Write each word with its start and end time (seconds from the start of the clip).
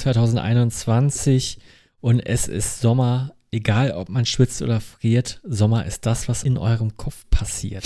2021 0.00 1.58
und 2.00 2.20
es 2.20 2.48
ist 2.48 2.80
Sommer. 2.80 3.34
Egal, 3.52 3.92
ob 3.92 4.08
man 4.08 4.26
schwitzt 4.26 4.62
oder 4.62 4.80
friert, 4.80 5.40
Sommer 5.42 5.84
ist 5.84 6.06
das, 6.06 6.28
was 6.28 6.44
in 6.44 6.56
eurem 6.56 6.96
Kopf 6.96 7.24
passiert. 7.30 7.84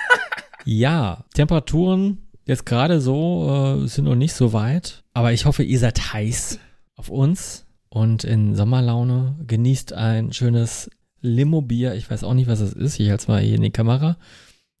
ja, 0.64 1.24
Temperaturen 1.34 2.18
jetzt 2.44 2.66
gerade 2.66 3.00
so 3.00 3.80
äh, 3.82 3.86
sind 3.88 4.04
noch 4.04 4.14
nicht 4.14 4.34
so 4.34 4.52
weit, 4.52 5.02
aber 5.14 5.32
ich 5.32 5.46
hoffe, 5.46 5.62
ihr 5.62 5.78
seid 5.78 6.12
heiß 6.12 6.58
auf 6.96 7.08
uns 7.08 7.64
und 7.88 8.24
in 8.24 8.54
Sommerlaune. 8.54 9.36
Genießt 9.46 9.94
ein 9.94 10.32
schönes 10.32 10.90
Limo-Bier. 11.22 11.94
Ich 11.94 12.10
weiß 12.10 12.24
auch 12.24 12.34
nicht, 12.34 12.48
was 12.48 12.60
es 12.60 12.74
ist. 12.74 13.00
Ich 13.00 13.08
halte 13.08 13.22
es 13.22 13.28
mal 13.28 13.40
hier 13.40 13.56
in 13.56 13.62
die 13.62 13.70
Kamera 13.70 14.16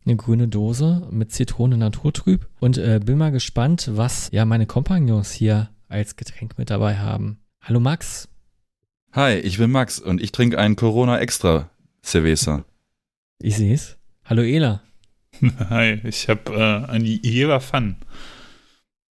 eine 0.04 0.16
grüne 0.16 0.48
Dose 0.48 1.06
mit 1.10 1.32
Zitrone 1.32 1.76
Naturtrüb 1.76 2.48
und 2.60 2.78
äh, 2.78 3.00
bin 3.04 3.18
mal 3.18 3.32
gespannt, 3.32 3.90
was 3.92 4.30
ja 4.32 4.44
meine 4.44 4.66
Kompagnons 4.66 5.32
hier 5.32 5.68
als 5.90 6.16
Getränk 6.16 6.56
mit 6.56 6.70
dabei 6.70 6.96
haben. 6.98 7.40
Hallo 7.60 7.80
Max. 7.80 8.28
Hi, 9.12 9.34
ich 9.34 9.58
bin 9.58 9.70
Max 9.70 9.98
und 9.98 10.22
ich 10.22 10.32
trinke 10.32 10.58
einen 10.58 10.76
Corona 10.76 11.18
Extra 11.18 11.68
Cerveza. 12.02 12.64
Ich 13.38 13.56
sehe 13.56 13.74
es. 13.74 13.98
Hallo 14.24 14.42
Ela. 14.42 14.82
Hi, 15.70 16.00
ich 16.04 16.28
habe 16.28 16.54
äh, 16.54 16.90
ein 16.90 17.04
Jever 17.04 17.60
Fun. 17.60 17.96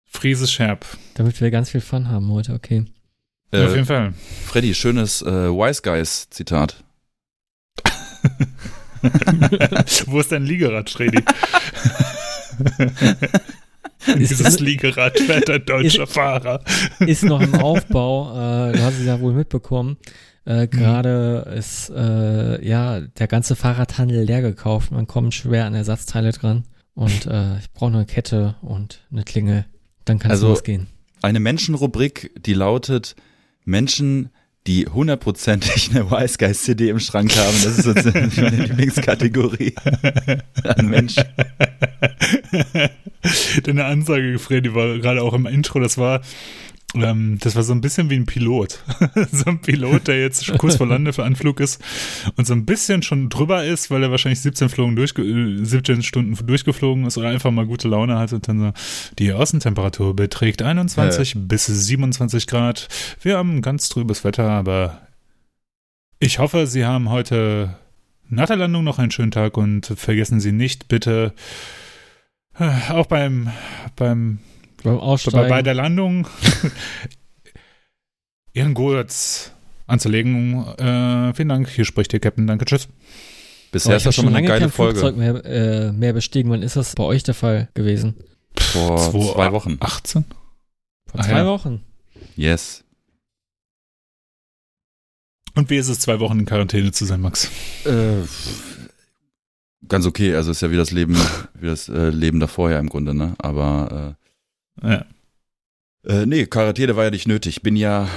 Friese 0.04 0.46
Scherb. 0.46 0.86
Damit 1.14 1.40
wir 1.40 1.50
ganz 1.50 1.70
viel 1.70 1.80
Fun 1.80 2.08
haben 2.08 2.30
heute, 2.30 2.54
okay. 2.54 2.84
Äh, 3.50 3.64
Auf 3.64 3.74
jeden 3.74 3.86
Fall. 3.86 4.14
Freddy, 4.46 4.74
schönes 4.74 5.22
äh, 5.22 5.50
Wise 5.50 5.82
Guys 5.82 6.28
Zitat. 6.30 6.84
Wo 10.06 10.20
ist 10.20 10.30
dein 10.32 10.44
Liegerad, 10.44 10.90
Freddy? 10.90 11.22
Dieses 14.18 14.60
Liegerad 14.60 15.18
fährt 15.18 15.50
ein 15.50 15.64
deutscher 15.64 16.04
ist, 16.04 16.12
Fahrer. 16.12 16.62
Ist 17.00 17.24
noch 17.24 17.40
im 17.40 17.54
Aufbau. 17.60 18.30
Äh, 18.32 18.72
du 18.72 18.82
hast 18.82 18.98
es 18.98 19.04
ja 19.04 19.20
wohl 19.20 19.32
mitbekommen. 19.32 19.96
Äh, 20.44 20.62
mhm. 20.62 20.70
Gerade 20.70 21.44
mhm. 21.46 21.52
ist 21.58 21.90
äh, 21.90 22.66
ja 22.66 23.00
der 23.00 23.26
ganze 23.26 23.56
Fahrradhandel 23.56 24.24
leer 24.24 24.42
gekauft. 24.42 24.90
Man 24.90 25.06
kommt 25.06 25.34
schwer 25.34 25.66
an 25.66 25.74
Ersatzteile 25.74 26.32
dran. 26.32 26.64
Und 26.94 27.26
äh, 27.26 27.58
ich 27.58 27.70
brauche 27.72 27.92
eine 27.92 28.06
Kette 28.06 28.56
und 28.60 29.06
eine 29.12 29.22
Klingel. 29.22 29.66
Dann 30.04 30.18
kann 30.18 30.30
es 30.30 30.38
also, 30.38 30.48
losgehen. 30.48 30.88
Eine 31.22 31.40
Menschenrubrik, 31.40 32.32
die 32.44 32.54
lautet 32.54 33.14
Menschen, 33.64 34.30
die 34.68 34.86
hundertprozentig 34.86 35.90
eine 35.90 36.10
Wise 36.10 36.36
Guys 36.36 36.62
CD 36.62 36.90
im 36.90 37.00
Schrank 37.00 37.34
haben. 37.34 37.56
Das 37.64 37.78
ist 37.78 37.84
sozusagen 37.84 38.30
meine 38.36 38.64
Lieblingskategorie 38.64 39.74
an 40.62 40.88
Menschen. 40.88 41.24
Deine 43.64 43.86
Ansage, 43.86 44.38
Freddy, 44.38 44.74
war 44.74 44.98
gerade 44.98 45.22
auch 45.22 45.32
im 45.32 45.46
Intro, 45.46 45.80
das 45.80 45.96
war, 45.96 46.20
ähm, 46.94 47.38
das 47.40 47.54
war 47.54 47.62
so 47.62 47.74
ein 47.74 47.82
bisschen 47.82 48.08
wie 48.08 48.16
ein 48.16 48.24
Pilot. 48.24 48.82
so 49.32 49.44
ein 49.46 49.60
Pilot, 49.60 50.08
der 50.08 50.20
jetzt 50.20 50.56
kurz 50.56 50.76
vor 50.76 50.86
Lande 50.86 51.12
für 51.12 51.24
Anflug 51.24 51.60
ist 51.60 51.82
und 52.36 52.46
so 52.46 52.54
ein 52.54 52.64
bisschen 52.64 53.02
schon 53.02 53.28
drüber 53.28 53.64
ist, 53.64 53.90
weil 53.90 54.02
er 54.02 54.10
wahrscheinlich 54.10 54.40
17, 54.40 54.70
Flogen 54.70 54.96
durchge 54.96 55.22
17 55.64 56.02
Stunden 56.02 56.46
durchgeflogen 56.46 57.04
ist 57.04 57.18
oder 57.18 57.28
einfach 57.28 57.50
mal 57.50 57.66
gute 57.66 57.88
Laune 57.88 58.18
hat 58.18 58.32
und 58.32 58.48
dann 58.48 58.58
so, 58.58 58.72
die 59.18 59.32
Außentemperatur 59.32 60.16
beträgt 60.16 60.62
21 60.62 61.34
ja. 61.34 61.40
bis 61.44 61.66
27 61.66 62.46
Grad. 62.46 62.88
Wir 63.20 63.36
haben 63.36 63.60
ganz 63.60 63.90
trübes 63.90 64.24
Wetter, 64.24 64.50
aber 64.50 65.02
ich 66.20 66.38
hoffe, 66.38 66.66
Sie 66.66 66.86
haben 66.86 67.10
heute 67.10 67.76
nach 68.30 68.46
der 68.46 68.56
Landung 68.56 68.84
noch 68.84 68.98
einen 68.98 69.10
schönen 69.10 69.30
Tag 69.30 69.58
und 69.58 69.86
vergessen 69.86 70.40
Sie 70.40 70.52
nicht, 70.52 70.88
bitte 70.88 71.34
äh, 72.58 72.92
auch 72.92 73.06
beim, 73.06 73.50
beim 73.94 74.38
beim 74.82 74.98
Aussteigen. 74.98 75.48
Bei 75.48 75.62
der 75.62 75.74
Landung 75.74 76.26
Ihren 78.52 78.74
Gurts 78.74 79.52
anzulegen. 79.86 80.66
Äh, 80.78 81.34
vielen 81.34 81.48
Dank. 81.48 81.68
Hier 81.68 81.84
spricht 81.84 82.12
der 82.12 82.20
Captain. 82.20 82.46
Danke. 82.46 82.64
Tschüss. 82.64 82.88
Bisher 83.70 83.92
oh, 83.92 83.96
ist 83.96 84.06
das 84.06 84.14
schon 84.14 84.26
mal 84.26 84.36
eine 84.36 84.46
geile 84.46 84.60
kein 84.60 84.70
Folge. 84.70 85.00
Flugzeug 85.00 85.16
mehr, 85.16 85.44
äh, 85.44 85.92
mehr 85.92 86.12
bestiegen. 86.12 86.50
Wann 86.50 86.62
ist 86.62 86.76
das 86.76 86.94
bei 86.94 87.04
euch 87.04 87.22
der 87.22 87.34
Fall 87.34 87.68
gewesen? 87.74 88.16
Vor 88.56 88.96
zwei, 88.96 89.32
zwei 89.32 89.52
Wochen. 89.52 89.76
18? 89.80 90.24
Vor 91.06 91.20
ah, 91.20 91.22
zwei 91.22 91.38
ja. 91.38 91.46
Wochen. 91.46 91.84
Yes. 92.36 92.84
Und 95.54 95.70
wie 95.70 95.76
ist 95.76 95.88
es, 95.88 96.00
zwei 96.00 96.20
Wochen 96.20 96.40
in 96.40 96.46
Quarantäne 96.46 96.92
zu 96.92 97.04
sein, 97.04 97.20
Max? 97.20 97.50
Äh, 97.84 98.22
ganz 99.86 100.06
okay. 100.06 100.34
Also 100.34 100.50
ist 100.50 100.62
ja 100.62 100.70
wie 100.70 100.76
das 100.76 100.90
Leben, 100.90 101.16
wie 101.54 101.66
das 101.66 101.88
äh, 101.88 102.10
Leben 102.10 102.40
davor 102.40 102.70
ja 102.70 102.78
im 102.78 102.88
Grunde, 102.88 103.14
ne? 103.14 103.34
Aber 103.38 104.16
äh, 104.16 104.27
ja. 104.82 105.04
Äh, 106.04 106.26
nee, 106.26 106.46
Quarantäne 106.46 106.96
war 106.96 107.04
ja 107.04 107.10
nicht 107.10 107.28
nötig. 107.28 107.62
Bin 107.62 107.76
ja 107.76 108.08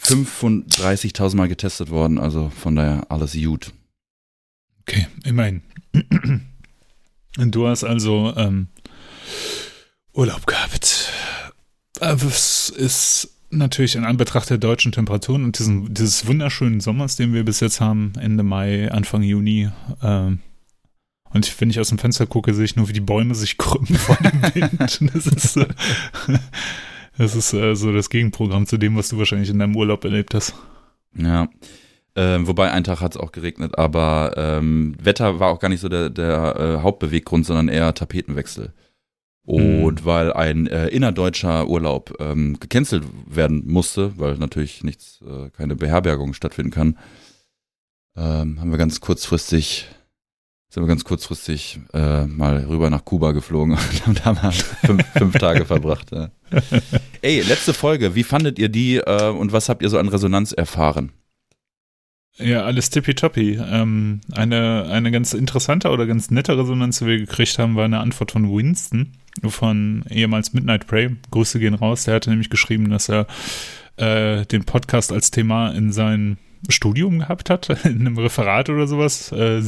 35.000 0.00 1.36
Mal 1.36 1.48
getestet 1.48 1.90
worden, 1.90 2.18
also 2.18 2.50
von 2.50 2.76
daher 2.76 3.10
alles 3.10 3.32
gut. 3.32 3.72
Okay, 4.82 5.06
immerhin. 5.24 5.62
Und 7.38 7.54
du 7.54 7.66
hast 7.66 7.84
also 7.84 8.32
ähm, 8.36 8.68
Urlaub 10.12 10.46
gehabt. 10.46 11.12
Es 12.00 12.70
ist 12.70 13.36
natürlich 13.50 13.96
in 13.96 14.04
Anbetracht 14.04 14.50
der 14.50 14.58
deutschen 14.58 14.92
Temperaturen 14.92 15.44
und 15.44 15.58
diesen, 15.58 15.92
dieses 15.94 16.26
wunderschönen 16.26 16.80
Sommers, 16.80 17.16
den 17.16 17.32
wir 17.32 17.44
bis 17.44 17.60
jetzt 17.60 17.80
haben, 17.80 18.12
Ende 18.18 18.42
Mai, 18.42 18.90
Anfang 18.90 19.22
Juni, 19.22 19.70
ähm, 20.02 20.40
und 21.36 21.60
wenn 21.60 21.70
ich 21.70 21.78
aus 21.78 21.90
dem 21.90 21.98
Fenster 21.98 22.26
gucke, 22.26 22.54
sehe 22.54 22.64
ich 22.64 22.76
nur, 22.76 22.88
wie 22.88 22.94
die 22.94 23.00
Bäume 23.00 23.34
sich 23.34 23.58
krümmen 23.58 23.94
vor 23.94 24.16
dem 24.16 24.42
Wind. 24.54 25.00
Das 25.12 25.26
ist, 25.26 25.56
äh, 25.56 25.66
das 27.18 27.36
ist 27.36 27.52
äh, 27.52 27.74
so 27.76 27.92
das 27.92 28.10
Gegenprogramm 28.10 28.66
zu 28.66 28.78
dem, 28.78 28.96
was 28.96 29.08
du 29.08 29.18
wahrscheinlich 29.18 29.50
in 29.50 29.58
deinem 29.58 29.76
Urlaub 29.76 30.04
erlebt 30.04 30.34
hast. 30.34 30.54
Ja. 31.14 31.48
Ähm, 32.14 32.46
wobei 32.46 32.72
ein 32.72 32.84
Tag 32.84 33.02
hat 33.02 33.14
es 33.14 33.20
auch 33.20 33.32
geregnet, 33.32 33.76
aber 33.76 34.32
ähm, 34.36 34.96
Wetter 35.00 35.38
war 35.38 35.50
auch 35.50 35.60
gar 35.60 35.68
nicht 35.68 35.80
so 35.80 35.90
der, 35.90 36.08
der 36.08 36.56
äh, 36.56 36.82
Hauptbeweggrund, 36.82 37.44
sondern 37.44 37.68
eher 37.68 37.92
Tapetenwechsel. 37.92 38.72
Und 39.44 40.00
mhm. 40.00 40.04
weil 40.04 40.32
ein 40.32 40.66
äh, 40.66 40.88
innerdeutscher 40.88 41.68
Urlaub 41.68 42.14
ähm, 42.18 42.58
gecancelt 42.58 43.04
werden 43.26 43.62
musste, 43.66 44.18
weil 44.18 44.38
natürlich 44.38 44.82
nichts, 44.82 45.20
äh, 45.22 45.50
keine 45.50 45.76
Beherbergung 45.76 46.32
stattfinden 46.32 46.72
kann, 46.72 46.98
ähm, 48.16 48.58
haben 48.58 48.70
wir 48.70 48.78
ganz 48.78 49.00
kurzfristig 49.00 49.86
sind 50.68 50.82
wir 50.82 50.88
ganz 50.88 51.04
kurzfristig 51.04 51.80
äh, 51.94 52.26
mal 52.26 52.64
rüber 52.68 52.90
nach 52.90 53.04
Kuba 53.04 53.32
geflogen 53.32 53.78
und 54.06 54.24
haben 54.24 54.36
da 54.36 54.42
mal 54.42 54.52
fünf, 54.52 55.04
fünf 55.16 55.38
Tage 55.38 55.64
verbracht. 55.64 56.10
Ja. 56.12 56.30
Ey, 57.22 57.40
letzte 57.40 57.72
Folge, 57.72 58.14
wie 58.14 58.24
fandet 58.24 58.58
ihr 58.58 58.68
die 58.68 58.96
äh, 58.96 59.28
und 59.30 59.52
was 59.52 59.68
habt 59.68 59.82
ihr 59.82 59.88
so 59.88 59.98
an 59.98 60.08
Resonanz 60.08 60.52
erfahren? 60.52 61.12
Ja, 62.38 62.64
alles 62.64 62.90
tippitoppi. 62.90 63.58
Ähm, 63.62 64.20
eine, 64.32 64.86
eine 64.90 65.10
ganz 65.10 65.32
interessante 65.32 65.88
oder 65.88 66.06
ganz 66.06 66.30
nette 66.30 66.58
Resonanz, 66.58 66.98
die 66.98 67.06
wir 67.06 67.18
gekriegt 67.18 67.58
haben, 67.58 67.76
war 67.76 67.86
eine 67.86 68.00
Antwort 68.00 68.32
von 68.32 68.54
Winston 68.54 69.12
von 69.48 70.04
ehemals 70.10 70.52
Midnight 70.52 70.86
Prey. 70.86 71.16
Grüße 71.30 71.58
gehen 71.58 71.74
raus. 71.74 72.04
Der 72.04 72.14
hatte 72.14 72.30
nämlich 72.30 72.50
geschrieben, 72.50 72.90
dass 72.90 73.08
er 73.08 73.26
äh, 73.96 74.44
den 74.46 74.64
Podcast 74.64 75.12
als 75.12 75.30
Thema 75.30 75.70
in 75.70 75.92
seinen 75.92 76.38
Studium 76.70 77.20
gehabt 77.20 77.50
hat, 77.50 77.68
in 77.84 78.00
einem 78.00 78.18
Referat 78.18 78.68
oder 78.70 78.86
sowas. 78.86 79.32
Äh, 79.32 79.62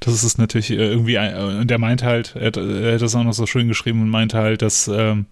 das 0.00 0.24
ist 0.24 0.38
natürlich 0.38 0.70
äh, 0.70 0.74
irgendwie, 0.74 1.18
und 1.18 1.68
der 1.68 1.78
meinte 1.78 2.06
halt, 2.06 2.36
er 2.36 2.48
hat, 2.48 2.56
er 2.56 2.94
hat 2.94 3.02
das 3.02 3.14
auch 3.14 3.24
noch 3.24 3.32
so 3.32 3.46
schön 3.46 3.68
geschrieben 3.68 4.02
und 4.02 4.10
meinte 4.10 4.38
halt, 4.38 4.62
dass 4.62 4.88
ähm, 4.88 5.26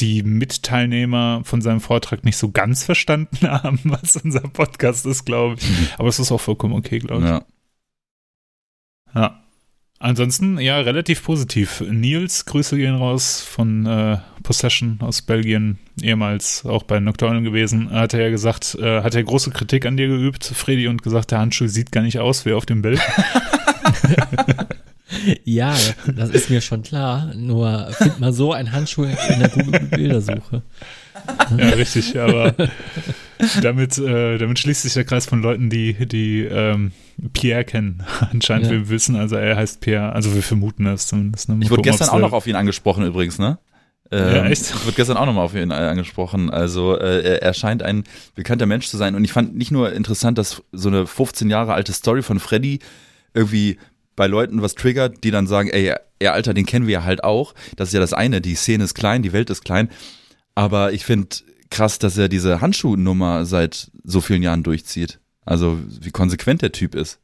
die 0.00 0.22
Mitteilnehmer 0.22 1.42
von 1.44 1.60
seinem 1.60 1.80
Vortrag 1.80 2.24
nicht 2.24 2.36
so 2.36 2.50
ganz 2.50 2.84
verstanden 2.84 3.38
haben, 3.48 3.80
was 3.84 4.16
unser 4.16 4.40
Podcast 4.40 5.06
ist, 5.06 5.24
glaube 5.24 5.56
ich. 5.58 5.68
Mhm. 5.68 5.88
Aber 5.98 6.08
es 6.08 6.18
ist 6.18 6.32
auch 6.32 6.40
vollkommen 6.40 6.74
okay, 6.74 6.98
glaube 6.98 7.22
ich. 7.22 7.28
Ja. 7.28 7.44
Ja. 9.14 9.42
Ansonsten, 10.02 10.58
ja, 10.58 10.80
relativ 10.80 11.22
positiv. 11.22 11.82
Nils, 11.86 12.46
Grüße 12.46 12.78
gehen 12.78 12.94
raus 12.94 13.42
von 13.42 13.84
äh, 13.84 14.16
Possession 14.42 14.96
aus 15.02 15.20
Belgien, 15.20 15.78
ehemals 16.00 16.64
auch 16.64 16.84
bei 16.84 17.00
Nocturnal 17.00 17.42
gewesen. 17.42 17.90
Hat 17.90 18.14
er 18.14 18.20
ja 18.20 18.30
gesagt, 18.30 18.76
äh, 18.80 19.02
hat 19.02 19.14
er 19.14 19.22
große 19.22 19.50
Kritik 19.50 19.84
an 19.84 19.98
dir 19.98 20.08
geübt, 20.08 20.42
Freddy, 20.42 20.88
und 20.88 21.02
gesagt, 21.02 21.32
der 21.32 21.40
Handschuh 21.40 21.66
sieht 21.66 21.92
gar 21.92 22.00
nicht 22.00 22.18
aus 22.18 22.46
wie 22.46 22.54
auf 22.54 22.64
dem 22.64 22.80
Bild. 22.80 22.98
ja, 25.44 25.76
das 26.06 26.30
ist 26.30 26.48
mir 26.48 26.62
schon 26.62 26.82
klar. 26.82 27.34
Nur 27.34 27.92
find 27.92 28.20
mal 28.20 28.32
so 28.32 28.54
einen 28.54 28.72
Handschuh 28.72 29.04
in 29.04 29.38
der 29.38 29.50
Google-Bildersuche. 29.50 30.62
Ja, 31.58 31.68
richtig, 31.70 32.18
aber 32.18 32.54
damit, 33.62 33.98
äh, 33.98 34.38
damit 34.38 34.58
schließt 34.58 34.82
sich 34.82 34.94
der 34.94 35.04
Kreis 35.04 35.26
von 35.26 35.42
Leuten, 35.42 35.70
die, 35.70 35.94
die 36.06 36.42
ähm, 36.42 36.92
Pierre 37.32 37.64
kennen. 37.64 38.02
Anscheinend 38.32 38.66
ja. 38.66 38.72
wir 38.72 38.88
wissen, 38.88 39.16
also 39.16 39.36
er 39.36 39.56
heißt 39.56 39.80
Pierre, 39.80 40.12
also 40.12 40.34
wir 40.34 40.42
vermuten 40.42 40.84
das 40.84 41.06
zumindest. 41.06 41.48
Ne? 41.48 41.58
Ich 41.62 41.70
wurde 41.70 41.82
gestern 41.82 42.08
auch 42.08 42.18
noch 42.18 42.32
auf 42.32 42.46
ihn 42.46 42.56
angesprochen 42.56 43.04
übrigens, 43.04 43.38
ne? 43.38 43.58
Ähm, 44.12 44.34
ja, 44.34 44.44
echt? 44.46 44.62
Ich 44.62 44.84
wurde 44.84 44.96
gestern 44.96 45.16
auch 45.16 45.26
nochmal 45.26 45.44
auf 45.44 45.54
ihn 45.54 45.70
angesprochen. 45.70 46.50
Also 46.50 46.98
äh, 46.98 47.38
er 47.38 47.54
scheint 47.54 47.82
ein 47.82 48.04
bekannter 48.34 48.66
Mensch 48.66 48.88
zu 48.88 48.96
sein. 48.96 49.14
Und 49.14 49.24
ich 49.24 49.32
fand 49.32 49.56
nicht 49.56 49.70
nur 49.70 49.92
interessant, 49.92 50.36
dass 50.36 50.62
so 50.72 50.88
eine 50.88 51.06
15 51.06 51.48
Jahre 51.48 51.74
alte 51.74 51.92
Story 51.92 52.22
von 52.22 52.40
Freddy 52.40 52.80
irgendwie 53.34 53.78
bei 54.16 54.26
Leuten 54.26 54.62
was 54.62 54.74
triggert, 54.74 55.22
die 55.22 55.30
dann 55.30 55.46
sagen, 55.46 55.70
ey, 55.70 55.94
ja, 56.22 56.32
Alter, 56.32 56.54
den 56.54 56.66
kennen 56.66 56.86
wir 56.86 56.94
ja 56.94 57.04
halt 57.04 57.24
auch. 57.24 57.54
Das 57.76 57.88
ist 57.88 57.94
ja 57.94 58.00
das 58.00 58.12
eine, 58.12 58.40
die 58.40 58.54
Szene 58.54 58.84
ist 58.84 58.94
klein, 58.94 59.22
die 59.22 59.32
Welt 59.32 59.48
ist 59.48 59.64
klein. 59.64 59.88
Aber 60.54 60.92
ich 60.92 61.04
finde 61.04 61.28
krass, 61.70 61.98
dass 61.98 62.16
er 62.18 62.28
diese 62.28 62.60
Handschuhnummer 62.60 63.44
seit 63.46 63.90
so 64.04 64.20
vielen 64.20 64.42
Jahren 64.42 64.62
durchzieht. 64.62 65.20
Also 65.44 65.78
wie 66.00 66.10
konsequent 66.10 66.62
der 66.62 66.72
Typ 66.72 66.94
ist. 66.94 67.18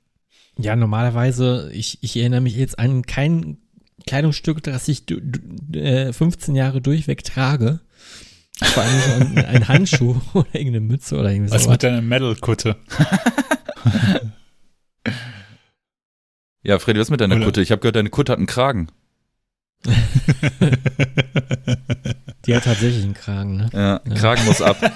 Ja, 0.58 0.75
normalerweise, 0.75 1.70
ich, 1.72 1.98
ich 2.02 2.16
erinnere 2.16 2.40
mich 2.40 2.56
jetzt 2.56 2.78
an 2.78 3.02
kein 3.02 3.58
Kleidungsstück, 4.06 4.62
das 4.62 4.88
ich 4.88 5.04
du, 5.04 5.20
du, 5.20 5.78
äh, 5.78 6.12
15 6.12 6.54
Jahre 6.54 6.81
durchweg 6.81 7.25
trage. 7.25 7.81
Vor 8.62 8.82
allem 8.82 9.00
so 9.00 9.12
ein, 9.12 9.44
ein 9.44 9.69
Handschuh 9.69 10.16
oder 10.32 10.46
irgendeine 10.54 10.81
Mütze 10.81 11.19
oder 11.19 11.31
irgendwie 11.31 11.52
Was 11.52 11.69
mit 11.69 11.82
deiner 11.82 12.00
Metal-Kutte? 12.02 12.76
Ja, 16.62 16.81
Freddy, 16.81 16.98
was 16.98 17.10
mit 17.10 17.20
deiner 17.20 17.37
Oder- 17.37 17.44
Kutte? 17.44 17.62
Ich 17.62 17.70
habe 17.70 17.81
gehört, 17.81 17.94
deine 17.94 18.10
Kutte 18.10 18.32
hat 18.32 18.38
einen 18.38 18.48
Kragen. 18.48 18.88
Die 22.46 22.54
hat 22.54 22.64
tatsächlich 22.64 23.02
einen 23.04 23.14
Kragen, 23.14 23.56
ne? 23.56 23.68
Ja, 23.72 23.98
Kragen 24.14 24.44
muss 24.44 24.62
ab. 24.62 24.76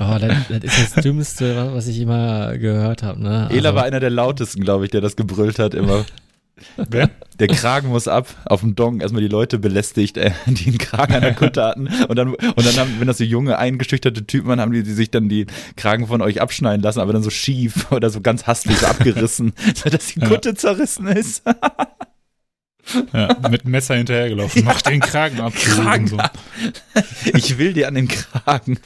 Oh, 0.00 0.18
das, 0.20 0.36
das 0.48 0.78
ist 0.78 0.96
das 0.96 1.02
Dümmste, 1.02 1.56
wa- 1.56 1.74
was 1.74 1.86
ich 1.88 1.98
immer 2.00 2.56
gehört 2.58 3.02
habe, 3.02 3.20
ne? 3.20 3.48
Ela 3.50 3.70
Also, 3.70 3.74
war 3.76 3.84
einer 3.84 3.98
der 4.00 4.10
lautesten, 4.10 4.62
glaube 4.62 4.84
ich, 4.84 4.90
der 4.92 5.00
das 5.00 5.16
gebrüllt 5.16 5.58
hat 5.58 5.74
immer. 5.74 6.04
Wer? 6.76 7.10
Der 7.38 7.48
Kragen 7.48 7.88
muss 7.88 8.06
ab 8.06 8.28
auf 8.44 8.60
dem 8.60 8.76
Dong. 8.76 9.00
Erstmal 9.00 9.22
die 9.22 9.28
Leute 9.28 9.58
belästigt, 9.58 10.16
äh, 10.18 10.30
die 10.46 10.66
einen 10.68 10.78
Kragen 10.78 11.14
an 11.14 11.22
der 11.22 11.34
Kutte 11.34 11.62
hatten. 11.64 11.88
Und 12.08 12.16
dann, 12.16 12.34
und 12.34 12.66
dann 12.66 12.76
haben, 12.76 12.96
wenn 13.00 13.06
das 13.08 13.18
so 13.18 13.24
junge, 13.24 13.58
eingeschüchterte 13.58 14.26
Typen 14.26 14.48
waren, 14.48 14.60
haben 14.60 14.72
die, 14.72 14.82
die 14.82 14.92
sich 14.92 15.10
dann 15.10 15.28
die 15.28 15.46
Kragen 15.76 16.06
von 16.06 16.20
euch 16.22 16.40
abschneiden 16.40 16.82
lassen, 16.82 17.00
aber 17.00 17.12
dann 17.14 17.22
so 17.22 17.30
schief 17.30 17.90
oder 17.90 18.10
so 18.10 18.20
ganz 18.20 18.46
hastig 18.46 18.76
so 18.78 18.86
abgerissen, 18.86 19.54
sodass 19.74 20.06
die 20.08 20.20
Ja. 20.20 20.28
Kutte 20.28 20.54
zerrissen 20.54 21.08
ist. 21.08 21.42
Ja, 23.12 23.36
mit 23.50 23.64
Messer 23.64 23.96
hinterhergelaufen. 23.96 24.64
Mach 24.64 24.82
den 24.82 25.00
Kragen 25.00 25.40
ab. 25.40 25.54
Kragen 25.54 26.18
ab. 26.18 26.38
Ich 27.34 27.58
will 27.58 27.72
dir 27.72 27.88
an 27.88 27.94
den 27.94 28.08
Kragen. 28.08 28.78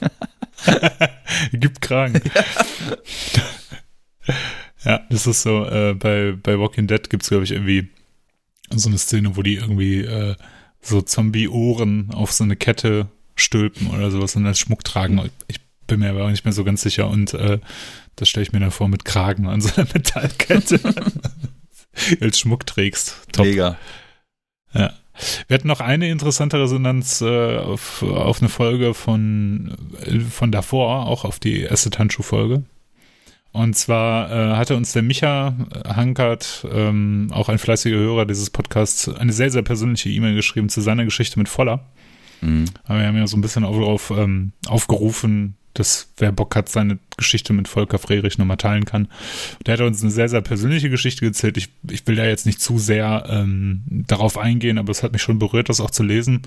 Gib 1.53 1.81
Kragen. 1.81 2.21
Ja, 4.85 5.01
das 5.11 5.27
ist 5.27 5.43
so, 5.43 5.65
äh, 5.65 5.95
bei, 5.95 6.37
bei 6.41 6.59
Walking 6.59 6.87
Dead 6.87 7.09
gibt's 7.09 7.29
glaube 7.29 7.45
ich, 7.45 7.53
irgendwie 7.53 7.89
so 8.71 8.89
eine 8.89 8.99
Szene, 8.99 9.37
wo 9.37 9.43
die 9.43 9.57
irgendwie 9.57 10.01
äh, 10.01 10.37
so 10.81 11.01
Zombie-Ohren 11.01 12.11
auf 12.13 12.33
so 12.33 12.45
eine 12.45 12.57
Kette 12.57 13.09
stülpen 13.37 13.89
oder 13.89 14.11
sowas 14.11 14.37
und 14.37 14.47
als 14.47 14.59
Schmuck 14.59 14.85
tragen. 14.85 15.31
Ich 15.49 15.61
bin 15.87 16.01
mir 16.01 16.11
aber 16.11 16.25
auch 16.25 16.31
nicht 16.31 16.45
mehr 16.45 16.53
so 16.53 16.65
ganz 16.65 16.83
sicher 16.83 17.09
und 17.09 17.35
äh, 17.35 17.59
das 18.17 18.29
stelle 18.29 18.45
ich 18.45 18.53
mir 18.53 18.61
dann 18.61 18.71
vor 18.71 18.89
mit 18.89 19.05
Kragen 19.05 19.47
an 19.47 19.61
so 19.61 19.75
einer 19.75 19.89
Metallkette. 19.95 20.81
als 22.21 22.39
Schmuck 22.39 22.67
trägst. 22.67 23.17
Top. 23.33 23.47
Mega. 23.47 23.79
Ja. 24.73 24.93
Wir 25.47 25.55
hatten 25.55 25.69
noch 25.69 25.81
eine 25.81 26.11
interessante 26.11 26.61
Resonanz 26.61 27.21
äh, 27.21 27.59
auf, 27.59 28.03
auf 28.03 28.41
eine 28.41 28.49
Folge 28.49 28.95
von, 28.95 29.77
von 30.29 30.51
davor, 30.51 31.07
auch 31.07 31.25
auf 31.25 31.39
die 31.39 31.61
erste 31.61 31.91
Tanzschuh-Folge. 31.91 32.65
Und 33.53 33.75
zwar 33.75 34.33
äh, 34.33 34.57
hatte 34.57 34.77
uns 34.77 34.93
der 34.93 35.03
Micha 35.03 35.55
Hankert, 35.87 36.67
ähm, 36.73 37.29
auch 37.31 37.49
ein 37.49 37.59
fleißiger 37.59 37.97
Hörer 37.97 38.27
dieses 38.27 38.51
Podcasts, 38.51 39.09
eine 39.09 39.33
sehr, 39.33 39.53
sehr 39.53 39.63
persönliche 39.63 40.09
E-Mail 40.09 40.35
geschrieben 40.35 40.69
zu 40.69 40.81
seiner 40.81 41.05
Geschichte 41.05 41.39
mit 41.39 41.49
Voller. 41.49 41.87
Mhm. 42.41 42.65
Aber 42.83 42.99
wir 42.99 43.07
haben 43.07 43.17
ja 43.17 43.29
so 43.29 43.37
ein 43.37 43.43
bisschen 43.43 43.63
auf, 43.63 43.77
auf, 43.77 44.11
ähm, 44.11 44.53
aufgerufen, 44.67 45.57
dass 45.75 46.09
wer 46.17 46.33
Bock 46.33 46.57
hat, 46.57 46.69
seine 46.69 46.99
Geschichte 47.17 47.53
mit 47.53 47.69
Volker 47.69 47.99
Frerich 47.99 48.39
nochmal 48.39 48.57
teilen 48.57 48.85
kann. 48.85 49.09
Der 49.67 49.75
hat 49.75 49.81
uns 49.81 50.03
eine 50.03 50.11
sehr, 50.11 50.29
sehr 50.29 50.41
persönliche 50.41 50.91
Geschichte 50.91 51.25
gezählt. 51.25 51.57
Ich, 51.57 51.69
ich 51.91 52.07
will 52.07 52.17
da 52.17 52.25
jetzt 52.25 52.47
nicht 52.47 52.61
zu 52.61 52.79
sehr 52.79 53.27
ähm, 53.29 53.83
darauf 53.89 54.39
eingehen, 54.39 54.79
aber 54.79 54.91
es 54.91 55.03
hat 55.03 55.13
mich 55.13 55.23
schon 55.23 55.39
berührt, 55.39 55.69
das 55.69 55.81
auch 55.81 55.91
zu 55.91 56.03
lesen. 56.03 56.43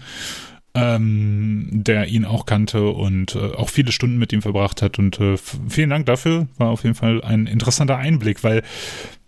Ähm, 0.73 1.69
der 1.71 2.07
ihn 2.07 2.23
auch 2.23 2.45
kannte 2.45 2.89
und 2.89 3.33
äh, 3.33 3.39
auch 3.39 3.69
viele 3.69 3.91
Stunden 3.91 4.17
mit 4.17 4.31
ihm 4.31 4.43
verbracht 4.43 4.81
hat. 4.83 4.99
Und 4.99 5.19
äh, 5.19 5.35
vielen 5.67 5.89
Dank 5.89 6.05
dafür. 6.05 6.47
War 6.57 6.69
auf 6.69 6.83
jeden 6.83 6.93
Fall 6.93 7.23
ein 7.23 7.47
interessanter 7.47 7.97
Einblick, 7.97 8.43
weil 8.43 8.61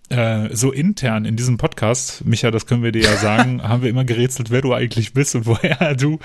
äh, 0.10 0.50
so 0.56 0.72
intern 0.72 1.26
in 1.26 1.36
diesem 1.36 1.58
Podcast, 1.58 2.26
Micha, 2.26 2.52
das 2.52 2.66
können 2.66 2.84
wir 2.84 2.92
dir 2.92 3.04
ja 3.04 3.16
sagen, 3.18 3.62
haben 3.68 3.84
wir 3.84 3.90
immer 3.90 4.06
gerätselt, 4.06 4.50
wer 4.50 4.62
du 4.62 4.74
eigentlich 4.74 5.14
bist 5.14 5.36
und 5.36 5.46
woher 5.46 5.96
du, 5.96 6.20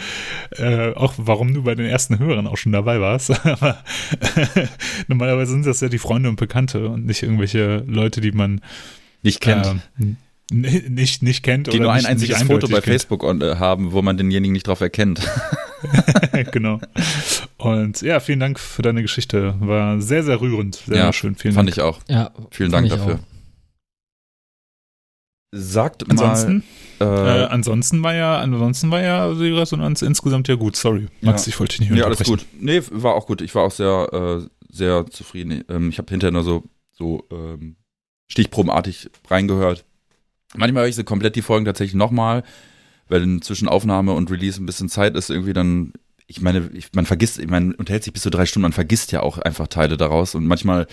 äh, 0.56 0.92
auch 0.94 1.14
warum 1.19 1.52
du 1.54 1.62
bei 1.62 1.75
den 1.75 1.86
ersten 1.86 2.19
Hörern 2.19 2.46
auch 2.46 2.56
schon 2.56 2.72
dabei 2.72 3.00
warst. 3.00 3.31
Aber 3.46 3.78
normalerweise 5.08 5.52
sind 5.52 5.66
das 5.66 5.81
ja 5.81 5.88
die 5.88 5.98
Freunde 5.98 6.28
und 6.28 6.36
Bekannte 6.36 6.88
und 6.88 7.06
nicht 7.06 7.22
irgendwelche 7.22 7.84
Leute, 7.86 8.20
die 8.20 8.32
man 8.32 8.60
Nicht 9.22 9.40
kennt. 9.40 9.75
ähm, 10.00 10.16
nicht, 10.50 11.22
nicht 11.22 11.42
kennt 11.42 11.66
die 11.69 11.70
oder 11.72 11.81
nur 11.84 11.92
ein 11.92 11.98
nicht, 11.98 12.06
einziges 12.08 12.38
nicht 12.38 12.46
Foto 12.46 12.66
bei 12.69 12.75
kennt. 12.81 12.84
Facebook 12.86 13.25
on, 13.25 13.40
äh, 13.40 13.56
haben, 13.56 13.92
wo 13.92 14.02
man 14.02 14.16
denjenigen 14.19 14.52
nicht 14.52 14.66
drauf 14.66 14.81
erkennt. 14.82 15.20
genau. 16.52 16.81
Und 17.56 18.02
ja, 18.02 18.20
vielen 18.20 18.40
Dank 18.40 18.60
für 18.60 18.82
deine 18.82 19.00
Geschichte. 19.02 19.54
War 19.60 20.00
sehr, 20.02 20.22
sehr 20.22 20.40
rührend. 20.40 20.76
Sehr 20.86 20.96
Ja, 20.98 21.12
schön. 21.12 21.34
Vielen 21.34 21.54
Fand 21.54 21.69
Dank. 21.70 21.76
ich 21.78 21.82
auch. 21.82 22.00
ja, 22.08 22.31
Vielen 22.50 22.70
Dank 22.72 22.88
dafür. 22.90 23.14
auch. 23.14 23.33
Sagt 25.56 26.10
Ansonsten, 26.10 26.64
mal. 26.98 27.42
äh, 27.42 27.44
ansonsten 27.44 28.02
war 28.02 28.12
ja, 28.14 28.38
ansonsten 28.40 28.90
war 28.90 29.00
ja 29.00 29.32
die 29.34 29.50
Resonanz 29.50 30.02
insgesamt 30.02 30.48
ja 30.48 30.56
gut. 30.56 30.74
Sorry, 30.74 31.06
Max, 31.20 31.46
Ja. 31.46 31.50
ich 31.50 31.60
wollte 31.60 31.72
dich 31.76 31.80
nicht 31.80 31.90
Nee, 31.92 32.02
alles 32.02 32.18
unterbrechen. 32.20 32.48
gut. 32.52 32.62
Nee, 32.64 32.82
war 32.90 33.14
auch 33.14 33.26
gut. 33.26 33.40
Ich 33.40 33.54
war 33.54 33.62
auch 33.62 33.70
sehr, 33.70 34.08
äh, 34.42 34.48
sehr 34.68 35.06
zufrieden. 35.10 35.62
Ähm, 35.68 35.90
ich 35.90 35.98
habe 35.98 36.10
hinterher 36.10 36.32
nur 36.32 36.42
so, 36.42 36.64
so 36.92 37.24
ähm, 37.30 37.76
stichprobenartig 38.26 39.10
reingehört. 39.30 39.84
Manchmal 40.56 40.82
höre 40.82 40.88
ich 40.88 40.96
so 40.96 41.04
komplett 41.04 41.36
die 41.36 41.42
Folgen 41.42 41.64
tatsächlich 41.66 41.94
nochmal, 41.94 42.42
weil 43.08 43.40
zwischen 43.40 43.69
Aufnahme 43.69 44.12
und 44.12 44.31
Release 44.31 44.60
ein 44.62 44.67
bisschen 44.67 44.88
Zeit 44.88 45.14
ist 45.17 45.31
irgendwie 45.31 45.52
dann. 45.52 45.93
Ich 46.26 46.40
meine, 46.40 46.70
ich, 46.72 46.88
man 46.94 47.05
vergisst, 47.06 47.38
ich 47.38 47.48
meine, 47.48 47.76
unterhält 47.76 48.02
sich 48.02 48.12
bis 48.12 48.22
zu 48.22 48.31
drei 48.31 48.46
Stunden, 48.46 48.62
man 48.62 48.72
vergisst 48.72 49.12
ja 49.12 49.20
auch 49.20 49.36
einfach 49.38 49.69
Teile 49.69 49.96
daraus 49.98 50.34
und 50.34 50.46
manchmal 50.46 50.86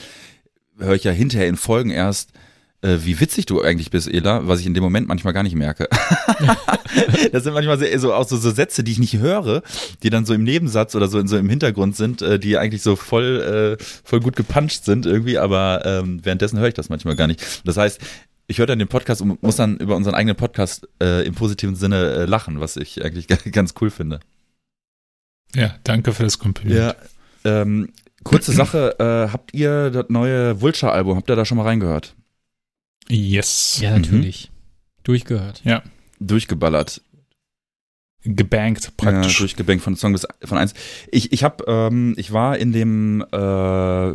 höre 0.77 0.93
ich 0.95 1.05
ja 1.05 1.11
hinterher 1.11 1.47
in 1.47 1.55
Folgen 1.55 1.89
erst, 1.89 2.33
äh, 2.81 2.97
wie 3.01 3.19
witzig 3.19 3.45
du 3.45 3.61
eigentlich 3.61 3.91
bist, 3.91 4.11
Ela, 4.11 4.47
was 4.47 4.59
ich 4.59 4.65
in 4.65 4.73
dem 4.73 4.83
Moment 4.83 5.07
manchmal 5.07 5.33
gar 5.33 5.43
nicht 5.43 5.55
merke. 5.55 5.87
das 7.31 7.43
sind 7.43 7.53
manchmal 7.53 7.79
so, 7.99 8.13
auch 8.13 8.27
so, 8.27 8.37
so 8.37 8.51
Sätze, 8.51 8.83
die 8.83 8.91
ich 8.91 8.99
nicht 8.99 9.17
höre, 9.17 9.61
die 10.03 10.09
dann 10.09 10.25
so 10.25 10.33
im 10.33 10.43
Nebensatz 10.43 10.95
oder 10.95 11.07
so, 11.07 11.19
in, 11.19 11.27
so 11.27 11.37
im 11.37 11.49
Hintergrund 11.49 11.95
sind, 11.95 12.21
äh, 12.21 12.39
die 12.39 12.57
eigentlich 12.57 12.81
so 12.81 12.95
voll, 12.95 13.77
äh, 13.79 13.83
voll 14.03 14.19
gut 14.19 14.35
gepuncht 14.35 14.83
sind 14.83 15.05
irgendwie, 15.05 15.37
aber 15.37 15.83
ähm, 15.85 16.21
währenddessen 16.23 16.59
höre 16.59 16.69
ich 16.69 16.73
das 16.73 16.89
manchmal 16.89 17.15
gar 17.15 17.27
nicht. 17.27 17.61
Das 17.65 17.77
heißt, 17.77 18.01
ich 18.47 18.57
höre 18.57 18.65
dann 18.65 18.79
den 18.79 18.87
Podcast 18.87 19.21
und 19.21 19.41
muss 19.43 19.55
dann 19.55 19.77
über 19.77 19.95
unseren 19.95 20.15
eigenen 20.15 20.35
Podcast 20.35 20.87
äh, 21.01 21.25
im 21.25 21.35
positiven 21.35 21.75
Sinne 21.75 22.11
äh, 22.11 22.25
lachen, 22.25 22.59
was 22.59 22.77
ich 22.77 23.03
eigentlich 23.05 23.27
ganz 23.51 23.75
cool 23.79 23.89
finde. 23.89 24.19
Ja, 25.55 25.75
danke 25.83 26.13
für 26.13 26.23
das 26.23 26.39
Kompliment. 26.39 26.79
Ja. 26.79 26.95
Ähm, 27.43 27.93
kurze 28.23 28.51
Sache, 28.51 28.95
äh, 28.99 29.31
habt 29.31 29.53
ihr 29.53 29.89
das 29.89 30.05
neue 30.09 30.61
Vulture-Album, 30.61 31.17
habt 31.17 31.29
ihr 31.29 31.35
da 31.35 31.45
schon 31.45 31.57
mal 31.57 31.63
reingehört? 31.63 32.15
Yes. 33.11 33.79
Ja, 33.81 33.97
natürlich. 33.97 34.51
Durchgehört. 35.03 35.61
Durchgeballert. 36.19 37.01
Gebankt 38.23 38.95
praktisch. 38.97 39.33
Ja, 39.33 39.39
durchgebankt 39.39 39.83
von 39.83 39.95
Song 39.95 40.13
bis 40.13 40.27
von 40.43 40.57
eins. 40.57 40.73
Ich, 41.11 41.33
ich 41.33 41.43
hab, 41.43 41.67
ähm, 41.67 42.13
ich 42.17 42.31
war 42.31 42.57
in 42.57 42.71
dem 42.71 43.25
äh, 43.31 44.09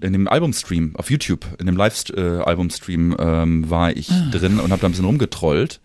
in 0.00 0.12
dem 0.12 0.28
Albumstream 0.28 0.96
auf 0.96 1.10
YouTube, 1.10 1.46
in 1.58 1.66
dem 1.66 1.76
Live-Albumstream 1.76 3.16
ähm, 3.18 3.70
war 3.70 3.96
ich 3.96 4.08
drin 4.30 4.60
und 4.60 4.70
habe 4.70 4.80
da 4.80 4.88
ein 4.88 4.92
bisschen 4.92 5.06
rumgetrollt. 5.06 5.80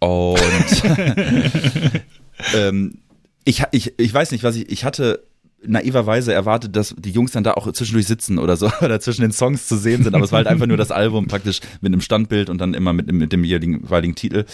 Und 0.00 0.82
ähm, 2.54 2.98
ich, 3.44 3.62
ich, 3.72 3.98
ich 3.98 4.14
weiß 4.14 4.32
nicht, 4.32 4.44
was 4.44 4.56
ich, 4.56 4.70
ich 4.70 4.84
hatte 4.84 5.24
naiverweise 5.66 6.32
erwartet, 6.32 6.76
dass 6.76 6.94
die 6.96 7.10
Jungs 7.10 7.32
dann 7.32 7.44
da 7.44 7.54
auch 7.54 7.70
zwischendurch 7.72 8.06
sitzen 8.06 8.38
oder 8.38 8.56
so 8.56 8.70
oder 8.80 9.00
zwischen 9.00 9.22
den 9.22 9.32
Songs 9.32 9.66
zu 9.66 9.76
sehen 9.76 10.04
sind, 10.04 10.14
aber 10.14 10.24
es 10.24 10.32
war 10.32 10.38
halt 10.38 10.46
einfach 10.46 10.66
nur 10.66 10.76
das 10.76 10.90
Album 10.90 11.26
praktisch 11.26 11.60
mit 11.80 11.92
einem 11.92 12.00
Standbild 12.00 12.48
und 12.48 12.58
dann 12.58 12.74
immer 12.74 12.92
mit, 12.92 13.10
mit 13.12 13.32
dem 13.32 13.44
jeweiligen, 13.44 14.14
Titel. 14.14 14.44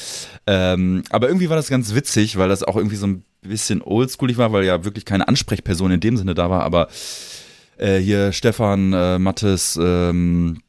Ähm, 0.46 1.02
aber 1.10 1.28
irgendwie 1.28 1.48
war 1.48 1.56
das 1.56 1.68
ganz 1.68 1.94
witzig, 1.94 2.36
weil 2.38 2.48
das 2.48 2.62
auch 2.62 2.76
irgendwie 2.76 2.96
so 2.96 3.06
ein 3.06 3.24
bisschen 3.42 3.82
oldschoolig 3.82 4.38
war, 4.38 4.52
weil 4.52 4.64
ja 4.64 4.84
wirklich 4.84 5.04
keine 5.04 5.28
Ansprechperson 5.28 5.92
in 5.92 6.00
dem 6.00 6.16
Sinne 6.16 6.34
da 6.34 6.48
war, 6.48 6.62
aber 6.62 6.88
äh, 7.76 7.98
hier 7.98 8.32
Stefan, 8.32 8.92
äh, 8.92 9.18
Mattes 9.18 9.78
ähm, 9.80 10.60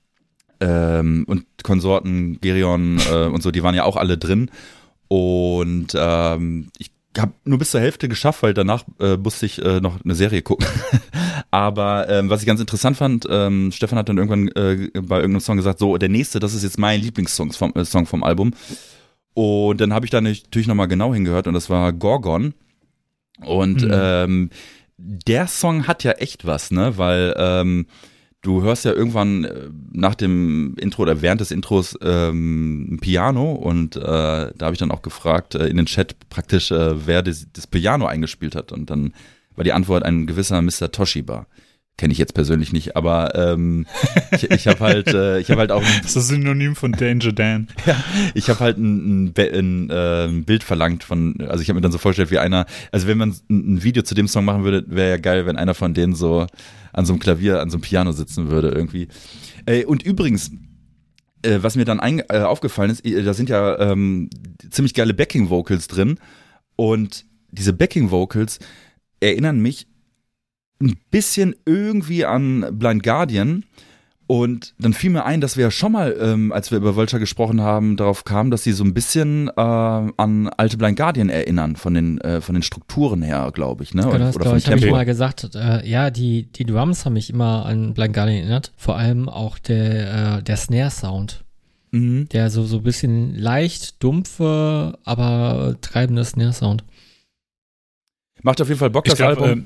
ähm, 0.59 1.25
und 1.27 1.45
Konsorten, 1.63 2.39
Gerion 2.41 2.99
äh, 3.11 3.25
und 3.25 3.41
so, 3.41 3.51
die 3.51 3.63
waren 3.63 3.75
ja 3.75 3.83
auch 3.83 3.95
alle 3.95 4.17
drin. 4.17 4.49
Und 5.07 5.93
ähm, 5.95 6.69
ich 6.77 6.91
habe 7.19 7.33
nur 7.43 7.57
bis 7.59 7.71
zur 7.71 7.81
Hälfte 7.81 8.07
geschafft, 8.09 8.43
weil 8.43 8.53
danach 8.53 8.83
äh, 8.99 9.17
musste 9.17 9.45
ich 9.45 9.61
äh, 9.63 9.79
noch 9.79 10.03
eine 10.03 10.15
Serie 10.15 10.41
gucken. 10.41 10.67
Aber 11.51 12.09
ähm, 12.09 12.29
was 12.29 12.41
ich 12.41 12.47
ganz 12.47 12.59
interessant 12.59 12.97
fand, 12.97 13.25
ähm, 13.29 13.71
Stefan 13.71 13.97
hat 13.97 14.09
dann 14.09 14.17
irgendwann 14.17 14.47
äh, 14.49 14.89
bei 14.93 15.17
irgendeinem 15.17 15.39
Song 15.39 15.57
gesagt, 15.57 15.79
so 15.79 15.97
der 15.97 16.09
nächste, 16.09 16.39
das 16.39 16.53
ist 16.53 16.63
jetzt 16.63 16.77
mein 16.77 16.99
Lieblingssong 17.01 17.51
vom, 17.53 17.73
äh, 17.75 17.85
Song 17.85 18.05
vom 18.05 18.23
Album. 18.23 18.53
Und 19.33 19.81
dann 19.81 19.93
habe 19.93 20.05
ich 20.05 20.11
da 20.11 20.21
natürlich 20.21 20.67
nochmal 20.67 20.87
genau 20.87 21.13
hingehört 21.13 21.47
und 21.47 21.53
das 21.53 21.69
war 21.69 21.91
Gorgon. 21.93 22.53
Und 23.41 23.81
Mhm. 23.81 23.91
ähm, 23.93 24.49
der 24.97 25.47
Song 25.47 25.87
hat 25.87 26.03
ja 26.03 26.13
echt 26.13 26.45
was, 26.45 26.71
ne? 26.71 26.97
Weil 26.97 27.35
ähm, 27.37 27.85
du 28.45 28.61
hörst 28.61 28.85
ja 28.85 28.93
irgendwann 28.93 29.43
äh, 29.43 29.69
nach 29.91 30.15
dem 30.15 30.75
Intro 30.77 31.01
oder 31.01 31.21
während 31.21 31.41
des 31.41 31.51
Intros 31.51 31.97
ähm, 32.01 32.93
ein 32.93 32.99
Piano 32.99 33.53
und 33.53 33.95
äh, 33.95 34.01
da 34.01 34.53
habe 34.61 34.73
ich 34.73 34.79
dann 34.79 34.91
auch 34.91 35.01
gefragt 35.01 35.55
äh, 35.55 35.67
in 35.67 35.77
den 35.77 35.87
Chat 35.87 36.15
praktisch, 36.29 36.71
äh, 36.71 37.07
wer 37.07 37.23
das, 37.23 37.47
das 37.51 37.67
Piano 37.67 38.05
eingespielt 38.05 38.55
hat 38.55 38.71
und 38.71 38.89
dann 38.89 39.13
war 39.55 39.63
die 39.63 39.73
Antwort 39.73 40.03
ein 40.03 40.27
gewisser 40.27 40.61
Mr. 40.61 40.91
Toshiba. 40.91 41.47
Kenne 41.97 42.11
ich 42.11 42.17
jetzt 42.17 42.33
persönlich 42.33 42.73
nicht, 42.73 42.97
aber 42.97 43.33
ähm, 43.35 43.85
ich, 44.31 44.51
ich 44.51 44.67
habe 44.67 44.81
halt, 44.81 45.07
äh, 45.13 45.39
ich 45.39 45.49
habe 45.49 45.61
halt 45.61 45.71
auch. 45.71 45.81
Ein, 45.81 45.87
das 46.01 46.07
ist 46.07 46.15
das 46.17 46.27
Synonym 46.27 46.75
von 46.75 46.91
Danger 46.91 47.31
Dan. 47.31 47.69
ja, 47.85 47.95
ich 48.33 48.49
habe 48.49 48.59
halt 48.59 48.77
ein, 48.77 49.27
ein, 49.27 49.33
ein, 49.37 49.89
äh, 49.89 50.25
ein, 50.25 50.43
Bild 50.43 50.65
verlangt 50.65 51.05
von, 51.05 51.37
also 51.47 51.61
ich 51.61 51.69
habe 51.69 51.75
mir 51.75 51.81
dann 51.81 51.93
so 51.93 51.97
vorgestellt, 51.97 52.31
wie 52.31 52.39
einer, 52.39 52.65
also 52.91 53.07
wenn 53.07 53.17
man 53.17 53.33
ein 53.49 53.81
Video 53.81 54.03
zu 54.03 54.13
dem 54.13 54.27
Song 54.27 54.43
machen 54.43 54.65
würde, 54.65 54.83
wäre 54.87 55.11
ja 55.11 55.17
geil, 55.17 55.45
wenn 55.45 55.55
einer 55.55 55.73
von 55.73 55.93
denen 55.93 56.15
so 56.15 56.47
an 56.95 57.05
so 57.05 57.13
einem 57.13 57.19
Klavier, 57.19 57.61
an 57.61 57.69
so 57.69 57.75
einem 57.75 57.81
Piano 57.81 58.11
sitzen 58.13 58.49
würde 58.49 58.69
irgendwie. 58.69 59.09
Äh, 59.65 59.85
und 59.85 60.03
übrigens, 60.03 60.51
äh, 61.41 61.59
was 61.61 61.75
mir 61.75 61.85
dann 61.85 61.99
äh, 61.99 62.39
aufgefallen 62.39 62.89
ist, 62.89 63.05
äh, 63.05 63.21
da 63.21 63.33
sind 63.33 63.49
ja 63.49 63.77
ähm, 63.79 64.29
ziemlich 64.69 64.93
geile 64.93 65.13
Backing 65.13 65.49
Vocals 65.49 65.87
drin 65.87 66.19
und 66.77 67.25
diese 67.51 67.73
Backing 67.73 68.11
Vocals 68.11 68.59
erinnern 69.19 69.59
mich 69.59 69.87
ein 70.81 70.97
bisschen 71.11 71.55
irgendwie 71.65 72.25
an 72.25 72.77
Blind 72.77 73.03
Guardian. 73.03 73.63
Und 74.27 74.73
dann 74.79 74.93
fiel 74.93 75.11
mir 75.11 75.23
ein, 75.25 75.39
dass 75.39 75.55
wir 75.55 75.65
ja 75.65 75.71
schon 75.71 75.91
mal, 75.91 76.15
ähm, 76.19 76.51
als 76.51 76.71
wir 76.71 76.79
über 76.79 76.95
Vulture 76.95 77.19
gesprochen 77.19 77.61
haben, 77.61 77.95
darauf 77.95 78.23
kamen, 78.23 78.49
dass 78.49 78.63
sie 78.63 78.71
so 78.71 78.83
ein 78.83 78.93
bisschen 78.93 79.49
äh, 79.49 79.51
an 79.61 80.49
alte 80.57 80.77
Blind 80.77 80.97
Guardian 80.97 81.29
erinnern, 81.29 81.75
von 81.75 81.93
den, 81.93 82.19
äh, 82.21 82.41
von 82.41 82.55
den 82.55 82.63
Strukturen 82.63 83.21
her, 83.21 83.51
glaube 83.53 83.83
ich. 83.83 83.93
Ne? 83.93 84.01
Genau, 84.01 84.17
das, 84.17 84.35
Oder 84.35 84.45
von 84.45 84.57
ich, 84.57 84.67
habe 84.67 84.79
ich 84.79 84.89
mal 84.89 85.05
gesagt, 85.05 85.53
äh, 85.53 85.87
ja, 85.87 86.09
die, 86.09 86.43
die 86.43 86.65
Drums 86.65 87.05
haben 87.05 87.13
mich 87.13 87.29
immer 87.29 87.65
an 87.65 87.93
Blind 87.93 88.15
Guardian 88.15 88.39
erinnert. 88.39 88.71
Vor 88.77 88.97
allem 88.97 89.29
auch 89.29 89.59
der, 89.59 90.37
äh, 90.37 90.43
der 90.43 90.57
Snare-Sound. 90.57 91.43
Mhm. 91.91 92.27
Der 92.29 92.49
so, 92.49 92.63
so 92.65 92.77
ein 92.77 92.83
bisschen 92.83 93.35
leicht, 93.35 94.03
dumpfe, 94.03 94.97
aber 95.03 95.75
treibende 95.81 96.25
Snare-Sound. 96.25 96.83
Macht 98.41 98.59
auf 98.59 98.67
jeden 98.67 98.79
Fall 98.79 98.89
Bock, 98.89 99.05
das 99.05 99.17
glaub, 99.17 99.29
Album. 99.29 99.49
Ähm, 99.49 99.65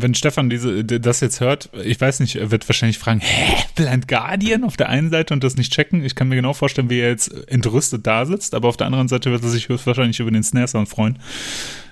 wenn 0.00 0.14
Stefan 0.14 0.48
diese, 0.48 0.84
das 0.84 1.20
jetzt 1.20 1.40
hört, 1.40 1.70
ich 1.84 2.00
weiß 2.00 2.20
nicht, 2.20 2.36
er 2.36 2.52
wird 2.52 2.68
wahrscheinlich 2.68 2.98
fragen, 2.98 3.20
hä, 3.20 3.64
Blind 3.74 4.06
Guardian 4.06 4.62
auf 4.62 4.76
der 4.76 4.88
einen 4.88 5.10
Seite 5.10 5.34
und 5.34 5.42
das 5.42 5.56
nicht 5.56 5.72
checken. 5.72 6.04
Ich 6.04 6.14
kann 6.14 6.28
mir 6.28 6.36
genau 6.36 6.52
vorstellen, 6.54 6.88
wie 6.88 7.00
er 7.00 7.08
jetzt 7.08 7.32
entrüstet 7.48 8.06
da 8.06 8.24
sitzt, 8.24 8.54
aber 8.54 8.68
auf 8.68 8.76
der 8.76 8.86
anderen 8.86 9.08
Seite 9.08 9.32
wird 9.32 9.42
er 9.42 9.48
sich 9.48 9.68
wahrscheinlich 9.68 10.20
über 10.20 10.30
den 10.30 10.44
Snare-Sound 10.44 10.88
freuen. 10.88 11.18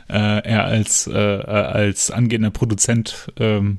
Äh, 0.08 0.38
er 0.44 0.64
als, 0.64 1.08
äh, 1.08 1.12
als 1.12 2.12
angehender 2.12 2.50
Produzent 2.50 3.32
ähm, 3.40 3.78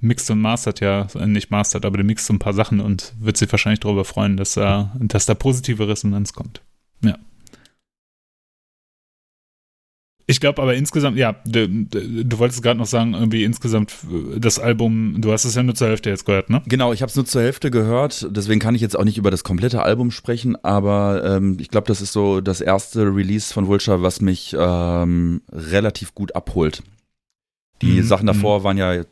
mixt 0.00 0.28
und 0.28 0.40
mastert 0.40 0.80
ja, 0.80 1.06
äh, 1.14 1.26
nicht 1.26 1.50
mastert, 1.50 1.84
aber 1.84 1.98
der 1.98 2.04
mixt 2.06 2.26
so 2.26 2.32
ein 2.32 2.40
paar 2.40 2.52
Sachen 2.52 2.80
und 2.80 3.14
wird 3.20 3.36
sich 3.36 3.50
wahrscheinlich 3.52 3.80
darüber 3.80 4.04
freuen, 4.04 4.36
dass, 4.36 4.56
er, 4.56 4.96
dass 4.98 5.26
da 5.26 5.34
positive 5.34 5.86
Resonanz 5.86 6.32
kommt. 6.32 6.62
Ja. 7.04 7.16
Ich 10.28 10.40
glaube 10.40 10.60
aber 10.60 10.74
insgesamt, 10.74 11.16
ja, 11.16 11.36
du, 11.46 11.68
du 11.68 12.38
wolltest 12.38 12.60
gerade 12.62 12.78
noch 12.78 12.86
sagen, 12.86 13.14
irgendwie 13.14 13.44
insgesamt 13.44 13.92
äh, 14.10 14.40
das 14.40 14.58
Album, 14.58 15.20
du 15.20 15.30
hast 15.30 15.44
es 15.44 15.54
ja 15.54 15.62
nur 15.62 15.76
zur 15.76 15.86
Hälfte 15.88 16.10
jetzt 16.10 16.26
gehört, 16.26 16.50
ne? 16.50 16.62
Genau, 16.66 16.92
ich 16.92 17.00
habe 17.02 17.10
es 17.10 17.16
nur 17.16 17.26
zur 17.26 17.42
Hälfte 17.42 17.70
gehört, 17.70 18.26
deswegen 18.30 18.58
kann 18.58 18.74
ich 18.74 18.80
jetzt 18.80 18.98
auch 18.98 19.04
nicht 19.04 19.18
über 19.18 19.30
das 19.30 19.44
komplette 19.44 19.82
Album 19.82 20.10
sprechen, 20.10 20.56
aber 20.64 21.22
ähm, 21.24 21.58
ich 21.60 21.68
glaube, 21.68 21.86
das 21.86 22.00
ist 22.00 22.12
so 22.12 22.40
das 22.40 22.60
erste 22.60 23.02
Release 23.02 23.54
von 23.54 23.68
Vulture, 23.68 24.02
was 24.02 24.20
mich 24.20 24.56
ähm, 24.58 25.42
relativ 25.52 26.14
gut 26.14 26.34
abholt. 26.34 26.82
Die 27.82 28.00
mhm. 28.00 28.02
Sachen 28.02 28.26
davor 28.26 28.60
mhm. 28.60 28.64
waren 28.64 28.78
ja 28.78 29.04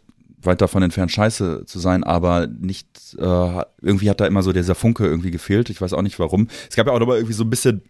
weit 0.42 0.60
davon 0.60 0.82
entfernt, 0.82 1.12
scheiße 1.12 1.64
zu 1.64 1.78
sein, 1.78 2.02
aber 2.04 2.46
nicht, 2.46 2.88
äh, 3.18 3.62
irgendwie 3.80 4.10
hat 4.10 4.20
da 4.20 4.26
immer 4.26 4.42
so 4.42 4.52
dieser 4.52 4.74
Funke 4.74 5.06
irgendwie 5.06 5.30
gefehlt. 5.30 5.70
Ich 5.70 5.80
weiß 5.80 5.92
auch 5.92 6.02
nicht 6.02 6.18
warum. 6.18 6.48
Es 6.68 6.76
gab 6.76 6.86
ja 6.86 6.92
auch 6.92 6.98
noch 6.98 7.06
mal 7.06 7.16
irgendwie 7.16 7.34
so 7.34 7.44
ein 7.44 7.50
bisschen 7.50 7.82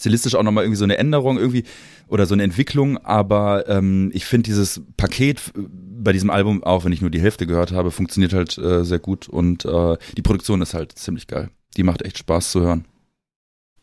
stilistisch 0.00 0.34
auch 0.34 0.42
nochmal 0.42 0.64
irgendwie 0.64 0.78
so 0.78 0.84
eine 0.84 0.98
Änderung 0.98 1.38
irgendwie 1.38 1.64
oder 2.08 2.26
so 2.26 2.34
eine 2.34 2.42
Entwicklung, 2.42 2.98
aber 2.98 3.68
ähm, 3.68 4.10
ich 4.12 4.24
finde 4.24 4.44
dieses 4.44 4.82
Paket 4.96 5.52
bei 5.54 6.12
diesem 6.12 6.30
Album, 6.30 6.64
auch 6.64 6.84
wenn 6.84 6.92
ich 6.92 7.02
nur 7.02 7.10
die 7.10 7.20
Hälfte 7.20 7.46
gehört 7.46 7.72
habe, 7.72 7.90
funktioniert 7.90 8.32
halt 8.32 8.58
äh, 8.58 8.84
sehr 8.84 8.98
gut 8.98 9.28
und 9.28 9.64
äh, 9.64 9.96
die 10.16 10.22
Produktion 10.22 10.62
ist 10.62 10.74
halt 10.74 10.98
ziemlich 10.98 11.26
geil. 11.26 11.50
Die 11.76 11.82
macht 11.82 12.02
echt 12.02 12.18
Spaß 12.18 12.50
zu 12.50 12.62
hören. 12.62 12.84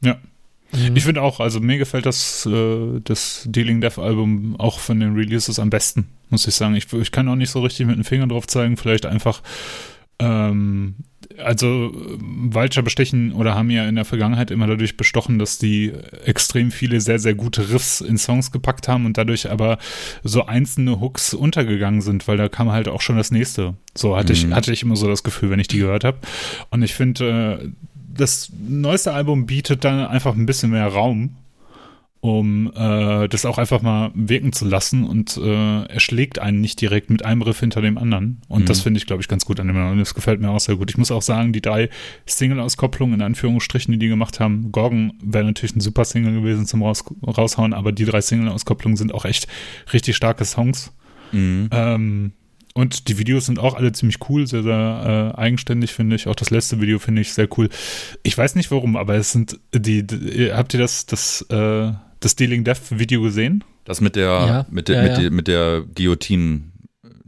Ja. 0.02 0.18
Mhm. 0.74 0.96
Ich 0.96 1.06
finde 1.06 1.22
auch, 1.22 1.40
also 1.40 1.60
mir 1.60 1.78
gefällt 1.78 2.06
das, 2.06 2.46
äh, 2.46 3.00
das 3.04 3.44
Dealing 3.46 3.80
Death 3.80 4.00
Album 4.00 4.56
auch 4.58 4.80
von 4.80 5.00
den 5.00 5.16
Releases 5.16 5.60
am 5.60 5.70
besten, 5.70 6.10
muss 6.30 6.48
ich 6.48 6.56
sagen. 6.56 6.76
Ich, 6.76 6.92
ich 6.92 7.12
kann 7.12 7.28
auch 7.30 7.36
nicht 7.36 7.52
so 7.52 7.62
richtig 7.62 7.86
mit 7.86 7.96
den 7.96 8.04
Fingern 8.04 8.30
drauf 8.30 8.48
zeigen, 8.48 8.76
vielleicht 8.76 9.06
einfach 9.06 9.42
ähm, 10.20 10.96
also 11.38 11.92
Vulture 11.94 12.84
bestechen 12.84 13.32
oder 13.32 13.56
haben 13.56 13.70
ja 13.70 13.88
in 13.88 13.96
der 13.96 14.06
Vergangenheit 14.06 14.52
immer 14.52 14.68
dadurch 14.68 14.98
bestochen, 14.98 15.40
dass 15.40 15.58
die 15.58 15.94
extrem 16.26 16.72
viele 16.72 17.02
sehr, 17.02 17.20
sehr 17.20 17.36
gute 17.36 17.70
Riffs 17.70 18.02
in 18.02 18.18
Songs 18.18 18.52
gepackt 18.52 18.88
haben 18.88 19.06
und 19.06 19.18
dadurch 19.18 19.50
aber 19.50 19.78
so 20.24 20.46
einzelne 20.46 21.00
Hooks 21.00 21.34
untergegangen 21.34 22.02
sind, 22.02 22.28
weil 22.28 22.38
da 22.38 22.50
kam 22.50 22.72
halt 22.72 22.88
auch 22.88 23.02
schon 23.02 23.18
das 23.18 23.32
nächste. 23.32 23.76
So 23.96 24.16
hatte 24.16 24.34
mhm. 24.34 24.40
ich, 24.40 24.56
hatte 24.56 24.74
ich 24.74 24.84
immer 24.84 24.96
so 24.96 25.08
das 25.08 25.24
Gefühl, 25.24 25.50
wenn 25.50 25.60
ich 25.60 25.68
die 25.68 25.80
gehört 25.80 26.04
habe. 26.04 26.18
Und 26.70 26.82
ich 26.82 26.94
finde, 26.94 27.62
äh, 27.62 27.70
das 27.94 28.52
neueste 28.68 29.14
Album 29.14 29.46
bietet 29.46 29.84
dann 29.84 30.08
einfach 30.08 30.36
ein 30.36 30.46
bisschen 30.46 30.72
mehr 30.72 30.88
Raum 30.88 31.36
um 32.20 32.72
äh, 32.76 33.28
das 33.28 33.46
auch 33.46 33.58
einfach 33.58 33.82
mal 33.82 34.12
wirken 34.16 34.52
zu 34.52 34.66
lassen 34.66 35.04
und 35.04 35.38
äh, 35.38 35.84
er 35.84 36.00
schlägt 36.00 36.40
einen 36.40 36.62
nicht 36.62 36.82
direkt 36.82 37.10
mit 37.10 37.24
einem 37.24 37.42
Riff 37.42 37.60
hinter 37.60 37.82
dem 37.82 37.98
anderen. 37.98 38.42
Und 38.48 38.64
mhm. 38.64 38.66
das 38.66 38.82
finde 38.82 38.98
ich, 38.98 39.06
glaube 39.06 39.22
ich, 39.22 39.28
ganz 39.28 39.46
gut 39.46 39.60
an 39.60 39.68
dem 39.68 39.76
und 39.76 40.00
das 40.00 40.16
gefällt 40.16 40.42
mir 40.42 40.50
auch 40.50 40.60
sehr 40.60 40.76
gut. 40.76 40.90
Ich 40.90 40.98
muss 40.98 41.12
auch 41.12 41.22
sagen, 41.22 41.54
die 41.54 41.62
drei 41.62 41.90
Single-Auskopplungen 42.26 43.16
in 43.16 43.22
Anführungsstrichen, 43.22 43.92
die 43.92 44.00
die 44.00 44.08
gemacht 44.08 44.40
haben, 44.40 44.72
Gorgon 44.72 45.14
wäre 45.24 45.46
natürlich 45.46 45.76
ein 45.76 45.82
super 45.82 46.06
Single 46.06 46.34
gewesen 46.34 46.66
zum 46.66 46.82
Raus 46.82 47.04
Raushauen, 47.26 47.74
aber 47.74 47.92
die 47.92 48.06
drei 48.06 48.22
Single-Auskopplungen 48.22 48.98
sind 48.98 49.14
auch 49.14 49.26
echt 49.26 49.48
richtig 49.94 50.16
starke 50.16 50.46
Songs. 50.46 50.94
Mhm. 51.32 51.70
Ähm, 51.72 52.32
und 52.74 53.08
die 53.08 53.18
Videos 53.18 53.48
sind 53.48 53.58
auch 53.58 53.74
alle 53.74 53.92
ziemlich 53.92 54.18
cool, 54.30 54.46
sehr, 54.46 54.62
sehr 54.62 55.34
äh, 55.36 55.40
eigenständig, 55.40 55.94
finde 55.94 56.16
ich. 56.16 56.28
Auch 56.28 56.36
das 56.36 56.52
letzte 56.52 56.80
Video 56.80 57.00
finde 57.00 57.22
ich 57.22 57.34
sehr 57.34 57.48
cool. 57.58 57.70
Ich 58.22 58.38
weiß 58.38 58.54
nicht 58.54 58.70
warum, 58.70 58.96
aber 58.96 59.16
es 59.16 59.32
sind 59.32 59.60
die, 59.74 60.06
die 60.06 60.54
habt 60.54 60.76
ihr 60.76 60.80
das, 60.80 61.08
das, 61.08 61.42
äh, 61.50 61.92
das 62.20 62.36
Dealing 62.36 62.64
Death 62.64 62.82
Video 62.92 63.22
gesehen? 63.22 63.64
Das 63.86 64.02
mit 64.02 64.16
der, 64.16 64.26
ja, 64.26 64.66
mit, 64.70 64.90
der, 64.90 64.96
ja, 64.96 65.12
mit, 65.12 65.24
ja. 65.24 65.30
mit 65.30 65.48
der 65.48 65.84
Guillotine. 65.96 66.62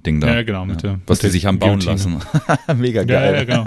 Ding 0.05 0.21
da. 0.21 0.33
Ja, 0.33 0.43
genau, 0.43 0.65
mit 0.65 0.81
der, 0.81 0.99
was 1.07 1.21
mit 1.21 1.27
die 1.27 1.33
sich 1.33 1.45
haben 1.45 1.59
bauen 1.59 1.81
lassen. 1.81 2.19
Mega 2.77 3.03
geil. 3.03 3.33
Ja, 3.33 3.39
ja, 3.39 3.43
genau. 3.43 3.65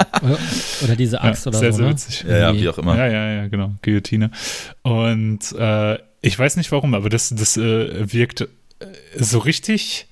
oder, 0.83 0.97
diese 0.97 1.21
Axt 1.21 1.47
oder 1.47 1.59
sehr, 1.59 1.73
so. 1.73 1.79
Sehr, 1.79 1.85
sehr 1.85 1.91
witzig. 1.91 2.25
Ja, 2.27 2.39
ja, 2.39 2.55
wie 2.55 2.69
auch 2.71 2.79
immer. 2.79 2.97
Ja, 2.97 3.07
ja, 3.07 3.33
ja, 3.33 3.49
genau. 3.49 3.75
Guillotine. 3.83 4.31
Und 4.83 5.53
äh, 5.53 5.99
ich 6.23 6.39
weiß 6.39 6.57
nicht 6.57 6.73
warum, 6.73 6.95
aber 6.95 7.11
das, 7.11 7.31
das 7.31 7.57
äh, 7.57 8.13
wirkt 8.13 8.43
äh, 8.43 8.47
so 9.17 9.41
richtig. 9.41 10.09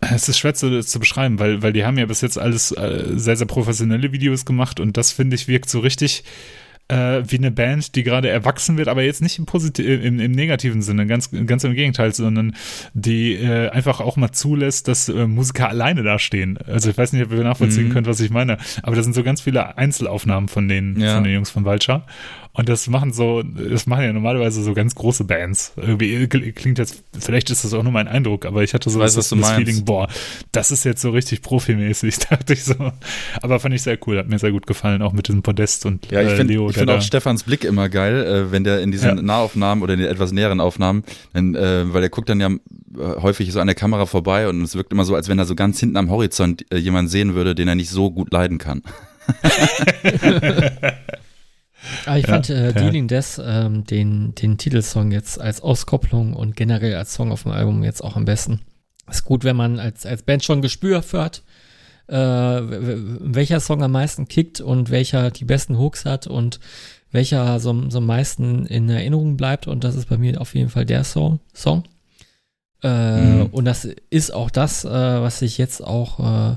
Es 0.00 0.30
ist 0.30 0.38
schwer 0.38 0.54
zu, 0.54 0.80
zu, 0.80 0.98
beschreiben, 0.98 1.38
weil, 1.38 1.62
weil 1.62 1.74
die 1.74 1.84
haben 1.84 1.98
ja 1.98 2.06
bis 2.06 2.22
jetzt 2.22 2.38
alles 2.38 2.72
äh, 2.72 3.04
sehr, 3.16 3.36
sehr 3.36 3.46
professionelle 3.46 4.12
Videos 4.12 4.46
gemacht 4.46 4.80
und 4.80 4.96
das 4.96 5.12
finde 5.12 5.36
ich 5.36 5.46
wirkt 5.46 5.68
so 5.68 5.80
richtig 5.80 6.24
äh, 6.90 7.22
wie 7.30 7.38
eine 7.38 7.50
Band, 7.50 7.94
die 7.94 8.02
gerade 8.02 8.28
erwachsen 8.28 8.76
wird, 8.76 8.88
aber 8.88 9.02
jetzt 9.02 9.22
nicht 9.22 9.38
im, 9.38 9.46
Posit 9.46 9.78
im, 9.78 10.18
im 10.18 10.32
negativen 10.32 10.82
Sinne, 10.82 11.06
ganz, 11.06 11.30
ganz 11.46 11.64
im 11.64 11.74
Gegenteil, 11.74 12.12
sondern 12.12 12.56
die 12.94 13.34
äh, 13.34 13.70
einfach 13.70 14.00
auch 14.00 14.16
mal 14.16 14.32
zulässt, 14.32 14.88
dass 14.88 15.08
äh, 15.08 15.26
Musiker 15.26 15.68
alleine 15.68 16.02
dastehen. 16.02 16.58
Also 16.66 16.90
ich 16.90 16.98
weiß 16.98 17.12
nicht, 17.12 17.24
ob 17.24 17.32
ihr 17.32 17.44
nachvollziehen 17.44 17.88
mhm. 17.88 17.92
könnt, 17.92 18.06
was 18.06 18.20
ich 18.20 18.30
meine, 18.30 18.58
aber 18.82 18.96
da 18.96 19.02
sind 19.02 19.14
so 19.14 19.22
ganz 19.22 19.40
viele 19.40 19.78
Einzelaufnahmen 19.78 20.48
von 20.48 20.68
den, 20.68 20.98
ja. 20.98 21.14
von 21.14 21.24
den 21.24 21.34
Jungs 21.34 21.50
von 21.50 21.64
Vulture 21.64 22.04
und 22.60 22.68
das 22.68 22.88
machen 22.88 23.10
so, 23.14 23.42
das 23.42 23.86
machen 23.86 24.04
ja 24.04 24.12
normalerweise 24.12 24.62
so 24.62 24.74
ganz 24.74 24.94
große 24.94 25.24
Bands. 25.24 25.72
Irgendwie 25.78 26.26
klingt 26.26 26.78
jetzt, 26.78 27.02
vielleicht 27.18 27.48
ist 27.48 27.64
das 27.64 27.72
auch 27.72 27.82
nur 27.82 27.90
mein 27.90 28.06
Eindruck, 28.06 28.44
aber 28.44 28.62
ich 28.62 28.74
hatte 28.74 28.90
so 28.90 28.98
weiß, 28.98 29.14
das, 29.14 29.30
das 29.30 29.52
Feeling, 29.52 29.86
boah, 29.86 30.08
das 30.52 30.70
ist 30.70 30.84
jetzt 30.84 31.00
so 31.00 31.08
richtig 31.08 31.40
profimäßig, 31.40 32.18
dachte 32.30 32.52
ich 32.52 32.64
so. 32.64 32.74
Aber 33.40 33.60
fand 33.60 33.74
ich 33.74 33.80
sehr 33.80 33.96
cool, 34.06 34.18
hat 34.18 34.28
mir 34.28 34.38
sehr 34.38 34.52
gut 34.52 34.66
gefallen, 34.66 35.00
auch 35.00 35.14
mit 35.14 35.28
diesem 35.28 35.40
Podest 35.40 35.86
und 35.86 36.10
ja, 36.10 36.20
ich 36.20 36.32
äh, 36.32 36.36
find, 36.36 36.50
Leo. 36.50 36.68
Ich 36.68 36.76
finde 36.76 36.98
auch 36.98 37.00
Stefans 37.00 37.44
Blick 37.44 37.64
immer 37.64 37.88
geil, 37.88 38.26
äh, 38.26 38.52
wenn 38.52 38.62
der 38.62 38.82
in 38.82 38.92
diesen 38.92 39.16
ja. 39.16 39.22
Nahaufnahmen 39.22 39.82
oder 39.82 39.94
in 39.94 40.00
den 40.00 40.10
etwas 40.10 40.30
näheren 40.32 40.60
Aufnahmen, 40.60 41.02
wenn, 41.32 41.54
äh, 41.54 41.90
weil 41.94 42.02
der 42.02 42.10
guckt 42.10 42.28
dann 42.28 42.42
ja 42.42 42.48
äh, 42.48 42.58
häufig 43.22 43.50
so 43.52 43.60
an 43.60 43.68
der 43.68 43.74
Kamera 43.74 44.04
vorbei 44.04 44.48
und 44.48 44.60
es 44.60 44.74
wirkt 44.74 44.92
immer 44.92 45.06
so, 45.06 45.14
als 45.14 45.30
wenn 45.30 45.38
er 45.38 45.46
so 45.46 45.54
ganz 45.54 45.80
hinten 45.80 45.96
am 45.96 46.10
Horizont 46.10 46.70
äh, 46.70 46.76
jemanden 46.76 47.08
sehen 47.08 47.34
würde, 47.34 47.54
den 47.54 47.68
er 47.68 47.74
nicht 47.74 47.88
so 47.88 48.10
gut 48.10 48.30
leiden 48.34 48.58
kann. 48.58 48.82
Aber 52.06 52.18
ich 52.18 52.26
ja, 52.26 52.32
fand 52.32 52.50
äh, 52.50 52.72
Dealing 52.72 53.08
Death, 53.08 53.40
ähm, 53.44 53.84
den, 53.84 54.34
den 54.34 54.58
Titelsong 54.58 55.12
jetzt 55.12 55.40
als 55.40 55.60
Auskopplung 55.60 56.34
und 56.34 56.56
generell 56.56 56.94
als 56.94 57.14
Song 57.14 57.32
auf 57.32 57.42
dem 57.42 57.52
Album 57.52 57.82
jetzt 57.82 58.02
auch 58.02 58.16
am 58.16 58.24
besten. 58.24 58.60
Ist 59.08 59.24
gut, 59.24 59.44
wenn 59.44 59.56
man 59.56 59.78
als, 59.78 60.06
als 60.06 60.22
Band 60.22 60.44
schon 60.44 60.62
Gespür 60.62 61.02
für 61.02 61.22
hat, 61.22 61.42
äh, 62.06 62.14
welcher 62.14 63.60
Song 63.60 63.82
am 63.82 63.92
meisten 63.92 64.28
kickt 64.28 64.60
und 64.60 64.90
welcher 64.90 65.30
die 65.30 65.44
besten 65.44 65.78
Hooks 65.78 66.04
hat 66.04 66.26
und 66.26 66.60
welcher 67.12 67.58
so, 67.60 67.90
so 67.90 67.98
am 67.98 68.06
meisten 68.06 68.66
in 68.66 68.88
Erinnerung 68.88 69.36
bleibt. 69.36 69.66
Und 69.66 69.84
das 69.84 69.96
ist 69.96 70.08
bei 70.08 70.16
mir 70.16 70.40
auf 70.40 70.54
jeden 70.54 70.70
Fall 70.70 70.86
der 70.86 71.04
Song. 71.04 71.40
Song. 71.52 71.84
Äh, 72.82 73.20
mhm. 73.20 73.46
Und 73.46 73.64
das 73.64 73.86
ist 74.10 74.32
auch 74.32 74.50
das, 74.50 74.84
äh, 74.84 74.88
was 74.88 75.42
ich 75.42 75.58
jetzt 75.58 75.84
auch 75.84 76.52
äh, 76.52 76.56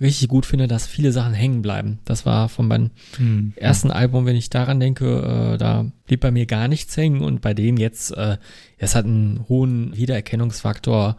richtig 0.00 0.28
gut 0.28 0.46
finde, 0.46 0.68
dass 0.68 0.86
viele 0.86 1.12
Sachen 1.12 1.34
hängen 1.34 1.62
bleiben. 1.62 1.98
Das 2.04 2.24
war 2.26 2.48
von 2.48 2.68
meinem 2.68 2.90
Hm. 3.16 3.52
ersten 3.56 3.90
Album, 3.90 4.26
wenn 4.26 4.36
ich 4.36 4.50
daran 4.50 4.80
denke, 4.80 5.52
äh, 5.54 5.58
da 5.58 5.86
blieb 6.06 6.20
bei 6.20 6.30
mir 6.30 6.46
gar 6.46 6.68
nichts 6.68 6.96
hängen 6.96 7.20
und 7.22 7.40
bei 7.40 7.54
dem 7.54 7.76
jetzt, 7.76 8.10
äh, 8.16 8.38
es 8.78 8.94
hat 8.94 9.04
einen 9.04 9.44
hohen 9.48 9.96
Wiedererkennungsfaktor, 9.96 11.16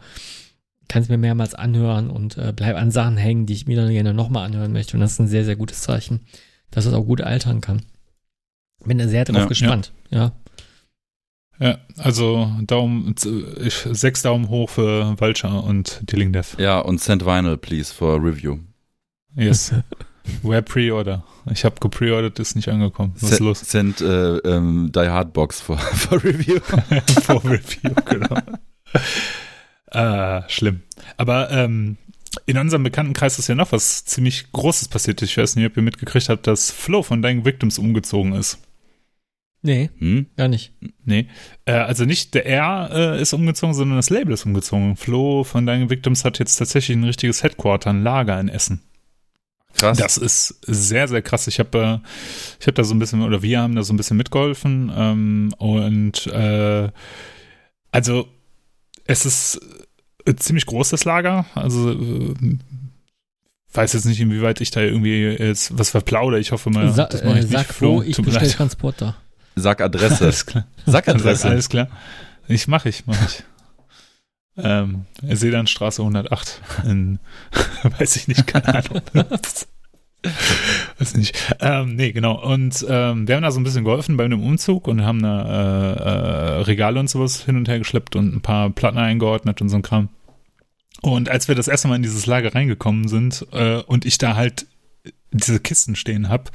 kann 0.88 1.02
es 1.02 1.08
mir 1.08 1.18
mehrmals 1.18 1.54
anhören 1.54 2.10
und 2.10 2.36
äh, 2.36 2.52
bleib 2.54 2.76
an 2.76 2.90
Sachen 2.90 3.16
hängen, 3.16 3.46
die 3.46 3.52
ich 3.52 3.66
mir 3.66 3.76
dann 3.76 3.90
gerne 3.90 4.12
nochmal 4.14 4.46
anhören 4.46 4.72
möchte 4.72 4.96
und 4.96 5.00
das 5.00 5.12
ist 5.12 5.20
ein 5.20 5.28
sehr, 5.28 5.44
sehr 5.44 5.56
gutes 5.56 5.82
Zeichen, 5.82 6.20
dass 6.70 6.86
es 6.86 6.94
auch 6.94 7.04
gut 7.04 7.20
altern 7.20 7.60
kann. 7.60 7.82
Bin 8.84 8.98
da 8.98 9.06
sehr 9.06 9.24
drauf 9.24 9.42
Ja, 9.42 9.46
gespannt, 9.46 9.92
ja. 10.10 10.32
Ja, 11.60 11.76
also 11.98 12.50
Daumen, 12.62 13.14
ich, 13.62 13.74
sechs 13.92 14.22
Daumen 14.22 14.48
hoch 14.48 14.70
für 14.70 15.20
Vulture 15.20 15.60
und 15.60 16.00
Dealing 16.10 16.32
Death. 16.32 16.56
Ja, 16.58 16.78
und 16.80 16.98
send 17.02 17.26
vinyl, 17.26 17.58
please, 17.58 17.92
for 17.92 18.16
review. 18.16 18.58
Yes. 19.36 19.72
Where 20.42 20.62
Pre-Order? 20.62 21.24
Ich 21.50 21.64
habe 21.64 21.76
gepreordert, 21.80 22.38
ist 22.38 22.54
nicht 22.54 22.68
angekommen. 22.68 23.12
Was 23.16 23.22
ist 23.22 23.28
Send, 23.38 23.40
los? 23.40 23.60
send 23.60 24.00
äh, 24.00 24.36
ähm, 24.38 24.92
Die 24.94 25.00
Hard 25.08 25.32
Box 25.32 25.60
for, 25.60 25.78
for 25.78 26.18
review. 26.24 26.60
Vor 27.22 27.42
Review, 27.44 27.94
genau. 28.04 28.36
äh, 29.92 30.42
schlimm. 30.48 30.82
Aber 31.16 31.50
ähm, 31.50 31.96
in 32.46 32.58
unserem 32.58 32.82
Bekanntenkreis 32.84 33.38
ist 33.38 33.48
ja 33.48 33.54
noch 33.54 33.72
was 33.72 34.04
ziemlich 34.04 34.52
Großes 34.52 34.88
passiert. 34.88 35.20
Ich 35.22 35.36
weiß 35.36 35.56
nicht, 35.56 35.66
ob 35.66 35.76
ihr 35.76 35.82
mitgekriegt 35.82 36.28
habt, 36.28 36.46
dass 36.46 36.70
Flo 36.70 37.02
von 37.02 37.22
Dying 37.22 37.44
Victims 37.44 37.78
umgezogen 37.78 38.32
ist. 38.34 38.58
Nee, 39.62 39.90
Hm? 39.98 40.26
gar 40.36 40.48
nicht. 40.48 40.72
Nee, 41.04 41.26
äh, 41.66 41.72
also 41.72 42.04
nicht 42.06 42.34
der 42.34 42.46
R 42.46 42.90
äh, 42.92 43.20
ist 43.22 43.32
umgezogen, 43.34 43.74
sondern 43.74 43.98
das 43.98 44.08
Label 44.08 44.32
ist 44.32 44.46
umgezogen. 44.46 44.96
Flo 44.96 45.44
von 45.44 45.66
Dying 45.66 45.90
Victims 45.90 46.24
hat 46.24 46.38
jetzt 46.38 46.56
tatsächlich 46.56 46.96
ein 46.96 47.04
richtiges 47.04 47.42
Headquarter, 47.42 47.90
ein 47.90 48.02
Lager 48.02 48.38
in 48.40 48.48
Essen. 48.48 48.80
Krass. 49.74 49.98
Das 49.98 50.18
ist 50.18 50.58
sehr, 50.66 51.08
sehr 51.08 51.22
krass. 51.22 51.46
Ich 51.46 51.58
habe 51.58 52.00
äh, 52.02 52.08
ich 52.60 52.66
hab 52.66 52.74
da 52.74 52.84
so 52.84 52.94
ein 52.94 52.98
bisschen, 52.98 53.22
oder 53.22 53.42
wir 53.42 53.60
haben 53.60 53.74
da 53.74 53.82
so 53.82 53.92
ein 53.92 53.96
bisschen 53.96 54.16
mitgeholfen. 54.16 54.92
Ähm, 54.94 55.54
und 55.58 56.26
äh, 56.26 56.88
also 57.92 58.28
es 59.06 59.26
ist 59.26 59.60
ein 60.26 60.36
ziemlich 60.38 60.66
großes 60.66 61.04
Lager. 61.04 61.46
Also 61.54 61.92
äh, 61.92 62.34
weiß 63.72 63.92
jetzt 63.92 64.04
nicht, 64.04 64.20
inwieweit 64.20 64.60
ich 64.60 64.70
da 64.70 64.80
irgendwie 64.80 65.22
jetzt 65.22 65.78
was 65.78 65.90
verplaudere. 65.90 66.40
Ich 66.40 66.52
hoffe 66.52 66.70
mal, 66.70 66.92
Sa 66.92 67.06
das 67.06 67.22
mache 67.24 67.36
äh, 67.36 67.38
ich 67.38 67.44
nicht. 67.44 67.52
sag 67.52 67.66
Flo, 67.66 68.02
ich 68.02 68.16
tut 68.16 68.26
mir 68.26 68.32
bestell 68.32 68.48
leid. 68.48 68.56
Transporter. 68.56 69.16
Sag 69.56 69.80
Adresse. 69.80 70.24
Alles 70.24 70.46
klar. 70.46 70.66
Sag 70.86 71.08
Adresse. 71.08 71.48
Alles 71.48 71.68
klar. 71.68 71.88
Ich 72.48 72.66
mache 72.68 72.88
ich, 72.88 73.06
mache 73.06 73.24
ich. 73.26 73.44
Ähm, 74.62 75.06
Seelandstraße 75.22 76.02
108 76.02 76.60
in, 76.84 77.18
weiß 77.98 78.16
ich 78.16 78.28
nicht, 78.28 78.46
keine 78.46 78.74
Ahnung. 78.74 79.02
weiß 80.98 81.16
nicht. 81.16 81.34
Ähm, 81.60 81.96
nee, 81.96 82.12
genau. 82.12 82.42
Und 82.42 82.84
ähm, 82.88 83.26
wir 83.26 83.36
haben 83.36 83.42
da 83.42 83.50
so 83.50 83.60
ein 83.60 83.64
bisschen 83.64 83.84
geholfen 83.84 84.16
bei 84.16 84.28
dem 84.28 84.42
Umzug 84.42 84.86
und 84.88 85.04
haben 85.04 85.22
da 85.22 85.42
äh, 85.42 86.58
äh, 86.58 86.62
Regale 86.62 87.00
und 87.00 87.08
sowas 87.08 87.44
hin 87.44 87.56
und 87.56 87.68
her 87.68 87.78
geschleppt 87.78 88.16
und 88.16 88.34
ein 88.34 88.40
paar 88.40 88.70
Platten 88.70 88.98
eingeordnet 88.98 89.60
und 89.62 89.68
so 89.68 89.76
ein 89.76 89.82
Kram. 89.82 90.08
Und 91.02 91.30
als 91.30 91.48
wir 91.48 91.54
das 91.54 91.68
erste 91.68 91.88
Mal 91.88 91.96
in 91.96 92.02
dieses 92.02 92.26
Lager 92.26 92.54
reingekommen 92.54 93.08
sind 93.08 93.46
äh, 93.52 93.76
und 93.76 94.04
ich 94.04 94.18
da 94.18 94.36
halt 94.36 94.66
diese 95.32 95.60
Kisten 95.60 95.96
stehen 95.96 96.28
hab, 96.28 96.50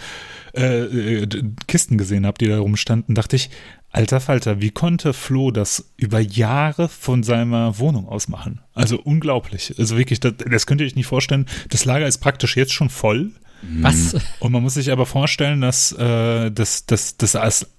äh, 0.53 1.23
äh, 1.23 1.43
Kisten 1.67 1.97
gesehen 1.97 2.25
hab, 2.25 2.37
die 2.37 2.47
da 2.47 2.59
rumstanden, 2.59 3.15
dachte 3.15 3.35
ich, 3.35 3.49
alter 3.95 4.19
Falter, 4.19 4.61
wie 4.61 4.71
konnte 4.71 5.13
Flo 5.13 5.51
das 5.51 5.91
über 5.95 6.19
Jahre 6.19 6.89
von 6.89 7.23
seiner 7.23 7.79
Wohnung 7.79 8.07
aus 8.09 8.27
machen? 8.27 8.59
Also 8.73 8.99
unglaublich. 9.01 9.73
Also 9.77 9.97
wirklich, 9.97 10.19
das, 10.19 10.33
das 10.37 10.65
könnt 10.67 10.81
ihr 10.81 10.87
euch 10.87 10.95
nicht 10.95 11.07
vorstellen. 11.07 11.45
Das 11.69 11.85
Lager 11.85 12.05
ist 12.07 12.17
praktisch 12.17 12.57
jetzt 12.57 12.73
schon 12.73 12.89
voll. 12.89 13.31
Was? 13.81 14.15
Und 14.39 14.51
man 14.51 14.61
muss 14.61 14.73
sich 14.73 14.91
aber 14.91 15.05
vorstellen, 15.05 15.61
dass 15.61 15.91
äh, 15.93 16.51
das, 16.51 16.85
das, 16.85 17.17
das 17.17 17.35
alles- 17.35 17.71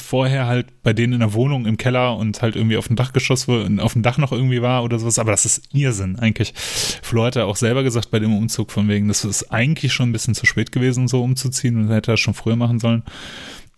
vorher 0.00 0.46
halt 0.46 0.82
bei 0.82 0.94
denen 0.94 1.12
in 1.12 1.20
der 1.20 1.34
Wohnung 1.34 1.66
im 1.66 1.76
Keller 1.76 2.16
und 2.16 2.40
halt 2.40 2.56
irgendwie 2.56 2.78
auf 2.78 2.86
dem 2.86 2.96
Dachgeschoss, 2.96 3.46
auf 3.48 3.92
dem 3.92 4.02
Dach 4.02 4.16
noch 4.16 4.32
irgendwie 4.32 4.62
war 4.62 4.82
oder 4.82 4.98
sowas. 4.98 5.18
Aber 5.18 5.30
das 5.30 5.44
ist 5.44 5.68
Irrsinn 5.74 6.18
eigentlich. 6.18 6.54
Flo 7.02 7.24
hat 7.24 7.36
ja 7.36 7.44
auch 7.44 7.56
selber 7.56 7.82
gesagt 7.82 8.10
bei 8.10 8.18
dem 8.18 8.34
Umzug 8.34 8.72
von 8.72 8.88
wegen, 8.88 9.08
das 9.08 9.26
ist 9.26 9.52
eigentlich 9.52 9.92
schon 9.92 10.08
ein 10.08 10.12
bisschen 10.12 10.34
zu 10.34 10.46
spät 10.46 10.72
gewesen, 10.72 11.06
so 11.06 11.22
umzuziehen 11.22 11.76
und 11.76 11.90
hätte 11.90 12.12
das 12.12 12.20
schon 12.20 12.32
früher 12.32 12.56
machen 12.56 12.78
sollen. 12.78 13.02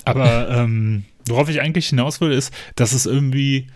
Aber 0.04 0.48
ähm, 0.50 1.04
worauf 1.26 1.48
ich 1.48 1.60
eigentlich 1.60 1.88
hinaus 1.88 2.20
will, 2.20 2.32
ist, 2.32 2.52
dass 2.76 2.92
es 2.92 3.06
irgendwie 3.06 3.68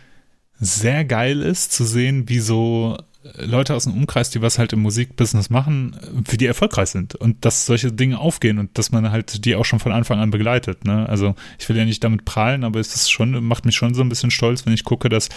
sehr 0.60 1.04
geil 1.04 1.40
ist 1.40 1.72
zu 1.72 1.84
sehen, 1.84 2.28
wie 2.28 2.38
so 2.38 2.96
Leute 3.38 3.74
aus 3.74 3.84
dem 3.84 3.94
Umkreis, 3.94 4.28
die 4.30 4.42
was 4.42 4.58
halt 4.58 4.74
im 4.74 4.80
Musikbusiness 4.80 5.48
machen, 5.48 5.96
wie 6.28 6.36
die 6.36 6.44
erfolgreich 6.44 6.90
sind 6.90 7.14
und 7.14 7.44
dass 7.44 7.64
solche 7.64 7.90
Dinge 7.90 8.18
aufgehen 8.18 8.58
und 8.58 8.76
dass 8.76 8.92
man 8.92 9.10
halt 9.10 9.46
die 9.46 9.56
auch 9.56 9.64
schon 9.64 9.78
von 9.78 9.92
Anfang 9.92 10.20
an 10.20 10.30
begleitet. 10.30 10.84
Ne? 10.84 11.08
Also 11.08 11.34
ich 11.58 11.66
will 11.68 11.76
ja 11.76 11.86
nicht 11.86 12.04
damit 12.04 12.26
prahlen, 12.26 12.64
aber 12.64 12.80
es 12.80 12.94
ist 12.94 13.10
schon, 13.10 13.42
macht 13.44 13.64
mich 13.64 13.76
schon 13.76 13.94
so 13.94 14.02
ein 14.02 14.10
bisschen 14.10 14.30
stolz, 14.30 14.66
wenn 14.66 14.74
ich 14.74 14.84
gucke, 14.84 15.08
dass 15.08 15.30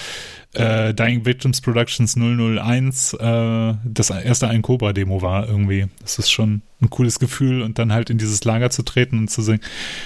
äh, 0.54 0.94
Dying 0.94 1.26
Victims 1.26 1.62
Productions 1.62 2.16
001 2.18 3.14
äh, 3.14 3.74
das 3.86 4.10
erste 4.10 4.50
Ein 4.50 4.64
Cobra 4.64 4.92
Demo 4.92 5.22
war 5.22 5.48
irgendwie. 5.48 5.88
Das 6.02 6.20
ist 6.20 6.30
schon 6.30 6.64
ein 6.82 6.90
cooles 6.90 7.20
Gefühl 7.20 7.62
und 7.62 7.80
dann 7.80 7.92
halt 7.92 8.10
in 8.10 8.18
dieses 8.18 8.44
Lager 8.44 8.70
zu 8.70 8.84
treten 8.84 9.18
und 9.18 9.30
zu 9.30 9.42
sehen, 9.42 9.60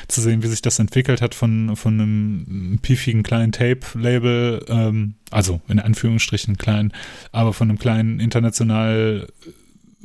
zu 0.07 0.21
sehen, 0.21 0.43
wie 0.43 0.47
sich 0.47 0.61
das 0.61 0.79
entwickelt 0.79 1.21
hat 1.21 1.35
von, 1.35 1.75
von 1.75 1.99
einem 1.99 2.79
piefigen 2.81 3.23
kleinen 3.23 3.51
Tape-Label, 3.51 4.65
ähm, 4.69 5.15
also 5.31 5.61
in 5.67 5.79
Anführungsstrichen 5.79 6.57
klein, 6.57 6.93
aber 7.31 7.53
von 7.53 7.69
einem 7.69 7.79
kleinen 7.79 8.19
international 8.19 9.27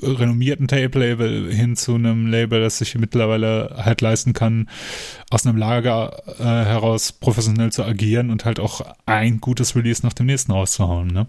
renommierten 0.02 0.68
Tape-Label 0.68 1.52
hin 1.52 1.76
zu 1.76 1.94
einem 1.94 2.26
Label, 2.26 2.60
das 2.60 2.78
sich 2.78 2.96
mittlerweile 2.98 3.76
halt 3.78 4.00
leisten 4.00 4.32
kann, 4.32 4.68
aus 5.30 5.46
einem 5.46 5.56
Lager 5.56 6.22
äh, 6.38 6.42
heraus 6.42 7.12
professionell 7.12 7.72
zu 7.72 7.82
agieren 7.84 8.30
und 8.30 8.44
halt 8.44 8.60
auch 8.60 8.82
ein 9.06 9.40
gutes 9.40 9.74
Release 9.74 10.04
nach 10.04 10.12
dem 10.12 10.26
nächsten 10.26 10.52
rauszuhauen, 10.52 11.08
ne? 11.08 11.26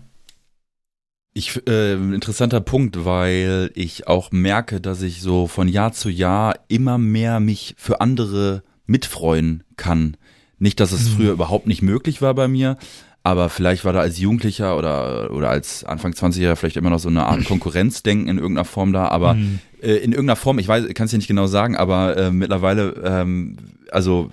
Ich, 1.38 1.62
äh, 1.68 1.94
interessanter 1.94 2.62
Punkt, 2.62 3.06
weil 3.06 3.70
ich 3.76 4.08
auch 4.08 4.32
merke, 4.32 4.82
dass 4.82 5.04
ich 5.04 5.22
so 5.22 5.46
von 5.46 5.68
Jahr 5.68 5.92
zu 5.94 6.10
Jahr 6.10 6.56
immer 6.68 6.98
mehr 6.98 7.40
mich 7.40 7.76
für 7.78 8.02
andere 8.02 8.64
mitfreuen 8.88 9.64
kann. 9.76 10.18
Nicht, 10.58 10.80
dass 10.80 10.92
es 10.92 11.10
Mhm. 11.12 11.14
früher 11.16 11.32
überhaupt 11.34 11.68
nicht 11.68 11.84
möglich 11.84 12.22
war 12.24 12.34
bei 12.34 12.48
mir, 12.48 12.78
aber 13.22 13.50
vielleicht 13.50 13.86
war 13.86 13.94
da 13.94 14.00
als 14.00 14.18
Jugendlicher 14.18 14.78
oder, 14.78 15.30
oder 15.32 15.50
als 15.52 15.84
Anfang 15.84 16.14
20-Jähriger 16.14 16.56
vielleicht 16.56 16.78
immer 16.78 16.90
noch 16.90 16.98
so 17.00 17.10
eine 17.10 17.26
Art 17.28 17.44
Konkurrenzdenken 17.46 18.30
in 18.30 18.38
irgendeiner 18.40 18.66
Form 18.66 18.92
da, 18.92 19.08
aber 19.10 19.36
Mhm. 19.36 19.60
äh, 19.82 19.98
in 19.98 20.14
irgendeiner 20.14 20.38
Form, 20.38 20.58
ich 20.58 20.68
weiß, 20.68 20.92
kann 20.96 21.06
es 21.06 21.12
dir 21.12 21.18
nicht 21.18 21.28
genau 21.28 21.46
sagen, 21.46 21.76
aber 21.78 22.18
äh, 22.18 22.32
mittlerweile, 22.32 22.94
ähm, 23.04 23.58
also 23.92 24.32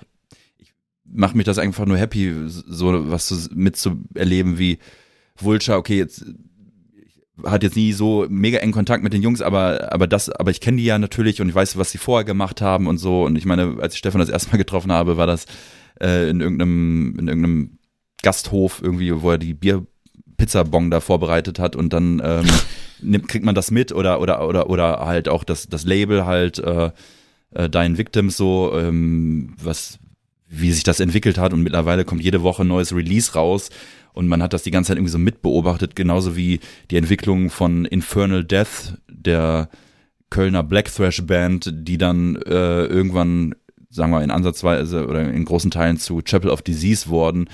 ich 0.57 0.73
macht 1.07 1.35
mich 1.35 1.45
das 1.45 1.59
einfach 1.59 1.85
nur 1.85 1.97
happy, 1.97 2.33
so 2.47 3.11
was 3.11 3.27
zu, 3.27 3.35
mitzuerleben 3.53 4.57
wie 4.57 4.79
Vulture, 5.37 5.77
okay, 5.77 5.97
jetzt 5.97 6.25
hat 7.43 7.63
jetzt 7.63 7.75
nie 7.75 7.91
so 7.91 8.25
mega 8.29 8.59
engen 8.59 8.73
Kontakt 8.73 9.03
mit 9.03 9.13
den 9.13 9.21
Jungs, 9.21 9.41
aber 9.41 9.91
aber 9.91 10.07
das, 10.07 10.29
aber 10.29 10.51
ich 10.51 10.61
kenne 10.61 10.77
die 10.77 10.85
ja 10.85 10.97
natürlich 10.97 11.41
und 11.41 11.49
ich 11.49 11.55
weiß, 11.55 11.77
was 11.77 11.91
sie 11.91 11.97
vorher 11.97 12.23
gemacht 12.23 12.61
haben 12.61 12.87
und 12.87 12.97
so. 12.97 13.23
Und 13.23 13.35
ich 13.37 13.45
meine, 13.45 13.77
als 13.81 13.93
ich 13.93 13.99
Stefan 13.99 14.19
das 14.19 14.29
erste 14.29 14.51
Mal 14.51 14.57
getroffen 14.57 14.91
habe, 14.91 15.17
war 15.17 15.27
das 15.27 15.45
äh, 16.01 16.29
in 16.29 16.41
irgendeinem 16.41 17.15
in 17.19 17.27
irgendeinem 17.27 17.77
Gasthof 18.21 18.81
irgendwie, 18.81 19.21
wo 19.21 19.31
er 19.31 19.37
die 19.37 19.53
Bier-Pizza-Bong 19.53 20.89
da 20.91 21.01
vorbereitet 21.01 21.59
hat 21.59 21.75
und 21.75 21.91
dann 21.91 22.21
ähm, 22.23 22.45
nimmt, 23.01 23.27
kriegt 23.27 23.45
man 23.45 23.55
das 23.55 23.69
mit 23.69 23.91
oder 23.91 24.21
oder 24.21 24.47
oder 24.47 24.69
oder 24.69 25.05
halt 25.05 25.27
auch 25.27 25.43
das 25.43 25.67
das 25.67 25.83
Label 25.83 26.25
halt 26.25 26.59
äh, 26.59 26.91
äh, 27.51 27.69
Dein 27.69 27.97
Victims 27.97 28.37
so, 28.37 28.71
ähm, 28.77 29.55
was 29.61 29.99
wie 30.47 30.71
sich 30.71 30.83
das 30.83 30.99
entwickelt 30.99 31.37
hat 31.37 31.53
und 31.53 31.63
mittlerweile 31.63 32.05
kommt 32.05 32.23
jede 32.23 32.43
Woche 32.43 32.63
ein 32.63 32.67
neues 32.67 32.95
Release 32.95 33.33
raus 33.33 33.69
und 34.15 34.27
man 34.27 34.41
hat 34.41 34.53
das 34.53 34.63
die 34.63 34.71
ganze 34.71 34.89
Zeit 34.89 34.97
irgendwie 34.97 35.11
so 35.11 35.17
mitbeobachtet, 35.17 35.95
genauso 35.95 36.35
wie 36.35 36.59
die 36.89 36.97
Entwicklung 36.97 37.49
von 37.49 37.85
Infernal 37.85 38.43
Death, 38.43 38.97
der 39.09 39.69
Kölner 40.29 40.63
Black 40.63 40.93
Thrash 40.93 41.21
Band, 41.25 41.71
die 41.73 41.97
dann 41.97 42.35
äh, 42.37 42.85
irgendwann, 42.85 43.55
sagen 43.89 44.11
wir 44.11 44.23
in 44.23 44.31
Ansatzweise 44.31 45.07
oder 45.07 45.21
in 45.21 45.45
großen 45.45 45.71
Teilen 45.71 45.97
zu 45.97 46.21
Chapel 46.21 46.49
of 46.49 46.61
Disease 46.61 47.09
wurden, 47.09 47.49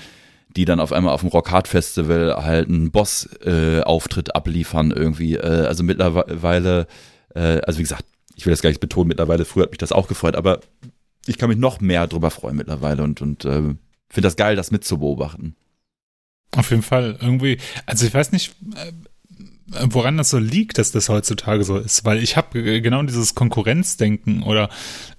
die 0.56 0.64
dann 0.64 0.80
auf 0.80 0.92
einmal 0.92 1.14
auf 1.14 1.20
dem 1.20 1.30
Rock 1.30 1.50
Hard 1.50 1.68
Festival 1.68 2.44
halt 2.44 2.68
einen 2.68 2.90
Boss-Auftritt 2.90 4.28
äh, 4.28 4.32
abliefern 4.32 4.90
irgendwie. 4.90 5.34
Äh, 5.36 5.66
also 5.66 5.82
mittlerweile, 5.82 6.86
äh, 7.34 7.60
also 7.60 7.78
wie 7.78 7.84
gesagt, 7.84 8.04
ich 8.34 8.46
will 8.46 8.52
das 8.52 8.62
gar 8.62 8.70
nicht 8.70 8.80
betonen, 8.80 9.08
mittlerweile, 9.08 9.44
früher 9.44 9.64
hat 9.64 9.70
mich 9.70 9.78
das 9.78 9.92
auch 9.92 10.08
gefreut, 10.08 10.36
aber 10.36 10.60
ich 11.26 11.38
kann 11.38 11.48
mich 11.48 11.58
noch 11.58 11.80
mehr 11.80 12.06
drüber 12.06 12.30
freuen 12.30 12.56
mittlerweile 12.56 13.02
und, 13.02 13.22
und 13.22 13.44
äh, 13.44 13.74
finde 14.08 14.26
das 14.26 14.36
geil, 14.36 14.56
das 14.56 14.70
mitzubeobachten. 14.70 15.56
Auf 16.56 16.70
jeden 16.70 16.82
Fall. 16.82 17.18
Irgendwie, 17.20 17.58
also 17.86 18.06
ich 18.06 18.12
weiß 18.12 18.32
nicht, 18.32 18.54
äh, 18.74 18.92
woran 19.88 20.18
das 20.18 20.30
so 20.30 20.38
liegt, 20.38 20.78
dass 20.78 20.92
das 20.92 21.08
heutzutage 21.08 21.64
so 21.64 21.78
ist, 21.78 22.04
weil 22.04 22.22
ich 22.22 22.36
habe 22.36 22.80
genau 22.80 23.02
dieses 23.02 23.34
Konkurrenzdenken 23.34 24.42
oder, 24.42 24.68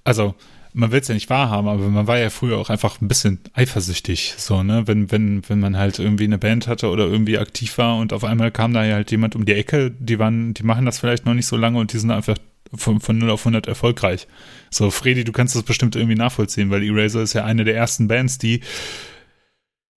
also 0.04 0.34
man 0.72 0.90
will 0.90 1.00
es 1.00 1.08
ja 1.08 1.14
nicht 1.14 1.30
wahrhaben, 1.30 1.68
aber 1.68 1.88
man 1.88 2.06
war 2.06 2.18
ja 2.18 2.30
früher 2.30 2.58
auch 2.58 2.68
einfach 2.68 3.00
ein 3.00 3.08
bisschen 3.08 3.38
eifersüchtig, 3.52 4.34
so, 4.36 4.62
ne, 4.62 4.86
wenn, 4.86 5.10
wenn, 5.12 5.48
wenn 5.48 5.60
man 5.60 5.76
halt 5.76 6.00
irgendwie 6.00 6.24
eine 6.24 6.38
Band 6.38 6.66
hatte 6.66 6.88
oder 6.88 7.06
irgendwie 7.06 7.38
aktiv 7.38 7.78
war 7.78 7.96
und 7.96 8.12
auf 8.12 8.24
einmal 8.24 8.50
kam 8.50 8.72
da 8.72 8.80
halt 8.80 9.10
jemand 9.12 9.36
um 9.36 9.44
die 9.44 9.54
Ecke, 9.54 9.92
die 9.92 10.18
waren, 10.18 10.52
die 10.52 10.64
machen 10.64 10.84
das 10.84 10.98
vielleicht 10.98 11.26
noch 11.26 11.34
nicht 11.34 11.46
so 11.46 11.56
lange 11.56 11.78
und 11.78 11.92
die 11.92 11.98
sind 11.98 12.10
einfach 12.10 12.36
von, 12.74 13.00
von 13.00 13.18
0 13.18 13.30
auf 13.30 13.42
100 13.42 13.68
erfolgreich. 13.68 14.26
So, 14.70 14.90
Freddy, 14.90 15.22
du 15.22 15.30
kannst 15.30 15.54
das 15.54 15.62
bestimmt 15.62 15.94
irgendwie 15.94 16.16
nachvollziehen, 16.16 16.70
weil 16.70 16.82
Eraser 16.82 17.22
ist 17.22 17.34
ja 17.34 17.44
eine 17.44 17.64
der 17.64 17.76
ersten 17.76 18.08
Bands, 18.08 18.38
die 18.38 18.60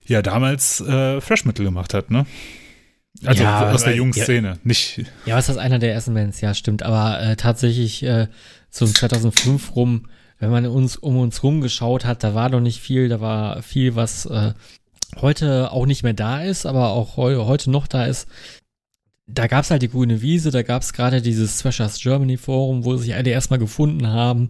ja 0.08 0.22
damals 0.22 0.82
äh, 0.82 1.22
Fresh 1.22 1.46
Metal 1.46 1.66
gemacht 1.66 1.94
hat, 1.94 2.12
ne? 2.12 2.26
Also 3.26 3.44
Ja, 3.44 3.72
aus 3.72 3.84
der 3.84 3.96
jungen 3.96 4.14
ja. 4.14 4.24
Szene, 4.24 4.60
nicht. 4.64 5.06
Ja, 5.26 5.36
was 5.36 5.50
ist 5.50 5.56
das 5.56 5.64
einer 5.64 5.80
der 5.80 5.94
ersten 5.94 6.14
Bands? 6.14 6.42
Ja, 6.42 6.54
stimmt. 6.54 6.84
Aber 6.84 7.20
äh, 7.22 7.36
tatsächlich 7.36 8.04
äh, 8.04 8.28
so 8.70 8.86
um 8.86 8.94
2005 8.94 9.76
rum, 9.76 10.08
wenn 10.40 10.52
man 10.52 10.66
uns 10.68 10.98
um 10.98 11.18
uns 11.18 11.42
rumgeschaut 11.42 12.06
hat, 12.06 12.24
da 12.24 12.36
war 12.36 12.50
noch 12.50 12.60
nicht 12.60 12.80
viel. 12.80 13.10
Da 13.10 13.20
war 13.20 13.64
viel, 13.64 13.96
was 13.96 14.28
äh, 14.28 14.54
heute 15.20 15.72
auch 15.72 15.86
nicht 15.86 16.04
mehr 16.04 16.14
da 16.14 16.44
ist, 16.44 16.66
aber 16.66 16.90
auch 16.90 17.18
heu 17.18 17.46
heute 17.46 17.72
noch 17.72 17.88
da 17.88 18.06
ist. 18.06 18.28
Da 19.26 19.48
gab's 19.48 19.72
halt 19.72 19.82
die 19.82 19.90
grüne 19.90 20.22
Wiese, 20.22 20.52
da 20.52 20.62
gab's 20.62 20.94
gerade 20.94 21.22
dieses 21.22 21.58
Thrashers 21.58 22.00
Germany 22.00 22.38
Forum, 22.38 22.86
wo 22.86 22.96
sich 22.96 23.14
alle 23.14 23.30
erstmal 23.30 23.60
gefunden 23.60 24.08
haben, 24.08 24.50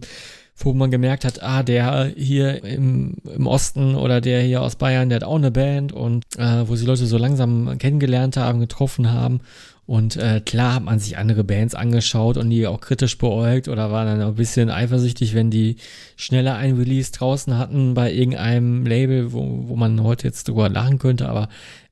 wo 0.58 0.72
man 0.72 0.90
gemerkt 0.90 1.24
hat, 1.24 1.42
ah, 1.42 1.62
der 1.62 2.12
hier 2.16 2.64
im, 2.64 3.14
im 3.34 3.46
Osten 3.46 3.94
oder 3.94 4.20
der 4.20 4.42
hier 4.42 4.62
aus 4.62 4.76
Bayern, 4.76 5.08
der 5.08 5.16
hat 5.16 5.24
auch 5.24 5.36
eine 5.36 5.50
Band 5.50 5.92
und 5.92 6.24
äh, 6.36 6.68
wo 6.68 6.74
sie 6.74 6.84
Leute 6.84 7.06
so 7.06 7.16
langsam 7.16 7.78
kennengelernt 7.78 8.36
haben, 8.36 8.60
getroffen 8.60 9.12
haben. 9.12 9.40
Und 9.86 10.16
äh, 10.16 10.42
klar 10.44 10.74
hat 10.74 10.84
man 10.84 10.98
sich 10.98 11.16
andere 11.16 11.44
Bands 11.44 11.74
angeschaut 11.74 12.36
und 12.36 12.50
die 12.50 12.66
auch 12.66 12.80
kritisch 12.80 13.16
beäugt 13.16 13.68
oder 13.68 13.90
war 13.90 14.04
dann 14.04 14.20
ein 14.20 14.34
bisschen 14.34 14.68
eifersüchtig, 14.68 15.34
wenn 15.34 15.50
die 15.50 15.76
schneller 16.16 16.56
ein 16.56 16.76
Release 16.76 17.10
draußen 17.12 17.56
hatten 17.56 17.94
bei 17.94 18.12
irgendeinem 18.12 18.84
Label, 18.84 19.32
wo, 19.32 19.68
wo 19.68 19.76
man 19.76 20.02
heute 20.02 20.26
jetzt 20.26 20.48
drüber 20.48 20.68
lachen 20.68 20.98
könnte. 20.98 21.26
Aber 21.28 21.48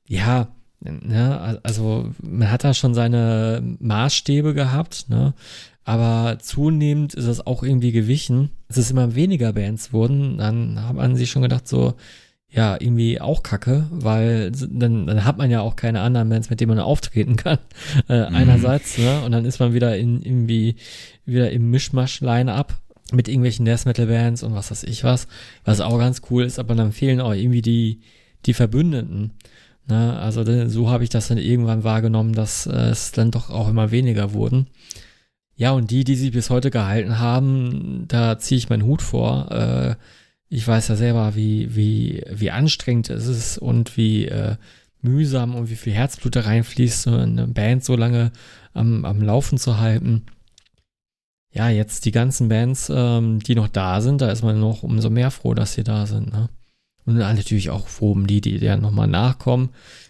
ja, 0.07 0.49
ne, 0.81 1.59
also 1.63 2.11
man 2.21 2.51
hat 2.51 2.63
da 2.63 2.75
schon 2.75 2.93
seine 2.93 3.63
Maßstäbe 3.79 4.53
gehabt, 4.53 5.09
ne? 5.09 5.33
Aber 5.87 6.37
zunehmend 6.39 7.13
ist 7.13 7.27
es 7.27 7.47
auch 7.47 7.63
irgendwie 7.63 7.93
gewichen. 7.93 8.49
Als 8.67 8.75
es 8.75 8.91
immer 8.91 9.15
weniger 9.15 9.53
Bands 9.53 9.93
wurden, 9.93 10.37
dann 10.37 10.85
hat 10.85 10.97
man 10.97 11.15
sich 11.15 11.31
schon 11.31 11.43
gedacht, 11.43 11.65
so, 11.65 11.93
ja, 12.49 12.75
irgendwie 12.77 13.21
auch 13.21 13.41
kacke, 13.41 13.87
weil 13.89 14.51
dann, 14.51 15.07
dann 15.07 15.23
hat 15.23 15.37
man 15.37 15.49
ja 15.49 15.61
auch 15.61 15.77
keine 15.77 16.01
anderen 16.01 16.27
Bands, 16.27 16.49
mit 16.49 16.59
denen 16.59 16.71
man 16.71 16.79
auftreten 16.79 17.37
kann. 17.37 17.59
Äh, 18.09 18.23
Einerseits, 18.23 18.97
ne? 18.97 19.21
Und 19.23 19.31
dann 19.31 19.45
ist 19.45 19.59
man 19.61 19.73
wieder 19.73 19.95
in 19.95 20.21
irgendwie 20.21 20.75
wieder 21.23 21.51
im 21.51 21.71
Mischmasch-Line-Up 21.71 22.75
mit 23.13 23.29
irgendwelchen 23.29 23.63
Death 23.63 23.85
Metal 23.85 24.07
Bands 24.07 24.43
und 24.43 24.53
was 24.55 24.71
weiß 24.71 24.83
ich 24.83 25.05
was, 25.05 25.29
was 25.63 25.79
auch 25.79 25.97
ganz 25.99 26.21
cool 26.29 26.43
ist, 26.43 26.59
aber 26.59 26.75
dann 26.75 26.91
fehlen 26.91 27.21
auch 27.21 27.33
irgendwie 27.33 27.61
die, 27.61 28.01
die 28.45 28.53
Verbündeten. 28.53 29.31
Ne? 29.87 30.19
Also 30.19 30.43
so 30.67 30.89
habe 30.89 31.05
ich 31.05 31.09
das 31.09 31.29
dann 31.29 31.37
irgendwann 31.37 31.85
wahrgenommen, 31.85 32.33
dass 32.33 32.67
äh, 32.67 32.89
es 32.89 33.13
dann 33.13 33.31
doch 33.31 33.49
auch 33.49 33.69
immer 33.69 33.91
weniger 33.91 34.33
wurden. 34.33 34.67
Ja, 35.57 35.71
und 35.71 35.89
die, 35.89 36.03
die 36.03 36.15
sie 36.15 36.29
bis 36.29 36.51
heute 36.51 36.69
gehalten 36.69 37.17
haben, 37.17 38.05
da 38.07 38.37
ziehe 38.37 38.59
ich 38.59 38.69
meinen 38.69 38.85
Hut 38.85 39.01
vor. 39.01 39.51
Äh, 39.51 39.95
ich 40.49 40.65
weiß 40.67 40.87
ja 40.87 40.95
selber, 40.95 41.35
wie, 41.35 41.75
wie, 41.75 42.23
wie 42.29 42.51
anstrengend 42.51 43.09
es 43.09 43.25
ist 43.25 43.57
und 43.57 43.97
wie 43.97 44.25
äh, 44.27 44.55
mühsam 45.01 45.55
und 45.55 45.71
wie 45.71 45.75
viel 45.75 45.93
Herzblut 45.93 46.35
da 46.35 46.41
reinfließt, 46.41 47.01
so 47.01 47.15
eine 47.15 47.47
Band 47.47 47.83
so 47.83 47.95
lange 47.95 48.31
am, 48.73 49.03
am 49.03 49.21
Laufen 49.23 49.57
zu 49.57 49.79
halten. 49.79 50.27
Ja, 51.51 51.69
jetzt 51.69 52.05
die 52.05 52.11
ganzen 52.11 52.49
Bands, 52.49 52.91
ähm, 52.93 53.39
die 53.39 53.55
noch 53.55 53.67
da 53.67 54.01
sind, 54.01 54.21
da 54.21 54.29
ist 54.29 54.43
man 54.43 54.59
noch 54.59 54.83
umso 54.83 55.09
mehr 55.09 55.31
froh, 55.31 55.55
dass 55.55 55.73
sie 55.73 55.83
da 55.83 56.05
sind. 56.05 56.31
Ne? 56.31 56.49
Und 57.05 57.17
dann 57.17 57.35
natürlich 57.35 57.71
auch 57.71 57.87
froh 57.87 58.11
um 58.11 58.27
die, 58.27 58.41
die 58.41 58.59
dann 58.59 58.81
nochmal 58.81 59.07
nachkommen. 59.07 59.69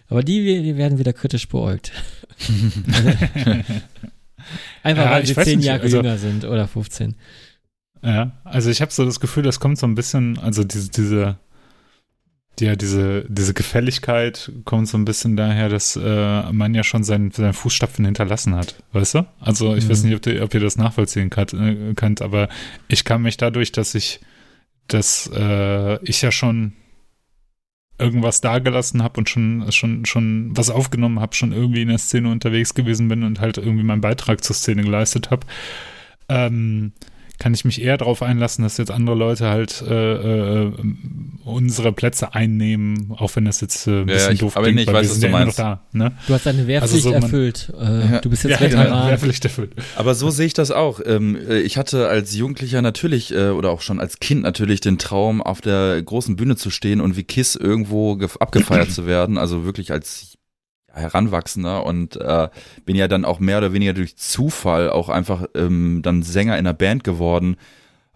Aber 0.10 0.24
die, 0.24 0.62
die 0.62 0.76
werden 0.76 1.00
wieder 1.00 1.14
kritisch 1.14 1.48
beäugt. 1.48 1.94
Einfach 4.84 5.06
Ja, 5.06 5.12
weil 5.12 5.26
sie 5.26 5.36
zehn 5.36 5.60
Jahre 5.60 5.82
also- 5.84 5.98
jünger 5.98 6.18
sind 6.18 6.46
oder 6.46 6.68
15. 6.68 7.16
Ja, 8.04 8.32
also 8.44 8.70
ich 8.70 8.82
habe 8.82 8.92
so 8.92 9.04
das 9.06 9.20
Gefühl, 9.20 9.44
das 9.44 9.60
kommt 9.60 9.78
so 9.80 9.88
ein 9.88 9.96
bisschen, 9.96 10.38
also 10.38 10.64
diese, 10.64 10.92
diese, 10.92 11.38
ja, 12.60 12.76
diese, 12.76 13.26
diese 13.28 13.54
Gefälligkeit 13.54 14.52
kommt 14.66 14.88
so 14.88 14.98
ein 14.98 15.06
bisschen 15.06 15.36
daher, 15.36 15.68
dass 15.70 15.96
äh, 15.96 16.52
man 16.52 16.74
ja 16.76 16.84
schon 16.84 17.04
seinen, 17.04 17.32
seinen 17.32 17.54
Fußstapfen 17.54 18.06
hinterlassen 18.06 18.56
hat, 18.56 18.76
weißt 18.94 19.16
du? 19.16 19.26
Also 19.40 19.76
ich 19.76 19.86
Mhm. 19.86 19.90
weiß 19.90 20.04
nicht, 20.04 20.16
ob, 20.16 20.26
ihr- 20.28 20.44
ob 20.44 20.54
ihr 20.54 20.60
das 20.60 20.78
nachvollziehen 20.78 21.30
könnt, 21.30 21.54
äh, 21.54 21.94
könnt, 21.96 22.22
aber 22.22 22.50
ich 22.88 23.04
kann 23.04 23.22
mich 23.24 23.38
dadurch, 23.38 23.72
dass 23.72 23.94
ich, 23.96 24.20
dass 24.88 25.30
äh, 25.34 26.04
ich 26.04 26.22
ja 26.22 26.32
schon 26.32 26.74
irgendwas 28.00 28.42
dagelassen 28.42 29.02
habe 29.04 29.20
und 29.20 29.30
schon, 29.30 29.72
schon, 29.72 30.06
schon 30.06 30.56
was 30.56 30.70
aufgenommen 30.70 31.20
habe, 31.20 31.36
schon 31.36 31.52
irgendwie 31.52 31.82
in 31.82 31.88
der 31.88 31.98
Szene 31.98 32.32
unterwegs 32.32 32.74
gewesen 32.74 33.08
bin 33.08 33.24
und 33.24 33.40
halt 33.40 33.58
irgendwie 33.58 33.84
meinen 33.84 34.02
Beitrag 34.02 34.44
zur 34.44 34.56
Szene 34.56 34.84
geleistet 34.84 35.32
habe, 35.32 35.48
ähm, 36.30 36.92
kann 37.40 37.54
ich 37.54 37.66
mich 37.66 37.82
eher 37.82 37.98
darauf 37.98 38.24
einlassen, 38.24 38.64
dass 38.64 38.78
jetzt 38.78 38.90
andere 38.92 39.16
Leute 39.16 39.48
halt 39.48 39.84
äh, 39.88 40.64
äh, 40.66 40.72
unsere 41.46 41.92
Plätze 41.94 42.34
einnehmen, 42.34 43.14
auch 43.18 43.36
wenn 43.36 43.46
das 43.46 43.62
jetzt 43.62 43.88
äh, 43.88 43.92
ein 43.92 44.08
Ja, 44.08 44.14
bisschen 44.16 44.34
ich- 44.34 44.40
doof 44.40 44.58
aber 44.58 44.66
klingt, 44.66 44.76
nee, 44.78 44.82
ich 44.84 44.88
weiß, 44.88 44.94
wir 44.94 45.10
was 45.10 45.12
sind 45.14 45.22
du 45.22 45.28
ja 45.28 45.32
meinst. 45.46 45.60
da. 45.60 45.82
Ne? 45.94 46.12
Du 46.28 46.34
hast 46.34 46.46
deine 46.46 46.68
Wehrpflicht 46.68 46.94
Also 46.96 47.10
so 47.10 47.14
man- 47.14 47.24
erfüllt. 47.24 47.74
Äh, 47.80 47.84
Ja. 47.84 48.20
Du 48.22 48.30
bist 48.30 48.44
jetzt 48.44 48.60
Ja, 48.60 48.68
genau, 48.68 48.82
Veteran. 48.82 49.10
Wehrpflicht 49.10 49.44
erfüllt. 49.46 49.72
Aber 49.96 50.16
so 50.16 50.30
sehe 50.30 50.46
ich 50.48 50.54
das 50.54 50.72
auch. 50.72 51.00
Ähm, 51.06 51.36
äh, 51.48 51.60
Ich 51.60 51.78
hatte 51.78 52.08
als 52.08 52.36
Jugendlicher 52.36 52.82
natürlich 52.82 53.34
äh, 53.34 53.50
oder 53.50 53.70
auch 53.72 53.82
schon 53.82 54.00
als 54.00 54.20
Kind 54.20 54.42
natürlich 54.44 54.82
den 54.82 54.98
Traum, 54.98 55.42
auf 55.42 55.62
der 55.62 56.02
großen 56.02 56.36
Bühne 56.36 56.56
zu 56.56 56.70
stehen 56.70 57.02
und 57.02 57.18
wie 57.18 57.24
Kiss 57.24 57.56
irgendwo 57.56 58.14
gef- 58.14 58.38
abgefeiert 58.40 58.92
zu 58.92 59.06
werden. 59.06 59.38
Also 59.38 59.64
wirklich 59.66 59.92
als 59.92 60.37
Heranwachsender 60.98 61.86
und 61.86 62.16
äh, 62.18 62.50
bin 62.86 62.96
ja 62.96 63.08
dann 63.08 63.26
auch 63.26 63.40
mehr 63.40 63.60
oder 63.60 63.74
weniger 63.74 63.94
durch 63.94 64.18
Zufall 64.18 64.90
auch 64.90 65.10
einfach 65.10 65.46
ähm, 65.56 66.02
dann 66.04 66.24
Sänger 66.24 66.54
in 66.54 66.66
einer 66.66 66.74
Band 66.74 67.04
geworden. 67.04 67.58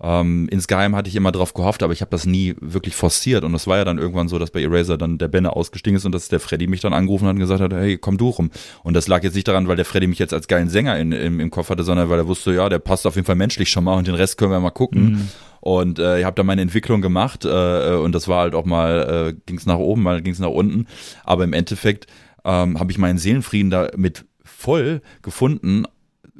Ähm, 0.03 0.47
insgeheim 0.49 0.95
hatte 0.95 1.09
ich 1.09 1.15
immer 1.15 1.31
drauf 1.31 1.53
gehofft, 1.53 1.83
aber 1.83 1.93
ich 1.93 2.01
habe 2.01 2.09
das 2.09 2.25
nie 2.25 2.55
wirklich 2.59 2.95
forciert. 2.95 3.43
Und 3.43 3.53
das 3.53 3.67
war 3.67 3.77
ja 3.77 3.85
dann 3.85 3.99
irgendwann 3.99 4.27
so, 4.27 4.39
dass 4.39 4.49
bei 4.49 4.61
Eraser 4.61 4.97
dann 4.97 5.19
der 5.19 5.27
Banner 5.27 5.55
ausgestiegen 5.55 5.95
ist 5.95 6.05
und 6.05 6.11
dass 6.11 6.27
der 6.27 6.39
Freddy 6.39 6.65
mich 6.65 6.81
dann 6.81 6.93
angerufen 6.93 7.27
hat 7.27 7.35
und 7.35 7.39
gesagt 7.39 7.61
hat, 7.61 7.71
hey, 7.71 7.99
komm 7.99 8.17
du 8.17 8.29
rum. 8.29 8.49
Und 8.83 8.95
das 8.95 9.07
lag 9.07 9.23
jetzt 9.23 9.35
nicht 9.35 9.47
daran, 9.47 9.67
weil 9.67 9.75
der 9.75 9.85
Freddy 9.85 10.07
mich 10.07 10.17
jetzt 10.17 10.33
als 10.33 10.47
geilen 10.47 10.69
Sänger 10.69 10.97
in, 10.97 11.11
im, 11.11 11.39
im 11.39 11.51
Kopf 11.51 11.69
hatte, 11.69 11.83
sondern 11.83 12.09
weil 12.09 12.17
er 12.17 12.27
wusste, 12.27 12.51
ja, 12.51 12.67
der 12.67 12.79
passt 12.79 13.05
auf 13.05 13.13
jeden 13.13 13.27
Fall 13.27 13.35
menschlich 13.35 13.69
schon 13.69 13.83
mal 13.83 13.95
und 13.95 14.07
den 14.07 14.15
Rest 14.15 14.39
können 14.39 14.51
wir 14.51 14.59
mal 14.59 14.71
gucken. 14.71 15.03
Mhm. 15.03 15.27
Und 15.59 15.99
äh, 15.99 16.19
ich 16.19 16.25
habe 16.25 16.35
da 16.35 16.41
meine 16.41 16.63
Entwicklung 16.63 17.01
gemacht 17.01 17.45
äh, 17.45 17.93
und 17.93 18.15
das 18.15 18.27
war 18.27 18.41
halt 18.41 18.55
auch 18.55 18.65
mal, 18.65 19.29
äh, 19.29 19.39
ging 19.45 19.57
es 19.57 19.67
nach 19.67 19.77
oben, 19.77 20.01
mal 20.01 20.23
ging 20.23 20.33
es 20.33 20.39
nach 20.39 20.49
unten. 20.49 20.87
Aber 21.23 21.43
im 21.43 21.53
Endeffekt 21.53 22.07
ähm, 22.45 22.79
habe 22.79 22.91
ich 22.91 22.97
meinen 22.97 23.17
Seelenfrieden 23.17 23.71
damit 23.71 24.25
voll 24.43 25.01
gefunden, 25.21 25.85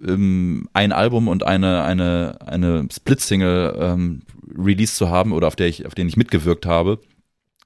ähm, 0.06 0.68
ein 0.74 0.92
Album 0.92 1.28
und 1.28 1.44
eine, 1.44 1.84
eine, 1.84 2.40
eine 2.46 2.88
Split-Single 2.92 3.78
ähm, 3.80 4.22
released 4.58 4.96
zu 4.96 5.10
haben 5.10 5.32
oder 5.32 5.48
auf 5.48 5.56
der 5.56 5.68
ich, 5.68 5.86
auf 5.86 5.96
denen 5.96 6.10
ich 6.10 6.18
mitgewirkt 6.18 6.66
habe. 6.66 7.00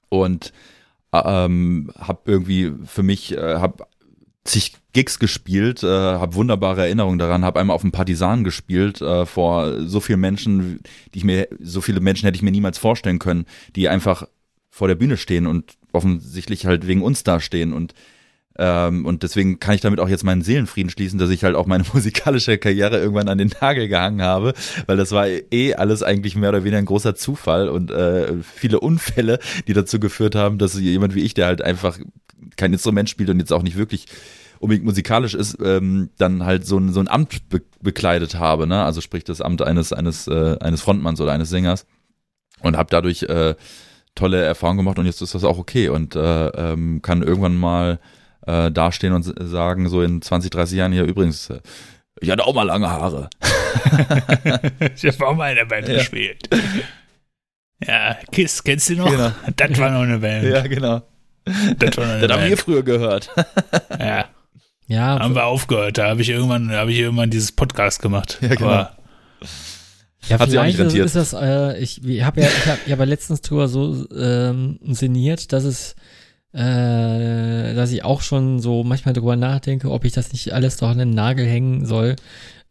Und 0.08 0.52
ähm, 1.12 1.90
habe 1.98 2.20
irgendwie 2.26 2.72
für 2.84 3.02
mich, 3.02 3.36
äh, 3.36 3.56
habe 3.56 3.86
zig 4.44 4.74
Gigs 4.92 5.18
gespielt, 5.18 5.82
äh, 5.82 5.86
habe 5.86 6.34
wunderbare 6.34 6.82
Erinnerungen 6.82 7.18
daran, 7.18 7.44
habe 7.44 7.60
einmal 7.60 7.74
auf 7.74 7.82
dem 7.82 7.92
Partisan 7.92 8.44
gespielt 8.44 9.02
äh, 9.02 9.26
vor 9.26 9.86
so 9.86 10.00
vielen 10.00 10.20
Menschen, 10.20 10.80
die 11.12 11.18
ich 11.18 11.24
mir, 11.24 11.48
so 11.60 11.80
viele 11.80 12.00
Menschen 12.00 12.24
hätte 12.24 12.36
ich 12.36 12.42
mir 12.42 12.50
niemals 12.50 12.78
vorstellen 12.78 13.18
können, 13.18 13.44
die 13.74 13.88
einfach 13.88 14.26
vor 14.70 14.88
der 14.88 14.94
Bühne 14.94 15.16
stehen 15.16 15.46
und 15.46 15.74
offensichtlich 15.92 16.66
halt 16.66 16.86
wegen 16.86 17.02
uns 17.02 17.24
da 17.24 17.40
stehen 17.40 17.72
und 17.72 17.92
ähm, 18.58 19.04
und 19.06 19.22
deswegen 19.22 19.60
kann 19.60 19.74
ich 19.74 19.80
damit 19.80 20.00
auch 20.00 20.08
jetzt 20.08 20.24
meinen 20.24 20.42
Seelenfrieden 20.42 20.90
schließen, 20.90 21.18
dass 21.18 21.30
ich 21.30 21.44
halt 21.44 21.54
auch 21.54 21.66
meine 21.66 21.84
musikalische 21.92 22.58
Karriere 22.58 22.98
irgendwann 22.98 23.28
an 23.28 23.38
den 23.38 23.52
Nagel 23.60 23.88
gehangen 23.88 24.22
habe, 24.22 24.54
weil 24.86 24.96
das 24.96 25.12
war 25.12 25.26
eh 25.28 25.74
alles 25.74 26.02
eigentlich 26.02 26.36
mehr 26.36 26.50
oder 26.50 26.64
weniger 26.64 26.78
ein 26.78 26.86
großer 26.86 27.14
Zufall 27.14 27.68
und 27.68 27.90
äh, 27.90 28.34
viele 28.42 28.80
Unfälle, 28.80 29.38
die 29.66 29.72
dazu 29.72 30.00
geführt 30.00 30.34
haben, 30.34 30.58
dass 30.58 30.78
jemand 30.78 31.14
wie 31.14 31.22
ich, 31.22 31.34
der 31.34 31.46
halt 31.46 31.62
einfach 31.62 31.98
kein 32.56 32.72
Instrument 32.72 33.10
spielt 33.10 33.30
und 33.30 33.38
jetzt 33.38 33.52
auch 33.52 33.62
nicht 33.62 33.76
wirklich 33.76 34.06
unbedingt 34.58 34.86
musikalisch 34.86 35.34
ist, 35.34 35.58
ähm, 35.62 36.10
dann 36.18 36.44
halt 36.44 36.66
so 36.66 36.78
ein, 36.78 36.92
so 36.92 37.00
ein 37.00 37.08
Amt 37.08 37.48
be 37.48 37.62
bekleidet 37.82 38.36
habe, 38.36 38.66
ne? 38.66 38.82
Also 38.82 39.00
sprich 39.00 39.22
das 39.22 39.40
Amt 39.40 39.62
eines, 39.62 39.92
eines, 39.92 40.26
äh, 40.26 40.56
eines 40.58 40.80
Frontmanns 40.80 41.20
oder 41.20 41.32
eines 41.32 41.50
Sängers 41.50 41.86
und 42.60 42.76
habe 42.76 42.88
dadurch 42.90 43.22
äh, 43.24 43.54
tolle 44.14 44.42
Erfahrungen 44.42 44.78
gemacht 44.78 44.98
und 44.98 45.06
jetzt 45.06 45.22
ist 45.22 45.34
das 45.34 45.44
auch 45.44 45.58
okay 45.58 45.88
und 45.88 46.16
äh, 46.16 46.48
ähm, 46.48 47.00
kann 47.02 47.22
irgendwann 47.22 47.54
mal 47.54 48.00
äh, 48.46 48.70
dastehen 48.70 49.12
und 49.12 49.22
sagen, 49.40 49.88
so 49.88 50.02
in 50.02 50.22
20, 50.22 50.50
30 50.50 50.78
Jahren 50.78 50.92
hier 50.92 51.04
übrigens, 51.04 51.50
äh, 51.50 51.60
ich 52.20 52.30
hatte 52.30 52.44
auch 52.44 52.54
mal 52.54 52.62
lange 52.62 52.88
Haare. 52.88 53.28
ich 54.96 55.04
habe 55.04 55.26
auch 55.26 55.36
mal 55.36 55.50
in 55.50 55.56
der 55.56 55.64
Band 55.66 55.88
Ja. 55.88 55.94
gespielt. 55.98 56.48
Ja, 57.86 58.16
Kiss, 58.32 58.64
kennst 58.64 58.88
du 58.88 58.94
noch? 58.94 59.10
Genau. 59.10 59.32
Das 59.56 59.78
war 59.78 59.90
noch 59.90 60.00
eine 60.00 60.18
Band. 60.18 60.70
genau. 60.70 61.02
Das 61.78 61.96
war 61.96 62.06
noch 62.06 62.12
eine 62.14 62.26
Das 62.26 62.32
haben 62.36 62.42
wir 62.44 62.48
Band. 62.50 62.60
früher 62.60 62.82
gehört. 62.82 63.30
Ja, 64.00 64.24
Ja, 64.88 65.18
haben 65.18 65.34
wir 65.34 65.44
aufgehört. 65.44 65.98
Da 65.98 66.08
habe 66.08 66.22
ich 66.22 66.30
irgendwann, 66.30 66.68
da 66.68 66.78
habe 66.78 66.92
ich 66.92 66.98
irgendwann 66.98 67.28
dieses 67.30 67.52
Podcast 67.52 68.00
gemacht. 68.00 68.38
Ja, 68.40 68.48
genau. 68.54 68.66
Aber 68.70 68.96
Ja, 70.28 70.38
Hat 70.38 70.48
vielleicht 70.48 70.78
nicht 70.78 70.94
ist, 70.96 71.14
das, 71.16 71.34
äh, 71.34 71.78
ich, 71.78 71.98
habe 72.24 72.40
ja, 72.40 72.48
ich 72.48 72.66
hab, 72.66 72.86
ja 72.86 72.94
aber 72.94 73.06
letztens 73.06 73.42
drüber 73.42 73.68
so 73.68 74.08
ähm, 74.16 74.78
sinniert, 74.82 75.52
dass 75.52 75.64
es, 75.64 75.94
äh, 76.52 77.74
dass 77.74 77.92
ich 77.92 78.04
auch 78.04 78.22
schon 78.22 78.60
so 78.60 78.84
manchmal 78.84 79.14
drüber 79.14 79.36
nachdenke, 79.36 79.90
ob 79.90 80.04
ich 80.04 80.12
das 80.12 80.32
nicht 80.32 80.52
alles 80.52 80.76
doch 80.76 80.88
an 80.88 80.98
den 80.98 81.10
Nagel 81.10 81.46
hängen 81.46 81.86
soll, 81.86 82.16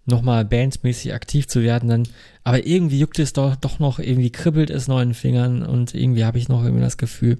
nochmal 0.05 0.45
bandmäßig 0.45 1.13
aktiv 1.13 1.47
zu 1.47 1.61
werden, 1.61 1.89
dann, 1.89 2.07
aber 2.43 2.65
irgendwie 2.65 2.99
juckt 2.99 3.19
es 3.19 3.33
doch, 3.33 3.55
doch 3.55 3.79
noch, 3.79 3.99
irgendwie 3.99 4.31
kribbelt 4.31 4.69
es 4.69 4.87
noch 4.87 5.01
in 5.01 5.09
den 5.09 5.15
Fingern 5.15 5.63
und 5.63 5.93
irgendwie 5.95 6.25
habe 6.25 6.37
ich 6.37 6.47
noch 6.47 6.63
irgendwie 6.63 6.83
das 6.83 6.97
Gefühl, 6.97 7.37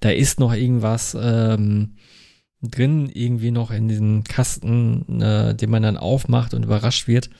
da 0.00 0.10
ist 0.10 0.38
noch 0.38 0.54
irgendwas 0.54 1.16
ähm, 1.20 1.96
drin, 2.62 3.10
irgendwie 3.12 3.50
noch 3.50 3.70
in 3.70 3.88
diesem 3.88 4.24
Kasten, 4.24 5.20
äh, 5.20 5.54
den 5.54 5.70
man 5.70 5.82
dann 5.82 5.96
aufmacht 5.96 6.54
und 6.54 6.64
überrascht 6.64 7.08
wird. 7.08 7.30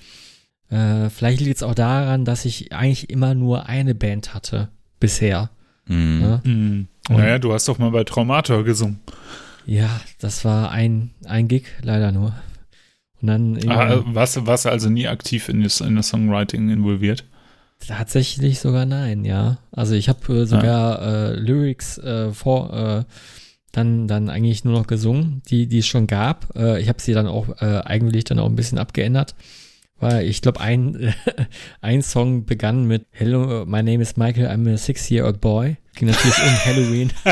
Äh, 0.69 1.11
vielleicht 1.11 1.41
liegt 1.41 1.57
es 1.57 1.63
auch 1.63 1.75
daran, 1.75 2.25
dass 2.25 2.45
ich 2.45 2.73
eigentlich 2.73 3.11
immer 3.11 3.35
nur 3.35 3.67
eine 3.67 3.95
Band 3.95 4.35
hatte 4.35 4.69
bisher. 4.99 5.51
Mhm. 5.87 6.21
Ne? 6.21 6.41
Mhm. 6.45 6.89
Naja, 7.09 7.39
du 7.39 7.53
hast 7.53 7.69
doch 7.69 7.79
mal 7.79 7.91
bei 7.91 8.05
Traumator 8.05 8.65
gesungen. 8.65 9.01
Ja, 9.67 10.01
das 10.19 10.45
war 10.45 10.71
ein, 10.71 11.11
ein 11.25 11.49
Gig, 11.49 11.65
leider 11.83 12.13
nur. 12.13 12.35
Und 13.21 13.29
dann 13.29 13.71
ah, 13.71 14.03
warst, 14.07 14.47
warst 14.47 14.65
du 14.65 14.71
also 14.71 14.89
nie 14.89 15.09
aktiv 15.09 15.49
in 15.49 15.63
das, 15.63 15.81
in 15.81 15.97
das 15.97 16.09
Songwriting 16.09 16.69
involviert? 16.69 17.25
Tatsächlich 17.87 18.61
sogar 18.61 18.87
nein, 18.87 19.25
ja. 19.25 19.59
Also 19.73 19.95
ich 19.95 20.09
habe 20.09 20.43
äh, 20.43 20.47
sogar 20.47 20.99
ah. 20.99 21.29
äh, 21.29 21.35
Lyrics 21.35 21.99
äh, 21.99 22.33
vor 22.33 22.73
äh, 22.73 23.05
dann 23.73 24.09
dann 24.09 24.31
eigentlich 24.31 24.65
nur 24.65 24.79
noch 24.79 24.87
gesungen, 24.87 25.43
die 25.49 25.67
die 25.67 25.79
es 25.79 25.87
schon 25.87 26.07
gab. 26.07 26.57
Äh, 26.57 26.81
ich 26.81 26.89
habe 26.89 27.01
sie 27.01 27.13
dann 27.13 27.27
auch 27.27 27.61
äh, 27.61 27.83
eigentlich 27.85 28.25
dann 28.25 28.39
auch 28.39 28.47
ein 28.47 28.57
bisschen 28.57 28.79
abgeändert, 28.79 29.35
weil 29.99 30.27
ich 30.27 30.43
glaube 30.43 30.61
ein 30.61 31.15
ein 31.81 32.03
Song 32.03 32.45
begann 32.45 32.87
mit 32.87 33.07
Hello, 33.11 33.65
my 33.67 33.83
name 33.83 34.01
is 34.01 34.17
Michael, 34.17 34.47
I'm 34.47 34.73
a 34.73 34.77
six 34.77 35.11
year 35.11 35.25
old 35.25 35.41
boy. 35.41 35.77
Ging 35.95 36.09
natürlich 36.09 36.39
um 36.39 36.65
Halloween. 36.65 37.13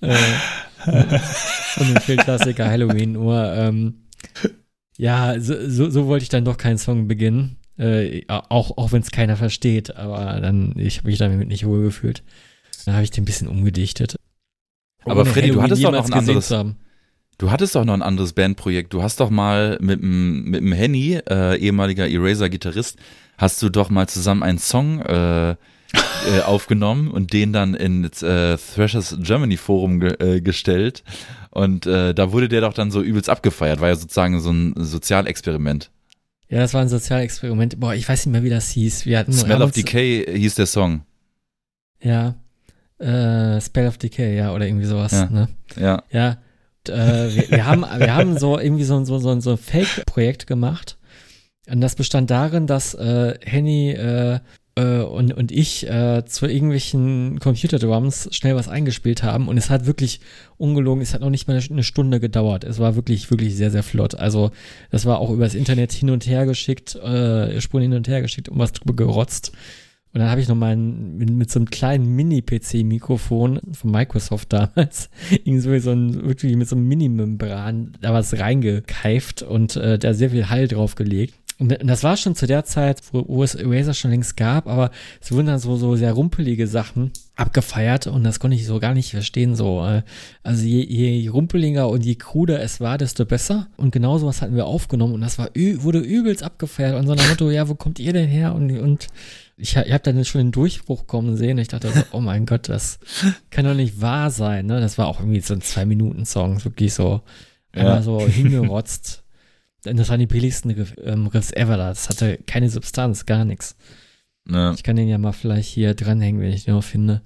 und 0.00 1.88
den 1.88 2.00
Filmklassiker 2.00 2.68
Halloween. 2.68 3.12
Nur 3.12 3.52
ähm, 3.52 4.04
ja, 4.96 5.38
so, 5.40 5.54
so, 5.68 5.90
so 5.90 6.06
wollte 6.06 6.22
ich 6.24 6.28
dann 6.28 6.44
doch 6.44 6.56
keinen 6.56 6.78
Song 6.78 7.08
beginnen. 7.08 7.56
Äh, 7.78 8.22
auch 8.28 8.76
auch 8.76 8.92
wenn 8.92 9.02
es 9.02 9.10
keiner 9.10 9.36
versteht, 9.36 9.96
aber 9.96 10.40
dann, 10.40 10.74
ich 10.76 10.98
habe 10.98 11.08
mich 11.08 11.18
damit 11.18 11.46
nicht 11.48 11.64
wohl 11.64 11.82
gefühlt. 11.82 12.24
Dann 12.84 12.94
habe 12.94 13.04
ich 13.04 13.10
den 13.10 13.22
ein 13.22 13.26
bisschen 13.26 13.48
umgedichtet. 13.48 14.16
Aber 15.04 15.24
Freddy, 15.24 15.50
du 15.50 15.62
hattest 15.62 15.84
doch 15.84 15.92
noch 15.92 16.04
ein 16.04 16.12
anderes. 16.12 16.48
Du 17.38 17.52
hattest 17.52 17.76
doch 17.76 17.84
noch 17.84 17.94
ein 17.94 18.02
anderes 18.02 18.32
Bandprojekt. 18.32 18.92
Du 18.92 19.02
hast 19.02 19.20
doch 19.20 19.30
mal 19.30 19.78
mit 19.80 20.00
dem 20.00 20.44
mit 20.44 20.60
dem 20.60 20.72
Henny, 20.72 21.20
äh, 21.30 21.56
ehemaliger 21.58 22.08
Eraser-Gitarrist, 22.08 22.98
hast 23.38 23.62
du 23.62 23.68
doch 23.68 23.90
mal 23.90 24.08
zusammen 24.08 24.42
einen 24.42 24.58
Song 24.58 25.00
äh, 25.02 25.50
äh, 25.52 25.56
aufgenommen 26.44 27.08
und 27.12 27.32
den 27.32 27.52
dann 27.52 27.74
ins 27.74 28.22
äh, 28.22 28.58
Thrashers 28.58 29.16
Germany 29.20 29.56
Forum 29.56 30.00
ge 30.00 30.16
äh, 30.18 30.40
gestellt. 30.40 31.04
Und 31.50 31.86
äh, 31.86 32.12
da 32.12 32.32
wurde 32.32 32.48
der 32.48 32.60
doch 32.60 32.74
dann 32.74 32.90
so 32.90 33.02
übelst 33.02 33.30
abgefeiert. 33.30 33.80
War 33.80 33.88
ja 33.88 33.94
sozusagen 33.94 34.40
so 34.40 34.50
ein 34.50 34.74
Sozialexperiment. 34.76 35.92
Ja, 36.48 36.58
das 36.58 36.74
war 36.74 36.80
ein 36.80 36.88
Sozialexperiment. 36.88 37.78
Boah, 37.78 37.94
ich 37.94 38.08
weiß 38.08 38.26
nicht 38.26 38.32
mehr, 38.32 38.42
wie 38.42 38.50
das 38.50 38.70
hieß. 38.70 39.06
Wir 39.06 39.18
hatten 39.18 39.32
Smell 39.32 39.62
of 39.62 39.70
Decay 39.70 40.26
hieß 40.38 40.56
der 40.56 40.66
Song. 40.66 41.02
Ja. 42.02 42.34
Äh, 42.98 43.60
Spell 43.60 43.86
of 43.86 43.98
Decay, 43.98 44.36
ja, 44.36 44.52
oder 44.52 44.66
irgendwie 44.66 44.86
sowas. 44.86 45.12
Ja. 45.12 45.30
Ne? 45.30 45.48
Ja. 45.76 46.02
Ja. 46.10 46.38
Äh, 46.88 47.34
wir, 47.34 47.50
wir, 47.50 47.66
haben, 47.66 47.82
wir 47.82 48.14
haben 48.14 48.38
so 48.38 48.58
irgendwie 48.58 48.84
so, 48.84 49.04
so, 49.04 49.18
so, 49.18 49.40
so 49.40 49.50
ein 49.52 49.58
Fake-Projekt 49.58 50.46
gemacht. 50.46 50.96
Und 51.70 51.80
das 51.80 51.96
bestand 51.96 52.30
darin, 52.30 52.66
dass 52.66 52.94
äh, 52.94 53.34
Henny 53.44 53.90
äh, 53.90 54.40
äh, 54.78 55.00
und, 55.00 55.34
und 55.34 55.50
ich 55.50 55.88
äh, 55.88 56.24
zu 56.24 56.46
irgendwelchen 56.46 57.40
Computerdrums 57.40 58.28
schnell 58.32 58.54
was 58.54 58.68
eingespielt 58.68 59.22
haben 59.22 59.48
und 59.48 59.58
es 59.58 59.70
hat 59.70 59.86
wirklich 59.86 60.20
ungelogen, 60.56 61.02
es 61.02 61.14
hat 61.14 61.20
noch 61.20 61.30
nicht 61.30 61.48
mal 61.48 61.60
eine 61.70 61.82
Stunde 61.82 62.20
gedauert. 62.20 62.64
Es 62.64 62.78
war 62.78 62.94
wirklich, 62.94 63.30
wirklich 63.30 63.56
sehr, 63.56 63.70
sehr 63.70 63.82
flott. 63.82 64.14
Also 64.14 64.50
das 64.90 65.04
war 65.04 65.18
auch 65.18 65.30
übers 65.30 65.54
Internet 65.54 65.92
hin 65.92 66.10
und 66.10 66.26
her 66.26 66.46
geschickt, 66.46 66.94
äh, 66.94 67.60
Spuren 67.60 67.82
hin 67.82 67.94
und 67.94 68.08
her 68.08 68.22
geschickt 68.22 68.48
und 68.48 68.58
was 68.58 68.72
drüber 68.72 68.94
gerotzt. 68.94 69.52
Und 70.12 70.20
dann 70.20 70.30
habe 70.30 70.40
ich 70.40 70.48
noch 70.48 70.56
mal 70.56 70.76
mit, 70.76 71.30
mit, 71.30 71.50
so 71.50 71.58
einem 71.58 71.70
kleinen 71.70 72.06
Mini-PC-Mikrofon 72.16 73.60
von 73.72 73.90
Microsoft 73.90 74.52
damals, 74.52 75.10
irgendwie 75.30 75.80
so 75.80 75.90
ein, 75.90 76.26
wirklich 76.26 76.56
mit 76.56 76.68
so 76.68 76.76
einem 76.76 76.88
Mini-Membran 76.88 77.92
da 78.00 78.14
was 78.14 78.38
reingekeift 78.38 79.42
und 79.42 79.76
äh, 79.76 79.98
da 79.98 80.14
sehr 80.14 80.30
viel 80.30 80.48
Hall 80.48 80.66
draufgelegt. 80.66 81.34
Und 81.58 81.76
das 81.82 82.04
war 82.04 82.16
schon 82.16 82.36
zu 82.36 82.46
der 82.46 82.64
Zeit, 82.64 83.02
wo, 83.12 83.24
wo 83.26 83.42
es 83.42 83.56
Eraser 83.56 83.92
schon 83.92 84.12
längst 84.12 84.36
gab, 84.36 84.68
aber 84.68 84.92
es 85.20 85.32
wurden 85.32 85.48
dann 85.48 85.58
so, 85.58 85.76
so 85.76 85.96
sehr 85.96 86.12
rumpelige 86.12 86.68
Sachen 86.68 87.10
abgefeiert 87.34 88.06
und 88.06 88.22
das 88.22 88.38
konnte 88.38 88.56
ich 88.56 88.64
so 88.64 88.78
gar 88.78 88.94
nicht 88.94 89.10
verstehen. 89.10 89.56
So, 89.56 89.84
äh, 89.84 90.02
also 90.44 90.64
je, 90.64 90.82
je 90.82 91.28
rumpeliger 91.28 91.88
und 91.88 92.04
je 92.04 92.14
kruder 92.14 92.62
es 92.62 92.80
war, 92.80 92.96
desto 92.96 93.24
besser. 93.24 93.66
Und 93.76 93.90
genau 93.90 94.18
sowas 94.18 94.40
hatten 94.40 94.54
wir 94.54 94.66
aufgenommen 94.66 95.14
und 95.14 95.20
das 95.20 95.38
war 95.38 95.50
wurde 95.54 95.98
übelst 95.98 96.44
abgefeiert. 96.44 96.94
Und 96.94 97.08
so 97.08 97.14
nach 97.14 97.28
Motto, 97.28 97.50
ja, 97.50 97.68
wo 97.68 97.74
kommt 97.74 97.98
ihr 97.98 98.12
denn 98.12 98.28
her? 98.28 98.54
Und, 98.54 98.70
und 98.78 99.08
ich, 99.58 99.76
ich 99.76 99.92
habe 99.92 99.98
dann 100.00 100.24
schon 100.24 100.40
den 100.40 100.52
Durchbruch 100.52 101.06
kommen 101.06 101.36
sehen. 101.36 101.58
Ich 101.58 101.68
dachte 101.68 101.90
so, 101.90 102.02
oh 102.12 102.20
mein 102.20 102.46
Gott, 102.46 102.68
das 102.68 103.00
kann 103.50 103.64
doch 103.64 103.74
nicht 103.74 104.00
wahr 104.00 104.30
sein. 104.30 104.66
Ne? 104.66 104.80
Das 104.80 104.98
war 104.98 105.08
auch 105.08 105.20
irgendwie 105.20 105.40
so 105.40 105.54
ein 105.54 105.60
Zwei-Minuten-Song, 105.60 106.64
wirklich 106.64 106.94
so, 106.94 107.22
ja. 107.74 108.00
so 108.00 108.20
hingerotzt. 108.26 109.24
Das 109.82 110.08
waren 110.08 110.20
die 110.20 110.26
billigsten 110.26 110.70
Riff, 110.70 110.94
ähm, 111.02 111.26
Riffs 111.26 111.52
ever 111.52 111.76
da. 111.76 111.88
Das 111.88 112.08
hatte 112.08 112.38
keine 112.46 112.70
Substanz, 112.70 113.26
gar 113.26 113.44
nichts. 113.44 113.76
Ja. 114.48 114.72
Ich 114.72 114.82
kann 114.82 114.96
den 114.96 115.08
ja 115.08 115.18
mal 115.18 115.32
vielleicht 115.32 115.68
hier 115.68 115.94
dranhängen, 115.94 116.40
wenn 116.40 116.52
ich 116.52 116.64
den 116.64 116.74
noch 116.74 116.84
finde. 116.84 117.22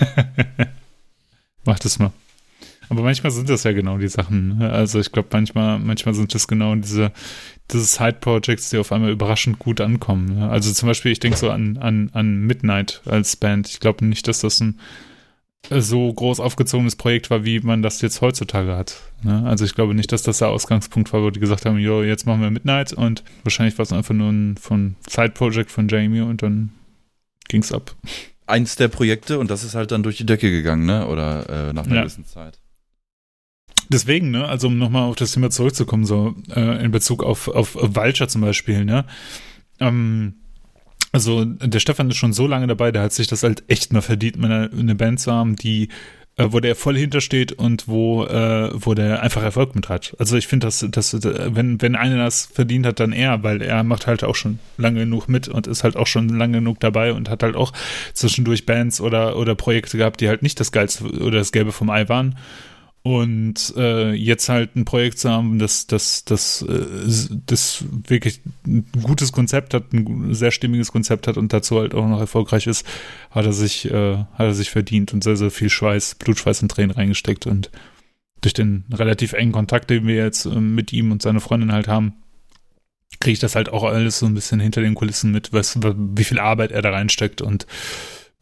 Mach 1.64 1.78
das 1.78 1.98
mal. 1.98 2.12
Aber 2.92 3.04
manchmal 3.04 3.30
sind 3.30 3.48
das 3.48 3.64
ja 3.64 3.72
genau 3.72 3.96
die 3.96 4.08
Sachen. 4.08 4.58
Ne? 4.58 4.70
Also 4.70 5.00
ich 5.00 5.12
glaube, 5.12 5.30
manchmal, 5.32 5.78
manchmal 5.78 6.14
sind 6.14 6.34
das 6.34 6.46
genau 6.46 6.74
diese, 6.74 7.10
diese 7.70 7.84
Side-Projects, 7.84 8.68
die 8.68 8.76
auf 8.76 8.92
einmal 8.92 9.10
überraschend 9.10 9.58
gut 9.58 9.80
ankommen. 9.80 10.36
Ne? 10.36 10.50
Also 10.50 10.70
zum 10.74 10.88
Beispiel, 10.88 11.10
ich 11.10 11.18
denke 11.18 11.38
so 11.38 11.48
an, 11.48 11.78
an, 11.78 12.10
an 12.12 12.42
Midnight 12.42 13.00
als 13.06 13.36
Band. 13.36 13.70
Ich 13.70 13.80
glaube 13.80 14.04
nicht, 14.04 14.28
dass 14.28 14.40
das 14.40 14.60
ein 14.60 14.78
so 15.70 16.12
groß 16.12 16.38
aufgezogenes 16.40 16.96
Projekt 16.96 17.30
war, 17.30 17.46
wie 17.46 17.60
man 17.60 17.80
das 17.80 18.02
jetzt 18.02 18.20
heutzutage 18.20 18.76
hat. 18.76 19.00
Ne? 19.22 19.42
Also 19.46 19.64
ich 19.64 19.74
glaube 19.74 19.94
nicht, 19.94 20.12
dass 20.12 20.22
das 20.22 20.36
der 20.36 20.48
Ausgangspunkt 20.48 21.10
war, 21.14 21.22
wo 21.22 21.30
die 21.30 21.40
gesagt 21.40 21.64
haben, 21.64 21.78
jo, 21.78 22.02
jetzt 22.02 22.26
machen 22.26 22.42
wir 22.42 22.50
Midnight 22.50 22.92
und 22.92 23.24
wahrscheinlich 23.42 23.78
war 23.78 23.84
es 23.84 23.92
einfach 23.94 24.14
nur 24.14 24.28
ein 24.28 24.58
von 24.58 24.96
Side-Project 25.08 25.70
von 25.70 25.88
Jamie 25.88 26.20
und 26.20 26.42
dann 26.42 26.72
ging 27.48 27.62
es 27.62 27.72
ab. 27.72 27.96
Eins 28.46 28.76
der 28.76 28.88
Projekte 28.88 29.38
und 29.38 29.50
das 29.50 29.64
ist 29.64 29.74
halt 29.74 29.92
dann 29.92 30.02
durch 30.02 30.18
die 30.18 30.26
Decke 30.26 30.50
gegangen, 30.50 30.84
ne? 30.84 31.06
Oder 31.06 31.70
äh, 31.70 31.72
nach 31.72 31.86
einer 31.86 31.94
ja. 31.94 32.00
gewissen 32.02 32.26
Zeit. 32.26 32.61
Deswegen, 33.88 34.30
ne, 34.30 34.48
also 34.48 34.68
um 34.68 34.78
nochmal 34.78 35.08
auf 35.08 35.16
das 35.16 35.32
Thema 35.32 35.50
zurückzukommen, 35.50 36.04
so 36.04 36.34
äh, 36.54 36.84
in 36.84 36.90
Bezug 36.90 37.22
auf, 37.22 37.48
auf 37.48 37.74
Vulture 37.74 38.28
zum 38.28 38.40
Beispiel, 38.40 38.84
ne? 38.84 39.04
Ähm, 39.80 40.34
also 41.12 41.44
der 41.44 41.80
Stefan 41.80 42.10
ist 42.10 42.16
schon 42.16 42.32
so 42.32 42.46
lange 42.46 42.66
dabei, 42.66 42.90
der 42.90 43.02
hat 43.02 43.12
sich 43.12 43.26
das 43.26 43.42
halt 43.42 43.64
echt 43.68 43.92
mal 43.92 44.00
verdient, 44.00 44.42
eine, 44.42 44.70
eine 44.72 44.94
Band 44.94 45.20
zu 45.20 45.30
haben, 45.30 45.56
die 45.56 45.88
äh, 46.38 46.46
wo 46.50 46.60
der 46.60 46.74
voll 46.74 46.96
hintersteht 46.96 47.52
und 47.52 47.88
wo, 47.88 48.24
äh, 48.24 48.70
wo 48.72 48.94
der 48.94 49.22
einfach 49.22 49.42
Erfolg 49.42 49.74
mit 49.74 49.90
hat. 49.90 50.16
Also 50.18 50.38
ich 50.38 50.46
finde, 50.46 50.66
dass, 50.66 50.86
dass 50.90 51.12
wenn, 51.22 51.82
wenn 51.82 51.94
einer 51.94 52.16
das 52.24 52.46
verdient 52.46 52.86
hat, 52.86 53.00
dann 53.00 53.12
er, 53.12 53.42
weil 53.42 53.60
er 53.60 53.82
macht 53.82 54.06
halt 54.06 54.24
auch 54.24 54.34
schon 54.34 54.58
lange 54.78 55.00
genug 55.00 55.28
mit 55.28 55.48
und 55.48 55.66
ist 55.66 55.84
halt 55.84 55.96
auch 55.96 56.06
schon 56.06 56.30
lange 56.30 56.58
genug 56.58 56.80
dabei 56.80 57.12
und 57.12 57.28
hat 57.28 57.42
halt 57.42 57.54
auch 57.54 57.74
zwischendurch 58.14 58.64
Bands 58.64 59.02
oder, 59.02 59.36
oder 59.36 59.54
Projekte 59.54 59.98
gehabt, 59.98 60.22
die 60.22 60.28
halt 60.28 60.42
nicht 60.42 60.58
das 60.58 60.72
Geilste 60.72 61.04
oder 61.04 61.38
das 61.38 61.52
Gelbe 61.52 61.72
vom 61.72 61.90
Ei 61.90 62.08
waren. 62.08 62.38
Und 63.04 63.74
äh, 63.76 64.12
jetzt 64.12 64.48
halt 64.48 64.76
ein 64.76 64.84
Projekt 64.84 65.18
zu 65.18 65.28
haben, 65.28 65.58
das, 65.58 65.88
das, 65.88 66.24
das, 66.24 66.62
äh, 66.62 66.86
das 67.46 67.84
wirklich 68.06 68.40
ein 68.64 68.86
gutes 69.02 69.32
Konzept 69.32 69.74
hat, 69.74 69.92
ein 69.92 70.32
sehr 70.34 70.52
stimmiges 70.52 70.92
Konzept 70.92 71.26
hat 71.26 71.36
und 71.36 71.52
dazu 71.52 71.80
halt 71.80 71.96
auch 71.96 72.06
noch 72.06 72.20
erfolgreich 72.20 72.68
ist, 72.68 72.86
hat 73.30 73.44
er 73.44 73.52
sich, 73.52 73.90
äh, 73.90 74.18
hat 74.18 74.46
er 74.46 74.54
sich 74.54 74.70
verdient 74.70 75.12
und 75.12 75.24
sehr, 75.24 75.36
sehr 75.36 75.50
viel 75.50 75.68
Schweiß, 75.68 76.14
Blutschweiß 76.14 76.62
und 76.62 76.70
Tränen 76.70 76.92
reingesteckt. 76.92 77.46
Und 77.46 77.72
durch 78.40 78.54
den 78.54 78.84
relativ 78.92 79.32
engen 79.32 79.52
Kontakt, 79.52 79.90
den 79.90 80.06
wir 80.06 80.14
jetzt 80.14 80.44
äh, 80.44 80.60
mit 80.60 80.92
ihm 80.92 81.10
und 81.10 81.22
seiner 81.22 81.40
Freundin 81.40 81.72
halt 81.72 81.88
haben, 81.88 82.14
kriege 83.18 83.32
ich 83.32 83.40
das 83.40 83.56
halt 83.56 83.68
auch 83.68 83.82
alles 83.82 84.20
so 84.20 84.26
ein 84.26 84.34
bisschen 84.34 84.60
hinter 84.60 84.80
den 84.80 84.94
Kulissen 84.94 85.32
mit, 85.32 85.52
was, 85.52 85.76
wie 85.82 86.24
viel 86.24 86.38
Arbeit 86.38 86.70
er 86.70 86.82
da 86.82 86.90
reinsteckt 86.90 87.42
und 87.42 87.66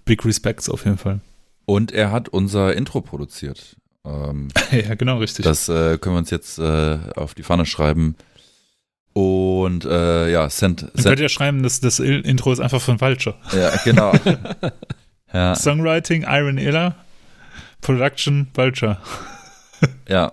Big 0.05 0.25
Respects 0.25 0.69
auf 0.69 0.85
jeden 0.85 0.99
Fall. 0.99 1.21
Und 1.65 1.93
er 1.93 2.11
hat 2.11 2.29
unser 2.29 2.75
Intro 2.75 3.01
produziert. 3.01 3.77
Ähm, 4.05 4.49
ja, 4.71 4.95
genau, 4.95 5.19
richtig. 5.19 5.45
Das 5.45 5.69
äh, 5.69 5.99
können 5.99 6.17
wir 6.17 6.19
uns 6.21 6.31
jetzt 6.31 6.59
äh, 6.59 6.99
auf 7.17 7.35
die 7.35 7.43
Pfanne 7.43 7.67
schreiben. 7.67 8.17
Und 9.13 9.85
äh, 9.85 10.31
ja, 10.31 10.49
Send. 10.49 10.81
Send. 10.81 11.05
könnt 11.05 11.21
ja 11.21 11.29
schreiben, 11.29 11.63
dass 11.63 11.81
das 11.81 11.99
Intro 11.99 12.53
ist 12.53 12.61
einfach 12.61 12.81
von 12.81 13.01
Vulture. 13.01 13.35
Ja, 13.53 13.73
genau. 13.85 14.13
ja. 15.33 15.55
Songwriting, 15.55 16.25
Iron 16.29 16.59
Iller, 16.59 16.95
Production, 17.81 18.49
Vulture. 18.55 18.99
ja. 20.09 20.33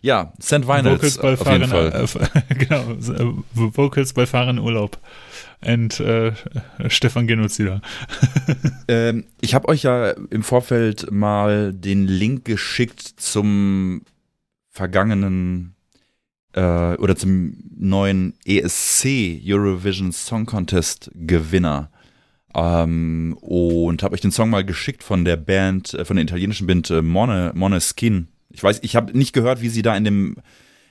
Ja, 0.00 0.32
Send 0.38 0.68
Vinyls 0.68 1.18
Vocals 1.18 1.18
bei 1.18 1.36
Fahren. 1.36 1.62
Äh, 1.72 2.06
genau, 2.54 2.92
äh, 2.92 3.34
Vocals 3.52 4.12
bei 4.12 4.26
Fahren 4.26 4.58
Urlaub 4.58 4.96
and 5.60 5.98
äh, 6.00 6.32
Stefan 6.88 7.26
Genozider. 7.26 7.80
ähm, 8.88 9.24
ich 9.40 9.54
habe 9.54 9.68
euch 9.68 9.82
ja 9.82 10.10
im 10.10 10.42
Vorfeld 10.42 11.10
mal 11.10 11.72
den 11.72 12.06
Link 12.06 12.44
geschickt 12.44 13.00
zum 13.16 14.02
vergangenen 14.70 15.74
äh, 16.52 16.94
oder 16.96 17.16
zum 17.16 17.56
neuen 17.76 18.34
ESC 18.44 19.40
Eurovision 19.44 20.12
Song 20.12 20.46
Contest 20.46 21.10
Gewinner. 21.14 21.90
Ähm, 22.54 23.36
und 23.40 24.02
habe 24.02 24.14
euch 24.14 24.20
den 24.20 24.32
Song 24.32 24.50
mal 24.50 24.64
geschickt 24.64 25.02
von 25.02 25.24
der 25.24 25.36
Band, 25.36 25.94
äh, 25.94 26.04
von 26.04 26.16
der 26.16 26.24
italienischen 26.24 26.66
Band 26.66 26.90
äh, 26.90 27.02
Mone, 27.02 27.52
Mone 27.54 27.80
Skin. 27.80 28.28
Ich 28.50 28.62
weiß, 28.62 28.80
ich 28.82 28.96
habe 28.96 29.16
nicht 29.16 29.32
gehört, 29.32 29.60
wie 29.60 29.68
sie 29.68 29.82
da 29.82 29.96
in 29.96 30.04
dem 30.04 30.36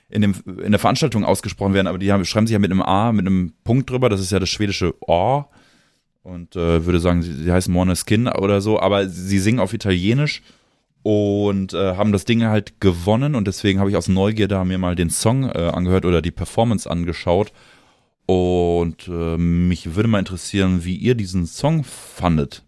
in, 0.08 0.22
dem, 0.22 0.34
in 0.62 0.72
der 0.72 0.78
Veranstaltung 0.78 1.24
ausgesprochen 1.24 1.74
werden, 1.74 1.86
aber 1.86 1.98
die 1.98 2.12
haben, 2.12 2.24
schreiben 2.24 2.46
sich 2.46 2.54
ja 2.54 2.58
mit 2.58 2.70
einem 2.70 2.82
A, 2.82 3.12
mit 3.12 3.26
einem 3.26 3.52
Punkt 3.64 3.90
drüber, 3.90 4.08
das 4.08 4.20
ist 4.20 4.32
ja 4.32 4.38
das 4.38 4.48
schwedische 4.48 4.94
O. 5.06 5.44
Und 6.22 6.56
äh, 6.56 6.84
würde 6.84 7.00
sagen, 7.00 7.22
sie, 7.22 7.32
sie 7.32 7.50
heißen 7.50 7.96
Skin 7.96 8.28
oder 8.28 8.60
so, 8.60 8.80
aber 8.80 9.08
sie 9.08 9.38
singen 9.38 9.60
auf 9.60 9.72
Italienisch 9.72 10.42
und 11.02 11.72
äh, 11.72 11.96
haben 11.96 12.12
das 12.12 12.24
Ding 12.26 12.44
halt 12.44 12.80
gewonnen 12.80 13.34
und 13.34 13.46
deswegen 13.46 13.80
habe 13.80 13.88
ich 13.88 13.96
aus 13.96 14.08
Neugier 14.08 14.48
da 14.48 14.64
mir 14.64 14.78
mal 14.78 14.94
den 14.94 15.10
Song 15.10 15.44
äh, 15.44 15.70
angehört 15.72 16.04
oder 16.04 16.20
die 16.20 16.30
Performance 16.30 16.90
angeschaut 16.90 17.52
und 18.26 19.08
äh, 19.08 19.38
mich 19.38 19.94
würde 19.94 20.08
mal 20.08 20.18
interessieren, 20.18 20.84
wie 20.84 20.96
ihr 20.96 21.14
diesen 21.14 21.46
Song 21.46 21.82
fandet. 21.82 22.62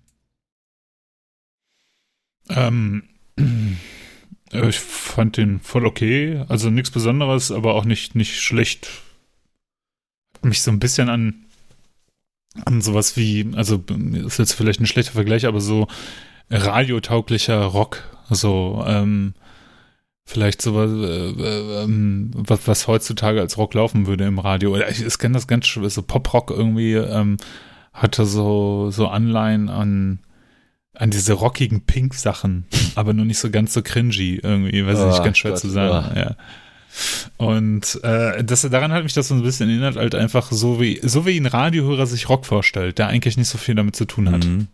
Ähm, 2.48 3.03
ich 4.52 4.78
fand 4.78 5.36
den 5.36 5.60
voll 5.60 5.86
okay, 5.86 6.44
also 6.48 6.70
nichts 6.70 6.90
Besonderes, 6.90 7.52
aber 7.52 7.74
auch 7.74 7.84
nicht, 7.84 8.14
nicht 8.14 8.40
schlecht. 8.40 8.90
Mich 10.42 10.62
so 10.62 10.70
ein 10.70 10.80
bisschen 10.80 11.08
an, 11.08 11.44
an 12.64 12.80
sowas 12.80 13.16
wie, 13.16 13.50
also 13.54 13.82
ist 14.26 14.38
jetzt 14.38 14.54
vielleicht 14.54 14.80
ein 14.80 14.86
schlechter 14.86 15.12
Vergleich, 15.12 15.46
aber 15.46 15.60
so 15.60 15.86
radiotauglicher 16.50 17.62
Rock, 17.62 18.02
so 18.28 18.82
ähm, 18.86 19.34
vielleicht 20.24 20.62
sowas, 20.62 20.90
äh, 20.90 21.30
äh, 21.30 21.84
ähm, 21.84 22.30
was, 22.34 22.66
was 22.66 22.88
heutzutage 22.88 23.40
als 23.40 23.56
Rock 23.56 23.74
laufen 23.74 24.06
würde 24.06 24.24
im 24.24 24.38
Radio. 24.38 24.76
Ich, 24.76 25.04
ich 25.04 25.18
kenne 25.18 25.34
das 25.34 25.46
ganz 25.46 25.66
schön, 25.66 25.88
so 25.88 26.02
Pop-Rock 26.02 26.50
irgendwie 26.50 26.94
ähm, 26.94 27.36
hatte 27.92 28.24
so, 28.24 28.90
so 28.90 29.08
Anleihen 29.08 29.68
an 29.68 30.20
an 30.94 31.11
diese 31.11 31.35
rockigen 31.35 31.83
Pink-Sachen, 31.83 32.66
aber 32.94 33.12
nur 33.12 33.24
nicht 33.24 33.38
so 33.38 33.50
ganz 33.50 33.72
so 33.72 33.83
cringy 33.83 34.40
irgendwie, 34.42 34.85
weiß 34.85 34.98
ich 34.98 35.07
nicht, 35.07 35.20
oh 35.20 35.24
ganz 35.24 35.38
schwer 35.38 35.53
Gott, 35.53 35.61
zu 35.61 35.70
sagen. 35.70 36.12
Oh. 36.14 36.18
Ja. 36.18 36.37
Und 37.37 38.00
äh, 38.03 38.42
das, 38.42 38.62
daran 38.62 38.92
hat 38.92 39.05
mich 39.05 39.14
das 39.14 39.29
so 39.29 39.35
ein 39.35 39.42
bisschen 39.42 39.68
erinnert, 39.68 39.96
halt 39.96 40.14
einfach 40.14 40.50
so 40.50 40.81
wie, 40.81 41.00
so 41.03 41.24
wie 41.26 41.38
ein 41.38 41.46
Radiohörer 41.46 42.07
sich 42.07 42.29
Rock 42.29 42.44
vorstellt, 42.46 42.98
der 42.98 43.07
eigentlich 43.07 43.37
nicht 43.37 43.48
so 43.48 43.59
viel 43.59 43.76
damit 43.76 43.94
zu 43.94 44.05
tun 44.05 44.31
hat. 44.31 44.44
Mhm. 44.44 44.66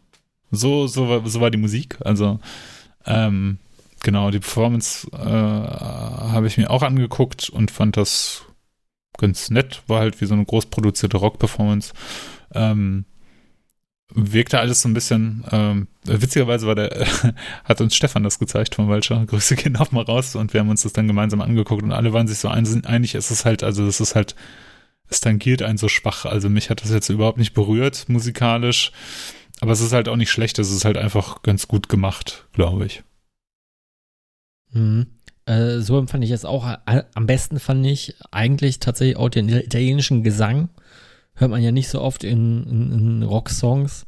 So, 0.50 0.86
so, 0.86 1.08
war, 1.08 1.28
so 1.28 1.40
war 1.40 1.50
die 1.50 1.58
Musik. 1.58 1.98
Also, 2.00 2.40
ähm, 3.04 3.58
genau, 4.02 4.30
die 4.30 4.38
Performance 4.38 5.06
äh, 5.12 5.18
habe 5.18 6.46
ich 6.46 6.56
mir 6.56 6.70
auch 6.70 6.82
angeguckt 6.82 7.50
und 7.50 7.70
fand 7.70 7.96
das 7.96 8.42
ganz 9.18 9.50
nett. 9.50 9.82
War 9.86 10.00
halt 10.00 10.20
wie 10.20 10.26
so 10.26 10.34
eine 10.34 10.44
groß 10.44 10.66
produzierte 10.66 11.18
Rock-Performance. 11.18 11.92
Ähm, 12.54 13.04
wirkte 14.14 14.60
alles 14.60 14.82
so 14.82 14.88
ein 14.88 14.94
bisschen, 14.94 15.44
ähm, 15.50 15.88
witzigerweise 16.04 16.66
war 16.66 16.74
der, 16.74 17.06
hat 17.64 17.80
uns 17.80 17.94
Stefan 17.96 18.22
das 18.22 18.38
gezeigt 18.38 18.74
von 18.74 18.88
Walcher, 18.88 19.24
Grüße 19.26 19.56
gehen 19.56 19.76
auch 19.76 19.92
mal 19.92 20.04
raus. 20.04 20.36
Und 20.36 20.52
wir 20.52 20.60
haben 20.60 20.70
uns 20.70 20.82
das 20.82 20.92
dann 20.92 21.08
gemeinsam 21.08 21.40
angeguckt 21.40 21.82
und 21.82 21.92
alle 21.92 22.12
waren 22.12 22.28
sich 22.28 22.38
so 22.38 22.48
einig, 22.48 23.14
es 23.14 23.30
ist 23.30 23.44
halt, 23.44 23.62
also 23.62 23.86
es 23.86 24.00
ist 24.00 24.14
halt, 24.14 24.36
es 25.08 25.20
tangiert 25.20 25.62
einen 25.62 25.78
so 25.78 25.88
schwach, 25.88 26.24
also 26.24 26.48
mich 26.48 26.70
hat 26.70 26.82
das 26.82 26.90
jetzt 26.90 27.08
überhaupt 27.08 27.38
nicht 27.38 27.54
berührt, 27.54 28.08
musikalisch, 28.08 28.92
aber 29.60 29.72
es 29.72 29.80
ist 29.80 29.92
halt 29.92 30.08
auch 30.08 30.16
nicht 30.16 30.30
schlecht, 30.30 30.58
es 30.58 30.70
ist 30.70 30.84
halt 30.84 30.96
einfach 30.96 31.42
ganz 31.42 31.68
gut 31.68 31.88
gemacht, 31.88 32.46
glaube 32.52 32.86
ich. 32.86 33.02
Mhm. 34.72 35.06
Äh, 35.46 35.78
so 35.78 35.98
empfand 35.98 36.24
ich 36.24 36.30
jetzt 36.30 36.44
auch, 36.44 36.66
äh, 36.86 37.04
am 37.14 37.26
besten 37.26 37.60
fand 37.60 37.86
ich 37.86 38.16
eigentlich 38.32 38.80
tatsächlich 38.80 39.16
auch 39.16 39.28
den 39.28 39.48
italienischen 39.48 40.24
Gesang, 40.24 40.70
hört 41.36 41.50
man 41.50 41.62
ja 41.62 41.72
nicht 41.72 41.88
so 41.88 42.00
oft 42.00 42.24
in, 42.24 42.64
in, 42.64 42.92
in 42.92 43.22
Rocksongs. 43.22 44.06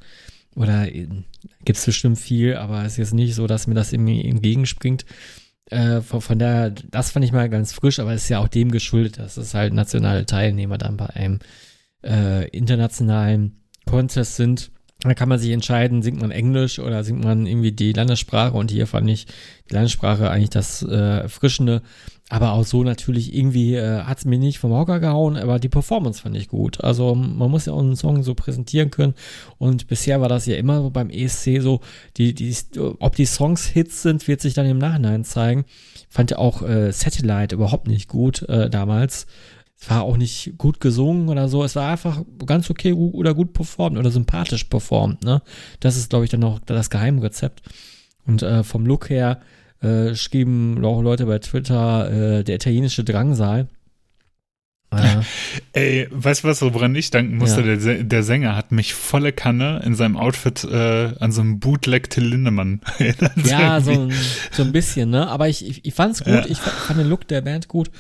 Oder 0.56 0.88
gibt 0.88 1.78
es 1.78 1.86
bestimmt 1.86 2.18
viel, 2.18 2.56
aber 2.56 2.80
es 2.84 2.92
ist 2.92 2.98
jetzt 2.98 3.14
nicht 3.14 3.34
so, 3.34 3.46
dass 3.46 3.68
mir 3.68 3.74
das 3.74 3.92
irgendwie 3.92 4.24
entgegenspringt. 4.24 5.04
Äh, 5.70 6.00
von, 6.00 6.20
von 6.20 6.38
daher, 6.38 6.70
das 6.70 7.10
fand 7.10 7.24
ich 7.24 7.32
mal 7.32 7.48
ganz 7.48 7.72
frisch, 7.72 8.00
aber 8.00 8.12
es 8.12 8.24
ist 8.24 8.28
ja 8.30 8.40
auch 8.40 8.48
dem 8.48 8.70
geschuldet, 8.70 9.18
dass 9.18 9.36
es 9.36 9.54
halt 9.54 9.72
nationale 9.72 10.26
Teilnehmer 10.26 10.78
dann 10.78 10.96
bei 10.96 11.06
einem 11.10 11.38
äh, 12.04 12.48
internationalen 12.48 13.62
Contest 13.86 14.36
sind. 14.36 14.70
Da 15.00 15.14
kann 15.14 15.28
man 15.28 15.38
sich 15.38 15.52
entscheiden, 15.52 16.02
singt 16.02 16.20
man 16.20 16.32
Englisch 16.32 16.80
oder 16.80 17.04
singt 17.04 17.22
man 17.22 17.46
irgendwie 17.46 17.70
die 17.70 17.92
Landessprache. 17.92 18.56
Und 18.56 18.70
hier 18.72 18.88
fand 18.88 19.08
ich 19.08 19.26
die 19.70 19.74
Landessprache 19.74 20.28
eigentlich 20.28 20.50
das 20.50 20.82
äh, 20.82 21.20
Erfrischende. 21.20 21.82
Aber 22.30 22.52
auch 22.52 22.64
so 22.64 22.84
natürlich 22.84 23.34
irgendwie 23.34 23.74
äh, 23.74 24.02
hat 24.02 24.18
es 24.18 24.24
mir 24.26 24.38
nicht 24.38 24.58
vom 24.58 24.72
Hocker 24.72 25.00
gehauen, 25.00 25.36
aber 25.36 25.58
die 25.58 25.70
Performance 25.70 26.20
fand 26.20 26.36
ich 26.36 26.48
gut. 26.48 26.84
Also 26.84 27.14
man 27.14 27.50
muss 27.50 27.64
ja 27.64 27.72
auch 27.72 27.80
einen 27.80 27.96
Song 27.96 28.22
so 28.22 28.34
präsentieren 28.34 28.90
können. 28.90 29.14
Und 29.56 29.86
bisher 29.86 30.20
war 30.20 30.28
das 30.28 30.44
ja 30.44 30.56
immer 30.56 30.90
beim 30.90 31.08
ESC 31.08 31.60
so, 31.60 31.80
die, 32.18 32.34
die, 32.34 32.54
ob 32.98 33.16
die 33.16 33.24
Songs 33.24 33.66
Hits 33.66 34.02
sind, 34.02 34.28
wird 34.28 34.42
sich 34.42 34.52
dann 34.52 34.66
im 34.66 34.76
Nachhinein 34.76 35.24
zeigen. 35.24 35.64
Fand 36.10 36.30
ja 36.30 36.38
auch 36.38 36.60
äh, 36.62 36.92
Satellite 36.92 37.54
überhaupt 37.54 37.88
nicht 37.88 38.08
gut 38.08 38.42
äh, 38.42 38.68
damals. 38.68 39.26
Es 39.80 39.88
war 39.88 40.02
auch 40.02 40.18
nicht 40.18 40.58
gut 40.58 40.80
gesungen 40.80 41.30
oder 41.30 41.48
so. 41.48 41.64
Es 41.64 41.76
war 41.76 41.90
einfach 41.90 42.22
ganz 42.44 42.68
okay 42.68 42.92
oder 42.92 43.32
gut 43.32 43.54
performt 43.54 43.96
oder 43.96 44.10
sympathisch 44.10 44.64
performt. 44.64 45.24
Ne? 45.24 45.40
Das 45.80 45.96
ist, 45.96 46.10
glaube 46.10 46.26
ich, 46.26 46.30
dann 46.30 46.44
auch 46.44 46.58
das 46.58 46.90
Geheimrezept. 46.90 47.62
Und 48.26 48.42
äh, 48.42 48.64
vom 48.64 48.84
Look 48.84 49.08
her 49.08 49.40
äh, 49.80 50.14
schrieben 50.14 50.84
auch 50.84 51.02
Leute 51.02 51.26
bei 51.26 51.38
Twitter 51.38 52.38
äh, 52.38 52.44
der 52.44 52.56
italienische 52.56 53.04
Drangsal. 53.04 53.68
Äh, 54.90 55.20
Ey, 55.72 56.08
weißt 56.10 56.44
du 56.44 56.48
was, 56.48 56.62
woran 56.62 56.94
ich 56.94 57.10
danken 57.10 57.36
musste? 57.36 57.60
Ja. 57.60 57.76
Der, 57.76 58.04
der, 58.04 58.22
Sänger 58.22 58.56
hat 58.56 58.72
mich 58.72 58.94
volle 58.94 59.32
Kanne 59.32 59.82
in 59.84 59.94
seinem 59.94 60.16
Outfit 60.16 60.64
äh, 60.64 61.12
an 61.18 61.30
so 61.30 61.42
einem 61.42 61.60
Bootleg 61.60 62.08
Till 62.08 62.24
Lindemann 62.24 62.80
erinnert. 62.98 63.46
Ja, 63.46 63.80
so 63.80 63.90
ein, 63.90 64.12
so 64.50 64.62
ein 64.62 64.72
bisschen, 64.72 65.10
ne? 65.10 65.28
Aber 65.28 65.48
ich, 65.48 65.66
ich, 65.66 65.84
ich 65.84 65.94
fand's 65.94 66.24
gut, 66.24 66.32
ja. 66.32 66.46
ich 66.46 66.58
fand 66.58 66.98
den 66.98 67.08
Look 67.08 67.28
der 67.28 67.42
Band 67.42 67.68
gut. 67.68 67.90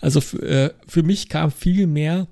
Also 0.00 0.20
für, 0.20 0.42
äh, 0.42 0.70
für 0.88 1.04
mich 1.04 1.28
kam 1.28 1.52
viel 1.52 1.86
mehr, 1.86 2.26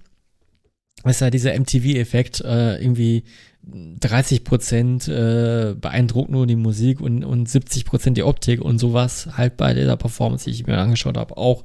ist 1.05 1.21
ja 1.21 1.31
dieser 1.31 1.59
MTV-Effekt, 1.59 2.41
äh, 2.41 2.83
irgendwie 2.83 3.23
30 3.63 4.45
Prozent 4.45 5.09
äh, 5.09 5.75
beeindruckt 5.79 6.31
nur 6.31 6.47
die 6.47 6.57
Musik 6.57 7.01
und, 7.01 7.25
und 7.25 7.49
70 7.49 7.85
Prozent 7.85 8.17
die 8.17 8.23
Optik 8.23 8.61
und 8.61 8.79
sowas 8.79 9.29
halt 9.37 9.57
bei 9.57 9.75
dieser 9.75 9.97
Performance, 9.97 10.45
die 10.45 10.51
ich 10.51 10.67
mir 10.67 10.79
angeschaut 10.79 11.17
habe, 11.17 11.37
auch, 11.37 11.65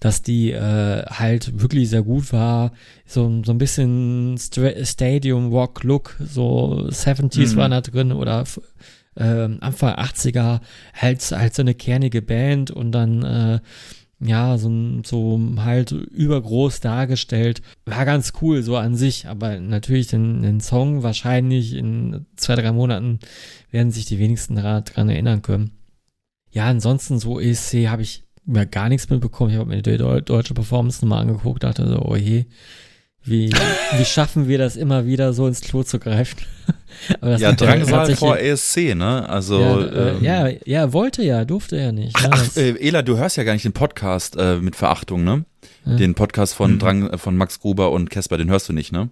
dass 0.00 0.22
die 0.22 0.50
äh, 0.50 1.04
halt 1.06 1.60
wirklich 1.60 1.88
sehr 1.90 2.02
gut 2.02 2.32
war. 2.32 2.72
So, 3.06 3.42
so 3.44 3.52
ein 3.52 3.58
bisschen 3.58 4.36
St 4.38 4.60
Stadium 4.82 5.50
Rock 5.52 5.82
Look, 5.82 6.16
so 6.20 6.88
70s 6.88 7.52
mhm. 7.52 7.56
war 7.56 7.68
da 7.68 7.80
drin 7.80 8.12
oder 8.12 8.44
äh, 9.16 9.48
Anfang 9.60 9.94
80er, 9.94 10.60
halt, 10.94 11.22
halt 11.32 11.54
so 11.54 11.62
eine 11.62 11.74
kernige 11.74 12.22
Band 12.22 12.70
und 12.70 12.92
dann 12.92 13.22
äh, 13.22 13.60
ja, 14.20 14.58
so, 14.58 14.70
so 15.02 15.40
halt 15.56 15.92
übergroß 15.92 16.80
dargestellt. 16.80 17.62
War 17.86 18.04
ganz 18.04 18.32
cool, 18.42 18.62
so 18.62 18.76
an 18.76 18.94
sich, 18.94 19.26
aber 19.26 19.58
natürlich 19.58 20.08
den, 20.08 20.42
den 20.42 20.60
Song 20.60 21.02
wahrscheinlich 21.02 21.74
in 21.74 22.26
zwei, 22.36 22.54
drei 22.54 22.72
Monaten 22.72 23.18
werden 23.70 23.90
sich 23.90 24.04
die 24.04 24.18
wenigsten 24.18 24.56
daran 24.56 25.08
erinnern 25.08 25.40
können. 25.40 25.70
Ja, 26.50 26.66
ansonsten 26.66 27.18
so 27.18 27.40
ESC 27.40 27.88
habe 27.88 28.02
ich 28.02 28.24
mir 28.44 28.66
gar 28.66 28.88
nichts 28.88 29.08
mitbekommen. 29.08 29.52
Ich 29.52 29.56
habe 29.56 29.70
mir 29.70 29.80
die 29.80 29.96
deutsche 29.96 30.54
Performance 30.54 31.02
nochmal 31.04 31.22
angeguckt, 31.22 31.62
dachte 31.62 31.88
so, 31.88 32.02
oh 32.02 32.16
je, 32.16 32.44
wie, 33.24 33.52
wie 33.96 34.04
schaffen 34.04 34.48
wir 34.48 34.58
das 34.58 34.76
immer 34.76 35.06
wieder 35.06 35.32
so 35.32 35.46
ins 35.46 35.60
Klo 35.60 35.82
zu 35.82 35.98
greifen? 35.98 36.38
ja, 37.22 37.52
Drangsal 37.52 38.16
vor 38.16 38.38
ESC, 38.38 38.94
ne? 38.94 39.28
Also 39.28 39.60
ja, 39.60 39.80
äh, 39.80 40.10
ähm, 40.10 40.24
ja, 40.24 40.48
ja, 40.64 40.92
wollte 40.92 41.22
ja, 41.22 41.44
durfte 41.44 41.76
ja 41.76 41.92
nicht. 41.92 42.16
Ach, 42.16 42.28
ach 42.30 42.56
äh, 42.56 42.70
Ela, 42.80 43.02
du 43.02 43.18
hörst 43.18 43.36
ja 43.36 43.44
gar 43.44 43.52
nicht 43.52 43.64
den 43.64 43.72
Podcast 43.72 44.36
äh, 44.36 44.56
mit 44.56 44.74
Verachtung, 44.74 45.24
ne? 45.24 45.44
Ja. 45.84 45.96
Den 45.96 46.14
Podcast 46.14 46.54
von 46.54 46.74
mhm. 46.74 46.78
Drang, 46.78 47.18
von 47.18 47.36
Max 47.36 47.60
Gruber 47.60 47.92
und 47.92 48.10
Casper, 48.10 48.38
den 48.38 48.50
hörst 48.50 48.68
du 48.68 48.72
nicht, 48.72 48.92
ne? 48.92 49.10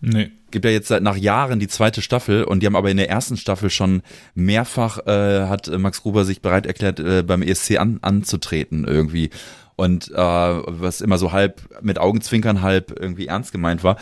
Nee. 0.00 0.30
Gibt 0.50 0.64
ja 0.64 0.70
jetzt 0.70 0.88
seit 0.88 1.02
nach 1.02 1.16
Jahren 1.16 1.58
die 1.58 1.68
zweite 1.68 2.02
Staffel 2.02 2.44
und 2.44 2.62
die 2.62 2.66
haben 2.66 2.76
aber 2.76 2.90
in 2.90 2.96
der 2.96 3.10
ersten 3.10 3.36
Staffel 3.36 3.68
schon 3.68 4.02
mehrfach 4.34 5.06
äh, 5.06 5.46
hat 5.46 5.68
Max 5.76 6.02
Gruber 6.02 6.24
sich 6.24 6.40
bereit 6.40 6.66
erklärt, 6.66 7.00
äh, 7.00 7.22
beim 7.22 7.42
ESC 7.42 7.78
an, 7.78 7.98
anzutreten 8.02 8.84
irgendwie 8.84 9.30
und 9.78 10.10
äh, 10.10 10.16
was 10.16 11.00
immer 11.00 11.18
so 11.18 11.30
halb 11.30 11.62
mit 11.80 11.98
Augenzwinkern, 11.98 12.62
halb 12.62 12.98
irgendwie 12.98 13.28
ernst 13.28 13.52
gemeint 13.52 13.84
war. 13.84 13.96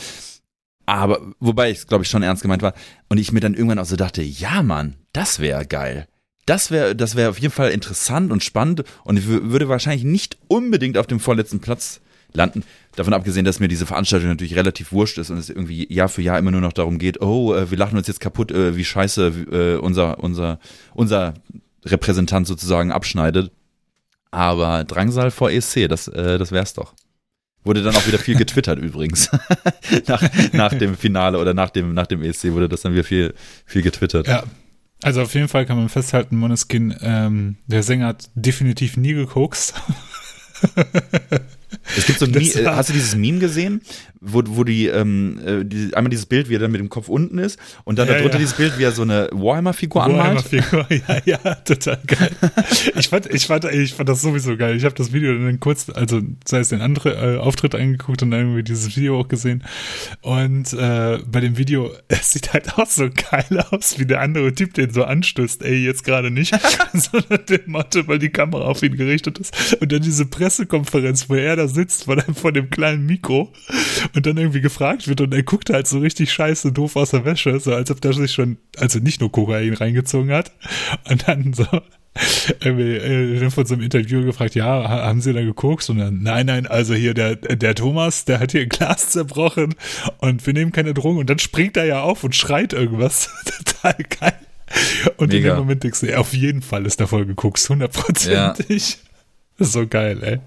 Aber, 0.87 1.20
wobei 1.39 1.70
ich 1.70 1.87
glaube 1.87 2.05
ich 2.05 2.11
schon 2.11 2.22
ernst 2.22 2.43
gemeint 2.43 2.62
war. 2.62 2.72
Und 3.11 3.18
ich 3.18 3.31
mir 3.31 3.41
dann 3.41 3.53
irgendwann 3.53 3.79
auch 3.79 3.85
so 3.85 3.97
dachte, 3.97 4.22
ja 4.22 4.62
Mann, 4.62 4.97
das 5.12 5.39
wäre 5.39 5.66
geil. 5.66 6.09
Das 6.47 6.70
wäre 6.70 6.97
das 6.97 7.14
wäre 7.14 7.29
auf 7.29 7.39
jeden 7.39 7.53
Fall 7.53 7.72
interessant 7.72 8.33
und 8.33 8.43
spannend 8.43 8.85
und 9.05 9.18
ich 9.18 9.27
würde 9.27 9.68
wahrscheinlich 9.68 10.05
nicht 10.05 10.39
unbedingt 10.49 10.97
auf 10.97 11.07
dem 11.07 11.20
vorletzten 11.20 11.61
Platz 11.61 12.01
landen. 12.33 12.62
Davon 12.95 13.12
abgesehen, 13.12 13.45
dass 13.45 13.61
mir 13.61 13.68
diese 13.68 13.85
Veranstaltung 13.85 14.31
natürlich 14.31 14.57
relativ 14.57 14.93
wurscht 14.93 15.18
ist 15.18 15.29
und 15.29 15.37
es 15.37 15.51
irgendwie 15.51 15.93
Jahr 15.93 16.09
für 16.09 16.22
Jahr 16.22 16.39
immer 16.39 16.53
nur 16.53 16.62
noch 16.62 16.72
darum 16.72 16.99
geht, 16.99 17.20
oh, 17.20 17.55
äh, 17.55 17.70
wir 17.70 17.77
lachen 17.77 17.99
uns 17.99 18.07
jetzt 18.07 18.20
kaputt, 18.20 18.51
äh, 18.51 18.77
wie 18.77 18.85
scheiße 18.85 19.27
äh, 19.51 19.77
unser, 19.79 20.20
unser, 20.20 20.59
unser 20.95 21.35
Repräsentant 21.85 22.47
sozusagen 22.47 22.93
abschneidet. 22.93 23.51
Aber 24.31 24.85
Drangsal 24.85 25.31
vor 25.31 25.51
ESC, 25.51 25.89
das, 25.89 26.09
äh, 26.09 26.39
das 26.39 26.53
wär's 26.53 26.74
doch. 26.74 26.95
Wurde 27.64 27.83
dann 27.83 27.97
auch 27.97 28.07
wieder 28.07 28.18
viel 28.18 28.37
getwittert 28.37 28.79
übrigens. 28.83 29.31
nach, 30.07 30.22
nach 30.53 30.74
dem 30.74 30.97
Finale 30.97 31.39
oder 31.39 31.55
nach 31.55 31.70
dem, 31.70 31.95
nach 31.95 32.07
dem 32.07 32.22
ESC 32.22 32.53
wurde 32.53 32.68
das 32.68 32.83
dann 32.83 32.93
wieder 32.93 33.05
viel, 33.05 33.35
viel 33.64 33.83
getwittert. 33.83 34.27
Ja. 34.27 34.45
Also 35.03 35.22
auf 35.22 35.35
jeden 35.35 35.49
Fall 35.49 35.66
kann 35.66 35.77
man 35.77 35.91
festhalten, 35.91 36.37
Moneskin, 36.37 36.97
ähm, 37.03 37.57
der 37.66 37.83
Sänger 37.83 38.07
hat 38.07 38.31
definitiv 38.35 38.97
nie 38.97 39.12
gekokst. 39.12 39.74
Es 41.97 42.07
gibt 42.07 42.19
so 42.19 42.27
ein 42.27 42.33
Meme, 42.33 42.77
hast 42.77 42.89
du 42.89 42.93
dieses 42.93 43.17
Meme 43.17 43.39
gesehen, 43.39 43.81
wo, 44.21 44.43
wo 44.47 44.64
die, 44.64 44.87
ähm, 44.87 45.39
äh, 45.45 45.64
die, 45.64 45.95
einmal 45.95 46.11
dieses 46.11 46.27
Bild, 46.27 46.49
wie 46.49 46.57
er 46.57 46.59
dann 46.59 46.73
mit 46.73 46.81
dem 46.81 46.89
Kopf 46.89 47.09
unten 47.09 47.39
ist 47.39 47.59
und 47.85 47.99
dann 47.99 48.09
ja, 48.09 48.14
darunter 48.14 48.35
ja. 48.35 48.41
dieses 48.41 48.57
Bild, 48.57 48.79
wie 48.79 48.85
er 48.85 48.93
so 48.93 49.03
eine 49.03 49.29
Warhammer-Figur 49.33 50.03
anmalt. 50.03 50.53
Warhammer-Figur, 50.53 50.87
ja, 51.27 51.39
ja, 51.45 51.55
total 51.57 51.99
geil. 52.07 52.31
ich 52.97 53.09
fand, 53.09 53.27
ich 53.33 53.47
fand, 53.47 53.64
ich 53.64 53.95
fand 53.95 54.09
das 54.09 54.23
sowieso 54.23 54.57
geil. 54.57 54.77
Ich 54.77 54.85
habe 54.85 54.95
das 54.95 55.12
Video 55.12 55.33
dann 55.33 55.61
kurz, 55.61 55.91
also 55.91 56.21
sei 56.45 56.61
es 56.61 56.71
den 56.71 56.81
anderen 56.81 57.12
äh, 57.12 57.39
Auftritt 57.39 57.75
angeguckt 57.75 58.23
und 58.23 58.31
dann 58.31 58.41
irgendwie 58.41 58.62
dieses 58.62 58.97
Video 58.97 59.21
auch 59.21 59.29
gesehen. 59.29 59.64
Und 60.23 60.73
äh, 60.73 61.19
bei 61.27 61.41
dem 61.41 61.59
Video, 61.59 61.93
es 62.09 62.33
sieht 62.33 62.53
halt 62.53 62.79
auch 62.79 62.87
so 62.87 63.09
geil 63.31 63.64
aus, 63.71 63.99
wie 63.99 64.07
der 64.07 64.21
andere 64.21 64.55
Typ 64.55 64.75
den 64.75 64.93
so 64.93 65.05
anstößt. 65.05 65.62
Ey, 65.62 65.85
jetzt 65.85 66.05
gerade 66.05 66.31
nicht, 66.31 66.55
sondern 66.93 67.45
den 67.47 67.62
Motto, 67.67 68.07
weil 68.09 68.19
die 68.19 68.31
Kamera 68.31 68.64
auf 68.64 68.83
ihn 68.83 68.97
gerichtet 68.97 69.39
ist. 69.39 69.77
Und 69.81 69.93
dann 69.93 70.03
diese 70.03 70.27
Pressekonferenz, 70.27 71.29
wo 71.29 71.35
er 71.35 71.55
da 71.57 71.68
sitzt 71.68 72.04
vor 72.04 72.16
dem, 72.16 72.34
vor 72.36 72.52
dem 72.52 72.70
kleinen 72.70 73.07
Mikro 73.07 73.52
und 74.14 74.26
dann 74.26 74.36
irgendwie 74.36 74.61
gefragt 74.61 75.09
wird 75.09 75.20
und 75.20 75.34
er 75.34 75.42
guckt 75.42 75.70
halt 75.70 75.86
so 75.86 75.98
richtig 75.98 76.32
scheiße 76.32 76.72
doof 76.72 76.96
aus 76.96 77.11
der 77.11 77.24
Wäsche, 77.24 77.59
so 77.61 77.74
als 77.74 77.90
ob 77.90 78.00
der 78.00 78.12
sich 78.12 78.32
schon, 78.32 78.59
also 78.78 78.98
nicht 78.98 79.20
nur 79.20 79.32
Kokain 79.32 79.74
reingezogen 79.74 80.32
hat 80.32 80.52
und 81.09 81.26
dann 81.26 81.52
so 81.52 81.66
irgendwie 82.61 82.96
äh, 82.96 83.50
von 83.50 83.66
so 83.66 83.74
einem 83.74 83.82
Interview 83.82 84.24
gefragt, 84.24 84.54
ja, 84.54 84.88
haben 84.88 85.20
Sie 85.20 85.32
da 85.32 85.42
geguckt? 85.42 85.88
Und 85.90 85.98
dann, 85.98 86.22
nein, 86.22 86.46
nein, 86.46 86.66
also 86.66 86.94
hier 86.94 87.14
der, 87.14 87.36
der 87.36 87.74
Thomas, 87.74 88.24
der 88.24 88.40
hat 88.40 88.52
hier 88.52 88.62
ein 88.62 88.68
Glas 88.68 89.11
zerbrochen 89.11 89.74
und 90.18 90.46
wir 90.46 90.54
nehmen 90.54 90.72
keine 90.72 90.94
Drogen 90.94 91.18
und 91.18 91.28
dann 91.28 91.38
springt 91.38 91.76
er 91.76 91.84
ja 91.84 92.02
auf 92.02 92.24
und 92.24 92.34
schreit 92.34 92.72
irgendwas. 92.72 93.30
Total 93.64 93.96
geil. 94.18 94.38
Und 95.16 95.32
Mega. 95.32 95.50
in 95.50 95.54
dem 95.54 95.59
Moment 95.59 95.84
denkst 95.84 96.00
du, 96.00 96.18
auf 96.18 96.32
jeden 96.32 96.62
Fall 96.62 96.86
ist 96.86 97.00
da 97.00 97.07
voll 97.07 97.26
geguckt, 97.26 97.66
hundertprozentig. 97.68 98.90
Ja. 98.90 98.96
Das 99.59 99.68
ist 99.68 99.72
so 99.72 99.86
geil, 99.86 100.22
ey. 100.22 100.38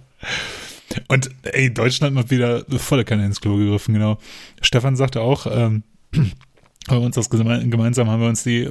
Und 1.08 1.30
ey, 1.44 1.74
Deutschland 1.74 2.18
hat 2.18 2.32
wieder 2.32 2.66
volle 2.78 3.06
Kanne 3.06 3.26
ins 3.26 3.42
Klo 3.42 3.58
gegriffen, 3.58 3.94
genau. 3.94 4.18
Stefan 4.62 4.96
sagte 4.96 5.22
auch, 5.22 5.48
ähm, 5.50 5.84
haben 6.88 7.02
wir 7.02 7.06
uns 7.06 7.16
das 7.16 7.30
gemeinsam 7.30 8.10
haben 8.10 8.22
wir 8.22 8.30
uns 8.30 8.44
die, 8.44 8.68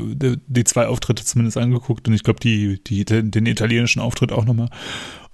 die, 0.47 0.64
zwei 0.64 0.87
Auftritte 0.89 1.25
zumindest 1.25 1.57
angeguckt 1.57 2.09
und 2.09 2.14
ich 2.14 2.25
glaube 2.25 2.41
die, 2.41 2.83
die, 2.83 3.05
den 3.05 3.47
italienischen 3.47 4.01
Auftritt 4.01 4.33
auch 4.33 4.45
nochmal. 4.45 4.71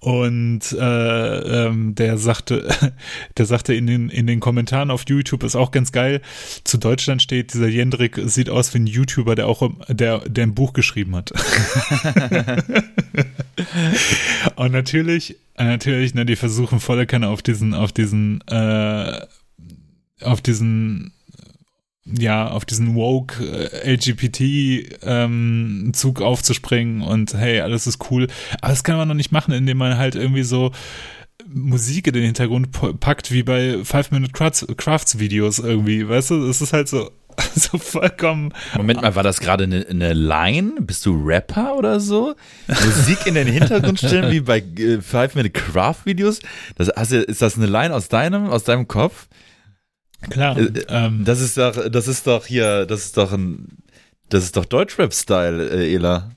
Und 0.00 0.72
äh, 0.72 1.66
ähm, 1.66 1.94
der 1.94 2.18
sagte, 2.18 2.68
der 3.38 3.46
sagte 3.46 3.72
in 3.72 3.86
den, 3.86 4.10
in 4.10 4.26
den 4.26 4.38
Kommentaren 4.38 4.90
auf 4.90 5.04
YouTube 5.08 5.44
ist 5.44 5.56
auch 5.56 5.70
ganz 5.70 5.92
geil. 5.92 6.20
Zu 6.64 6.76
Deutschland 6.76 7.22
steht, 7.22 7.54
dieser 7.54 7.68
Jendrik 7.68 8.20
sieht 8.26 8.50
aus 8.50 8.74
wie 8.74 8.80
ein 8.80 8.86
YouTuber, 8.86 9.34
der 9.34 9.46
auch 9.46 9.66
der, 9.88 10.18
der 10.28 10.46
ein 10.46 10.54
Buch 10.54 10.74
geschrieben 10.74 11.16
hat. 11.16 11.32
und 14.56 14.72
natürlich, 14.72 15.36
natürlich, 15.56 16.14
ne, 16.14 16.26
die 16.26 16.36
versuchen 16.36 16.80
volle 16.80 17.06
Kanne 17.06 17.28
auf 17.28 17.42
diesen, 17.42 17.74
auf 17.74 17.92
diesen, 17.92 18.40
äh, 18.48 19.20
auf 20.20 20.40
diesen 20.40 21.12
ja, 22.06 22.48
auf 22.48 22.64
diesen 22.64 22.94
woke 22.94 23.42
äh, 23.42 23.94
LGBT 23.94 25.00
ähm, 25.02 25.92
aufzuspringen 26.16 27.00
und 27.00 27.32
hey, 27.34 27.60
alles 27.60 27.86
ist 27.86 28.10
cool. 28.10 28.28
Aber 28.60 28.72
das 28.72 28.84
kann 28.84 28.96
man 28.96 29.08
noch 29.08 29.14
nicht 29.14 29.32
machen, 29.32 29.54
indem 29.54 29.78
man 29.78 29.96
halt 29.96 30.14
irgendwie 30.14 30.42
so 30.42 30.72
Musik 31.46 32.06
in 32.06 32.12
den 32.12 32.24
Hintergrund 32.24 32.70
packt, 33.00 33.32
wie 33.32 33.42
bei 33.42 33.84
Five 33.84 34.10
Minute 34.10 34.32
Crafts 34.32 35.18
Videos 35.18 35.58
irgendwie, 35.58 36.08
weißt 36.08 36.30
du? 36.30 36.48
Es 36.48 36.60
ist 36.60 36.72
halt 36.72 36.88
so, 36.88 37.10
so 37.54 37.78
vollkommen. 37.78 38.52
Moment 38.76 39.02
mal, 39.02 39.14
war 39.14 39.22
das 39.22 39.40
gerade 39.40 39.64
eine, 39.64 39.86
eine 39.88 40.12
Line? 40.12 40.74
Bist 40.80 41.04
du 41.06 41.22
Rapper 41.24 41.76
oder 41.76 42.00
so? 42.00 42.34
Musik 42.66 43.26
in 43.26 43.34
den 43.34 43.48
Hintergrund 43.48 43.98
stellen 43.98 44.30
wie 44.30 44.40
bei 44.40 44.58
äh, 44.58 45.00
Five 45.00 45.34
Minute 45.34 45.52
Craft 45.52 46.04
Videos? 46.04 46.40
Das, 46.76 46.90
hast 46.94 47.12
du, 47.12 47.20
ist 47.20 47.42
das 47.42 47.56
eine 47.56 47.66
Line 47.66 47.94
aus 47.94 48.08
deinem, 48.08 48.48
aus 48.48 48.64
deinem 48.64 48.88
Kopf? 48.88 49.28
Klar. 50.30 50.56
Äh, 50.56 50.84
ähm, 50.88 51.24
das 51.24 51.40
ist 51.40 51.56
doch, 51.56 51.88
das 51.90 52.08
ist 52.08 52.26
doch 52.26 52.46
hier, 52.46 52.86
das 52.86 53.04
ist 53.04 53.16
doch 53.16 53.32
ein, 53.32 53.68
das 54.28 54.44
ist 54.44 54.56
doch 54.56 54.64
Deutschrap-Style, 54.64 55.70
äh, 55.70 55.94
Ela. 55.94 56.30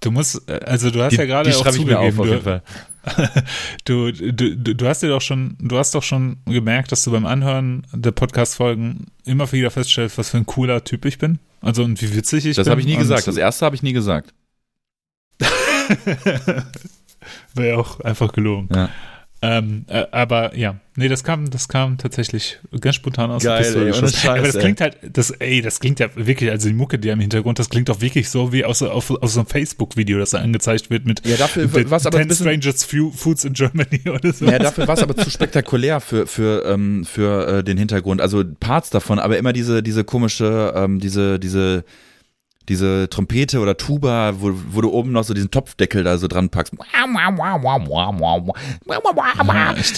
Du 0.00 0.10
musst, 0.10 0.48
äh, 0.48 0.60
also 0.64 0.90
du 0.90 1.02
hast 1.02 1.12
die, 1.12 1.16
ja 1.16 1.24
gerade 1.24 1.50
auch 1.56 1.70
zugegeben, 1.70 1.96
auf, 1.96 2.18
auf 2.18 2.26
jeden 2.26 2.42
Fall. 2.42 2.62
Du, 2.64 2.87
du, 3.84 4.12
du, 4.12 4.56
du 4.56 4.88
hast 4.88 5.02
dir 5.02 5.08
doch 5.08 5.20
schon, 5.20 5.56
du 5.60 5.78
hast 5.78 5.94
doch 5.94 6.02
schon 6.02 6.38
gemerkt, 6.46 6.92
dass 6.92 7.04
du 7.04 7.10
beim 7.10 7.26
Anhören 7.26 7.86
der 7.92 8.12
Podcast-Folgen 8.12 9.06
immer 9.24 9.50
wieder 9.52 9.70
feststellst, 9.70 10.18
was 10.18 10.30
für 10.30 10.38
ein 10.38 10.46
cooler 10.46 10.84
Typ 10.84 11.04
ich 11.04 11.18
bin. 11.18 11.38
Also 11.60 11.84
und 11.84 12.00
wie 12.02 12.14
witzig 12.14 12.46
ich 12.46 12.56
das 12.56 12.64
bin. 12.64 12.64
Das 12.64 12.70
habe 12.70 12.80
ich 12.80 12.86
nie 12.86 12.96
gesagt. 12.96 13.26
Das 13.26 13.36
erste 13.36 13.64
habe 13.66 13.76
ich 13.76 13.82
nie 13.82 13.92
gesagt. 13.92 14.34
Wäre 17.54 17.78
auch 17.78 18.00
einfach 18.00 18.32
gelogen. 18.32 18.68
Ja. 18.74 18.90
Ähm, 19.40 19.84
äh, 19.86 20.04
aber 20.10 20.56
ja, 20.56 20.80
nee, 20.96 21.06
das 21.06 21.22
kam, 21.22 21.48
das 21.48 21.68
kam 21.68 21.96
tatsächlich 21.96 22.58
ganz 22.80 22.96
spontan 22.96 23.30
aus 23.30 23.44
Geil, 23.44 23.62
der 23.62 23.64
Pistole. 23.64 23.86
Ey, 23.86 23.92
aber 24.26 24.46
das 24.46 24.58
klingt 24.58 24.80
halt, 24.80 24.96
das, 25.12 25.30
ey, 25.30 25.62
das 25.62 25.78
klingt 25.78 26.00
ja 26.00 26.08
wirklich, 26.16 26.50
also 26.50 26.68
die 26.68 26.74
Mucke, 26.74 26.98
die 26.98 27.08
im 27.08 27.20
Hintergrund, 27.20 27.60
das 27.60 27.70
klingt 27.70 27.88
doch 27.88 28.00
wirklich 28.00 28.30
so 28.30 28.52
wie 28.52 28.64
aus, 28.64 28.82
aus, 28.82 29.10
aus 29.12 29.34
so 29.34 29.40
einem 29.40 29.46
Facebook-Video, 29.46 30.18
das 30.18 30.30
da 30.30 30.38
angezeigt 30.38 30.90
wird 30.90 31.06
mit, 31.06 31.24
ja, 31.24 31.36
dafür, 31.36 31.68
mit 31.68 31.88
was 31.88 32.04
aber 32.04 32.18
10 32.18 32.32
Strangers 32.32 32.84
Foods 32.84 33.44
in 33.44 33.52
Germany 33.52 34.00
oder 34.12 34.32
so. 34.32 34.44
Ja, 34.44 34.58
dafür 34.58 34.88
war 34.88 34.96
es 34.96 35.02
aber 35.04 35.16
zu 35.16 35.30
spektakulär 35.30 36.00
für, 36.00 36.26
für, 36.26 36.64
ähm, 36.66 37.04
für 37.04 37.58
äh, 37.58 37.64
den 37.64 37.78
Hintergrund. 37.78 38.20
Also 38.20 38.42
Parts 38.58 38.90
davon, 38.90 39.20
aber 39.20 39.38
immer 39.38 39.52
diese, 39.52 39.84
diese 39.84 40.02
komische, 40.02 40.72
ähm, 40.74 40.98
diese, 40.98 41.38
diese 41.38 41.84
diese 42.68 43.08
Trompete 43.08 43.60
oder 43.60 43.76
Tuba, 43.76 44.34
wo, 44.40 44.52
wo 44.70 44.80
du 44.80 44.90
oben 44.90 45.12
noch 45.12 45.24
so 45.24 45.34
diesen 45.34 45.50
Topfdeckel 45.50 46.04
da 46.04 46.18
so 46.18 46.28
dran 46.28 46.50
packst. 46.50 46.74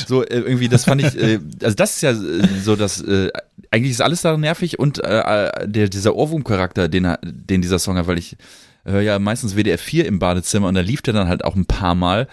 So 0.08 0.22
äh, 0.22 0.38
irgendwie, 0.38 0.68
das 0.68 0.84
fand 0.84 1.02
ich, 1.02 1.16
äh, 1.16 1.40
also 1.62 1.74
das 1.74 1.96
ist 1.96 2.02
ja 2.02 2.10
äh, 2.10 2.46
so, 2.62 2.76
dass 2.76 3.00
äh, 3.02 3.30
eigentlich 3.70 3.92
ist 3.92 4.00
alles 4.00 4.22
da 4.22 4.36
nervig 4.36 4.78
und 4.78 5.02
äh, 5.02 5.66
der, 5.66 5.88
dieser 5.88 6.14
Ohrwurm-Charakter, 6.14 6.88
den, 6.88 7.14
den 7.22 7.62
dieser 7.62 7.78
Song 7.78 7.96
hat, 7.96 8.06
weil 8.06 8.18
ich 8.18 8.36
höre 8.84 9.02
ja 9.02 9.18
meistens 9.18 9.56
WDR 9.56 9.78
4 9.78 10.06
im 10.06 10.18
Badezimmer 10.18 10.68
und 10.68 10.74
da 10.74 10.80
lief 10.80 11.02
der 11.02 11.14
dann 11.14 11.28
halt 11.28 11.44
auch 11.44 11.56
ein 11.56 11.66
paar 11.66 11.94
Mal 11.94 12.28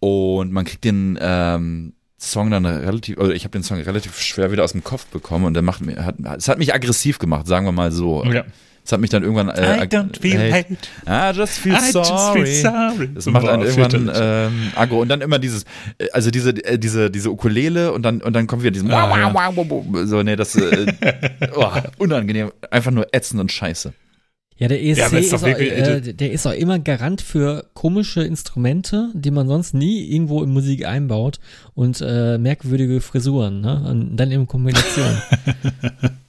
und 0.00 0.52
man 0.52 0.64
kriegt 0.64 0.84
den 0.84 1.18
ähm, 1.20 1.92
Song 2.18 2.50
dann 2.50 2.66
relativ, 2.66 3.18
oder 3.18 3.34
ich 3.34 3.44
habe 3.44 3.52
den 3.52 3.62
Song 3.62 3.78
relativ 3.78 4.18
schwer 4.20 4.50
wieder 4.50 4.64
aus 4.64 4.72
dem 4.72 4.82
Kopf 4.82 5.06
bekommen 5.06 5.44
und 5.44 5.54
der 5.54 5.62
macht 5.62 5.82
mir, 5.82 6.04
hat, 6.04 6.16
es 6.36 6.48
hat 6.48 6.58
mich 6.58 6.74
aggressiv 6.74 7.18
gemacht, 7.18 7.46
sagen 7.46 7.64
wir 7.64 7.72
mal 7.72 7.92
so. 7.92 8.24
Ja. 8.24 8.44
Das 8.88 8.94
hat 8.94 9.02
mich 9.02 9.10
dann 9.10 9.22
irgendwann. 9.22 9.50
Äh, 9.50 9.84
I 9.84 9.86
don't 9.86 10.18
feel 10.18 10.50
hate. 10.50 10.78
hate. 11.06 11.34
I 11.34 11.36
just 11.38 11.58
feel 11.58 11.74
I 11.74 11.92
sorry. 11.92 12.40
Just 12.40 12.62
feel 12.62 12.72
sorry. 12.72 13.10
Das 13.14 13.26
macht 13.26 13.46
einen 13.46 13.62
irgendwann 13.64 14.10
ähm, 14.14 14.72
aggro. 14.76 15.02
Und 15.02 15.10
dann 15.10 15.20
immer 15.20 15.38
dieses, 15.38 15.64
äh, 15.98 16.08
also 16.12 16.30
diese, 16.30 16.52
äh, 16.64 16.78
diese, 16.78 17.10
diese 17.10 17.30
Ukulele 17.30 17.92
und 17.92 18.00
dann, 18.02 18.22
und 18.22 18.32
dann 18.32 18.46
kommt 18.46 18.62
wieder 18.62 18.70
dieses. 18.70 18.88
Ah, 18.88 19.14
ja. 19.14 19.52
So, 20.06 20.22
nee, 20.22 20.36
das. 20.36 20.56
Äh, 20.56 20.86
oh, 21.54 21.66
unangenehm. 21.98 22.50
Einfach 22.70 22.90
nur 22.90 23.06
ätzend 23.12 23.42
und 23.42 23.52
scheiße. 23.52 23.92
Ja, 24.56 24.68
der 24.68 24.82
ESC 24.82 25.12
ja, 25.12 25.18
ist, 25.18 25.34
auch, 25.34 25.42
äh, 25.46 26.00
der 26.00 26.32
ist 26.32 26.46
auch 26.46 26.52
immer 26.52 26.78
Garant 26.78 27.20
für 27.20 27.66
komische 27.74 28.22
Instrumente, 28.22 29.10
die 29.12 29.30
man 29.30 29.48
sonst 29.48 29.74
nie 29.74 30.10
irgendwo 30.10 30.42
in 30.42 30.48
Musik 30.48 30.86
einbaut 30.86 31.40
und 31.74 32.00
äh, 32.00 32.38
merkwürdige 32.38 33.02
Frisuren, 33.02 33.60
ne? 33.60 33.84
Und 33.86 34.16
dann 34.16 34.30
in 34.30 34.46
Kombination. 34.46 35.20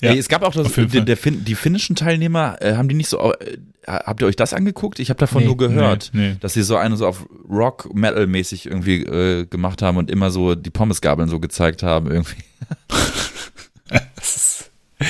Ja, 0.00 0.10
Ey, 0.10 0.18
es 0.18 0.28
gab 0.28 0.42
auch 0.42 0.52
das, 0.52 0.72
der, 0.72 1.02
der 1.02 1.16
fin 1.16 1.44
die 1.44 1.54
finnischen 1.54 1.96
Teilnehmer, 1.96 2.56
äh, 2.60 2.74
haben 2.74 2.88
die 2.88 2.94
nicht 2.94 3.08
so, 3.08 3.32
äh, 3.32 3.58
habt 3.86 4.20
ihr 4.22 4.26
euch 4.26 4.36
das 4.36 4.52
angeguckt? 4.52 4.98
Ich 4.98 5.08
habe 5.10 5.18
davon 5.18 5.42
nee, 5.42 5.46
nur 5.46 5.56
gehört, 5.56 6.10
nee, 6.12 6.30
nee. 6.30 6.36
dass 6.40 6.54
sie 6.54 6.62
so 6.62 6.76
eine 6.76 6.96
so 6.96 7.06
auf 7.06 7.26
Rock-Metal-mäßig 7.48 8.66
irgendwie 8.66 9.02
äh, 9.02 9.46
gemacht 9.46 9.82
haben 9.82 9.96
und 9.96 10.10
immer 10.10 10.30
so 10.30 10.54
die 10.54 10.70
Pommesgabeln 10.70 11.28
so 11.28 11.40
gezeigt 11.40 11.82
haben 11.82 12.10
irgendwie. 12.10 12.42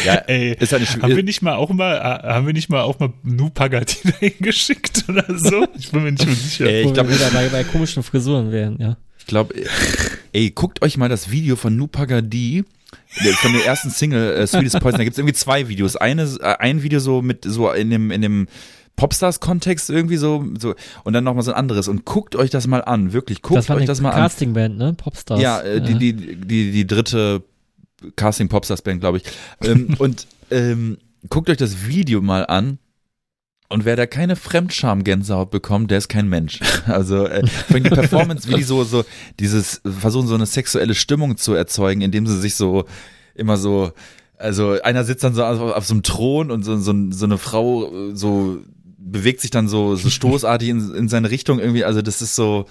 Ja, 0.04 0.14
ey, 0.14 0.56
ist 0.58 0.72
halt 0.72 0.82
haben 1.02 1.14
wir 1.14 1.22
nicht 1.22 1.42
mal 1.42 1.54
auch 1.54 1.70
mal, 1.70 1.96
äh, 1.96 2.28
haben 2.28 2.46
wir 2.46 2.52
nicht 2.52 2.68
mal 2.68 2.82
auch 2.82 2.98
mal 2.98 3.12
Nu 3.22 3.50
Pagati 3.50 4.30
geschickt 4.40 5.04
oder 5.08 5.24
so? 5.36 5.66
Ich 5.78 5.90
bin 5.92 6.02
mir 6.02 6.12
nicht 6.12 6.26
mehr 6.26 6.34
sicher. 6.34 6.66
Ey, 6.66 6.84
ich 6.84 6.92
glaube, 6.92 7.14
wieder 7.14 7.30
bei, 7.30 7.48
bei 7.48 7.64
komischen 7.64 8.02
Frisuren 8.02 8.50
wären, 8.50 8.78
ja. 8.80 8.96
Ich 9.18 9.26
glaube, 9.26 9.54
ey, 10.32 10.50
guckt 10.50 10.82
euch 10.82 10.96
mal 10.96 11.08
das 11.08 11.30
Video 11.30 11.56
von 11.56 11.76
Nu 11.76 11.86
Pagadi 11.86 12.64
von 13.36 13.52
der 13.52 13.66
ersten 13.66 13.90
Single 13.90 14.34
äh, 14.34 14.46
Sweetest 14.46 14.80
Poison, 14.80 14.98
da 14.98 15.04
gibt 15.04 15.14
es 15.14 15.18
irgendwie 15.18 15.34
zwei 15.34 15.68
Videos. 15.68 15.96
Eine, 15.96 16.22
äh, 16.40 16.56
ein 16.58 16.82
Video 16.82 17.00
so 17.00 17.22
mit 17.22 17.44
so 17.44 17.70
in 17.70 17.90
dem, 17.90 18.10
in 18.10 18.22
dem 18.22 18.48
Popstars-Kontext 18.96 19.90
irgendwie 19.90 20.16
so, 20.16 20.44
so 20.58 20.74
und 21.02 21.12
dann 21.12 21.24
nochmal 21.24 21.42
so 21.42 21.52
ein 21.52 21.56
anderes. 21.56 21.88
Und 21.88 22.04
guckt 22.04 22.36
euch 22.36 22.50
das 22.50 22.66
mal 22.66 22.82
an, 22.82 23.12
wirklich, 23.12 23.42
guckt 23.42 23.58
das 23.58 23.68
war 23.68 23.76
euch 23.76 23.86
das 23.86 24.00
mal 24.00 24.10
Casting-Band, 24.10 24.78
ne? 24.78 24.94
Popstars. 24.94 25.40
Ja, 25.40 25.60
äh, 25.60 25.80
die, 25.80 25.94
die, 25.98 26.36
die, 26.36 26.70
die 26.70 26.86
dritte 26.86 27.42
Casting-Popstars-Band, 28.16 29.00
glaube 29.00 29.18
ich. 29.18 29.24
ähm, 29.62 29.94
und 29.98 30.26
ähm, 30.50 30.98
guckt 31.28 31.50
euch 31.50 31.56
das 31.56 31.86
Video 31.86 32.20
mal 32.20 32.46
an 32.46 32.78
Und 33.68 33.84
wer 33.84 33.96
da 33.96 34.06
keine 34.06 34.36
Fremdscham-Gänsehaut 34.36 35.50
bekommt, 35.50 35.90
der 35.90 35.98
ist 35.98 36.08
kein 36.08 36.28
Mensch. 36.28 36.60
Also 36.86 37.26
äh, 37.26 37.42
die 37.70 37.80
Performance, 37.80 38.48
wie 38.48 38.54
die 38.54 38.62
so, 38.62 38.84
so 38.84 39.04
dieses 39.40 39.80
versuchen, 39.84 40.28
so 40.28 40.34
eine 40.34 40.46
sexuelle 40.46 40.94
Stimmung 40.94 41.36
zu 41.36 41.54
erzeugen, 41.54 42.02
indem 42.02 42.26
sie 42.26 42.38
sich 42.38 42.54
so 42.54 42.84
immer 43.34 43.56
so, 43.56 43.92
also 44.36 44.80
einer 44.82 45.04
sitzt 45.04 45.24
dann 45.24 45.34
so 45.34 45.44
auf, 45.44 45.60
auf 45.60 45.86
so 45.86 45.94
einem 45.94 46.02
Thron 46.02 46.50
und 46.50 46.62
so, 46.62 46.76
so, 46.76 46.92
so 47.10 47.24
eine 47.24 47.38
Frau 47.38 47.90
äh, 47.90 48.14
so 48.14 48.58
bewegt 48.98 49.40
sich 49.40 49.50
dann 49.50 49.68
so, 49.68 49.96
so 49.96 50.08
stoßartig 50.08 50.68
in, 50.68 50.94
in 50.94 51.08
seine 51.08 51.30
Richtung 51.30 51.58
irgendwie. 51.58 51.84
Also 51.84 52.02
das 52.02 52.22
ist 52.22 52.34
so, 52.34 52.66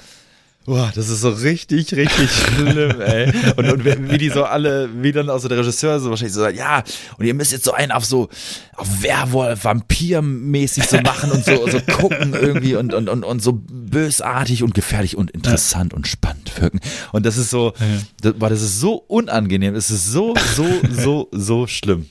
Boah, 0.66 0.92
das 0.96 1.10
ist 1.10 1.20
so 1.20 1.30
richtig, 1.30 1.94
richtig 1.94 2.32
schlimm, 2.56 3.02
ey. 3.02 3.34
Und, 3.58 3.70
und 3.70 3.84
wie 3.84 4.18
die 4.18 4.30
so 4.30 4.46
alle, 4.46 4.90
wie 5.02 5.12
dann 5.12 5.30
auch 5.30 5.40
so 5.40 5.50
der 5.50 5.58
Regisseur 5.58 6.00
so 6.00 6.10
wahrscheinlich 6.10 6.34
so 6.34 6.40
sagt, 6.40 6.58
ja, 6.58 6.84
und 7.18 7.26
ihr 7.26 7.34
müsst 7.34 7.52
jetzt 7.52 7.66
so 7.66 7.74
einen 7.74 7.92
auf 7.92 8.06
so, 8.06 8.30
auf 8.78 9.04
Werwolf, 9.04 9.66
Vampir-mäßig 9.66 10.86
so 10.86 11.02
machen 11.02 11.32
und 11.32 11.44
so, 11.44 11.68
so 11.68 11.82
gucken 11.82 12.34
irgendwie 12.34 12.76
und, 12.76 12.94
und, 12.94 13.10
und, 13.10 13.26
und 13.26 13.42
so 13.42 13.62
bösartig 13.70 14.64
und 14.64 14.74
gefährlich 14.74 15.18
und 15.18 15.32
interessant 15.32 15.92
ja. 15.92 15.98
und 15.98 16.08
spannend 16.08 16.62
wirken. 16.62 16.80
Und 17.12 17.26
das 17.26 17.38
ist 17.38 17.50
so, 17.50 17.74
ja. 17.80 17.86
das, 18.22 18.34
boah, 18.36 18.50
das 18.50 18.62
ist 18.62 18.80
so 18.80 18.96
unangenehm, 18.96 19.76
es 19.76 19.92
ist 19.92 20.12
so, 20.12 20.34
so, 20.56 20.66
so, 20.90 21.28
so 21.34 21.68
schlimm. 21.68 22.06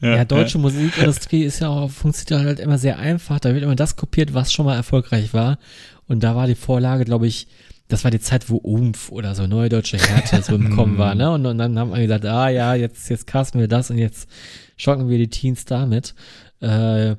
Ja, 0.00 0.16
ja, 0.16 0.24
deutsche 0.24 0.58
ja. 0.58 0.62
Musikindustrie 0.62 1.42
ist 1.42 1.60
ja 1.60 1.68
auch, 1.68 1.90
funktioniert 1.90 2.46
halt 2.46 2.60
immer 2.60 2.78
sehr 2.78 2.98
einfach. 2.98 3.40
Da 3.40 3.52
wird 3.52 3.64
immer 3.64 3.74
das 3.74 3.96
kopiert, 3.96 4.32
was 4.32 4.52
schon 4.52 4.64
mal 4.64 4.76
erfolgreich 4.76 5.34
war. 5.34 5.58
Und 6.08 6.24
da 6.24 6.34
war 6.34 6.46
die 6.46 6.54
Vorlage, 6.54 7.04
glaube 7.04 7.26
ich, 7.26 7.46
das 7.86 8.04
war 8.04 8.10
die 8.10 8.20
Zeit, 8.20 8.50
wo 8.50 8.56
Umf 8.56 9.10
oder 9.10 9.34
so 9.34 9.46
Neue 9.46 9.68
Deutsche 9.68 9.98
Härte 9.98 10.42
so 10.42 10.54
im 10.54 10.70
Kommen 10.76 10.98
war, 10.98 11.14
ne? 11.14 11.30
Und, 11.30 11.46
und 11.46 11.58
dann 11.58 11.78
haben 11.78 11.92
wir 11.92 12.00
gesagt, 12.00 12.26
ah 12.26 12.48
ja, 12.48 12.74
jetzt, 12.74 13.08
jetzt 13.08 13.26
casten 13.26 13.60
wir 13.60 13.68
das 13.68 13.90
und 13.90 13.98
jetzt 13.98 14.28
schocken 14.76 15.08
wir 15.08 15.18
die 15.18 15.28
Teens 15.28 15.64
damit. 15.64 16.14
Äh, 16.60 17.16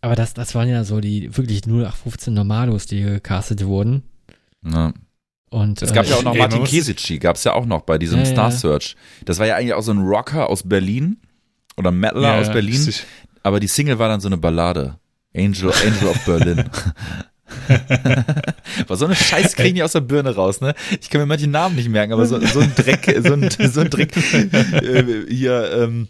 aber 0.00 0.16
das, 0.16 0.34
das 0.34 0.54
waren 0.54 0.68
ja 0.68 0.84
so 0.84 1.00
die 1.00 1.34
wirklich 1.36 1.62
0815 1.66 2.34
Normalos, 2.34 2.86
die 2.86 3.02
gecastet 3.02 3.64
wurden. 3.64 4.02
Ja. 4.64 4.92
Und, 5.48 5.82
es 5.82 5.92
gab 5.92 6.06
äh, 6.06 6.10
ja 6.10 6.16
auch 6.16 6.22
noch 6.22 6.34
Martin 6.34 6.64
Kesici, 6.64 7.18
gab 7.18 7.36
es 7.36 7.44
ja 7.44 7.52
auch 7.52 7.66
noch 7.66 7.82
bei 7.82 7.98
diesem 7.98 8.20
ja, 8.20 8.24
Star 8.26 8.50
Search. 8.50 8.96
Das 9.24 9.38
war 9.38 9.46
ja 9.46 9.56
eigentlich 9.56 9.74
auch 9.74 9.82
so 9.82 9.92
ein 9.92 9.98
Rocker 9.98 10.48
aus 10.48 10.62
Berlin 10.62 11.18
oder 11.76 11.90
Metaler 11.90 12.36
ja, 12.36 12.40
aus 12.40 12.50
Berlin. 12.50 12.92
Aber 13.42 13.60
die 13.60 13.66
Single 13.66 13.98
war 13.98 14.08
dann 14.08 14.20
so 14.20 14.28
eine 14.28 14.38
Ballade. 14.38 14.98
Angel, 15.34 15.72
Angel 15.86 16.08
of 16.08 16.24
Berlin. 16.24 16.70
War 18.86 18.96
so 18.96 19.04
eine 19.04 19.14
Scheiß 19.14 19.56
kriegen 19.56 19.74
die 19.74 19.82
aus 19.82 19.92
der 19.92 20.00
Birne 20.00 20.34
raus, 20.34 20.60
ne? 20.60 20.74
Ich 21.00 21.10
kann 21.10 21.20
mir 21.20 21.26
manche 21.26 21.48
Namen 21.48 21.76
nicht 21.76 21.88
merken, 21.88 22.12
aber 22.12 22.26
so, 22.26 22.38
so 22.40 22.60
ein 22.60 22.74
Dreck, 22.74 23.14
so 23.24 23.32
ein, 23.32 23.48
so 23.50 23.80
ein 23.80 23.90
Dreck 23.90 24.16
äh, 24.16 25.26
hier 25.28 25.72
ähm, 25.72 26.08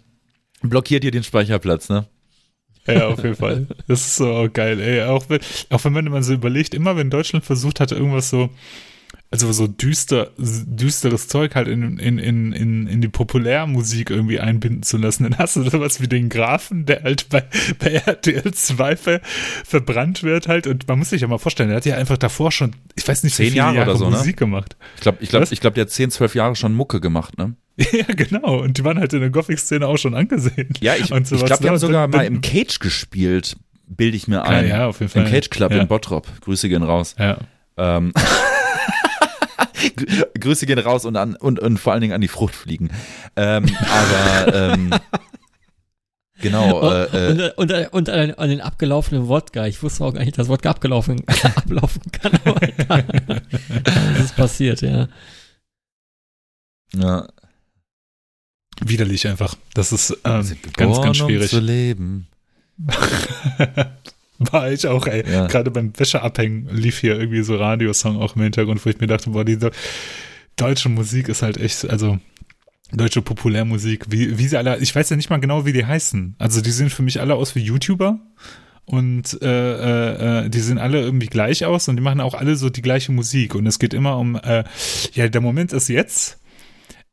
blockiert 0.62 1.02
hier 1.02 1.10
den 1.10 1.24
Speicherplatz, 1.24 1.88
ne? 1.88 2.06
Ja, 2.86 3.06
auf 3.08 3.22
jeden 3.22 3.36
Fall. 3.36 3.66
Das 3.86 4.00
ist 4.00 4.16
so 4.16 4.48
geil, 4.52 4.80
ey. 4.80 5.02
Auch 5.04 5.28
wenn, 5.28 5.40
auch 5.70 5.84
wenn 5.84 5.92
man 5.92 6.22
so 6.22 6.32
überlegt, 6.32 6.74
immer 6.74 6.96
wenn 6.96 7.10
Deutschland 7.10 7.44
versucht 7.44 7.78
hat, 7.78 7.92
irgendwas 7.92 8.28
so 8.28 8.50
also 9.32 9.50
so 9.50 9.66
düster, 9.66 10.30
düsteres 10.36 11.26
Zeug 11.26 11.54
halt 11.54 11.66
in, 11.66 11.98
in, 11.98 12.18
in, 12.18 12.52
in, 12.52 12.86
in 12.86 13.00
die 13.00 13.08
Populärmusik 13.08 14.10
irgendwie 14.10 14.38
einbinden 14.38 14.82
zu 14.82 14.98
lassen. 14.98 15.22
Dann 15.30 15.38
hast 15.38 15.56
du 15.56 15.62
sowas 15.68 16.02
wie 16.02 16.06
den 16.06 16.28
Grafen, 16.28 16.84
der 16.84 17.02
halt 17.02 17.30
bei, 17.30 17.42
bei 17.78 17.92
RTL 17.92 18.52
2 18.52 18.96
ver, 18.96 19.20
verbrannt 19.64 20.22
wird 20.22 20.48
halt. 20.48 20.66
Und 20.66 20.86
man 20.86 20.98
muss 20.98 21.10
sich 21.10 21.22
ja 21.22 21.28
mal 21.28 21.38
vorstellen, 21.38 21.70
der 21.70 21.78
hat 21.78 21.86
ja 21.86 21.96
einfach 21.96 22.18
davor 22.18 22.52
schon, 22.52 22.72
ich 22.94 23.08
weiß 23.08 23.24
nicht, 23.24 23.34
zehn 23.34 23.54
Jahre, 23.54 23.76
Jahre, 23.76 23.90
oder 23.90 23.98
so, 23.98 24.10
ne? 24.10 24.18
Musik 24.18 24.36
ne? 24.36 24.46
gemacht. 24.46 24.76
Ich 24.96 25.00
glaube, 25.00 25.18
ich 25.22 25.30
glaube, 25.30 25.46
ich 25.50 25.60
glaube, 25.60 25.74
der 25.74 25.84
hat 25.84 25.90
zehn, 25.90 26.10
zwölf 26.10 26.34
Jahre 26.34 26.54
schon 26.54 26.74
Mucke 26.74 27.00
gemacht, 27.00 27.38
ne? 27.38 27.56
Ja, 27.92 28.04
genau. 28.14 28.60
Und 28.60 28.76
die 28.76 28.84
waren 28.84 28.98
halt 28.98 29.14
in 29.14 29.20
der 29.20 29.30
Gothic-Szene 29.30 29.86
auch 29.86 29.96
schon 29.96 30.14
angesehen. 30.14 30.74
Ja, 30.80 30.94
ich, 30.94 31.10
ich 31.10 31.28
glaube, 31.28 31.62
die 31.62 31.68
haben 31.70 31.78
sogar 31.78 32.06
mal 32.06 32.26
im 32.26 32.42
Cage 32.42 32.80
gespielt, 32.80 33.56
bilde 33.86 34.14
ich 34.14 34.28
mir 34.28 34.44
ein. 34.44 34.68
Ja, 34.68 34.76
ja, 34.76 34.86
auf 34.88 35.00
jeden 35.00 35.10
Fall. 35.10 35.24
Im 35.24 35.32
Cage 35.32 35.48
Club 35.48 35.72
ja. 35.72 35.80
in 35.80 35.88
Bottrop. 35.88 36.28
Grüße 36.42 36.68
gehen 36.68 36.82
raus. 36.82 37.14
Ja. 37.18 37.38
Ähm. 37.78 38.12
Grüße 40.38 40.66
gehen 40.66 40.78
raus 40.78 41.04
und, 41.04 41.16
an, 41.16 41.36
und, 41.36 41.60
und 41.60 41.78
vor 41.78 41.92
allen 41.92 42.02
Dingen 42.02 42.14
an 42.14 42.20
die 42.20 42.28
Fruchtfliegen. 42.28 42.90
Ähm, 43.36 43.66
aber 43.80 44.54
ähm, 44.54 44.94
genau. 46.40 46.82
Äh, 46.82 47.52
und, 47.56 47.72
und, 47.72 47.72
und, 47.72 47.92
und 47.92 48.10
an, 48.10 48.30
an, 48.32 48.48
den 48.48 48.60
abgelaufenen 48.60 49.28
Wodka. 49.28 49.66
Ich 49.66 49.82
wusste 49.82 50.04
auch 50.04 50.14
gar 50.14 50.24
nicht, 50.24 50.38
dass 50.38 50.48
Wodka 50.48 50.70
abgelaufen, 50.70 51.22
ablaufen 51.56 52.02
kann. 52.12 52.38
das 53.84 54.24
ist 54.24 54.36
passiert, 54.36 54.82
ja. 54.82 55.08
Ja. 56.94 57.28
Widerlich 58.80 59.26
einfach. 59.28 59.54
Das 59.74 59.92
ist 59.92 60.18
ähm, 60.24 60.56
ganz, 60.76 61.00
ganz 61.00 61.16
schwierig. 61.16 61.52
Um 61.52 61.58
zu 61.58 61.64
leben. 61.64 62.26
War 64.52 64.70
ich 64.70 64.86
auch, 64.86 65.06
ey. 65.06 65.24
Ja. 65.30 65.46
Gerade 65.46 65.70
beim 65.70 65.92
Wäscheabhängen 65.96 66.68
lief 66.70 66.98
hier 66.98 67.18
irgendwie 67.18 67.42
so 67.42 67.56
Radiosong 67.56 68.20
auch 68.20 68.36
im 68.36 68.42
Hintergrund, 68.42 68.84
wo 68.84 68.90
ich 68.90 69.00
mir 69.00 69.06
dachte, 69.06 69.30
boah, 69.30 69.44
die 69.44 69.58
deutsche 70.56 70.88
Musik 70.88 71.28
ist 71.28 71.42
halt 71.42 71.58
echt, 71.58 71.88
also 71.88 72.18
deutsche 72.92 73.22
Populärmusik, 73.22 74.06
wie, 74.10 74.38
wie 74.38 74.46
sie 74.46 74.56
alle, 74.56 74.78
ich 74.78 74.94
weiß 74.94 75.10
ja 75.10 75.16
nicht 75.16 75.30
mal 75.30 75.40
genau, 75.40 75.64
wie 75.64 75.72
die 75.72 75.86
heißen. 75.86 76.36
Also 76.38 76.60
die 76.60 76.70
sehen 76.70 76.90
für 76.90 77.02
mich 77.02 77.20
alle 77.20 77.34
aus 77.34 77.54
wie 77.54 77.60
YouTuber 77.60 78.20
und 78.84 79.40
äh, 79.42 79.46
äh, 79.46 80.44
äh, 80.44 80.48
die 80.50 80.60
sehen 80.60 80.78
alle 80.78 81.00
irgendwie 81.00 81.26
gleich 81.26 81.64
aus 81.64 81.88
und 81.88 81.96
die 81.96 82.02
machen 82.02 82.20
auch 82.20 82.34
alle 82.34 82.56
so 82.56 82.68
die 82.68 82.82
gleiche 82.82 83.12
Musik 83.12 83.54
und 83.54 83.66
es 83.66 83.78
geht 83.78 83.94
immer 83.94 84.18
um, 84.18 84.36
äh, 84.36 84.64
ja, 85.14 85.28
der 85.28 85.40
Moment 85.40 85.72
ist 85.72 85.88
jetzt 85.88 86.40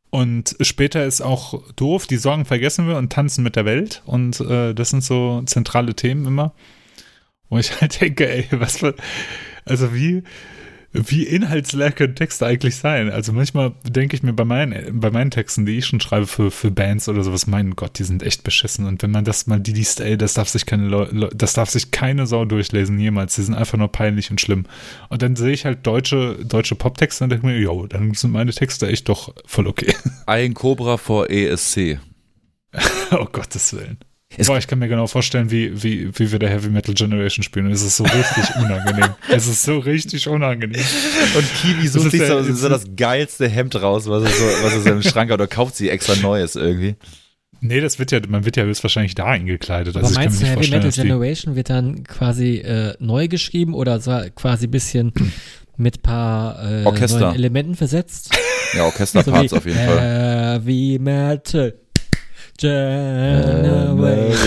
und 0.10 0.56
später 0.62 1.06
ist 1.06 1.22
auch 1.22 1.62
doof, 1.76 2.08
die 2.08 2.18
Sorgen 2.18 2.46
vergessen 2.46 2.88
wir 2.88 2.98
und 2.98 3.12
tanzen 3.14 3.44
mit 3.44 3.56
der 3.56 3.66
Welt 3.66 4.02
und 4.06 4.40
äh, 4.42 4.74
das 4.74 4.90
sind 4.90 5.04
so 5.04 5.44
zentrale 5.46 5.94
Themen 5.94 6.26
immer. 6.26 6.54
Wo 7.50 7.58
ich 7.58 7.80
halt 7.82 8.00
denke, 8.00 8.30
ey, 8.30 8.48
was 8.52 8.78
für, 8.78 8.96
also 9.66 9.94
wie, 9.94 10.24
wie 10.92 11.24
inhaltsleer 11.24 11.92
können 11.92 12.16
Texte 12.16 12.48
eigentlich 12.48 12.76
sein? 12.76 13.12
Also 13.12 13.32
manchmal 13.32 13.74
denke 13.84 14.16
ich 14.16 14.24
mir 14.24 14.34
bei 14.34 14.46
meinen, 14.46 15.00
bei 15.00 15.12
meinen 15.12 15.30
Texten, 15.30 15.66
die 15.66 15.78
ich 15.78 15.86
schon 15.86 16.00
schreibe 16.00 16.26
für, 16.26 16.50
für 16.50 16.72
Bands 16.72 17.08
oder 17.08 17.24
sowas, 17.24 17.46
mein 17.46 17.76
Gott, 17.76 18.00
die 18.00 18.04
sind 18.04 18.24
echt 18.24 18.44
beschissen. 18.44 18.88
Und 18.88 19.04
wenn 19.04 19.12
man 19.12 19.24
das 19.24 19.46
mal 19.46 19.60
die 19.60 19.74
liest, 19.74 20.00
ey, 20.00 20.18
das 20.18 20.34
darf 20.34 20.50
sich 20.50 20.66
keine 20.66 20.88
Leute, 20.88 21.30
das 21.36 21.54
darf 21.54 21.70
sich 21.70 21.92
keine 21.92 22.26
Sau 22.26 22.46
durchlesen, 22.46 22.98
jemals. 23.00 23.36
Die 23.36 23.44
sind 23.44 23.54
einfach 23.54 23.78
nur 23.78 23.92
peinlich 23.92 24.32
und 24.32 24.42
schlimm. 24.42 24.66
Und 25.10 25.22
dann 25.22 25.36
sehe 25.36 25.54
ich 25.54 25.66
halt 25.66 25.86
deutsche, 25.86 26.44
deutsche 26.44 26.76
Poptexte 26.76 27.24
und 27.24 27.30
denke 27.30 27.46
mir, 27.46 27.60
jo, 27.60 27.86
dann 27.86 28.14
sind 28.16 28.32
meine 28.32 28.52
Texte 28.52 28.88
echt 28.88 29.10
doch 29.10 29.34
voll 29.46 29.68
okay. 29.68 29.94
Ein 30.26 30.56
Cobra 30.56 30.98
vor 30.98 31.30
ESC. 31.30 32.00
oh 33.12 33.26
Gottes 33.32 33.74
Willen. 33.74 33.98
Es 34.38 34.46
Boah, 34.48 34.60
ich 34.60 34.68
kann 34.68 34.78
mir 34.78 34.88
genau 34.88 35.08
vorstellen, 35.08 35.50
wie, 35.50 35.82
wie, 35.82 36.12
wie 36.18 36.32
wir 36.32 36.38
der 36.38 36.50
Heavy 36.50 36.70
Metal 36.70 36.94
Generation 36.94 37.42
spielen. 37.42 37.72
Es 37.72 37.82
ist 37.82 37.98
so 37.98 38.04
richtig 38.04 38.56
unangenehm. 38.64 39.16
es 39.28 39.48
ist 39.48 39.64
so 39.64 39.80
richtig 39.80 40.28
unangenehm. 40.28 40.86
Und 41.36 41.46
Kiwi 41.62 41.88
sucht 41.88 42.12
sich 42.12 42.28
so, 42.28 42.44
so, 42.44 42.70
das 42.70 42.86
geilste 42.96 43.50
Hemd 43.50 43.82
raus, 43.82 44.08
was 44.08 44.24
er 44.24 44.30
so, 44.30 44.46
was 44.64 44.74
er 44.74 44.82
so 44.82 44.90
im 44.90 45.02
Schrank 45.02 45.32
hat 45.32 45.40
oder 45.40 45.48
kauft 45.48 45.76
sie 45.76 45.90
extra 45.90 46.16
Neues 46.16 46.56
irgendwie. 46.56 46.96
Nee, 47.62 47.82
das 47.82 47.98
wird 47.98 48.12
ja, 48.12 48.20
man 48.28 48.46
wird 48.46 48.56
ja 48.56 48.64
höchstverständlich 48.64 49.16
da 49.16 49.26
eingekleidet. 49.26 49.98
Also 49.98 50.08
Aber 50.08 50.16
meinst 50.16 50.42
du, 50.42 50.46
Heavy 50.46 50.70
Metal 50.70 50.92
Generation 50.92 51.56
wird 51.56 51.72
dann 51.72 52.04
quasi 52.04 52.58
äh, 52.58 52.94
neu 53.00 53.28
geschrieben 53.28 53.74
oder 53.74 54.00
so 54.00 54.22
quasi 54.36 54.68
ein 54.68 54.72
bisschen 54.72 55.12
mit 55.76 56.04
paar 56.04 56.64
äh, 56.64 56.84
neuen 56.84 57.36
Elementen 57.36 57.76
versetzt? 57.76 58.30
Ja, 58.76 58.84
Orchesterparts 58.84 59.50
so 59.50 59.58
auf 59.58 59.66
jeden 59.66 59.78
Fall. 59.78 60.00
Heavy 60.00 61.00
Metal 61.02 61.74
Generation. 62.60 64.44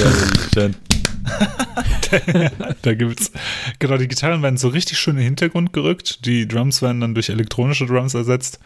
da 2.82 2.94
gibt's 2.94 3.32
genau 3.78 3.96
die 3.96 4.08
Gitarren 4.08 4.42
werden 4.42 4.58
so 4.58 4.68
richtig 4.68 4.98
schön 4.98 5.14
in 5.14 5.20
den 5.20 5.26
Hintergrund 5.26 5.72
gerückt, 5.72 6.26
die 6.26 6.46
Drums 6.46 6.82
werden 6.82 7.00
dann 7.00 7.14
durch 7.14 7.30
elektronische 7.30 7.86
Drums 7.86 8.12
ersetzt. 8.14 8.58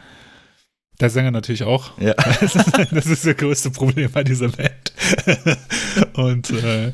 Der 1.01 1.11
Sänger 1.11 1.31
natürlich 1.31 1.63
auch. 1.63 1.97
Ja. 2.01 2.15
Das 2.91 3.07
ist, 3.07 3.27
das 3.27 3.37
größte 3.37 3.71
Problem 3.71 4.11
bei 4.11 4.25
dieser 4.25 4.49
Band. 4.49 4.93
Und 6.15 6.51
äh, 6.51 6.93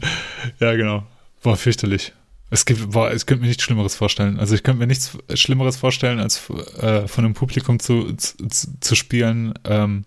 ja, 0.59 0.75
genau. 0.75 1.07
Boah, 1.43 1.57
fürchterlich. 1.57 2.13
Es 2.51 2.67
gibt, 2.67 2.91
boah, 2.91 3.13
ich 3.15 3.25
könnte 3.25 3.43
mir 3.43 3.49
nichts 3.49 3.63
Schlimmeres 3.63 3.95
vorstellen. 3.95 4.39
Also 4.39 4.55
ich 4.55 4.63
könnte 4.63 4.81
mir 4.81 4.87
nichts 4.87 5.17
Schlimmeres 5.35 5.77
vorstellen, 5.77 6.19
als 6.21 6.51
äh, 6.81 7.09
von 7.09 7.25
einem 7.25 7.35
Publikum 7.35 7.79
zu, 7.79 8.13
zu, 8.15 8.37
zu 8.81 8.95
spielen, 8.95 9.55
ähm, 9.65 10.05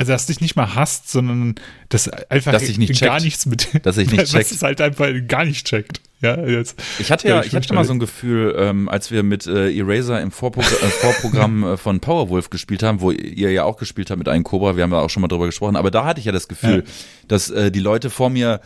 also 0.00 0.12
dass 0.12 0.26
dich 0.26 0.40
nicht 0.40 0.56
mal 0.56 0.74
hasst, 0.74 1.10
sondern 1.10 1.56
dass 1.90 2.08
einfach 2.08 2.52
dass 2.52 2.62
ich 2.62 2.78
nicht 2.78 2.98
gar 3.00 3.18
checkt. 3.18 3.24
nichts 3.24 3.44
mit 3.44 3.84
dass 3.84 3.98
ich 3.98 4.10
nicht 4.10 4.24
checkt. 4.30 4.34
Was 4.34 4.50
es 4.50 4.62
halt 4.62 4.80
einfach 4.80 5.08
gar 5.28 5.44
nicht 5.44 5.66
checkt. 5.66 6.00
Ja, 6.22 6.38
jetzt. 6.46 6.82
Ich 6.98 7.12
hatte 7.12 7.28
ja, 7.28 7.42
ich, 7.42 7.54
hatte 7.54 7.74
mal 7.74 7.84
so 7.84 7.92
ein 7.92 7.98
Gefühl, 7.98 8.54
ähm, 8.58 8.88
als 8.88 9.10
wir 9.10 9.22
mit 9.22 9.46
äh, 9.46 9.70
Eraser 9.70 10.20
im 10.20 10.30
Vorpro 10.30 10.62
äh, 10.62 10.64
Vorprogramm 10.64 11.64
äh, 11.74 11.76
von 11.76 12.00
Powerwolf 12.00 12.48
gespielt 12.48 12.82
haben, 12.82 13.02
wo 13.02 13.10
ihr 13.10 13.52
ja 13.52 13.64
auch 13.64 13.76
gespielt 13.76 14.10
habt 14.10 14.18
mit 14.18 14.28
einem 14.28 14.44
Cobra, 14.44 14.76
wir 14.76 14.84
haben 14.84 14.92
ja 14.92 15.00
auch 15.00 15.10
schon 15.10 15.20
mal 15.20 15.28
drüber 15.28 15.46
gesprochen, 15.46 15.76
aber 15.76 15.90
da 15.90 16.06
hatte 16.06 16.20
ich 16.20 16.26
ja 16.26 16.32
das 16.32 16.48
Gefühl, 16.48 16.84
ja. 16.86 16.92
dass 17.28 17.50
äh, 17.50 17.70
die 17.70 17.80
Leute 17.80 18.08
vor 18.08 18.30
mir 18.30 18.60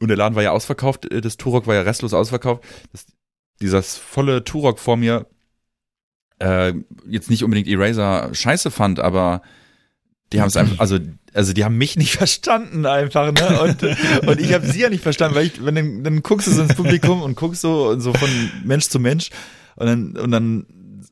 und 0.00 0.08
der 0.08 0.16
Laden 0.16 0.34
war 0.34 0.42
ja 0.42 0.50
ausverkauft, 0.50 1.10
äh, 1.12 1.20
das 1.20 1.36
Turok 1.36 1.68
war 1.68 1.76
ja 1.76 1.82
restlos 1.82 2.12
ausverkauft, 2.12 2.64
dass 2.92 3.06
dieses 3.60 3.96
volle 3.96 4.42
Turok 4.42 4.80
vor 4.80 4.96
mir 4.96 5.26
äh, 6.40 6.72
jetzt 7.08 7.30
nicht 7.30 7.44
unbedingt 7.44 7.68
Eraser 7.68 8.32
scheiße 8.32 8.72
fand, 8.72 8.98
aber 9.00 9.42
Die 10.32 10.40
haben 10.40 10.48
es 10.48 10.56
einfach, 10.56 10.78
also, 10.78 10.98
also 11.32 11.52
die 11.52 11.64
haben 11.64 11.78
mich 11.78 11.96
nicht 11.96 12.12
verstanden 12.16 12.86
einfach, 12.86 13.32
ne? 13.32 13.60
Und, 13.62 14.28
und 14.28 14.40
ich 14.40 14.52
habe 14.52 14.66
sie 14.66 14.80
ja 14.80 14.90
nicht 14.90 15.02
verstanden, 15.02 15.34
weil 15.36 15.46
ich, 15.46 15.64
wenn 15.64 15.74
dann, 15.74 16.04
dann 16.04 16.22
guckst 16.22 16.46
du 16.46 16.52
so 16.52 16.62
ins 16.62 16.74
Publikum 16.74 17.22
und 17.22 17.36
guckst 17.36 17.62
so, 17.62 17.98
so 17.98 18.12
von 18.12 18.28
Mensch 18.64 18.88
zu 18.88 19.00
Mensch 19.00 19.30
und 19.76 19.86
dann, 19.86 20.16
und 20.16 20.30
dann 20.30 20.66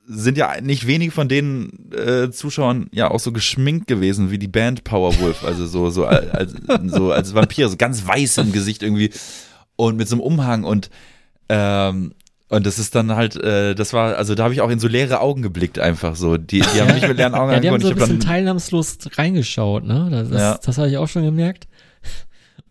sind 0.08 0.38
ja 0.38 0.60
nicht 0.60 0.86
wenig 0.86 1.12
von 1.12 1.28
den 1.28 1.90
äh, 1.92 2.30
Zuschauern 2.30 2.88
ja 2.92 3.10
auch 3.10 3.18
so 3.18 3.32
geschminkt 3.32 3.88
gewesen 3.88 4.30
wie 4.30 4.38
die 4.38 4.48
Band 4.48 4.84
Powerwolf, 4.84 5.42
also 5.44 5.66
so 5.66 5.90
so 5.90 6.04
als 6.04 6.54
so 6.84 7.10
als 7.10 7.34
Vampire, 7.34 7.68
so 7.68 7.76
ganz 7.76 8.06
weiß 8.06 8.38
im 8.38 8.52
Gesicht 8.52 8.82
irgendwie 8.82 9.10
und 9.74 9.96
mit 9.96 10.08
so 10.08 10.14
einem 10.14 10.22
Umhang 10.22 10.62
und 10.64 10.90
ähm, 11.48 12.14
und 12.48 12.64
das 12.66 12.78
ist 12.78 12.94
dann 12.94 13.14
halt, 13.16 13.36
äh, 13.36 13.74
das 13.74 13.92
war, 13.92 14.16
also 14.16 14.34
da 14.34 14.44
habe 14.44 14.54
ich 14.54 14.60
auch 14.60 14.70
in 14.70 14.78
so 14.78 14.88
leere 14.88 15.20
Augen 15.20 15.42
geblickt 15.42 15.78
einfach 15.78 16.14
so. 16.16 16.36
Die, 16.36 16.60
die 16.60 16.80
haben 16.80 16.94
nicht 16.94 17.06
mit 17.08 17.16
leeren 17.16 17.34
Augen 17.34 17.52
Ja, 17.52 17.60
die 17.60 17.68
haben 17.70 17.80
so 17.80 17.88
ein 17.88 17.94
bisschen 17.94 18.18
dann- 18.20 18.28
teilnahmslos 18.28 18.98
reingeschaut, 19.16 19.84
ne? 19.84 20.08
Das, 20.10 20.28
das, 20.30 20.40
Ja. 20.40 20.58
das 20.64 20.78
habe 20.78 20.88
ich 20.88 20.96
auch 20.96 21.08
schon 21.08 21.24
gemerkt. 21.24 21.66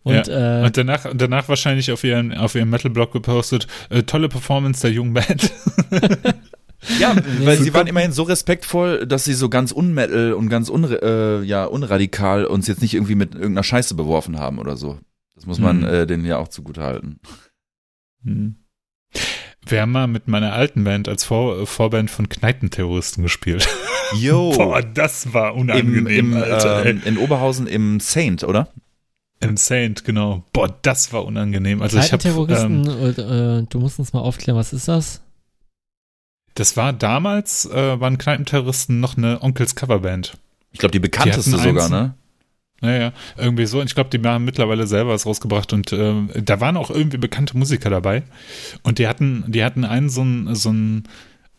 Und, 0.02 0.28
ja. 0.28 0.62
äh, 0.62 0.64
und 0.66 0.76
danach, 0.76 1.06
danach 1.14 1.48
wahrscheinlich 1.48 1.90
auf 1.90 2.04
ihren, 2.04 2.32
auf 2.32 2.54
ihren 2.54 2.70
Metal-Blog 2.70 3.12
gepostet, 3.12 3.66
äh, 3.90 4.04
tolle 4.04 4.28
Performance 4.28 4.80
der 4.82 4.92
jungen 4.92 5.14
Band. 5.14 5.50
Ja, 7.00 7.16
weil 7.40 7.56
sie 7.56 7.74
waren 7.74 7.86
immerhin 7.88 8.12
so 8.12 8.22
respektvoll, 8.22 9.06
dass 9.06 9.24
sie 9.24 9.32
so 9.32 9.48
ganz 9.48 9.72
unmetal 9.72 10.34
und 10.34 10.48
ganz 10.50 10.68
unre 10.68 11.40
äh, 11.40 11.44
ja, 11.44 11.64
unradikal 11.64 12.44
uns 12.44 12.68
jetzt 12.68 12.80
nicht 12.82 12.94
irgendwie 12.94 13.14
mit 13.16 13.34
irgendeiner 13.34 13.64
Scheiße 13.64 13.94
beworfen 13.94 14.38
haben 14.38 14.58
oder 14.58 14.76
so. 14.76 15.00
Das 15.34 15.46
muss 15.46 15.58
man 15.58 15.78
Mhm. 15.78 15.84
äh, 15.84 16.06
denen 16.06 16.24
ja 16.24 16.36
auch 16.36 16.46
zugute 16.48 16.82
halten. 16.82 17.18
Wir 19.68 19.82
haben 19.82 19.92
mal 19.92 20.06
mit 20.06 20.28
meiner 20.28 20.52
alten 20.52 20.84
Band 20.84 21.08
als 21.08 21.24
Vor 21.24 21.60
äh, 21.60 21.66
Vorband 21.66 22.10
von 22.10 22.28
Kneipenterroristen 22.28 23.22
gespielt. 23.22 23.68
Yo, 24.14 24.52
Boah, 24.52 24.82
das 24.82 25.32
war 25.34 25.54
im, 25.54 25.60
unangenehm, 25.62 26.06
im, 26.06 26.34
Alter. 26.34 26.86
ähm, 26.86 27.02
in 27.04 27.18
Oberhausen 27.18 27.66
im 27.66 27.98
Saint, 28.00 28.44
oder? 28.44 28.68
Im 29.40 29.56
Saint, 29.56 30.04
genau. 30.04 30.44
Boah, 30.52 30.74
das 30.82 31.12
war 31.12 31.24
unangenehm. 31.24 31.82
Also 31.82 31.98
ich 31.98 32.08
Terroristen, 32.08 32.86
ähm, 32.86 33.62
äh, 33.62 33.66
du 33.68 33.80
musst 33.80 33.98
uns 33.98 34.12
mal 34.12 34.20
aufklären, 34.20 34.56
was 34.56 34.72
ist 34.72 34.88
das? 34.88 35.20
das 36.56 36.76
war 36.76 36.92
damals, 36.92 37.66
äh, 37.66 38.00
waren 38.00 38.18
Kneipenterroristen 38.18 38.98
noch 38.98 39.16
eine 39.16 39.42
Onkels 39.42 39.74
Coverband. 39.74 40.38
Ich 40.72 40.78
glaube, 40.78 40.92
die 40.92 40.98
bekannteste 40.98 41.50
Die 41.52 41.58
sogar, 41.58 41.88
ne? 41.88 42.14
Naja, 42.80 43.12
irgendwie 43.38 43.66
so. 43.66 43.80
Und 43.80 43.86
ich 43.86 43.94
glaube, 43.94 44.16
die 44.16 44.26
haben 44.26 44.44
mittlerweile 44.44 44.86
selber 44.86 45.10
was 45.10 45.24
rausgebracht 45.24 45.72
und 45.72 45.92
ähm, 45.92 46.30
da 46.34 46.60
waren 46.60 46.76
auch 46.76 46.90
irgendwie 46.90 47.16
bekannte 47.16 47.56
Musiker 47.56 47.88
dabei. 47.88 48.22
Und 48.82 48.98
die 48.98 49.08
hatten, 49.08 49.44
die 49.46 49.64
hatten 49.64 49.84
einen 49.84 50.10
so 50.10 50.20
einen, 50.20 50.54
so 50.54 50.68
einen 50.68 51.04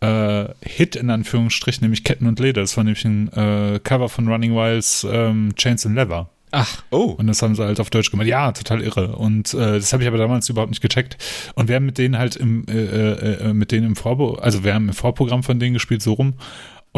äh, 0.01 0.45
Hit 0.63 0.95
in 0.95 1.09
Anführungsstrichen, 1.09 1.83
nämlich 1.83 2.03
Ketten 2.03 2.27
und 2.27 2.39
Leder. 2.39 2.61
Das 2.61 2.77
war 2.77 2.83
nämlich 2.83 3.03
ein 3.05 3.31
äh, 3.33 3.79
Cover 3.83 4.09
von 4.09 4.27
Running 4.27 4.55
Wilds 4.55 5.07
ähm, 5.09 5.55
Chains 5.55 5.85
and 5.85 5.95
Leather. 5.95 6.29
Ach, 6.51 6.83
Oh. 6.91 7.15
Und 7.17 7.27
das 7.27 7.41
haben 7.41 7.55
sie 7.55 7.63
halt 7.63 7.79
auf 7.79 7.89
Deutsch 7.89 8.09
gemacht. 8.09 8.27
Ja, 8.27 8.51
total 8.51 8.81
irre. 8.81 9.15
Und 9.15 9.53
äh, 9.53 9.73
das 9.73 9.91
habe 9.91 10.03
ich 10.03 10.07
aber 10.07 10.17
damals 10.17 10.47
überhaupt 10.49 10.71
nicht 10.71 10.81
gecheckt. 10.81 11.17
Und 11.55 11.67
wir 11.67 11.75
haben 11.75 11.85
mit 11.85 11.97
denen 11.97 12.17
halt 12.17 12.35
im, 12.35 12.65
äh, 12.69 12.73
äh, 12.73 13.49
äh, 13.49 13.53
mit 13.53 13.71
denen 13.71 13.87
im 13.87 13.95
Vorbo, 13.95 14.35
also 14.35 14.63
wir 14.63 14.73
haben 14.73 14.87
im 14.87 14.93
Vorprogramm 14.93 15.43
von 15.43 15.59
denen 15.59 15.73
gespielt, 15.73 16.01
so 16.01 16.13
rum. 16.13 16.35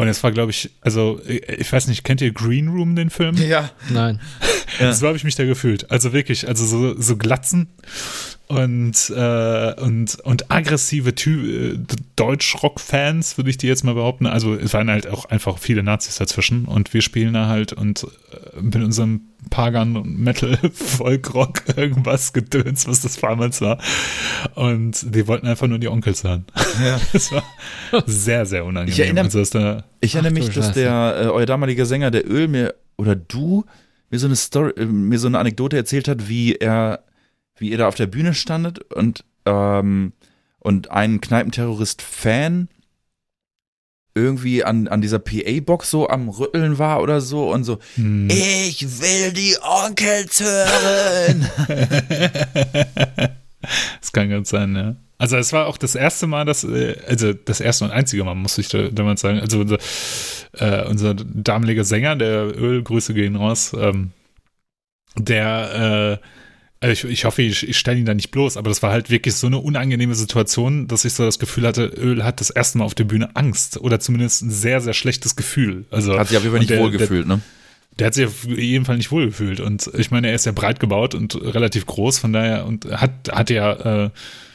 Und 0.00 0.08
es 0.08 0.22
war, 0.22 0.32
glaube 0.32 0.50
ich, 0.50 0.70
also 0.80 1.20
äh, 1.26 1.56
ich 1.56 1.70
weiß 1.70 1.86
nicht, 1.88 2.04
kennt 2.04 2.22
ihr 2.22 2.32
Green 2.32 2.68
Room, 2.68 2.96
den 2.96 3.10
Film? 3.10 3.36
Ja. 3.36 3.70
nein. 3.90 4.18
Ja. 4.78 4.92
So 4.92 5.06
habe 5.06 5.16
ich 5.16 5.24
mich 5.24 5.34
da 5.34 5.44
gefühlt. 5.44 5.90
Also 5.90 6.12
wirklich, 6.12 6.46
also 6.48 6.64
so, 6.64 7.00
so 7.00 7.16
Glatzen 7.16 7.68
und, 8.46 9.10
äh, 9.14 9.74
und, 9.80 10.18
und 10.20 10.50
aggressive 10.50 11.10
äh, 11.10 11.78
Deutsch-Rock-Fans, 12.16 13.36
würde 13.36 13.50
ich 13.50 13.58
die 13.58 13.66
jetzt 13.66 13.84
mal 13.84 13.94
behaupten. 13.94 14.26
Also 14.26 14.54
es 14.54 14.72
waren 14.74 14.90
halt 14.90 15.06
auch 15.06 15.24
einfach 15.26 15.58
viele 15.58 15.82
Nazis 15.82 16.16
dazwischen 16.16 16.64
und 16.64 16.92
wir 16.94 17.02
spielen 17.02 17.34
da 17.34 17.46
halt 17.46 17.72
und 17.72 18.04
äh, 18.54 18.60
mit 18.60 18.76
unserem 18.76 19.22
Pagan 19.50 20.02
Metal 20.04 20.58
Folkrock 20.72 21.62
irgendwas 21.76 22.32
gedöns, 22.32 22.86
was 22.86 23.00
das 23.00 23.16
damals 23.16 23.60
war. 23.60 23.78
Und 24.54 25.14
die 25.14 25.26
wollten 25.26 25.46
einfach 25.46 25.66
nur 25.66 25.78
die 25.78 25.88
Onkels 25.88 26.24
hören. 26.24 26.44
Ja. 26.84 27.00
Das 27.12 27.32
war 27.32 27.42
sehr, 28.06 28.46
sehr 28.46 28.64
unangenehm. 28.64 28.92
Ich 28.92 29.00
erinnere- 29.00 29.24
also, 29.24 29.44
da, 29.58 29.84
Ich 30.00 30.14
erinnere 30.14 30.32
mich, 30.32 30.50
dass 30.50 30.72
der, 30.72 31.16
äh, 31.22 31.26
euer 31.26 31.46
damaliger 31.46 31.86
Sänger, 31.86 32.10
der 32.10 32.28
Öl, 32.30 32.48
mir, 32.48 32.74
oder 32.96 33.14
du, 33.16 33.64
mir 34.10 34.18
so 34.18 34.26
eine 34.26 34.36
Story, 34.36 34.72
äh, 34.76 34.84
mir 34.84 35.18
so 35.18 35.28
eine 35.28 35.38
Anekdote 35.38 35.76
erzählt 35.76 36.08
hat, 36.08 36.28
wie 36.28 36.56
er, 36.56 37.04
wie 37.56 37.70
ihr 37.70 37.78
da 37.78 37.88
auf 37.88 37.94
der 37.94 38.06
Bühne 38.06 38.34
standet 38.34 38.92
und, 38.92 39.24
ähm, 39.46 40.12
und 40.58 40.90
ein 40.90 41.20
Kneipenterrorist-Fan 41.20 42.68
irgendwie 44.14 44.64
an, 44.64 44.88
an 44.88 45.00
dieser 45.00 45.20
PA-Box 45.20 45.90
so 45.90 46.08
am 46.08 46.28
Rütteln 46.28 46.78
war 46.78 47.00
oder 47.00 47.20
so 47.20 47.50
und 47.52 47.64
so, 47.64 47.78
hm. 47.94 48.28
ich 48.28 49.00
will 49.00 49.32
die 49.32 49.56
Onkels 49.62 50.40
hören. 50.40 51.48
Das 54.00 54.12
kann 54.12 54.30
ganz 54.30 54.50
sein, 54.50 54.74
ja. 54.74 54.96
Also 55.18 55.36
es 55.36 55.52
war 55.52 55.66
auch 55.66 55.76
das 55.76 55.94
erste 55.94 56.26
Mal, 56.26 56.46
dass, 56.46 56.64
äh, 56.64 56.96
also 57.06 57.34
das 57.34 57.60
erste 57.60 57.84
und 57.84 57.90
einzige 57.90 58.24
Mal, 58.24 58.34
muss 58.34 58.56
ich 58.56 58.68
da, 58.68 58.88
damals 58.88 59.20
sagen. 59.20 59.38
Also 59.38 59.60
unser, 59.60 59.78
äh, 60.54 60.86
unser 60.88 61.14
damaliger 61.14 61.84
Sänger, 61.84 62.16
der 62.16 62.56
Öl, 62.58 62.82
Grüße 62.82 63.12
gehen 63.12 63.36
raus, 63.36 63.76
ähm, 63.78 64.12
der, 65.16 66.20
äh, 66.22 66.26
also 66.82 67.06
ich, 67.06 67.12
ich 67.12 67.24
hoffe, 67.26 67.42
ich, 67.42 67.68
ich 67.68 67.76
stelle 67.78 67.98
ihn 67.98 68.06
da 68.06 68.14
nicht 68.14 68.30
bloß, 68.30 68.56
aber 68.56 68.70
das 68.70 68.82
war 68.82 68.92
halt 68.92 69.10
wirklich 69.10 69.34
so 69.34 69.46
eine 69.46 69.58
unangenehme 69.58 70.14
Situation, 70.14 70.88
dass 70.88 71.04
ich 71.04 71.12
so 71.12 71.26
das 71.26 71.38
Gefühl 71.38 71.66
hatte, 71.66 71.84
Öl 71.84 72.24
hat 72.24 72.40
das 72.40 72.48
erste 72.48 72.78
Mal 72.78 72.84
auf 72.84 72.94
der 72.94 73.04
Bühne 73.04 73.36
Angst 73.36 73.76
oder 73.76 74.00
zumindest 74.00 74.40
ein 74.40 74.50
sehr, 74.50 74.80
sehr 74.80 74.94
schlechtes 74.94 75.36
Gefühl. 75.36 75.84
Also 75.90 76.18
Hat 76.18 76.28
sich 76.28 76.38
auf 76.38 76.44
jeden 76.44 76.56
Fall 76.56 76.64
nicht 76.64 76.78
wohlgefühlt, 76.78 77.26
ne? 77.26 77.42
Der 78.00 78.06
hat 78.06 78.14
sich 78.14 78.26
auf 78.26 78.44
jeden 78.44 78.86
Fall 78.86 78.96
nicht 78.96 79.10
wohlgefühlt. 79.10 79.60
Und 79.60 79.90
ich 79.94 80.10
meine, 80.10 80.28
er 80.28 80.34
ist 80.34 80.46
ja 80.46 80.52
breit 80.52 80.80
gebaut 80.80 81.14
und 81.14 81.34
relativ 81.34 81.84
groß, 81.84 82.18
von 82.18 82.32
daher, 82.32 82.66
und 82.66 82.86
hat, 82.86 83.30
hat 83.30 83.50
ja 83.50 84.04
äh, 84.04 84.10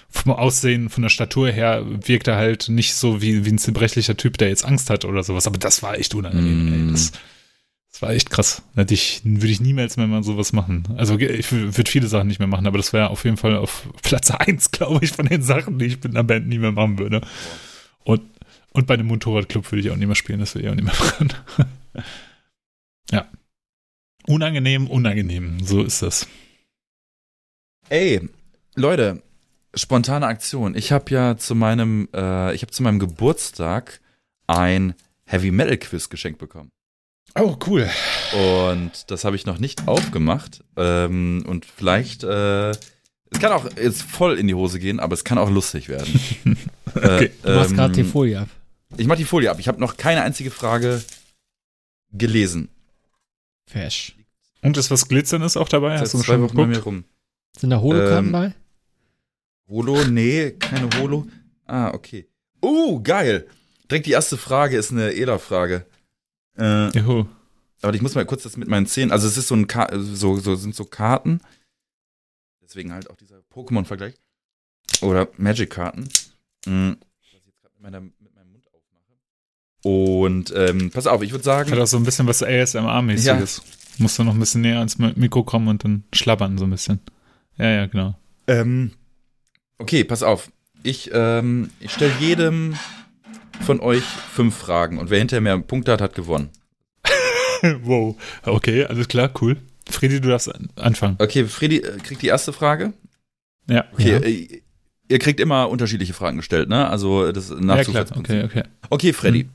vom 0.09 0.31
Aussehen, 0.31 0.89
von 0.89 1.03
der 1.03 1.09
Statur 1.09 1.49
her, 1.49 1.85
wirkt 1.85 2.27
er 2.27 2.37
halt 2.37 2.69
nicht 2.69 2.95
so 2.95 3.21
wie, 3.21 3.45
wie 3.45 3.51
ein 3.51 3.59
zerbrechlicher 3.59 4.17
Typ, 4.17 4.39
der 4.39 4.49
jetzt 4.49 4.65
Angst 4.65 4.89
hat 4.89 5.05
oder 5.05 5.21
sowas. 5.21 5.45
Aber 5.45 5.59
das 5.59 5.83
war 5.83 5.97
echt 5.97 6.15
unangenehm. 6.15 6.65
Mm. 6.65 6.87
Ey. 6.87 6.91
Das, 6.91 7.11
das 7.91 8.01
war 8.01 8.09
echt 8.09 8.31
krass. 8.31 8.63
Hätte 8.75 8.95
ich, 8.95 9.21
würde 9.23 9.51
ich 9.51 9.61
niemals 9.61 9.95
mehr 9.95 10.07
mal 10.07 10.23
sowas 10.23 10.51
machen. 10.51 10.87
Also 10.97 11.19
ich 11.19 11.51
würde 11.51 11.89
viele 11.89 12.07
Sachen 12.07 12.27
nicht 12.27 12.39
mehr 12.39 12.47
machen, 12.47 12.65
aber 12.65 12.77
das 12.77 12.93
wäre 12.93 13.09
auf 13.11 13.25
jeden 13.25 13.37
Fall 13.37 13.55
auf 13.57 13.87
Platz 14.01 14.31
eins, 14.31 14.71
glaube 14.71 15.05
ich, 15.05 15.11
von 15.11 15.27
den 15.27 15.43
Sachen, 15.43 15.77
die 15.77 15.85
ich 15.85 16.03
mit 16.03 16.15
einer 16.15 16.23
Band 16.23 16.47
nie 16.47 16.57
mehr 16.57 16.71
machen 16.71 16.97
würde. 16.97 17.21
Und, 18.03 18.21
und 18.71 18.87
bei 18.87 18.95
einem 18.95 19.07
Motorradclub 19.07 19.71
würde 19.71 19.81
ich 19.81 19.91
auch 19.91 19.95
nicht 19.95 20.07
mehr 20.07 20.15
spielen, 20.15 20.39
das 20.39 20.55
würde 20.55 20.65
ich 20.65 20.71
auch 20.71 20.75
nicht 20.75 20.85
mehr 20.85 20.95
machen. 20.95 21.33
ja. 23.11 23.29
Unangenehm, 24.27 24.87
unangenehm. 24.87 25.63
So 25.63 25.83
ist 25.83 26.01
das. 26.01 26.27
Ey, 27.89 28.27
Leute, 28.75 29.21
spontane 29.75 30.25
Aktion. 30.25 30.75
Ich 30.75 30.91
habe 30.91 31.11
ja 31.11 31.37
zu 31.37 31.53
meinem, 31.55 32.09
äh, 32.13 32.53
ich 32.55 32.61
habe 32.61 32.71
zu 32.71 32.81
meinem 32.81 32.99
Geburtstag 32.99 34.01
ein 34.47 34.95
Heavy 35.25 35.51
Metal 35.51 35.77
Quiz 35.77 36.09
geschenkt 36.09 36.39
bekommen. 36.39 36.71
Oh, 37.37 37.57
cool. 37.67 37.89
Und 38.33 39.11
das 39.11 39.25
habe 39.25 39.35
ich 39.35 39.45
noch 39.45 39.59
nicht 39.59 39.87
aufgemacht. 39.87 40.63
Ähm, 40.77 41.43
und 41.47 41.65
vielleicht, 41.65 42.23
äh, 42.23 42.69
es 42.71 43.39
kann 43.39 43.51
auch 43.51 43.67
jetzt 43.77 44.03
voll 44.03 44.39
in 44.39 44.47
die 44.47 44.53
Hose 44.53 44.79
gehen, 44.79 44.99
aber 44.99 45.13
es 45.13 45.23
kann 45.23 45.37
auch 45.37 45.49
lustig 45.49 45.89
werden. 45.89 46.19
Okay. 46.97 47.25
äh, 47.25 47.29
Du 47.43 47.55
machst 47.55 47.71
ähm, 47.71 47.75
gerade 47.75 47.93
die 47.93 48.05
Folie 48.05 48.39
ab. 48.39 48.47
Ich 48.95 49.05
mach 49.05 49.17
die 49.17 49.25
Folie 49.25 49.51
ab. 49.51 49.59
Ich 49.59 49.67
habe 49.67 49.81
noch 49.81 49.97
keine 49.97 50.21
einzige 50.21 50.49
Frage 50.49 51.03
gelesen. 52.13 52.69
Fesch. 53.67 54.15
Und 54.61 54.77
ist 54.77 54.91
was 54.91 55.07
Glitzerndes 55.07 55.57
auch 55.57 55.69
dabei? 55.69 55.99
Hast 55.99 56.13
du 56.13 56.17
zwei 56.19 56.23
schon 56.33 56.41
Wochen 56.43 56.55
bei 56.57 56.65
mir 56.67 56.79
rum. 56.79 57.03
Sind 57.57 57.69
da 57.69 57.79
Holokarten 57.81 58.25
Ähm, 58.27 58.31
bei? 58.31 58.53
Holo? 59.67 60.03
Nee, 60.05 60.51
keine 60.51 60.89
Holo. 60.99 61.27
Ah, 61.65 61.91
okay. 61.93 62.27
Uh, 62.63 63.01
geil. 63.01 63.47
Direkt 63.89 64.05
die 64.07 64.11
erste 64.11 64.37
Frage 64.37 64.77
ist 64.77 64.91
eine 64.91 65.13
Ela-Frage. 65.13 65.85
Äh, 66.57 66.89
Juhu. 66.97 67.25
aber 67.81 67.93
ich 67.93 68.01
muss 68.01 68.15
mal 68.15 68.25
kurz 68.25 68.43
das 68.43 68.57
mit 68.57 68.67
meinen 68.67 68.85
Zähnen. 68.87 69.11
Also 69.11 69.27
es 69.27 69.37
ist 69.37 69.47
so 69.47 69.55
ein 69.55 69.67
Ka 69.67 69.87
so, 69.99 70.37
so 70.39 70.55
sind 70.55 70.75
so 70.75 70.85
Karten. 70.85 71.41
Deswegen 72.63 72.93
halt 72.93 73.09
auch 73.09 73.15
dieser 73.17 73.39
Pokémon-Vergleich. 73.53 74.15
Oder 75.01 75.27
Magic-Karten. 75.37 76.07
Mhm. 76.65 76.97
Was 77.19 77.27
ich 77.33 77.45
jetzt 77.45 77.61
gerade 77.61 77.73
mit, 77.75 77.81
meiner- 77.83 78.01
mit 78.01 78.33
meinem 78.35 78.51
Mund 78.51 78.67
aufmache. 78.73 79.13
Und 79.85 80.51
ähm, 80.55 80.89
pass 80.89 81.05
auf, 81.05 81.21
ich 81.21 81.31
würde 81.31 81.43
sagen. 81.43 81.69
Hat 81.69 81.77
auch 81.77 81.85
so 81.85 81.97
ein 81.97 82.03
bisschen 82.03 82.25
was 82.25 82.41
ASMR-mäßiges. 82.41 83.61
Musst 83.99 84.17
du 84.17 84.23
noch 84.23 84.33
ein 84.33 84.39
bisschen 84.39 84.61
näher 84.61 84.79
ans 84.79 84.97
Mi- 84.97 85.13
Mikro 85.15 85.43
kommen 85.43 85.67
und 85.67 85.83
dann 85.83 86.03
schlabbern 86.11 86.57
so 86.57 86.65
ein 86.65 86.71
bisschen. 86.71 86.99
Ja, 87.57 87.69
ja, 87.69 87.85
genau. 87.85 88.15
Ähm, 88.47 88.91
okay, 89.77 90.03
pass 90.03 90.23
auf. 90.23 90.51
Ich, 90.81 91.11
ähm, 91.13 91.69
ich 91.79 91.91
stelle 91.91 92.11
jedem 92.19 92.75
von 93.61 93.79
euch 93.79 94.01
fünf 94.03 94.55
Fragen 94.55 94.97
und 94.97 95.11
wer 95.11 95.19
hinterher 95.19 95.41
mehr 95.41 95.57
Punkte 95.59 95.91
hat, 95.91 96.01
hat 96.01 96.15
gewonnen. 96.15 96.49
wow. 97.83 98.15
Okay, 98.43 98.85
alles 98.85 99.07
klar, 99.07 99.29
cool. 99.41 99.57
Friedi, 99.87 100.19
du 100.19 100.29
darfst 100.29 100.53
an- 100.53 100.69
anfangen. 100.75 101.15
Okay, 101.19 101.45
Freddy 101.45 101.77
äh, 101.77 101.97
kriegt 101.99 102.21
die 102.23 102.27
erste 102.27 102.53
Frage. 102.53 102.93
Ja. 103.69 103.85
Okay, 103.93 104.11
Ja. 104.11 104.19
äh, 104.19 104.61
ihr 105.09 105.19
kriegt 105.19 105.39
immer 105.39 105.69
unterschiedliche 105.69 106.13
Fragen 106.13 106.37
gestellt, 106.37 106.69
ne? 106.69 106.87
Also 106.89 107.31
das 107.31 107.49
Ja, 107.49 107.83
klar. 107.83 108.05
Okay, 108.17 108.43
okay. 108.43 108.63
Okay, 108.89 109.13
Freddy. 109.13 109.47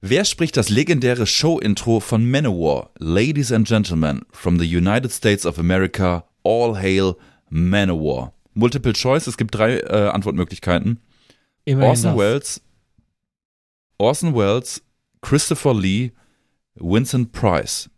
Wer 0.00 0.24
spricht 0.24 0.56
das 0.56 0.68
legendäre 0.68 1.26
Show-Intro 1.26 1.98
von 1.98 2.24
Manowar? 2.24 2.90
Ladies 3.00 3.50
and 3.50 3.66
Gentlemen, 3.66 4.22
from 4.30 4.60
the 4.60 4.64
United 4.64 5.10
States 5.10 5.44
of 5.44 5.58
America, 5.58 6.24
all 6.44 6.80
hail 6.80 7.16
Manowar. 7.50 8.32
Multiple 8.54 8.92
Choice, 8.92 9.26
es 9.26 9.36
gibt 9.36 9.56
drei 9.56 9.78
äh, 9.78 10.10
Antwortmöglichkeiten. 10.10 11.00
Immerhin 11.64 11.90
Orson 11.90 12.10
das. 12.10 12.18
Welles, 12.18 12.60
Orson 13.98 14.34
Welles, 14.36 14.82
Christopher 15.20 15.74
Lee, 15.74 16.12
Vincent 16.76 17.32
Price. 17.32 17.90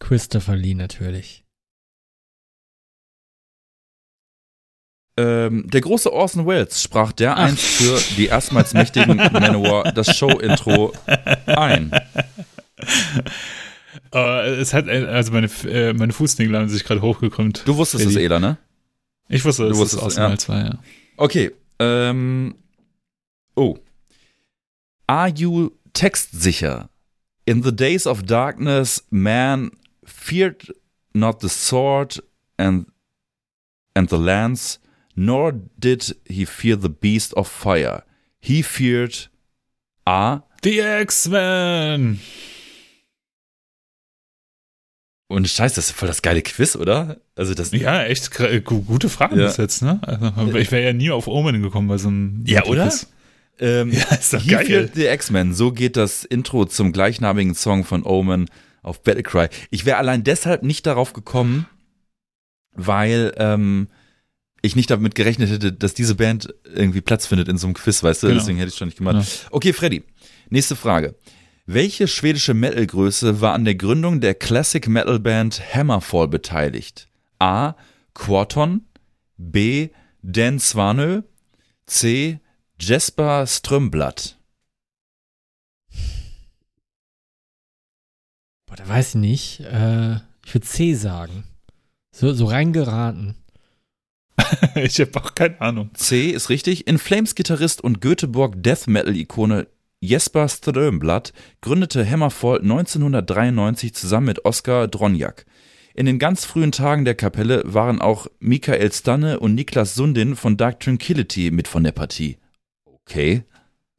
Christopher 0.00 0.56
Lee 0.56 0.74
natürlich. 0.74 1.44
Ähm, 5.18 5.68
der 5.70 5.80
große 5.80 6.12
Orson 6.12 6.46
Welles 6.46 6.82
sprach 6.82 7.10
Ah. 7.10 7.14
dereinst 7.16 7.62
für 7.64 7.98
die 8.16 8.26
erstmals 8.26 8.74
mächtigen 8.74 9.16
Manowar 9.32 9.90
das 9.92 10.14
Show-Intro 10.16 10.92
ein. 11.46 11.90
Äh, 14.12 14.48
es 14.56 14.74
hat, 14.74 14.86
äh, 14.88 15.06
also 15.06 15.32
meine, 15.32 15.48
äh, 15.64 15.92
meine 15.94 16.12
Fußnägel 16.12 16.56
haben 16.56 16.68
sich 16.68 16.84
gerade 16.84 17.00
hochgekrümmt. 17.02 17.62
Du 17.66 17.76
wusstest 17.76 18.04
es, 18.04 18.14
Eddie. 18.14 18.24
Ela, 18.24 18.38
ne? 18.38 18.58
Ich 19.28 19.44
wusste, 19.44 19.64
Du 19.64 19.70
dass 19.70 19.78
wusstest 19.78 20.02
es 20.02 20.12
es, 20.12 20.18
aus 20.18 20.22
ja. 20.22 20.28
ja. 20.30 20.38
zwei, 20.38 20.58
ja. 20.60 20.78
Okay. 21.16 21.50
Ähm, 21.78 22.54
oh. 23.54 23.76
Are 25.06 25.28
you 25.34 25.70
textsicher? 25.92 26.88
In 27.46 27.62
the 27.62 27.74
days 27.74 28.06
of 28.06 28.22
darkness, 28.24 29.04
man 29.10 29.70
feared 30.04 30.72
not 31.14 31.40
the 31.40 31.48
sword 31.48 32.22
and, 32.58 32.86
and 33.94 34.10
the 34.10 34.16
lance, 34.16 34.78
nor 35.16 35.52
did 35.76 36.14
he 36.28 36.46
fear 36.46 36.78
the 36.80 36.88
beast 36.88 37.34
of 37.36 37.48
fire. 37.48 38.04
He 38.38 38.62
feared 38.62 39.28
A. 40.04 40.42
Die 40.62 40.78
X-Men! 40.78 42.20
Und 45.28 45.48
Scheiß, 45.48 45.74
das 45.74 45.86
ist 45.86 45.96
voll 45.96 46.06
das 46.06 46.22
geile 46.22 46.40
Quiz, 46.42 46.76
oder? 46.76 47.16
Also 47.34 47.54
das. 47.54 47.72
Ja, 47.72 48.04
echt 48.04 48.30
gute 48.64 49.08
Frage 49.08 49.36
Ja. 49.40 49.46
bis 49.48 49.56
jetzt, 49.56 49.82
ne? 49.82 50.00
Also, 50.36 50.54
ich 50.54 50.70
wäre 50.70 50.84
ja 50.84 50.92
nie 50.92 51.10
auf 51.10 51.26
Omen 51.26 51.62
gekommen 51.62 51.88
bei 51.88 51.98
so 51.98 52.08
einem. 52.08 52.44
Ja, 52.46 52.64
oder? 52.66 52.84
Quiz. 52.84 53.08
Ähm, 53.58 53.90
Ja, 53.90 54.04
ist 54.14 54.32
doch 54.34 54.46
geil. 54.46 54.66
Feared 54.66 54.94
the 54.94 55.06
X-Men. 55.06 55.52
So 55.54 55.72
geht 55.72 55.96
das 55.96 56.24
Intro 56.24 56.64
zum 56.66 56.92
gleichnamigen 56.92 57.54
Song 57.56 57.84
von 57.84 58.04
Omen 58.04 58.48
auf 58.82 59.02
Battlecry. 59.02 59.48
Ich 59.70 59.84
wäre 59.84 59.96
allein 59.96 60.22
deshalb 60.22 60.62
nicht 60.62 60.86
darauf 60.86 61.12
gekommen, 61.12 61.66
weil 62.74 63.32
ähm, 63.38 63.88
ich 64.66 64.76
nicht 64.76 64.90
damit 64.90 65.14
gerechnet 65.14 65.50
hätte, 65.50 65.72
dass 65.72 65.94
diese 65.94 66.14
Band 66.14 66.54
irgendwie 66.64 67.00
Platz 67.00 67.26
findet 67.26 67.48
in 67.48 67.58
so 67.58 67.66
einem 67.66 67.74
Quiz, 67.74 68.02
weißt 68.02 68.22
du? 68.22 68.28
Genau. 68.28 68.38
Deswegen 68.38 68.58
hätte 68.58 68.70
ich 68.70 68.76
schon 68.76 68.88
nicht 68.88 68.98
gemacht. 68.98 69.46
Okay, 69.50 69.72
Freddy. 69.72 70.04
Nächste 70.50 70.76
Frage. 70.76 71.14
Welche 71.66 72.06
schwedische 72.06 72.54
Metal-Größe 72.54 73.40
war 73.40 73.52
an 73.54 73.64
der 73.64 73.74
Gründung 73.74 74.20
der 74.20 74.34
Classic 74.34 74.86
Metal 74.86 75.18
Band 75.18 75.60
Hammerfall 75.74 76.28
beteiligt? 76.28 77.08
A. 77.38 77.74
Quarton, 78.14 78.86
B. 79.36 79.90
Dan 80.22 80.58
Svanö, 80.58 81.22
C. 81.86 82.40
Jesper 82.80 83.46
Strömblatt. 83.46 84.38
Boah, 88.66 88.76
da 88.76 88.88
weiß 88.88 89.10
ich 89.10 89.14
nicht. 89.16 89.60
Äh, 89.60 90.16
ich 90.44 90.54
würde 90.54 90.66
C 90.66 90.94
sagen. 90.94 91.44
So, 92.12 92.32
so 92.32 92.46
reingeraten. 92.46 93.36
ich 94.74 95.00
habe 95.00 95.10
auch 95.16 95.34
keine 95.34 95.60
Ahnung. 95.60 95.90
C 95.94 96.30
ist 96.30 96.50
richtig. 96.50 96.86
In 96.86 96.98
Flames 96.98 97.34
Gitarrist 97.34 97.82
und 97.82 98.00
Göteborg 98.00 98.62
Death 98.62 98.86
Metal 98.86 99.16
Ikone 99.16 99.66
Jesper 100.00 100.48
Strömblatt 100.48 101.32
gründete 101.62 102.08
Hammerfall 102.08 102.60
1993 102.60 103.94
zusammen 103.94 104.26
mit 104.26 104.44
Oskar 104.44 104.88
Dronjak. 104.88 105.46
In 105.94 106.04
den 106.04 106.18
ganz 106.18 106.44
frühen 106.44 106.72
Tagen 106.72 107.06
der 107.06 107.14
Kapelle 107.14 107.62
waren 107.64 108.02
auch 108.02 108.26
Michael 108.38 108.92
Stanne 108.92 109.40
und 109.40 109.54
Niklas 109.54 109.94
Sundin 109.94 110.36
von 110.36 110.58
Dark 110.58 110.80
Tranquility 110.80 111.50
mit 111.50 111.68
von 111.68 111.82
der 111.84 111.92
Partie. 111.92 112.36
Okay. 112.84 113.44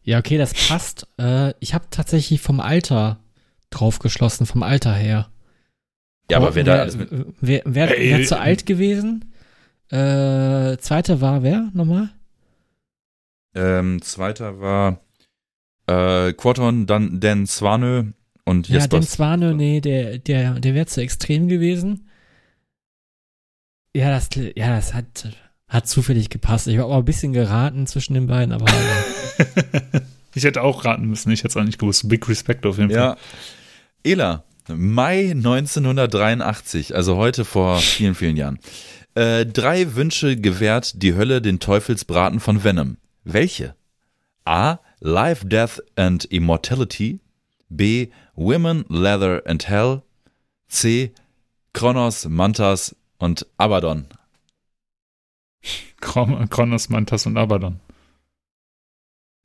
Ja, 0.03 0.19
okay, 0.19 0.38
das 0.38 0.53
passt. 0.53 1.07
Äh, 1.19 1.53
ich 1.59 1.73
habe 1.73 1.85
tatsächlich 1.89 2.39
vom 2.39 2.59
Alter 2.59 3.19
drauf 3.71 3.97
geschlossen, 3.99 4.45
vom 4.45 4.61
Alter 4.61 4.93
her. 4.93 5.29
Ja, 6.29 6.38
aber 6.38 6.55
wer 6.55 6.63
da 6.63 6.75
alles 6.75 6.99
wer, 6.99 7.07
mit. 7.11 7.27
wer, 7.41 7.61
wer, 7.65 7.89
wer 7.89 8.23
zu 8.23 8.39
alt 8.39 8.65
gewesen? 8.65 9.33
Äh, 9.89 10.77
zweite 10.77 11.21
war 11.21 11.43
wer 11.43 11.69
nochmal? 11.73 12.09
Ähm, 13.55 14.01
zweiter 14.01 14.59
war 14.59 14.99
äh, 15.88 16.33
Quarton, 16.33 16.85
dann 16.85 17.19
Dan 17.19 17.47
Svanö 17.47 18.03
und 18.43 18.67
Ja, 18.67 18.75
Jesper. 18.75 18.99
den 18.99 19.03
Swane, 19.03 19.53
nee, 19.55 19.81
der, 19.81 20.19
der, 20.19 20.59
der 20.59 20.73
wäre 20.73 20.85
zu 20.85 21.01
extrem 21.01 21.47
gewesen. 21.47 22.07
Ja, 23.95 24.09
das, 24.11 24.29
ja, 24.55 24.75
das 24.75 24.93
hat, 24.93 25.29
hat 25.67 25.88
zufällig 25.88 26.29
gepasst. 26.29 26.67
Ich 26.67 26.77
habe 26.77 26.93
auch 26.93 26.99
ein 26.99 27.05
bisschen 27.05 27.33
geraten 27.33 27.88
zwischen 27.88 28.13
den 28.13 28.27
beiden, 28.27 28.53
aber 28.53 28.65
äh, 28.67 30.01
ich 30.35 30.43
hätte 30.43 30.61
auch 30.61 30.85
raten 30.85 31.05
müssen, 31.05 31.31
ich 31.31 31.39
hätte 31.39 31.49
es 31.49 31.57
auch 31.57 31.63
nicht 31.63 31.79
gewusst. 31.79 32.07
Big 32.07 32.27
Respect 32.29 32.65
auf 32.65 32.77
jeden 32.77 32.91
Fall. 32.91 32.99
Ja. 32.99 33.17
Ela, 34.03 34.43
Mai 34.69 35.31
1983, 35.31 36.93
also 36.93 37.15
heute 37.15 37.45
vor 37.45 37.79
vielen, 37.79 38.15
vielen 38.15 38.35
Jahren. 38.38 38.59
Äh, 39.18 39.45
drei 39.47 39.95
Wünsche 39.95 40.38
gewährt 40.38 41.01
die 41.01 41.15
Hölle 41.15 41.41
den 41.41 41.59
Teufelsbraten 41.59 42.39
von 42.39 42.63
Venom. 42.63 42.97
Welche? 43.24 43.76
A. 44.45 44.78
Life, 44.99 45.45
Death 45.47 45.82
and 45.95 46.26
Immortality. 46.26 47.20
B. 47.70 48.09
Women, 48.36 48.86
Leather 48.89 49.41
and 49.47 49.68
Hell. 49.68 50.03
C. 50.68 51.11
Kronos, 51.74 52.26
Mantas 52.30 52.95
und 53.18 53.47
Abaddon. 53.57 54.05
Kron- 56.01 56.47
Kronos, 56.49 56.89
Mantas 56.89 57.26
und 57.26 57.38
Abaddon. 57.38 57.80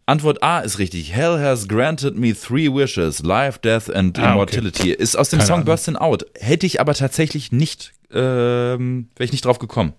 Antwort 0.05 0.43
A 0.43 0.61
ist 0.61 0.79
richtig. 0.79 1.13
Hell 1.15 1.39
has 1.39 1.69
granted 1.69 2.17
me 2.19 2.35
three 2.35 2.69
wishes. 2.69 3.23
Life, 3.23 3.61
Death 3.61 3.89
and 3.89 4.19
Ah, 4.19 4.23
okay. 4.23 4.33
Immortality. 4.59 4.91
Ist 4.93 5.17
aus 5.17 5.31
dem 5.31 5.39
Keine 5.39 5.47
Song 5.47 5.55
Ahnung. 5.57 5.67
Burstin' 5.67 5.97
Out. 5.97 6.27
Hätte 6.39 6.67
ich 6.67 6.81
aber 6.81 6.93
tatsächlich 6.95 7.53
nicht, 7.53 7.93
ähm, 8.15 9.09
wäre 9.17 9.25
ich 9.25 9.33
nicht 9.33 9.45
drauf 9.45 9.59
gekommen. 9.59 9.93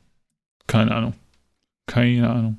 Keine 0.67 0.93
Ahnung. 0.93 1.13
Keine 1.87 2.29
Ahnung. 2.29 2.57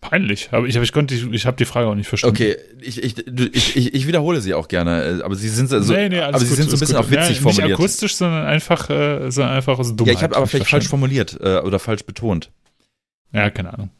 Peinlich. 0.00 0.48
Aber 0.50 0.66
ich, 0.66 0.74
ich 0.74 0.92
konnte, 0.92 1.14
die- 1.14 1.34
ich 1.34 1.46
habe 1.46 1.56
die 1.56 1.64
Frage 1.64 1.86
auch 1.86 1.94
nicht 1.94 2.08
verstanden. 2.08 2.36
Okay, 2.36 2.56
ich, 2.80 3.02
ich, 3.02 3.18
ich, 3.26 3.76
ich, 3.76 3.94
ich 3.94 4.06
wiederhole 4.08 4.40
sie 4.40 4.52
auch 4.52 4.66
gerne, 4.66 5.20
äh, 5.20 5.22
aber 5.22 5.36
sie 5.36 5.48
sind 5.48 5.68
so, 5.68 5.78
nee, 5.78 6.08
nee, 6.08 6.20
aber 6.20 6.40
sie 6.40 6.46
gut, 6.48 6.56
sind 6.56 6.70
so 6.70 6.76
ein 6.76 6.80
bisschen 6.80 6.96
gut. 6.96 7.06
auch 7.06 7.10
witzig 7.10 7.36
ja, 7.36 7.42
formuliert. 7.42 7.68
Nicht 7.68 7.74
akustisch, 7.78 8.16
sondern 8.16 8.44
einfach, 8.46 8.90
äh, 8.90 9.30
sondern 9.30 9.54
einfach 9.54 9.78
aus 9.78 9.94
Dummheit. 9.94 10.06
ja, 10.14 10.18
ich 10.18 10.22
habe 10.24 10.34
aber 10.34 10.42
nicht 10.44 10.50
vielleicht 10.50 10.70
falsch 10.70 10.88
formuliert 10.88 11.38
äh, 11.40 11.58
oder 11.60 11.78
falsch 11.78 12.04
betont. 12.04 12.50
Ja, 13.32 13.48
keine 13.50 13.72
Ahnung. 13.72 13.90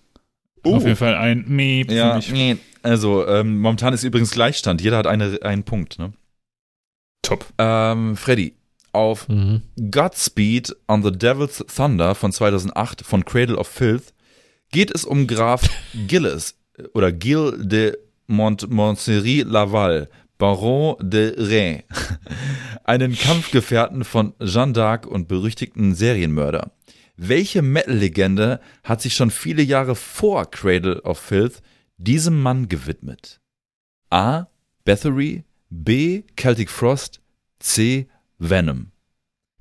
Oh. 0.65 0.75
Auf 0.77 0.83
jeden 0.85 0.97
Fall 0.97 1.15
ein 1.15 1.45
Miep 1.49 1.91
Ja, 1.91 2.19
nee. 2.33 2.57
also 2.83 3.27
ähm, 3.27 3.61
momentan 3.61 3.95
ist 3.95 4.03
übrigens 4.03 4.33
Gleichstand. 4.33 4.81
Jeder 4.81 4.97
hat 4.99 5.07
eine, 5.07 5.39
einen 5.43 5.63
Punkt. 5.63 5.99
Ne? 6.01 6.13
Top. 7.23 7.47
Ähm, 7.59 8.17
Freddy, 8.17 8.55
auf 8.93 9.29
mhm. 9.29 9.63
Godspeed 9.91 10.75
on 10.89 11.03
the 11.03 11.11
Devil's 11.11 11.65
Thunder 11.75 12.15
von 12.15 12.33
2008 12.33 13.03
von 13.03 13.25
Cradle 13.25 13.57
of 13.57 13.69
Filth 13.69 14.13
geht 14.71 14.95
es 14.95 15.05
um 15.05 15.27
Graf 15.27 15.69
Gilles 16.07 16.55
äh, 16.77 16.85
oder 16.95 17.13
Gilles 17.13 17.55
de 17.59 17.97
Montmorency 18.27 19.45
Laval, 19.47 20.09
Baron 20.39 20.97
de 21.01 21.35
Rey, 21.39 21.85
einen 22.85 23.15
Kampfgefährten 23.15 24.05
von 24.05 24.35
Jeanne 24.41 24.73
d'Arc 24.73 25.07
und 25.07 25.29
berüchtigten 25.29 25.95
Serienmörder. 25.95 26.73
Welche 27.17 27.63
Metal-Legende 27.63 28.61
hat 28.83 29.03
sich 29.03 29.15
schon 29.15 29.31
viele 29.31 29.63
Jahre 29.63 29.95
vor 29.95 30.51
Cradle 30.51 31.03
of 31.03 31.19
Filth 31.19 31.63
diesem 31.99 32.41
Mann 32.41 32.69
gewidmet? 32.69 33.41
A. 34.11 34.47
Bathory, 34.85 35.45
B. 35.69 36.25
Celtic 36.37 36.71
Frost, 36.71 37.21
C. 37.61 38.09
Venom. 38.51 38.91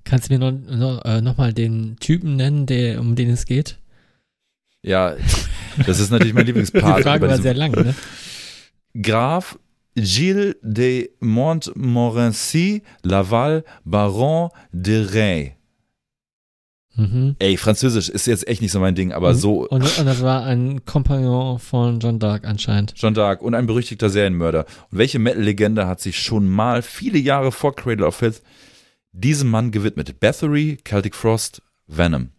kannst 0.03 0.29
du 0.29 0.33
mir 0.33 0.39
noch, 0.39 0.51
noch, 0.51 1.05
äh, 1.05 1.21
noch 1.21 1.37
mal 1.37 1.53
den 1.53 1.97
Typen 1.99 2.35
nennen, 2.35 2.65
der, 2.65 2.99
um 2.99 3.15
den 3.15 3.29
es 3.29 3.45
geht? 3.45 3.77
Ja, 4.83 5.15
das 5.85 5.99
ist 5.99 6.09
natürlich 6.09 6.33
mein 6.33 6.45
Die 6.45 6.51
Lieblingspart. 6.51 7.03
Frage 7.03 7.19
bei 7.19 7.29
war 7.29 7.37
sehr 7.41 7.53
lang, 7.53 7.71
ne? 7.71 7.93
Graf 9.01 9.57
Gilles 9.95 10.55
de 10.63 11.11
Montmorency 11.19 12.81
Laval 13.03 13.63
Baron 13.85 14.49
de 14.71 15.05
Rey. 15.05 15.55
Mhm. 16.95 17.35
Ey, 17.39 17.55
Französisch 17.57 18.09
ist 18.09 18.25
jetzt 18.27 18.47
echt 18.47 18.61
nicht 18.61 18.71
so 18.71 18.79
mein 18.79 18.95
Ding, 18.95 19.13
aber 19.13 19.31
Mhm. 19.33 19.37
so 19.37 19.67
Und, 19.69 19.97
und 19.99 20.05
das 20.05 20.21
war 20.23 20.43
ein 20.45 20.83
Kompagnon 20.85 21.57
von 21.59 21.99
John 21.99 22.19
Dark 22.19 22.45
anscheinend. 22.45 22.95
Jeanne 22.95 23.15
d'Arc 23.15 23.37
und 23.37 23.53
ein 23.55 23.65
berüchtigter 23.65 24.09
Serienmörder. 24.09 24.65
Und 24.91 24.97
welche 24.97 25.17
Metal-Legende 25.19 25.87
hat 25.87 26.01
sich 26.01 26.19
schon 26.19 26.47
mal 26.49 26.81
viele 26.81 27.17
Jahre 27.17 27.51
vor 27.53 27.75
Cradle 27.75 28.05
of 28.05 28.15
Filth 28.15 28.41
diesem 29.11 29.49
Mann 29.49 29.71
gewidmet. 29.71 30.19
Bathory, 30.19 30.77
Celtic 30.87 31.15
Frost, 31.15 31.61
Venom. 31.87 32.31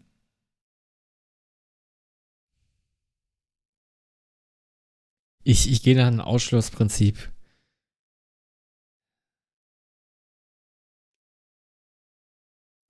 Ich, 5.45 5.71
ich 5.71 5.83
gehe 5.83 5.97
nach 5.97 6.07
einem 6.07 6.21
Ausschlussprinzip. 6.21 7.33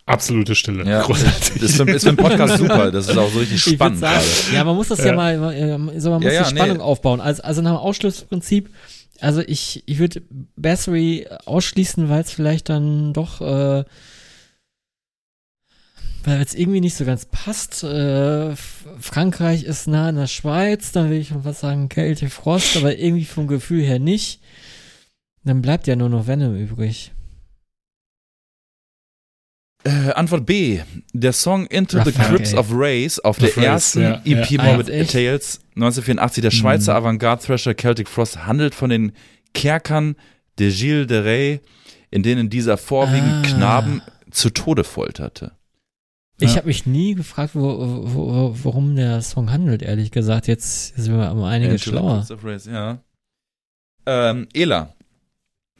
Absolute 0.04 0.54
Stille. 0.54 0.84
Ja, 0.84 1.02
großartig. 1.02 1.62
Ist 1.62 1.76
für, 1.76 1.88
ist 1.88 2.02
für 2.02 2.08
einen 2.08 2.16
Podcast 2.16 2.58
super. 2.58 2.90
Das 2.90 3.08
ist 3.08 3.16
auch 3.16 3.30
so 3.30 3.38
richtig 3.38 3.62
spannend. 3.62 4.00
Sagen, 4.00 4.24
ja, 4.52 4.64
man 4.64 4.74
muss 4.76 4.88
das 4.88 4.98
ja, 4.98 5.06
ja 5.06 5.14
mal, 5.14 5.36
so, 5.98 6.10
man 6.10 6.22
muss 6.22 6.32
ja, 6.32 6.42
die 6.42 6.50
Spannung 6.50 6.78
nee. 6.78 6.82
aufbauen. 6.82 7.20
Also, 7.20 7.42
also 7.42 7.62
nach 7.62 7.70
dem 7.70 7.78
Ausschlussprinzip 7.78 8.68
also 9.22 9.40
ich, 9.40 9.84
ich 9.86 9.98
würde 9.98 10.22
Bassery 10.56 11.28
ausschließen, 11.44 12.08
weil 12.08 12.22
es 12.22 12.32
vielleicht 12.32 12.68
dann 12.68 13.12
doch, 13.12 13.40
äh, 13.40 13.84
weil 16.24 16.42
es 16.42 16.54
irgendwie 16.54 16.80
nicht 16.80 16.96
so 16.96 17.04
ganz 17.04 17.26
passt. 17.26 17.84
Äh, 17.84 18.56
Frankreich 18.56 19.62
ist 19.62 19.86
nah 19.86 20.08
an 20.08 20.16
der 20.16 20.26
Schweiz, 20.26 20.90
dann 20.90 21.08
will 21.08 21.18
ich 21.18 21.28
schon 21.28 21.44
was 21.44 21.60
sagen, 21.60 21.88
Kälte, 21.88 22.28
Frost, 22.30 22.76
aber 22.76 22.98
irgendwie 22.98 23.24
vom 23.24 23.46
Gefühl 23.46 23.82
her 23.82 24.00
nicht. 24.00 24.40
Dann 25.44 25.62
bleibt 25.62 25.86
ja 25.86 25.94
nur 25.94 26.08
noch 26.08 26.26
Venom 26.26 26.56
übrig. 26.56 27.12
Äh, 29.84 30.12
Antwort 30.12 30.46
B. 30.46 30.80
Der 31.12 31.32
Song 31.32 31.66
Into 31.66 31.98
the 32.04 32.10
Raphael. 32.10 32.28
Crypts 32.36 32.54
of 32.54 32.68
Race 32.70 33.18
auf 33.18 33.38
der 33.38 33.48
Of 33.48 33.56
Race, 33.56 33.64
ersten 33.64 34.02
ja, 34.02 34.20
EP 34.24 34.50
ja. 34.50 34.62
Morbid 34.62 34.88
Ah? 34.90 35.04
Tales 35.04 35.60
1984 35.74 36.42
der 36.42 36.50
Schweizer 36.52 36.92
Mhm. 36.92 36.98
Avantgarde-Thrasher 37.06 37.74
Celtic 37.76 38.08
Frost 38.08 38.46
handelt 38.46 38.74
von 38.74 38.90
den 38.90 39.12
Kerkern 39.54 40.14
de 40.58 40.70
Gilles 40.70 41.06
de 41.08 41.20
Rais, 41.24 41.60
in 42.10 42.22
denen 42.22 42.48
dieser 42.48 42.76
vorwiegend 42.78 43.46
Ah. 43.46 43.48
Knaben 43.56 44.02
zu 44.30 44.50
Tode 44.50 44.84
folterte. 44.84 45.52
Ich 46.38 46.50
Ja. 46.52 46.56
habe 46.58 46.68
mich 46.68 46.86
nie 46.86 47.14
gefragt, 47.14 47.54
wo, 47.54 47.60
wo, 47.62 48.14
wo, 48.14 48.56
worum 48.64 48.94
der 48.96 49.20
Song 49.22 49.50
handelt, 49.50 49.82
ehrlich 49.82 50.10
gesagt. 50.12 50.46
Jetzt 50.46 50.96
sind 50.96 51.16
wir 51.18 51.30
um 51.32 51.42
einiges 51.42 51.74
Into 51.74 51.84
the 51.84 51.90
schlauer. 51.90 52.14
Crypts 52.18 52.30
of 52.30 52.44
Race, 52.44 52.66
ja. 52.66 52.98
Ähm, 54.06 54.46
Ela, 54.54 54.94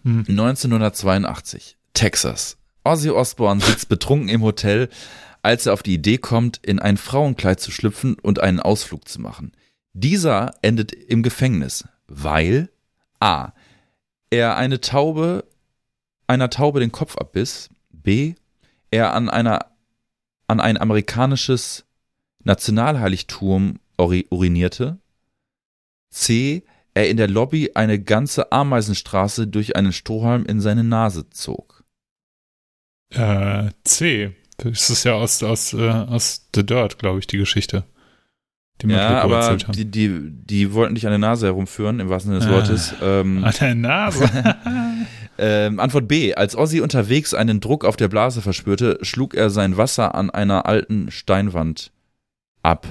Hm. 0.04 0.24
1982, 0.28 1.76
Texas. 1.94 2.56
Ozzy 2.84 3.10
Osbourne 3.10 3.60
sitzt 3.60 3.88
betrunken 3.88 4.28
im 4.28 4.42
Hotel, 4.42 4.88
als 5.42 5.66
er 5.66 5.72
auf 5.72 5.82
die 5.82 5.94
Idee 5.94 6.18
kommt, 6.18 6.58
in 6.58 6.78
ein 6.78 6.96
Frauenkleid 6.96 7.60
zu 7.60 7.70
schlüpfen 7.70 8.14
und 8.14 8.40
einen 8.40 8.60
Ausflug 8.60 9.08
zu 9.08 9.20
machen. 9.20 9.52
Dieser 9.92 10.54
endet 10.62 10.92
im 10.92 11.22
Gefängnis, 11.22 11.84
weil 12.06 12.70
a. 13.20 13.52
er 14.30 14.56
eine 14.56 14.80
Taube, 14.80 15.44
einer 16.26 16.50
Taube 16.50 16.80
den 16.80 16.92
Kopf 16.92 17.16
abbiss, 17.18 17.68
b. 17.90 18.34
er 18.90 19.14
an 19.14 19.28
einer 19.28 19.66
an 20.48 20.60
ein 20.60 20.76
amerikanisches 20.76 21.84
Nationalheiligtum 22.44 23.78
uri- 23.96 24.26
urinierte, 24.30 24.98
c. 26.10 26.64
er 26.94 27.08
in 27.08 27.16
der 27.16 27.28
Lobby 27.28 27.72
eine 27.74 28.00
ganze 28.02 28.52
Ameisenstraße 28.52 29.46
durch 29.46 29.76
einen 29.76 29.92
Strohhalm 29.92 30.44
in 30.44 30.60
seine 30.60 30.84
Nase 30.84 31.30
zog. 31.30 31.81
Äh, 33.14 33.70
C. 33.84 34.32
Das 34.58 34.90
ist 34.90 35.04
ja 35.04 35.14
aus, 35.14 35.42
aus, 35.42 35.72
äh, 35.72 35.88
aus 35.88 36.48
The 36.54 36.64
Dirt, 36.64 36.98
glaube 36.98 37.18
ich, 37.18 37.26
die 37.26 37.38
Geschichte. 37.38 37.84
Die 38.80 38.88
Ja, 38.88 39.20
aber 39.22 39.56
die, 39.56 39.84
die, 39.84 40.30
die 40.30 40.72
wollten 40.72 40.94
dich 40.94 41.06
an 41.06 41.12
der 41.12 41.18
Nase 41.18 41.46
herumführen, 41.46 42.00
im 42.00 42.08
wahrsten 42.08 42.32
Sinne 42.32 42.40
des 42.44 42.48
Ah. 42.48 42.56
Wortes. 42.56 42.94
Ähm, 43.02 43.44
An 43.44 43.54
der 43.60 43.74
Nase. 43.74 44.30
ähm, 45.38 45.80
Antwort 45.80 46.08
B. 46.08 46.34
Als 46.34 46.56
Ozzy 46.56 46.80
unterwegs 46.80 47.34
einen 47.34 47.60
Druck 47.60 47.84
auf 47.84 47.96
der 47.96 48.08
Blase 48.08 48.40
verspürte, 48.42 48.98
schlug 49.02 49.34
er 49.34 49.50
sein 49.50 49.76
Wasser 49.76 50.14
an 50.14 50.30
einer 50.30 50.66
alten 50.66 51.10
Steinwand 51.10 51.92
ab. 52.62 52.86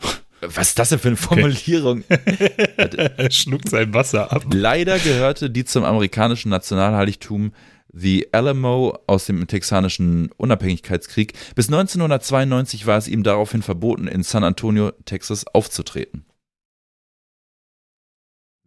Was 0.40 0.68
ist 0.68 0.78
das 0.78 0.90
denn 0.90 0.98
für 0.98 1.08
eine 1.08 1.16
Formulierung? 1.16 2.04
er 2.08 3.30
schluckt 3.30 3.68
sein 3.70 3.92
Wasser 3.94 4.32
ab. 4.32 4.44
Leider 4.52 4.98
gehörte 4.98 5.50
die 5.50 5.64
zum 5.64 5.84
amerikanischen 5.84 6.50
Nationalheiligtum 6.50 7.52
The 7.96 8.28
Alamo 8.32 8.98
aus 9.06 9.26
dem 9.26 9.46
texanischen 9.46 10.30
Unabhängigkeitskrieg. 10.36 11.32
Bis 11.54 11.68
1992 11.68 12.86
war 12.86 12.98
es 12.98 13.06
ihm 13.06 13.22
daraufhin 13.22 13.62
verboten, 13.62 14.08
in 14.08 14.22
San 14.24 14.42
Antonio, 14.42 14.90
Texas 15.04 15.46
aufzutreten. 15.46 16.24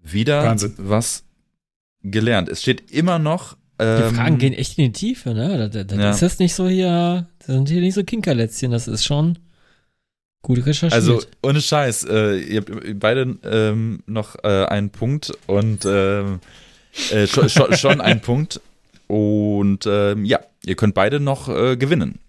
Wieder 0.02 0.44
Wahnsinn. 0.44 0.74
was 0.78 1.24
gelernt. 2.04 2.48
Es 2.50 2.62
steht 2.62 2.92
immer 2.92 3.20
noch. 3.20 3.58
Die 3.80 3.84
Ähm, 3.84 4.16
Fragen 4.16 4.38
gehen 4.38 4.54
echt 4.54 4.78
in 4.80 4.86
die 4.86 4.92
Tiefe, 4.94 5.34
ne? 5.34 5.58
Da, 5.58 5.68
da, 5.68 5.84
da 5.84 5.96
Ja. 6.02 6.10
ist 6.12 6.22
das 6.22 6.40
nicht 6.40 6.56
so 6.56 6.68
hier, 6.68 7.28
das 7.40 7.48
sind 7.48 7.70
hier 7.70 7.82
nicht 7.82 7.94
so 7.94 8.04
Kinkerlätzchen, 8.04 8.72
das 8.72 8.88
ist 8.88 9.04
schon 9.04 9.38
gut 10.42 10.60
recherchiert. 10.66 10.94
Also 10.94 11.22
ohne 11.44 11.62
Scheiß, 11.62 12.06
äh, 12.06 12.38
ihr 12.40 12.62
habt 12.62 13.00
beide 13.00 13.38
ähm, 13.44 14.02
noch 14.08 14.36
äh, 14.44 14.66
einen 14.66 14.90
Punkt 14.90 15.32
und 15.48 15.86
ähm, 15.86 16.40
äh, 17.12 17.28
schon, 17.28 17.50
schon, 17.50 17.76
schon 17.76 18.02
einen 18.02 18.22
Punkt. 18.22 18.62
Und 19.08 19.86
ähm, 19.88 20.26
ja, 20.26 20.40
ihr 20.66 20.76
könnt 20.76 20.94
beide 20.94 21.20
noch 21.20 21.50
äh, 21.50 21.78
gewinnen. 21.78 22.20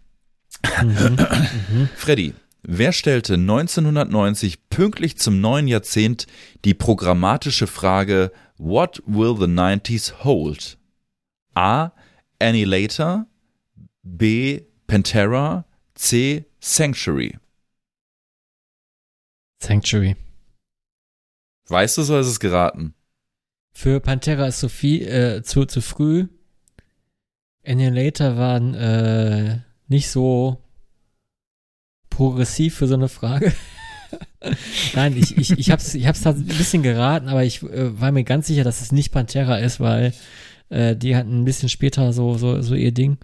mhm. 0.82 1.88
Freddy, 1.96 2.34
wer 2.62 2.92
stellte 2.92 3.34
1990 3.34 4.68
pünktlich 4.70 5.18
zum 5.18 5.40
neuen 5.40 5.68
Jahrzehnt 5.68 6.26
die 6.64 6.74
programmatische 6.74 7.66
Frage 7.66 8.32
What 8.56 9.02
will 9.06 9.36
the 9.38 9.46
90s 9.46 10.24
hold? 10.24 10.78
A. 11.54 11.92
Annihilator 12.40 13.26
B. 14.02 14.62
Pantera 14.86 15.64
C. 15.94 16.44
Sanctuary 16.60 17.36
Sanctuary. 19.60 20.16
Weißt 21.68 21.98
du 21.98 22.02
so, 22.02 22.18
ist 22.18 22.28
es 22.28 22.40
geraten? 22.40 22.94
Für 23.72 24.00
Pantera 24.00 24.46
ist 24.46 24.60
so 24.60 24.68
viel, 24.68 25.06
äh, 25.06 25.42
zu, 25.42 25.66
zu 25.66 25.80
früh. 25.80 26.28
Annihilator 27.68 28.36
waren 28.36 28.74
äh, 28.74 29.58
nicht 29.88 30.08
so 30.08 30.58
progressiv 32.10 32.76
für 32.76 32.86
so 32.86 32.94
eine 32.94 33.08
Frage. 33.08 33.52
Nein, 34.94 35.16
ich, 35.16 35.36
ich, 35.36 35.50
ich 35.58 35.70
hab's, 35.70 35.94
ich 35.94 36.06
hab's 36.06 36.26
ein 36.26 36.44
bisschen 36.46 36.82
geraten, 36.82 37.28
aber 37.28 37.44
ich 37.44 37.62
äh, 37.62 38.00
war 38.00 38.10
mir 38.12 38.24
ganz 38.24 38.46
sicher, 38.46 38.64
dass 38.64 38.80
es 38.80 38.92
nicht 38.92 39.12
Pantera 39.12 39.58
ist, 39.58 39.80
weil 39.80 40.12
äh, 40.70 40.96
die 40.96 41.14
hatten 41.14 41.40
ein 41.40 41.44
bisschen 41.44 41.68
später 41.68 42.12
so, 42.12 42.38
so, 42.38 42.62
so 42.62 42.74
ihr 42.74 42.92
Ding. 42.92 43.18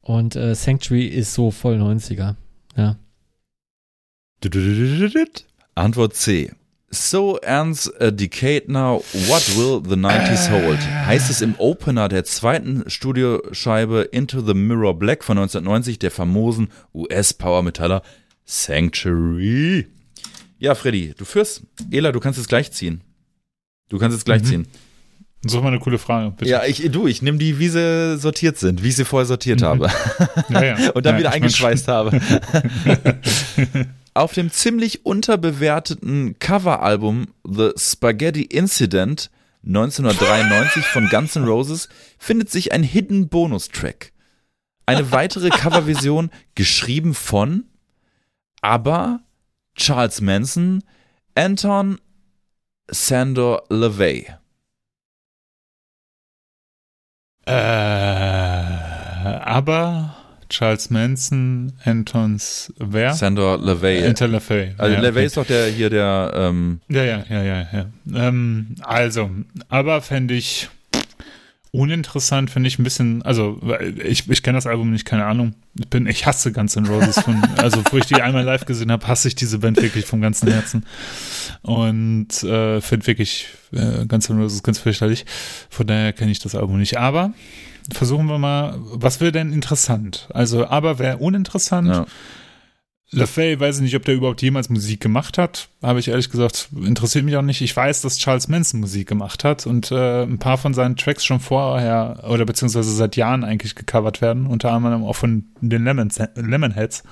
Und 0.00 0.36
äh, 0.36 0.54
Sanctuary 0.54 1.06
ist 1.06 1.34
so 1.34 1.50
voll 1.50 1.80
90er. 1.80 2.36
Ja. 2.76 2.96
Antwort 5.74 6.14
C. 6.14 6.52
So 6.92 7.36
ends 7.38 7.88
a 8.00 8.10
decade 8.10 8.64
now, 8.68 9.00
what 9.28 9.56
will 9.56 9.80
the 9.80 9.94
90s 9.94 10.50
hold? 10.50 10.78
Heißt 11.06 11.30
es 11.30 11.40
im 11.40 11.54
Opener 11.58 12.08
der 12.08 12.24
zweiten 12.24 12.82
Studioscheibe 12.90 14.08
Into 14.10 14.40
the 14.44 14.54
Mirror 14.54 14.98
Black 14.98 15.22
von 15.22 15.38
1990 15.38 16.00
der 16.00 16.10
famosen 16.10 16.68
US-Power-Metaller 16.92 18.02
Sanctuary. 18.44 19.86
Ja, 20.58 20.74
Freddy, 20.74 21.14
du 21.16 21.24
führst. 21.24 21.62
Ela, 21.92 22.10
du 22.10 22.18
kannst 22.18 22.40
es 22.40 22.48
gleich 22.48 22.72
ziehen. 22.72 23.02
Du 23.88 23.98
kannst 23.98 24.16
es 24.16 24.24
gleich 24.24 24.42
Mhm. 24.42 24.46
ziehen. 24.46 24.66
So 25.46 25.62
mal 25.62 25.68
eine 25.68 25.78
coole 25.78 25.96
Frage, 25.98 26.32
bitte. 26.36 26.50
Ja, 26.50 26.64
ich, 26.66 26.90
du, 26.90 27.06
ich 27.06 27.22
nehme 27.22 27.38
die, 27.38 27.58
wie 27.60 27.68
sie 27.68 28.18
sortiert 28.18 28.58
sind, 28.58 28.82
wie 28.82 28.88
ich 28.88 28.96
sie 28.96 29.04
vorher 29.06 29.26
sortiert 29.26 29.60
Mhm. 29.60 29.64
habe. 29.64 29.90
Ja, 30.48 30.64
ja. 30.64 30.90
Und 30.94 31.06
dann 31.06 31.14
ja, 31.14 31.18
wieder 31.20 31.30
eingeschweißt 31.30 31.86
habe. 31.88 32.20
Auf 34.12 34.32
dem 34.34 34.50
ziemlich 34.50 35.06
unterbewerteten 35.06 36.38
Coveralbum 36.38 37.28
The 37.44 37.70
Spaghetti 37.76 38.42
Incident 38.42 39.30
1993 39.64 40.84
von 40.86 41.08
Guns 41.08 41.36
N' 41.36 41.44
Roses 41.44 41.88
findet 42.18 42.50
sich 42.50 42.72
ein 42.72 42.82
Hidden 42.82 43.28
Bonus-Track. 43.28 44.12
Eine 44.86 45.12
weitere 45.12 45.50
Coverversion 45.50 46.30
geschrieben 46.54 47.14
von 47.14 47.64
ABBA, 48.62 49.20
Charles 49.76 50.20
Manson, 50.20 50.82
Anton 51.34 52.00
Sandor 52.88 53.64
LaVey. 53.68 54.26
Äh, 57.46 57.52
aber 59.44 60.16
Charles 60.50 60.90
Manson, 60.90 61.72
Antons, 61.84 62.72
wer? 62.78 63.14
Sandor 63.14 63.58
LaVey. 63.58 64.04
Anton 64.04 64.32
LaVey. 64.32 64.74
Also 64.76 64.94
ja, 64.94 65.00
LaVey 65.00 65.10
okay. 65.10 65.26
ist 65.26 65.36
doch 65.36 65.46
der 65.46 65.68
hier 65.68 65.90
der 65.90 66.32
ähm, 66.34 66.80
Ja, 66.88 67.04
ja, 67.04 67.24
ja, 67.30 67.42
ja, 67.42 67.66
ja. 67.72 67.86
Ähm, 68.12 68.74
also, 68.82 69.30
aber 69.68 70.02
fände 70.02 70.34
ich 70.34 70.68
uninteressant, 71.72 72.50
finde 72.50 72.66
ich 72.66 72.78
ein 72.80 72.84
bisschen, 72.84 73.22
also 73.22 73.60
ich, 74.04 74.28
ich 74.28 74.42
kenne 74.42 74.58
das 74.58 74.66
Album 74.66 74.90
nicht, 74.90 75.04
keine 75.04 75.24
Ahnung. 75.24 75.54
Ich 75.78 75.88
bin, 75.88 76.06
ich 76.08 76.26
hasse 76.26 76.50
Guns 76.52 76.74
N' 76.74 76.86
Roses 76.86 77.20
von, 77.20 77.40
also 77.58 77.82
wo 77.92 77.98
ich 77.98 78.06
die 78.06 78.20
einmal 78.20 78.42
live 78.42 78.64
gesehen 78.64 78.90
habe, 78.90 79.06
hasse 79.06 79.28
ich 79.28 79.36
diese 79.36 79.60
Band 79.60 79.80
wirklich 79.80 80.04
vom 80.04 80.20
ganzen 80.20 80.50
Herzen. 80.50 80.84
Und 81.62 82.42
äh, 82.42 82.80
finde 82.80 83.06
wirklich 83.06 83.46
äh, 83.72 84.04
Guns 84.06 84.28
N' 84.28 84.40
Roses 84.40 84.64
ganz 84.64 84.80
fürchterlich. 84.80 85.24
Von 85.68 85.86
daher 85.86 86.12
kenne 86.12 86.32
ich 86.32 86.40
das 86.40 86.56
Album 86.56 86.78
nicht. 86.78 86.98
Aber 86.98 87.32
versuchen 87.92 88.26
wir 88.26 88.38
mal, 88.38 88.78
was 88.78 89.20
wäre 89.20 89.32
denn 89.32 89.52
interessant? 89.52 90.28
Also, 90.32 90.66
aber 90.66 90.98
wäre 90.98 91.18
uninteressant. 91.18 91.88
ja. 91.88 92.06
LaFay, 93.12 93.58
weiß 93.58 93.76
ich 93.76 93.82
nicht, 93.82 93.96
ob 93.96 94.04
der 94.04 94.14
überhaupt 94.14 94.40
jemals 94.40 94.68
Musik 94.68 95.00
gemacht 95.00 95.36
hat. 95.36 95.68
Habe 95.82 95.98
ich 95.98 96.08
ehrlich 96.08 96.30
gesagt, 96.30 96.68
interessiert 96.72 97.24
mich 97.24 97.36
auch 97.36 97.42
nicht. 97.42 97.60
Ich 97.60 97.76
weiß, 97.76 98.02
dass 98.02 98.18
Charles 98.18 98.46
Manson 98.46 98.78
Musik 98.80 99.08
gemacht 99.08 99.42
hat 99.42 99.66
und 99.66 99.90
äh, 99.90 100.22
ein 100.22 100.38
paar 100.38 100.58
von 100.58 100.74
seinen 100.74 100.96
Tracks 100.96 101.24
schon 101.24 101.40
vorher 101.40 102.22
oder 102.28 102.46
beziehungsweise 102.46 102.92
seit 102.92 103.16
Jahren 103.16 103.42
eigentlich 103.42 103.74
gecovert 103.74 104.20
werden. 104.20 104.46
Unter 104.46 104.70
anderem 104.70 105.02
auch 105.04 105.16
von 105.16 105.46
den 105.60 105.84
Lemon, 105.84 106.12
Lemonheads, 106.36 107.02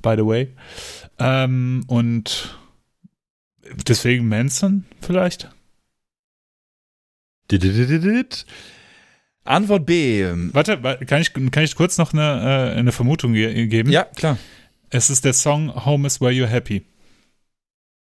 by 0.00 0.14
the 0.16 0.24
way. 0.24 0.54
Ähm, 1.18 1.82
und 1.88 2.56
deswegen 3.88 4.28
Manson 4.28 4.84
vielleicht? 5.00 5.50
Antwort 9.44 9.86
B. 9.86 10.24
Warte, 10.52 10.78
kann 11.06 11.20
ich, 11.20 11.32
kann 11.32 11.64
ich 11.64 11.74
kurz 11.74 11.98
noch 11.98 12.12
eine, 12.12 12.72
äh, 12.74 12.78
eine 12.78 12.92
Vermutung 12.92 13.32
ge 13.32 13.66
geben? 13.66 13.90
Ja, 13.90 14.04
klar. 14.04 14.38
Es 14.90 15.10
ist 15.10 15.24
der 15.24 15.32
Song 15.32 15.84
Home 15.84 16.06
is 16.06 16.20
Where 16.20 16.32
You're 16.32 16.46
Happy. 16.46 16.84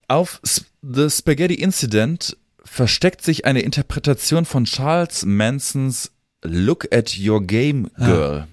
Auf 0.09 0.41
The 0.83 1.09
Spaghetti 1.09 1.55
Incident 1.55 2.37
versteckt 2.65 3.23
sich 3.23 3.45
eine 3.45 3.61
Interpretation 3.61 4.45
von 4.45 4.65
Charles 4.65 5.25
Mansons 5.25 6.11
Look 6.43 6.93
at 6.93 7.17
Your 7.19 7.43
Game 7.43 7.91
ah. 7.95 8.07
Girl. 8.07 8.39
Ah. 8.41 8.49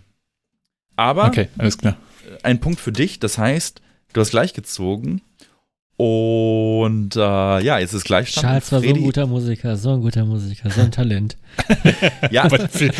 Aber 0.97 1.28
okay, 1.28 1.47
alles 1.57 1.78
klar. 1.78 1.97
ein 2.43 2.59
Punkt 2.59 2.80
für 2.80 2.91
dich, 2.91 3.19
das 3.19 3.38
heißt, 3.38 3.82
du 4.13 4.21
hast 4.21 4.32
gleich 4.32 4.53
gezogen 4.53 5.21
und 5.97 7.15
äh, 7.15 7.19
ja, 7.19 7.79
jetzt 7.79 7.93
ist 7.93 8.05
Gleichstand. 8.05 8.45
Charles 8.45 8.71
war 8.71 8.81
Freddy. 8.81 8.93
so 8.93 8.99
ein 8.99 9.03
guter 9.03 9.25
Musiker, 9.25 9.75
so 9.77 9.93
ein 9.93 10.01
guter 10.01 10.25
Musiker, 10.25 10.69
so 10.69 10.81
ein 10.81 10.91
Talent. 10.91 11.37
ja. 12.31 12.47
die, 12.47 12.91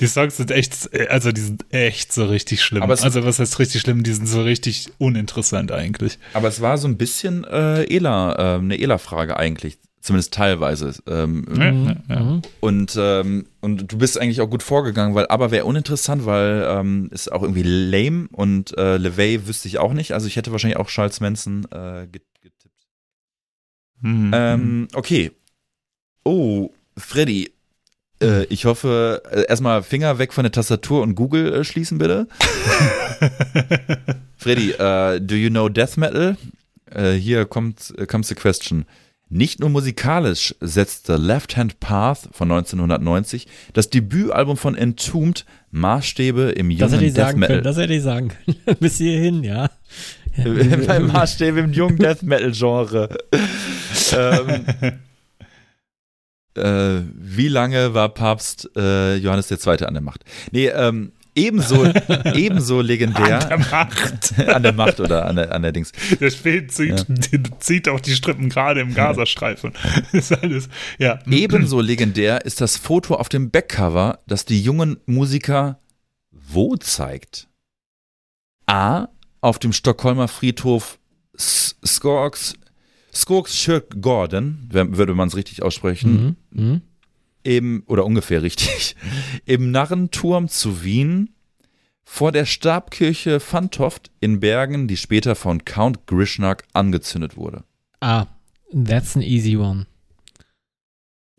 die, 0.00 0.06
Songs 0.06 0.38
sind 0.38 0.50
echt, 0.50 0.88
also 1.10 1.30
die 1.30 1.42
sind 1.42 1.66
echt 1.74 2.14
so 2.14 2.24
richtig 2.24 2.62
schlimm. 2.62 2.82
Aber 2.82 2.98
also 2.98 3.24
was 3.24 3.38
heißt 3.38 3.58
richtig 3.58 3.82
schlimm? 3.82 4.02
Die 4.02 4.14
sind 4.14 4.26
so 4.26 4.42
richtig 4.42 4.88
uninteressant 4.96 5.72
eigentlich. 5.72 6.18
Aber 6.32 6.48
es 6.48 6.62
war 6.62 6.78
so 6.78 6.88
ein 6.88 6.96
bisschen 6.96 7.44
äh, 7.44 7.84
Ela, 7.84 8.32
äh, 8.32 8.58
eine 8.60 8.80
Ela-Frage 8.80 9.36
eigentlich. 9.36 9.76
Zumindest 10.06 10.34
teilweise. 10.34 10.94
Ähm, 11.08 11.44
mhm. 11.48 12.04
ja, 12.08 12.14
ja. 12.14 12.40
Und, 12.60 12.96
ähm, 12.96 13.46
und 13.60 13.90
du 13.90 13.98
bist 13.98 14.20
eigentlich 14.20 14.40
auch 14.40 14.48
gut 14.48 14.62
vorgegangen, 14.62 15.16
weil 15.16 15.26
aber 15.26 15.50
wäre 15.50 15.64
uninteressant, 15.64 16.24
weil 16.26 16.64
ähm, 16.64 17.08
ist 17.10 17.32
auch 17.32 17.42
irgendwie 17.42 17.64
lame 17.64 18.28
und 18.30 18.78
äh, 18.78 18.98
LeVay 18.98 19.48
wüsste 19.48 19.66
ich 19.66 19.78
auch 19.78 19.92
nicht. 19.92 20.12
Also 20.12 20.28
ich 20.28 20.36
hätte 20.36 20.52
wahrscheinlich 20.52 20.78
auch 20.78 20.86
Charles 20.86 21.18
Manson 21.18 21.64
äh, 21.72 22.06
getippt. 22.06 22.68
Mhm. 24.00 24.30
Ähm, 24.32 24.88
okay. 24.94 25.32
Oh, 26.24 26.70
Freddy. 26.96 27.50
Äh, 28.22 28.44
ich 28.44 28.64
hoffe, 28.64 29.24
äh, 29.28 29.46
erstmal 29.48 29.82
Finger 29.82 30.20
weg 30.20 30.32
von 30.32 30.44
der 30.44 30.52
Tastatur 30.52 31.02
und 31.02 31.16
Google 31.16 31.52
äh, 31.52 31.64
schließen, 31.64 31.98
bitte. 31.98 32.28
Freddy, 34.36 34.72
uh, 34.74 35.18
do 35.18 35.34
you 35.34 35.50
know 35.50 35.68
Death 35.68 35.96
Metal? 35.96 36.36
Uh, 36.96 37.10
hier 37.10 37.44
kommt, 37.44 37.92
comes 38.06 38.28
the 38.28 38.36
question. 38.36 38.86
Nicht 39.28 39.58
nur 39.58 39.70
musikalisch 39.70 40.54
setzte 40.60 41.16
Left 41.16 41.56
Hand 41.56 41.80
Path 41.80 42.28
von 42.30 42.50
1990, 42.50 43.48
das 43.72 43.90
Debütalbum 43.90 44.56
von 44.56 44.76
Entombed, 44.76 45.44
Maßstäbe 45.72 46.52
im 46.52 46.70
jungen 46.70 46.78
das 46.80 46.92
hätte 46.92 47.04
ich 47.04 47.14
Death 47.14 47.26
sagen 47.26 47.40
Metal. 47.40 47.56
Können, 47.56 47.64
das 47.64 47.76
hätte 47.76 47.94
ich 47.94 48.02
sagen 48.02 48.28
können. 48.28 48.76
Bis 48.80 48.98
hierhin, 48.98 49.42
ja. 49.44 49.68
Bei 50.86 51.00
Maßstäbe 51.00 51.58
im 51.60 51.72
jungen 51.72 51.98
Death 51.98 52.22
Metal 52.22 52.52
Genre. 52.52 53.08
ähm, 54.12 54.64
äh, 56.54 57.02
wie 57.14 57.48
lange 57.48 57.94
war 57.94 58.08
Papst 58.10 58.70
äh, 58.76 59.16
Johannes 59.16 59.50
II. 59.50 59.84
an 59.84 59.94
der 59.94 60.02
Macht? 60.02 60.24
Nee, 60.52 60.68
ähm, 60.68 61.12
ebenso, 61.36 61.84
ebenso 62.34 62.80
legendär. 62.80 63.42
An 63.42 63.48
der 63.48 63.58
Macht. 63.58 64.38
an 64.48 64.62
der 64.62 64.72
Macht 64.72 65.00
oder 65.00 65.26
an 65.26 65.36
der, 65.36 65.52
an 65.52 65.62
der 65.62 65.72
Dings. 65.72 65.92
Der 66.20 66.30
Spiel 66.30 66.66
zieht, 66.66 67.06
ja. 67.08 67.38
zieht 67.60 67.88
auch 67.88 68.00
die 68.00 68.14
Strippen 68.14 68.48
gerade 68.48 68.80
im 68.80 68.94
Gazastreifen. 68.94 69.72
ist 70.12 70.32
alles, 70.32 70.68
ja. 70.98 71.20
Ebenso 71.30 71.80
legendär 71.80 72.44
ist 72.44 72.60
das 72.60 72.76
Foto 72.76 73.14
auf 73.14 73.28
dem 73.28 73.50
Backcover, 73.50 74.18
das 74.26 74.44
die 74.44 74.60
jungen 74.60 74.96
Musiker 75.06 75.78
wo 76.48 76.76
zeigt? 76.76 77.48
A. 78.66 79.08
Auf 79.40 79.58
dem 79.58 79.72
Stockholmer 79.72 80.28
Friedhof 80.28 80.98
Skorks, 81.36 82.54
Skorks 83.12 83.70
Gordon, 84.00 84.68
würde 84.70 85.14
man 85.14 85.28
es 85.28 85.36
richtig 85.36 85.62
aussprechen. 85.62 86.36
Mhm. 86.50 86.62
Mhm 86.62 86.82
im, 87.46 87.84
oder 87.86 88.04
ungefähr 88.04 88.42
richtig, 88.42 88.96
im 89.46 89.70
Narrenturm 89.70 90.48
zu 90.48 90.82
Wien 90.82 91.30
vor 92.02 92.32
der 92.32 92.44
Stabkirche 92.44 93.40
Fantoft 93.40 94.10
in 94.20 94.40
Bergen, 94.40 94.88
die 94.88 94.96
später 94.96 95.34
von 95.34 95.64
Count 95.64 96.06
Grishnak 96.06 96.64
angezündet 96.72 97.36
wurde. 97.36 97.64
Ah, 98.00 98.26
that's 98.72 99.16
an 99.16 99.22
easy 99.22 99.56
one. 99.56 99.86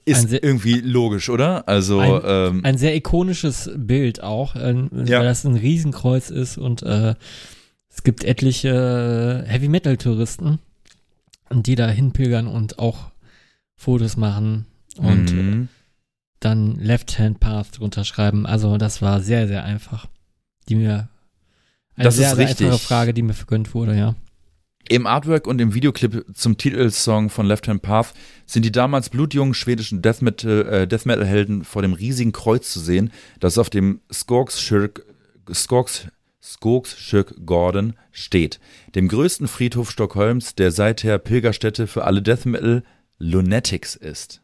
Ist 0.05 0.31
irgendwie 0.31 0.79
logisch, 0.79 1.29
oder? 1.29 1.67
Also 1.67 1.99
ein, 1.99 2.21
ähm, 2.23 2.61
ein 2.63 2.77
sehr 2.77 2.95
ikonisches 2.95 3.69
Bild 3.75 4.23
auch, 4.23 4.55
äh, 4.55 4.73
ja. 4.73 5.19
weil 5.19 5.25
das 5.25 5.43
ein 5.43 5.55
Riesenkreuz 5.55 6.29
ist 6.29 6.57
und 6.57 6.81
äh, 6.83 7.15
es 7.89 8.03
gibt 8.03 8.23
etliche 8.23 9.43
Heavy 9.45 9.67
Metal 9.67 9.97
Touristen, 9.97 10.59
die 11.51 11.75
da 11.75 11.89
hinpilgern 11.89 12.47
und 12.47 12.79
auch 12.79 13.11
Fotos 13.75 14.15
machen 14.15 14.65
und 14.97 15.33
mhm 15.33 15.69
dann 16.39 16.75
Left-Hand 16.75 17.39
Path 17.39 17.79
drunter 17.79 18.03
schreiben. 18.03 18.45
Also 18.45 18.77
das 18.77 19.01
war 19.01 19.21
sehr, 19.21 19.47
sehr 19.47 19.63
einfach. 19.63 20.07
Die 20.69 20.75
mir 20.75 21.09
eine 21.95 22.05
das 22.05 22.15
sehr, 22.15 22.31
ist 22.31 22.57
sehr 22.57 22.67
einfache 22.67 22.79
Frage, 22.79 23.13
die 23.13 23.23
mir 23.23 23.33
vergönnt 23.33 23.73
wurde, 23.73 23.97
ja. 23.97 24.15
Im 24.89 25.05
Artwork 25.05 25.47
und 25.47 25.59
im 25.59 25.73
Videoclip 25.73 26.25
zum 26.33 26.57
Titelsong 26.57 27.29
von 27.29 27.45
Left 27.45 27.67
Hand 27.67 27.81
Path 27.81 28.13
sind 28.45 28.63
die 28.63 28.71
damals 28.71 29.09
blutjungen 29.09 29.53
schwedischen 29.53 30.01
Death 30.01 30.21
Metal, 30.21 30.65
äh, 30.65 30.87
Death 30.87 31.05
Metal 31.05 31.25
Helden 31.25 31.65
vor 31.65 31.81
dem 31.81 31.91
riesigen 31.91 32.31
Kreuz 32.31 32.71
zu 32.71 32.79
sehen, 32.79 33.11
das 33.39 33.57
auf 33.57 33.69
dem 33.69 33.99
Skogskirk, 34.11 35.05
Skogs, 35.53 36.07
Skogskirk 36.41 37.45
Gordon 37.45 37.95
steht, 38.11 38.61
dem 38.95 39.09
größten 39.09 39.49
Friedhof 39.49 39.91
Stockholms, 39.91 40.55
der 40.55 40.71
seither 40.71 41.17
Pilgerstätte 41.17 41.87
für 41.87 42.05
alle 42.05 42.21
Death 42.21 42.45
Metal 42.45 42.83
Lunatics 43.19 43.95
ist. 43.95 44.41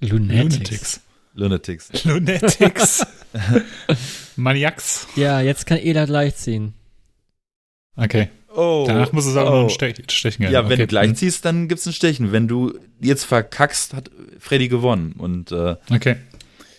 Lunatics. 0.00 1.00
Lunatics. 1.34 1.90
Lunatics. 2.04 3.06
Maniacs. 4.36 5.06
Ja, 5.16 5.40
jetzt 5.40 5.66
kann 5.66 5.78
Ela 5.78 6.06
gleich 6.06 6.36
ziehen. 6.36 6.74
Okay. 7.96 8.28
Oh, 8.54 8.84
Danach 8.86 9.12
muss 9.12 9.26
es 9.26 9.36
auch 9.36 9.46
oh. 9.46 9.54
noch 9.54 9.62
ein 9.64 9.70
Stech, 9.70 9.96
Stechen 10.08 10.42
geben. 10.42 10.52
Ja, 10.52 10.64
wenn 10.64 10.72
okay. 10.72 10.82
du 10.82 10.86
gleich 10.88 11.14
ziehst, 11.14 11.44
dann 11.44 11.68
gibt's 11.68 11.86
ein 11.86 11.92
Stechen. 11.92 12.32
Wenn 12.32 12.48
du 12.48 12.78
jetzt 13.00 13.24
verkackst, 13.24 13.94
hat 13.94 14.10
Freddy 14.38 14.68
gewonnen. 14.68 15.12
Und 15.16 15.52
äh, 15.52 15.76
okay. 15.90 16.16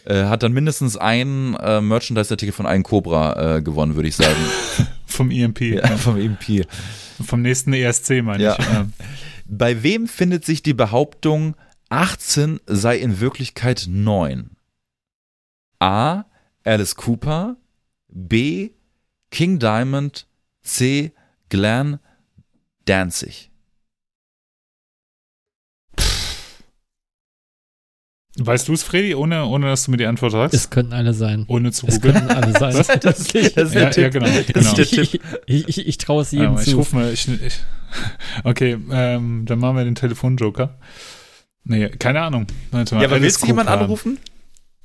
äh, 0.06 0.26
hat 0.26 0.44
dann 0.44 0.52
mindestens 0.52 0.98
ein 0.98 1.56
äh, 1.56 1.80
Merchandise-Artikel 1.80 2.52
von 2.52 2.66
einem 2.66 2.84
Cobra 2.84 3.58
äh, 3.58 3.62
gewonnen, 3.62 3.96
würde 3.96 4.10
ich 4.10 4.16
sagen. 4.16 4.36
vom 5.06 5.32
EMP. 5.32 5.62
Ja, 5.62 5.90
ja, 5.90 5.98
vom 5.98 6.20
EMP. 6.20 6.68
Vom 7.26 7.42
nächsten 7.42 7.72
ESC, 7.74 8.22
meine 8.22 8.44
ja. 8.44 8.58
ich. 8.60 8.66
Ja. 8.66 8.88
Bei 9.46 9.84
wem 9.84 10.08
findet 10.08 10.46
sich 10.46 10.64
die 10.64 10.74
Behauptung, 10.74 11.56
18 11.92 12.62
sei 12.68 12.98
in 12.98 13.20
Wirklichkeit 13.20 13.86
9. 13.90 14.52
A. 15.80 16.24
Alice 16.64 16.96
Cooper. 16.96 17.58
B. 18.08 18.72
King 19.30 19.60
Diamond. 19.60 20.26
C. 20.64 21.12
Glenn 21.50 22.00
Danzig. 22.86 23.52
Weißt 28.38 28.70
du 28.70 28.74
es, 28.74 28.84
Freddy, 28.84 29.14
ohne, 29.14 29.46
ohne 29.46 29.66
dass 29.68 29.84
du 29.84 29.92
mir 29.92 29.98
die 29.98 30.06
Antwort 30.06 30.32
sagst? 30.32 30.54
Es 30.56 30.70
könnten 30.70 30.94
alle 30.94 31.14
sein. 31.14 31.44
Ohne 31.50 31.74
zu 31.74 31.86
Es 31.88 31.96
googeln. 31.96 32.14
könnten 32.16 32.32
alle 32.32 32.54
sein. 32.58 32.74
Das, 32.74 32.88
das, 33.00 33.02
das 33.02 33.20
ist 33.28 33.34
der 33.76 33.82
ja, 33.84 33.90
Tipp. 33.90 34.04
ja, 34.04 34.10
genau. 34.10 34.26
Genau. 34.26 34.60
ist 34.60 34.78
der 34.78 34.86
Tipp. 34.86 35.22
Ich, 35.48 35.68
ich, 35.68 35.88
ich 35.88 35.98
traue 35.98 36.22
es 36.22 36.32
jedem 36.32 36.54
Ja, 36.56 36.62
ich 36.62 36.70
zu. 36.70 36.78
rufe 36.78 36.96
mal. 36.96 37.12
Ich, 37.12 37.28
ich, 37.28 37.60
okay, 38.46 38.78
ähm, 38.92 39.46
dann 39.46 39.60
machen 39.60 39.76
wir 39.76 39.84
den 39.84 39.96
Telefonjoker. 39.96 40.78
Nee, 41.64 41.90
keine 41.90 42.22
Ahnung. 42.22 42.48
Warte 42.72 42.96
mal, 42.96 43.02
Ja, 43.02 43.08
aber 43.08 43.22
willst 43.22 43.42
du 43.44 43.48
jemanden 43.48 43.72
anrufen? 43.74 44.20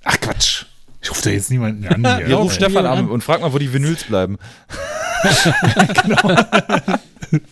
Ach 0.05 0.21
Quatsch. 0.21 0.65
Ich 1.03 1.11
rufe 1.11 1.23
da 1.23 1.31
jetzt 1.31 1.51
niemanden 1.51 1.87
an. 1.87 2.05
Hier. 2.19 2.29
Wir 2.29 2.37
rufen 2.37 2.47
Okay. 2.57 2.65
Stefan 2.73 2.87
an 2.87 3.09
und 3.09 3.23
frag 3.23 3.41
mal, 3.41 3.53
wo 3.53 3.59
die 3.59 3.73
Vinyls 3.73 4.05
bleiben. 4.05 4.39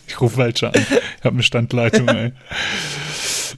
Ich 0.07 0.21
rufe 0.21 0.37
Walcher 0.37 0.73
an. 0.73 0.81
Ich 1.19 1.25
habe 1.25 1.33
eine 1.35 1.43
Standleitung, 1.43 2.07
ey. 2.07 2.31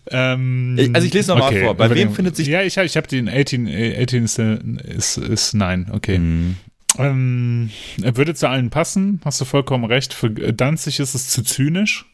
Ähm, 0.09 0.77
Ich- 0.79 0.95
also 0.95 1.05
ich 1.05 1.13
lese 1.13 1.31
noch 1.31 1.39
mal 1.39 1.53
vor. 1.59 1.75
Bei 1.75 1.89
wem 1.93 2.13
findet 2.13 2.35
sich- 2.37 2.47
Ja, 2.47 2.61
ich 2.61 2.77
habe 2.77 2.85
ich 2.85 2.95
hab 2.95 3.07
den 3.09 3.27
18, 3.27 3.67
äh, 3.67 4.01
18 4.01 4.23
ist, 4.23 4.39
äh, 4.39 4.57
ist, 4.95 5.17
ist 5.17 5.53
nein, 5.53 5.89
okay. 5.91 6.17
Mhm. 6.19 6.55
Ähm, 6.97 7.69
er 8.01 8.15
würde 8.15 8.33
zu 8.33 8.47
allen 8.47 8.69
passen, 8.69 9.19
hast 9.25 9.41
du 9.41 9.45
vollkommen 9.45 9.83
recht. 9.83 10.13
Für 10.13 10.29
Danzig 10.29 10.99
ist 11.01 11.13
es 11.13 11.27
zu 11.29 11.43
zynisch. 11.43 12.05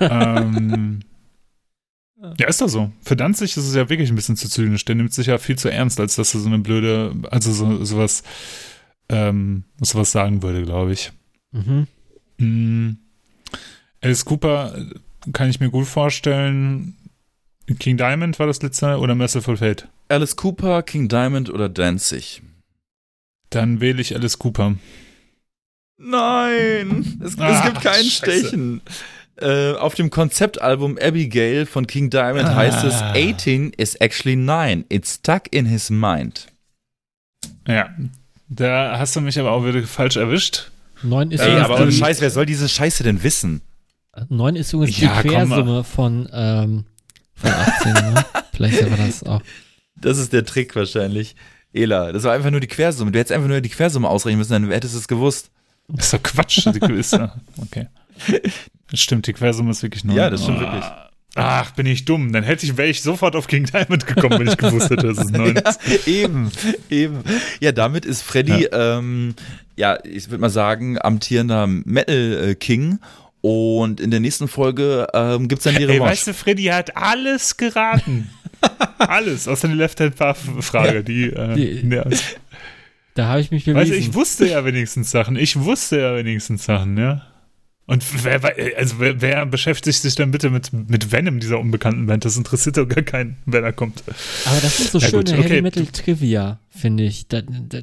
ähm, 0.00 1.00
ja, 2.38 2.48
ist 2.48 2.60
doch 2.60 2.68
so. 2.68 2.90
Für 3.02 3.16
Danzig 3.16 3.56
ist 3.56 3.66
es 3.66 3.74
ja 3.74 3.88
wirklich 3.88 4.10
ein 4.10 4.16
bisschen 4.16 4.36
zu 4.36 4.48
zynisch. 4.48 4.84
Der 4.84 4.94
nimmt 4.94 5.12
sich 5.12 5.26
ja 5.26 5.38
viel 5.38 5.56
zu 5.56 5.70
ernst, 5.70 6.00
als 6.00 6.16
dass 6.16 6.34
er 6.34 6.40
so 6.40 6.48
eine 6.48 6.58
blöde, 6.58 7.14
also 7.30 7.52
so, 7.52 7.84
sowas, 7.84 8.22
ähm, 9.08 9.64
sowas 9.80 10.12
sagen 10.12 10.42
würde, 10.42 10.62
glaube 10.62 10.92
ich. 10.92 11.12
Mhm. 11.52 11.86
Mm. 12.38 12.98
Alice 14.02 14.24
Cooper 14.24 14.74
kann 15.32 15.50
ich 15.50 15.60
mir 15.60 15.70
gut 15.70 15.86
vorstellen. 15.86 16.96
King 17.78 17.96
Diamond 17.96 18.38
war 18.38 18.46
das 18.46 18.62
letzte 18.62 18.98
oder 18.98 19.14
Merciful 19.14 19.56
Fate? 19.56 19.88
Alice 20.08 20.36
Cooper, 20.36 20.82
King 20.82 21.08
Diamond 21.08 21.50
oder 21.50 21.68
Danzig? 21.68 22.42
Dann 23.50 23.80
wähle 23.80 24.00
ich 24.00 24.14
Alice 24.14 24.38
Cooper. 24.38 24.76
Nein, 25.98 27.20
es, 27.24 27.38
Ah, 27.38 27.58
es 27.58 27.64
gibt 27.64 27.80
kein 27.80 28.04
scheiße. 28.04 28.10
Stechen. 28.10 28.82
Äh, 29.38 29.72
auf 29.74 29.94
dem 29.94 30.08
Konzeptalbum 30.10 30.96
Abigail 31.00 31.66
von 31.66 31.86
King 31.86 32.08
Diamond 32.10 32.48
heißt 32.48 32.84
es 32.84 32.94
Ah. 32.94 33.12
18 33.14 33.70
is 33.76 33.94
actually 33.96 34.34
9. 34.36 34.84
It's 34.88 35.16
stuck 35.16 35.52
in 35.52 35.66
his 35.66 35.90
mind. 35.90 36.46
Ja. 37.68 37.90
Da 38.48 38.98
hast 38.98 39.14
du 39.16 39.20
mich 39.20 39.38
aber 39.38 39.50
auch 39.52 39.64
wieder 39.66 39.82
falsch 39.82 40.16
erwischt. 40.16 40.70
Neun 41.02 41.30
ist, 41.32 41.40
Ey, 41.40 41.48
übrigens, 41.52 41.64
aber 41.70 41.90
Scheiß, 41.92 42.20
wer 42.20 42.30
soll 42.30 42.46
diese 42.46 42.68
Scheiße 42.68 43.02
denn 43.02 43.22
wissen? 43.22 43.60
neun 44.30 44.56
ist 44.56 44.72
übrigens 44.72 44.98
Ja, 44.98 45.20
die. 45.22 45.28
Quersumme 45.28 45.84
von, 45.84 46.26
ähm, 46.32 46.84
von 47.34 47.50
18. 47.50 47.92
ne? 47.92 48.24
Vielleicht 48.54 48.90
war 48.90 48.96
das 48.96 49.22
auch. 49.24 49.42
Das 50.00 50.16
ist 50.16 50.32
der 50.32 50.46
Trick 50.46 50.74
wahrscheinlich. 50.74 51.36
Ela, 51.74 52.12
das 52.12 52.22
war 52.22 52.32
einfach 52.32 52.50
nur 52.50 52.60
die 52.60 52.66
Quersumme. 52.68 53.12
Du 53.12 53.18
hättest 53.18 53.32
einfach 53.32 53.48
nur 53.48 53.60
die 53.60 53.68
Quersumme 53.68 54.08
ausrechnen 54.08 54.38
müssen, 54.38 54.52
dann 54.52 54.70
hättest 54.70 54.94
du 54.94 54.98
es 54.98 55.08
gewusst. 55.08 55.50
Das 55.88 56.06
ist 56.06 56.14
doch 56.14 56.22
Quatsch. 56.22 56.66
Okay. 57.60 57.88
Das 58.90 59.00
stimmt, 59.00 59.26
die 59.26 59.32
Quersumme 59.32 59.70
ist 59.72 59.82
wirklich 59.82 60.04
nur. 60.04 60.16
Ja, 60.16 60.30
das 60.30 60.42
stimmt 60.44 60.60
wirklich. 60.60 60.84
Ach, 61.38 61.70
bin 61.72 61.84
ich 61.86 62.04
dumm. 62.06 62.32
Dann 62.32 62.44
hätte 62.44 62.64
ich, 62.64 62.76
wäre 62.78 62.88
ich 62.88 63.02
sofort 63.02 63.36
auf 63.36 63.46
King 63.46 63.64
Diamond 63.66 64.06
gekommen, 64.06 64.38
wenn 64.40 64.48
ich 64.48 64.56
gewusst 64.56 64.88
hätte, 64.90 65.08
dass 65.08 65.18
es 65.18 65.30
neun 65.30 65.56
ist. 65.56 65.80
Ja, 65.86 66.12
eben, 66.12 66.50
eben. 66.88 67.20
Ja, 67.60 67.72
damit 67.72 68.06
ist 68.06 68.22
Freddy, 68.22 68.62
ja, 68.72 68.98
ähm, 68.98 69.34
ja 69.76 69.98
ich 70.04 70.30
würde 70.30 70.40
mal 70.40 70.48
sagen, 70.50 70.96
amtierender 71.00 71.66
Metal 71.66 72.50
äh, 72.50 72.54
King. 72.54 73.00
Und 73.42 74.00
in 74.00 74.10
der 74.10 74.20
nächsten 74.20 74.48
Folge 74.48 75.06
ähm, 75.12 75.46
gibt's 75.48 75.64
dann 75.64 75.74
die 75.74 75.82
Ey, 75.82 75.90
Revanche. 75.96 76.10
weißt 76.12 76.26
du, 76.28 76.34
Freddy 76.34 76.64
hat 76.64 76.96
alles 76.96 77.56
geraten. 77.58 78.30
alles, 78.98 79.46
außer 79.46 79.68
die 79.68 79.74
Left-Hand-Frage, 79.74 81.04
die, 81.04 81.26
äh, 81.26 81.54
Die- 81.54 81.86
ja. 81.94 82.04
Da 83.14 83.26
habe 83.28 83.40
ich 83.40 83.50
mich 83.50 83.66
Weißt 83.66 83.76
du, 83.76 83.92
bewiesen. 83.92 84.10
ich 84.10 84.14
wusste 84.14 84.46
ja 84.48 84.64
wenigstens 84.64 85.10
Sachen. 85.10 85.36
Ich 85.36 85.56
wusste 85.60 86.00
ja 86.00 86.16
wenigstens 86.16 86.64
Sachen, 86.64 86.96
ja. 86.98 87.22
Und 87.88 88.24
wer, 88.24 88.42
also 88.76 88.98
wer, 88.98 89.20
wer 89.20 89.46
beschäftigt 89.46 89.98
sich 90.00 90.16
denn 90.16 90.32
bitte 90.32 90.50
mit, 90.50 90.72
mit 90.72 91.12
Venom, 91.12 91.38
dieser 91.38 91.60
unbekannten 91.60 92.06
Band? 92.06 92.24
Das 92.24 92.36
interessiert 92.36 92.76
doch 92.76 92.88
gar 92.88 93.04
keinen, 93.04 93.36
wer 93.46 93.60
da 93.62 93.70
kommt. 93.70 94.02
Aber 94.44 94.60
das 94.60 94.80
ist 94.80 94.90
so 94.92 94.98
Ja, 94.98 95.08
schöne 95.08 95.22
gut, 95.24 95.32
okay. 95.38 95.42
Heavy 95.44 95.62
Metal 95.62 95.86
Trivia, 95.86 96.58
finde 96.68 97.04
ich. 97.04 97.28
Da, 97.28 97.42
da, 97.42 97.78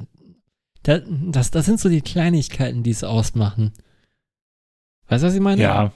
da, 0.84 1.00
das, 1.08 1.52
das 1.52 1.66
sind 1.66 1.80
so 1.80 1.88
die 1.88 2.02
Kleinigkeiten, 2.02 2.84
die 2.84 2.90
es 2.92 3.06
ausmachen. 3.06 3.72
Weißt 5.08 5.24
du, 5.24 5.28
was 5.28 5.36
ich 5.36 5.40
meine? 5.42 5.62
Ja. 5.62 5.94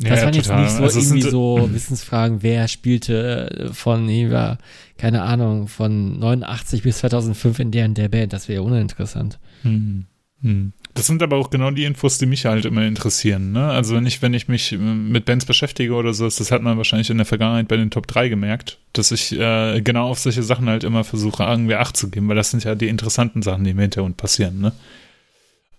Das 0.00 0.18
ja, 0.18 0.24
waren 0.26 0.34
jetzt 0.34 0.46
total. 0.48 0.62
nicht 0.64 0.72
so 0.76 0.82
Also 0.82 0.98
irgendwie 0.98 1.22
sind- 1.22 1.30
so 1.30 1.68
Wissensfragen, 1.72 2.42
wer 2.42 2.68
spielte 2.68 3.50
äh, 3.50 3.72
von, 3.72 4.08
ja, 4.08 4.58
keine 4.98 5.22
Ahnung, 5.22 5.68
von 5.68 6.18
89 6.18 6.82
bis 6.82 6.98
2005 6.98 7.58
in 7.60 7.70
der 7.70 7.86
und 7.86 7.96
der 7.96 8.08
Band. 8.10 8.32
Das 8.34 8.48
wäre 8.48 8.62
ja 8.62 8.66
uninteressant. 8.68 9.38
Hm. 9.62 10.04
Hm. 10.42 10.72
Das 10.94 11.06
sind 11.06 11.22
aber 11.24 11.36
auch 11.36 11.50
genau 11.50 11.72
die 11.72 11.84
Infos, 11.84 12.18
die 12.18 12.26
mich 12.26 12.46
halt 12.46 12.64
immer 12.64 12.84
interessieren. 12.86 13.50
Ne? 13.50 13.68
Also 13.68 13.96
wenn 13.96 14.06
ich, 14.06 14.22
wenn 14.22 14.32
ich 14.32 14.46
mich 14.46 14.72
äh, 14.72 14.76
mit 14.76 15.24
Bands 15.24 15.44
beschäftige 15.44 15.94
oder 15.94 16.14
so, 16.14 16.24
das 16.24 16.50
hat 16.52 16.62
man 16.62 16.76
wahrscheinlich 16.76 17.10
in 17.10 17.16
der 17.16 17.26
Vergangenheit 17.26 17.66
bei 17.66 17.76
den 17.76 17.90
Top 17.90 18.06
3 18.06 18.28
gemerkt, 18.28 18.78
dass 18.92 19.10
ich 19.10 19.32
äh, 19.32 19.80
genau 19.80 20.08
auf 20.08 20.20
solche 20.20 20.44
Sachen 20.44 20.68
halt 20.68 20.84
immer 20.84 21.02
versuche, 21.02 21.42
irgendwie 21.42 21.74
Acht 21.74 21.96
zu 21.96 22.10
geben, 22.10 22.28
weil 22.28 22.36
das 22.36 22.50
sind 22.50 22.62
ja 22.62 22.76
die 22.76 22.88
interessanten 22.88 23.42
Sachen, 23.42 23.64
die 23.64 23.70
im 23.70 23.78
Hintergrund 23.78 24.16
passieren. 24.16 24.60
Ne? 24.60 24.72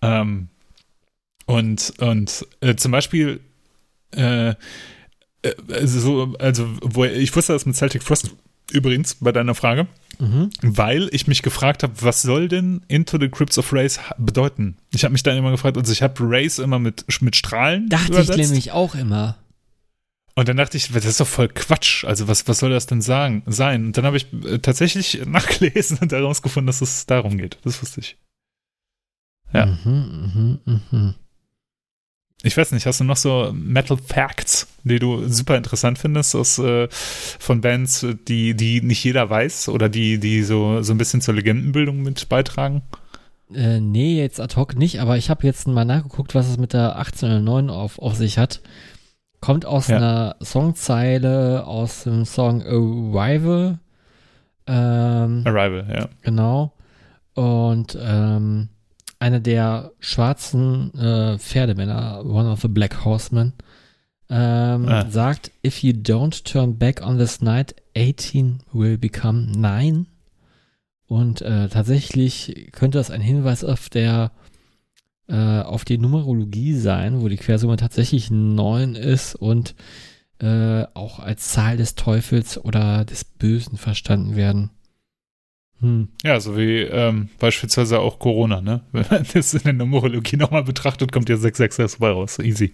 Ähm, 0.01 0.49
und 1.45 1.93
und 1.99 2.45
äh, 2.59 2.75
zum 2.75 2.91
Beispiel 2.91 3.39
äh, 4.11 4.55
also, 5.69 5.99
so, 5.99 6.35
also 6.39 6.67
wo 6.81 7.05
ich 7.05 7.35
wusste 7.35 7.53
das 7.53 7.65
mit 7.65 7.75
Celtic 7.75 8.03
Frost 8.03 8.31
übrigens 8.71 9.15
bei 9.15 9.31
deiner 9.31 9.55
Frage, 9.55 9.87
Mhm. 10.19 10.49
weil 10.61 11.09
ich 11.11 11.27
mich 11.27 11.41
gefragt 11.41 11.83
habe, 11.83 11.93
was 12.01 12.21
soll 12.21 12.47
denn 12.47 12.81
Into 12.87 13.19
the 13.19 13.29
Crypts 13.29 13.57
of 13.57 13.71
Race 13.73 13.99
bedeuten? 14.17 14.77
Ich 14.93 15.03
habe 15.03 15.11
mich 15.11 15.23
dann 15.23 15.37
immer 15.37 15.51
gefragt, 15.51 15.77
also 15.77 15.91
ich 15.91 16.01
habe 16.01 16.15
Race 16.19 16.59
immer 16.59 16.79
mit, 16.79 17.05
mit 17.21 17.35
Strahlen 17.35 17.89
Dachte 17.89 18.13
übersetzt. 18.13 18.39
ich 18.39 18.45
nämlich 18.47 18.71
auch 18.71 18.95
immer. 18.95 19.37
Und 20.35 20.49
dann 20.49 20.57
dachte 20.57 20.75
ich, 20.75 20.91
das 20.91 21.05
ist 21.05 21.21
doch 21.21 21.27
voll 21.27 21.47
Quatsch. 21.47 22.03
Also 22.03 22.27
was, 22.27 22.47
was 22.47 22.59
soll 22.59 22.69
das 22.69 22.87
denn 22.87 23.01
sagen, 23.01 23.43
sein? 23.45 23.85
Und 23.85 23.97
dann 23.97 24.05
habe 24.05 24.17
ich 24.17 24.27
äh, 24.33 24.59
tatsächlich 24.59 25.21
nachgelesen 25.25 25.97
und 25.99 26.11
herausgefunden, 26.11 26.67
dass 26.67 26.81
es 26.81 27.05
darum 27.05 27.37
geht. 27.37 27.57
Das 27.63 27.81
wusste 27.81 28.01
ich. 28.01 28.17
Ja. 29.53 29.65
Mhm, 29.65 30.59
mhm, 30.65 30.81
mhm. 30.91 31.15
Ich 32.45 32.55
weiß 32.55 32.71
nicht, 32.73 32.85
hast 32.85 32.99
du 32.99 33.03
noch 33.03 33.17
so 33.17 33.51
Metal 33.53 33.97
Facts, 33.97 34.67
die 34.83 34.99
du 34.99 35.27
super 35.27 35.57
interessant 35.57 35.97
findest 35.97 36.35
aus 36.35 36.59
äh, 36.59 36.87
von 36.91 37.59
Bands, 37.61 38.05
die, 38.27 38.55
die 38.55 38.81
nicht 38.81 39.03
jeder 39.03 39.29
weiß 39.29 39.69
oder 39.69 39.89
die, 39.89 40.19
die 40.19 40.43
so, 40.43 40.83
so 40.83 40.93
ein 40.93 40.97
bisschen 40.99 41.21
zur 41.21 41.33
Legendenbildung 41.33 42.03
mit 42.03 42.29
beitragen? 42.29 42.83
Äh, 43.53 43.79
nee, 43.79 44.19
jetzt 44.19 44.39
ad 44.39 44.55
hoc 44.55 44.75
nicht, 44.75 44.99
aber 45.01 45.17
ich 45.17 45.29
habe 45.31 45.45
jetzt 45.47 45.67
mal 45.67 45.85
nachgeguckt, 45.85 46.35
was 46.35 46.47
es 46.47 46.57
mit 46.57 46.73
der 46.73 46.95
1809 46.97 47.69
auf, 47.71 47.97
auf 47.97 48.15
sich 48.15 48.37
hat. 48.37 48.61
Kommt 49.41 49.65
aus 49.65 49.87
Ja. 49.87 49.97
einer 49.97 50.35
Songzeile 50.43 51.65
aus 51.65 52.03
dem 52.03 52.25
Song 52.25 52.61
Arrival. 52.61 53.79
Ähm, 54.67 55.43
Arrival, 55.45 55.87
ja. 55.91 56.09
Genau. 56.21 56.73
Und 57.33 57.97
ähm, 57.99 58.69
einer 59.19 59.39
der 59.39 59.91
schwarzen 59.99 60.93
äh, 60.95 61.37
Pferdemänner, 61.37 62.25
one 62.25 62.49
of 62.49 62.61
the 62.61 62.67
Black 62.67 63.05
Horsemen, 63.05 63.53
ähm, 64.29 64.87
Ah. 64.87 65.09
sagt, 65.09 65.51
if 65.65 65.83
you 65.83 65.91
don't 65.93 66.43
turn 66.43 66.77
back 66.77 67.01
on 67.05 67.17
this 67.17 67.41
night, 67.41 67.75
18 67.95 68.59
will 68.73 68.97
become 68.97 69.45
9. 69.55 70.07
Und 71.07 71.41
äh, 71.41 71.69
tatsächlich 71.69 72.69
könnte 72.71 72.97
das 72.97 73.11
ein 73.11 73.21
Hinweis 73.21 73.63
auf 73.63 73.89
der 73.89 74.31
äh, 75.27 75.61
auf 75.61 75.85
die 75.85 75.97
Numerologie 75.97 76.73
sein, 76.75 77.21
wo 77.21 77.27
die 77.29 77.37
Quersumme 77.37 77.77
tatsächlich 77.77 78.29
9 78.31 78.95
ist 78.95 79.35
und 79.35 79.75
äh, 80.39 80.83
auch 80.93 81.19
als 81.19 81.49
Zahl 81.49 81.77
des 81.77 81.95
Teufels 81.95 82.63
oder 82.63 83.05
des 83.05 83.23
Bösen 83.23 83.77
verstanden 83.77 84.35
werden. 84.35 84.69
Hm. 85.81 86.09
Ja, 86.23 86.39
so 86.39 86.57
wie 86.57 86.81
ähm, 86.81 87.29
beispielsweise 87.39 87.99
auch 87.99 88.19
Corona, 88.19 88.61
ne? 88.61 88.81
Wenn 88.91 89.05
man 89.09 89.25
das 89.33 89.53
in 89.53 89.63
der 89.63 89.73
Numerologie 89.73 90.37
nochmal 90.37 90.63
betrachtet, 90.63 91.11
kommt 91.11 91.29
ja 91.29 91.37
666 91.37 91.99
bei 91.99 92.09
raus. 92.09 92.39
Easy. 92.39 92.73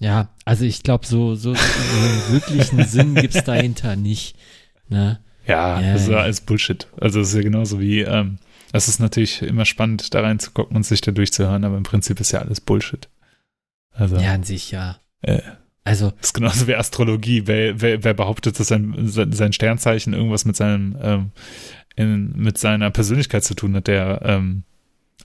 Ja, 0.00 0.30
also 0.44 0.64
ich 0.64 0.82
glaube, 0.82 1.06
so, 1.06 1.34
so, 1.34 1.54
so 1.54 1.60
einen 1.60 2.32
wirklichen 2.32 2.84
Sinn 2.84 3.14
gibt 3.14 3.34
es 3.34 3.44
dahinter 3.44 3.96
nicht. 3.96 4.36
Ne? 4.88 5.20
Ja, 5.46 5.80
Ja, 5.80 5.92
das 5.92 6.02
ist 6.02 6.08
ja 6.08 6.18
alles 6.18 6.40
Bullshit. 6.40 6.88
Also 7.00 7.20
es 7.20 7.28
ist 7.28 7.34
ja 7.34 7.42
genauso 7.42 7.80
wie, 7.80 8.00
ähm, 8.00 8.38
es 8.72 8.88
ist 8.88 8.98
natürlich 8.98 9.42
immer 9.42 9.64
spannend, 9.64 10.14
da 10.14 10.20
reinzugucken 10.20 10.76
und 10.76 10.84
sich 10.84 11.00
da 11.00 11.12
durchzuhören, 11.12 11.64
aber 11.64 11.76
im 11.76 11.84
Prinzip 11.84 12.20
ist 12.20 12.32
ja 12.32 12.40
alles 12.40 12.60
Bullshit. 12.60 13.08
Also 13.92 14.16
Ja, 14.16 14.32
an 14.32 14.42
sich 14.42 14.70
ja. 14.72 14.98
Äh. 15.22 15.42
Also, 15.86 16.10
das 16.12 16.28
ist 16.28 16.32
genauso 16.32 16.66
wie 16.66 16.74
Astrologie. 16.74 17.42
Wer, 17.46 17.80
wer, 17.80 18.02
wer 18.02 18.14
behauptet, 18.14 18.58
dass 18.58 18.68
sein, 18.68 18.94
sein 19.06 19.52
Sternzeichen 19.52 20.14
irgendwas 20.14 20.46
mit 20.46 20.56
seinem 20.56 20.96
ähm, 21.00 21.30
in, 21.96 22.32
mit 22.36 22.58
seiner 22.58 22.90
Persönlichkeit 22.90 23.44
zu 23.44 23.54
tun 23.54 23.74
hat, 23.74 23.86
der 23.86 24.20
ähm, 24.24 24.64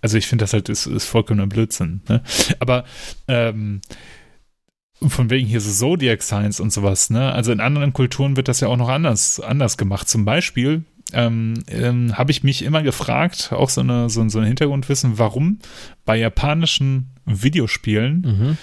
also 0.02 0.18
ich 0.18 0.28
finde 0.28 0.44
das 0.44 0.54
halt 0.54 0.70
ist, 0.70 0.86
ist 0.86 1.06
vollkommener 1.06 1.48
Blödsinn. 1.48 2.02
Ne? 2.08 2.22
Aber 2.60 2.86
ähm, 3.28 3.82
von 5.08 5.30
wegen 5.30 5.48
hier 5.48 5.62
so 5.62 5.72
Zodiac 5.72 6.22
Signs 6.22 6.60
und 6.60 6.74
sowas, 6.74 7.10
ne? 7.10 7.32
Also 7.32 7.52
in 7.52 7.62
anderen 7.62 7.94
Kulturen 7.94 8.36
wird 8.36 8.50
das 8.50 8.60
ja 8.60 8.68
auch 8.68 8.78
noch 8.78 8.90
anders, 8.90 9.40
anders 9.40 9.78
gemacht. 9.78 10.10
Zum 10.10 10.26
Beispiel 10.26 10.84
ähm, 11.14 11.64
ähm, 11.68 12.18
habe 12.18 12.32
ich 12.32 12.44
mich 12.44 12.64
immer 12.64 12.84
gefragt, 12.84 13.52
auch 13.54 13.70
so, 13.70 13.82
eine, 13.82 14.10
so, 14.10 14.28
so 14.28 14.40
ein 14.40 14.46
Hintergrundwissen, 14.46 15.18
warum 15.18 15.60
bei 16.06 16.18
japanischen 16.18 17.12
Videospielen 17.26 18.22
mhm. 18.22 18.58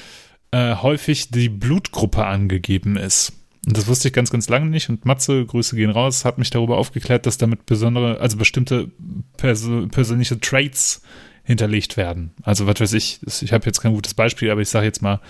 äh, 0.51 0.77
häufig 0.77 1.31
die 1.31 1.49
Blutgruppe 1.49 2.27
angegeben 2.27 2.97
ist. 2.97 3.33
Und 3.67 3.77
das 3.77 3.89
wusste 3.89 4.09
ich 4.09 4.15
ganz, 4.15 4.31
ganz 4.31 4.49
lange 4.49 4.67
nicht. 4.67 4.89
Und 4.89 5.05
Matze, 5.05 5.45
Grüße 5.45 5.75
gehen 5.75 5.91
raus, 5.91 6.25
hat 6.25 6.39
mich 6.39 6.51
darüber 6.51 6.79
aufgeklärt, 6.79 7.27
dass 7.27 7.37
damit 7.37 7.67
besondere, 7.67 8.21
also 8.21 8.37
bestimmte 8.37 8.91
perso 9.37 9.89
persönliche 9.89 10.41
Traits 10.41 11.03
hinterlegt 11.43 11.97
werden. 11.97 12.33
Also 12.43 12.67
was 12.67 12.81
weiß 12.81 12.93
ich, 12.93 13.21
ich 13.43 13.53
habe 13.53 13.67
jetzt 13.67 13.81
kein 13.81 13.93
gutes 13.93 14.15
Beispiel, 14.15 14.51
aber 14.51 14.61
ich 14.61 14.69
sage 14.69 14.87
jetzt 14.87 15.03
mal 15.03 15.21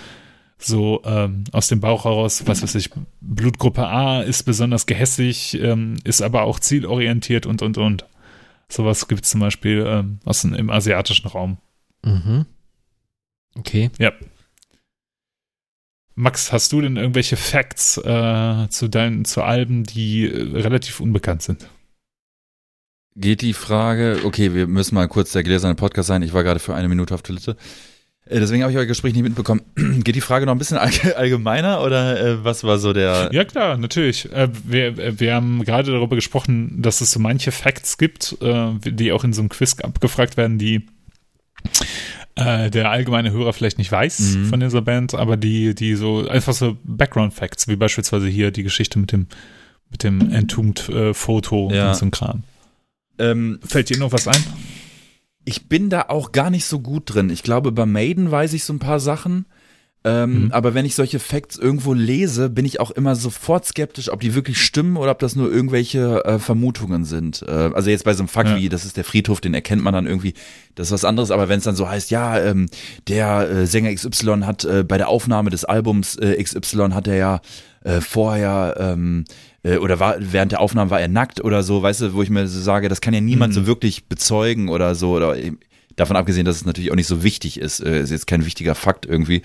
so 0.59 1.03
ähm, 1.05 1.45
aus 1.53 1.69
dem 1.69 1.81
Bauch 1.81 2.05
heraus, 2.05 2.47
was 2.47 2.63
weiß 2.63 2.75
ich, 2.77 2.91
Blutgruppe 3.21 3.87
A 3.87 4.23
ist 4.23 4.45
besonders 4.45 4.87
gehässig, 4.87 5.59
ähm, 5.61 5.97
ist 6.05 6.23
aber 6.23 6.43
auch 6.43 6.61
zielorientiert 6.61 7.47
und, 7.47 7.63
und, 7.63 7.79
und. 7.79 8.07
Sowas 8.69 9.09
gibt 9.09 9.25
es 9.25 9.31
zum 9.31 9.41
Beispiel 9.41 9.85
ähm, 9.87 10.19
aus 10.25 10.43
dem, 10.43 10.55
im 10.55 10.71
asiatischen 10.71 11.29
Raum. 11.29 11.59
Mhm. 12.05 12.47
Okay. 13.55 13.91
Ja. 13.99 14.13
Max, 16.18 16.51
hast 16.51 16.72
du 16.72 16.80
denn 16.80 16.97
irgendwelche 16.97 17.36
Facts 17.36 17.98
äh, 17.98 18.68
zu 18.70 18.88
deinen 18.88 19.26
zu 19.26 19.43
Alben, 19.43 19.84
die 19.84 20.24
äh, 20.24 20.60
relativ 20.60 21.01
unbekannt 21.01 21.43
sind? 21.43 21.68
Geht 23.14 23.43
die 23.43 23.52
Frage, 23.52 24.20
okay, 24.24 24.55
wir 24.55 24.66
müssen 24.66 24.94
mal 24.94 25.09
kurz 25.09 25.32
der 25.32 25.43
gläserne 25.43 25.74
Podcast 25.74 26.09
sein, 26.09 26.22
ich 26.22 26.32
war 26.32 26.43
gerade 26.43 26.59
für 26.59 26.74
eine 26.74 26.88
Minute 26.88 27.14
auf 27.14 27.20
Toilette. 27.20 27.56
Äh, 28.24 28.40
deswegen 28.40 28.62
habe 28.62 28.72
ich 28.72 28.78
euer 28.78 28.86
Gespräch 28.86 29.12
nicht 29.12 29.24
mitbekommen. 29.24 29.60
Geht 29.76 30.16
die 30.16 30.22
Frage 30.22 30.47
noch 30.47 30.55
ein 30.55 30.59
bisschen 30.59 30.78
allgemeiner 30.78 31.82
oder 31.82 32.18
äh, 32.18 32.44
was 32.44 32.64
war 32.64 32.78
so 32.78 32.94
der. 32.94 33.28
Ja, 33.32 33.44
klar, 33.44 33.76
natürlich. 33.76 34.32
Äh, 34.32 34.48
wir, 34.64 34.98
äh, 34.98 35.20
wir 35.20 35.34
haben 35.34 35.64
gerade 35.64 35.93
darüber 35.93 36.16
gesprochen, 36.16 36.80
dass 36.80 37.02
es 37.02 37.10
so 37.10 37.20
manche 37.20 37.52
Facts 37.52 37.98
gibt, 37.98 38.38
äh, 38.40 38.72
die 38.82 39.12
auch 39.12 39.22
in 39.22 39.34
so 39.34 39.43
einem 39.43 39.51
Quiz 39.51 39.78
abgefragt 39.80 40.38
werden, 40.38 40.59
die 40.59 40.86
äh, 42.37 42.71
der 42.71 42.91
allgemeine 42.91 43.33
Hörer 43.33 43.53
vielleicht 43.53 43.79
nicht 43.79 43.91
weiß 43.91 44.37
mhm. 44.37 44.47
von 44.47 44.61
dieser 44.61 44.83
Band, 44.83 45.15
aber 45.15 45.37
die, 45.37 45.75
die 45.75 45.95
so 45.95 46.29
einfach 46.29 46.53
so 46.53 46.77
Background-Facts, 46.85 47.67
wie 47.67 47.77
beispielsweise 47.77 48.29
hier 48.29 48.51
die 48.51 48.63
Geschichte 48.63 48.99
mit 48.99 49.11
dem, 49.11 49.27
mit 49.91 50.05
dem 50.05 50.31
Entombed-Foto 50.31 51.71
ja. 51.73 51.89
und 51.89 51.97
so 51.97 52.07
ein 52.07 52.11
Kram. 52.11 52.43
Ähm, 53.19 53.59
Fällt 53.65 53.89
dir 53.89 53.99
noch 53.99 54.13
was 54.13 54.29
ein? 54.29 54.43
Ich 55.47 55.69
bin 55.69 55.89
da 55.89 56.07
auch 56.09 56.33
gar 56.33 56.51
nicht 56.51 56.67
so 56.67 56.81
gut 56.81 57.15
drin. 57.15 57.31
Ich 57.31 57.43
glaube, 57.43 57.73
bei 57.73 57.87
Maiden 57.87 58.31
weiß 58.31 58.53
ich 58.53 58.65
so 58.65 58.73
ein 58.75 58.81
paar 58.81 59.01
Sachen. 59.01 59.47
Ähm, 60.07 60.45
mhm. 60.45 60.53
Aber 60.53 60.73
wenn 60.74 60.87
ich 60.87 60.95
solche 60.95 61.19
Facts 61.19 61.59
irgendwo 61.59 61.93
lese, 61.93 62.49
bin 62.49 62.65
ich 62.65 62.78
auch 62.78 62.93
immer 62.93 63.16
sofort 63.16 63.66
skeptisch, 63.66 64.12
ob 64.12 64.20
die 64.20 64.37
wirklich 64.37 64.62
stimmen 64.62 64.97
oder 64.97 65.11
ob 65.11 65.19
das 65.19 65.35
nur 65.35 65.51
irgendwelche 65.51 66.24
äh, 66.24 66.39
Vermutungen 66.39 67.05
sind. 67.05 67.43
Äh, 67.43 67.51
also 67.51 67.91
jetzt 67.91 68.05
bei 68.05 68.15
so 68.15 68.20
einem 68.20 68.28
Fakt 68.28 68.51
ja. 68.51 68.57
wie, 68.57 68.69
das 68.69 68.85
ist 68.85 68.97
der 68.97 69.03
Friedhof, 69.03 69.41
den 69.41 69.53
erkennt 69.53 69.83
man 69.83 69.93
dann 69.93 70.07
irgendwie, 70.07 70.35
das 70.77 70.89
ist 70.89 70.93
was 70.93 71.05
anderes. 71.05 71.33
Aber 71.33 71.49
wenn 71.49 71.59
es 71.59 71.65
dann 71.65 71.74
so 71.74 71.89
heißt, 71.89 72.12
ja, 72.12 72.39
ähm, 72.39 72.69
der 73.09 73.51
äh, 73.51 73.66
Sänger 73.66 73.93
XY 73.93 74.43
hat 74.43 74.65
äh, 74.65 74.85
bei 74.85 74.97
der 74.97 75.09
Aufnahme 75.09 75.51
des 75.51 75.65
Albums 75.65 76.15
äh, 76.15 76.41
XY 76.41 76.91
hat 76.93 77.09
er 77.09 77.16
ja 77.16 77.41
äh, 77.83 78.01
vorher 78.01 78.77
ähm, 78.78 79.24
äh, 79.65 79.78
oder 79.78 79.99
war, 79.99 80.15
während 80.20 80.53
der 80.53 80.61
Aufnahme 80.61 80.93
war 80.93 81.01
er 81.01 81.09
nackt 81.09 81.43
oder 81.43 81.65
so, 81.65 81.83
weißt 81.83 82.03
du, 82.03 82.15
wo 82.15 82.23
ich 82.23 82.31
mir 82.31 82.47
so 82.47 82.61
sage, 82.61 82.89
das 82.89 83.01
kann 83.01 83.12
ja 83.12 83.20
niemand 83.20 83.55
mhm. 83.55 83.57
so 83.57 83.66
wirklich 83.66 84.07
bezeugen 84.07 84.69
oder 84.69 84.95
so 84.95 85.16
oder 85.16 85.35
davon 85.97 86.16
abgesehen, 86.16 86.45
dass 86.45 86.57
es 86.57 86.65
natürlich 86.65 86.93
auch 86.93 86.97
nicht 86.97 87.09
so 87.09 87.24
wichtig 87.24 87.59
ist, 87.59 87.81
ist 87.81 88.11
jetzt 88.11 88.27
kein 88.27 88.45
wichtiger 88.45 88.74
Fakt 88.74 89.07
irgendwie. 89.07 89.43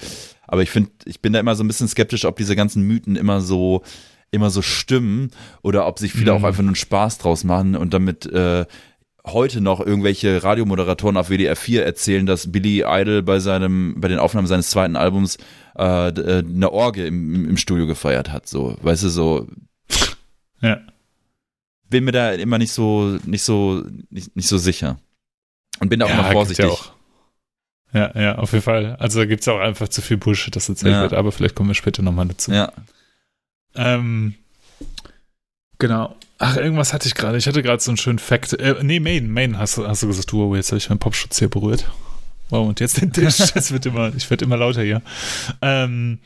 Aber 0.51 0.61
ich 0.61 0.69
finde, 0.69 0.91
ich 1.05 1.21
bin 1.21 1.31
da 1.31 1.39
immer 1.39 1.55
so 1.55 1.63
ein 1.63 1.67
bisschen 1.67 1.87
skeptisch, 1.87 2.25
ob 2.25 2.35
diese 2.35 2.57
ganzen 2.57 2.83
Mythen 2.83 3.15
immer 3.15 3.39
so 3.39 3.83
immer 4.31 4.49
so 4.49 4.61
stimmen 4.61 5.31
oder 5.61 5.87
ob 5.87 5.97
sich 5.97 6.11
viele 6.11 6.31
mhm. 6.31 6.37
auch 6.37 6.43
einfach 6.43 6.61
nur 6.61 6.69
einen 6.69 6.75
Spaß 6.75 7.17
draus 7.17 7.43
machen 7.43 7.75
und 7.75 7.93
damit 7.93 8.25
äh, 8.25 8.65
heute 9.25 9.61
noch 9.61 9.79
irgendwelche 9.79 10.43
Radiomoderatoren 10.43 11.15
auf 11.15 11.29
WDR 11.29 11.55
4 11.55 11.85
erzählen, 11.85 12.25
dass 12.25 12.51
Billy 12.51 12.83
Idol 12.85 13.23
bei 13.23 13.39
seinem 13.39 13.95
bei 13.97 14.09
den 14.09 14.19
Aufnahmen 14.19 14.47
seines 14.47 14.69
zweiten 14.69 14.97
Albums 14.97 15.37
äh, 15.77 16.09
äh 16.09 16.39
eine 16.39 16.71
Orgie 16.71 17.07
im, 17.07 17.47
im 17.47 17.57
Studio 17.57 17.87
gefeiert 17.87 18.31
hat, 18.31 18.47
so, 18.47 18.77
weißt 18.81 19.03
du, 19.03 19.09
so 19.09 19.47
ja. 20.61 20.81
Bin 21.89 22.03
mir 22.03 22.11
da 22.11 22.31
immer 22.31 22.57
nicht 22.57 22.73
so 22.73 23.17
nicht 23.25 23.43
so 23.43 23.83
nicht, 24.09 24.35
nicht 24.35 24.47
so 24.47 24.57
sicher. 24.57 24.99
Und 25.79 25.89
bin 25.89 25.99
da 25.99 26.07
auch 26.07 26.09
ja, 26.09 26.19
immer 26.19 26.31
vorsichtig. 26.31 26.65
Ja, 26.65 26.71
auch. 26.71 26.93
Ja, 27.93 28.11
ja, 28.19 28.35
auf 28.35 28.53
jeden 28.53 28.63
Fall. 28.63 28.95
Also 28.99 29.19
da 29.19 29.25
gibt 29.25 29.41
es 29.41 29.47
auch 29.47 29.59
einfach 29.59 29.87
zu 29.89 30.01
viel 30.01 30.17
Bullshit, 30.17 30.55
das 30.55 30.69
erzählt 30.69 30.93
ja. 30.93 31.01
wird, 31.01 31.13
aber 31.13 31.31
vielleicht 31.31 31.55
kommen 31.55 31.69
wir 31.69 31.75
später 31.75 32.01
nochmal 32.01 32.27
dazu. 32.27 32.51
Ja. 32.51 32.71
Ähm, 33.75 34.35
genau. 35.77 36.15
Ach, 36.37 36.57
irgendwas 36.57 36.93
hatte 36.93 37.07
ich 37.07 37.15
gerade. 37.15 37.37
Ich 37.37 37.47
hatte 37.47 37.61
gerade 37.61 37.81
so 37.81 37.91
einen 37.91 37.97
schönen 37.97 38.19
Fact. 38.19 38.53
Äh, 38.53 38.75
nee, 38.81 38.99
Main, 38.99 39.29
Main 39.29 39.57
hast, 39.57 39.77
hast 39.77 40.03
du 40.03 40.07
gesagt, 40.07 40.31
du, 40.31 40.43
oh, 40.43 40.55
jetzt 40.55 40.71
habe 40.71 40.77
ich 40.77 40.89
meinen 40.89 40.99
Popschutz 40.99 41.37
hier 41.39 41.49
berührt. 41.49 41.85
Wow, 42.49 42.67
und 42.67 42.79
jetzt 42.79 43.01
den 43.01 43.13
Tisch. 43.13 43.37
Das 43.53 43.71
wird 43.71 43.85
immer, 43.85 44.13
ich 44.15 44.29
werde 44.29 44.45
immer 44.45 44.57
lauter 44.57 44.81
hier. 44.81 45.01
Ähm, 45.61 46.19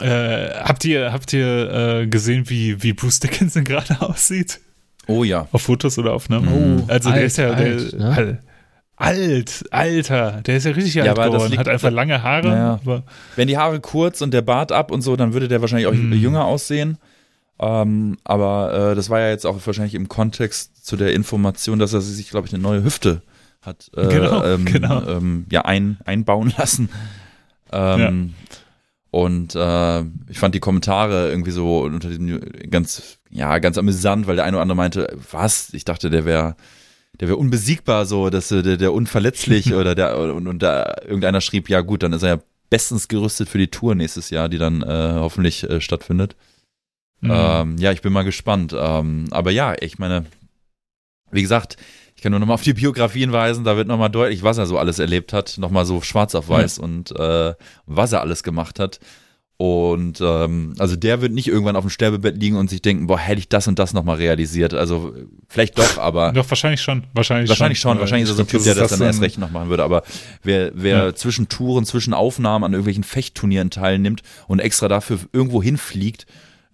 äh, 0.00 0.50
habt 0.54 0.84
ihr, 0.84 1.12
habt 1.12 1.32
ihr 1.32 2.00
äh, 2.00 2.06
gesehen, 2.06 2.48
wie, 2.48 2.82
wie 2.82 2.92
Bruce 2.92 3.20
Dickinson 3.20 3.64
gerade 3.64 4.00
aussieht? 4.00 4.60
Oh 5.06 5.24
ja. 5.24 5.48
Auf 5.52 5.62
Fotos 5.62 5.98
oder 5.98 6.12
Aufnahmen? 6.12 6.84
Oh, 6.86 6.92
also 6.92 7.10
alt, 7.10 7.18
der 7.18 7.24
ist 7.24 7.38
ja 7.38 7.50
alt, 7.50 7.92
der, 7.92 7.98
ne? 7.98 8.38
Alt, 9.00 9.64
Alter, 9.70 10.42
der 10.44 10.56
ist 10.56 10.64
ja 10.64 10.72
richtig 10.72 10.94
ja, 10.94 11.04
alt 11.04 11.16
geworden, 11.16 11.58
hat 11.58 11.68
einfach 11.68 11.90
lange 11.90 12.22
Haare. 12.22 12.80
Ja. 12.84 13.02
Wenn 13.36 13.48
die 13.48 13.58
Haare 13.58 13.80
kurz 13.80 14.20
und 14.20 14.32
der 14.32 14.42
Bart 14.42 14.72
ab 14.72 14.90
und 14.90 15.02
so, 15.02 15.16
dann 15.16 15.32
würde 15.32 15.48
der 15.48 15.60
wahrscheinlich 15.60 15.86
auch 15.86 15.94
mm. 15.94 16.12
jünger 16.12 16.44
aussehen. 16.44 16.98
Ähm, 17.58 18.18
aber 18.24 18.92
äh, 18.92 18.94
das 18.94 19.10
war 19.10 19.20
ja 19.20 19.28
jetzt 19.28 19.46
auch 19.46 19.58
wahrscheinlich 19.64 19.94
im 19.94 20.08
Kontext 20.08 20.86
zu 20.86 20.96
der 20.96 21.12
Information, 21.14 21.78
dass 21.78 21.92
er 21.92 22.00
sich, 22.00 22.30
glaube 22.30 22.46
ich, 22.46 22.54
eine 22.54 22.62
neue 22.62 22.84
Hüfte 22.84 23.22
hat 23.62 23.90
äh, 23.94 24.06
genau, 24.08 24.44
ähm, 24.44 24.64
genau. 24.64 25.06
Ähm, 25.06 25.46
ja, 25.50 25.62
ein, 25.62 25.98
einbauen 26.04 26.52
lassen. 26.58 26.88
Ähm, 27.72 28.00
ja. 28.00 28.12
Und 29.10 29.54
äh, 29.54 30.00
ich 30.30 30.38
fand 30.38 30.54
die 30.54 30.60
Kommentare 30.60 31.30
irgendwie 31.30 31.50
so 31.50 31.80
unter 31.80 32.08
diesem 32.08 32.40
ganz, 32.70 33.18
ja, 33.28 33.58
ganz 33.58 33.76
amüsant, 33.76 34.26
weil 34.26 34.36
der 34.36 34.44
eine 34.44 34.56
oder 34.56 34.62
andere 34.62 34.76
meinte, 34.76 35.16
was? 35.30 35.74
Ich 35.74 35.84
dachte, 35.84 36.10
der 36.10 36.24
wäre 36.24 36.56
der 37.20 37.28
wäre 37.28 37.36
unbesiegbar, 37.36 38.06
so, 38.06 38.30
dass 38.30 38.48
der, 38.48 38.62
der 38.62 38.92
unverletzlich 38.92 39.74
oder 39.74 39.94
der 39.94 40.18
und, 40.18 40.46
und 40.46 40.62
da 40.62 40.96
irgendeiner 41.02 41.40
schrieb, 41.40 41.68
ja 41.68 41.82
gut, 41.82 42.02
dann 42.02 42.12
ist 42.12 42.22
er 42.22 42.28
ja 42.28 42.42
bestens 42.70 43.08
gerüstet 43.08 43.48
für 43.48 43.58
die 43.58 43.68
Tour 43.68 43.94
nächstes 43.94 44.30
Jahr, 44.30 44.48
die 44.48 44.58
dann 44.58 44.82
äh, 44.82 45.12
hoffentlich 45.14 45.64
äh, 45.64 45.80
stattfindet. 45.80 46.36
Mhm. 47.20 47.30
Ähm, 47.32 47.76
ja, 47.78 47.92
ich 47.92 48.00
bin 48.00 48.12
mal 48.12 48.22
gespannt. 48.22 48.74
Ähm, 48.76 49.26
aber 49.30 49.50
ja, 49.50 49.74
ich 49.78 49.98
meine, 49.98 50.24
wie 51.30 51.42
gesagt, 51.42 51.76
ich 52.16 52.22
kann 52.22 52.32
nur 52.32 52.40
nochmal 52.40 52.54
auf 52.54 52.62
die 52.62 52.74
Biografie 52.74 53.20
hinweisen, 53.20 53.64
da 53.64 53.76
wird 53.76 53.88
nochmal 53.88 54.10
deutlich, 54.10 54.42
was 54.42 54.58
er 54.58 54.66
so 54.66 54.78
alles 54.78 54.98
erlebt 54.98 55.32
hat, 55.32 55.56
nochmal 55.58 55.84
so 55.84 56.00
schwarz 56.00 56.34
auf 56.34 56.48
weiß 56.48 56.78
ja. 56.78 56.84
und 56.84 57.10
äh, 57.18 57.54
was 57.86 58.12
er 58.12 58.20
alles 58.20 58.42
gemacht 58.42 58.78
hat. 58.78 59.00
Und 59.60 60.22
ähm, 60.22 60.72
also 60.78 60.96
der 60.96 61.20
wird 61.20 61.34
nicht 61.34 61.46
irgendwann 61.46 61.76
auf 61.76 61.84
dem 61.84 61.90
Sterbebett 61.90 62.34
liegen 62.40 62.56
und 62.56 62.70
sich 62.70 62.80
denken, 62.80 63.08
boah, 63.08 63.18
hätte 63.18 63.40
ich 63.40 63.48
das 63.50 63.68
und 63.68 63.78
das 63.78 63.92
nochmal 63.92 64.16
realisiert. 64.16 64.72
Also 64.72 65.12
vielleicht 65.48 65.78
doch, 65.78 65.98
aber. 65.98 66.32
Doch, 66.32 66.48
wahrscheinlich 66.48 66.80
schon. 66.80 67.04
Wahrscheinlich, 67.12 67.50
wahrscheinlich 67.50 67.78
schon. 67.78 67.90
schon. 67.90 68.00
Wahrscheinlich 68.00 68.24
ist 68.24 68.30
er 68.30 68.36
so 68.36 68.42
ein 68.44 68.48
Typ, 68.48 68.64
der 68.64 68.74
das, 68.74 68.88
das 68.88 68.98
dann 68.98 69.06
erst 69.06 69.20
recht 69.20 69.36
noch 69.36 69.50
machen 69.50 69.68
würde. 69.68 69.84
Aber 69.84 70.02
wer, 70.42 70.70
wer 70.74 70.96
ja. 70.96 71.14
zwischen 71.14 71.50
Touren, 71.50 71.84
zwischen 71.84 72.14
Aufnahmen 72.14 72.64
an 72.64 72.72
irgendwelchen 72.72 73.04
Fechtturnieren 73.04 73.68
teilnimmt 73.68 74.22
und 74.48 74.60
extra 74.60 74.88
dafür 74.88 75.18
irgendwo 75.34 75.62
hinfliegt 75.62 76.24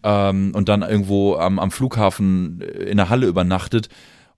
ähm, 0.05 0.53
und 0.55 0.69
dann 0.69 0.83
irgendwo 0.83 1.35
am, 1.35 1.59
am 1.59 1.73
Flughafen 1.73 2.61
in 2.61 2.99
der 2.99 3.09
Halle 3.09 3.27
übernachtet, 3.27 3.89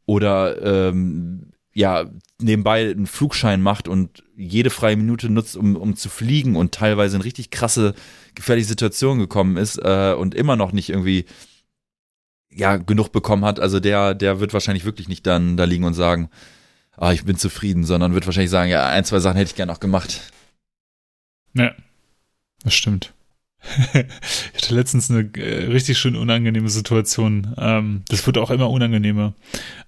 oder 0.07 0.89
ähm, 0.89 1.51
ja 1.79 2.11
nebenbei 2.41 2.91
einen 2.91 3.07
Flugschein 3.07 3.63
macht 3.63 3.87
und 3.87 4.25
jede 4.37 4.69
freie 4.69 4.97
Minute 4.97 5.31
nutzt, 5.31 5.57
um, 5.57 5.77
um 5.77 5.95
zu 5.95 6.09
fliegen 6.09 6.57
und 6.57 6.75
teilweise 6.75 7.17
in 7.17 7.23
richtig 7.23 7.51
krasse, 7.51 7.95
gefährliche 8.35 8.69
Situationen 8.69 9.21
gekommen 9.21 9.57
ist 9.57 9.79
äh, 9.79 10.13
und 10.19 10.35
immer 10.35 10.57
noch 10.57 10.73
nicht 10.73 10.91
irgendwie 10.91 11.25
ja 12.51 12.79
genug 12.79 13.13
bekommen 13.13 13.45
hat. 13.45 13.61
Also 13.61 13.79
der, 13.79 14.15
der 14.15 14.41
wird 14.41 14.53
wahrscheinlich 14.53 14.85
wirklich 14.85 15.09
nicht 15.09 15.25
dann 15.25 15.57
da 15.57 15.65
liegen 15.65 15.85
und 15.85 15.95
sagen, 15.95 16.31
ah, 16.97 17.13
ich 17.13 17.25
bin 17.25 17.37
zufrieden, 17.37 17.85
sondern 17.85 18.13
wird 18.13 18.27
wahrscheinlich 18.27 18.51
sagen, 18.51 18.71
ja, 18.71 18.89
ein, 18.89 19.05
zwei 19.05 19.21
Sachen 19.21 19.37
hätte 19.37 19.51
ich 19.51 19.57
gerne 19.57 19.73
noch 19.73 19.81
gemacht. 19.81 20.33
Ja, 21.55 21.73
das 22.65 22.75
stimmt. 22.75 23.15
ich 23.93 24.63
hatte 24.63 24.75
letztens 24.75 25.11
eine 25.11 25.31
äh, 25.37 25.67
richtig 25.67 25.99
schön 25.99 26.17
unangenehme 26.17 26.69
Situation. 26.69 27.55
Ähm, 27.59 28.03
das 28.09 28.27
wird 28.27 28.39
auch 28.39 28.51
immer 28.51 28.71
unangenehmer. 28.71 29.35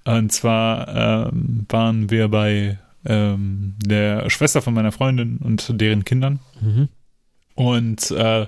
Und 0.04 0.32
zwar 0.32 1.28
ähm, 1.32 1.66
waren 1.68 2.10
wir 2.10 2.28
bei 2.28 2.78
ähm, 3.04 3.74
der 3.84 4.28
Schwester 4.28 4.62
von 4.62 4.74
meiner 4.74 4.92
Freundin 4.92 5.38
und 5.38 5.80
deren 5.80 6.04
Kindern. 6.04 6.40
Mhm 6.60 6.88
und 7.54 8.10
äh, 8.10 8.46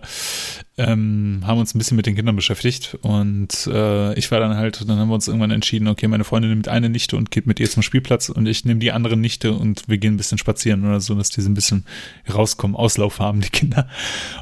ähm, 0.79 1.43
haben 1.45 1.59
uns 1.59 1.75
ein 1.75 1.79
bisschen 1.79 1.97
mit 1.97 2.07
den 2.07 2.15
Kindern 2.15 2.37
beschäftigt 2.37 2.97
und 3.03 3.67
äh, 3.67 4.15
ich 4.15 4.31
war 4.31 4.41
dann 4.41 4.57
halt, 4.57 4.89
dann 4.89 4.99
haben 4.99 5.09
wir 5.09 5.15
uns 5.15 5.29
irgendwann 5.29 5.51
entschieden, 5.51 5.89
okay, 5.89 6.09
meine 6.09 6.25
Freundin 6.25 6.51
nimmt 6.51 6.69
eine 6.69 6.89
Nichte 6.89 7.17
und 7.17 7.31
geht 7.31 7.47
mit 7.47 7.61
ihr 7.61 7.69
zum 7.69 7.83
Spielplatz 7.83 8.29
und 8.31 8.47
ich 8.47 8.65
nehme 8.65 8.81
die 8.81 8.93
andere 8.93 9.17
Nichte 9.17 9.53
und 9.53 9.89
wir 9.89 9.99
gehen 9.99 10.15
ein 10.15 10.17
bisschen 10.17 10.39
spazieren 10.39 10.85
oder 10.87 11.01
so, 11.01 11.15
dass 11.15 11.31
die 11.31 11.43
so 11.43 11.51
ein 11.51 11.55
bisschen 11.55 11.85
rauskommen, 12.33 12.77
Auslauf 12.77 13.19
haben, 13.19 13.41
die 13.41 13.51
Kinder. 13.51 13.89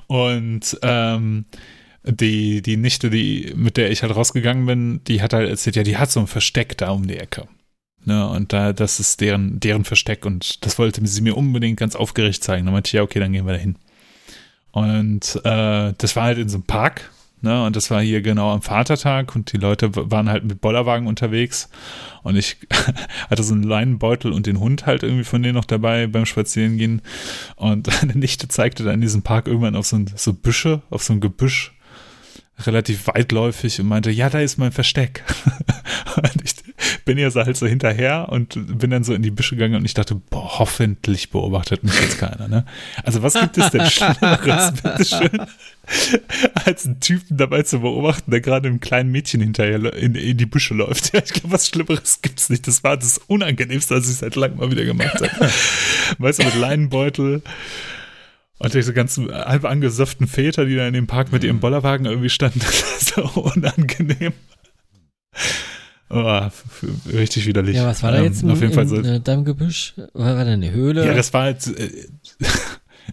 Und 0.07 0.79
ähm, 0.83 1.47
die, 2.05 2.63
die 2.63 2.77
Nichte, 2.77 3.11
die, 3.11 3.53
mit 3.57 3.77
der 3.77 3.91
ich 3.91 4.03
halt 4.03 4.15
rausgegangen 4.15 4.67
bin, 4.67 5.01
die 5.05 5.21
hat 5.21 5.33
halt 5.33 5.49
erzählt, 5.49 5.77
ja, 5.77 5.83
die 5.83 5.97
hat 5.97 6.11
so 6.11 6.21
ein 6.21 6.27
Versteck 6.27 6.79
da 6.79 6.91
um 6.91 7.07
die 7.07 7.17
Ecke. 7.17 7.49
Ne, 8.05 8.27
und 8.29 8.55
da, 8.55 8.73
das 8.73 8.99
ist 8.99 9.21
deren, 9.21 9.61
deren 9.61 9.85
Versteck 9.85 10.25
und 10.25 10.65
das 10.65 10.79
wollte 10.79 11.07
sie 11.07 11.21
mir 11.21 11.37
unbedingt 11.37 11.79
ganz 11.79 11.95
aufgeregt 11.95 12.43
zeigen. 12.43 12.65
Dann 12.65 12.73
meinte 12.73 12.89
ich, 12.89 12.93
ja, 12.95 13.03
okay, 13.03 13.21
dann 13.21 13.33
gehen 13.33 13.45
wir 13.47 13.53
da 13.53 13.59
hin. 13.59 13.77
Und 14.73 15.41
äh, 15.45 15.93
das 15.97 16.17
war 16.17 16.25
halt 16.25 16.39
in 16.39 16.49
so 16.49 16.59
einem 16.59 16.65
Park, 16.65 17.11
ne? 17.41 17.65
Und 17.65 17.77
das 17.77 17.91
war 17.91 18.01
hier 18.01 18.23
genau 18.23 18.53
am 18.53 18.63
Vatertag 18.63 19.35
und 19.35 19.53
die 19.53 19.57
Leute 19.57 19.91
waren 19.95 20.29
halt 20.29 20.45
mit 20.45 20.61
Bollerwagen 20.61 21.07
unterwegs. 21.07 21.69
Und 22.23 22.37
ich 22.37 22.57
hatte 23.31 23.43
so 23.43 23.55
einen 23.55 23.63
Leinenbeutel 23.63 24.33
und 24.33 24.47
den 24.47 24.61
Hund 24.61 24.87
halt 24.87 25.03
irgendwie 25.03 25.25
von 25.25 25.43
denen 25.43 25.55
noch 25.55 25.65
dabei 25.65 26.07
beim 26.07 26.27
Spazierengehen. 26.27 27.03
Und 27.57 27.89
eine 28.03 28.15
Nichte 28.15 28.49
zeigte 28.49 28.85
dann 28.85 28.95
in 28.95 29.01
diesem 29.01 29.23
Park 29.23 29.47
irgendwann 29.47 29.77
auf 29.77 29.87
so, 29.87 29.97
ein, 29.97 30.11
so 30.15 30.33
Büsche, 30.33 30.83
auf 30.91 31.03
so 31.03 31.13
ein 31.13 31.21
Gebüsch, 31.21 31.73
relativ 32.67 33.07
weitläufig 33.07 33.81
und 33.81 33.89
meinte, 33.89 34.11
ja, 34.11 34.31
da 34.31 34.41
ist 34.41 34.59
mein 34.59 34.73
Versteck. 34.73 35.25
und 36.17 36.43
ich, 36.45 36.55
bin 37.05 37.19
ja 37.19 37.31
so 37.31 37.45
halt 37.45 37.57
so 37.57 37.67
hinterher 37.67 38.29
und 38.31 38.79
bin 38.79 38.91
dann 38.91 39.05
so 39.05 39.15
in 39.15 39.23
die 39.23 39.31
Büsche 39.31 39.57
gegangen 39.57 39.77
und 39.77 39.85
ich 39.85 39.95
dachte, 39.95 40.15
boah, 40.15 40.59
hoffentlich 40.59 41.31
beobachtet 41.31 41.83
mich 41.85 41.99
jetzt 42.01 42.19
keiner, 42.19 42.49
ne? 42.49 42.65
Also 43.05 43.23
was 43.23 43.35
gibt 43.35 43.59
es 43.59 43.71
denn 43.71 43.87
Schlimmeres, 43.91 44.73
bitteschön, 44.73 45.47
als 46.65 46.87
einen 46.87 47.01
Typen 47.01 47.37
dabei 47.37 47.63
zu 47.63 47.81
beobachten, 47.81 48.31
der 48.31 48.41
gerade 48.41 48.69
einem 48.69 48.81
kleinen 48.81 49.11
Mädchen 49.11 49.41
hinterher 49.41 49.95
in, 49.95 50.15
in 50.15 50.37
die 50.37 50.47
Büsche 50.47 50.75
läuft. 50.75 51.15
Ja, 51.15 51.21
ich 51.25 51.33
glaube, 51.33 51.53
was 51.53 51.69
Schlimmeres 51.69 52.23
gibt's 52.23 52.49
nicht. 52.49 52.67
Das 52.67 52.85
war 52.85 52.97
das 52.97 53.19
Unangenehmste, 53.27 53.97
was 53.97 54.09
ich 54.09 54.17
seit 54.17 54.37
langem 54.37 54.59
mal 54.59 54.71
wieder 54.71 54.85
gemacht 54.85 55.21
habe. 55.21 55.51
weißt 56.19 56.41
du, 56.41 56.45
mit 56.45 56.55
Leinenbeutel 56.55 57.43
und 58.59 58.75
diese 58.75 58.93
ganzen 58.93 59.33
halb 59.33 59.65
angesofften 59.65 60.27
Väter, 60.27 60.67
die 60.67 60.77
da 60.77 60.87
in 60.87 60.93
dem 60.93 61.07
Park 61.07 61.33
mit 61.33 61.45
ihrem 61.45 61.61
Bollerwagen 61.61 62.05
irgendwie 62.05 62.29
standen, 62.29 62.61
das 62.61 63.17
war 63.17 63.29
so 63.29 63.41
unangenehm. 63.41 64.35
Oh, 66.11 66.41
richtig 67.13 67.47
widerlich. 67.47 67.77
Ja, 67.77 67.87
was 67.87 68.03
war 68.03 68.11
da 68.13 68.19
Ähm, 68.19 68.25
jetzt 68.25 68.43
im, 68.43 68.51
auf 68.51 68.61
jeden 68.61 68.73
Fall 68.73 68.83
im, 68.85 68.89
so. 68.89 68.97
äh, 68.97 69.21
deinem 69.21 69.45
Gebüsch? 69.45 69.95
War, 70.13 70.37
war 70.37 70.45
da 70.45 70.51
eine 70.53 70.71
Höhle? 70.73 71.07
Ja, 71.07 71.15
das 71.15 71.33
war 71.33 71.43
halt. 71.43 71.67
Äh, 71.79 71.89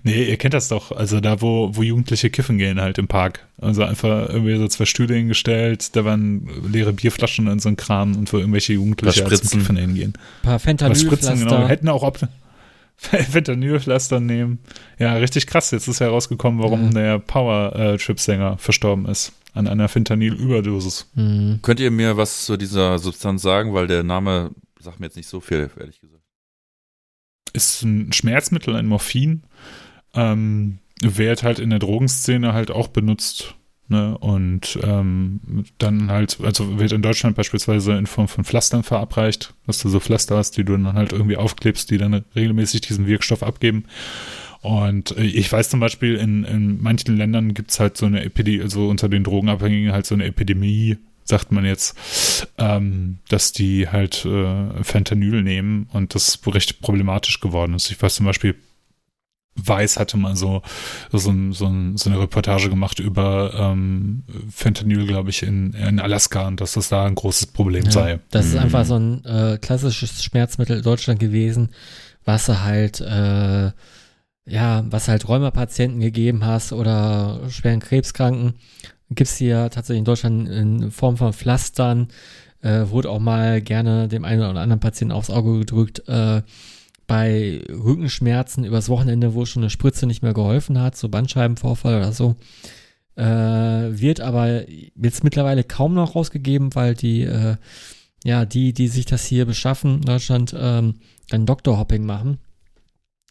nee, 0.03 0.23
ihr 0.23 0.37
kennt 0.37 0.53
das 0.55 0.67
doch. 0.67 0.91
Also 0.91 1.19
da, 1.19 1.39
wo, 1.41 1.69
wo 1.75 1.83
Jugendliche 1.83 2.29
kiffen 2.29 2.57
gehen, 2.57 2.81
halt 2.81 2.97
im 2.97 3.07
Park. 3.07 3.45
Also 3.59 3.83
einfach 3.83 4.29
irgendwie 4.29 4.57
so 4.57 4.67
zwei 4.67 4.85
Stühle 4.85 5.13
hingestellt, 5.15 5.95
da 5.95 6.05
waren 6.05 6.49
leere 6.71 6.93
Bierflaschen 6.93 7.47
und 7.47 7.61
so 7.61 7.69
ein 7.69 7.75
Kram 7.77 8.15
und 8.15 8.31
wo 8.33 8.37
irgendwelche 8.39 8.73
Jugendliche 8.73 9.23
Was 9.23 9.29
halt 9.29 9.39
zum 9.41 9.47
spritzen. 9.47 9.59
Kiffen 9.59 9.77
hingehen. 9.77 10.13
ein 10.15 10.41
paar 10.43 10.59
Fentanylpflaster. 10.59 11.35
genau. 11.35 11.67
Hätten 11.67 11.89
auch 11.89 12.03
ob 12.03 12.19
Fentanylpflaster 12.97 14.19
nehmen. 14.19 14.57
Ja, 14.97 15.13
richtig 15.13 15.45
krass. 15.47 15.69
Jetzt 15.71 15.87
ist 15.87 15.99
herausgekommen, 15.99 16.61
warum 16.61 16.85
Ja. 16.85 16.89
der 16.93 17.19
Power-Trip-Sänger 17.19 18.57
verstorben 18.57 19.05
ist. 19.05 19.33
An 19.53 19.67
einer 19.67 19.87
Fentanyl-Überdosis. 19.87 21.09
Hm. 21.15 21.59
Könnt 21.61 21.79
ihr 21.79 21.91
mir 21.91 22.17
was 22.17 22.45
zu 22.45 22.57
dieser 22.57 22.99
Substanz 22.99 23.41
sagen? 23.41 23.73
Weil 23.73 23.87
der 23.87 24.03
Name 24.03 24.51
sagt 24.79 24.99
mir 24.99 25.07
jetzt 25.07 25.15
nicht 25.17 25.27
so 25.27 25.39
viel, 25.39 25.69
ehrlich 25.79 25.99
gesagt. 25.99 26.23
ist 27.53 27.81
ein 27.83 28.13
Schmerzmittel, 28.13 28.75
ein 28.75 28.87
Morphin. 28.87 29.43
Ähm, 30.13 30.79
wird 31.01 31.43
halt 31.43 31.59
in 31.59 31.69
der 31.69 31.79
Drogenszene 31.79 32.53
halt 32.53 32.71
auch 32.71 32.87
benutzt. 32.87 33.55
Ne? 33.89 34.17
Und 34.17 34.77
ähm, 34.83 35.65
dann 35.77 36.11
halt, 36.11 36.39
also 36.41 36.77
wird 36.77 36.91
in 36.91 37.01
Deutschland 37.01 37.35
beispielsweise 37.35 37.93
in 37.93 38.05
Form 38.05 38.27
von 38.27 38.43
Pflastern 38.43 38.83
verabreicht, 38.83 39.53
dass 39.65 39.79
du 39.79 39.87
so 39.89 39.99
Pflaster 39.99 40.35
hast, 40.35 40.57
die 40.57 40.65
du 40.65 40.73
dann 40.73 40.93
halt 40.93 41.13
irgendwie 41.13 41.37
aufklebst, 41.37 41.89
die 41.89 41.97
dann 41.97 42.25
regelmäßig 42.35 42.81
diesen 42.81 43.07
Wirkstoff 43.07 43.43
abgeben. 43.43 43.85
Und 44.61 45.15
äh, 45.17 45.23
ich 45.23 45.51
weiß 45.51 45.69
zum 45.69 45.79
Beispiel, 45.79 46.15
in, 46.15 46.43
in 46.43 46.81
manchen 46.81 47.15
Ländern 47.17 47.53
gibt 47.53 47.71
es 47.71 47.79
halt 47.79 47.97
so 47.97 48.05
eine 48.05 48.23
Epidemie, 48.23 48.61
also 48.61 48.87
unter 48.87 49.09
den 49.09 49.23
Drogenabhängigen 49.23 49.91
halt 49.91 50.05
so 50.05 50.15
eine 50.15 50.25
Epidemie, 50.25 50.97
sagt 51.23 51.51
man 51.51 51.65
jetzt, 51.65 52.47
ähm, 52.57 53.17
dass 53.29 53.51
die 53.51 53.89
halt 53.89 54.25
äh, 54.25 54.83
Fentanyl 54.83 55.43
nehmen 55.43 55.87
und 55.93 56.15
das 56.15 56.39
recht 56.47 56.81
problematisch 56.81 57.39
geworden 57.39 57.73
ist. 57.73 57.91
Ich 57.91 58.01
weiß 58.01 58.15
zum 58.15 58.25
Beispiel, 58.25 58.55
Weiß 59.59 59.97
hatte 59.97 60.17
mal 60.17 60.35
so, 60.35 60.61
so, 61.11 61.17
so, 61.51 61.51
so 61.51 61.65
eine 62.11 62.19
Reportage 62.19 62.69
gemacht 62.69 62.99
über 62.99 63.51
ähm, 63.57 64.21
Fentanyl, 64.51 65.07
glaube 65.07 65.31
ich, 65.31 65.41
in, 65.41 65.73
in 65.73 65.99
Alaska 65.99 66.47
und 66.47 66.61
dass 66.61 66.73
das 66.73 66.89
da 66.89 67.05
ein 67.05 67.15
großes 67.15 67.47
Problem 67.47 67.85
Ja, 67.85 67.91
sei. 67.91 68.19
das 68.29 68.45
ist 68.45 68.53
Mhm. 68.53 68.59
einfach 68.59 68.85
so 68.85 68.99
ein 68.99 69.25
äh, 69.25 69.57
klassisches 69.59 70.23
Schmerzmittel 70.23 70.77
in 70.77 70.83
Deutschland 70.83 71.19
gewesen, 71.19 71.69
was 72.23 72.47
halt, 72.49 73.01
äh, 73.01 73.71
ja, 74.47 74.85
was 74.89 75.07
halt 75.07 75.27
Rheumapatienten 75.27 75.99
gegeben 75.99 76.45
hast 76.45 76.73
oder 76.73 77.41
schweren 77.49 77.81
Krebskranken. 77.81 78.53
Gibt 79.09 79.29
es 79.29 79.37
hier 79.37 79.69
tatsächlich 79.69 79.99
in 79.99 80.05
Deutschland 80.05 80.49
in 80.49 80.91
Form 80.91 81.17
von 81.17 81.33
Pflastern, 81.33 82.07
äh, 82.61 82.89
wurde 82.89 83.09
auch 83.09 83.19
mal 83.19 83.61
gerne 83.61 84.07
dem 84.07 84.25
einen 84.25 84.41
oder 84.41 84.59
anderen 84.59 84.79
Patienten 84.79 85.11
aufs 85.11 85.29
Auge 85.29 85.59
gedrückt, 85.59 86.07
äh, 86.07 86.41
bei 87.07 87.61
Rückenschmerzen 87.69 88.65
übers 88.65 88.89
Wochenende, 88.89 89.33
wo 89.33 89.45
schon 89.45 89.63
eine 89.63 89.69
Spritze 89.69 90.07
nicht 90.07 90.23
mehr 90.23 90.33
geholfen 90.33 90.79
hat, 90.79 90.97
so 90.97 91.07
Bandscheibenvorfall 91.07 91.95
oder 91.95 92.11
so. 92.11 92.35
Äh, 93.15 93.23
wird 93.23 94.19
aber 94.19 94.69
jetzt 94.69 95.23
mittlerweile 95.23 95.63
kaum 95.63 95.93
noch 95.93 96.15
rausgegeben, 96.15 96.75
weil 96.75 96.93
die, 96.95 97.21
äh, 97.21 97.55
ja, 98.23 98.45
die, 98.45 98.73
die 98.73 98.89
sich 98.89 99.05
das 99.05 99.25
hier 99.25 99.45
beschaffen 99.45 99.95
in 99.95 100.01
Deutschland, 100.01 100.53
ähm, 100.57 100.95
dann 101.29 101.45
Doktorhopping 101.45 102.05
machen. 102.05 102.39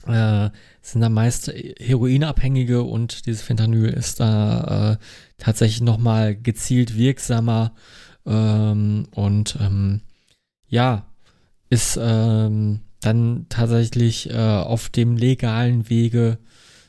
Äh, 0.09 0.51
sind 0.83 1.01
da 1.01 1.09
meist 1.09 1.49
Heroinabhängige 1.79 2.83
und 2.83 3.27
dieses 3.27 3.43
Fentanyl 3.43 3.89
ist 3.89 4.21
da 4.21 4.93
äh, 4.93 4.97
tatsächlich 5.39 5.81
nochmal 5.81 6.37
gezielt 6.37 6.97
wirksamer 6.97 7.73
ähm, 8.27 9.07
und 9.13 9.59
ähm, 9.61 10.01
ja, 10.69 11.07
ist 11.71 11.99
ähm, 12.01 12.81
dann 13.01 13.47
tatsächlich 13.49 14.31
äh, 14.31 14.37
auf 14.37 14.89
dem 14.89 15.17
legalen 15.17 15.89
Wege, 15.89 16.39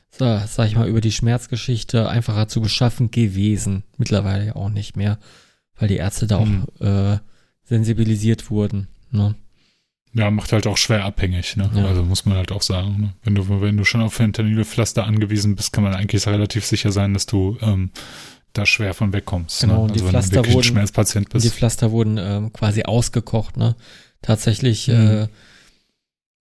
so, 0.10 0.40
sag 0.48 0.68
ich 0.68 0.76
mal, 0.76 0.88
über 0.88 1.02
die 1.02 1.12
Schmerzgeschichte 1.12 2.10
einfacher 2.10 2.48
zu 2.48 2.62
beschaffen 2.62 3.12
gewesen. 3.12 3.84
Mittlerweile 3.98 4.46
ja 4.48 4.56
auch 4.56 4.70
nicht 4.70 4.96
mehr, 4.96 5.20
weil 5.76 5.88
die 5.88 5.98
Ärzte 5.98 6.28
da 6.28 6.40
Hm. 6.40 6.66
auch 6.66 6.82
äh, 6.82 7.20
sensibilisiert 7.64 8.50
wurden. 8.50 8.88
Ne? 9.12 9.36
Ja, 10.18 10.32
macht 10.32 10.52
halt 10.52 10.66
auch 10.68 10.78
schwer 10.78 11.06
abhängig, 11.06 11.56
ne? 11.58 11.70
Ja. 11.76 11.86
Also 11.86 12.04
muss 12.04 12.26
man 12.26 12.38
halt 12.38 12.52
auch 12.52 12.64
sagen. 12.64 13.00
Ne? 13.00 13.14
Wenn 13.24 13.36
du, 13.36 13.62
wenn 13.62 13.78
du 13.78 13.84
schon 13.86 14.02
auf 14.02 14.16
Fentanylpflaster 14.16 15.04
angewiesen 15.06 15.56
bist, 15.56 15.72
kann 15.74 15.84
man 15.84 15.94
eigentlich 15.94 16.26
relativ 16.26 16.66
sicher 16.66 16.92
sein, 16.92 17.14
dass 17.14 17.26
du 17.28 17.58
ähm, 17.62 17.92
da 18.54 18.66
schwer 18.66 18.94
von 18.96 19.14
wegkommst. 19.14 19.62
Genau, 19.62 19.76
ne? 19.76 19.80
und 19.82 19.88
die 19.90 19.94
Also 20.02 20.06
wenn 20.06 20.10
Pflaster 20.12 20.42
du 20.42 20.54
wurden- 20.54 20.64
Schmerzpatient 20.64 21.34
Und 21.34 21.44
die 21.44 21.48
bist. 21.50 21.56
Pflaster 21.58 21.92
wurden 21.92 22.18
ähm, 22.18 22.52
quasi 22.52 22.84
ausgekocht, 22.84 23.58
ne? 23.58 23.76
Tatsächlich 24.24 24.88
Mhm. 24.88 24.94
äh, 24.96 25.28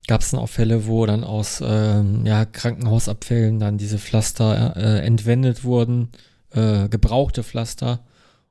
gab 0.07 0.23
es 0.23 0.31
dann 0.31 0.41
auch 0.41 0.49
Fälle, 0.49 0.87
wo 0.87 1.05
dann 1.05 1.23
aus 1.25 1.63
ähm, 1.63 2.25
ja, 2.25 2.47
Krankenhausabfällen 2.47 3.59
dann 3.59 3.77
diese 3.77 3.99
Pflaster 3.99 4.75
äh, 4.77 5.01
entwendet 5.05 5.65
wurden, 5.65 6.09
äh, 6.53 6.89
gebrauchte 6.89 7.43
Pflaster 7.43 8.01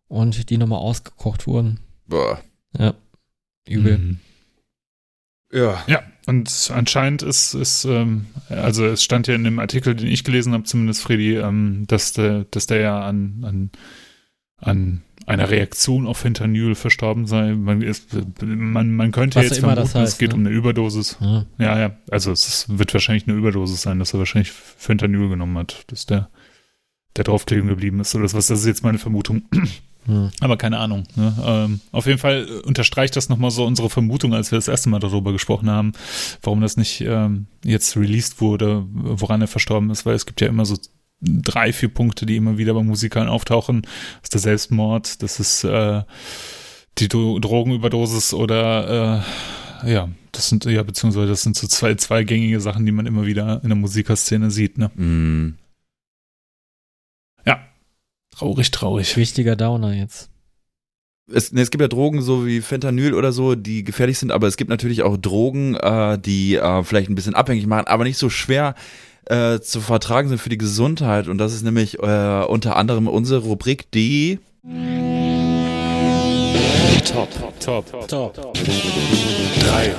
und 0.08 0.50
die 0.52 0.58
nochmal 0.58 0.80
ausgekocht 0.80 1.48
wurden. 1.48 1.80
Boah. 2.08 2.40
Ja, 2.78 2.94
übel. 3.68 3.98
Mhm. 3.98 4.20
Ja. 5.56 5.84
Ja, 5.88 6.04
und 6.28 6.72
anscheinend 6.74 7.22
ist, 7.22 7.54
ist 7.54 7.86
ähm, 7.86 8.26
also 8.50 8.86
es 8.86 9.04
stand 9.04 9.28
ja 9.28 9.36
in 9.36 9.44
dem 9.46 9.60
Artikel, 9.60 9.96
den 9.96 10.08
ich 10.08 10.24
gelesen 10.24 10.54
habe, 10.54 10.64
zumindest 10.64 11.02
Freddy, 11.02 11.38
ähm, 11.38 11.86
dass 11.88 12.14
der, 12.14 12.46
dass 12.52 12.68
der 12.68 12.82
ja 12.82 13.02
an, 13.02 13.44
an, 13.44 13.70
an 14.58 15.02
einer 15.26 15.50
Reaktion 15.50 16.08
auf 16.08 16.18
Fentanyl 16.18 16.76
verstorben 16.76 17.26
sei. 17.26 17.54
Man, 17.54 17.82
ist, 17.82 18.10
man, 18.42 18.96
man 18.96 19.12
könnte 19.12 19.40
Was 19.40 19.46
jetzt 19.46 19.60
vermuten, 19.60 19.82
das 19.82 19.96
heißt, 19.96 20.14
es 20.14 20.18
geht 20.18 20.30
ne? 20.30 20.36
um 20.36 20.46
eine 20.46 20.50
Überdosis. 20.56 21.18
Ja. 21.22 21.46
Ja, 21.58 21.80
ja, 21.80 21.98
also 22.12 22.32
es 22.32 22.48
ist, 22.48 22.78
wird 22.78 22.94
wahrscheinlich 22.94 23.28
eine 23.28 23.38
Überdosis 23.38 23.82
sein, 23.82 24.00
dass 24.00 24.14
er 24.14 24.20
wahrscheinlich 24.20 24.52
Fentanyl 24.52 25.30
genommen 25.30 25.58
hat, 25.58 25.86
dass 25.88 26.06
der, 26.06 26.30
der 27.16 27.24
drauf 27.24 27.46
kleben 27.46 27.68
geblieben 27.68 28.02
ist 28.02 28.14
oder 28.14 28.26
was. 28.26 28.48
Das 28.48 28.52
ist 28.60 28.68
jetzt 28.68 28.84
meine 28.84 28.98
Vermutung. 29.00 29.44
Hm. 30.06 30.32
Aber 30.40 30.58
keine 30.58 30.78
Ahnung. 30.78 31.04
Ne? 31.16 31.34
Ähm, 31.44 31.80
auf 31.92 32.06
jeden 32.06 32.20
Fall 32.20 32.46
unterstreicht 32.64 33.16
das 33.16 33.30
nochmal 33.30 33.52
so 33.52 33.66
unsere 33.66 33.90
Vermutung, 33.90 34.34
als 34.34 34.52
wir 34.52 34.58
das 34.58 34.68
erste 34.68 34.90
Mal 34.90 35.00
darüber 35.00 35.32
gesprochen 35.32 35.70
haben, 35.70 35.94
warum 36.42 36.62
das 36.62 36.78
nicht 36.78 37.02
ähm, 37.02 37.48
jetzt 37.64 37.98
released 37.98 38.40
wurde, 38.42 38.86
woran 38.92 39.42
er 39.42 39.48
verstorben 39.48 39.90
ist, 39.90 40.06
weil 40.06 40.16
es 40.16 40.26
gibt 40.26 40.42
ja 40.42 40.48
immer 40.48 40.66
so 40.66 40.78
drei, 41.22 41.74
vier 41.74 41.90
Punkte, 41.90 42.26
die 42.26 42.36
immer 42.36 42.58
wieder 42.58 42.74
bei 42.74 42.84
Musikern 42.84 43.28
auftauchen. 43.28 43.82
Das 43.82 44.24
ist 44.24 44.34
der 44.34 44.42
Selbstmord, 44.42 45.24
das 45.24 45.40
ist 45.40 45.64
äh, 45.64 46.04
die 46.98 47.08
Dro 47.08 47.40
Drogenüberdosis 47.40 48.34
oder 48.34 49.24
äh, 49.84 49.92
ja, 49.92 50.10
das 50.32 50.50
sind 50.50 50.66
ja 50.66 50.84
beziehungsweise 50.84 51.28
das 51.28 51.42
sind 51.42 51.56
so 51.56 51.68
zwei, 51.68 51.96
zwei 51.96 52.24
gängige 52.24 52.60
Sachen, 52.60 52.86
die 52.86 52.92
man 52.92 53.06
immer 53.06 53.26
wieder 53.26 53.62
in 53.64 53.70
der 53.70 53.78
Musikerszene 53.78 54.52
sieht. 54.52 54.78
Ne? 54.78 54.90
Mm. 54.96 55.56
Traurig, 58.38 58.72
traurig. 58.72 59.16
Wichtiger 59.16 59.56
Downer 59.56 59.94
jetzt. 59.94 60.30
Es, 61.32 61.52
ne, 61.52 61.62
es 61.62 61.72
gibt 61.72 61.82
ja 61.82 61.88
Drogen 61.88 62.22
so 62.22 62.46
wie 62.46 62.62
Fentanyl 62.62 63.14
oder 63.14 63.32
so, 63.32 63.56
die 63.56 63.84
gefährlich 63.84 64.20
sind, 64.20 64.32
aber 64.32 64.48
es 64.48 64.58
gibt 64.58 64.70
natürlich 64.70 65.02
auch 65.04 65.18
Drogen, 65.18 65.76
äh, 65.76 66.20
die 66.20 66.56
äh, 66.56 66.84
vielleicht 66.84 67.10
ein 67.10 67.16
bisschen 67.16 67.34
abhängig 67.34 67.66
machen, 67.66 67.88
aber 67.88 68.04
nicht 68.04 68.18
so 68.18 68.30
schwer 68.30 68.76
äh, 69.26 69.60
zu 69.60 69.82
vertragen 69.82 70.30
sind 70.30 70.38
für 70.40 70.50
die 70.50 70.58
Gesundheit. 70.58 71.28
Und 71.28 71.40
das 71.40 71.54
ist 71.54 71.64
nämlich 71.64 71.98
äh, 72.00 72.44
unter 72.48 72.76
anderem 72.76 73.08
unsere 73.08 73.42
Rubrik, 73.42 73.90
die 73.92 74.40
Top, 77.06 77.30
top, 77.60 78.08
Top. 78.08 78.54
drei. 78.54 79.96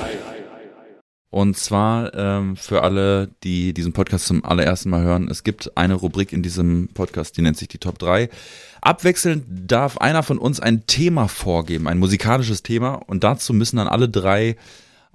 Und 1.29 1.57
zwar 1.57 2.13
ähm, 2.13 2.55
für 2.55 2.83
alle, 2.83 3.29
die 3.43 3.73
diesen 3.73 3.91
Podcast 3.91 4.27
zum 4.27 4.45
allerersten 4.45 4.89
Mal 4.89 5.03
hören, 5.03 5.27
es 5.29 5.43
gibt 5.43 5.75
eine 5.75 5.93
Rubrik 5.93 6.31
in 6.31 6.41
diesem 6.41 6.87
Podcast, 6.93 7.35
die 7.35 7.41
nennt 7.41 7.57
sich 7.57 7.67
die 7.67 7.79
Top 7.79 7.99
3. 7.99 8.29
Abwechselnd 8.81 9.43
darf 9.49 9.97
einer 9.97 10.23
von 10.23 10.37
uns 10.37 10.61
ein 10.61 10.87
Thema 10.87 11.27
vorgeben, 11.27 11.87
ein 11.87 11.99
musikalisches 11.99 12.63
Thema. 12.63 12.93
Und 12.93 13.25
dazu 13.25 13.53
müssen 13.53 13.75
dann 13.75 13.89
alle 13.89 14.07
drei 14.07 14.55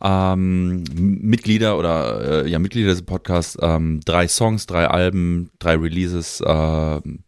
ähm, 0.03 0.85
Mitglieder 0.95 1.79
oder 1.79 2.45
äh, 2.45 2.51
ja 2.51 2.59
Mitglieder 2.59 2.91
des 2.91 3.03
Podcasts 3.03 3.57
ähm, 3.63 4.01
drei 4.05 4.29
Songs, 4.29 4.67
drei 4.67 4.89
Alben, 4.89 5.51
drei 5.59 5.77
Releases 5.77 6.43
ähm, 6.45 7.21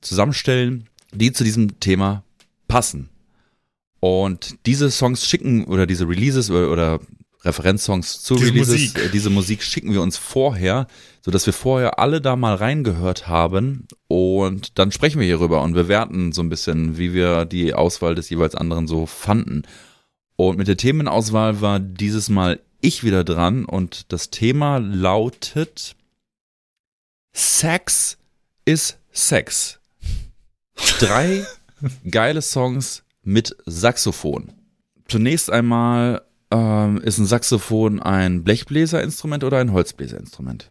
zusammenstellen, 0.00 0.88
die 1.12 1.32
zu 1.32 1.44
diesem 1.44 1.78
Thema 1.78 2.24
passen. 2.66 3.10
Und 4.00 4.56
diese 4.66 4.90
Songs 4.90 5.24
schicken 5.24 5.64
oder 5.64 5.86
diese 5.86 6.08
Releases 6.08 6.50
oder, 6.50 6.72
oder 6.72 7.00
Referenzsongs 7.44 8.22
zu 8.22 8.34
Diese 8.36 8.46
Releases, 8.48 8.68
Musik. 8.68 8.98
äh, 8.98 9.08
diese 9.08 9.30
Musik 9.30 9.62
schicken 9.62 9.92
wir 9.92 10.02
uns 10.02 10.16
vorher, 10.16 10.86
sodass 11.22 11.46
wir 11.46 11.52
vorher 11.52 11.98
alle 11.98 12.20
da 12.20 12.36
mal 12.36 12.54
reingehört 12.54 13.26
haben 13.26 13.86
und 14.08 14.78
dann 14.78 14.92
sprechen 14.92 15.18
wir 15.20 15.26
hierüber 15.26 15.62
und 15.62 15.72
bewerten 15.72 16.32
so 16.32 16.42
ein 16.42 16.48
bisschen, 16.48 16.98
wie 16.98 17.12
wir 17.12 17.44
die 17.44 17.74
Auswahl 17.74 18.14
des 18.14 18.30
jeweils 18.30 18.54
anderen 18.54 18.86
so 18.86 19.06
fanden. 19.06 19.62
Und 20.36 20.58
mit 20.58 20.68
der 20.68 20.76
Themenauswahl 20.76 21.60
war 21.60 21.80
dieses 21.80 22.28
Mal 22.28 22.60
ich 22.80 23.04
wieder 23.04 23.24
dran 23.24 23.64
und 23.64 24.12
das 24.12 24.30
Thema 24.30 24.78
lautet 24.78 25.96
Sex 27.34 28.18
ist 28.64 28.98
Sex. 29.12 29.78
Drei 30.98 31.46
geile 32.10 32.42
Songs 32.42 33.04
mit 33.22 33.56
Saxophon. 33.66 34.52
Zunächst 35.08 35.50
einmal 35.50 36.22
ähm, 36.52 36.98
ist 36.98 37.18
ein 37.18 37.26
Saxophon 37.26 38.00
ein 38.00 38.44
Blechbläserinstrument 38.44 39.42
oder 39.44 39.58
ein 39.58 39.72
Holzbläserinstrument? 39.72 40.70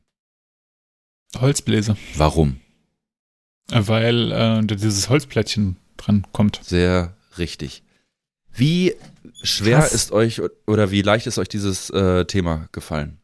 Holzbläser. 1.39 1.97
Warum? 2.15 2.59
Äh, 3.71 3.81
Weil 3.85 4.31
äh, 4.31 4.65
dieses 4.65 5.09
Holzplättchen 5.09 5.77
dran 5.97 6.25
kommt. 6.31 6.59
Sehr 6.63 7.15
richtig. 7.37 7.83
Wie 8.53 8.95
schwer 9.41 9.79
Krass. 9.79 9.93
ist 9.93 10.11
euch 10.11 10.41
oder 10.67 10.91
wie 10.91 11.01
leicht 11.01 11.25
ist 11.25 11.37
euch 11.37 11.47
dieses 11.49 11.89
äh, 11.89 12.25
Thema 12.25 12.67
gefallen? 12.71 13.20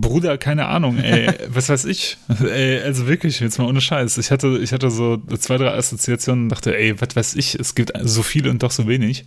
Bruder, 0.00 0.38
keine 0.38 0.66
Ahnung, 0.66 0.98
ey, 0.98 1.28
was 1.48 1.68
weiß 1.68 1.84
ich. 1.86 2.18
Ey, 2.40 2.80
also 2.80 3.06
wirklich, 3.06 3.40
jetzt 3.40 3.58
mal 3.58 3.66
ohne 3.66 3.80
Scheiß. 3.80 4.18
Ich 4.18 4.30
hatte, 4.30 4.58
ich 4.58 4.72
hatte 4.72 4.90
so 4.90 5.16
zwei, 5.38 5.56
drei 5.56 5.72
Assoziationen 5.72 6.44
und 6.44 6.48
dachte, 6.50 6.76
ey, 6.76 7.00
was 7.00 7.16
weiß 7.16 7.34
ich, 7.36 7.54
es 7.54 7.74
gibt 7.74 7.92
so 8.02 8.22
viel 8.22 8.48
und 8.48 8.62
doch 8.62 8.70
so 8.70 8.86
wenig. 8.86 9.26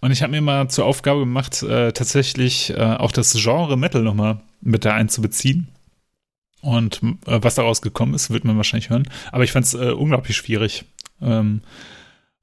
Und 0.00 0.10
ich 0.10 0.22
habe 0.22 0.32
mir 0.32 0.40
mal 0.40 0.68
zur 0.68 0.84
Aufgabe 0.84 1.20
gemacht, 1.20 1.62
äh, 1.62 1.92
tatsächlich 1.92 2.70
äh, 2.70 2.80
auch 2.80 3.12
das 3.12 3.32
Genre 3.34 3.76
Metal 3.76 4.02
nochmal 4.02 4.40
mit 4.60 4.84
da 4.84 4.94
einzubeziehen. 4.94 5.68
Und 6.60 7.00
äh, 7.26 7.38
was 7.42 7.54
daraus 7.54 7.82
gekommen 7.82 8.14
ist, 8.14 8.30
wird 8.30 8.44
man 8.44 8.56
wahrscheinlich 8.56 8.90
hören. 8.90 9.08
Aber 9.32 9.44
ich 9.44 9.52
fand 9.52 9.66
es 9.66 9.74
äh, 9.74 9.92
unglaublich 9.92 10.36
schwierig. 10.36 10.84
Ähm, 11.22 11.62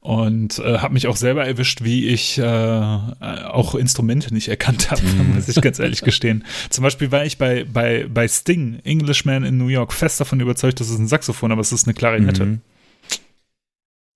und 0.07 0.59
äh, 0.59 0.77
habe 0.77 0.93
mich 0.93 1.07
auch 1.07 1.17
selber 1.17 1.45
erwischt, 1.45 1.83
wie 1.83 2.07
ich 2.07 2.37
äh, 2.37 2.41
auch 2.41 3.75
Instrumente 3.75 4.33
nicht 4.33 4.47
erkannt 4.47 4.89
habe, 4.89 5.01
muss 5.35 5.49
ich 5.49 5.59
ganz 5.59 5.79
ehrlich 5.79 5.99
gestehen. 5.99 6.45
Zum 6.69 6.83
Beispiel 6.83 7.11
war 7.11 7.25
ich 7.25 7.37
bei, 7.37 7.65
bei, 7.65 8.07
bei 8.07 8.25
Sting, 8.29 8.79
Englishman 8.85 9.43
in 9.43 9.57
New 9.57 9.67
York, 9.67 9.91
fest 9.91 10.21
davon 10.21 10.39
überzeugt, 10.39 10.79
das 10.79 10.89
ist 10.89 10.97
ein 10.97 11.09
Saxophon, 11.09 11.51
aber 11.51 11.59
es 11.59 11.73
ist 11.73 11.87
eine 11.87 11.93
Klarinette. 11.93 12.45
Mhm. 12.45 12.61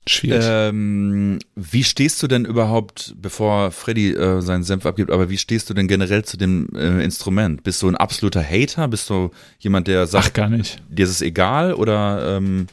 Schwierig. 0.07 0.45
Ähm, 0.47 1.39
wie 1.55 1.83
stehst 1.83 2.23
du 2.23 2.27
denn 2.27 2.45
überhaupt, 2.45 3.13
bevor 3.21 3.71
Freddy 3.71 4.13
äh, 4.13 4.41
seinen 4.41 4.63
Senf 4.63 4.85
abgibt, 4.85 5.11
aber 5.11 5.29
wie 5.29 5.37
stehst 5.37 5.69
du 5.69 5.73
denn 5.73 5.89
generell 5.89 6.23
zu 6.23 6.37
dem 6.37 6.69
äh, 6.73 7.03
Instrument? 7.03 7.63
Bist 7.63 7.81
du 7.81 7.89
ein 7.89 7.97
absoluter 7.97 8.41
Hater? 8.41 8.87
Bist 8.87 9.09
du 9.09 9.31
jemand, 9.59 9.89
der 9.89 10.03
Ach, 10.03 10.07
sagt, 10.07 10.35
gar 10.35 10.49
nicht. 10.49 10.81
dir 10.87 11.03
ist 11.03 11.11
es 11.11 11.21
egal? 11.21 11.73
Oder 11.73 12.37
ähm, 12.37 12.67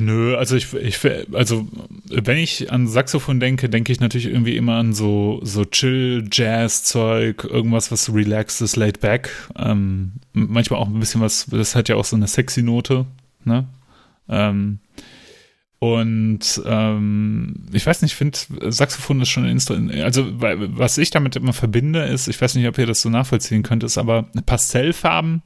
Nö, 0.00 0.36
also 0.36 0.56
ich, 0.56 0.72
ich, 0.74 0.98
also 1.32 1.68
wenn 2.08 2.38
ich 2.38 2.72
an 2.72 2.88
Saxophon 2.88 3.38
denke, 3.40 3.68
denke 3.68 3.92
ich 3.92 4.00
natürlich 4.00 4.26
irgendwie 4.26 4.56
immer 4.56 4.76
an 4.76 4.92
so, 4.92 5.40
so 5.42 5.64
Chill-Jazz-Zeug, 5.64 7.44
irgendwas, 7.44 7.92
was 7.92 8.12
relaxed 8.12 8.60
ist, 8.60 8.76
laid 8.76 9.00
back. 9.00 9.30
Ähm, 9.56 10.12
manchmal 10.32 10.80
auch 10.80 10.88
ein 10.88 10.98
bisschen 10.98 11.20
was, 11.20 11.46
das 11.46 11.76
hat 11.76 11.88
ja 11.88 11.96
auch 11.96 12.04
so 12.04 12.16
eine 12.16 12.26
sexy 12.26 12.62
Note, 12.62 13.06
ne? 13.44 13.68
Ähm, 14.28 14.80
und 15.78 16.62
ähm, 16.64 17.66
ich 17.72 17.84
weiß 17.84 18.02
nicht, 18.02 18.12
ich 18.12 18.16
finde, 18.16 18.38
Saxophon 18.70 19.20
ist 19.20 19.30
schon 19.30 19.44
ein 19.44 19.50
Instrument. 19.50 19.92
Also, 20.02 20.24
was 20.38 20.96
ich 20.96 21.10
damit 21.10 21.34
immer 21.34 21.52
verbinde, 21.52 22.04
ist, 22.04 22.28
ich 22.28 22.40
weiß 22.40 22.54
nicht, 22.54 22.68
ob 22.68 22.78
ihr 22.78 22.86
das 22.86 23.02
so 23.02 23.10
nachvollziehen 23.10 23.64
könnt, 23.64 23.82
ist 23.82 23.98
aber 23.98 24.28
Pastellfarben 24.46 25.42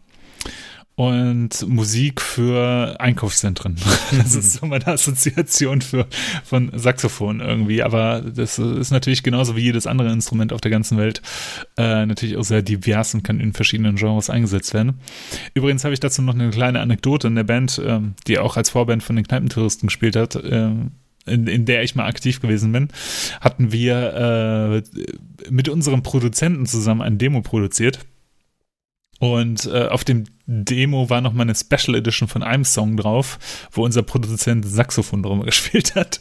und 0.97 1.69
Musik 1.69 2.23
für 2.23 2.97
Einkaufszentren. 2.99 3.77
Das 4.17 4.35
ist 4.35 4.55
so 4.55 4.67
meine 4.67 4.87
Assoziation 4.87 5.83
für, 5.83 6.07
von 6.43 6.71
Saxophon 6.75 7.41
irgendwie. 7.41 7.83
Aber 7.83 8.23
das 8.23 8.59
ist 8.59 8.91
natürlich 8.91 9.23
genauso 9.23 9.57
wie 9.57 9.61
jedes 9.61 9.87
andere 9.87 10.11
Instrument 10.11 10.53
auf 10.53 10.61
der 10.61 10.71
ganzen 10.71 10.97
Welt 10.97 11.21
äh, 11.77 12.07
natürlich 12.07 12.37
auch 12.37 12.45
sehr 12.45 12.63
divers 12.63 13.15
und 13.15 13.25
kann 13.25 13.41
in 13.41 13.53
verschiedenen 13.53 13.97
Genres 13.97 14.31
eingesetzt 14.31 14.73
werden. 14.75 15.01
Übrigens 15.55 15.85
habe 15.85 15.93
ich 15.93 16.01
dazu 16.01 16.23
noch 16.23 16.35
eine 16.35 16.51
kleine 16.51 16.81
Anekdote 16.81 17.27
in 17.29 17.35
der 17.35 17.45
Band, 17.45 17.81
ähm, 17.85 18.15
die 18.27 18.39
auch 18.39 18.57
als 18.57 18.71
Vorband 18.71 19.03
von 19.03 19.17
den 19.17 19.27
Kneipentouristen 19.27 19.89
gespielt 19.89 20.17
hat. 20.17 20.39
Ähm, 20.43 20.93
in, 21.27 21.49
in 21.49 21.65
der 21.67 21.83
ich 21.83 21.97
mal 21.97 22.07
aktiv 22.07 22.41
gewesen 22.41 22.71
bin, 22.71 22.89
hatten 23.41 23.73
wir 23.73 24.83
äh, 24.87 25.51
mit 25.51 25.69
unserem 25.69 26.05
Produzenten 26.05 26.67
zusammen 26.67 27.03
ein 27.03 27.19
Demo 27.19 27.43
produziert. 27.43 27.99
Und 29.19 29.65
äh, 29.67 29.87
auf 29.89 30.05
dem 30.05 30.25
Demo 30.47 31.09
war 31.09 31.21
noch 31.23 31.33
mal 31.33 31.43
eine 31.43 31.55
Special 31.55 31.97
Edition 31.97 32.29
von 32.29 32.43
einem 32.43 32.65
Song 32.65 32.97
drauf, 32.97 33.39
wo 33.73 33.85
unser 33.85 34.03
Produzent 34.03 34.67
Saxophon 34.67 35.23
drum 35.23 35.43
gespielt 35.45 35.95
hat. 35.95 36.21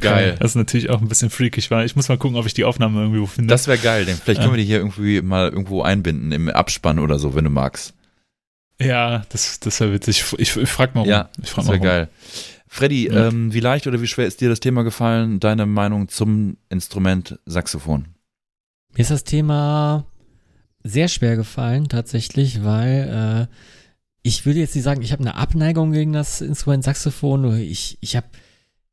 Geil. 0.00 0.36
Das 0.40 0.54
natürlich 0.54 0.90
auch 0.90 1.00
ein 1.00 1.08
bisschen 1.08 1.30
freakig 1.30 1.70
war. 1.70 1.84
Ich 1.84 1.96
muss 1.96 2.08
mal 2.08 2.18
gucken, 2.18 2.36
ob 2.38 2.46
ich 2.46 2.54
die 2.54 2.64
Aufnahme 2.64 3.00
irgendwo 3.02 3.26
finde. 3.26 3.52
das 3.52 3.66
wäre 3.66 3.78
geil, 3.78 4.04
denn 4.06 4.16
vielleicht 4.16 4.40
können 4.40 4.52
wir 4.54 4.58
die 4.58 4.64
hier 4.64 4.78
irgendwie 4.78 5.20
mal 5.22 5.48
irgendwo 5.50 5.82
einbinden 5.82 6.32
im 6.32 6.48
Abspann 6.48 6.98
oder 6.98 7.18
so, 7.18 7.34
wenn 7.34 7.44
du 7.44 7.50
magst. 7.50 7.94
ja, 8.80 9.22
das, 9.30 9.60
das 9.60 9.80
wäre 9.80 9.92
witzig. 9.92 10.24
Ich, 10.38 10.56
ich 10.56 10.68
frag 10.70 10.94
mal 10.94 11.02
rum. 11.02 11.10
Ja, 11.10 11.28
ich 11.42 11.50
frag 11.50 11.64
das 11.64 11.66
mal 11.66 11.72
wäre 11.74 11.82
geil. 11.82 12.08
Freddy, 12.68 13.08
Ja. 13.08 13.28
ähm, 13.28 13.52
wie 13.52 13.60
leicht 13.60 13.86
oder 13.86 14.00
wie 14.00 14.06
schwer 14.06 14.26
ist 14.26 14.40
dir 14.40 14.48
das 14.48 14.60
Thema 14.60 14.82
gefallen? 14.84 15.40
Deine 15.40 15.66
Meinung 15.66 16.08
zum 16.08 16.56
Instrument 16.68 17.38
Saxophon? 17.44 18.06
Mir 18.92 19.00
ist 19.00 19.10
das 19.10 19.24
Thema 19.24 20.04
sehr 20.82 21.08
schwer 21.08 21.36
gefallen, 21.36 21.88
tatsächlich, 21.88 22.64
weil 22.64 23.48
äh, 23.48 23.54
ich 24.22 24.44
würde 24.44 24.60
jetzt 24.60 24.74
nicht 24.74 24.84
sagen, 24.84 25.02
ich 25.02 25.12
habe 25.12 25.22
eine 25.22 25.34
Abneigung 25.34 25.92
gegen 25.92 26.12
das 26.12 26.40
Instrument 26.40 26.84
Saxophon. 26.84 27.40
Nur 27.42 27.56
ich, 27.56 27.98
ich 28.00 28.16
habe, 28.16 28.26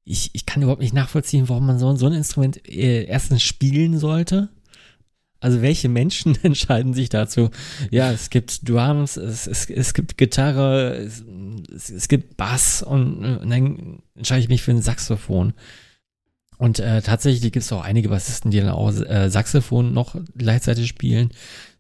ich, 0.04 0.30
ich 0.34 0.46
kann 0.46 0.62
überhaupt 0.62 0.82
nicht 0.82 0.94
nachvollziehen, 0.94 1.50
warum 1.50 1.66
man 1.66 1.80
so, 1.80 1.96
so 1.96 2.08
ein 2.08 2.14
Instrument 2.14 2.68
äh, 2.68 3.04
erstens 3.04 3.44
spielen 3.44 4.00
sollte. 4.00 4.50
Also 5.40 5.62
welche 5.62 5.90
Menschen 5.90 6.38
entscheiden 6.44 6.94
sich 6.94 7.10
dazu? 7.10 7.50
Ja, 7.92 8.12
es 8.12 8.30
gibt 8.30 8.68
Drums, 8.68 9.18
es, 9.18 9.48
es, 9.48 9.70
es 9.70 9.94
gibt 9.94 10.18
Gitarre, 10.18 10.96
es, 10.96 11.24
es, 11.74 11.90
es 11.90 12.08
gibt 12.08 12.38
Bass 12.38 12.82
und, 12.82 13.24
und 13.24 13.50
dann 13.50 14.02
entscheide 14.16 14.42
ich 14.42 14.50
mich 14.50 14.64
für 14.64 14.72
ein 14.72 14.82
Saxophon. 14.82 15.54
Und 16.58 16.80
äh, 16.80 17.02
tatsächlich 17.04 17.52
gibt 17.52 17.58
es 17.58 17.72
auch 17.72 17.84
einige 17.84 18.10
Bassisten, 18.10 18.50
die 18.50 18.60
dann 18.60 18.70
auch 18.70 18.92
äh, 18.92 19.30
Saxophon 19.30 19.94
noch 19.94 20.16
gleichzeitig 20.36 20.88
spielen. 20.88 21.30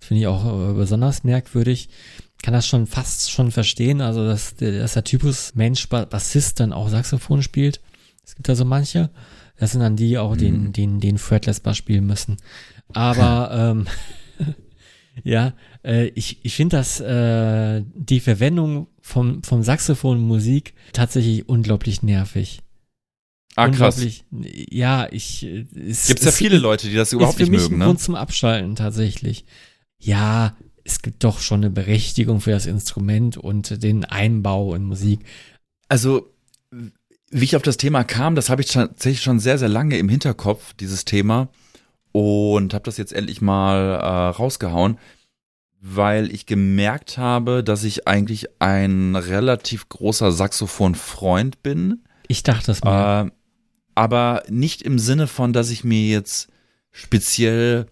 Finde 0.08 0.22
ich 0.22 0.28
auch 0.28 0.70
äh, 0.70 0.74
besonders 0.74 1.24
merkwürdig. 1.24 1.90
Kann 2.42 2.54
das 2.54 2.68
schon 2.68 2.88
fast 2.88 3.32
schon 3.32 3.52
verstehen, 3.52 4.00
also 4.02 4.26
dass, 4.26 4.56
der- 4.56 4.80
dass 4.80 4.94
der 4.94 5.04
Typus 5.04 5.54
Mensch 5.56 5.90
Ba- 5.90 6.06
Bassist 6.06 6.60
dann 6.60 6.72
auch 6.74 6.90
Saxophon 6.90 7.42
spielt. 7.44 7.82
Es 8.26 8.36
gibt 8.36 8.48
da 8.48 8.56
so 8.56 8.64
manche. 8.66 9.10
Das 9.58 9.72
sind 9.72 9.82
dann 9.82 9.96
die 9.96 10.18
auch, 10.18 10.38
den, 10.38 10.66
Mhm. 10.66 10.74
den, 10.74 11.00
den 11.00 11.18
Fretless 11.18 11.60
Bass 11.60 11.78
spielen 11.78 12.06
müssen. 12.06 12.38
Aber 12.94 13.50
ähm, 13.76 13.88
ja, 15.24 15.54
äh, 15.84 16.08
ich, 16.10 16.40
ich 16.46 16.56
finde 16.56 16.78
das 16.78 17.00
äh, 17.00 17.84
die 17.96 18.20
Verwendung 18.20 18.88
vom, 19.02 19.42
vom 19.44 19.64
Saxophon 19.64 20.20
Musik 20.20 20.74
tatsächlich 20.94 21.50
unglaublich 21.50 22.04
nervig. 22.04 22.60
Ah, 23.56 23.70
krass. 23.70 24.00
Ja, 24.70 25.08
ich. 25.12 25.44
äh, 25.44 25.66
Es, 25.88 26.06
Gibt 26.08 26.24
ja 26.24 26.32
viele 26.32 26.60
Leute, 26.60 26.88
die 26.90 26.96
das 26.96 27.12
überhaupt 27.14 27.40
ist 27.40 27.46
für 27.48 27.52
nicht 27.52 27.62
mich 27.62 27.70
mögen, 27.70 27.76
ein 27.76 27.80
ne? 27.80 27.86
Grund 27.86 28.00
zum 28.00 28.14
Abschalten 28.16 28.76
tatsächlich. 28.76 29.46
Ja, 29.99 30.56
es 30.84 31.02
gibt 31.02 31.24
doch 31.24 31.40
schon 31.40 31.61
eine 31.61 31.69
Berechtigung 31.69 32.40
für 32.41 32.52
das 32.52 32.65
Instrument 32.65 33.38
und 33.38 33.84
den 33.84 34.06
Einbau 34.06 34.74
in 34.74 34.84
Musik. 34.84 35.19
Also, 35.90 36.34
wie 37.30 37.44
ich 37.44 37.56
auf 37.56 37.61
das 37.61 37.78
Thema 37.78 38.03
kam, 38.03 38.36
das 38.36 38.49
habe 38.49 38.61
ich 38.61 38.72
tatsächlich 38.72 39.22
schon 39.22 39.40
sehr, 39.40 39.57
sehr 39.57 39.69
lange 39.69 39.98
im 39.98 40.10
Hinterkopf, 40.10 40.74
dieses 40.74 41.06
Thema. 41.06 41.49
Und 42.14 42.74
habe 42.74 42.86
das 42.86 42.98
jetzt 42.98 43.14
endlich 43.14 43.41
mal 43.41 43.78
äh, 43.78 44.38
rausgehauen, 44.38 44.98
weil 45.82 46.32
ich 46.32 46.45
gemerkt 46.45 47.18
habe, 47.18 47.64
dass 47.64 47.84
ich 47.84 48.07
eigentlich 48.07 48.48
ein 48.60 49.15
relativ 49.15 49.90
großer 49.90 50.32
Saxophon-Freund 50.32 51.61
bin. 51.61 52.03
Ich 52.28 52.44
dachte 52.44 52.72
es 52.72 52.84
mir. 52.84 53.28
Äh, 53.28 53.32
aber 53.94 54.44
nicht 54.48 54.84
im 54.84 54.99
Sinne 54.99 55.28
von, 55.28 55.53
dass 55.53 55.69
ich 55.69 55.84
mir 55.84 56.07
jetzt 56.07 56.49
speziell 56.91 57.88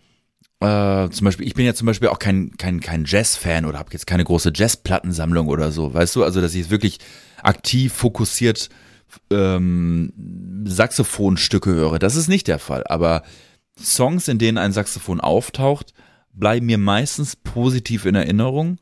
äh, 0.66 1.10
zum 1.12 1.26
Beispiel, 1.26 1.46
ich 1.46 1.54
bin 1.54 1.66
ja 1.66 1.74
zum 1.74 1.86
Beispiel 1.86 2.08
auch 2.10 2.20
kein, 2.20 2.52
kein, 2.58 2.80
kein 2.80 3.06
Jazz-Fan 3.06 3.66
oder 3.66 3.78
habe 3.78 3.90
jetzt 3.92 4.08
keine 4.08 4.24
große 4.24 4.52
Jazz-Plattensammlung 4.54 5.48
oder 5.48 5.72
so, 5.72 5.94
weißt 5.94 6.16
du? 6.16 6.24
Also, 6.24 6.42
dass 6.42 6.56
ich 6.56 6.70
wirklich 6.70 7.00
aktiv 7.44 7.94
fokussiert 7.94 8.70
ähm, 9.30 10.12
Saxophonstücke 10.66 11.72
höre. 11.72 12.00
Das 12.00 12.16
ist 12.16 12.28
nicht 12.28 12.48
der 12.48 12.60
Fall. 12.60 12.84
Aber 12.88 13.24
Songs, 13.80 14.28
in 14.28 14.40
denen 14.40 14.58
ein 14.58 14.72
Saxophon 14.72 15.22
auftaucht, 15.22 15.94
bleiben 16.34 16.66
mir 16.66 16.78
meistens 16.78 17.36
positiv 17.36 18.06
in 18.06 18.16
Erinnerung. 18.16 18.80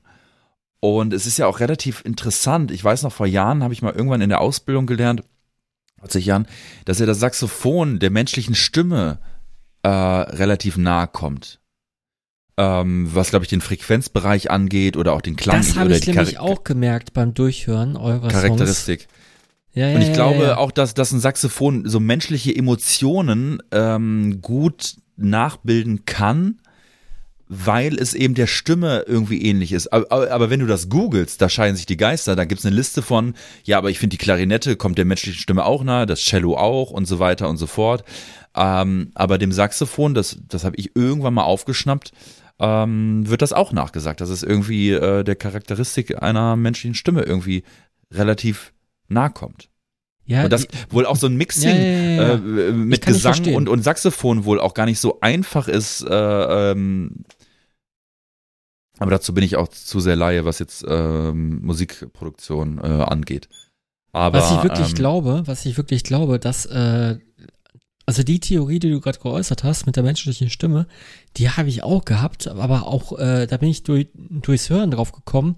Und 0.80 1.14
es 1.14 1.26
ist 1.26 1.38
ja 1.38 1.48
auch 1.48 1.60
relativ 1.60 2.04
interessant. 2.06 2.72
Ich 2.72 2.84
weiß 2.84 3.04
noch, 3.04 3.14
vor 3.14 3.28
Jahren 3.28 3.64
habe 3.64 3.74
ich 3.74 3.82
mal 3.82 3.94
irgendwann 3.94 4.22
in 4.22 4.30
der 4.30 4.42
Ausbildung 4.42 4.86
gelernt, 4.86 5.24
40 6.00 6.26
Jahren, 6.26 6.48
dass 6.86 7.00
er 7.00 7.08
das 7.08 7.20
Saxophon 7.20 8.00
der 8.00 8.10
menschlichen 8.10 8.56
Stimme 8.56 9.20
äh, 9.84 9.90
relativ 9.90 10.78
nahe 10.78 11.08
kommt. 11.08 11.62
Ähm, 12.56 13.10
was, 13.12 13.32
glaube 13.32 13.46
ich, 13.46 13.50
den 13.50 13.62
Frequenzbereich 13.62 14.52
angeht 14.52 14.96
oder 14.96 15.14
auch 15.14 15.22
den 15.22 15.36
Klang. 15.36 15.58
Das 15.58 15.76
habe 15.76 15.96
ich 15.96 16.06
nämlich 16.06 16.38
auch 16.38 16.64
gemerkt 16.64 17.14
beim 17.14 17.34
Durchhören 17.34 17.98
eurer 17.98 18.28
Charakteristik. 18.28 19.02
Songs. 19.02 19.14
Ja, 19.74 19.88
ja, 19.88 19.96
Und 19.96 20.02
ich 20.02 20.10
ja, 20.10 20.14
glaube 20.14 20.40
ja, 20.40 20.48
ja. 20.50 20.58
auch, 20.58 20.72
dass, 20.72 20.94
dass 20.94 21.12
ein 21.12 21.20
Saxophon 21.20 21.88
so 21.90 22.00
menschliche 22.00 22.56
Emotionen 22.56 23.62
ähm, 23.72 24.40
gut 24.42 24.98
nachbilden 25.16 26.06
kann, 26.06 26.60
weil 27.48 27.98
es 27.98 28.14
eben 28.14 28.36
der 28.36 28.48
Stimme 28.48 29.06
irgendwie 29.08 29.44
ähnlich 29.44 29.72
ist. 29.72 29.92
Aber, 29.92 30.12
aber, 30.12 30.32
aber 30.32 30.50
wenn 30.50 30.60
du 30.60 30.68
das 30.68 30.90
googelst, 30.90 31.42
da 31.42 31.50
scheiden 31.50 31.76
sich 31.76 31.86
die 31.86 31.98
Geister, 31.98 32.36
da 32.36 32.46
gibt's 32.46 32.66
eine 32.66 32.76
Liste 32.76 33.02
von, 33.02 33.34
ja, 33.64 33.78
aber 33.78 33.90
ich 33.90 34.00
finde 34.00 34.16
die 34.16 34.24
Klarinette 34.24 34.76
kommt 34.76 34.98
der 34.98 35.06
menschlichen 35.06 35.40
Stimme 35.40 35.66
auch 35.66 35.84
nahe, 35.84 36.06
das 36.06 36.22
Cello 36.22 36.56
auch 36.56 36.92
und 36.92 37.06
so 37.06 37.20
weiter 37.20 37.50
und 37.50 37.58
so 37.58 37.68
fort. 37.68 38.04
Ähm, 38.56 39.12
aber 39.16 39.40
dem 39.40 39.52
Saxophon, 39.52 40.14
das, 40.14 40.38
das 40.48 40.64
habe 40.64 40.76
ich 40.78 40.96
irgendwann 40.96 41.34
mal 41.34 41.44
aufgeschnappt, 41.44 42.12
ähm, 42.64 43.30
wird 43.30 43.41
das 43.41 43.52
auch 43.52 43.73
nachgesagt, 43.73 44.22
dass 44.22 44.30
es 44.30 44.41
irgendwie 44.41 44.91
äh, 44.91 45.26
der 45.26 45.35
Charakteristik 45.35 46.23
einer 46.23 46.56
menschlichen 46.56 46.95
Stimme 46.95 47.23
irgendwie 47.23 47.64
relativ 48.10 48.72
nahe 49.10 49.31
kommt. 49.31 49.69
ja, 50.26 50.45
Und 50.45 50.53
das 50.53 50.68
wohl 50.90 51.06
auch 51.06 51.18
so 51.18 51.27
ein 51.27 51.35
Mixing 51.35 51.69
Ja, 51.69 51.76
ja, 51.76 52.11
ja. 52.11 52.34
Äh, 52.35 52.72
mit 52.72 53.06
Gesang 53.06 53.53
und, 53.53 53.68
und 53.68 53.84
Saxophon 53.84 54.45
wohl 54.45 54.61
auch 54.61 54.73
gar 54.73 54.85
nicht 54.85 54.99
so 54.99 55.19
einfach 55.19 55.68
ist. 55.68 56.06
Äh, 56.07 56.72
ähm, 56.72 57.26
aber 58.99 59.11
dazu 59.11 59.34
bin 59.34 59.44
ich 59.44 59.57
auch 59.57 59.68
zu 59.68 59.99
sehr 59.99 60.15
Laie, 60.15 60.45
was 60.45 60.60
jetzt 60.60 60.85
ähm, 60.88 61.60
Musikproduktion 61.65 62.77
äh, 62.77 63.03
angeht. 63.03 63.49
Aber, 64.14 64.40
was 64.40 64.52
ich 64.52 64.64
wirklich 64.64 64.90
ähm, 64.90 64.95
glaube, 64.95 65.41
was 65.45 65.65
ich 65.65 65.76
wirklich 65.76 66.03
glaube, 66.03 66.40
dass 66.40 66.65
äh, 66.68 67.18
also 68.06 68.24
die 68.24 68.40
Theorie, 68.40 68.80
die 68.80 68.90
du 68.90 69.00
gerade 69.00 69.20
geäußert 69.20 69.64
hast 69.64 69.86
mit 69.86 69.96
der 69.96 70.04
menschlichen 70.04 70.50
Stimme, 70.50 70.88
die 71.38 71.50
habe 71.50 71.70
ich 71.70 71.84
auch 71.84 72.06
gehabt, 72.06 72.48
aber 72.48 72.86
auch 72.88 73.18
äh, 73.18 73.48
da 73.48 73.58
bin 73.58 73.70
ich 73.70 73.84
durch, 73.84 74.08
durchs 74.14 74.70
Hören 74.70 74.92
drauf 74.92 75.12
gekommen, 75.12 75.56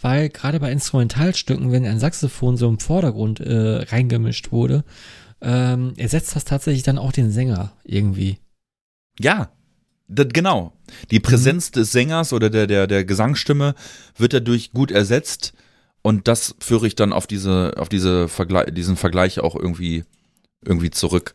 weil 0.00 0.28
gerade 0.28 0.60
bei 0.60 0.72
Instrumentalstücken, 0.72 1.72
wenn 1.72 1.86
ein 1.86 2.00
Saxophon 2.00 2.56
so 2.56 2.68
im 2.68 2.80
Vordergrund 2.80 3.40
äh, 3.40 3.84
reingemischt 3.84 4.52
wurde, 4.52 4.84
ähm, 5.40 5.94
ersetzt 5.96 6.34
das 6.34 6.44
tatsächlich 6.44 6.82
dann 6.82 6.98
auch 6.98 7.12
den 7.12 7.30
Sänger 7.30 7.72
irgendwie. 7.84 8.38
Ja, 9.20 9.50
das, 10.08 10.28
genau. 10.32 10.72
Die 11.10 11.20
Präsenz 11.20 11.70
des 11.70 11.92
Sängers 11.92 12.32
oder 12.32 12.50
der, 12.50 12.66
der, 12.66 12.86
der 12.86 13.04
Gesangsstimme 13.04 13.74
wird 14.16 14.32
dadurch 14.32 14.72
gut 14.72 14.90
ersetzt. 14.90 15.52
Und 16.02 16.28
das 16.28 16.54
führe 16.60 16.86
ich 16.86 16.94
dann 16.94 17.12
auf 17.12 17.26
diese, 17.26 17.74
auf 17.76 17.88
diese 17.88 18.28
Vergle 18.28 18.70
diesen 18.72 18.96
Vergleich 18.96 19.40
auch 19.40 19.56
irgendwie, 19.56 20.04
irgendwie 20.64 20.90
zurück. 20.90 21.34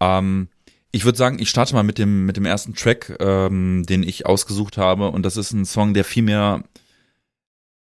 Ähm, 0.00 0.48
ich 0.90 1.04
würde 1.04 1.18
sagen, 1.18 1.38
ich 1.38 1.50
starte 1.50 1.74
mal 1.74 1.82
mit 1.82 1.98
dem, 1.98 2.24
mit 2.26 2.36
dem 2.36 2.46
ersten 2.46 2.74
Track, 2.74 3.16
ähm, 3.20 3.84
den 3.86 4.02
ich 4.02 4.26
ausgesucht 4.26 4.78
habe. 4.78 5.10
Und 5.10 5.22
das 5.22 5.36
ist 5.36 5.52
ein 5.52 5.64
Song, 5.64 5.92
der 5.94 6.04
viel 6.04 6.22
mehr, 6.22 6.64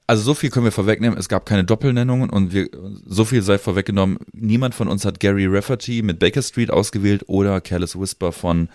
also 0.06 0.22
so 0.22 0.34
viel 0.34 0.50
können 0.50 0.66
wir 0.66 0.72
vorwegnehmen, 0.72 1.18
es 1.18 1.30
gab 1.30 1.46
keine 1.46 1.64
Doppelnennungen 1.64 2.30
und 2.30 2.54
wir, 2.54 2.70
so 3.06 3.26
viel 3.26 3.42
sei 3.42 3.58
vorweggenommen, 3.58 4.20
niemand 4.32 4.76
von 4.76 4.88
uns 4.88 5.06
hat 5.06 5.20
Gary 5.20 5.48
Rafferty 5.48 6.02
mit 6.04 6.20
Baker 6.20 6.42
Street 6.42 6.70
ausgewählt 6.70 7.24
oder 7.28 7.62
Careless 7.62 8.00
Whisper 8.00 8.32
von 8.32 8.70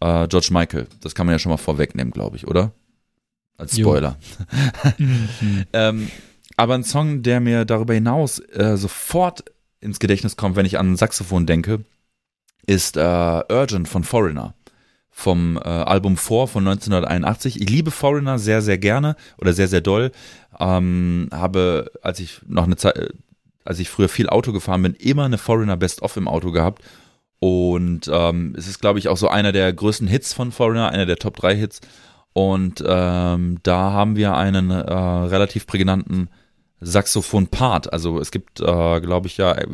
äh, 0.00 0.26
George 0.26 0.48
Michael. 0.50 0.86
Das 1.00 1.14
kann 1.14 1.26
man 1.26 1.34
ja 1.34 1.38
schon 1.38 1.50
mal 1.50 1.58
vorwegnehmen, 1.58 2.12
glaube 2.12 2.36
ich, 2.36 2.46
oder? 2.46 2.72
Als. 3.56 3.76
Spoiler. 3.76 4.18
Mhm. 4.98 5.64
Ähm, 5.72 6.10
aber 6.56 6.74
ein 6.74 6.84
Song, 6.84 7.22
der 7.22 7.40
mir 7.40 7.64
darüber 7.64 7.94
hinaus 7.94 8.38
äh, 8.38 8.76
sofort 8.76 9.44
ins 9.80 9.98
Gedächtnis 9.98 10.36
kommt, 10.36 10.56
wenn 10.56 10.66
ich 10.66 10.78
an 10.78 10.96
Saxophon 10.96 11.46
denke, 11.46 11.84
ist 12.70 12.96
äh, 12.96 13.00
Urgent 13.00 13.88
von 13.88 14.04
Foreigner. 14.04 14.54
Vom 15.10 15.56
äh, 15.56 15.68
Album 15.68 16.16
4 16.16 16.46
von 16.46 16.68
1981. 16.68 17.60
Ich 17.60 17.68
liebe 17.68 17.90
Foreigner 17.90 18.38
sehr, 18.38 18.62
sehr 18.62 18.78
gerne 18.78 19.16
oder 19.38 19.52
sehr, 19.52 19.66
sehr 19.66 19.80
doll. 19.80 20.12
Ähm, 20.58 21.28
habe, 21.32 21.90
als 22.00 22.20
ich 22.20 22.40
noch 22.46 22.62
eine 22.62 22.76
Zeit, 22.76 22.96
äh, 22.96 23.08
als 23.64 23.80
ich 23.80 23.90
früher 23.90 24.08
viel 24.08 24.28
Auto 24.28 24.52
gefahren 24.52 24.82
bin, 24.82 24.94
immer 24.94 25.24
eine 25.24 25.36
Foreigner 25.36 25.76
Best-of 25.76 26.16
im 26.16 26.28
Auto 26.28 26.52
gehabt. 26.52 26.82
Und 27.40 28.08
ähm, 28.12 28.54
es 28.56 28.68
ist, 28.68 28.80
glaube 28.80 29.00
ich, 29.00 29.08
auch 29.08 29.16
so 29.16 29.28
einer 29.28 29.50
der 29.50 29.72
größten 29.72 30.06
Hits 30.06 30.32
von 30.32 30.52
Foreigner, 30.52 30.90
einer 30.90 31.06
der 31.06 31.16
Top 31.16 31.34
3 31.36 31.56
Hits. 31.56 31.80
Und 32.34 32.84
ähm, 32.86 33.58
da 33.64 33.90
haben 33.90 34.14
wir 34.14 34.36
einen 34.36 34.70
äh, 34.70 34.92
relativ 34.92 35.66
prägnanten 35.66 36.30
Saxophon-Part. 36.80 37.92
Also 37.92 38.20
es 38.20 38.30
gibt, 38.30 38.60
äh, 38.60 39.00
glaube 39.00 39.26
ich, 39.26 39.38
ja, 39.38 39.54
äh, 39.54 39.66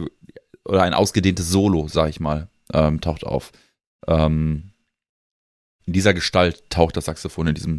oder 0.64 0.82
ein 0.82 0.94
ausgedehntes 0.94 1.50
Solo, 1.50 1.88
sag 1.88 2.08
ich 2.08 2.20
mal, 2.20 2.48
ähm, 2.72 3.00
taucht 3.00 3.24
auf. 3.24 3.52
Ähm, 4.06 4.72
in 5.86 5.92
dieser 5.92 6.14
Gestalt 6.14 6.68
taucht 6.70 6.96
das 6.96 7.06
Saxophon 7.06 7.46
in 7.48 7.54
diesem, 7.54 7.78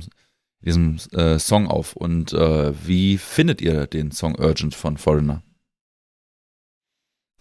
diesem 0.61 0.97
äh, 1.11 1.39
Song 1.39 1.67
auf. 1.67 1.95
Und 1.95 2.33
äh, 2.33 2.73
wie 2.87 3.17
findet 3.17 3.61
ihr 3.61 3.87
den 3.87 4.11
Song 4.11 4.35
Urgent 4.39 4.75
von 4.75 4.97
Foreigner? 4.97 5.43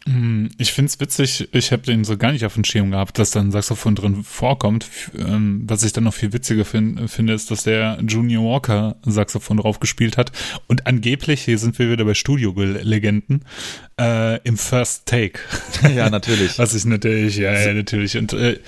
Mm, 0.06 0.46
Ich 0.58 0.72
finde 0.72 0.88
es 0.90 1.00
witzig, 1.00 1.48
ich 1.52 1.72
habe 1.72 1.82
den 1.82 2.04
so 2.04 2.16
gar 2.16 2.30
nicht 2.32 2.44
auf 2.44 2.54
dem 2.54 2.64
Schirm 2.64 2.92
gehabt, 2.92 3.18
dass 3.18 3.32
da 3.32 3.40
ein 3.40 3.50
Saxophon 3.50 3.94
drin 3.96 4.22
vorkommt. 4.22 4.88
Ähm, 5.18 5.64
Was 5.66 5.82
ich 5.82 5.92
dann 5.92 6.04
noch 6.04 6.14
viel 6.14 6.32
witziger 6.32 6.64
fin 6.64 7.08
finde, 7.08 7.32
ist, 7.32 7.50
dass 7.50 7.64
der 7.64 7.98
Junior 8.06 8.44
Walker 8.44 8.96
Saxophon 9.04 9.56
drauf 9.56 9.80
gespielt 9.80 10.16
hat. 10.16 10.30
Und 10.68 10.86
angeblich, 10.86 11.42
hier 11.42 11.58
sind 11.58 11.78
wir 11.78 11.90
wieder 11.90 12.04
bei 12.04 12.14
Studio-Legenden, 12.14 13.44
äh, 14.00 14.40
im 14.42 14.56
First 14.56 15.06
Take. 15.06 15.40
ja, 15.96 16.08
natürlich. 16.08 16.58
Was 16.58 16.74
ich 16.74 16.84
natürlich, 16.84 17.36
ja, 17.36 17.52
ja 17.52 17.74
natürlich. 17.74 18.16
Und 18.16 18.32
äh, 18.32 18.58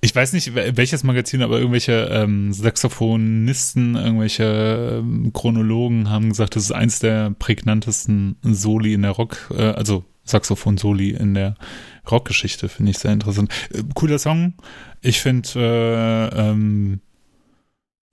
ich 0.00 0.14
weiß 0.14 0.32
nicht, 0.32 0.54
wel- 0.54 0.76
welches 0.76 1.04
Magazin, 1.04 1.42
aber 1.42 1.58
irgendwelche 1.58 2.08
ähm, 2.10 2.52
Saxophonisten, 2.54 3.96
irgendwelche 3.96 5.00
ähm, 5.02 5.30
Chronologen 5.34 6.08
haben 6.08 6.30
gesagt, 6.30 6.56
das 6.56 6.64
ist 6.64 6.72
eins 6.72 6.98
der 7.00 7.30
prägnantesten 7.38 8.36
Soli 8.42 8.94
in 8.94 9.02
der 9.02 9.10
Rock, 9.12 9.50
äh, 9.56 9.62
also 9.62 10.04
Saxophon-Soli 10.24 11.10
in 11.10 11.34
der 11.34 11.54
Rockgeschichte, 12.10 12.68
finde 12.68 12.90
ich 12.90 12.98
sehr 12.98 13.12
interessant. 13.12 13.52
Äh, 13.72 13.82
cooler 13.94 14.18
Song. 14.18 14.54
Ich 15.00 15.20
finde, 15.20 15.48
äh, 15.56 16.40
ähm, 16.50 17.00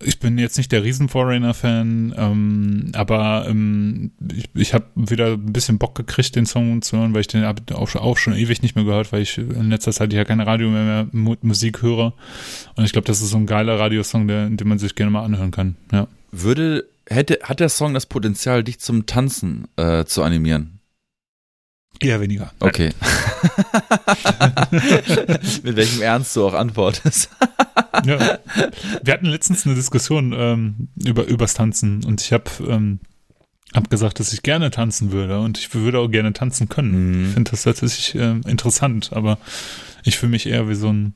ich 0.03 0.19
bin 0.19 0.39
jetzt 0.39 0.57
nicht 0.57 0.71
der 0.71 0.83
riesen 0.83 1.09
Foreigner-Fan, 1.09 2.15
ähm, 2.17 2.91
aber 2.95 3.45
ähm, 3.47 4.11
ich, 4.35 4.49
ich 4.55 4.73
habe 4.73 4.85
wieder 4.95 5.33
ein 5.33 5.53
bisschen 5.53 5.77
Bock 5.77 5.93
gekriegt, 5.93 6.35
den 6.35 6.47
Song 6.47 6.81
zu 6.81 6.97
hören, 6.97 7.13
weil 7.13 7.21
ich 7.21 7.27
den 7.27 7.43
auch, 7.45 7.87
schon- 7.87 8.01
auch 8.01 8.17
schon 8.17 8.33
ewig 8.35 8.63
nicht 8.63 8.75
mehr 8.75 8.83
gehört, 8.85 9.11
weil 9.11 9.21
ich 9.21 9.37
in 9.37 9.69
letzter 9.69 9.91
Zeit 9.91 10.11
ja 10.11 10.25
kein 10.25 10.39
Radio 10.41 10.69
mehr, 10.69 10.83
mehr 10.83 11.07
Mu 11.11 11.35
Musik 11.43 11.83
höre. 11.83 12.13
Und 12.75 12.83
ich 12.83 12.93
glaube, 12.93 13.05
das 13.05 13.21
ist 13.21 13.29
so 13.29 13.37
ein 13.37 13.45
geiler 13.45 13.79
Radiosong, 13.79 14.27
der, 14.27 14.49
den 14.49 14.67
man 14.67 14.79
sich 14.79 14.95
gerne 14.95 15.11
mal 15.11 15.23
anhören 15.23 15.51
kann. 15.51 15.75
Ja. 15.91 16.07
Würde, 16.31 16.85
hätte, 17.07 17.37
hat 17.43 17.59
der 17.59 17.69
Song 17.69 17.93
das 17.93 18.07
Potenzial, 18.07 18.63
dich 18.63 18.79
zum 18.79 19.05
Tanzen 19.05 19.67
äh, 19.75 20.05
zu 20.05 20.23
animieren? 20.23 20.79
Eher 22.01 22.19
weniger. 22.19 22.51
Okay. 22.59 22.89
Mit 25.63 25.75
welchem 25.75 26.01
Ernst 26.01 26.35
du 26.35 26.45
auch 26.45 26.53
antwortest. 26.53 27.29
Ja. 28.05 28.39
Wir 29.03 29.13
hatten 29.13 29.27
letztens 29.27 29.65
eine 29.65 29.75
Diskussion 29.75 30.33
ähm, 30.35 30.87
über 30.95 31.25
übers 31.25 31.53
Tanzen 31.53 32.03
und 32.03 32.21
ich 32.21 32.33
habe 32.33 32.49
ähm, 32.67 32.99
hab 33.75 33.89
gesagt, 33.89 34.19
dass 34.19 34.33
ich 34.33 34.41
gerne 34.41 34.71
tanzen 34.71 35.11
würde 35.11 35.39
und 35.39 35.59
ich 35.59 35.75
würde 35.75 35.99
auch 35.99 36.07
gerne 36.07 36.33
tanzen 36.33 36.67
können. 36.69 37.19
Mhm. 37.19 37.25
Ich 37.25 37.33
finde 37.33 37.51
das 37.51 37.63
tatsächlich 37.63 38.15
ähm, 38.15 38.41
interessant, 38.47 39.11
aber 39.13 39.37
ich 40.03 40.17
fühle 40.17 40.31
mich 40.31 40.47
eher 40.47 40.67
wie 40.67 40.75
so 40.75 40.91
ein, 40.91 41.13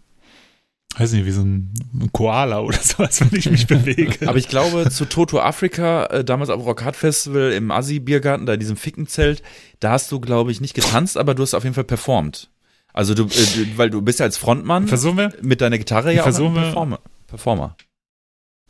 weiß 0.97 1.11
nicht, 1.11 1.25
wie 1.25 1.31
so 1.31 1.41
ein 1.41 1.73
Koala 2.13 2.61
oder 2.61 2.77
sowas, 2.81 3.19
wenn 3.21 3.37
ich 3.37 3.49
mich 3.49 3.67
bewege. 3.67 4.27
Aber 4.27 4.37
ich 4.37 4.47
glaube, 4.47 4.89
zu 4.89 5.05
Toto 5.05 5.39
Afrika, 5.41 6.05
äh, 6.05 6.23
damals 6.23 6.49
auf 6.49 6.65
Rock 6.65 6.83
Hard 6.85 6.95
Festival 6.95 7.51
im 7.51 7.71
Assi-Biergarten, 7.71 8.45
da 8.45 8.53
in 8.53 8.59
diesem 8.59 8.77
Fickenzelt, 8.77 9.43
da 9.79 9.91
hast 9.91 10.11
du, 10.11 10.19
glaube 10.19 10.51
ich, 10.51 10.61
nicht 10.61 10.73
getanzt, 10.73 11.17
aber 11.17 11.35
du 11.35 11.43
hast 11.43 11.53
auf 11.53 11.63
jeden 11.63 11.73
Fall 11.75 11.83
performt. 11.83 12.49
Also 12.93 13.13
du, 13.13 13.25
äh, 13.25 13.67
weil 13.77 13.89
du 13.89 14.01
bist 14.01 14.19
ja 14.19 14.25
als 14.25 14.37
Frontmann 14.37 14.87
Versuchen 14.87 15.17
wir, 15.17 15.33
mit 15.41 15.59
deiner 15.59 15.77
Gitarre 15.77 16.13
ja 16.13 16.21
auch 16.21 16.25
Versuchen 16.25 16.51
ein 16.51 16.55
wir- 16.55 16.61
Performer. 16.63 16.99
Performer. 17.27 17.75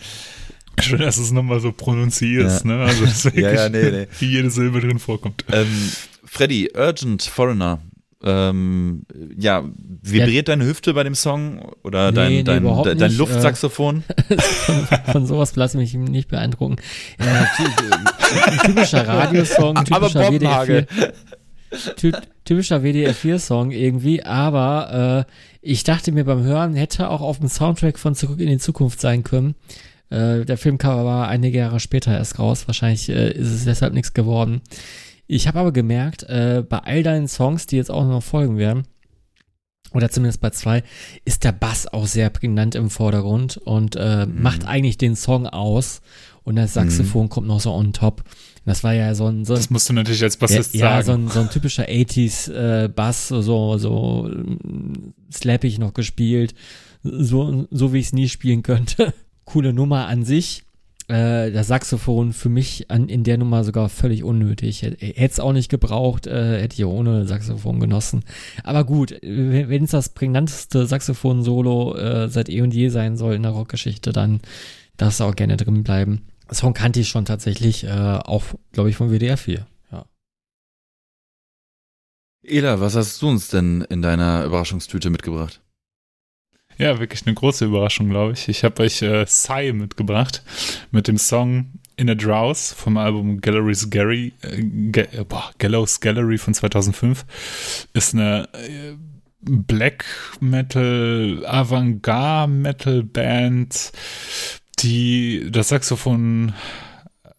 Schön, 0.79 0.99
dass 0.99 1.17
du 1.17 1.21
es 1.23 1.31
nochmal 1.31 1.59
so 1.59 1.71
pronunzierst, 1.71 2.65
Ja. 2.65 2.71
ne? 2.77 2.83
Also, 2.83 3.05
das 3.05 3.13
ist 3.15 3.25
wirklich, 3.25 3.43
Ja, 3.45 3.51
ja, 3.53 3.69
nee, 3.69 3.91
nee. 3.91 4.07
wie 4.19 4.25
jede 4.27 4.49
Silbe 4.49 4.79
drin 4.81 4.99
vorkommt. 4.99 5.45
Ähm, 5.51 5.67
Freddy, 6.25 6.71
Urgent 6.75 7.23
Foreigner. 7.23 7.79
Ähm, 8.23 9.01
ja, 9.35 9.63
vibriert 10.03 10.47
deine 10.47 10.63
Hüfte 10.65 10.93
bei 10.93 11.03
dem 11.03 11.15
Song 11.15 11.59
oder 11.83 12.11
Nee, 12.11 12.43
dein, 12.43 12.63
dein, 12.63 12.83
dein, 12.83 12.97
dein 12.99 13.07
nicht. 13.09 13.17
Luftsaxophon? 13.17 14.03
von, 14.65 14.87
von 15.11 15.25
sowas 15.25 15.55
lasse 15.55 15.81
ich 15.81 15.95
mich 15.95 16.09
nicht 16.09 16.29
beeindrucken. 16.29 16.75
Äh, 17.17 17.23
ein 18.51 18.59
typischer 18.59 19.07
Radiosong, 19.07 19.77
Aber 19.89 20.07
typischer. 20.09 20.29
WDR4, 20.29 21.13
ty 21.95 22.11
typischer 22.45 22.77
WDR4-Song 22.83 23.71
irgendwie, 23.71 24.21
aber 24.23 25.25
äh, 25.27 25.31
ich 25.61 25.83
dachte 25.83 26.11
mir 26.11 26.23
beim 26.23 26.43
Hören, 26.43 26.75
hätte 26.75 27.09
auch 27.09 27.21
auf 27.21 27.39
dem 27.39 27.47
Soundtrack 27.47 27.97
von 27.97 28.13
Zurück 28.13 28.39
in 28.39 28.47
die 28.49 28.57
Zukunft 28.59 29.01
sein 29.01 29.23
können. 29.23 29.55
Äh, 30.11 30.45
der 30.45 30.57
Filmcover 30.57 31.05
war 31.05 31.27
einige 31.29 31.57
Jahre 31.57 31.79
später 31.79 32.11
erst 32.13 32.37
raus, 32.37 32.67
wahrscheinlich 32.67 33.09
äh, 33.09 33.31
ist 33.31 33.47
es 33.51 33.65
deshalb 33.65 33.93
nichts 33.93 34.13
geworden. 34.13 34.61
Ich 35.27 35.47
habe 35.47 35.59
aber 35.59 35.71
gemerkt, 35.71 36.23
äh, 36.23 36.63
bei 36.67 36.79
all 36.79 37.03
deinen 37.03 37.27
Songs, 37.27 37.65
die 37.65 37.77
jetzt 37.77 37.89
auch 37.91 38.05
noch 38.05 38.21
folgen 38.21 38.57
werden, 38.57 38.83
oder 39.93 40.09
zumindest 40.09 40.41
bei 40.41 40.49
zwei, 40.51 40.83
ist 41.25 41.43
der 41.43 41.51
Bass 41.51 41.85
auch 41.87 42.07
sehr 42.07 42.29
prägnant 42.29 42.75
im 42.75 42.89
Vordergrund 42.89 43.57
und 43.57 43.95
äh, 43.95 44.25
Mhm. 44.25 44.41
macht 44.41 44.65
eigentlich 44.65 44.97
den 44.97 45.15
Song 45.15 45.47
aus 45.47 46.01
und 46.43 46.55
das 46.55 46.73
Saxophon 46.73 47.27
kommt 47.29 47.47
noch 47.47 47.59
so 47.59 47.71
on 47.73 47.91
top. 47.93 48.23
Das 48.65 48.83
war 48.83 48.93
ja 48.93 49.15
so 49.15 49.25
ein, 49.27 49.43
so 49.43 49.53
ein 49.53 49.57
Das 49.59 49.69
musst 49.69 49.89
du 49.89 49.93
natürlich 49.93 50.23
als 50.23 50.37
Bassist 50.37 50.75
ja, 50.75 50.97
ja, 50.97 51.03
so 51.03 51.11
sagen. 51.13 51.25
ein, 51.25 51.29
so 51.29 51.39
ein 51.41 51.49
typischer 51.49 51.85
80s 51.89 52.51
äh, 52.51 52.87
Bass, 52.89 53.27
so, 53.29 53.41
so, 53.41 53.77
so 53.77 54.29
mm, 54.29 55.13
slappig 55.33 55.77
noch 55.79 55.93
gespielt, 55.93 56.53
so, 57.03 57.67
so 57.71 57.91
wie 57.93 57.99
ich 57.99 58.07
es 58.07 58.13
nie 58.13 58.29
spielen 58.29 58.63
könnte. 58.63 59.13
Coole 59.51 59.73
Nummer 59.73 60.07
an 60.07 60.23
sich. 60.23 60.63
Äh, 61.09 61.51
das 61.51 61.67
Saxophon 61.67 62.31
für 62.31 62.47
mich 62.47 62.89
an, 62.89 63.09
in 63.09 63.25
der 63.25 63.37
Nummer 63.37 63.65
sogar 63.65 63.89
völlig 63.89 64.23
unnötig. 64.23 64.81
Hätte 64.81 65.13
es 65.17 65.41
auch 65.41 65.51
nicht 65.51 65.69
gebraucht, 65.69 66.25
äh, 66.25 66.61
hätte 66.61 66.75
ich 66.75 66.85
ohne 66.85 67.27
Saxophon 67.27 67.81
genossen. 67.81 68.23
Aber 68.63 68.85
gut, 68.85 69.11
wenn 69.21 69.83
es 69.83 69.91
das 69.91 70.09
prägnanteste 70.09 70.85
Saxophon-Solo 70.85 71.97
äh, 71.97 72.29
seit 72.29 72.47
eh 72.47 72.61
und 72.61 72.73
je 72.73 72.87
sein 72.87 73.17
soll 73.17 73.33
in 73.33 73.43
der 73.43 73.51
Rockgeschichte, 73.51 74.13
dann 74.13 74.39
darf 74.95 75.09
es 75.09 75.19
auch 75.19 75.35
gerne 75.35 75.57
drin 75.57 75.83
bleiben. 75.83 76.27
Das 76.47 76.59
Song 76.59 76.73
kannte 76.73 77.01
ich 77.01 77.09
schon 77.09 77.25
tatsächlich, 77.25 77.83
äh, 77.83 77.89
auch, 77.89 78.43
glaube 78.71 78.89
ich, 78.89 78.95
von 78.95 79.09
WDR 79.09 79.35
4. 79.35 79.67
Ja. 79.91 80.05
Ela, 82.41 82.79
was 82.79 82.95
hast 82.95 83.21
du 83.21 83.27
uns 83.27 83.49
denn 83.49 83.81
in 83.89 84.01
deiner 84.01 84.45
Überraschungstüte 84.45 85.09
mitgebracht? 85.09 85.61
Ja, 86.81 86.99
wirklich 86.99 87.27
eine 87.27 87.35
große 87.35 87.65
Überraschung, 87.65 88.09
glaube 88.09 88.33
ich. 88.33 88.49
Ich 88.49 88.63
habe 88.63 88.81
euch 88.81 89.03
äh, 89.03 89.25
Psy 89.25 89.71
mitgebracht 89.71 90.41
mit 90.89 91.07
dem 91.07 91.19
Song 91.19 91.73
In 91.95 92.09
a 92.09 92.15
Drowse 92.15 92.73
vom 92.73 92.97
Album 92.97 93.39
Gallery's 93.39 93.87
Gary, 93.91 94.33
äh, 94.41 94.63
Ga 94.91 95.01
äh, 95.01 95.23
boah, 95.23 95.51
Gallows 95.59 95.99
Gallery 95.99 96.39
von 96.39 96.55
2005. 96.55 97.23
Ist 97.93 98.15
eine 98.15 98.49
äh, 98.53 98.95
Black 99.41 100.05
Metal, 100.39 101.45
Avantgarde 101.45 102.51
Metal 102.51 103.03
Band, 103.03 103.91
die 104.79 105.51
das 105.51 105.69
Saxophon 105.69 106.53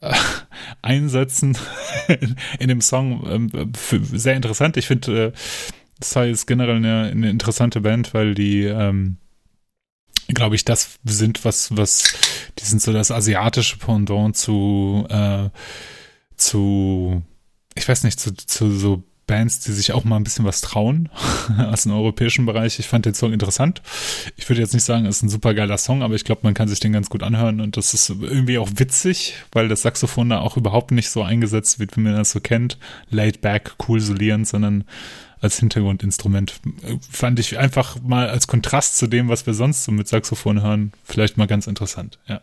äh, 0.02 0.14
einsetzen 0.82 1.58
in, 2.60 2.68
dem 2.68 2.80
Song. 2.80 3.26
Ähm, 3.28 3.72
sehr 4.02 4.36
interessant. 4.36 4.76
Ich 4.76 4.86
finde, 4.86 5.26
äh, 5.26 5.32
Psy 6.00 6.30
ist 6.30 6.46
generell 6.46 6.76
eine, 6.76 7.10
eine 7.10 7.28
interessante 7.28 7.80
Band, 7.80 8.14
weil 8.14 8.36
die, 8.36 8.62
ähm, 8.66 9.16
glaube 10.34 10.56
ich, 10.56 10.64
das 10.64 10.98
sind, 11.04 11.44
was, 11.44 11.76
was, 11.76 12.14
die 12.58 12.64
sind 12.64 12.82
so 12.82 12.92
das 12.92 13.10
asiatische 13.10 13.78
Pendant 13.78 14.36
zu, 14.36 15.06
äh, 15.08 15.48
zu, 16.36 17.22
ich 17.74 17.88
weiß 17.88 18.04
nicht, 18.04 18.20
zu, 18.20 18.34
zu 18.34 18.70
so 18.70 19.04
Bands, 19.26 19.60
die 19.60 19.72
sich 19.72 19.92
auch 19.92 20.04
mal 20.04 20.16
ein 20.16 20.24
bisschen 20.24 20.44
was 20.44 20.60
trauen 20.60 21.08
aus 21.58 21.84
dem 21.84 21.92
europäischen 21.92 22.44
Bereich. 22.44 22.78
Ich 22.78 22.88
fand 22.88 23.06
den 23.06 23.14
Song 23.14 23.32
interessant. 23.32 23.80
Ich 24.36 24.48
würde 24.48 24.60
jetzt 24.60 24.74
nicht 24.74 24.84
sagen, 24.84 25.06
es 25.06 25.16
ist 25.16 25.22
ein 25.22 25.28
super 25.28 25.54
geiler 25.54 25.78
Song, 25.78 26.02
aber 26.02 26.14
ich 26.14 26.24
glaube, 26.24 26.40
man 26.44 26.54
kann 26.54 26.68
sich 26.68 26.80
den 26.80 26.92
ganz 26.92 27.08
gut 27.08 27.22
anhören 27.22 27.60
und 27.60 27.76
das 27.76 27.94
ist 27.94 28.10
irgendwie 28.10 28.58
auch 28.58 28.68
witzig, 28.76 29.34
weil 29.52 29.68
das 29.68 29.82
Saxophon 29.82 30.28
da 30.28 30.40
auch 30.40 30.56
überhaupt 30.56 30.90
nicht 30.90 31.08
so 31.08 31.22
eingesetzt 31.22 31.78
wird, 31.78 31.96
wie 31.96 32.00
man 32.00 32.14
das 32.14 32.32
so 32.32 32.40
kennt. 32.40 32.78
Laid 33.10 33.40
back, 33.40 33.74
cool 33.88 34.00
solierend, 34.00 34.48
sondern 34.48 34.84
als 35.42 35.58
Hintergrundinstrument. 35.58 36.60
Fand 37.10 37.38
ich 37.38 37.58
einfach 37.58 38.00
mal 38.00 38.30
als 38.30 38.46
Kontrast 38.46 38.96
zu 38.96 39.06
dem, 39.06 39.28
was 39.28 39.44
wir 39.46 39.54
sonst 39.54 39.84
so 39.84 39.92
mit 39.92 40.08
Saxophon 40.08 40.62
hören, 40.62 40.92
vielleicht 41.04 41.36
mal 41.36 41.46
ganz 41.46 41.66
interessant, 41.66 42.18
ja. 42.26 42.40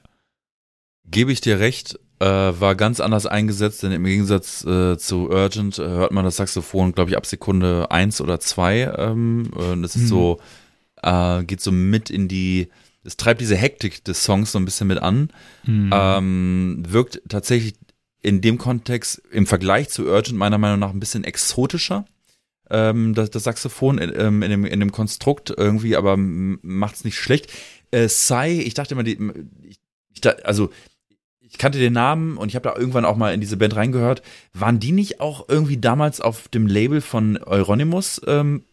Gebe 1.05 1.31
ich 1.31 1.41
dir 1.41 1.59
recht, 1.59 1.97
äh, 2.19 2.25
war 2.25 2.75
ganz 2.75 2.99
anders 2.99 3.25
eingesetzt, 3.25 3.81
denn 3.81 3.91
im 3.91 4.03
Gegensatz 4.03 4.63
äh, 4.63 4.97
zu 4.97 5.29
Urgent 5.29 5.79
äh, 5.79 5.87
hört 5.87 6.11
man 6.11 6.23
das 6.23 6.35
Saxophon, 6.35 6.91
glaube 6.91 7.09
ich, 7.09 7.17
ab 7.17 7.25
Sekunde 7.25 7.89
eins 7.89 8.21
oder 8.21 8.39
zwei. 8.39 8.93
Ähm, 8.95 9.49
und 9.55 9.83
es 9.83 9.95
ist 9.95 10.03
Mhm. 10.03 10.07
so, 10.07 10.39
äh, 11.01 11.43
geht 11.45 11.61
so 11.61 11.71
mit 11.71 12.11
in 12.11 12.27
die, 12.27 12.67
es 13.03 13.17
treibt 13.17 13.41
diese 13.41 13.55
Hektik 13.55 14.03
des 14.03 14.23
Songs 14.23 14.51
so 14.51 14.59
ein 14.59 14.65
bisschen 14.65 14.87
mit 14.87 14.99
an. 14.99 15.31
Hm. 15.63 15.89
Ähm, 15.91 16.83
wirkt 16.87 17.21
tatsächlich 17.27 17.73
in 18.21 18.41
dem 18.41 18.57
Kontext 18.59 19.21
im 19.31 19.47
Vergleich 19.47 19.89
zu 19.89 20.05
Urgent 20.05 20.37
meiner 20.37 20.57
Meinung 20.59 20.79
nach 20.79 20.91
ein 20.91 20.99
bisschen 20.99 21.23
exotischer. 21.23 22.05
Ähm, 22.69 23.13
das, 23.13 23.31
das 23.31 23.43
Saxophon 23.43 23.97
in, 23.97 24.13
ähm, 24.15 24.43
in, 24.43 24.49
dem, 24.51 24.65
in 24.65 24.79
dem 24.79 24.91
Konstrukt 24.91 25.53
irgendwie, 25.55 25.95
aber 25.95 26.15
macht 26.17 26.95
es 26.95 27.03
nicht 27.03 27.17
schlecht. 27.17 27.51
Äh, 27.91 28.07
Sai, 28.07 28.51
ich 28.51 28.73
dachte 28.73 28.93
immer, 28.93 29.03
die, 29.03 29.17
ich, 29.63 29.79
ich, 30.13 30.45
also 30.45 30.69
ich 31.39 31.57
kannte 31.57 31.79
den 31.79 31.93
Namen 31.93 32.37
und 32.37 32.49
ich 32.49 32.55
habe 32.55 32.69
da 32.69 32.75
irgendwann 32.75 33.05
auch 33.05 33.15
mal 33.15 33.33
in 33.33 33.41
diese 33.41 33.57
Band 33.57 33.75
reingehört. 33.75 34.21
Waren 34.53 34.79
die 34.79 34.91
nicht 34.91 35.19
auch 35.19 35.49
irgendwie 35.49 35.77
damals 35.77 36.21
auf 36.21 36.47
dem 36.47 36.67
Label 36.67 37.01
von 37.01 37.39
Euronymous? 37.43 38.21
Ähm, 38.27 38.63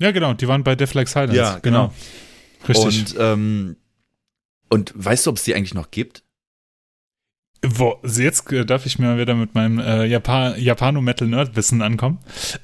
ja, 0.00 0.10
genau, 0.10 0.34
die 0.34 0.48
waren 0.48 0.64
bei 0.64 0.74
Def 0.74 0.94
Like 0.94 1.08
Silence. 1.08 1.36
Ja, 1.36 1.58
genau. 1.60 1.94
Richtig. 2.68 3.12
Und, 3.12 3.16
ähm, 3.20 3.76
und 4.68 4.92
weißt 4.96 5.26
du, 5.26 5.30
ob 5.30 5.36
es 5.36 5.44
die 5.44 5.54
eigentlich 5.54 5.74
noch 5.74 5.92
gibt? 5.92 6.23
Wo, 7.66 7.96
jetzt 8.04 8.44
darf 8.66 8.84
ich 8.84 8.98
mir 8.98 9.16
wieder 9.18 9.34
mit 9.34 9.54
meinem 9.54 9.78
äh, 9.78 10.04
Japan 10.04 10.54
Japano-Metal-Nerd-Wissen 10.60 11.80
ankommen. 11.82 12.18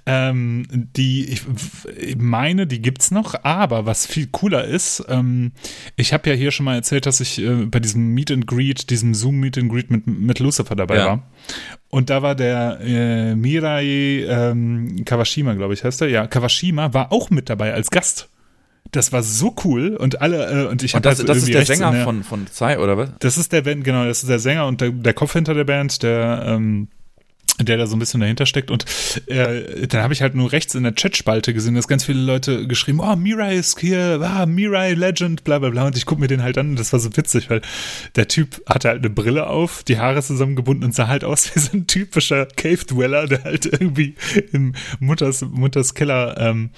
Ähm, 0.05 0.67
die, 0.71 1.25
ich 1.27 1.47
w- 1.47 2.17
meine, 2.19 2.67
die 2.67 2.83
gibt's 2.83 3.11
noch, 3.11 3.35
aber 3.43 3.87
was 3.87 4.05
viel 4.07 4.27
cooler 4.27 4.65
ist, 4.65 5.05
ähm, 5.09 5.53
ich 5.97 6.13
habe 6.13 6.29
ja 6.29 6.37
hier 6.37 6.51
schon 6.51 6.65
mal 6.65 6.75
erzählt, 6.75 7.07
dass 7.07 7.21
ich 7.21 7.41
äh, 7.41 7.67
bei 7.67 7.81
diesem 7.81 8.09
Meet 8.15 8.31
and 8.33 8.47
Greet, 8.47 8.91
diesem 8.91 9.15
Zoom-Meet 9.15 9.59
and 9.59 9.71
Greet 9.73 9.91
mit, 9.91 10.07
mit 10.07 10.39
Lucifer 10.39 10.75
dabei 10.77 10.97
Ja. 10.99 11.07
war. 11.07 11.23
Und 11.89 12.11
da 12.11 12.23
war 12.23 12.35
der 12.35 12.79
äh, 12.83 13.35
Mirai 13.35 14.25
ähm, 14.29 15.05
Kawashima, 15.05 15.55
glaube 15.55 15.75
ich, 15.75 15.83
heißt 15.83 16.03
er. 16.03 16.09
Ja, 16.09 16.27
Kawashima 16.27 16.93
war 16.95 17.11
auch 17.11 17.31
mit 17.31 17.49
dabei 17.49 17.73
als 17.75 17.91
Gast. 17.91 18.29
Das 18.93 19.13
war 19.13 19.23
so 19.23 19.55
cool 19.65 19.97
und 19.97 20.21
alle, 20.21 20.65
äh, 20.65 20.67
und 20.67 20.83
ich 20.83 20.95
habe 20.95 21.03
das, 21.03 21.25
das 21.25 21.39
ist 21.39 21.49
der 21.55 21.65
Sänger 21.65 21.93
der- 21.93 22.05
von, 22.05 22.25
von 22.25 22.47
Sai, 22.51 22.79
oder 22.79 22.97
was? 22.97 23.11
das 23.21 23.39
ist 23.39 23.53
der 23.53 23.63
Band, 23.63 23.85
genau, 23.85 24.05
das 24.05 24.23
ist 24.23 24.29
der 24.29 24.39
Sänger 24.41 24.67
und 24.67 24.81
der, 24.81 24.91
der 24.91 25.15
Kopf 25.15 25.33
hinter 25.33 25.55
der 25.55 25.65
Band, 25.65 26.03
der, 26.03 26.43
ähm, 26.47 26.89
der 27.69 27.77
da 27.77 27.87
so 27.87 27.97
ein 27.97 27.99
bisschen 27.99 28.21
dahinter 28.21 28.47
steckt. 28.47 28.71
Und 28.71 28.85
äh, 29.27 29.87
dann 29.87 30.03
habe 30.03 30.13
ich 30.13 30.23
halt 30.23 30.35
nur 30.35 30.53
rechts 30.53 30.75
in 30.75 30.83
der 30.83 30.95
Chatspalte 30.95 31.55
gesehen, 31.55 31.75
dass 31.75 31.89
ganz 31.89 32.05
viele 32.05 32.21
Leute 32.21 32.67
geschrieben, 32.67 33.01
oh, 33.01 33.17
Mirai 33.17 33.57
ist 33.57 33.79
hier, 33.79 34.21
ah, 34.23 34.47
Mirai 34.47 34.95
Legend, 34.95 35.45
bla 35.45 35.59
bla 35.59 35.71
bla. 35.71 35.87
Und 35.87 35.97
ich 35.97 36.07
gucke 36.07 36.21
mir 36.21 36.29
den 36.29 36.43
halt 36.43 36.59
an 36.59 36.71
und 36.71 36.79
das 36.79 36.93
war 36.93 37.01
so 37.01 37.17
witzig, 37.17 37.51
weil 37.51 37.63
der 38.17 38.29
Typ 38.29 38.63
hatte 38.67 38.89
halt 38.89 38.99
eine 39.01 39.11
Brille 39.11 39.47
auf, 39.47 39.83
die 39.85 39.99
Haare 39.99 40.23
zusammengebunden 40.23 40.85
und 40.85 40.95
sah 40.95 41.09
halt 41.09 41.25
aus 41.25 41.51
wie 41.55 41.61
so 41.61 41.73
ein 41.73 41.87
typischer 41.87 42.47
Cave-Dweller, 42.47 43.27
der 43.27 43.45
halt 43.45 43.67
irgendwie 43.67 44.15
im 44.53 44.75
Mutters, 44.99 45.43
Mutters 45.43 45.95
Keller 45.95 46.37
ähm, 46.39 46.71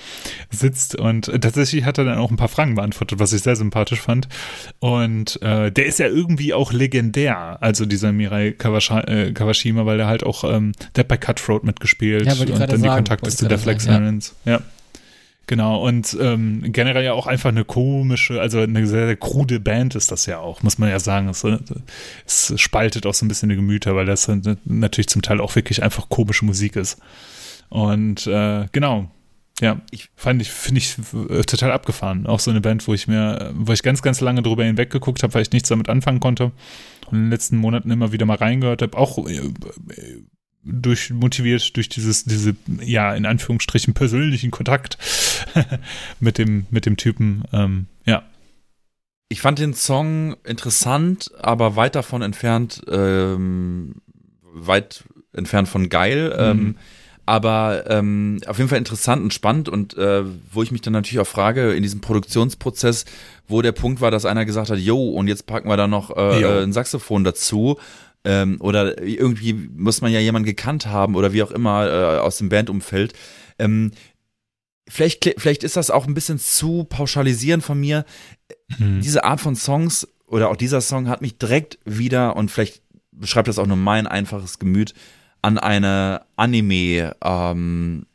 sitzt. 0.50 0.96
Und 0.96 1.26
tatsächlich 1.40 1.84
hat 1.84 1.98
er 1.98 2.04
dann 2.04 2.18
auch 2.18 2.30
ein 2.30 2.36
paar 2.36 2.48
Fragen 2.48 2.74
beantwortet, 2.74 3.18
was 3.18 3.32
ich 3.32 3.42
sehr 3.42 3.56
sympathisch 3.56 4.00
fand. 4.00 4.28
Und 4.78 5.40
äh, 5.42 5.70
der 5.70 5.86
ist 5.86 5.98
ja 5.98 6.06
irgendwie 6.06 6.54
auch 6.54 6.72
legendär, 6.72 7.58
also 7.60 7.86
dieser 7.86 8.12
Mirai 8.12 8.52
Kawasha 8.52 9.00
äh, 9.02 9.32
Kawashima, 9.32 9.86
weil 9.86 9.98
der 9.98 10.06
halt 10.06 10.24
auch, 10.24 10.44
ähm, 10.44 10.71
der 10.96 11.02
hat 11.04 11.08
bei 11.08 11.16
Cutthroat 11.16 11.64
mitgespielt 11.64 12.26
Ja, 12.26 12.32
und 12.32 12.40
dann 12.40 12.46
die 12.48 12.76
sagen, 12.76 12.82
Kontakte 12.82 13.24
wollte 13.24 13.28
ich 13.34 13.36
zu 13.38 13.44
der 13.48 13.58
gerade 13.58 13.62
Flex 13.62 13.84
sagen, 13.84 14.20
ja. 14.44 14.52
Ja. 14.52 14.62
Genau, 15.48 15.84
und 15.86 16.16
ähm, 16.20 16.62
generell 16.72 17.04
ja 17.04 17.12
auch 17.14 17.26
einfach 17.26 17.48
eine 17.50 17.64
komische, 17.64 18.40
also 18.40 18.60
eine 18.60 18.86
sehr, 18.86 19.06
sehr 19.06 19.16
krude 19.16 19.58
Band 19.58 19.96
ist 19.96 20.12
das 20.12 20.24
ja 20.26 20.38
auch, 20.38 20.62
muss 20.62 20.78
man 20.78 20.88
ja 20.88 21.00
sagen. 21.00 21.28
Es, 21.28 21.42
äh, 21.44 21.58
es 22.24 22.54
spaltet 22.60 23.06
auch 23.06 23.14
so 23.14 23.24
ein 23.26 23.28
bisschen 23.28 23.48
die 23.48 23.56
Gemüter, 23.56 23.96
weil 23.96 24.06
das 24.06 24.30
natürlich 24.64 25.08
zum 25.08 25.20
Teil 25.20 25.40
auch 25.40 25.54
wirklich 25.56 25.82
einfach 25.82 26.08
komische 26.08 26.44
Musik 26.44 26.76
ist. 26.76 26.98
Und 27.70 28.26
äh, 28.28 28.66
genau, 28.70 29.10
ja, 29.60 29.80
Ich- 29.90 30.10
fand 30.14 30.40
ich, 30.40 30.50
finde 30.52 30.78
ich 30.78 30.96
äh, 31.28 31.42
total 31.42 31.72
abgefahren. 31.72 32.26
Auch 32.26 32.40
so 32.40 32.50
eine 32.52 32.60
Band, 32.60 32.86
wo 32.86 32.94
ich 32.94 33.08
mir, 33.08 33.52
wo 33.56 33.72
ich 33.72 33.82
ganz, 33.82 34.00
ganz 34.00 34.20
lange 34.20 34.42
drüber 34.42 34.64
hinweggeguckt 34.64 35.22
habe, 35.24 35.34
weil 35.34 35.42
ich 35.42 35.50
nichts 35.52 35.68
damit 35.68 35.88
anfangen 35.88 36.20
konnte. 36.20 36.52
Und 37.06 37.18
in 37.18 37.24
den 37.24 37.30
letzten 37.30 37.56
Monaten 37.56 37.90
immer 37.90 38.12
wieder 38.12 38.26
mal 38.26 38.36
reingehört 38.36 38.80
habe, 38.80 38.96
auch 38.96 39.18
äh, 39.28 39.40
durch 40.64 41.10
motiviert 41.10 41.76
durch 41.76 41.88
dieses, 41.88 42.24
diese, 42.24 42.54
ja, 42.80 43.14
in 43.14 43.26
Anführungsstrichen 43.26 43.94
persönlichen 43.94 44.50
Kontakt 44.50 44.98
mit 46.20 46.38
dem, 46.38 46.66
mit 46.70 46.86
dem 46.86 46.96
Typen. 46.96 47.42
Ähm, 47.52 47.86
ja. 48.06 48.22
ich 49.28 49.40
fand 49.40 49.58
den 49.58 49.74
Song 49.74 50.36
interessant, 50.44 51.30
aber 51.40 51.76
weit 51.76 51.94
davon 51.94 52.22
entfernt, 52.22 52.82
ähm, 52.88 53.96
weit 54.52 55.04
entfernt 55.32 55.68
von 55.68 55.88
geil. 55.88 56.34
Ähm, 56.38 56.56
mhm. 56.56 56.66
Ähm, 56.66 56.76
aber 57.24 57.84
ähm, 57.88 58.40
auf 58.46 58.58
jeden 58.58 58.68
Fall 58.68 58.78
interessant 58.78 59.22
und 59.22 59.32
spannend 59.32 59.68
und 59.68 59.96
äh, 59.96 60.24
wo 60.52 60.62
ich 60.62 60.72
mich 60.72 60.80
dann 60.80 60.92
natürlich 60.92 61.20
auch 61.20 61.26
frage 61.26 61.72
in 61.72 61.82
diesem 61.82 62.00
Produktionsprozess, 62.00 63.04
wo 63.46 63.62
der 63.62 63.72
Punkt 63.72 64.00
war, 64.00 64.10
dass 64.10 64.24
einer 64.24 64.44
gesagt 64.44 64.70
hat, 64.70 64.78
yo, 64.78 65.10
und 65.10 65.28
jetzt 65.28 65.46
packen 65.46 65.68
wir 65.68 65.76
da 65.76 65.86
noch 65.86 66.16
äh, 66.16 66.42
äh, 66.42 66.62
ein 66.64 66.72
Saxophon 66.72 67.22
dazu. 67.22 67.78
Ähm, 68.24 68.60
oder 68.60 69.02
irgendwie 69.02 69.52
muss 69.52 70.00
man 70.00 70.12
ja 70.12 70.20
jemanden 70.20 70.46
gekannt 70.46 70.86
haben 70.86 71.16
oder 71.16 71.32
wie 71.32 71.42
auch 71.42 71.50
immer 71.50 71.86
äh, 71.88 72.18
aus 72.18 72.38
dem 72.38 72.48
Bandumfeld. 72.48 73.14
Ähm, 73.58 73.92
vielleicht, 74.88 75.34
vielleicht 75.38 75.64
ist 75.64 75.76
das 75.76 75.90
auch 75.90 76.06
ein 76.06 76.14
bisschen 76.14 76.38
zu 76.38 76.84
pauschalisieren 76.84 77.60
von 77.60 77.80
mir. 77.80 78.04
Mhm. 78.78 79.00
Diese 79.00 79.24
Art 79.24 79.40
von 79.40 79.56
Songs 79.56 80.06
oder 80.26 80.50
auch 80.50 80.56
dieser 80.56 80.80
Song 80.80 81.08
hat 81.08 81.20
mich 81.20 81.36
direkt 81.36 81.78
wieder 81.84 82.36
und 82.36 82.50
vielleicht 82.50 82.82
beschreibt 83.10 83.48
das 83.48 83.58
auch 83.58 83.66
nur 83.66 83.76
mein 83.76 84.06
einfaches 84.06 84.58
Gemüt 84.58 84.94
an 85.42 85.58
eine 85.58 86.22
Anime 86.36 87.16
ähm, 87.22 88.06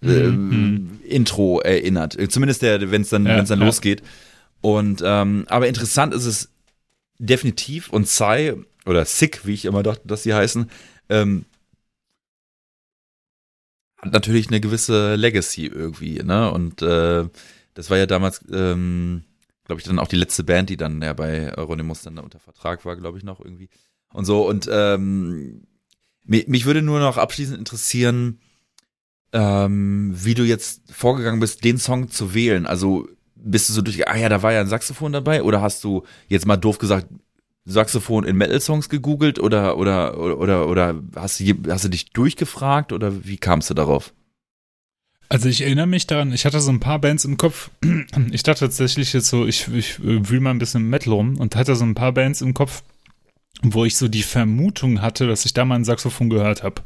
mhm. 0.00 1.00
äh, 1.04 1.06
Intro 1.08 1.60
erinnert. 1.60 2.18
Zumindest 2.30 2.62
der, 2.62 2.90
wenn 2.90 3.02
es 3.02 3.10
dann, 3.10 3.26
ja, 3.26 3.36
wenn's 3.36 3.48
dann 3.48 3.60
ja. 3.60 3.66
losgeht. 3.66 4.02
Und 4.60 5.02
ähm, 5.04 5.46
aber 5.48 5.68
interessant 5.68 6.12
ist 6.12 6.26
es 6.26 6.50
definitiv 7.18 7.90
und 7.90 8.08
Sai 8.08 8.54
oder 8.86 9.04
Sick, 9.04 9.46
wie 9.46 9.54
ich 9.54 9.64
immer 9.64 9.82
dachte, 9.82 10.06
dass 10.06 10.22
sie 10.22 10.34
heißen, 10.34 10.70
ähm, 11.08 11.44
hat 13.98 14.12
natürlich 14.12 14.48
eine 14.48 14.60
gewisse 14.60 15.14
Legacy 15.14 15.66
irgendwie, 15.66 16.22
ne? 16.22 16.50
Und 16.50 16.80
äh, 16.82 17.28
das 17.74 17.90
war 17.90 17.98
ja 17.98 18.06
damals, 18.06 18.44
ähm, 18.50 19.24
glaube 19.64 19.80
ich, 19.80 19.86
dann 19.86 19.98
auch 19.98 20.08
die 20.08 20.16
letzte 20.16 20.42
Band, 20.42 20.70
die 20.70 20.76
dann 20.76 21.02
ja 21.02 21.12
bei 21.12 21.56
Euronymous 21.56 22.02
dann 22.02 22.18
unter 22.18 22.40
Vertrag 22.40 22.84
war, 22.84 22.96
glaube 22.96 23.18
ich, 23.18 23.24
noch 23.24 23.40
irgendwie. 23.40 23.68
Und 24.12 24.24
so. 24.24 24.48
Und 24.48 24.68
ähm, 24.72 25.62
mich, 26.24 26.48
mich 26.48 26.64
würde 26.64 26.82
nur 26.82 27.00
noch 27.00 27.18
abschließend 27.18 27.58
interessieren, 27.58 28.40
ähm, 29.32 30.12
wie 30.14 30.34
du 30.34 30.44
jetzt 30.44 30.82
vorgegangen 30.92 31.40
bist, 31.40 31.62
den 31.64 31.78
Song 31.78 32.08
zu 32.08 32.34
wählen. 32.34 32.66
Also 32.66 33.08
bist 33.34 33.68
du 33.68 33.72
so 33.72 33.82
durch, 33.82 34.08
ah 34.08 34.16
ja, 34.16 34.28
da 34.28 34.42
war 34.42 34.52
ja 34.52 34.60
ein 34.60 34.68
Saxophon 34.68 35.12
dabei, 35.12 35.42
oder 35.42 35.60
hast 35.60 35.84
du 35.84 36.04
jetzt 36.28 36.46
mal 36.46 36.56
doof 36.56 36.78
gesagt, 36.78 37.06
Saxophon 37.64 38.24
in 38.24 38.36
Metal-Songs 38.36 38.88
gegoogelt 38.88 39.38
oder, 39.38 39.76
oder, 39.76 40.18
oder, 40.18 40.68
oder 40.68 40.94
hast, 41.16 41.40
du, 41.40 41.54
hast 41.68 41.84
du 41.84 41.88
dich 41.88 42.10
durchgefragt 42.10 42.92
oder 42.92 43.24
wie 43.24 43.36
kamst 43.36 43.70
du 43.70 43.74
darauf? 43.74 44.12
Also 45.28 45.48
ich 45.48 45.60
erinnere 45.60 45.86
mich 45.86 46.08
daran, 46.08 46.32
ich 46.32 46.44
hatte 46.44 46.60
so 46.60 46.72
ein 46.72 46.80
paar 46.80 46.98
Bands 46.98 47.24
im 47.24 47.36
Kopf. 47.36 47.70
Ich 48.32 48.42
dachte 48.42 48.60
tatsächlich 48.60 49.12
jetzt 49.12 49.28
so, 49.28 49.46
ich, 49.46 49.68
ich 49.68 50.00
wühle 50.02 50.40
mal 50.40 50.50
ein 50.50 50.58
bisschen 50.58 50.88
Metal 50.88 51.12
rum 51.12 51.38
und 51.38 51.54
hatte 51.54 51.76
so 51.76 51.84
ein 51.84 51.94
paar 51.94 52.12
Bands 52.12 52.40
im 52.40 52.52
Kopf, 52.52 52.82
wo 53.62 53.84
ich 53.84 53.96
so 53.96 54.08
die 54.08 54.22
Vermutung 54.22 55.02
hatte, 55.02 55.26
dass 55.26 55.44
ich 55.44 55.52
da 55.52 55.64
mal 55.64 55.74
ein 55.74 55.84
Saxophon 55.84 56.30
gehört 56.30 56.62
habe. 56.62 56.82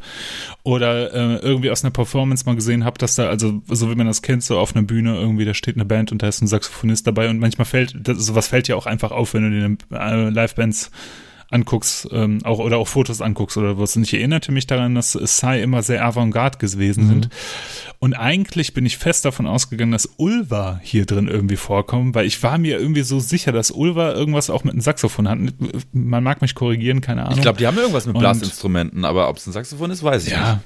Oder 0.65 1.13
äh, 1.13 1.37
irgendwie 1.37 1.71
aus 1.71 1.85
einer 1.85 1.93
Performance 1.93 2.45
mal 2.47 2.57
gesehen 2.57 2.85
habe, 2.85 2.99
dass 2.99 3.15
da, 3.15 3.29
also 3.29 3.63
so 3.69 3.91
wie 3.91 3.95
man 3.95 4.07
das 4.07 4.23
kennt, 4.23 4.43
so 4.43 4.59
auf 4.59 4.75
einer 4.75 4.85
Bühne 4.85 5.15
irgendwie, 5.15 5.45
da 5.45 5.55
steht 5.55 5.77
eine 5.77 5.85
Band 5.85 6.11
und 6.11 6.23
da 6.23 6.29
ist 6.29 6.43
ein 6.43 6.49
Saxophonist 6.49 7.07
dabei 7.07 7.29
und 7.31 7.39
manchmal 7.39 7.67
fällt, 7.67 7.95
das, 7.97 8.19
sowas 8.19 8.49
fällt 8.49 8.69
ja 8.69 8.77
auch 8.77 8.87
einfach 8.87 9.13
auf, 9.13 9.35
wenn 9.35 9.51
du 9.51 9.61
den 9.61 9.79
äh, 9.93 10.31
Live-Bands 10.31 10.91
anguckst, 11.55 12.09
ähm, 12.11 12.41
auch 12.45 12.59
oder 12.59 12.79
auch 12.79 12.89
Fotos 12.89 13.23
anguckst 13.23 13.57
oder 13.57 13.79
was. 13.79 13.97
Und 13.97 14.03
ich 14.03 14.13
erinnerte 14.13 14.53
mich 14.53 14.67
daran, 14.67 14.95
dass 14.95 15.13
Sai 15.13 15.63
immer 15.63 15.83
sehr 15.83 16.05
avantgarde 16.05 16.59
gewesen 16.59 17.05
mhm. 17.05 17.09
sind. 17.09 17.29
Und 18.01 18.15
eigentlich 18.15 18.75
bin 18.75 18.85
ich 18.85 18.99
fest 18.99 19.25
davon 19.25 19.47
ausgegangen, 19.47 19.93
dass 19.93 20.11
Ulva 20.17 20.81
hier 20.83 21.07
drin 21.07 21.29
irgendwie 21.29 21.57
vorkommen, 21.57 22.15
weil 22.15 22.27
ich 22.27 22.43
war 22.43 22.59
mir 22.59 22.79
irgendwie 22.79 23.03
so 23.03 23.21
sicher, 23.21 23.53
dass 23.53 23.71
Ulva 23.71 24.13
irgendwas 24.13 24.51
auch 24.51 24.65
mit 24.65 24.75
einem 24.75 24.83
Saxophon 24.83 25.29
hat. 25.29 25.39
Man 25.93 26.25
mag 26.25 26.43
mich 26.43 26.55
korrigieren, 26.55 27.01
keine 27.01 27.23
Ahnung. 27.23 27.37
Ich 27.37 27.43
glaube, 27.43 27.59
die 27.59 27.67
haben 27.67 27.79
irgendwas 27.79 28.07
mit 28.07 28.19
Blasinstrumenten, 28.19 29.05
aber 29.05 29.29
ob 29.29 29.37
es 29.37 29.47
ein 29.47 29.53
Saxophon 29.53 29.91
ist, 29.91 30.03
weiß 30.03 30.27
ich 30.27 30.33
ja, 30.33 30.55
nicht. 30.55 30.65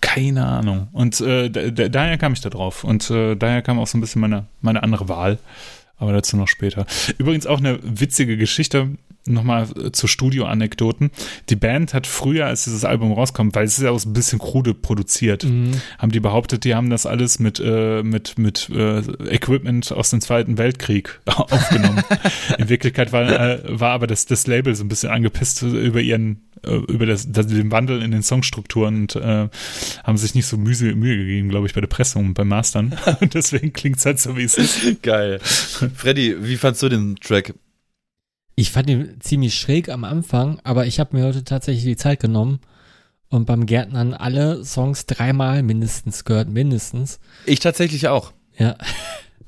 Keine 0.00 0.44
Ahnung. 0.44 0.88
Und 0.92 1.20
äh, 1.20 1.50
daher 1.50 2.18
kam 2.18 2.34
ich 2.34 2.40
da 2.42 2.50
drauf. 2.50 2.84
Und 2.84 3.08
äh, 3.10 3.36
daher 3.36 3.62
kam 3.62 3.78
auch 3.78 3.86
so 3.86 3.96
ein 3.96 4.02
bisschen 4.02 4.20
meine, 4.20 4.46
meine 4.60 4.82
andere 4.82 5.08
Wahl. 5.08 5.38
Aber 5.96 6.12
dazu 6.12 6.36
noch 6.36 6.48
später. 6.48 6.86
Übrigens 7.18 7.46
auch 7.46 7.58
eine 7.58 7.78
witzige 7.82 8.36
Geschichte 8.36 8.90
nochmal 9.26 9.68
äh, 9.76 9.92
zu 9.92 10.06
Studio-Anekdoten. 10.06 11.10
Die 11.48 11.56
Band 11.56 11.94
hat 11.94 12.06
früher, 12.06 12.46
als 12.46 12.64
dieses 12.64 12.84
Album 12.84 13.12
rauskommt, 13.12 13.54
weil 13.54 13.64
es 13.64 13.78
ist 13.78 13.84
ja 13.84 13.90
auch 13.90 13.98
so 13.98 14.08
ein 14.08 14.12
bisschen 14.12 14.38
krude 14.38 14.74
produziert, 14.74 15.44
mhm. 15.44 15.72
haben 15.98 16.12
die 16.12 16.20
behauptet, 16.20 16.64
die 16.64 16.74
haben 16.74 16.90
das 16.90 17.06
alles 17.06 17.38
mit, 17.38 17.60
äh, 17.60 18.02
mit, 18.02 18.38
mit 18.38 18.68
äh, 18.70 18.98
Equipment 19.28 19.92
aus 19.92 20.10
dem 20.10 20.20
Zweiten 20.20 20.58
Weltkrieg 20.58 21.20
aufgenommen. 21.26 22.02
in 22.58 22.68
Wirklichkeit 22.68 23.12
war, 23.12 23.28
äh, 23.28 23.60
war 23.68 23.92
aber 23.92 24.06
das, 24.06 24.26
das 24.26 24.46
Label 24.46 24.74
so 24.74 24.84
ein 24.84 24.88
bisschen 24.88 25.10
angepisst 25.10 25.62
über 25.62 26.00
ihren 26.00 26.42
äh, 26.64 26.76
über 26.76 27.06
das, 27.06 27.30
das, 27.30 27.46
den 27.46 27.70
Wandel 27.70 28.02
in 28.02 28.10
den 28.10 28.22
Songstrukturen 28.22 29.02
und 29.02 29.16
äh, 29.16 29.48
haben 30.02 30.16
sich 30.16 30.34
nicht 30.34 30.46
so 30.46 30.56
Mühe, 30.56 30.94
Mühe 30.94 31.16
gegeben, 31.16 31.48
glaube 31.48 31.66
ich, 31.66 31.74
bei 31.74 31.80
der 31.80 31.88
Pressung 31.88 32.26
und 32.26 32.34
beim 32.34 32.48
Mastern. 32.48 32.96
und 33.20 33.34
deswegen 33.34 33.72
klingt 33.72 33.98
es 33.98 34.06
halt 34.06 34.18
so, 34.18 34.36
wie 34.36 34.44
es 34.44 34.56
ist. 34.56 35.02
Geil. 35.02 35.40
Freddy, 35.40 36.36
wie 36.40 36.56
fandst 36.56 36.82
du 36.82 36.88
den 36.88 37.16
Track? 37.16 37.54
Ich 38.56 38.70
fand 38.70 38.88
ihn 38.88 39.16
ziemlich 39.20 39.54
schräg 39.54 39.88
am 39.88 40.04
Anfang, 40.04 40.60
aber 40.62 40.86
ich 40.86 41.00
habe 41.00 41.16
mir 41.16 41.24
heute 41.24 41.44
tatsächlich 41.44 41.84
die 41.84 41.96
Zeit 41.96 42.20
genommen 42.20 42.60
und 43.28 43.46
beim 43.46 43.66
Gärtnern 43.66 44.14
alle 44.14 44.64
Songs 44.64 45.06
dreimal 45.06 45.62
mindestens 45.62 46.24
gehört, 46.24 46.48
mindestens. 46.48 47.18
Ich 47.46 47.58
tatsächlich 47.60 48.08
auch. 48.08 48.32
Ja. 48.58 48.76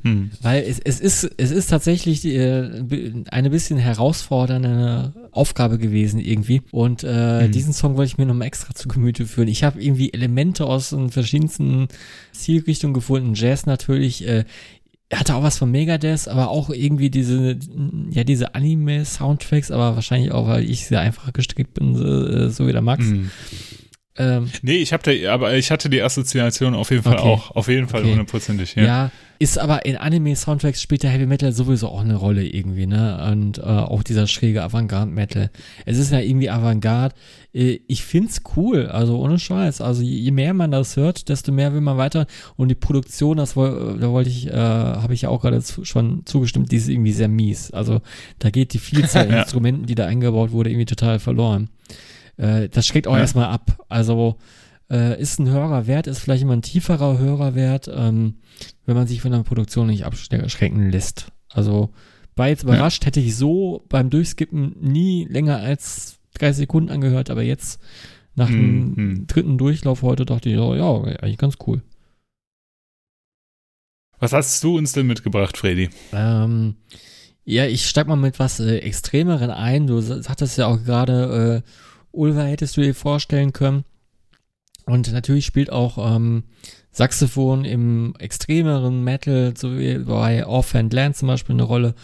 Hm. 0.06 0.30
Weil 0.40 0.62
es, 0.62 0.78
es, 0.78 1.00
ist, 1.00 1.28
es 1.36 1.50
ist 1.50 1.68
tatsächlich 1.68 2.24
äh, 2.24 3.22
eine 3.30 3.50
bisschen 3.50 3.76
herausfordernde 3.76 5.12
Aufgabe 5.32 5.78
gewesen 5.78 6.20
irgendwie. 6.20 6.62
Und 6.70 7.02
äh, 7.02 7.44
hm. 7.44 7.50
diesen 7.50 7.72
Song 7.72 7.96
wollte 7.96 8.12
ich 8.12 8.18
mir 8.18 8.26
nochmal 8.26 8.46
extra 8.46 8.72
zu 8.72 8.86
Gemüte 8.86 9.26
führen. 9.26 9.48
Ich 9.48 9.64
habe 9.64 9.82
irgendwie 9.82 10.12
Elemente 10.12 10.66
aus 10.66 10.90
den 10.90 11.10
verschiedensten 11.10 11.88
Zielrichtungen 12.32 12.94
gefunden. 12.94 13.34
Jazz 13.34 13.66
natürlich, 13.66 14.28
äh, 14.28 14.44
er 15.08 15.20
hatte 15.20 15.36
auch 15.36 15.42
was 15.42 15.58
von 15.58 15.70
Megadeth, 15.70 16.26
aber 16.26 16.48
auch 16.48 16.70
irgendwie 16.70 17.10
diese, 17.10 17.56
ja, 18.10 18.24
diese 18.24 18.54
Anime-Soundtracks, 18.54 19.70
aber 19.70 19.94
wahrscheinlich 19.94 20.32
auch, 20.32 20.48
weil 20.48 20.68
ich 20.68 20.86
sehr 20.86 21.00
einfach 21.00 21.32
gestrickt 21.32 21.74
bin, 21.74 21.94
so, 21.94 22.26
äh, 22.26 22.50
so 22.50 22.66
wie 22.66 22.72
der 22.72 22.82
Max. 22.82 23.04
Mm. 23.04 23.30
Ähm, 24.18 24.50
nee, 24.62 24.76
ich 24.76 24.92
habe 24.92 25.30
aber 25.30 25.54
ich 25.54 25.70
hatte 25.70 25.90
die 25.90 26.00
Assoziation 26.00 26.74
auf 26.74 26.90
jeden 26.90 27.02
Fall 27.02 27.18
okay. 27.18 27.28
auch, 27.28 27.50
auf 27.50 27.68
jeden 27.68 27.88
Fall 27.88 28.04
hundertprozentig. 28.04 28.72
Okay. 28.72 28.80
Ja. 28.80 28.86
ja, 28.86 29.10
ist 29.38 29.58
aber 29.58 29.84
in 29.84 29.96
Anime-Soundtracks 29.96 30.80
spielt 30.80 31.02
der 31.02 31.10
Heavy 31.10 31.26
Metal 31.26 31.52
sowieso 31.52 31.88
auch 31.88 32.00
eine 32.00 32.16
Rolle 32.16 32.46
irgendwie, 32.46 32.86
ne? 32.86 33.28
Und 33.30 33.58
äh, 33.58 33.62
auch 33.62 34.02
dieser 34.02 34.26
schräge 34.26 34.62
Avantgarde-Metal. 34.62 35.50
Es 35.84 35.98
ist 35.98 36.12
ja 36.12 36.20
irgendwie 36.20 36.48
Avantgarde. 36.48 37.14
Äh, 37.52 37.80
ich 37.86 38.04
find's 38.04 38.40
cool, 38.56 38.86
also 38.86 39.18
ohne 39.18 39.38
Scheiß. 39.38 39.82
Also 39.82 40.02
je 40.02 40.30
mehr 40.30 40.54
man 40.54 40.70
das 40.70 40.96
hört, 40.96 41.28
desto 41.28 41.52
mehr 41.52 41.74
will 41.74 41.82
man 41.82 41.98
weiter. 41.98 42.26
Und 42.56 42.68
die 42.68 42.74
Produktion, 42.74 43.36
das 43.36 43.56
woll, 43.56 43.98
da 44.00 44.10
wollte 44.10 44.30
ich, 44.30 44.46
äh, 44.46 44.52
habe 44.52 45.12
ich 45.12 45.22
ja 45.22 45.28
auch 45.28 45.42
gerade 45.42 45.60
zu, 45.60 45.84
schon 45.84 46.24
zugestimmt, 46.24 46.72
die 46.72 46.76
ist 46.76 46.88
irgendwie 46.88 47.12
sehr 47.12 47.28
mies. 47.28 47.70
Also 47.70 48.00
da 48.38 48.48
geht 48.48 48.72
die 48.72 48.78
Vielzahl 48.78 49.28
ja. 49.30 49.42
Instrumenten, 49.42 49.86
die 49.86 49.94
da 49.94 50.06
eingebaut 50.06 50.52
wurde, 50.52 50.70
irgendwie 50.70 50.86
total 50.86 51.18
verloren. 51.18 51.68
Äh, 52.36 52.68
das 52.68 52.86
schreckt 52.86 53.06
auch 53.06 53.14
ja. 53.14 53.20
erstmal 53.20 53.46
ab. 53.46 53.84
Also 53.88 54.36
äh, 54.90 55.20
ist 55.20 55.38
ein 55.38 55.48
Hörer 55.48 55.86
wert, 55.86 56.06
ist 56.06 56.18
vielleicht 56.18 56.42
immer 56.42 56.54
ein 56.54 56.62
tieferer 56.62 57.18
Hörer 57.18 57.54
wert, 57.54 57.90
ähm, 57.92 58.36
wenn 58.84 58.96
man 58.96 59.06
sich 59.06 59.20
von 59.20 59.32
der 59.32 59.42
Produktion 59.42 59.88
nicht 59.88 60.04
abschrecken 60.04 60.90
lässt. 60.90 61.32
Also 61.48 61.90
war 62.36 62.48
jetzt 62.48 62.64
überrascht, 62.64 63.02
ja. 63.02 63.06
hätte 63.06 63.20
ich 63.20 63.36
so 63.36 63.84
beim 63.88 64.10
Durchskippen 64.10 64.76
nie 64.80 65.24
länger 65.24 65.58
als 65.58 66.18
30 66.34 66.58
Sekunden 66.58 66.90
angehört, 66.90 67.30
aber 67.30 67.42
jetzt 67.42 67.80
nach 68.34 68.48
dem 68.48 68.94
mhm. 68.94 69.26
dritten 69.26 69.56
Durchlauf 69.56 70.02
heute 70.02 70.26
dachte 70.26 70.50
ich, 70.50 70.58
oh, 70.58 70.74
ja, 70.74 71.02
eigentlich 71.20 71.38
ganz 71.38 71.56
cool. 71.66 71.82
Was 74.18 74.32
hast 74.32 74.62
du 74.62 74.76
uns 74.76 74.92
denn 74.92 75.06
mitgebracht, 75.06 75.56
Freddy? 75.56 75.88
Ähm, 76.12 76.76
ja, 77.44 77.66
ich 77.66 77.86
steig 77.86 78.06
mal 78.06 78.16
mit 78.16 78.38
was 78.38 78.60
äh, 78.60 78.78
Extremeren 78.78 79.50
ein. 79.50 79.86
Du 79.86 80.00
sagtest 80.00 80.58
ja 80.58 80.66
auch 80.66 80.82
gerade, 80.84 81.62
äh, 81.64 81.70
Ulva 82.16 82.42
hättest 82.42 82.76
du 82.76 82.80
dir 82.80 82.94
vorstellen 82.94 83.52
können. 83.52 83.84
Und 84.86 85.12
natürlich 85.12 85.46
spielt 85.46 85.70
auch 85.70 86.14
ähm, 86.14 86.44
Saxophon 86.92 87.64
im 87.64 88.14
extremeren 88.18 89.02
Metal, 89.02 89.54
so 89.56 89.76
wie 89.76 89.98
bei 89.98 90.46
Offhand 90.46 90.92
Land 90.92 91.16
zum 91.16 91.28
Beispiel 91.28 91.54
eine 91.54 91.64
Rolle 91.64 91.94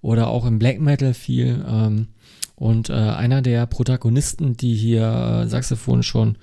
oder 0.00 0.26
auch 0.28 0.44
im 0.44 0.58
Black 0.58 0.80
Metal 0.80 1.14
viel. 1.14 1.64
Ähm, 1.66 2.08
und 2.56 2.90
äh, 2.90 2.94
einer 2.94 3.42
der 3.42 3.66
Protagonisten, 3.66 4.56
die 4.56 4.74
hier 4.74 5.44
äh, 5.44 5.48
Saxophon 5.48 6.02
schon 6.02 6.36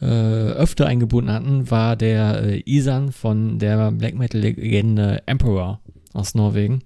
äh, 0.00 0.06
öfter 0.06 0.86
eingebunden 0.86 1.32
hatten, 1.32 1.70
war 1.70 1.96
der 1.96 2.42
äh, 2.42 2.62
Isan 2.64 3.12
von 3.12 3.58
der 3.58 3.90
Black 3.92 4.14
Metal 4.14 4.40
Legende 4.40 5.22
Emperor 5.26 5.80
aus 6.12 6.34
Norwegen. 6.34 6.82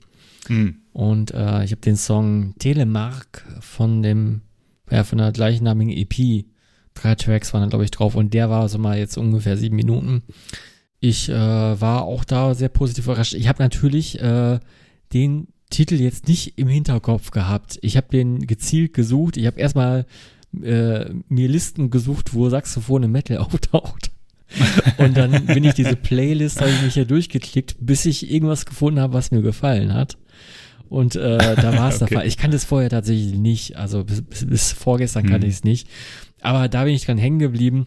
Mhm. 0.48 0.76
Und 0.92 1.32
äh, 1.32 1.64
ich 1.64 1.70
habe 1.70 1.80
den 1.82 1.96
Song 1.96 2.54
Telemark 2.58 3.44
von 3.60 4.02
dem 4.02 4.42
ja, 4.94 5.04
von 5.04 5.18
der 5.18 5.32
gleichnamigen 5.32 5.92
EP. 5.92 6.44
Drei 6.94 7.14
Tracks 7.16 7.52
waren 7.52 7.62
da, 7.62 7.68
glaube 7.68 7.84
ich, 7.84 7.90
drauf 7.90 8.14
und 8.14 8.32
der 8.32 8.48
war 8.50 8.68
so 8.68 8.78
mal 8.78 8.96
jetzt 8.96 9.18
ungefähr 9.18 9.56
sieben 9.56 9.74
Minuten. 9.74 10.22
Ich 11.00 11.28
äh, 11.28 11.34
war 11.34 12.04
auch 12.04 12.24
da 12.24 12.54
sehr 12.54 12.68
positiv 12.68 13.06
überrascht. 13.06 13.34
Ich 13.34 13.48
habe 13.48 13.62
natürlich 13.62 14.20
äh, 14.20 14.60
den 15.12 15.48
Titel 15.70 15.96
jetzt 15.96 16.28
nicht 16.28 16.56
im 16.56 16.68
Hinterkopf 16.68 17.32
gehabt. 17.32 17.78
Ich 17.82 17.96
habe 17.96 18.06
den 18.12 18.46
gezielt 18.46 18.94
gesucht. 18.94 19.36
Ich 19.36 19.46
habe 19.46 19.58
erstmal 19.58 20.06
äh, 20.62 21.06
mir 21.28 21.48
Listen 21.48 21.90
gesucht, 21.90 22.32
wo 22.32 22.48
Saxophon 22.48 23.02
im 23.02 23.12
Metal 23.12 23.38
auftaucht. 23.38 24.12
Und 24.98 25.16
dann 25.16 25.46
bin 25.46 25.64
ich 25.64 25.74
diese 25.74 25.96
Playlist, 25.96 26.60
habe 26.60 26.70
ich 26.70 26.82
mich 26.82 26.94
hier 26.94 27.06
durchgeklickt, 27.06 27.76
bis 27.80 28.06
ich 28.06 28.30
irgendwas 28.30 28.64
gefunden 28.64 29.00
habe, 29.00 29.14
was 29.14 29.32
mir 29.32 29.42
gefallen 29.42 29.92
hat. 29.92 30.16
Und 30.88 31.16
äh, 31.16 31.56
da 31.56 31.76
war 31.76 31.88
es 31.88 31.96
okay. 32.02 32.06
der 32.10 32.18
Fall. 32.18 32.26
Ich 32.26 32.36
kannte 32.36 32.56
es 32.56 32.64
vorher 32.64 32.90
tatsächlich 32.90 33.38
nicht. 33.38 33.76
Also 33.76 34.04
bis, 34.04 34.22
bis, 34.22 34.46
bis 34.46 34.72
vorgestern 34.72 35.24
kannte 35.24 35.46
hm. 35.46 35.50
ich 35.50 35.56
es 35.56 35.64
nicht. 35.64 35.88
Aber 36.40 36.68
da 36.68 36.84
bin 36.84 36.94
ich 36.94 37.06
dran 37.06 37.18
hängen 37.18 37.38
geblieben. 37.38 37.86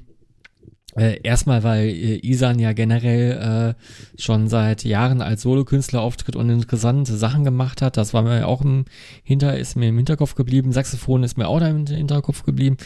Äh, 0.97 1.19
erstmal, 1.21 1.61
weil 1.63 1.89
äh, 1.89 2.19
Isan 2.27 2.57
ja 2.57 2.73
generell 2.73 3.75
äh, 3.77 4.19
schon 4.19 4.47
seit 4.47 4.83
Jahren 4.83 5.21
als 5.21 5.43
Solokünstler 5.43 6.01
auftritt 6.01 6.35
und 6.35 6.49
interessante 6.49 7.15
Sachen 7.15 7.43
gemacht 7.43 7.83
hat. 7.83 7.97
Das 7.97 8.15
war 8.15 8.23
mir 8.23 8.47
auch 8.47 8.61
im 8.61 8.85
Hinter, 9.23 9.59
ist 9.59 9.75
mir 9.75 9.89
im 9.89 9.97
Hinterkopf 9.97 10.33
geblieben. 10.33 10.71
Saxophon 10.71 11.21
ist 11.21 11.37
mir 11.37 11.47
auch 11.47 11.59
da 11.59 11.67
im 11.67 11.85
Hinterkopf 11.85 12.41
geblieben. 12.41 12.77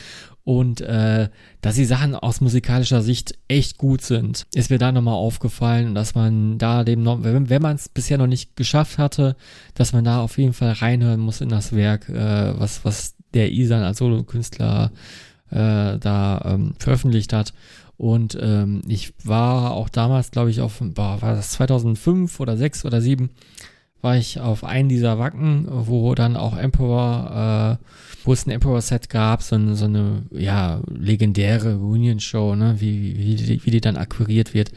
Und 0.43 0.81
äh, 0.81 1.29
dass 1.61 1.75
die 1.75 1.85
Sachen 1.85 2.15
aus 2.15 2.41
musikalischer 2.41 3.01
Sicht 3.01 3.37
echt 3.47 3.77
gut 3.77 4.01
sind, 4.01 4.47
ist 4.53 4.71
mir 4.71 4.79
da 4.79 4.91
nochmal 4.91 5.13
aufgefallen, 5.13 5.93
dass 5.93 6.15
man 6.15 6.57
da 6.57 6.83
dem 6.83 7.05
wenn, 7.23 7.49
wenn 7.49 7.61
man 7.61 7.75
es 7.75 7.89
bisher 7.89 8.17
noch 8.17 8.27
nicht 8.27 8.55
geschafft 8.55 8.97
hatte, 8.97 9.35
dass 9.75 9.93
man 9.93 10.03
da 10.03 10.21
auf 10.21 10.37
jeden 10.37 10.53
Fall 10.53 10.71
reinhören 10.71 11.19
muss 11.19 11.41
in 11.41 11.49
das 11.49 11.73
Werk, 11.75 12.09
äh, 12.09 12.59
was, 12.59 12.83
was 12.83 13.15
der 13.33 13.51
Isan 13.51 13.83
als 13.83 13.99
Solokünstler 13.99 14.91
äh, 15.51 15.99
da 15.99 16.41
ähm, 16.45 16.73
veröffentlicht 16.79 17.33
hat. 17.33 17.53
Und 17.97 18.35
ähm, 18.41 18.81
ich 18.87 19.13
war 19.23 19.71
auch 19.71 19.87
damals, 19.87 20.31
glaube 20.31 20.49
ich, 20.49 20.59
auf, 20.61 20.79
boah, 20.81 21.21
war 21.21 21.35
das 21.35 21.51
2005 21.51 22.39
oder 22.39 22.57
6 22.57 22.85
oder 22.85 22.99
7, 22.99 23.29
war 24.01 24.17
ich 24.17 24.39
auf 24.39 24.63
einen 24.63 24.89
dieser 24.89 25.19
Wacken, 25.19 25.67
wo 25.69 26.15
dann 26.15 26.35
auch 26.35 26.57
Emperor, 26.57 27.79
äh, 27.79 27.85
wo 28.23 28.33
es 28.33 28.45
ein 28.45 28.51
Emperor-Set 28.51 29.09
gab, 29.09 29.41
so, 29.41 29.55
eine, 29.55 29.75
so 29.75 29.85
eine, 29.85 30.23
ja, 30.31 30.81
legendäre 30.87 31.75
Reunion-Show, 31.75 32.55
ne, 32.55 32.75
wie, 32.79 33.17
wie, 33.17 33.47
wie, 33.47 33.65
wie 33.65 33.71
die 33.71 33.81
dann 33.81 33.97
akquiriert 33.97 34.53
wird. 34.53 34.71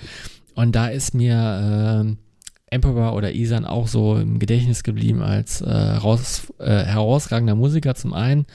Und 0.55 0.75
da 0.77 0.89
ist 0.89 1.15
mir 1.15 2.07
äh, 2.07 2.75
Emperor 2.75 3.15
oder 3.15 3.33
Isan 3.33 3.65
auch 3.65 3.89
so 3.89 4.17
im 4.17 4.39
Gedächtnis 4.39 4.83
geblieben 4.83 5.23
als 5.23 5.61
äh, 5.61 5.71
raus, 5.71 6.53
äh, 6.59 6.85
herausragender 6.85 7.55
Musiker 7.55 7.95
zum 7.95 8.13
einen 8.13 8.47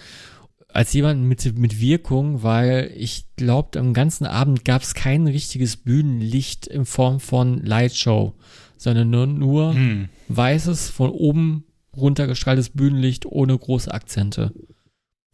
als 0.71 0.93
jemand 0.93 1.23
mit, 1.23 1.57
mit 1.57 1.81
Wirkung, 1.81 2.43
weil 2.43 2.91
ich 2.95 3.25
glaube, 3.35 3.79
am 3.79 3.93
ganzen 3.93 4.25
Abend 4.25 4.65
gab 4.65 4.83
es 4.83 4.93
kein 4.93 5.27
richtiges 5.27 5.77
Bühnenlicht 5.77 6.67
in 6.67 6.85
Form 6.85 7.19
von 7.19 7.63
Lightshow, 7.65 8.35
sondern 8.79 9.09
nur, 9.09 9.27
nur 9.27 9.73
hm. 9.73 10.09
weißes, 10.29 10.89
von 10.89 11.11
oben 11.11 11.65
runtergestrahltes 11.95 12.69
Bühnenlicht 12.69 13.25
ohne 13.25 13.57
große 13.57 13.93
Akzente. 13.93 14.53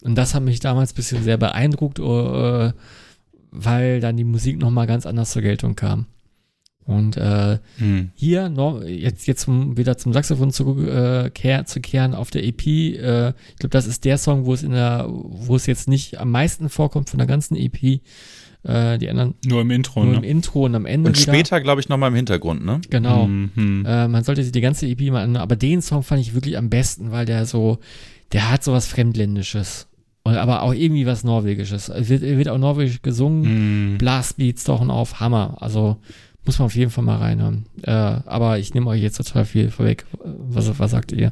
Und 0.02 0.16
das 0.16 0.34
hat 0.34 0.44
mich 0.44 0.60
damals 0.60 0.92
ein 0.92 0.96
bisschen 0.96 1.24
sehr 1.24 1.38
beeindruckt, 1.38 2.00
äh, 2.00 2.74
weil 3.52 4.00
dann 4.02 4.18
die 4.18 4.24
Musik 4.24 4.60
nochmal 4.60 4.88
ganz 4.88 5.06
anders 5.06 5.32
zur 5.32 5.44
Geltung 5.44 5.76
kam. 5.76 6.08
Und 6.86 7.18
äh, 7.18 7.60
hm. 7.78 8.12
hier 8.14 8.50
noch, 8.50 8.84
jetzt, 8.84 9.26
jetzt 9.28 9.48
wieder 9.48 9.98
zum 9.98 10.14
Saxophon 10.14 10.52
zu, 10.52 10.88
äh, 10.88 11.30
kehr, 11.32 11.66
zu 11.66 11.82
kehren 11.82 12.14
auf 12.14 12.30
der 12.30 12.44
EP, 12.44 12.68
äh, 12.68 13.30
ich 13.30 13.56
glaube, 13.58 13.72
das 13.72 13.88
ist 13.88 14.06
der 14.06 14.18
Song, 14.18 14.46
wo 14.46 14.54
es 14.54 14.62
in 14.62 14.72
der, 14.72 15.08
wo 15.10 15.56
es 15.56 15.66
jetzt 15.66 15.88
nicht 15.88 16.20
am 16.20 16.30
meisten 16.32 16.70
vorkommt 16.70 17.10
von 17.10 17.18
der 17.20 17.28
ganzen 17.28 17.56
EP. 17.56 18.02
Äh, 18.66 18.98
die 18.98 19.10
anderen. 19.10 19.36
Nur 19.46 19.62
im 19.62 19.70
Intro, 19.70 20.04
Nur 20.04 20.14
ne? 20.14 20.18
im 20.18 20.24
Intro 20.24 20.66
und 20.66 20.76
am 20.76 20.86
Ende. 20.86 21.10
Und 21.10 21.20
wieder. 21.20 21.32
später, 21.32 21.62
glaube 21.62 21.82
ich, 21.82 21.90
nochmal 21.90 22.10
im 22.10 22.16
Hintergrund, 22.16 22.66
ne? 22.66 22.82
Genau. 22.90 23.28
Mhm. 23.28 23.86
Äh, 23.86 24.08
man 24.08 24.24
sollte 24.24 24.44
sich 24.44 24.52
die 24.52 24.62
ganze 24.62 24.88
EP 24.88 25.02
mal 25.12 25.24
an, 25.24 25.36
aber 25.38 25.56
den 25.56 25.82
Song 25.82 26.02
fand 26.02 26.22
ich 26.22 26.34
wirklich 26.34 26.58
am 26.58 26.70
besten, 26.70 27.12
weil 27.12 27.26
der 27.26 27.46
so, 27.46 27.78
der 28.32 28.50
hat 28.50 28.64
so 28.64 28.74
was 28.74 28.88
Fremdländisches. 28.88 29.88
Und 30.24 30.36
aber 30.38 30.64
auch 30.64 30.74
irgendwie 30.74 31.06
was 31.06 31.24
Norwegisches. 31.24 31.92
Wird, 31.96 32.24
wird 32.24 32.50
auch 32.50 32.58
norwegisch 32.58 33.04
gesungen, 33.04 33.94
mm. 33.94 33.98
Blastbeats 34.00 34.64
tauchen 34.64 34.90
auf, 34.90 35.20
Hammer. 35.20 35.58
Also 35.60 35.98
muss 36.44 36.58
man 36.58 36.66
auf 36.66 36.76
jeden 36.76 36.90
Fall 36.90 37.04
mal 37.04 37.18
reinhören. 37.18 37.68
Äh, 37.84 37.92
aber 37.92 38.58
ich 38.58 38.74
nehme 38.74 38.88
euch 38.88 39.02
jetzt 39.02 39.18
total 39.18 39.46
viel 39.46 39.70
vorweg. 39.70 40.06
Was, 40.24 40.80
was 40.80 40.92
sagt 40.92 41.12
ihr? 41.12 41.32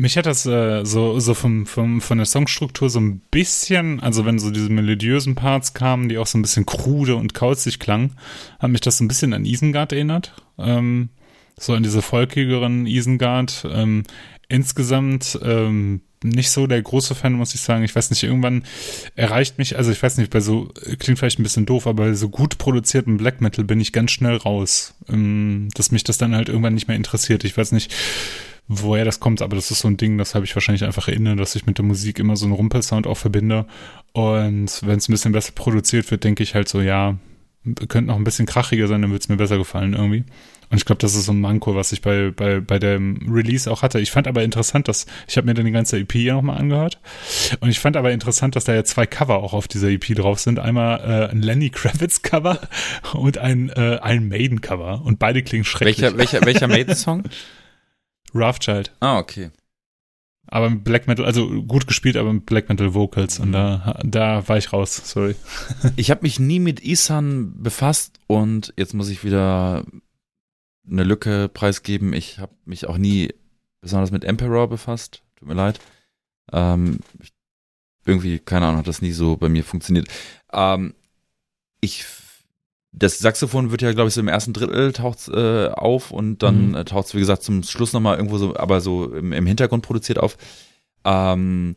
Mich 0.00 0.16
hat 0.16 0.26
das 0.26 0.46
äh, 0.46 0.84
so, 0.84 1.18
so 1.18 1.34
vom, 1.34 1.66
vom, 1.66 2.00
von 2.00 2.18
der 2.18 2.24
Songstruktur 2.24 2.88
so 2.88 3.00
ein 3.00 3.18
bisschen, 3.32 3.98
also 3.98 4.24
wenn 4.24 4.38
so 4.38 4.52
diese 4.52 4.70
melodiösen 4.70 5.34
Parts 5.34 5.74
kamen, 5.74 6.08
die 6.08 6.18
auch 6.18 6.26
so 6.28 6.38
ein 6.38 6.42
bisschen 6.42 6.66
krude 6.66 7.16
und 7.16 7.34
kauzig 7.34 7.80
klangen, 7.80 8.12
hat 8.60 8.70
mich 8.70 8.80
das 8.80 8.98
so 8.98 9.04
ein 9.04 9.08
bisschen 9.08 9.32
an 9.32 9.44
Isengard 9.44 9.92
erinnert. 9.92 10.34
Ähm, 10.56 11.08
so 11.58 11.72
an 11.72 11.82
diese 11.82 12.00
folkigeren 12.00 12.86
Isengard. 12.86 13.66
Ähm, 13.68 14.04
insgesamt 14.48 15.36
ähm, 15.42 16.02
nicht 16.22 16.52
so 16.52 16.68
der 16.68 16.80
große 16.80 17.16
Fan, 17.16 17.32
muss 17.32 17.56
ich 17.56 17.60
sagen. 17.60 17.82
Ich 17.82 17.96
weiß 17.96 18.10
nicht, 18.10 18.22
irgendwann 18.22 18.62
erreicht 19.16 19.58
mich, 19.58 19.76
also 19.76 19.90
ich 19.90 20.00
weiß 20.00 20.18
nicht, 20.18 20.30
bei 20.30 20.38
so, 20.38 20.72
klingt 21.00 21.18
vielleicht 21.18 21.40
ein 21.40 21.42
bisschen 21.42 21.66
doof, 21.66 21.88
aber 21.88 22.04
bei 22.04 22.14
so 22.14 22.28
gut 22.28 22.58
produzierten 22.58 23.16
Black 23.16 23.40
Metal 23.40 23.64
bin 23.64 23.80
ich 23.80 23.92
ganz 23.92 24.12
schnell 24.12 24.36
raus. 24.36 24.94
Ähm, 25.08 25.70
dass 25.74 25.90
mich 25.90 26.04
das 26.04 26.18
dann 26.18 26.36
halt 26.36 26.48
irgendwann 26.48 26.74
nicht 26.74 26.86
mehr 26.86 26.96
interessiert. 26.96 27.42
Ich 27.42 27.56
weiß 27.56 27.72
nicht, 27.72 27.92
woher 28.68 29.04
das 29.04 29.18
kommt, 29.18 29.42
aber 29.42 29.56
das 29.56 29.70
ist 29.70 29.80
so 29.80 29.88
ein 29.88 29.96
Ding, 29.96 30.18
das 30.18 30.34
habe 30.34 30.44
ich 30.44 30.54
wahrscheinlich 30.54 30.84
einfach 30.84 31.08
erinnert, 31.08 31.40
dass 31.40 31.56
ich 31.56 31.66
mit 31.66 31.78
der 31.78 31.84
Musik 31.84 32.18
immer 32.18 32.36
so 32.36 32.44
einen 32.44 32.54
Rumpelsound 32.54 33.06
auch 33.06 33.16
verbinde. 33.16 33.66
Und 34.12 34.80
wenn 34.82 34.98
es 34.98 35.08
ein 35.08 35.12
bisschen 35.12 35.32
besser 35.32 35.52
produziert 35.54 36.10
wird, 36.10 36.24
denke 36.24 36.42
ich 36.42 36.54
halt 36.54 36.68
so, 36.68 36.80
ja, 36.80 37.16
könnte 37.88 38.02
noch 38.02 38.16
ein 38.16 38.24
bisschen 38.24 38.46
krachiger 38.46 38.86
sein, 38.86 39.02
dann 39.02 39.10
würde 39.10 39.22
es 39.22 39.28
mir 39.28 39.36
besser 39.36 39.58
gefallen 39.58 39.94
irgendwie. 39.94 40.24
Und 40.70 40.76
ich 40.76 40.84
glaube, 40.84 41.00
das 41.00 41.14
ist 41.14 41.24
so 41.24 41.32
ein 41.32 41.40
Manko, 41.40 41.74
was 41.74 41.92
ich 41.92 42.02
bei, 42.02 42.30
bei, 42.30 42.60
bei 42.60 42.78
dem 42.78 43.26
Release 43.32 43.70
auch 43.70 43.80
hatte. 43.80 44.00
Ich 44.00 44.10
fand 44.10 44.28
aber 44.28 44.42
interessant, 44.42 44.86
dass 44.86 45.06
ich 45.26 45.38
habe 45.38 45.46
mir 45.46 45.54
dann 45.54 45.64
die 45.64 45.72
ganze 45.72 45.98
EP 45.98 46.12
hier 46.12 46.34
nochmal 46.34 46.58
angehört. 46.58 47.00
Und 47.60 47.70
ich 47.70 47.80
fand 47.80 47.96
aber 47.96 48.12
interessant, 48.12 48.54
dass 48.54 48.64
da 48.64 48.74
ja 48.74 48.84
zwei 48.84 49.06
Cover 49.06 49.38
auch 49.38 49.54
auf 49.54 49.66
dieser 49.66 49.88
EP 49.88 50.14
drauf 50.14 50.40
sind. 50.40 50.58
Einmal 50.58 51.00
äh, 51.00 51.30
ein 51.30 51.40
Lenny 51.40 51.70
Kravitz 51.70 52.20
Cover 52.20 52.60
und 53.14 53.38
ein, 53.38 53.70
äh, 53.70 53.98
ein 54.02 54.28
Maiden 54.28 54.60
Cover. 54.60 55.00
Und 55.04 55.18
beide 55.18 55.42
klingen 55.42 55.64
schrecklich. 55.64 56.02
Welcher, 56.02 56.18
welcher, 56.18 56.44
welcher 56.44 56.68
Maiden-Song? 56.68 57.24
Child. 58.60 58.94
Ah, 59.00 59.18
okay. 59.18 59.50
Aber 60.50 60.70
mit 60.70 60.82
Black 60.82 61.06
Metal, 61.06 61.26
also 61.26 61.62
gut 61.62 61.86
gespielt, 61.86 62.16
aber 62.16 62.32
mit 62.32 62.46
Black 62.46 62.68
Metal 62.68 62.94
Vocals. 62.94 63.38
Und 63.38 63.52
da, 63.52 64.00
da 64.02 64.48
war 64.48 64.56
ich 64.56 64.72
raus, 64.72 64.96
sorry. 65.04 65.36
Ich 65.96 66.10
habe 66.10 66.22
mich 66.22 66.40
nie 66.40 66.58
mit 66.58 66.80
Isan 66.80 67.62
befasst 67.62 68.18
und 68.26 68.72
jetzt 68.76 68.94
muss 68.94 69.10
ich 69.10 69.24
wieder 69.24 69.84
eine 70.90 71.04
Lücke 71.04 71.50
preisgeben. 71.50 72.14
Ich 72.14 72.38
habe 72.38 72.54
mich 72.64 72.86
auch 72.86 72.96
nie 72.96 73.34
besonders 73.82 74.10
mit 74.10 74.24
Emperor 74.24 74.68
befasst. 74.68 75.22
Tut 75.36 75.48
mir 75.48 75.54
leid. 75.54 75.80
Ähm, 76.50 77.00
irgendwie, 78.06 78.38
keine 78.38 78.66
Ahnung, 78.66 78.78
hat 78.78 78.88
das 78.88 79.02
nie 79.02 79.12
so 79.12 79.36
bei 79.36 79.50
mir 79.50 79.64
funktioniert. 79.64 80.08
Ähm, 80.50 80.94
ich, 81.80 82.06
das 82.92 83.18
Saxophon 83.18 83.70
wird 83.70 83.82
ja, 83.82 83.92
glaube 83.92 84.08
ich, 84.08 84.14
so 84.14 84.20
im 84.20 84.28
ersten 84.28 84.52
Drittel 84.52 84.92
taucht 84.92 85.28
äh, 85.28 85.68
auf 85.68 86.10
und 86.10 86.42
dann 86.42 86.68
mhm. 86.68 86.74
äh, 86.74 86.84
taucht 86.84 87.08
es, 87.08 87.14
wie 87.14 87.20
gesagt, 87.20 87.42
zum 87.42 87.62
Schluss 87.62 87.92
nochmal 87.92 88.16
irgendwo 88.16 88.38
so, 88.38 88.56
aber 88.56 88.80
so 88.80 89.12
im, 89.14 89.32
im 89.32 89.46
Hintergrund 89.46 89.82
produziert 89.82 90.18
auf. 90.18 90.36
Ähm, 91.04 91.76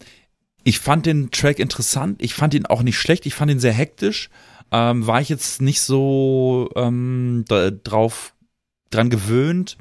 ich 0.64 0.80
fand 0.80 1.06
den 1.06 1.32
Track 1.32 1.60
interessant. 1.60 2.22
Ich 2.22 2.34
fand 2.34 2.54
ihn 2.54 2.66
auch 2.66 2.84
nicht 2.84 2.98
schlecht. 2.98 3.26
Ich 3.26 3.34
fand 3.34 3.52
ihn 3.52 3.60
sehr 3.60 3.74
hektisch. 3.74 4.30
Ähm, 4.72 5.06
war 5.06 5.22
ich 5.22 5.30
jetzt 5.30 5.62
nicht 5.62 5.82
so 5.82 6.70
ähm, 6.76 7.46
da, 7.48 7.72
drauf 7.72 8.34
dran 8.90 9.10
gewöhnt, 9.10 9.78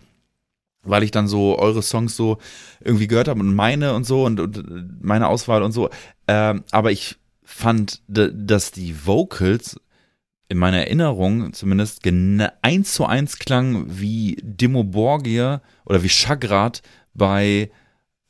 weil 0.82 1.02
ich 1.02 1.10
dann 1.10 1.28
so 1.28 1.58
eure 1.58 1.82
Songs 1.82 2.16
so 2.16 2.38
irgendwie 2.80 3.06
gehört 3.06 3.28
habe 3.28 3.40
und 3.40 3.54
meine 3.54 3.94
und 3.94 4.04
so 4.04 4.24
und, 4.24 4.40
und 4.40 5.02
meine 5.02 5.28
Auswahl 5.28 5.62
und 5.62 5.72
so. 5.72 5.90
Ähm, 6.26 6.64
aber 6.70 6.90
ich 6.90 7.16
fand, 7.44 8.02
dass 8.08 8.72
die 8.72 9.06
Vocals 9.06 9.78
in 10.50 10.58
meiner 10.58 10.78
Erinnerung 10.78 11.52
zumindest 11.52 12.02
eins 12.60 12.92
zu 12.92 13.06
eins 13.06 13.38
klang 13.38 13.84
wie 13.88 14.36
Dimo 14.42 14.82
Borgir 14.82 15.62
oder 15.86 16.02
wie 16.02 16.08
Chagrat 16.08 16.82
bei 17.14 17.70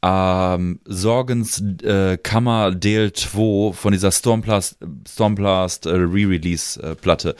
ähm, 0.03 0.81
Sorgens 0.85 1.63
äh, 1.83 2.19
Kammer 2.19 2.75
DL 2.75 3.13
2 3.13 3.73
von 3.73 3.93
dieser 3.93 4.13
Stormblast, 4.13 4.79
Stormblast 5.09 5.87
äh, 5.87 5.91
Re-Release-Platte. 5.91 7.31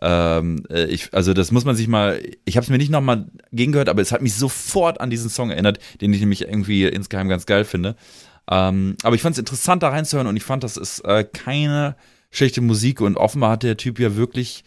Äh, 0.00 0.38
ähm, 0.38 0.64
äh, 0.70 0.84
ich, 0.84 1.12
also 1.12 1.34
das 1.34 1.50
muss 1.50 1.64
man 1.64 1.74
sich 1.74 1.88
mal, 1.88 2.22
ich 2.44 2.56
habe 2.56 2.64
es 2.64 2.70
mir 2.70 2.78
nicht 2.78 2.90
nochmal 2.90 3.26
gegengehört, 3.50 3.88
aber 3.88 4.00
es 4.00 4.12
hat 4.12 4.22
mich 4.22 4.34
sofort 4.34 5.00
an 5.00 5.10
diesen 5.10 5.28
Song 5.28 5.50
erinnert, 5.50 5.80
den 6.00 6.12
ich 6.12 6.20
nämlich 6.20 6.42
irgendwie 6.42 6.84
insgeheim 6.84 7.28
ganz 7.28 7.46
geil 7.46 7.64
finde. 7.64 7.96
Ähm, 8.48 8.96
aber 9.02 9.16
ich 9.16 9.22
fand 9.22 9.34
es 9.34 9.40
interessant, 9.40 9.82
da 9.82 9.88
reinzuhören 9.88 10.28
und 10.28 10.36
ich 10.36 10.44
fand, 10.44 10.62
das 10.64 10.76
ist 10.76 11.00
äh, 11.00 11.24
keine 11.24 11.96
schlechte 12.30 12.60
Musik 12.60 13.00
und 13.00 13.16
offenbar 13.16 13.52
hat 13.52 13.62
der 13.62 13.76
Typ 13.76 13.98
ja 13.98 14.16
wirklich 14.16 14.64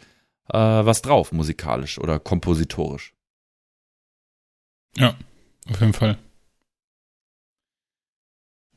äh, 0.49 0.57
was 0.57 1.01
drauf, 1.01 1.31
musikalisch 1.31 1.97
oder 1.99 2.19
kompositorisch. 2.19 3.13
Ja, 4.95 5.15
auf 5.69 5.79
jeden 5.79 5.93
Fall. 5.93 6.17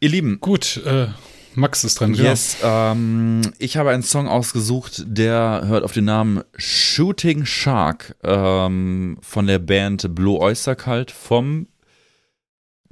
Ihr 0.01 0.11
Lieben. 0.11 0.41
Gut, 0.41 0.79
äh, 0.85 1.09
Max 1.55 1.85
ist 1.85 2.01
dran, 2.01 2.13
Yes, 2.15 2.59
ähm, 2.63 3.41
ich 3.59 3.79
habe 3.79 3.91
einen 3.91 4.03
Song 4.03 4.29
ausgesucht, 4.29 5.05
der 5.07 5.63
hört 5.67 5.85
auf 5.85 5.93
den 5.93 6.05
Namen 6.05 6.43
Shooting 6.57 7.47
Shark 7.47 8.15
ähm, 8.23 9.17
von 9.23 9.47
der 9.47 9.59
Band 9.59 10.15
Blue 10.15 10.39
Oyster 10.39 10.77
Cult 10.77 11.11
vom 11.11 11.69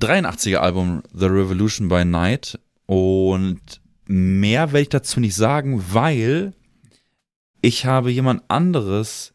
83er 0.00 0.56
Album 0.56 1.02
The 1.12 1.26
Revolution 1.26 1.88
by 1.88 2.06
Night. 2.06 2.58
Und 2.86 3.80
mehr 4.06 4.72
werde 4.72 4.82
ich 4.82 4.88
dazu 4.88 5.20
nicht 5.20 5.34
sagen, 5.34 5.84
weil 5.92 6.52
ich 7.60 7.86
habe 7.86 8.10
jemand 8.10 8.42
anderes 8.48 9.34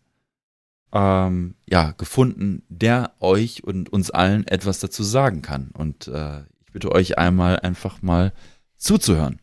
ähm, 0.91 1.55
ja, 1.67 1.91
gefunden, 1.91 2.63
der 2.69 3.13
euch 3.19 3.63
und 3.63 3.91
uns 3.91 4.11
allen 4.11 4.47
etwas 4.47 4.79
dazu 4.79 5.03
sagen 5.03 5.41
kann. 5.41 5.71
Und 5.73 6.07
äh, 6.07 6.41
ich 6.65 6.73
bitte 6.73 6.91
euch 6.91 7.17
einmal 7.17 7.59
einfach 7.59 8.01
mal 8.01 8.33
zuzuhören. 8.77 9.39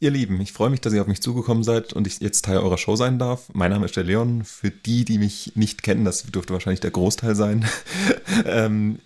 Ihr 0.00 0.10
Lieben, 0.10 0.40
ich 0.40 0.52
freue 0.52 0.70
mich, 0.70 0.80
dass 0.80 0.92
ihr 0.92 1.00
auf 1.00 1.06
mich 1.06 1.22
zugekommen 1.22 1.62
seid 1.62 1.92
und 1.92 2.08
ich 2.08 2.18
jetzt 2.18 2.44
Teil 2.44 2.58
eurer 2.58 2.76
Show 2.76 2.96
sein 2.96 3.20
darf. 3.20 3.50
Mein 3.52 3.70
Name 3.70 3.84
ist 3.84 3.96
der 3.96 4.02
Leon. 4.02 4.44
Für 4.44 4.70
die, 4.70 5.04
die 5.04 5.18
mich 5.18 5.52
nicht 5.54 5.84
kennen, 5.84 6.04
das 6.04 6.24
dürfte 6.24 6.52
wahrscheinlich 6.52 6.80
der 6.80 6.90
Großteil 6.90 7.36
sein. 7.36 7.66
ähm, 8.44 8.98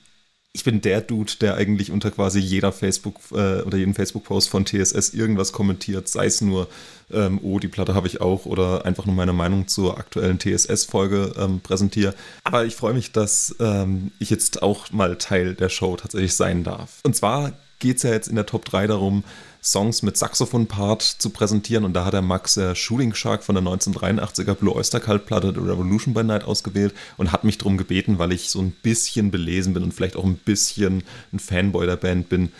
ich 0.56 0.64
bin 0.64 0.80
der 0.80 1.02
Dude, 1.02 1.32
der 1.38 1.56
eigentlich 1.56 1.90
unter 1.90 2.10
quasi 2.10 2.38
jeder 2.38 2.72
Facebook 2.72 3.16
äh, 3.30 3.60
oder 3.60 3.76
jeden 3.76 3.92
Facebook-Post 3.92 4.48
von 4.48 4.64
TSS 4.64 5.12
irgendwas 5.12 5.52
kommentiert, 5.52 6.08
sei 6.08 6.24
es 6.24 6.40
nur, 6.40 6.66
ähm, 7.12 7.38
oh, 7.42 7.58
die 7.58 7.68
Platte 7.68 7.94
habe 7.94 8.06
ich 8.06 8.22
auch 8.22 8.46
oder 8.46 8.86
einfach 8.86 9.04
nur 9.04 9.14
meine 9.14 9.34
Meinung 9.34 9.68
zur 9.68 9.98
aktuellen 9.98 10.38
TSS-Folge 10.38 11.34
ähm, 11.36 11.60
präsentiere. 11.60 12.14
Aber 12.42 12.64
ich 12.64 12.74
freue 12.74 12.94
mich, 12.94 13.12
dass 13.12 13.54
ähm, 13.60 14.12
ich 14.18 14.30
jetzt 14.30 14.62
auch 14.62 14.90
mal 14.92 15.16
Teil 15.16 15.54
der 15.54 15.68
Show 15.68 15.94
tatsächlich 15.94 16.32
sein 16.32 16.64
darf. 16.64 17.00
Und 17.02 17.14
zwar 17.14 17.52
geht 17.78 17.98
es 17.98 18.04
ja 18.04 18.12
jetzt 18.12 18.28
in 18.28 18.36
der 18.36 18.46
Top 18.46 18.64
3 18.64 18.86
darum, 18.86 19.24
Songs 19.66 20.02
mit 20.02 20.16
Saxophon-Part 20.16 21.02
zu 21.02 21.30
präsentieren. 21.30 21.84
Und 21.84 21.94
da 21.94 22.04
hat 22.04 22.14
der 22.14 22.22
Max 22.22 22.54
der 22.54 22.74
Shooting 22.74 23.14
Shark 23.14 23.42
von 23.42 23.54
der 23.54 23.64
1983er 23.64 24.54
Blue 24.54 24.74
Oyster 24.74 25.00
Cult 25.00 25.26
Platte 25.26 25.52
The 25.52 25.60
Revolution 25.60 26.14
by 26.14 26.22
Night 26.22 26.44
ausgewählt 26.44 26.94
und 27.16 27.32
hat 27.32 27.44
mich 27.44 27.58
darum 27.58 27.76
gebeten, 27.76 28.18
weil 28.18 28.32
ich 28.32 28.50
so 28.50 28.60
ein 28.60 28.70
bisschen 28.70 29.30
belesen 29.30 29.74
bin 29.74 29.82
und 29.82 29.92
vielleicht 29.92 30.16
auch 30.16 30.24
ein 30.24 30.36
bisschen 30.36 31.02
ein 31.32 31.38
Fanboy 31.38 31.86
der 31.86 31.96
Band 31.96 32.28
bin, 32.28 32.52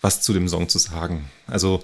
was 0.00 0.22
zu 0.22 0.32
dem 0.32 0.48
Song 0.48 0.68
zu 0.68 0.78
sagen. 0.78 1.30
Also 1.46 1.82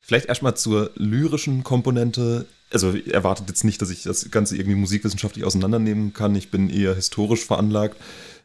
vielleicht 0.00 0.26
erstmal 0.26 0.56
zur 0.56 0.90
lyrischen 0.96 1.62
Komponente. 1.62 2.46
Also 2.72 2.96
erwartet 2.96 3.48
jetzt 3.48 3.64
nicht, 3.64 3.80
dass 3.80 3.90
ich 3.90 4.02
das 4.02 4.30
Ganze 4.30 4.56
irgendwie 4.56 4.76
musikwissenschaftlich 4.76 5.44
auseinandernehmen 5.44 6.12
kann. 6.12 6.34
Ich 6.34 6.50
bin 6.50 6.68
eher 6.68 6.94
historisch 6.94 7.44
veranlagt. 7.44 7.96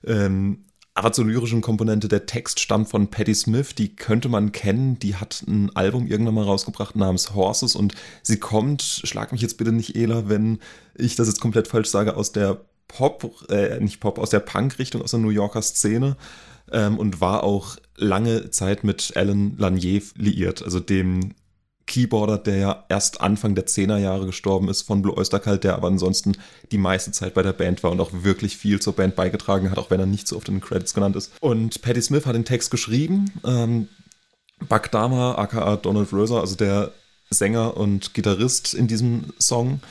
Ähm, 0.06 0.66
aber 0.96 1.12
zur 1.12 1.26
lyrischen 1.26 1.60
Komponente, 1.60 2.08
der 2.08 2.26
Text 2.26 2.62
stammt 2.62 2.88
von 2.88 3.10
Patti 3.10 3.36
Smith, 3.36 3.76
die 3.76 3.94
könnte 3.96 4.30
man 4.30 4.54
kennen, 4.54 4.98
die 4.98 5.16
hat 5.16 5.44
ein 5.46 5.76
Album 5.76 6.08
irgendwann 6.08 6.36
mal 6.36 6.46
rausgebracht 6.46 6.96
namens 6.96 7.36
Horses 7.36 7.76
und 7.76 7.94
sie 8.24 8.40
kommt, 8.40 8.82
schlag 8.82 9.34
mich 9.34 9.42
jetzt 9.42 9.58
bitte 9.58 9.74
nicht, 9.74 9.98
Ela, 9.98 10.30
wenn 10.30 10.60
ich 10.96 11.18
das 11.18 11.28
jetzt 11.28 11.42
komplett 11.42 11.68
falsch 11.68 11.90
sage, 11.90 12.16
aus 12.16 12.32
der 12.32 12.62
Pop, 12.88 13.46
äh, 13.50 13.78
nicht 13.82 14.00
Pop, 14.00 14.18
aus 14.18 14.30
der 14.30 14.40
Punk-Richtung, 14.40 15.02
aus 15.02 15.12
der 15.12 15.20
New 15.20 15.30
Yorker 15.30 15.62
Szene 15.62 16.16
ähm, 16.72 16.98
und 16.98 17.20
war 17.20 17.44
auch 17.44 17.76
lange 17.98 18.50
Zeit 18.52 18.86
mit 18.86 19.18
Alan 19.18 19.56
Lanier 19.58 20.02
liiert, 20.16 20.64
also 20.64 20.80
dem 20.80 21.34
Keyboarder, 21.88 22.38
der 22.38 22.58
ja 22.58 22.86
erst 22.90 23.22
Anfang 23.22 23.56
der 23.56 23.68
10er 23.68 23.98
Jahre 23.98 24.26
gestorben 24.26 24.70
ist 24.70 24.82
von 24.82 25.02
Blue 25.02 25.16
Oyster 25.16 25.40
Cult, 25.40 25.64
der 25.64 25.76
aber 25.76 25.88
ansonsten 25.88 26.36
die 26.72 26.78
meiste 26.78 27.12
Zeit 27.12 27.34
bei 27.34 27.44
der 27.44 27.54
Band 27.54 27.84
war 27.84 27.92
und 27.92 28.00
auch 28.00 28.12
wirklich 28.12 28.58
viel 28.58 28.82
zur 28.82 28.94
Band 28.94 29.16
beigetragen 29.16 29.70
hat, 29.70 29.78
auch 29.78 29.92
wenn 29.92 30.00
er 30.00 30.06
nicht 30.06 30.28
so 30.28 30.38
oft 30.38 30.48
in 30.48 30.56
den 30.56 30.62
Credits 30.62 30.94
genannt 30.94 31.16
ist. 31.16 31.32
Und 31.42 31.82
Patti 31.82 32.02
Smith 32.02 32.26
hat 32.26 32.36
den 32.36 32.46
Text 32.46 32.72
geschrieben. 32.72 33.32
Ähm, 33.46 33.88
Buck 34.68 34.90
Dama, 34.92 35.36
aka 35.36 35.76
Donald 35.76 36.12
Roser, 36.12 36.42
also 36.42 36.56
der 36.56 36.92
Sänger 37.30 37.78
und 37.78 38.14
Gitarrist 38.14 38.74
in 38.74 38.88
diesem 38.88 39.34
Song, 39.40 39.82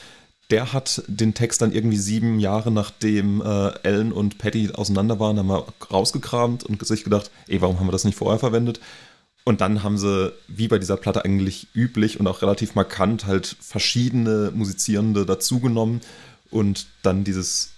der 0.51 0.73
hat 0.73 1.03
den 1.07 1.33
Text 1.33 1.61
dann 1.61 1.71
irgendwie 1.71 1.97
sieben 1.97 2.39
Jahre 2.39 2.71
nachdem 2.71 3.41
äh, 3.41 3.69
Ellen 3.83 4.11
und 4.11 4.37
Patty 4.37 4.71
auseinander 4.73 5.19
waren, 5.19 5.39
haben 5.39 5.47
wir 5.47 5.65
rausgekramt 5.91 6.63
und 6.63 6.85
sich 6.85 7.03
gedacht, 7.03 7.31
ey, 7.47 7.61
warum 7.61 7.79
haben 7.79 7.87
wir 7.87 7.91
das 7.91 8.03
nicht 8.03 8.17
vorher 8.17 8.39
verwendet? 8.39 8.79
Und 9.45 9.61
dann 9.61 9.83
haben 9.83 9.97
sie, 9.97 10.33
wie 10.47 10.67
bei 10.67 10.79
dieser 10.79 10.97
Platte 10.97 11.23
eigentlich 11.23 11.67
üblich 11.75 12.19
und 12.19 12.27
auch 12.27 12.41
relativ 12.41 12.73
markant, 12.73 13.25
halt 13.25 13.55
verschiedene 13.61 14.51
Musizierende 14.53 15.25
dazugenommen 15.25 16.01
und 16.49 16.87
dann 17.03 17.23
dieses 17.23 17.69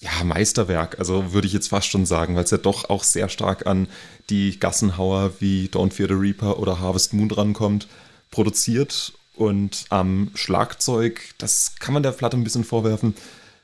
ja, 0.00 0.22
Meisterwerk, 0.22 0.98
also 0.98 1.32
würde 1.32 1.46
ich 1.46 1.54
jetzt 1.54 1.68
fast 1.68 1.88
schon 1.88 2.04
sagen, 2.04 2.36
weil 2.36 2.44
es 2.44 2.50
ja 2.50 2.58
doch 2.58 2.90
auch 2.90 3.02
sehr 3.02 3.30
stark 3.30 3.66
an 3.66 3.88
die 4.28 4.60
Gassenhauer 4.60 5.32
wie 5.40 5.70
Don't 5.72 5.92
Fear 5.94 6.08
the 6.08 6.14
Reaper 6.14 6.58
oder 6.58 6.78
Harvest 6.78 7.14
Moon 7.14 7.30
drankommt, 7.30 7.88
produziert 8.30 9.14
und 9.34 9.86
am 9.88 10.30
Schlagzeug, 10.34 11.22
das 11.38 11.76
kann 11.80 11.94
man 11.94 12.02
der 12.02 12.12
Platte 12.12 12.36
ein 12.36 12.44
bisschen 12.44 12.64
vorwerfen, 12.64 13.14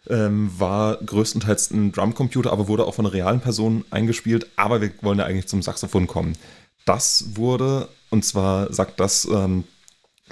ähm, 0.08 0.50
war 0.56 0.96
größtenteils 0.96 1.70
ein 1.70 1.92
Drumcomputer, 1.92 2.52
aber 2.52 2.68
wurde 2.68 2.86
auch 2.86 2.94
von 2.94 3.06
realen 3.06 3.40
Person 3.40 3.84
eingespielt. 3.90 4.46
Aber 4.56 4.80
wir 4.80 4.90
wollen 5.02 5.18
ja 5.18 5.26
eigentlich 5.26 5.46
zum 5.46 5.62
Saxophon 5.62 6.06
kommen. 6.06 6.34
Das 6.84 7.36
wurde, 7.36 7.88
und 8.10 8.24
zwar 8.24 8.72
sagt 8.72 9.00
das 9.00 9.26
ähm, 9.26 9.64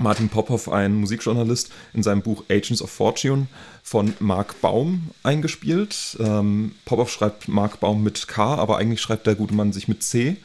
Martin 0.01 0.29
Popov, 0.29 0.69
ein 0.69 0.95
Musikjournalist, 0.95 1.71
in 1.93 2.03
seinem 2.03 2.23
Buch 2.23 2.45
Agents 2.49 2.83
of 2.83 2.91
Fortune 2.91 3.49
von 3.83 4.15
Mark 4.21 4.61
Baum 4.61 5.11
eingespielt. 5.23 6.17
Ähm, 6.21 6.75
Popov 6.85 7.11
schreibt 7.11 7.49
Mark 7.49 7.81
Baum 7.81 8.03
mit 8.03 8.29
K, 8.29 8.55
aber 8.55 8.79
eigentlich 8.79 9.01
schreibt 9.01 9.27
der 9.27 9.35
gute 9.35 9.55
Mann 9.55 9.73
sich 9.73 9.89
mit 9.89 10.03
C. 10.03 10.37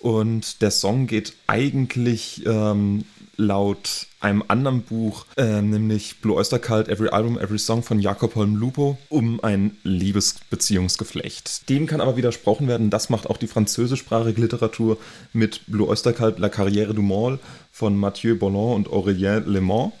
Und 0.00 0.62
der 0.62 0.70
Song 0.70 1.06
geht 1.06 1.34
eigentlich 1.46 2.44
ähm, 2.46 3.04
laut 3.38 4.06
einem 4.20 4.42
anderen 4.48 4.82
Buch, 4.82 5.24
äh, 5.36 5.62
nämlich 5.62 6.20
Blue 6.20 6.36
Oyster 6.36 6.58
Cult, 6.58 6.88
Every 6.88 7.08
Album, 7.08 7.38
Every 7.38 7.58
Song 7.58 7.82
von 7.82 8.00
Jakob 8.00 8.34
Holm 8.34 8.56
Lupo, 8.56 8.98
um 9.08 9.42
ein 9.42 9.76
Liebesbeziehungsgeflecht. 9.84 11.68
Dem 11.68 11.86
kann 11.86 12.00
aber 12.00 12.16
widersprochen 12.16 12.68
werden, 12.68 12.90
das 12.90 13.10
macht 13.10 13.30
auch 13.30 13.36
die 13.36 13.46
französischsprachige 13.46 14.40
Literatur 14.40 14.98
mit 15.32 15.62
Blue 15.68 15.88
Oyster 15.88 16.12
Cult, 16.12 16.38
La 16.40 16.48
Carrière 16.48 16.92
du 16.92 17.00
Mall 17.00 17.38
von 17.72 17.96
Mathieu 17.96 18.36
Bollon 18.36 18.74
und 18.74 18.88
Aurélien 18.88 19.44
Le 19.46 19.60
Mans. 19.60 19.92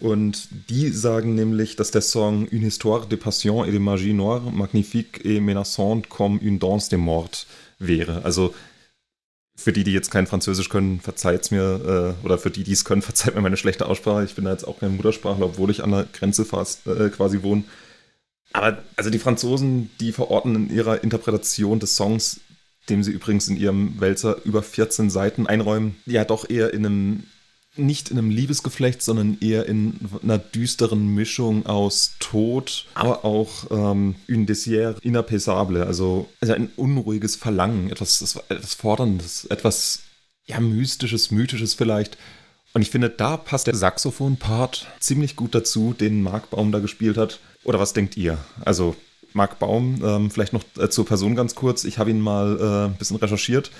Und 0.00 0.48
die 0.68 0.90
sagen 0.90 1.34
nämlich, 1.34 1.76
dass 1.76 1.90
der 1.90 2.02
Song 2.02 2.46
Une 2.50 2.64
histoire 2.64 3.06
de 3.06 3.16
passion 3.16 3.64
et 3.64 3.72
de 3.72 3.78
magie 3.78 4.12
noire, 4.12 4.52
magnifique 4.52 5.24
et 5.24 5.40
menaçante 5.40 6.08
comme 6.08 6.38
une 6.40 6.58
danse 6.58 6.90
des 6.90 6.98
morts 6.98 7.46
wäre. 7.78 8.22
Also 8.24 8.52
für 9.56 9.72
die, 9.72 9.84
die 9.84 9.92
jetzt 9.92 10.10
kein 10.10 10.26
Französisch 10.26 10.68
können, 10.68 11.00
verzeiht 11.00 11.42
es 11.42 11.50
mir, 11.50 12.16
äh, 12.22 12.24
oder 12.24 12.38
für 12.38 12.50
die, 12.50 12.64
die 12.64 12.72
es 12.72 12.84
können, 12.84 13.02
verzeiht 13.02 13.34
mir 13.34 13.40
meine 13.40 13.56
schlechte 13.56 13.86
Aussprache. 13.86 14.24
Ich 14.24 14.34
bin 14.34 14.44
da 14.44 14.52
jetzt 14.52 14.66
auch 14.66 14.80
kein 14.80 14.96
Muttersprachler, 14.96 15.46
obwohl 15.46 15.70
ich 15.70 15.82
an 15.82 15.90
der 15.90 16.06
Grenze 16.12 16.44
fast 16.44 16.86
äh, 16.86 17.08
quasi 17.10 17.42
wohne. 17.42 17.64
Aber 18.52 18.78
also 18.96 19.10
die 19.10 19.18
Franzosen, 19.18 19.90
die 20.00 20.12
verorten 20.12 20.54
in 20.54 20.70
ihrer 20.70 21.02
Interpretation 21.02 21.80
des 21.80 21.96
Songs, 21.96 22.40
dem 22.88 23.02
sie 23.02 23.10
übrigens 23.10 23.48
in 23.48 23.56
ihrem 23.56 24.00
Wälzer 24.00 24.36
über 24.44 24.62
14 24.62 25.10
Seiten 25.10 25.46
einräumen, 25.46 25.96
ja 26.06 26.24
doch 26.24 26.48
eher 26.48 26.72
in 26.72 26.86
einem 26.86 27.22
nicht 27.76 28.10
in 28.10 28.18
einem 28.18 28.30
Liebesgeflecht, 28.30 29.02
sondern 29.02 29.38
eher 29.40 29.66
in 29.66 29.98
einer 30.22 30.38
düsteren 30.38 31.14
Mischung 31.14 31.66
aus 31.66 32.14
Tod, 32.20 32.86
aber 32.94 33.24
auch 33.24 33.70
ähm, 33.70 34.14
une 34.28 34.46
désir 34.46 34.96
inapaisable, 35.02 35.86
also, 35.86 36.28
also 36.40 36.54
ein 36.54 36.70
unruhiges 36.76 37.36
Verlangen, 37.36 37.90
etwas, 37.90 38.36
etwas 38.48 38.74
Forderndes, 38.74 39.44
etwas 39.46 40.00
ja, 40.46 40.60
Mystisches, 40.60 41.30
Mythisches 41.30 41.74
vielleicht. 41.74 42.16
Und 42.74 42.82
ich 42.82 42.90
finde, 42.90 43.08
da 43.08 43.36
passt 43.36 43.66
der 43.66 43.76
Saxophon-Part 43.76 44.86
ziemlich 44.98 45.36
gut 45.36 45.54
dazu, 45.54 45.94
den 45.98 46.22
Mark 46.22 46.50
Baum 46.50 46.72
da 46.72 46.80
gespielt 46.80 47.16
hat. 47.16 47.38
Oder 47.62 47.78
was 47.78 47.92
denkt 47.92 48.16
ihr? 48.16 48.38
Also, 48.64 48.96
Mark 49.32 49.58
Baum, 49.58 50.00
ähm, 50.04 50.30
vielleicht 50.30 50.52
noch 50.52 50.64
äh, 50.78 50.90
zur 50.90 51.06
Person 51.06 51.34
ganz 51.34 51.54
kurz. 51.54 51.84
Ich 51.84 51.98
habe 51.98 52.10
ihn 52.10 52.20
mal 52.20 52.58
äh, 52.60 52.90
ein 52.90 52.96
bisschen 52.96 53.16
recherchiert 53.16 53.70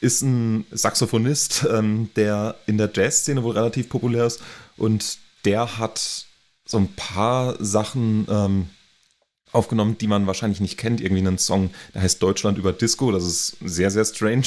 ist 0.00 0.22
ein 0.22 0.66
Saxophonist, 0.70 1.66
ähm, 1.70 2.10
der 2.16 2.56
in 2.66 2.78
der 2.78 2.90
Jazzszene 2.92 3.42
wohl 3.42 3.54
relativ 3.54 3.88
populär 3.88 4.26
ist 4.26 4.40
und 4.76 5.18
der 5.44 5.78
hat 5.78 6.26
so 6.64 6.78
ein 6.78 6.92
paar 6.94 7.56
Sachen 7.62 8.26
ähm, 8.30 8.70
aufgenommen, 9.52 9.98
die 9.98 10.06
man 10.06 10.26
wahrscheinlich 10.26 10.60
nicht 10.60 10.78
kennt. 10.78 11.00
Irgendwie 11.00 11.26
einen 11.26 11.38
Song, 11.38 11.70
der 11.94 12.02
heißt 12.02 12.22
Deutschland 12.22 12.58
über 12.58 12.72
Disco, 12.72 13.10
das 13.10 13.24
ist 13.24 13.56
sehr, 13.64 13.90
sehr 13.90 14.04
strange. 14.04 14.46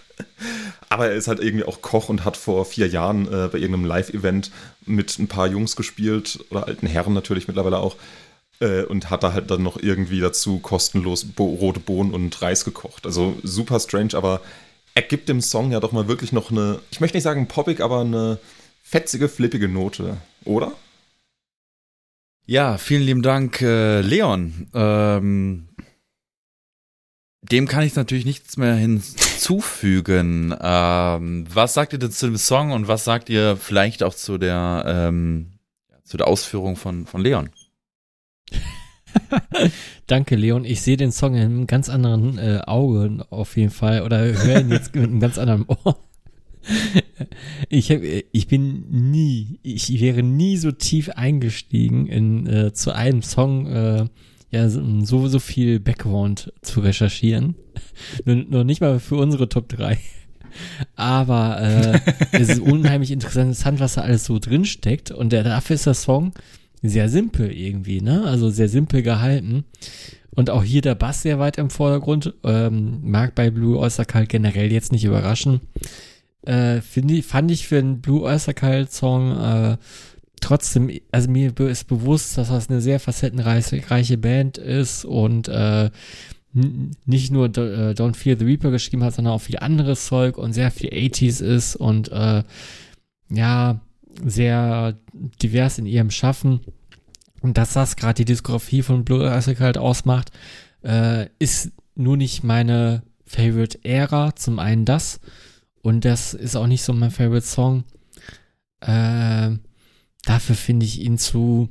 Aber 0.90 1.06
er 1.06 1.14
ist 1.14 1.28
halt 1.28 1.40
irgendwie 1.40 1.64
auch 1.64 1.82
Koch 1.82 2.08
und 2.08 2.24
hat 2.24 2.36
vor 2.36 2.64
vier 2.64 2.88
Jahren 2.88 3.26
äh, 3.26 3.48
bei 3.48 3.58
irgendeinem 3.58 3.84
Live-Event 3.84 4.50
mit 4.86 5.18
ein 5.18 5.28
paar 5.28 5.46
Jungs 5.46 5.76
gespielt 5.76 6.44
oder 6.50 6.66
alten 6.66 6.86
Herren 6.86 7.12
natürlich 7.12 7.46
mittlerweile 7.46 7.78
auch 7.78 7.96
äh, 8.60 8.82
und 8.82 9.10
hat 9.10 9.22
da 9.22 9.32
halt 9.32 9.50
dann 9.50 9.62
noch 9.62 9.76
irgendwie 9.80 10.20
dazu 10.20 10.58
kostenlos 10.58 11.26
rote 11.38 11.80
Bohnen 11.80 12.14
und 12.14 12.40
Reis 12.40 12.64
gekocht. 12.64 13.06
Also 13.06 13.36
super 13.42 13.80
strange, 13.80 14.14
aber 14.14 14.40
er 14.98 15.02
gibt 15.02 15.28
dem 15.28 15.40
Song 15.40 15.70
ja 15.70 15.78
doch 15.78 15.92
mal 15.92 16.08
wirklich 16.08 16.32
noch 16.32 16.50
eine, 16.50 16.80
ich 16.90 16.98
möchte 16.98 17.16
nicht 17.16 17.22
sagen 17.22 17.46
poppig, 17.46 17.80
aber 17.80 18.00
eine 18.00 18.40
fetzige, 18.82 19.28
flippige 19.28 19.68
Note, 19.68 20.16
oder? 20.44 20.72
Ja, 22.46 22.78
vielen 22.78 23.02
lieben 23.02 23.22
Dank, 23.22 23.62
äh, 23.62 24.00
Leon. 24.00 24.68
Ähm, 24.74 25.68
dem 27.42 27.68
kann 27.68 27.84
ich 27.84 27.94
natürlich 27.94 28.24
nichts 28.24 28.56
mehr 28.56 28.74
hinzufügen. 28.74 30.52
ähm, 30.60 31.46
was 31.48 31.74
sagt 31.74 31.92
ihr 31.92 32.00
denn 32.00 32.10
zu 32.10 32.26
dem 32.26 32.36
Song 32.36 32.72
und 32.72 32.88
was 32.88 33.04
sagt 33.04 33.30
ihr 33.30 33.56
vielleicht 33.56 34.02
auch 34.02 34.16
zu 34.16 34.36
der, 34.36 34.82
ähm, 34.84 35.60
zu 36.02 36.16
der 36.16 36.26
Ausführung 36.26 36.74
von, 36.74 37.06
von 37.06 37.20
Leon? 37.20 37.50
Danke, 40.06 40.36
Leon. 40.36 40.64
Ich 40.64 40.82
sehe 40.82 40.96
den 40.96 41.12
Song 41.12 41.34
in 41.34 41.42
einem 41.42 41.66
ganz 41.66 41.88
anderen 41.88 42.38
äh, 42.38 42.60
Auge 42.66 43.26
auf 43.30 43.56
jeden 43.56 43.70
Fall 43.70 44.02
oder 44.02 44.18
höre 44.18 44.60
ihn 44.60 44.70
jetzt 44.70 44.94
mit 44.94 45.04
einem 45.04 45.20
ganz 45.20 45.38
anderen 45.38 45.64
Ohr. 45.66 45.98
Ich, 47.70 47.90
hab, 47.90 48.00
ich 48.02 48.46
bin 48.46 49.10
nie, 49.10 49.58
ich 49.62 50.00
wäre 50.00 50.22
nie 50.22 50.56
so 50.58 50.70
tief 50.70 51.08
eingestiegen 51.08 52.06
in 52.06 52.46
äh, 52.46 52.72
zu 52.72 52.92
einem 52.92 53.22
Song, 53.22 53.66
äh, 53.66 54.06
ja, 54.50 54.68
so, 54.68 55.28
so 55.28 55.38
viel 55.38 55.80
Background 55.80 56.52
zu 56.62 56.80
recherchieren. 56.80 57.54
nur, 58.24 58.36
nur 58.36 58.64
nicht 58.64 58.80
mal 58.80 59.00
für 59.00 59.16
unsere 59.16 59.48
Top 59.48 59.68
3. 59.68 59.98
Aber 60.96 61.60
äh, 61.60 62.00
es 62.32 62.48
ist 62.48 62.60
unheimlich 62.60 63.10
interessant, 63.10 63.80
was 63.80 63.94
da 63.94 64.02
alles 64.02 64.24
so 64.24 64.38
drin 64.38 64.64
steckt. 64.64 65.10
Und 65.10 65.32
der, 65.32 65.44
dafür 65.44 65.74
ist 65.74 65.86
der 65.86 65.94
Song 65.94 66.32
sehr 66.82 67.08
simpel 67.08 67.50
irgendwie, 67.50 68.00
ne? 68.00 68.24
Also 68.24 68.50
sehr 68.50 68.68
simpel 68.68 69.02
gehalten. 69.02 69.64
Und 70.30 70.50
auch 70.50 70.62
hier 70.62 70.82
der 70.82 70.94
Bass 70.94 71.22
sehr 71.22 71.38
weit 71.38 71.58
im 71.58 71.70
Vordergrund. 71.70 72.34
Ähm, 72.44 73.00
mag 73.02 73.34
bei 73.34 73.50
Blue 73.50 73.78
Oyster 73.78 74.04
Cult 74.04 74.28
generell 74.28 74.70
jetzt 74.70 74.92
nicht 74.92 75.04
überraschen. 75.04 75.60
Äh, 76.46 76.78
ich, 76.78 77.26
fand 77.26 77.50
ich 77.50 77.66
für 77.66 77.78
einen 77.78 78.00
Blue 78.00 78.22
Oyster 78.22 78.54
Cult 78.54 78.92
Song 78.92 79.36
äh, 79.36 79.76
trotzdem, 80.40 80.90
also 81.10 81.30
mir 81.30 81.58
ist 81.58 81.88
bewusst, 81.88 82.38
dass 82.38 82.48
das 82.48 82.70
eine 82.70 82.80
sehr 82.80 83.00
facettenreiche 83.00 84.18
Band 84.18 84.58
ist 84.58 85.04
und 85.04 85.48
äh, 85.48 85.90
nicht 86.52 87.30
nur 87.30 87.46
äh, 87.46 87.92
Don't 87.92 88.14
Fear 88.14 88.36
the 88.38 88.44
Reaper 88.44 88.70
geschrieben 88.70 89.04
hat, 89.04 89.14
sondern 89.14 89.34
auch 89.34 89.40
viel 89.40 89.58
anderes 89.58 90.06
Zeug 90.06 90.38
und 90.38 90.52
sehr 90.52 90.70
viel 90.70 90.90
80s 90.90 91.42
ist 91.42 91.76
und 91.76 92.10
äh, 92.10 92.42
ja, 93.30 93.80
sehr 94.24 94.98
divers 95.42 95.78
in 95.78 95.86
ihrem 95.86 96.10
Schaffen. 96.10 96.60
Und 97.40 97.56
dass 97.56 97.72
das 97.72 97.96
gerade 97.96 98.14
die 98.14 98.24
Diskografie 98.24 98.82
von 98.82 99.04
Blue 99.04 99.24
Icicle 99.26 99.64
halt 99.64 99.78
ausmacht, 99.78 100.30
äh, 100.82 101.28
ist 101.38 101.70
nur 101.94 102.16
nicht 102.16 102.42
meine 102.42 103.02
Favorite 103.26 103.84
Ära. 103.84 104.34
Zum 104.34 104.58
einen 104.58 104.84
das. 104.84 105.20
Und 105.82 106.04
das 106.04 106.34
ist 106.34 106.56
auch 106.56 106.66
nicht 106.66 106.82
so 106.82 106.92
mein 106.92 107.10
Favorite 107.10 107.46
Song. 107.46 107.84
Äh, 108.80 109.50
dafür 110.24 110.56
finde 110.56 110.86
ich 110.86 111.00
ihn 111.00 111.18
zu, 111.18 111.68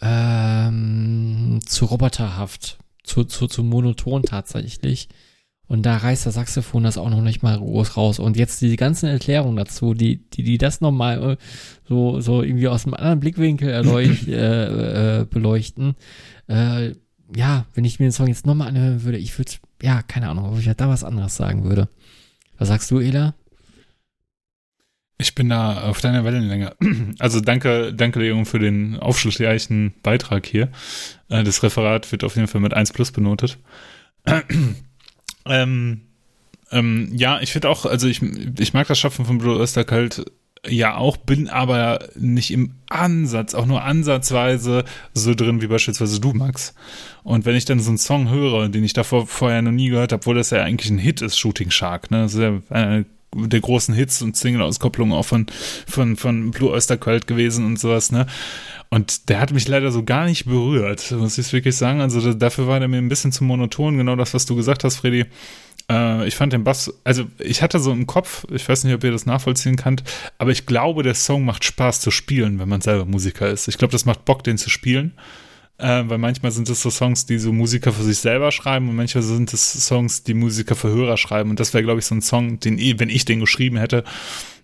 ähm, 0.00 1.60
zu 1.66 1.84
roboterhaft. 1.86 2.78
Zu, 3.02 3.24
zu, 3.24 3.48
zu 3.48 3.62
monoton 3.62 4.22
tatsächlich. 4.22 5.08
Und 5.66 5.86
da 5.86 5.96
reißt 5.96 6.26
das 6.26 6.34
Saxophon 6.34 6.84
das 6.84 6.98
auch 6.98 7.08
noch 7.08 7.22
nicht 7.22 7.42
mal 7.42 7.58
groß 7.58 7.96
raus. 7.96 8.18
Und 8.18 8.36
jetzt 8.36 8.60
die 8.60 8.76
ganzen 8.76 9.08
Erklärungen 9.08 9.56
dazu, 9.56 9.94
die, 9.94 10.16
die, 10.30 10.42
die 10.42 10.58
das 10.58 10.80
nochmal 10.80 11.32
äh, 11.32 11.36
so, 11.88 12.20
so 12.20 12.42
irgendwie 12.42 12.68
aus 12.68 12.84
einem 12.84 12.94
anderen 12.94 13.20
Blickwinkel 13.20 13.70
erleuch, 13.70 14.28
äh, 14.28 15.20
äh, 15.20 15.24
beleuchten. 15.24 15.94
Äh, 16.48 16.92
ja, 17.34 17.64
wenn 17.74 17.84
ich 17.84 17.98
mir 17.98 18.06
den 18.06 18.12
Song 18.12 18.28
jetzt 18.28 18.46
nochmal 18.46 18.68
anhören 18.68 19.02
würde, 19.04 19.18
ich 19.18 19.36
würde, 19.38 19.52
ja, 19.82 20.02
keine 20.02 20.28
Ahnung, 20.28 20.52
ob 20.52 20.58
ich 20.58 20.70
da 20.76 20.88
was 20.88 21.04
anderes 21.04 21.36
sagen 21.36 21.64
würde. 21.64 21.88
Was 22.58 22.68
sagst 22.68 22.90
du, 22.90 23.00
Ela? 23.00 23.34
Ich 25.16 25.34
bin 25.34 25.48
da 25.48 25.84
auf 25.84 26.00
deiner 26.00 26.24
Wellenlänge. 26.24 26.74
Also 27.20 27.40
danke, 27.40 27.94
danke 27.94 28.18
Leon 28.18 28.44
für 28.44 28.58
den 28.58 28.98
aufschlussreichen 28.98 29.94
Beitrag 30.02 30.44
hier. 30.44 30.70
Äh, 31.28 31.44
das 31.44 31.62
Referat 31.62 32.10
wird 32.12 32.24
auf 32.24 32.36
jeden 32.36 32.48
Fall 32.48 32.60
mit 32.60 32.74
1 32.74 32.92
plus 32.92 33.12
benotet. 33.12 33.58
Ähm, 35.46 36.02
ähm, 36.70 37.12
ja, 37.14 37.40
ich 37.40 37.52
finde 37.52 37.68
auch, 37.68 37.86
also 37.86 38.08
ich, 38.08 38.22
ich 38.58 38.72
mag 38.72 38.86
das 38.88 38.98
Schaffen 38.98 39.24
von 39.24 39.38
Blue 39.38 39.58
Oyster 39.58 39.84
Cult 39.84 40.24
ja 40.66 40.96
auch, 40.96 41.16
bin 41.16 41.48
aber 41.48 42.08
nicht 42.16 42.50
im 42.50 42.74
Ansatz, 42.88 43.54
auch 43.54 43.66
nur 43.66 43.82
ansatzweise 43.82 44.84
so 45.12 45.34
drin 45.34 45.62
wie 45.62 45.66
beispielsweise 45.66 46.20
du, 46.20 46.32
Max. 46.32 46.74
Und 47.22 47.44
wenn 47.44 47.56
ich 47.56 47.64
dann 47.64 47.80
so 47.80 47.90
einen 47.90 47.98
Song 47.98 48.30
höre, 48.30 48.68
den 48.68 48.84
ich 48.84 48.92
davor 48.92 49.26
vorher 49.26 49.62
noch 49.62 49.72
nie 49.72 49.90
gehört 49.90 50.12
habe, 50.12 50.22
obwohl 50.22 50.36
das 50.36 50.50
ja 50.50 50.62
eigentlich 50.62 50.90
ein 50.90 50.98
Hit 50.98 51.22
ist, 51.22 51.38
Shooting 51.38 51.70
Shark, 51.70 52.10
ne? 52.10 52.22
Das 52.22 52.34
ist 52.34 52.40
ja 52.40 52.60
einer 52.70 53.04
der 53.34 53.60
großen 53.60 53.94
Hits 53.94 54.22
und 54.22 54.36
Single-Auskopplungen 54.36 55.16
auch 55.16 55.24
von, 55.24 55.46
von, 55.86 56.16
von 56.16 56.50
Blue 56.50 56.70
Oyster 56.70 56.96
Cult 56.96 57.26
gewesen 57.26 57.64
und 57.66 57.78
sowas, 57.78 58.12
ne? 58.12 58.26
Und 58.90 59.28
der 59.28 59.40
hat 59.40 59.52
mich 59.52 59.66
leider 59.66 59.90
so 59.90 60.04
gar 60.04 60.26
nicht 60.26 60.44
berührt, 60.44 61.10
muss 61.12 61.38
ich 61.38 61.52
wirklich 61.52 61.76
sagen. 61.76 62.00
Also 62.00 62.32
dafür 62.32 62.68
war 62.68 62.78
der 62.78 62.88
mir 62.88 62.98
ein 62.98 63.08
bisschen 63.08 63.32
zu 63.32 63.42
monoton, 63.42 63.96
genau 63.96 64.14
das, 64.14 64.34
was 64.34 64.46
du 64.46 64.54
gesagt 64.54 64.84
hast, 64.84 64.96
Freddy. 64.96 65.24
Äh, 65.90 66.26
ich 66.28 66.36
fand 66.36 66.52
den 66.52 66.64
Bass, 66.64 66.92
also 67.04 67.24
ich 67.38 67.62
hatte 67.62 67.78
so 67.78 67.92
im 67.92 68.06
Kopf, 68.06 68.46
ich 68.50 68.68
weiß 68.68 68.84
nicht, 68.84 68.94
ob 68.94 69.04
ihr 69.04 69.10
das 69.10 69.26
nachvollziehen 69.26 69.76
könnt, 69.76 70.04
aber 70.38 70.50
ich 70.50 70.66
glaube, 70.66 71.02
der 71.02 71.14
Song 71.14 71.44
macht 71.44 71.64
Spaß 71.64 72.00
zu 72.00 72.10
spielen, 72.10 72.58
wenn 72.58 72.68
man 72.68 72.80
selber 72.80 73.04
Musiker 73.04 73.50
ist. 73.50 73.68
Ich 73.68 73.78
glaube, 73.78 73.92
das 73.92 74.04
macht 74.04 74.24
Bock, 74.24 74.44
den 74.44 74.58
zu 74.58 74.70
spielen. 74.70 75.12
Äh, 75.76 76.04
weil 76.06 76.18
manchmal 76.18 76.52
sind 76.52 76.68
es 76.68 76.82
so 76.82 76.90
Songs, 76.90 77.26
die 77.26 77.38
so 77.38 77.52
Musiker 77.52 77.92
für 77.92 78.04
sich 78.04 78.18
selber 78.18 78.52
schreiben 78.52 78.88
und 78.88 78.96
manchmal 78.96 79.24
sind 79.24 79.52
es 79.52 79.72
Songs, 79.86 80.22
die 80.22 80.34
Musiker 80.34 80.76
für 80.76 80.88
Hörer 80.88 81.16
schreiben. 81.16 81.50
Und 81.50 81.58
das 81.58 81.74
wäre, 81.74 81.82
glaube 81.82 81.98
ich, 81.98 82.06
so 82.06 82.14
ein 82.14 82.22
Song, 82.22 82.60
den, 82.60 82.78
wenn 83.00 83.08
ich 83.08 83.24
den 83.24 83.40
geschrieben 83.40 83.76
hätte, 83.76 84.04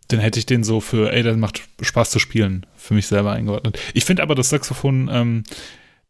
dann 0.09 0.21
hätte 0.21 0.39
ich 0.39 0.47
den 0.47 0.63
so 0.65 0.81
für, 0.81 1.13
ey, 1.13 1.23
das 1.23 1.37
macht 1.37 1.63
Spaß 1.81 2.11
zu 2.11 2.19
spielen, 2.19 2.67
für 2.77 2.95
mich 2.95 3.07
selber 3.07 3.33
eingeordnet. 3.33 3.79
Ich 3.95 4.05
finde 4.05 4.23
aber 4.23 4.35
das 4.35 4.51
Saxophon, 4.51 5.09
ähm, 5.13 5.43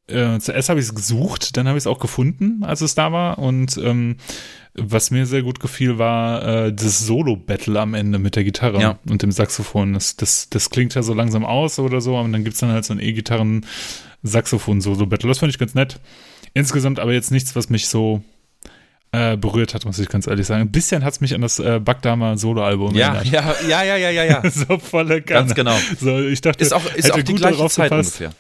äh, 0.07 0.39
zuerst 0.39 0.69
habe 0.69 0.81
ich 0.81 0.87
es 0.87 0.95
gesucht, 0.95 1.57
dann 1.57 1.69
habe 1.69 1.79
ich 1.79 1.83
es 1.83 1.87
auch 1.87 1.99
gefunden, 1.99 2.65
als 2.65 2.81
es 2.81 2.95
da 2.95 3.13
war. 3.13 3.39
Und 3.39 3.79
ähm, 3.79 4.17
was 4.75 5.11
mir 5.11 5.27
sehr 5.27 5.43
gut 5.43 5.61
gefiel, 5.61 5.99
war 5.99 6.67
äh, 6.67 6.73
das 6.73 7.01
Solo-Battle 7.01 7.81
am 7.81 7.95
Ende 7.95 8.19
mit 8.19 8.37
der 8.37 8.45
Gitarre 8.45 8.81
ja. 8.81 8.99
und 9.09 9.23
dem 9.23 9.33
Saxophon. 9.33 9.95
Das, 9.95 10.17
das, 10.17 10.51
das 10.51 10.71
klingt 10.71 10.95
ja 10.95 11.03
so 11.03 11.15
langsam 11.15 11.45
aus 11.45 11.79
oder 11.79 12.01
so, 12.01 12.17
und 12.17 12.33
dann 12.33 12.45
gibt 12.45 12.55
es 12.55 12.61
dann 12.61 12.71
halt 12.71 12.85
so 12.85 12.93
ein 12.93 13.01
E-Gitarren-Saxophon-Solo-Battle. 14.23 15.29
Das 15.29 15.39
fand 15.39 15.53
ich 15.53 15.59
ganz 15.59 15.75
nett. 15.75 16.01
Insgesamt 16.55 16.99
aber 16.99 17.13
jetzt 17.13 17.31
nichts, 17.31 17.55
was 17.57 17.71
mich 17.71 17.89
so 17.89 18.23
äh, 19.13 19.37
berührt 19.37 19.75
hat, 19.75 19.85
muss 19.85 19.99
ich 19.99 20.09
ganz 20.09 20.27
ehrlich 20.27 20.47
sagen. 20.47 20.63
Ein 20.63 20.73
bisschen 20.73 21.05
hat 21.05 21.15
es 21.15 21.21
mich 21.21 21.35
an 21.35 21.41
das 21.41 21.59
äh, 21.59 21.81
Backdamer 21.81 22.37
Solo-Album 22.39 22.95
ja, 22.95 23.15
erinnert. 23.15 23.63
Ja, 23.63 23.83
ja, 23.83 23.83
ja, 23.83 23.97
ja, 23.97 24.11
ja, 24.11 24.25
ja. 24.25 24.51
so 24.51 24.79
volle 24.79 25.23
Kanne. 25.23 25.47
Ganz 25.47 25.55
genau. 25.55 25.77
So, 25.99 26.19
ich 26.21 26.41
dachte, 26.41 26.63
ist 26.63 26.73
auch, 26.73 26.85
ist 26.95 27.13
auch 27.13 27.23
die 27.23 27.35
gleiche 27.35 27.67
Zeit 27.69 27.91
gepasst. 27.91 28.21
ungefähr. 28.21 28.35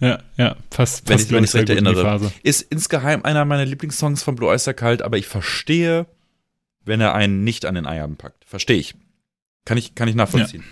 Ja, 0.00 0.18
ja, 0.36 0.56
fast. 0.70 1.08
Wenn 1.08 1.18
ich 1.18 1.30
mich 1.30 1.54
recht 1.54 1.70
erinnere. 1.70 2.32
Ist 2.42 2.62
insgeheim 2.62 3.22
einer 3.22 3.44
meiner 3.44 3.64
Lieblingssongs 3.64 4.24
von 4.24 4.34
Blue 4.34 4.48
Oyster 4.48 4.74
Cult, 4.74 5.00
aber 5.00 5.16
ich 5.16 5.28
verstehe, 5.28 6.06
wenn 6.84 7.00
er 7.00 7.14
einen 7.14 7.44
nicht 7.44 7.66
an 7.66 7.76
den 7.76 7.86
Eiern 7.86 8.16
packt. 8.16 8.44
Verstehe 8.44 8.78
ich. 8.78 8.96
Kann 9.64 9.78
ich, 9.78 9.94
kann 9.94 10.08
ich 10.08 10.16
nachvollziehen. 10.16 10.64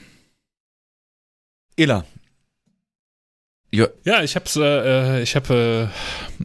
Ja. 1.79 1.85
Ela, 1.85 2.05
ja, 3.73 3.87
ja 4.05 4.23
ich 4.23 4.35
hab's, 4.35 4.57
äh, 4.57 5.23
ich 5.23 5.37
habe 5.37 5.91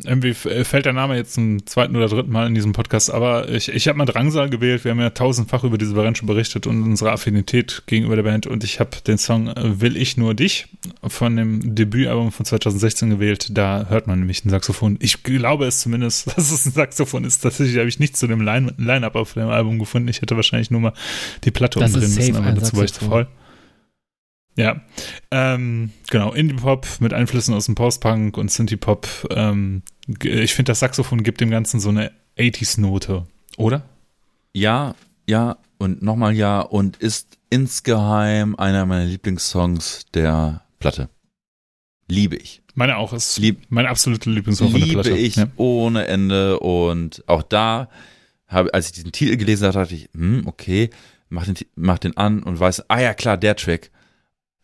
äh, 0.04 0.08
irgendwie 0.08 0.34
fällt 0.34 0.86
der 0.86 0.94
Name 0.94 1.16
jetzt 1.16 1.34
zum 1.34 1.66
zweiten 1.66 1.96
oder 1.96 2.08
dritten 2.08 2.32
Mal 2.32 2.46
in 2.46 2.54
diesem 2.54 2.72
Podcast, 2.72 3.12
aber 3.12 3.50
ich, 3.50 3.70
ich 3.70 3.88
habe 3.88 3.98
mal 3.98 4.06
Drangsal 4.06 4.50
gewählt. 4.50 4.84
Wir 4.84 4.92
haben 4.92 5.00
ja 5.00 5.10
tausendfach 5.10 5.64
über 5.64 5.80
diese 5.80 5.96
Band 5.96 6.18
schon 6.18 6.28
berichtet 6.28 6.68
und 6.68 6.84
unsere 6.84 7.12
Affinität 7.12 7.84
gegenüber 7.88 8.16
der 8.16 8.24
Band 8.24 8.46
und 8.46 8.64
ich 8.64 8.80
habe 8.80 8.92
den 9.08 9.18
Song 9.18 9.48
äh, 9.48 9.82
Will 9.82 9.98
ich 9.98 10.18
nur 10.18 10.36
dich 10.36 10.68
von 11.08 11.36
dem 11.36 11.76
Debütalbum 11.76 12.32
von 12.32 12.46
2016 12.46 13.10
gewählt. 13.10 13.48
Da 13.58 13.88
hört 13.90 14.06
man 14.06 14.20
nämlich 14.20 14.46
ein 14.46 14.50
Saxophon. 14.52 14.98
Ich 15.02 15.24
glaube 15.24 15.66
es 15.66 15.82
zumindest, 15.82 16.28
dass 16.38 16.52
es 16.52 16.66
ein 16.68 16.74
Saxophon 16.74 17.24
ist. 17.24 17.40
Tatsächlich 17.40 17.78
habe 17.78 17.90
ich 17.90 17.98
nichts 17.98 18.20
zu 18.20 18.28
dem 18.28 18.42
Line-Up 18.42 19.16
auf 19.16 19.34
dem 19.34 19.50
Album 19.50 19.80
gefunden. 19.80 20.08
Ich 20.10 20.22
hätte 20.22 20.36
wahrscheinlich 20.36 20.70
nur 20.70 20.82
mal 20.82 20.94
die 21.44 21.52
Platte 21.52 21.80
das 21.80 21.94
umdrehen 21.94 22.14
müssen, 22.14 22.36
aber 22.36 22.52
dazu 22.52 22.78
war 22.78 22.84
ich 22.84 22.94
zu 22.94 23.06
voll. 23.06 23.28
Ja, 24.58 24.82
ähm, 25.32 25.92
genau, 26.10 26.32
Indie-Pop 26.32 26.88
mit 27.00 27.14
Einflüssen 27.14 27.54
aus 27.54 27.66
dem 27.66 27.76
Post-Punk 27.76 28.38
und 28.38 28.50
Synthie-Pop. 28.50 29.28
Ähm, 29.32 29.84
ich 30.08 30.54
finde, 30.54 30.72
das 30.72 30.80
Saxophon 30.80 31.24
gibt 31.24 31.42
dem 31.42 31.50
Ganzen 31.50 31.80
so 31.80 31.90
eine 31.90 32.12
80s-Note, 32.38 33.28
oder? 33.58 33.84
Ja, 34.54 34.96
ja 35.28 35.58
und 35.78 36.02
nochmal 36.02 36.34
ja 36.34 36.62
und 36.62 36.98
ist 36.98 37.38
insgeheim 37.50 38.56
einer 38.56 38.86
meiner 38.86 39.06
Lieblingssongs 39.06 40.06
der 40.14 40.62
Platte. 40.80 41.10
Liebe 42.08 42.38
ich. 42.38 42.62
Meine 42.76 42.98
auch, 42.98 43.14
ist 43.14 43.38
Lieb, 43.40 43.64
mein 43.70 43.86
absoluter 43.86 44.30
Lieblingssong 44.30 44.72
von 44.72 44.80
der 44.80 44.88
Platte. 44.88 45.10
Liebe 45.10 45.22
ich 45.22 45.36
ja. 45.36 45.48
ohne 45.58 46.08
Ende 46.08 46.60
und 46.60 47.24
auch 47.28 47.44
da, 47.44 47.90
habe, 48.48 48.74
als 48.74 48.88
ich 48.88 48.92
diesen 48.94 49.12
Titel 49.12 49.36
gelesen 49.38 49.66
habe, 49.66 49.80
dachte 49.80 49.96
ich, 49.96 50.10
hm, 50.14 50.44
okay, 50.46 50.92
mach 51.30 51.46
den, 51.46 51.56
mach 51.76 51.98
den 51.98 52.16
an 52.16 52.44
und 52.44 52.60
weiß, 52.60 52.90
ah 52.90 53.02
ja 53.02 53.14
klar, 53.14 53.38
der 53.38 53.56
Track 53.56 53.92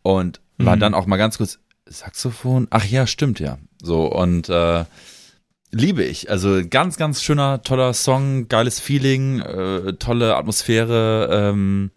und 0.02 0.40
war 0.58 0.76
mhm. 0.76 0.80
dann 0.80 0.94
auch 0.94 1.06
mal 1.06 1.16
ganz 1.16 1.38
kurz 1.38 1.58
Saxophon. 1.86 2.68
Ach 2.70 2.84
ja, 2.84 3.06
stimmt 3.06 3.40
ja. 3.40 3.58
So 3.82 4.06
und 4.06 4.48
äh, 4.48 4.84
liebe 5.70 6.04
ich. 6.04 6.30
Also 6.30 6.62
ganz, 6.68 6.96
ganz 6.96 7.22
schöner, 7.22 7.62
toller 7.62 7.92
Song, 7.94 8.48
geiles 8.48 8.80
Feeling, 8.80 9.40
äh, 9.40 9.94
tolle 9.94 10.36
Atmosphäre. 10.36 11.28
Ähm, 11.30 11.90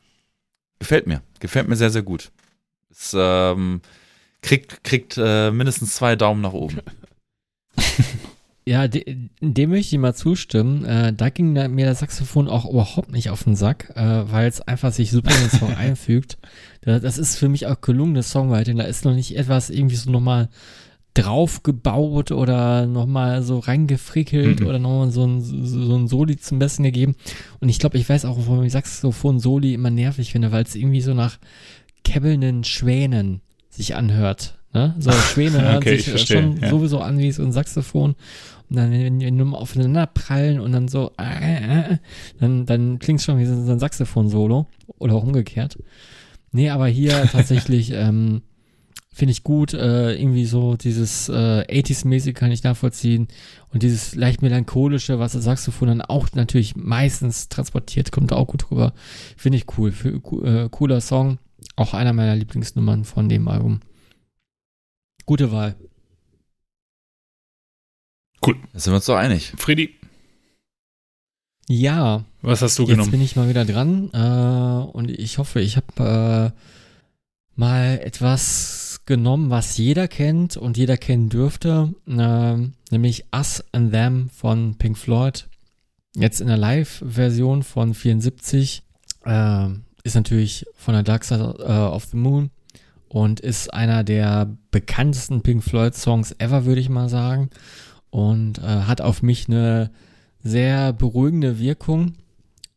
gefällt 0.80 1.07
mir, 1.07 1.22
gefällt 1.40 1.68
mir 1.68 1.76
sehr, 1.76 1.91
sehr 1.91 2.03
gut. 2.03 2.32
Es 2.90 3.15
ähm, 3.18 3.82
kriegt 4.41 4.84
kriegt 4.84 5.18
äh, 5.18 5.52
mindestens 5.52 5.95
zwei 5.95 6.15
Daumen 6.15 6.41
nach 6.41 6.53
oben. 6.53 6.80
Ja, 8.67 8.87
de, 8.87 9.29
dem 9.41 9.69
möchte 9.69 9.95
ich 9.95 10.01
mal 10.01 10.15
zustimmen. 10.15 10.85
Äh, 10.85 11.13
da 11.13 11.29
ging 11.29 11.53
mir 11.53 11.85
das 11.85 11.99
Saxophon 11.99 12.47
auch 12.47 12.67
überhaupt 12.67 13.11
nicht 13.11 13.29
auf 13.29 13.43
den 13.43 13.55
Sack, 13.55 13.93
äh, 13.95 14.31
weil 14.31 14.47
es 14.47 14.61
einfach 14.61 14.91
sich 14.91 15.11
super 15.11 15.31
in 15.35 15.49
den 15.49 15.59
Song 15.59 15.73
einfügt. 15.77 16.37
Das 16.81 17.17
ist 17.17 17.37
für 17.37 17.49
mich 17.49 17.65
auch 17.67 17.81
gelungene 17.81 18.21
Songwriting. 18.21 18.77
Da 18.77 18.83
ist 18.83 19.05
noch 19.05 19.15
nicht 19.15 19.37
etwas 19.37 19.71
irgendwie 19.71 19.95
so 19.95 20.11
nochmal 20.11 20.49
draufgebaut 21.15 22.31
oder 22.31 22.85
nochmal 22.85 23.41
so 23.41 23.59
reingefrickelt 23.59 24.59
mhm. 24.59 24.67
oder 24.67 24.79
nochmal 24.79 25.11
so 25.11 25.25
ein, 25.25 25.41
so 25.41 25.95
ein 25.95 26.07
Soli 26.07 26.37
zum 26.37 26.59
Besten 26.59 26.83
gegeben. 26.83 27.15
Und 27.59 27.69
ich 27.69 27.79
glaube, 27.79 27.97
ich 27.97 28.07
weiß 28.07 28.25
auch, 28.25 28.37
warum 28.47 28.63
ich 28.63 28.73
Saxophon 28.73 29.39
Soli 29.39 29.73
immer 29.73 29.89
nervig 29.89 30.31
finde, 30.31 30.51
weil 30.51 30.63
es 30.63 30.75
irgendwie 30.75 31.01
so 31.01 31.13
nach 31.13 31.39
kebbelnden 32.03 32.63
Schwänen 32.63 33.41
sich 33.69 33.95
anhört. 33.95 34.57
Ne? 34.73 34.93
So 34.99 35.11
Schwäne 35.33 35.61
hören 35.61 35.77
okay, 35.77 35.97
sich 35.97 36.27
schon 36.27 36.57
ja. 36.57 36.69
sowieso 36.69 36.99
an 36.99 37.17
wie 37.17 37.31
so 37.31 37.43
ein 37.43 37.53
Saxophon. 37.53 38.15
Und 38.69 38.77
dann, 38.77 38.91
wenn 38.91 39.19
die 39.19 39.31
nur 39.31 39.59
aufeinander 39.59 40.07
prallen 40.07 40.59
und 40.59 40.71
dann 40.71 40.87
so, 40.87 41.11
äh, 41.19 41.93
äh, 41.93 41.97
dann, 42.39 42.65
dann 42.65 42.99
klingt 42.99 43.19
es 43.19 43.25
schon 43.25 43.37
wie 43.37 43.45
so 43.45 43.53
ein 43.53 43.79
Saxophon-Solo. 43.79 44.67
Oder 44.97 45.15
auch 45.15 45.23
umgekehrt. 45.23 45.77
Nee, 46.51 46.69
aber 46.69 46.87
hier 46.87 47.23
tatsächlich, 47.31 47.91
ähm, 47.91 48.41
finde 49.15 49.31
ich 49.31 49.43
gut. 49.43 49.73
Äh, 49.73 50.15
irgendwie 50.15 50.45
so 50.45 50.75
dieses 50.75 51.29
äh, 51.29 51.63
80s-mäßig 51.69 52.33
kann 52.33 52.51
ich 52.51 52.63
nachvollziehen. 52.63 53.27
Und 53.71 53.83
dieses 53.83 54.15
leicht 54.15 54.41
melancholische, 54.41 55.19
was 55.19 55.33
das 55.33 55.45
Saxophon 55.45 55.87
dann 55.87 56.01
auch 56.01 56.27
natürlich 56.33 56.75
meistens 56.75 57.49
transportiert, 57.49 58.11
kommt 58.11 58.33
auch 58.33 58.47
gut 58.47 58.69
rüber. 58.71 58.93
Finde 59.37 59.57
ich 59.57 59.65
cool. 59.77 59.91
Für, 59.91 60.15
äh, 60.43 60.69
cooler 60.69 61.01
Song. 61.01 61.39
Auch 61.77 61.93
einer 61.93 62.13
meiner 62.13 62.35
Lieblingsnummern 62.35 63.05
von 63.05 63.29
dem 63.29 63.47
Album. 63.47 63.79
Gute 65.25 65.51
Wahl. 65.51 65.75
Cool. 68.45 68.57
Da 68.73 68.80
sind 68.80 68.91
wir 68.91 68.97
uns 68.97 69.05
doch 69.05 69.15
einig. 69.15 69.53
Freddy. 69.57 69.95
Ja. 71.67 72.26
Was 72.41 72.61
hast 72.61 72.77
du 72.77 72.84
jetzt 72.84 72.91
genommen? 72.91 73.07
Jetzt 73.07 73.11
bin 73.11 73.22
ich 73.22 73.35
mal 73.35 73.49
wieder 73.49 73.65
dran. 73.65 74.09
Äh, 74.13 74.91
und 74.91 75.09
ich 75.09 75.38
hoffe, 75.38 75.61
ich 75.61 75.77
habe 75.77 76.53
äh, 76.55 76.59
mal 77.55 77.99
etwas 78.03 79.01
genommen, 79.05 79.49
was 79.49 79.77
jeder 79.77 80.07
kennt 80.07 80.57
und 80.57 80.77
jeder 80.77 80.97
kennen 80.97 81.30
dürfte, 81.30 81.93
äh, 82.07 82.57
nämlich 82.91 83.26
Us 83.34 83.63
and 83.72 83.91
Them 83.91 84.30
von 84.30 84.76
Pink 84.77 84.97
Floyd. 84.97 85.47
Jetzt 86.15 86.41
in 86.41 86.47
der 86.47 86.57
Live-Version 86.57 87.63
von 87.63 87.93
74 87.93 88.84
äh, 89.26 89.67
ist 90.03 90.15
natürlich 90.15 90.65
von 90.76 90.93
der 90.93 91.03
Dark 91.03 91.23
Side 91.23 91.55
uh, 91.59 91.93
of 91.93 92.05
the 92.05 92.17
Moon 92.17 92.51
und 93.09 93.39
ist 93.39 93.73
einer 93.73 94.03
der 94.03 94.55
bekanntesten 94.72 95.41
Pink 95.41 95.63
Floyd-Songs 95.63 96.35
ever, 96.39 96.65
würde 96.65 96.81
ich 96.81 96.89
mal 96.89 97.09
sagen. 97.09 97.49
Und 98.15 98.59
äh, 98.59 98.61
hat 98.61 99.01
auf 99.01 99.21
mich 99.23 99.49
eine 99.49 99.91
sehr 100.41 100.93
beruhigende 100.93 101.59
Wirkung. 101.59 102.13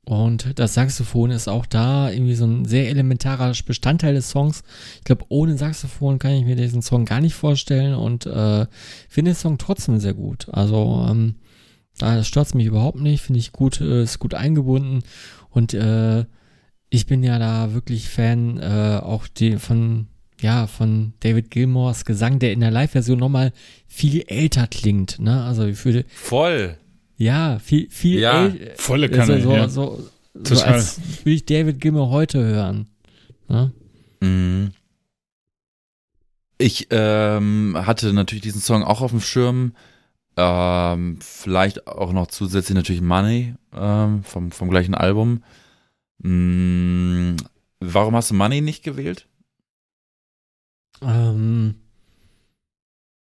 Und 0.04 0.58
das 0.58 0.74
Saxophon 0.74 1.30
ist 1.30 1.46
auch 1.46 1.64
da 1.64 2.10
irgendwie 2.10 2.34
so 2.34 2.44
ein 2.44 2.64
sehr 2.64 2.88
elementarer 2.88 3.52
Bestandteil 3.64 4.14
des 4.14 4.30
Songs. 4.30 4.64
Ich 4.96 5.04
glaube, 5.04 5.26
ohne 5.28 5.56
Saxophon 5.56 6.18
kann 6.18 6.32
ich 6.32 6.44
mir 6.44 6.56
diesen 6.56 6.82
Song 6.82 7.04
gar 7.04 7.20
nicht 7.20 7.34
vorstellen 7.34 7.94
und 7.94 8.26
äh, 8.26 8.66
finde 9.08 9.30
den 9.30 9.36
Song 9.36 9.58
trotzdem 9.58 10.00
sehr 10.00 10.14
gut. 10.14 10.48
Also 10.50 11.06
ähm, 11.08 11.36
da 11.98 12.24
stört 12.24 12.48
es 12.48 12.54
mich 12.54 12.66
überhaupt 12.66 13.00
nicht, 13.00 13.22
finde 13.22 13.38
ich 13.38 13.52
gut, 13.52 13.80
äh, 13.80 14.02
ist 14.02 14.18
gut 14.18 14.34
eingebunden 14.34 15.04
und 15.50 15.72
äh, 15.72 16.24
ich 16.90 17.06
bin 17.06 17.22
ja 17.22 17.38
da 17.38 17.74
wirklich 17.74 18.08
Fan 18.08 18.58
äh, 18.58 18.98
auch 19.00 19.28
die 19.28 19.58
von 19.58 20.08
ja 20.42 20.66
von 20.66 21.12
David 21.20 21.50
Gilmores 21.50 22.04
Gesang, 22.04 22.38
der 22.38 22.52
in 22.52 22.60
der 22.60 22.70
Live-Version 22.70 23.18
nochmal 23.18 23.52
viel 23.86 24.22
älter 24.26 24.66
klingt. 24.66 25.18
Ne? 25.18 25.42
Also 25.44 25.66
ich 25.66 25.84
würde 25.84 26.04
voll 26.14 26.76
ja, 27.18 27.58
viel, 27.58 27.90
viel. 27.90 28.20
Ja, 28.20 28.46
ey, 28.46 28.72
volle 28.76 29.10
Kanne. 29.10 29.42
So, 29.42 29.52
ja. 29.52 29.68
so, 29.68 30.08
so, 30.34 30.54
so 30.54 30.62
als 30.62 31.00
würde 31.24 31.32
ich 31.32 31.44
David 31.44 31.80
Gilmour 31.80 32.10
heute 32.10 32.38
hören. 32.38 32.86
Ne? 33.48 33.72
Mhm. 34.20 34.70
Ich 36.58 36.86
ähm, 36.90 37.76
hatte 37.76 38.12
natürlich 38.12 38.42
diesen 38.42 38.60
Song 38.60 38.84
auch 38.84 39.00
auf 39.00 39.10
dem 39.10 39.20
Schirm. 39.20 39.72
Ähm, 40.36 41.18
vielleicht 41.20 41.88
auch 41.88 42.12
noch 42.12 42.28
zusätzlich 42.28 42.76
natürlich 42.76 43.02
Money 43.02 43.54
ähm, 43.74 44.22
vom, 44.22 44.52
vom 44.52 44.70
gleichen 44.70 44.94
Album. 44.94 45.42
Mhm. 46.18 47.36
Warum 47.80 48.14
hast 48.14 48.30
du 48.30 48.34
Money 48.34 48.60
nicht 48.60 48.84
gewählt? 48.84 49.27
Ähm, 51.02 51.74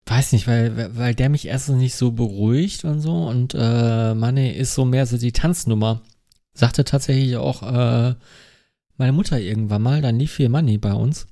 Weiß 0.08 0.30
nicht, 0.32 0.46
weil, 0.46 0.96
weil 0.96 1.16
der 1.16 1.28
mich 1.28 1.48
erstens 1.48 1.78
nicht 1.78 1.96
so 1.96 2.12
beruhigt 2.12 2.84
und 2.84 3.00
so 3.00 3.26
und 3.26 3.56
äh, 3.58 4.14
Money 4.14 4.52
ist 4.52 4.74
so 4.74 4.84
mehr 4.84 5.04
so 5.04 5.18
die 5.18 5.32
Tanznummer. 5.32 6.00
Sagte 6.54 6.84
tatsächlich 6.84 7.36
auch 7.36 7.62
äh, 7.64 8.14
meine 8.96 9.12
Mutter 9.12 9.40
irgendwann 9.40 9.82
mal, 9.82 10.02
dann 10.02 10.16
lief 10.16 10.32
viel 10.32 10.48
Money 10.48 10.78
bei 10.78 10.92
uns. 10.92 11.26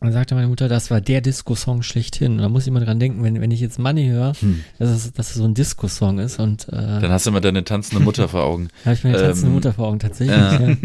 Und 0.00 0.08
dann 0.08 0.12
sagte 0.14 0.34
meine 0.34 0.48
Mutter, 0.48 0.66
das 0.66 0.90
war 0.90 1.00
der 1.00 1.20
Disco-Song 1.20 1.82
schlechthin. 1.82 2.32
Und 2.32 2.38
da 2.38 2.48
muss 2.48 2.62
ich 2.62 2.68
immer 2.68 2.80
dran 2.80 2.98
denken, 2.98 3.22
wenn, 3.22 3.40
wenn 3.40 3.52
ich 3.52 3.60
jetzt 3.60 3.78
Money 3.78 4.08
höre, 4.08 4.32
hm. 4.40 4.64
dass, 4.78 4.90
es, 4.90 5.12
dass 5.12 5.30
es 5.30 5.36
so 5.36 5.44
ein 5.44 5.54
Disco-Song 5.54 6.18
ist. 6.18 6.40
Und, 6.40 6.68
äh, 6.70 6.72
dann 6.72 7.10
hast 7.10 7.26
du 7.26 7.30
immer 7.30 7.40
deine 7.40 7.62
tanzende 7.62 8.02
Mutter 8.02 8.28
vor 8.28 8.42
Augen. 8.42 8.68
habe 8.84 8.94
ich 8.94 9.04
meine 9.04 9.18
ähm, 9.18 9.24
tanzende 9.26 9.50
Mutter 9.52 9.74
vor 9.74 9.86
Augen, 9.88 10.00
tatsächlich. 10.00 10.36
Äh, 10.36 10.76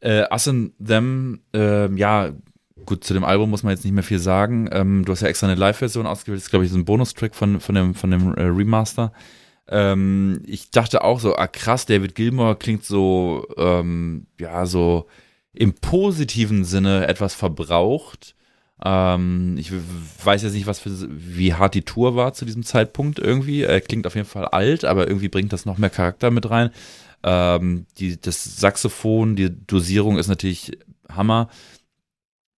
ja. 0.00 0.24
äh, 0.24 0.26
Us 0.30 0.46
and 0.46 0.72
Them, 0.84 1.40
äh, 1.54 1.90
ja, 1.94 2.32
Gut, 2.86 3.04
zu 3.04 3.14
dem 3.14 3.24
Album 3.24 3.50
muss 3.50 3.62
man 3.62 3.72
jetzt 3.72 3.84
nicht 3.84 3.94
mehr 3.94 4.02
viel 4.02 4.18
sagen. 4.18 4.68
Ähm, 4.72 5.04
du 5.04 5.12
hast 5.12 5.20
ja 5.20 5.28
extra 5.28 5.46
eine 5.46 5.56
Live-Version 5.56 6.06
ausgewählt. 6.06 6.38
Das 6.38 6.44
ist, 6.44 6.50
glaube 6.50 6.64
ich, 6.64 6.70
so 6.70 6.78
ein 6.78 6.84
Bonustrack 6.84 7.34
von, 7.34 7.60
von 7.60 7.74
dem, 7.74 7.94
von 7.94 8.10
dem 8.10 8.34
äh, 8.34 8.42
Remaster. 8.42 9.12
Ähm, 9.68 10.42
ich 10.46 10.70
dachte 10.70 11.04
auch 11.04 11.20
so, 11.20 11.36
ah 11.36 11.46
krass, 11.46 11.86
David 11.86 12.14
Gilmour 12.14 12.58
klingt 12.58 12.84
so, 12.84 13.46
ähm, 13.56 14.26
ja, 14.38 14.66
so 14.66 15.06
im 15.52 15.74
positiven 15.74 16.64
Sinne 16.64 17.06
etwas 17.06 17.34
verbraucht. 17.34 18.34
Ähm, 18.82 19.56
ich 19.58 19.72
weiß 20.24 20.42
jetzt 20.42 20.54
nicht, 20.54 20.66
was 20.66 20.80
für, 20.80 20.90
wie 21.08 21.54
hart 21.54 21.74
die 21.74 21.82
Tour 21.82 22.16
war 22.16 22.32
zu 22.32 22.44
diesem 22.44 22.64
Zeitpunkt 22.64 23.18
irgendwie. 23.18 23.62
Er 23.62 23.80
klingt 23.80 24.06
auf 24.06 24.14
jeden 24.14 24.26
Fall 24.26 24.46
alt, 24.46 24.84
aber 24.84 25.06
irgendwie 25.06 25.28
bringt 25.28 25.52
das 25.52 25.66
noch 25.66 25.78
mehr 25.78 25.90
Charakter 25.90 26.30
mit 26.30 26.48
rein. 26.50 26.70
Ähm, 27.22 27.86
die, 27.98 28.20
das 28.20 28.42
Saxophon, 28.56 29.36
die 29.36 29.50
Dosierung 29.66 30.18
ist 30.18 30.28
natürlich 30.28 30.72
Hammer. 31.08 31.48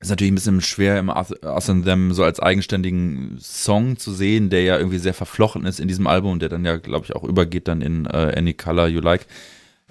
Ist 0.02 0.10
natürlich 0.10 0.32
ein 0.32 0.34
bisschen 0.34 0.60
schwer 0.60 0.98
im 0.98 1.08
Us 1.08 1.70
and 1.70 1.84
Them 1.84 2.12
so 2.12 2.24
als 2.24 2.40
eigenständigen 2.40 3.38
Song 3.38 3.98
zu 3.98 4.12
sehen, 4.12 4.50
der 4.50 4.64
ja 4.64 4.76
irgendwie 4.76 4.98
sehr 4.98 5.14
verflochten 5.14 5.64
ist 5.64 5.78
in 5.78 5.86
diesem 5.86 6.08
Album, 6.08 6.40
der 6.40 6.48
dann 6.48 6.64
ja, 6.64 6.76
glaube 6.76 7.04
ich, 7.04 7.14
auch 7.14 7.22
übergeht 7.22 7.68
dann 7.68 7.80
in 7.80 8.06
äh, 8.06 8.34
Any 8.36 8.52
Color 8.52 8.88
You 8.88 9.00
Like. 9.00 9.28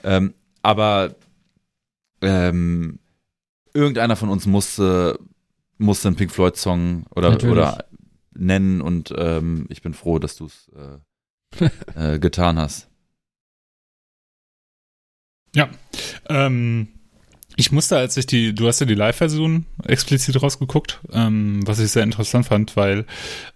Ähm, 0.03 0.33
aber 0.63 1.15
ähm, 2.21 2.99
irgendeiner 3.73 4.17
von 4.17 4.27
uns 4.27 4.45
musste, 4.45 5.17
musste 5.77 6.09
einen 6.09 6.17
Pink 6.17 6.31
Floyd 6.31 6.57
Song 6.57 7.05
oder, 7.15 7.41
oder 7.49 7.85
nennen 8.33 8.81
und 8.81 9.13
ähm, 9.17 9.65
ich 9.69 9.81
bin 9.81 9.93
froh, 9.93 10.19
dass 10.19 10.35
du 10.35 10.47
es 10.47 10.69
äh, 11.57 11.69
äh, 12.15 12.19
getan 12.19 12.59
hast. 12.59 12.89
Ja, 15.55 15.69
ähm, 16.27 16.89
ich 17.61 17.71
musste, 17.71 17.95
als 17.95 18.17
ich 18.17 18.25
die, 18.25 18.55
du 18.55 18.67
hast 18.67 18.79
ja 18.79 18.87
die 18.87 18.95
Live-Version 18.95 19.67
explizit 19.85 20.41
rausgeguckt, 20.41 20.99
ähm, 21.13 21.59
was 21.63 21.77
ich 21.77 21.91
sehr 21.91 22.01
interessant 22.01 22.47
fand, 22.47 22.75
weil 22.75 23.05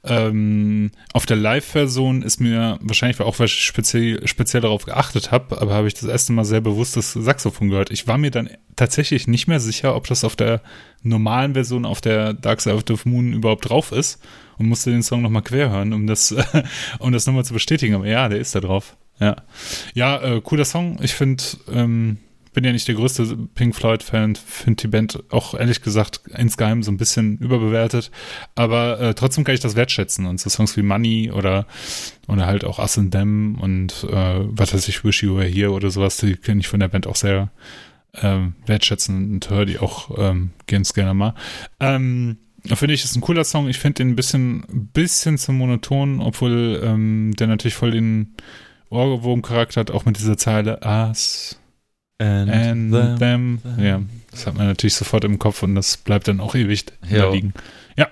ähm, 0.04 0.92
auf 1.12 1.26
der 1.26 1.38
Live-Version 1.38 2.22
ist 2.22 2.40
mir 2.40 2.78
wahrscheinlich 2.82 3.20
auch, 3.20 3.40
weil 3.40 3.48
ich 3.48 3.64
speziell, 3.64 4.26
speziell 4.28 4.62
darauf 4.62 4.86
geachtet 4.86 5.32
habe, 5.32 5.60
aber 5.60 5.74
habe 5.74 5.88
ich 5.88 5.96
das 5.96 6.04
erste 6.04 6.34
Mal 6.34 6.46
sehr 6.46 6.62
bewusst 6.62 6.96
das 6.96 7.14
Saxophon 7.14 7.70
gehört. 7.70 7.90
Ich 7.90 8.06
war 8.06 8.20
mir 8.20 8.30
dann 8.30 8.48
tatsächlich 8.76 9.28
nicht 9.28 9.48
mehr 9.48 9.60
sicher, 9.60 9.96
ob 9.96 10.06
das 10.06 10.24
auf 10.24 10.36
der 10.36 10.62
normalen 11.02 11.56
Version 11.56 11.84
auf 11.84 12.00
der 12.00 12.34
Dark 12.36 12.62
Side 12.62 12.76
of 12.76 12.84
the 12.88 13.10
Moon 13.10 13.34
überhaupt 13.34 13.68
drauf 13.68 13.92
ist 13.92 14.22
und 14.60 14.68
musste 14.68 14.92
den 14.92 15.02
Song 15.02 15.24
nochmal 15.24 15.42
quer 15.42 15.72
hören, 15.72 15.94
um 15.94 16.06
das, 16.06 16.36
um 17.00 17.12
das 17.12 17.26
nochmal 17.26 17.44
zu 17.44 17.54
bestätigen. 17.54 17.96
Aber 17.96 18.06
ja, 18.06 18.30
der 18.30 18.38
ist 18.38 18.54
da 18.54 18.60
drauf. 18.60 18.98
Ja, 19.20 19.38
ja 19.96 20.22
äh, 20.22 20.42
cooler 20.42 20.66
Song. 20.66 21.00
Ich 21.02 21.16
finde, 21.16 21.44
ähm, 21.74 22.20
bin 22.56 22.64
ja 22.64 22.72
nicht 22.72 22.88
der 22.88 22.96
größte 22.96 23.38
Pink 23.54 23.76
Floyd-Fan, 23.76 24.36
finde 24.36 24.82
die 24.82 24.88
Band 24.88 25.24
auch 25.30 25.54
ehrlich 25.54 25.82
gesagt 25.82 26.22
insgeheim 26.36 26.82
so 26.82 26.92
ein 26.92 26.98
bisschen 26.98 27.38
überbewertet, 27.38 28.10
aber 28.56 29.00
äh, 29.00 29.14
trotzdem 29.14 29.44
kann 29.44 29.54
ich 29.54 29.62
das 29.62 29.76
wertschätzen 29.76 30.26
und 30.26 30.40
so 30.40 30.50
Songs 30.50 30.76
wie 30.76 30.82
Money 30.82 31.32
oder 31.32 31.68
oder 32.28 32.48
halt 32.48 32.64
auch 32.64 32.80
Us 32.80 32.98
and 32.98 33.12
Them 33.12 33.56
und 33.62 34.08
äh, 34.10 34.40
was 34.40 34.74
weiß 34.74 34.88
ich, 34.88 35.04
Wish 35.04 35.22
You 35.22 35.36
Were 35.36 35.46
Here 35.46 35.72
oder 35.72 35.92
sowas, 35.92 36.18
die 36.18 36.38
kenne 36.38 36.62
ich 36.62 36.68
von 36.68 36.80
der 36.80 36.88
Band 36.88 37.06
auch 37.06 37.18
sehr 37.18 37.52
ähm, 38.16 38.56
wertschätzen 38.66 39.34
und 39.34 39.50
höre 39.50 39.66
die 39.66 39.78
auch 39.78 40.18
ähm, 40.18 40.52
ganz 40.66 40.94
gerne 40.94 41.14
mal. 41.14 41.36
Ähm, 41.80 42.38
Finde 42.64 42.96
ich, 42.96 43.04
ist 43.04 43.16
ein 43.16 43.22
cooler 43.22 43.44
Song. 43.44 43.68
Ich 43.68 43.78
finde 43.78 43.96
den 43.96 44.10
ein 44.10 44.16
bisschen, 44.16 44.90
bisschen 44.92 45.38
zu 45.38 45.52
monoton, 45.52 46.20
obwohl 46.20 46.82
ähm, 46.84 47.36
der 47.38 47.46
natürlich 47.46 47.76
voll 47.76 47.92
den 47.92 48.34
Ohrwurm-Charakter 48.90 49.82
hat, 49.82 49.92
auch 49.92 50.06
mit 50.06 50.18
dieser 50.18 50.36
Zeile 50.36 50.80
Us 50.84 51.60
And, 52.18 52.50
and 52.50 52.94
them. 52.94 53.18
them. 53.18 53.60
Ja, 53.78 54.02
das 54.32 54.48
hat 54.48 54.56
man 54.56 54.68
natürlich 54.68 54.96
sofort 54.96 55.24
im 55.26 55.38
Kopf 55.38 55.64
und 55.64 55.76
das 55.76 55.98
bleibt 55.98 56.28
dann 56.28 56.40
auch 56.40 56.56
ewig 56.56 56.86
ja. 57.10 57.24
da 57.24 57.32
liegen. 57.32 57.54
Ja, 57.98 58.08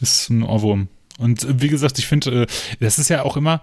ist 0.00 0.28
ein 0.30 0.42
Ohrwurm. 0.42 0.88
Und 1.18 1.44
äh, 1.44 1.60
wie 1.60 1.68
gesagt, 1.68 1.98
ich 1.98 2.06
finde, 2.06 2.42
äh, 2.42 2.46
das 2.80 2.98
ist 2.98 3.08
ja 3.08 3.22
auch 3.22 3.36
immer, 3.36 3.62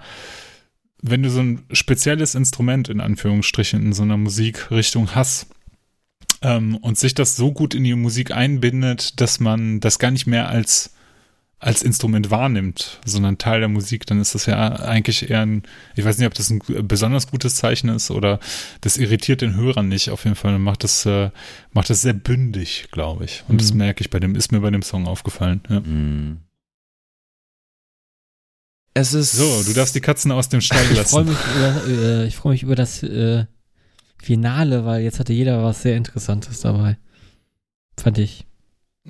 wenn 1.01 1.23
du 1.23 1.29
so 1.29 1.41
ein 1.41 1.63
spezielles 1.71 2.35
Instrument 2.35 2.89
in 2.89 2.99
Anführungsstrichen 2.99 3.81
in 3.81 3.93
so 3.93 4.03
einer 4.03 4.17
Musikrichtung 4.17 5.15
hast 5.15 5.47
ähm, 6.41 6.75
und 6.77 6.97
sich 6.97 7.13
das 7.13 7.35
so 7.35 7.51
gut 7.51 7.75
in 7.75 7.83
die 7.83 7.95
Musik 7.95 8.31
einbindet, 8.31 9.21
dass 9.21 9.39
man 9.39 9.79
das 9.79 9.99
gar 9.99 10.11
nicht 10.11 10.27
mehr 10.27 10.49
als 10.49 10.93
als 11.59 11.83
Instrument 11.83 12.31
wahrnimmt, 12.31 12.99
sondern 13.05 13.37
Teil 13.37 13.59
der 13.59 13.67
Musik, 13.67 14.05
dann 14.05 14.21
ist 14.21 14.33
das 14.33 14.45
ja 14.45 14.77
eigentlich 14.77 15.29
eher 15.29 15.41
ein, 15.41 15.63
ich 15.95 16.05
weiß 16.05 16.17
nicht, 16.17 16.27
ob 16.27 16.33
das 16.33 16.49
ein 16.49 16.61
besonders 16.87 17.29
gutes 17.29 17.55
Zeichen 17.55 17.89
ist 17.89 18.11
oder 18.11 18.39
das 18.79 18.97
irritiert 18.97 19.41
den 19.41 19.55
Hörern 19.55 19.89
nicht. 19.89 20.09
Auf 20.09 20.23
jeden 20.23 20.37
Fall 20.37 20.57
macht 20.57 20.85
das, 20.85 21.05
äh, 21.05 21.31
macht 21.73 21.89
das 21.89 22.01
sehr 22.01 22.13
bündig, 22.13 22.87
glaube 22.91 23.25
ich. 23.25 23.43
Und 23.49 23.55
mhm. 23.55 23.59
das 23.59 23.73
merke 23.73 24.01
ich 24.01 24.09
bei 24.09 24.21
dem, 24.21 24.35
ist 24.35 24.53
mir 24.53 24.61
bei 24.61 24.71
dem 24.71 24.81
Song 24.81 25.05
aufgefallen. 25.05 25.61
Ja. 25.69 25.81
Mhm. 25.81 26.37
Es 28.93 29.13
ist. 29.13 29.33
So, 29.33 29.63
du 29.63 29.73
darfst 29.73 29.95
die 29.95 30.01
Katzen 30.01 30.31
aus 30.31 30.49
dem 30.49 30.61
Stall 30.61 30.85
lassen. 30.93 31.01
Ich 31.01 31.07
freue 31.07 31.23
mich, 31.25 31.37
über, 31.55 31.87
äh, 31.87 32.25
ich 32.25 32.35
freu 32.35 32.49
mich 32.51 32.63
über 32.63 32.75
das 32.75 33.03
äh, 33.03 33.45
Finale, 34.17 34.85
weil 34.85 35.03
jetzt 35.03 35.19
hatte 35.19 35.33
jeder 35.33 35.63
was 35.63 35.81
sehr 35.81 35.97
Interessantes 35.97 36.61
dabei. 36.61 36.97
Fand 37.97 38.17
ich. 38.17 38.48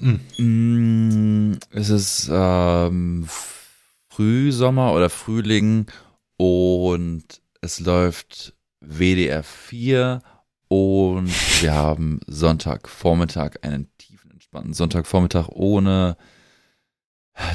Mm. 0.02 1.54
Es 1.72 1.90
ist 1.90 2.30
ähm, 2.32 3.28
Frühsommer 4.10 4.94
oder 4.94 5.10
Frühling 5.10 5.88
und 6.38 7.24
es 7.62 7.80
läuft 7.80 8.54
WDR 8.80 9.44
4 9.44 10.22
und 10.68 11.30
wir 11.62 11.74
haben 11.74 12.20
Sonntagvormittag 12.28 13.58
einen 13.62 13.90
tiefen 13.98 14.32
entspannten 14.32 14.74
Sonntagvormittag 14.74 15.50
ohne 15.50 16.16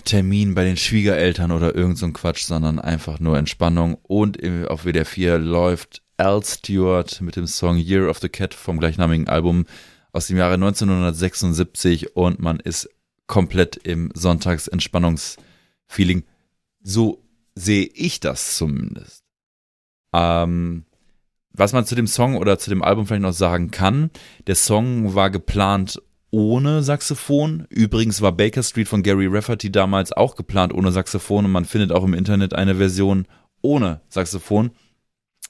Termin 0.05 0.55
bei 0.55 0.65
den 0.65 0.77
Schwiegereltern 0.77 1.51
oder 1.51 1.75
irgend 1.75 1.99
so 1.99 2.07
ein 2.07 2.13
Quatsch, 2.13 2.45
sondern 2.45 2.79
einfach 2.79 3.21
nur 3.21 3.39
Entspannung 3.39 3.97
und 4.03 4.39
auf 4.69 4.85
WDR 4.85 5.05
4 5.05 5.39
läuft 5.39 6.03
Al 6.17 6.43
Stewart 6.43 7.21
mit 7.21 7.37
dem 7.37 7.47
Song 7.47 7.77
Year 7.77 8.09
of 8.09 8.19
the 8.19 8.29
Cat 8.29 8.55
vom 8.55 8.79
gleichnamigen 8.79 9.29
Album 9.29 9.67
aus 10.15 10.29
dem 10.29 10.37
Jahre 10.37 10.55
1976 10.55 12.17
und 12.17 12.41
man 12.41 12.61
ist 12.61 12.89
komplett 13.27 13.77
im 13.77 14.11
Sonntagsentspannungsfeeling. 14.15 16.25
So 16.83 17.25
sehe 17.55 17.89
ich 17.95 18.21
das 18.21 18.57
zumindest. 18.57 19.25
Ähm, 20.13 20.85
was 21.53 21.73
man 21.73 21.87
zu 21.87 21.95
dem 21.95 22.07
Song 22.07 22.37
oder 22.37 22.59
zu 22.59 22.71
dem 22.71 22.83
Album 22.83 23.07
vielleicht 23.07 23.23
noch 23.23 23.33
sagen 23.33 23.71
kann, 23.71 24.11
der 24.47 24.57
Song 24.57 25.15
war 25.15 25.31
geplant 25.31 26.03
ohne 26.31 26.83
Saxophon. 26.83 27.67
Übrigens 27.71 28.21
war 28.21 28.33
Baker 28.33 28.65
Street 28.65 28.89
von 28.89 29.05
Gary 29.05 29.29
Rafferty 29.29 29.71
damals 29.71 30.13
auch 30.13 30.35
geplant 30.35 30.75
ohne 30.75 30.91
Saxophon 30.91 31.45
und 31.45 31.53
man 31.53 31.65
findet 31.65 31.93
auch 31.93 32.05
im 32.05 32.15
Internet 32.15 32.55
eine 32.55 32.75
Version 32.75 33.27
ohne 33.63 34.01
Saxophon, 34.09 34.73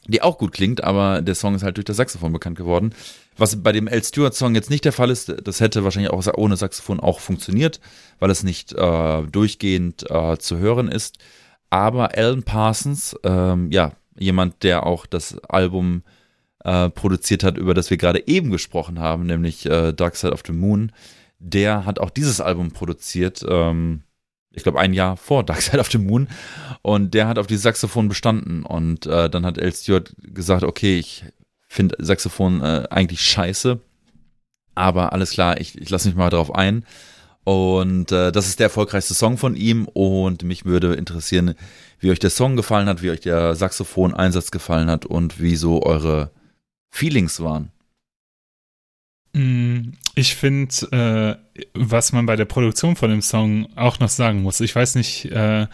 die 0.07 0.21
auch 0.21 0.37
gut 0.37 0.53
klingt, 0.53 0.85
aber 0.85 1.23
der 1.23 1.35
Song 1.35 1.55
ist 1.55 1.63
halt 1.63 1.79
durch 1.79 1.87
das 1.87 1.97
Saxophon 1.97 2.33
bekannt 2.33 2.57
geworden. 2.57 2.95
Was 3.37 3.63
bei 3.63 3.73
dem 3.73 3.89
L. 3.89 4.03
Stewart-Song 4.03 4.55
jetzt 4.55 4.71
nicht 4.71 4.85
der 4.85 4.93
Fall 4.93 5.11
ist, 5.11 5.35
das 5.45 5.61
hätte 5.61 5.85
wahrscheinlich 5.85 6.13
auch 6.13 6.25
ohne 6.37 6.57
Saxophon 6.57 7.01
auch 7.01 7.21
funktioniert, 7.21 7.81
weil 8.21 8.31
es 8.31 8.43
nicht 8.45 8.73
äh, 8.73 9.23
durchgehend 9.23 10.09
äh, 10.09 10.39
zu 10.39 10.59
hören 10.59 10.89
ist. 10.89 11.19
Aber 11.71 12.17
Alan 12.17 12.45
Parsons, 12.45 13.17
ähm, 13.25 13.73
ja, 13.73 13.93
jemand, 14.17 14.63
der 14.63 14.87
auch 14.87 15.07
das 15.07 15.39
Album 15.41 16.05
äh, 16.63 16.91
produziert 16.91 17.43
hat, 17.43 17.59
über 17.59 17.75
das 17.75 17.91
wir 17.91 17.97
gerade 17.97 18.27
eben 18.29 18.51
gesprochen 18.51 19.01
haben, 19.01 19.27
nämlich 19.27 19.67
äh, 19.67 19.93
Dark 19.93 20.17
Side 20.17 20.33
of 20.33 20.43
the 20.47 20.53
Moon, 20.53 20.93
der 21.39 21.85
hat 21.85 21.99
auch 21.99 22.11
dieses 22.11 22.41
Album 22.41 22.71
produziert, 22.71 23.45
ähm, 23.49 24.03
ich 24.53 24.63
glaube 24.63 24.79
ein 24.79 24.95
Jahr 24.95 25.17
vor 25.17 25.45
Dark 25.45 25.63
Side 25.63 25.81
of 25.81 25.91
the 25.91 25.99
Moon 25.99 26.29
und 26.83 27.13
der 27.13 27.27
hat 27.27 27.39
auf 27.39 27.49
dieses 27.49 27.65
Saxophon 27.65 28.09
bestanden 28.09 28.63
und 28.63 29.07
äh, 29.07 29.29
dann 29.29 29.45
hat 29.45 29.59
L. 29.59 29.73
Stewart 29.73 30.15
gesagt, 30.19 30.63
okay, 30.63 30.99
ich 30.99 31.25
finde 31.75 31.97
Saxophon 31.99 32.63
äh, 32.63 32.85
eigentlich 32.91 33.21
scheiße. 33.23 33.81
Aber 34.75 35.13
alles 35.13 35.31
klar, 35.31 35.61
ich, 35.61 35.79
ich 35.79 35.91
lasse 35.91 36.09
mich 36.09 36.17
mal 36.17 36.31
drauf 36.31 36.55
ein. 36.55 36.85
Und 37.45 38.11
äh, 38.11 38.33
das 38.33 38.47
ist 38.47 38.59
der 38.59 38.67
erfolgreichste 38.67 39.15
Song 39.15 39.37
von 39.37 39.55
ihm. 39.55 39.87
Und 39.87 40.43
mich 40.45 40.65
würde 40.65 40.95
interessieren, 40.95 41.55
wie 41.99 42.11
euch 42.11 42.19
der 42.19 42.31
Song 42.31 42.57
gefallen 42.57 42.89
hat, 42.89 43.03
wie 43.03 43.11
euch 43.11 43.21
der 43.21 43.55
Saxophon-Einsatz 43.55 44.51
gefallen 44.51 44.89
hat 44.89 45.05
und 45.05 45.41
wie 45.41 45.57
so 45.57 45.83
eure 45.83 46.31
Feelings 46.91 47.41
waren. 47.41 47.71
Mm, 49.33 49.95
ich 50.15 50.37
finde, 50.37 51.41
äh, 51.55 51.61
was 51.75 52.13
man 52.13 52.25
bei 52.25 52.37
der 52.37 52.45
Produktion 52.45 52.97
von 52.97 53.11
dem 53.11 53.23
Song 53.23 53.69
auch 53.77 53.99
noch 53.99 54.09
sagen 54.09 54.43
muss, 54.43 54.61
ich 54.61 54.75
weiß 54.75 54.95
nicht, 54.95 55.27
äh, 55.27 55.67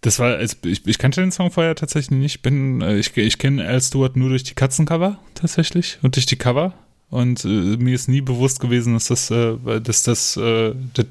das 0.00 0.18
war, 0.18 0.40
ich, 0.40 0.86
ich 0.86 0.98
kannte 0.98 1.20
den 1.20 1.32
Song 1.32 1.50
vorher 1.50 1.74
tatsächlich 1.74 2.18
nicht. 2.18 2.42
Bin, 2.42 2.80
äh, 2.80 2.96
ich, 2.96 3.16
ich 3.16 3.38
kenne 3.38 3.66
Al 3.66 3.80
Stewart 3.80 4.16
nur 4.16 4.30
durch 4.30 4.44
die 4.44 4.54
Katzencover 4.54 5.18
tatsächlich 5.34 5.98
und 6.02 6.16
durch 6.16 6.26
die 6.26 6.36
Cover. 6.36 6.72
Und 7.10 7.44
äh, 7.44 7.48
mir 7.48 7.94
ist 7.94 8.08
nie 8.08 8.20
bewusst 8.20 8.60
gewesen, 8.60 8.94
dass 8.94 9.08
das, 9.08 9.30
äh, 9.30 9.80
dass 9.80 10.04
das 10.04 10.36
äh, 10.36 10.74
der 10.96 11.06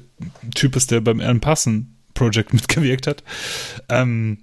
Typ 0.54 0.74
ist, 0.74 0.90
der 0.90 1.00
beim 1.00 1.20
Alan 1.20 1.40
Passen 1.40 1.96
Project 2.14 2.52
mitgewirkt 2.54 3.06
hat. 3.06 3.22
Ähm, 3.88 4.38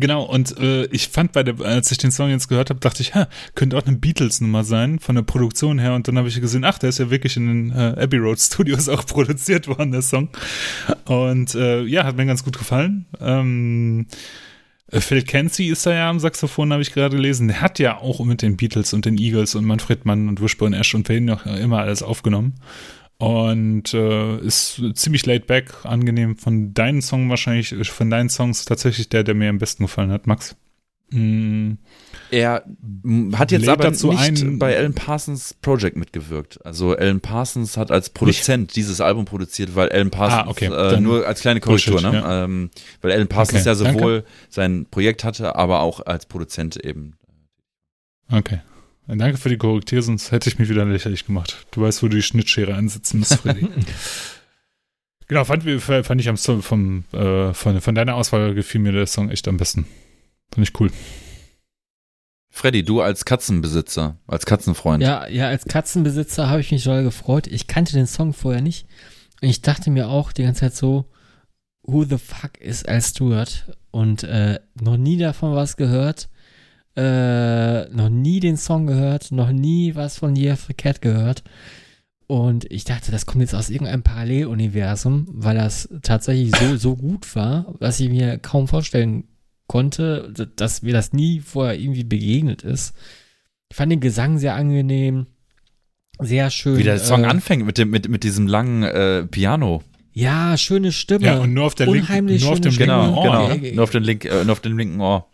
Genau, 0.00 0.22
und 0.22 0.56
äh, 0.58 0.84
ich 0.86 1.08
fand 1.08 1.32
bei 1.32 1.42
der, 1.42 1.60
als 1.60 1.90
ich 1.90 1.98
den 1.98 2.12
Song 2.12 2.30
jetzt 2.30 2.48
gehört 2.48 2.70
habe, 2.70 2.78
dachte 2.78 3.02
ich, 3.02 3.14
ha, 3.14 3.28
könnte 3.56 3.76
auch 3.76 3.84
eine 3.84 3.96
Beatles-Nummer 3.96 4.62
sein, 4.62 5.00
von 5.00 5.16
der 5.16 5.22
Produktion 5.22 5.78
her. 5.78 5.94
Und 5.94 6.06
dann 6.06 6.16
habe 6.16 6.28
ich 6.28 6.40
gesehen, 6.40 6.64
ach, 6.64 6.78
der 6.78 6.90
ist 6.90 6.98
ja 6.98 7.10
wirklich 7.10 7.36
in 7.36 7.46
den 7.46 7.70
äh, 7.72 8.00
Abbey 8.00 8.18
Road 8.18 8.38
Studios 8.38 8.88
auch 8.88 9.04
produziert 9.06 9.66
worden, 9.66 9.90
der 9.90 10.02
Song. 10.02 10.28
Und 11.06 11.54
äh, 11.56 11.82
ja, 11.82 12.04
hat 12.04 12.16
mir 12.16 12.26
ganz 12.26 12.44
gut 12.44 12.56
gefallen. 12.56 13.06
Ähm, 13.20 14.06
äh, 14.92 15.00
Phil 15.00 15.22
Kenzie 15.22 15.68
ist 15.68 15.84
da 15.84 15.92
ja 15.92 16.08
am 16.08 16.20
Saxophon, 16.20 16.72
habe 16.72 16.82
ich 16.82 16.92
gerade 16.92 17.16
gelesen. 17.16 17.48
Der 17.48 17.60
hat 17.60 17.80
ja 17.80 17.98
auch 17.98 18.24
mit 18.24 18.42
den 18.42 18.56
Beatles 18.56 18.92
und 18.92 19.04
den 19.04 19.18
Eagles 19.18 19.56
und 19.56 19.64
Manfred 19.64 20.04
Mann 20.04 20.28
und 20.28 20.40
Wishbone 20.40 20.76
Ash 20.76 20.94
und 20.94 21.04
Payne 21.04 21.26
noch 21.26 21.44
immer 21.44 21.78
alles 21.78 22.04
aufgenommen. 22.04 22.54
Und 23.18 23.94
äh, 23.94 24.38
ist 24.38 24.80
ziemlich 24.94 25.26
laid 25.26 25.48
back, 25.48 25.84
angenehm. 25.84 26.36
Von 26.36 26.72
deinen 26.72 27.02
Songs 27.02 27.28
wahrscheinlich, 27.28 27.90
von 27.90 28.10
deinen 28.10 28.28
Songs 28.28 28.64
tatsächlich 28.64 29.08
der, 29.08 29.24
der 29.24 29.34
mir 29.34 29.50
am 29.50 29.58
besten 29.58 29.84
gefallen 29.84 30.12
hat, 30.12 30.28
Max. 30.28 30.56
Mm. 31.10 31.72
Er 32.30 32.64
hat 33.32 33.50
jetzt 33.50 33.68
aber 33.68 33.84
dazu 33.84 34.12
nicht 34.12 34.42
ein, 34.42 34.58
bei 34.58 34.76
Alan 34.76 34.92
Parsons 34.92 35.54
Project 35.54 35.96
mitgewirkt. 35.96 36.64
Also 36.64 36.94
Alan 36.94 37.20
Parsons 37.20 37.78
hat 37.78 37.90
als 37.90 38.10
Produzent 38.10 38.64
nicht? 38.64 38.76
dieses 38.76 39.00
Album 39.00 39.24
produziert, 39.24 39.74
weil 39.74 39.88
Alan 39.88 40.10
Parsons 40.10 40.42
ah, 40.46 40.50
okay. 40.50 40.66
äh, 40.66 41.00
nur 41.00 41.26
als 41.26 41.40
kleine 41.40 41.60
Korrektur, 41.60 42.02
ne? 42.02 42.12
Ja. 42.12 42.44
Ähm, 42.44 42.70
weil 43.00 43.12
Alan 43.12 43.28
Parsons 43.28 43.62
okay, 43.62 43.68
ja 43.68 43.74
sowohl 43.74 44.14
danke. 44.16 44.24
sein 44.50 44.86
Projekt 44.90 45.24
hatte, 45.24 45.56
aber 45.56 45.80
auch 45.80 46.04
als 46.04 46.26
Produzent 46.26 46.76
eben. 46.76 47.14
Okay. 48.30 48.60
Danke 49.16 49.38
für 49.38 49.48
die 49.48 49.56
Korrektur, 49.56 50.02
sonst 50.02 50.32
hätte 50.32 50.50
ich 50.50 50.58
mich 50.58 50.68
wieder 50.68 50.84
lächerlich 50.84 51.24
gemacht. 51.24 51.66
Du 51.70 51.80
weißt, 51.80 52.02
wo 52.02 52.08
du 52.08 52.16
die 52.16 52.22
Schnittschere 52.22 52.74
ansetzen 52.74 53.20
musst, 53.20 53.36
Freddy. 53.36 53.66
genau, 55.28 55.44
fand, 55.44 55.64
fand 55.80 56.20
ich 56.20 56.28
am 56.28 56.36
Song 56.36 56.60
vom, 56.60 57.04
äh, 57.12 57.54
von, 57.54 57.80
von 57.80 57.94
deiner 57.94 58.16
Auswahl 58.16 58.54
gefiel 58.54 58.82
mir 58.82 58.92
der 58.92 59.06
Song 59.06 59.30
echt 59.30 59.48
am 59.48 59.56
besten. 59.56 59.86
Fand 60.52 60.68
ich 60.68 60.78
cool. 60.78 60.90
Freddy, 62.50 62.82
du 62.82 63.00
als 63.00 63.24
Katzenbesitzer, 63.24 64.18
als 64.26 64.44
Katzenfreund. 64.44 65.02
Ja, 65.02 65.26
ja, 65.26 65.48
als 65.48 65.64
Katzenbesitzer 65.64 66.50
habe 66.50 66.60
ich 66.60 66.70
mich 66.70 66.84
toll 66.84 67.02
gefreut. 67.02 67.46
Ich 67.46 67.66
kannte 67.66 67.94
den 67.94 68.06
Song 68.06 68.34
vorher 68.34 68.60
nicht. 68.60 68.86
Und 69.40 69.48
ich 69.48 69.62
dachte 69.62 69.90
mir 69.90 70.08
auch 70.08 70.32
die 70.32 70.42
ganze 70.42 70.60
Zeit 70.60 70.74
so, 70.74 71.06
who 71.82 72.04
the 72.04 72.18
fuck 72.18 72.60
ist 72.60 72.86
Al 72.86 73.00
Stewart? 73.00 73.74
Und 73.90 74.24
äh, 74.24 74.60
noch 74.78 74.98
nie 74.98 75.16
davon 75.16 75.54
was 75.54 75.78
gehört 75.78 76.28
äh, 76.98 77.88
noch 77.90 78.08
nie 78.08 78.40
den 78.40 78.56
Song 78.56 78.86
gehört, 78.86 79.30
noch 79.30 79.52
nie 79.52 79.94
was 79.94 80.18
von 80.18 80.34
Year 80.34 80.54
of 80.54 80.64
the 80.66 80.74
Cat 80.74 81.00
gehört. 81.00 81.44
Und 82.26 82.70
ich 82.70 82.84
dachte, 82.84 83.12
das 83.12 83.24
kommt 83.24 83.40
jetzt 83.40 83.54
aus 83.54 83.70
irgendeinem 83.70 84.02
Paralleluniversum, 84.02 85.26
weil 85.30 85.56
das 85.56 85.88
tatsächlich 86.02 86.54
so, 86.56 86.76
so 86.76 86.96
gut 86.96 87.34
war, 87.36 87.74
dass 87.78 88.00
ich 88.00 88.10
mir 88.10 88.38
kaum 88.38 88.66
vorstellen 88.66 89.24
konnte, 89.68 90.32
dass 90.56 90.82
mir 90.82 90.92
das 90.92 91.12
nie 91.12 91.40
vorher 91.40 91.78
irgendwie 91.78 92.04
begegnet 92.04 92.62
ist. 92.62 92.94
Ich 93.70 93.76
fand 93.76 93.92
den 93.92 94.00
Gesang 94.00 94.38
sehr 94.38 94.56
angenehm, 94.56 95.26
sehr 96.18 96.50
schön. 96.50 96.78
Wie 96.78 96.82
der 96.82 96.98
Song 96.98 97.24
äh, 97.24 97.28
anfängt 97.28 97.64
mit, 97.64 97.78
dem, 97.78 97.90
mit, 97.90 98.08
mit 98.08 98.24
diesem 98.24 98.48
langen 98.48 98.82
äh, 98.82 99.24
Piano. 99.24 99.82
Ja, 100.12 100.56
schöne 100.56 100.90
Stimme. 100.90 101.26
Ja, 101.26 101.38
und 101.38 101.54
nur 101.54 101.64
auf 101.64 101.76
der 101.76 101.86
linken, 101.86 102.26
nur 102.26 102.50
auf 102.50 102.60
dem 102.60 102.76
genau, 102.76 103.14
Ohr. 103.14 103.54
Genau, 103.54 103.74
nur 103.74 103.84
auf, 103.84 103.90
den 103.90 104.02
link, 104.02 104.24
äh, 104.24 104.44
nur 104.44 104.52
auf 104.52 104.60
dem 104.60 104.76
linken 104.76 105.00
Ohr. 105.00 105.28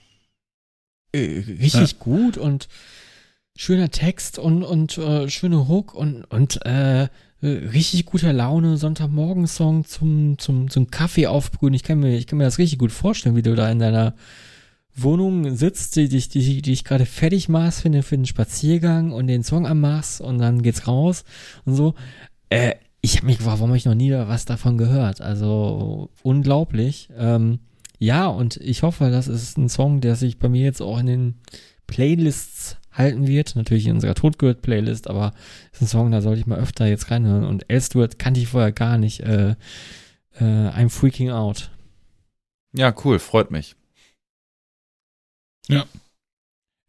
Äh, 1.14 1.44
richtig 1.60 1.92
ja. 1.92 1.98
gut 1.98 2.36
und 2.36 2.68
schöner 3.56 3.90
Text 3.90 4.38
und, 4.38 4.64
und 4.64 4.98
äh, 4.98 5.28
schöne 5.28 5.68
Hook 5.68 5.94
und, 5.94 6.24
und 6.24 6.64
äh, 6.66 7.08
richtig 7.42 8.06
guter 8.06 8.32
Laune 8.32 8.76
Sonntagmorgensong 8.76 9.84
zum, 9.84 10.38
zum, 10.38 10.70
zum 10.70 10.90
Kaffee 10.90 11.28
aufbrühen. 11.28 11.74
Ich 11.74 11.84
kann 11.84 12.00
mir, 12.00 12.16
ich 12.16 12.26
kann 12.26 12.38
mir 12.38 12.44
das 12.44 12.58
richtig 12.58 12.78
gut 12.78 12.90
vorstellen, 12.90 13.36
wie 13.36 13.42
du 13.42 13.54
da 13.54 13.70
in 13.70 13.78
deiner 13.78 14.14
Wohnung 14.96 15.54
sitzt, 15.56 15.96
die, 15.96 16.08
die, 16.08 16.28
die, 16.28 16.62
die 16.62 16.72
ich 16.72 16.84
gerade 16.84 17.06
fertig 17.06 17.48
machst 17.48 17.82
für, 17.82 17.90
den, 17.90 18.02
für 18.02 18.16
den 18.16 18.26
Spaziergang 18.26 19.12
und 19.12 19.26
den 19.26 19.42
Song 19.42 19.66
anmachst 19.66 20.20
und 20.20 20.38
dann 20.38 20.62
geht's 20.62 20.86
raus 20.86 21.24
und 21.64 21.74
so. 21.74 21.94
Äh, 22.48 22.74
ich 23.00 23.18
habe 23.18 23.26
mich 23.26 23.38
gefragt, 23.38 23.58
warum 23.58 23.70
habe 23.70 23.76
ich 23.76 23.84
noch 23.84 23.94
nie 23.94 24.12
was 24.12 24.46
davon 24.46 24.78
gehört? 24.78 25.20
Also 25.20 26.10
unglaublich. 26.22 27.08
Ähm, 27.16 27.58
ja, 28.04 28.26
und 28.26 28.58
ich 28.58 28.82
hoffe, 28.82 29.10
das 29.10 29.28
ist 29.28 29.56
ein 29.56 29.70
Song, 29.70 30.02
der 30.02 30.14
sich 30.14 30.38
bei 30.38 30.50
mir 30.50 30.62
jetzt 30.62 30.82
auch 30.82 30.98
in 30.98 31.06
den 31.06 31.34
Playlists 31.86 32.76
halten 32.92 33.26
wird. 33.26 33.56
Natürlich 33.56 33.86
in 33.86 33.94
unserer 33.94 34.14
Totgehört-Playlist, 34.14 35.08
aber 35.08 35.32
ist 35.72 35.80
ein 35.80 35.88
Song, 35.88 36.10
da 36.10 36.20
sollte 36.20 36.40
ich 36.40 36.46
mal 36.46 36.58
öfter 36.58 36.86
jetzt 36.86 37.10
reinhören. 37.10 37.44
Und 37.44 37.70
Elstworth 37.70 38.18
kannte 38.18 38.40
ich 38.40 38.48
vorher 38.48 38.72
gar 38.72 38.98
nicht. 38.98 39.20
Äh, 39.20 39.56
äh, 40.38 40.44
I'm 40.44 40.90
freaking 40.90 41.30
out. 41.30 41.70
Ja, 42.74 42.94
cool, 43.04 43.18
freut 43.18 43.50
mich. 43.50 43.74
Ja. 45.68 45.86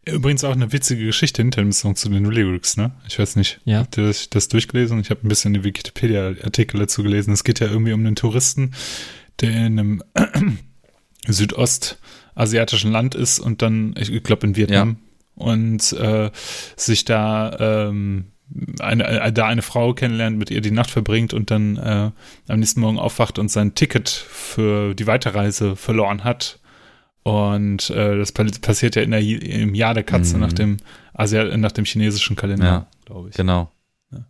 Übrigens 0.06 0.44
auch 0.44 0.52
eine 0.52 0.74
witzige 0.74 1.06
Geschichte 1.06 1.42
hinter 1.42 1.62
dem 1.62 1.72
Song 1.72 1.96
zu 1.96 2.10
den 2.10 2.26
Lyrics, 2.26 2.76
ne? 2.76 2.92
Ich 3.08 3.18
weiß 3.18 3.38
nicht, 3.38 3.62
ja. 3.64 3.80
habt 3.80 3.98
ihr 3.98 4.06
das, 4.06 4.30
das 4.30 4.50
durchgelesen? 4.50 5.00
Ich 5.00 5.12
habe 5.12 5.26
ein 5.26 5.30
bisschen 5.30 5.54
die 5.54 5.64
Wikipedia-Artikel 5.64 6.78
dazu 6.78 7.04
gelesen. 7.04 7.32
Es 7.32 7.46
geht 7.46 7.62
ja 7.62 7.68
irgendwie 7.68 7.94
um 7.94 8.02
einen 8.02 8.18
Touristen, 8.18 8.76
der 9.40 9.66
in 9.66 9.80
einem 9.80 10.04
südostasiatischen 11.34 12.92
Land 12.92 13.16
ist 13.16 13.40
und 13.40 13.62
dann, 13.62 13.96
ich 13.98 14.24
glaube 14.24 14.48
in 14.48 14.56
Vietnam, 14.56 14.98
ja. 15.38 15.46
und 15.46 15.94
äh, 15.94 16.32
sich 16.76 17.06
da 17.06 17.82
ähm, 17.90 18.32
eine, 18.80 19.08
äh, 19.08 19.34
da 19.34 19.48
eine 19.48 19.62
Frau 19.62 19.94
kennenlernt, 19.94 20.38
mit 20.38 20.52
ihr 20.52 20.62
die 20.62 20.72
Nacht 20.72 20.92
verbringt 20.92 21.34
und 21.34 21.52
dann 21.52 21.78
äh, 21.78 22.12
am 22.48 22.60
nächsten 22.60 22.80
Morgen 22.80 23.00
aufwacht 23.00 23.40
und 23.40 23.50
sein 23.50 23.76
Ticket 23.76 24.10
für 24.10 24.94
die 24.94 25.08
Weiterreise 25.08 25.76
verloren 25.76 26.24
hat 26.24 26.60
und 27.26 27.90
äh, 27.90 28.20
das 28.20 28.32
passiert 28.32 28.96
ja 28.96 29.02
in 29.02 29.10
der, 29.10 29.20
im 29.20 29.74
Jahr 29.74 29.96
der 29.96 30.04
Katze 30.04 30.36
mhm. 30.36 30.42
nach 30.42 30.54
dem 30.54 30.78
Asia, 31.12 31.58
nach 31.58 31.72
dem 31.72 31.84
chinesischen 31.84 32.36
Kalender, 32.36 32.66
ja, 32.66 32.88
glaube 33.04 33.30
ich. 33.30 33.36
Genau. 33.36 33.72
Ja. 34.12 34.28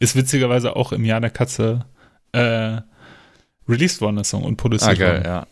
Ist 0.00 0.16
witzigerweise 0.16 0.74
auch 0.74 0.90
im 0.90 1.04
Jahr 1.04 1.20
der 1.20 1.30
Katze 1.30 1.86
äh, 2.32 2.80
released 3.68 4.00
worden, 4.00 4.16
der 4.16 4.24
Song, 4.24 4.42
und 4.42 4.56
produziert 4.56 4.90
ah, 4.90 4.94
geil, 4.94 5.12
worden. 5.12 5.24
Ja. 5.26 5.46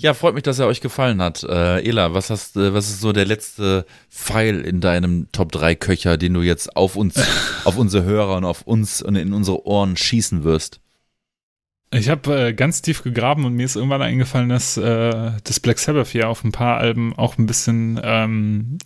Ja, 0.00 0.14
freut 0.14 0.34
mich, 0.34 0.44
dass 0.44 0.60
er 0.60 0.68
euch 0.68 0.80
gefallen 0.80 1.20
hat. 1.20 1.42
Äh, 1.42 1.86
Ela, 1.86 2.14
was 2.14 2.30
hast 2.30 2.56
äh, 2.56 2.72
was 2.72 2.88
ist 2.88 3.00
so 3.00 3.12
der 3.12 3.24
letzte 3.24 3.84
Pfeil 4.08 4.60
in 4.60 4.80
deinem 4.80 5.26
Top 5.32 5.50
3 5.50 5.74
Köcher, 5.74 6.16
den 6.16 6.34
du 6.34 6.42
jetzt 6.42 6.76
auf 6.76 6.94
uns, 6.94 7.20
auf 7.64 7.76
unsere 7.76 8.04
Hörer 8.04 8.36
und 8.36 8.44
auf 8.44 8.62
uns 8.62 9.02
und 9.02 9.16
in 9.16 9.32
unsere 9.32 9.66
Ohren 9.66 9.96
schießen 9.96 10.44
wirst? 10.44 10.80
Ich 11.90 12.08
habe 12.08 12.48
äh, 12.48 12.52
ganz 12.52 12.80
tief 12.80 13.02
gegraben 13.02 13.44
und 13.44 13.54
mir 13.54 13.64
ist 13.64 13.74
irgendwann 13.74 14.02
eingefallen, 14.02 14.50
dass 14.50 14.76
äh, 14.76 15.32
das 15.42 15.58
Black 15.58 15.80
Sabbath 15.80 16.14
ja 16.14 16.28
auf 16.28 16.44
ein 16.44 16.52
paar 16.52 16.76
Alben 16.76 17.14
auch 17.16 17.36
ein 17.36 17.46
bisschen 17.46 17.98
ähm, 18.00 18.78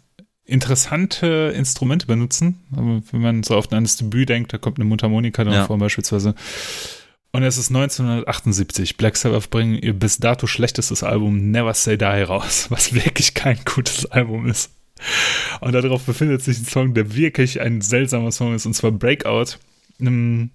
interessante 0.46 1.52
Instrumente 1.54 2.06
benutzen. 2.06 2.60
Aber 2.72 3.02
wenn 3.10 3.20
man 3.20 3.42
so 3.42 3.56
auf 3.56 3.70
ein 3.70 3.84
Debüt 4.00 4.30
denkt, 4.30 4.54
da 4.54 4.58
kommt 4.58 4.78
eine 4.78 4.86
Mundharmonika 4.86 5.42
ja. 5.42 5.66
vor 5.66 5.76
beispielsweise. 5.76 6.34
Und 7.34 7.42
es 7.44 7.56
ist 7.56 7.70
1978. 7.70 8.98
Black 8.98 9.16
Sabbath 9.16 9.48
bringen 9.48 9.74
ihr 9.74 9.94
bis 9.94 10.18
dato 10.18 10.46
schlechtestes 10.46 11.02
Album 11.02 11.50
Never 11.50 11.72
Say 11.72 11.96
Die 11.96 12.04
raus, 12.04 12.66
was 12.70 12.94
wirklich 12.94 13.34
kein 13.34 13.58
gutes 13.64 14.06
Album 14.06 14.46
ist. 14.46 14.70
Und 15.60 15.72
darauf 15.72 16.04
befindet 16.04 16.42
sich 16.42 16.58
ein 16.58 16.66
Song, 16.66 16.94
der 16.94 17.16
wirklich 17.16 17.60
ein 17.60 17.80
seltsamer 17.80 18.30
Song 18.30 18.54
ist, 18.54 18.66
und 18.66 18.74
zwar 18.74 18.92
Breakout. 18.92 19.58
Ähm, 19.98 20.50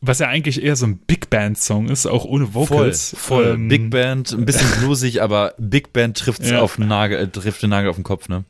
was 0.00 0.18
ja 0.18 0.28
eigentlich 0.28 0.62
eher 0.62 0.76
so 0.76 0.86
ein 0.86 0.98
Big 0.98 1.30
Band 1.30 1.56
Song 1.58 1.88
ist, 1.88 2.06
auch 2.06 2.24
ohne 2.24 2.52
Vocals. 2.52 3.14
Voll, 3.16 3.44
voll. 3.44 3.54
Ähm, 3.54 3.68
Big 3.68 3.90
Band, 3.90 4.32
ein 4.32 4.44
bisschen 4.44 4.68
bluesig, 4.80 5.22
aber 5.22 5.54
Big 5.58 5.92
Band 5.92 6.18
trifft 6.18 6.44
ja. 6.44 6.60
auf 6.60 6.76
den 6.76 6.88
Nagel, 6.88 7.18
äh, 7.18 7.28
trifft 7.28 7.62
den 7.62 7.70
Nagel 7.70 7.88
auf 7.88 7.96
den 7.96 8.04
Kopf, 8.04 8.28
ne? 8.28 8.44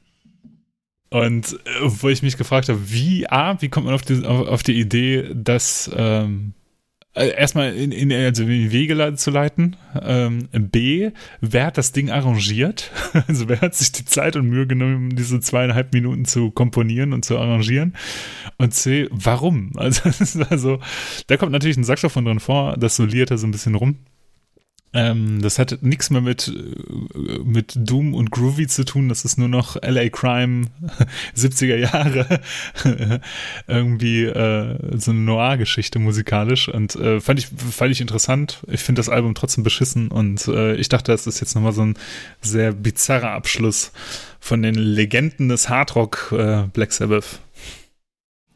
Und 1.10 1.52
äh, 1.52 1.58
wo 1.82 2.08
ich 2.08 2.22
mich 2.22 2.36
gefragt 2.36 2.68
habe, 2.68 2.90
wie, 2.90 3.28
A, 3.28 3.60
wie 3.60 3.68
kommt 3.68 3.86
man 3.86 3.94
auf 3.94 4.02
die, 4.02 4.24
auf, 4.24 4.48
auf 4.48 4.62
die 4.62 4.78
Idee, 4.78 5.30
dass 5.32 5.90
ähm, 5.94 6.52
äh, 6.52 6.55
erstmal 7.16 7.74
in, 7.74 7.92
in, 7.92 8.12
also 8.12 8.42
in 8.42 8.72
Wege 8.72 9.14
zu 9.16 9.30
leiten. 9.30 9.76
Ähm, 10.00 10.48
B, 10.52 11.10
wer 11.40 11.66
hat 11.66 11.78
das 11.78 11.92
Ding 11.92 12.10
arrangiert? 12.10 12.90
Also 13.28 13.48
wer 13.48 13.60
hat 13.60 13.74
sich 13.74 13.92
die 13.92 14.04
Zeit 14.04 14.36
und 14.36 14.48
Mühe 14.48 14.66
genommen, 14.66 15.16
diese 15.16 15.40
zweieinhalb 15.40 15.92
Minuten 15.94 16.26
zu 16.26 16.50
komponieren 16.50 17.12
und 17.12 17.24
zu 17.24 17.38
arrangieren? 17.38 17.94
Und 18.58 18.74
C, 18.74 19.08
warum? 19.10 19.72
Also, 19.86 20.02
also 20.50 20.80
da 21.28 21.36
kommt 21.36 21.52
natürlich 21.52 21.76
ein 21.76 21.84
Saxophon 21.84 22.24
drin 22.24 22.40
vor, 22.40 22.76
das 22.76 22.96
soliert 22.96 23.30
da 23.30 23.36
so 23.36 23.46
ein 23.46 23.52
bisschen 23.52 23.74
rum. 23.74 23.96
Ähm, 24.96 25.42
das 25.42 25.58
hat 25.58 25.82
nichts 25.82 26.08
mehr 26.08 26.22
mit, 26.22 26.48
äh, 26.48 27.38
mit 27.44 27.74
Doom 27.76 28.14
und 28.14 28.30
Groovy 28.30 28.66
zu 28.66 28.84
tun. 28.86 29.10
Das 29.10 29.26
ist 29.26 29.36
nur 29.36 29.48
noch 29.48 29.76
LA 29.82 30.08
Crime 30.08 30.68
70er 31.36 31.76
Jahre. 31.76 32.40
Irgendwie 33.66 34.24
äh, 34.24 34.98
so 34.98 35.10
eine 35.10 35.20
Noir-Geschichte 35.20 35.98
musikalisch. 35.98 36.70
Und 36.70 36.96
äh, 36.96 37.20
fand, 37.20 37.38
ich, 37.38 37.48
fand 37.48 37.92
ich 37.92 38.00
interessant. 38.00 38.62
Ich 38.68 38.80
finde 38.80 39.00
das 39.00 39.10
Album 39.10 39.34
trotzdem 39.34 39.64
beschissen. 39.64 40.08
Und 40.08 40.48
äh, 40.48 40.76
ich 40.76 40.88
dachte, 40.88 41.12
das 41.12 41.26
ist 41.26 41.40
jetzt 41.40 41.54
nochmal 41.54 41.74
so 41.74 41.82
ein 41.82 41.98
sehr 42.40 42.72
bizarrer 42.72 43.32
Abschluss 43.32 43.92
von 44.40 44.62
den 44.62 44.76
Legenden 44.76 45.50
des 45.50 45.68
Hardrock 45.68 46.32
äh, 46.32 46.62
Black 46.72 46.92
Sabbath 46.92 47.40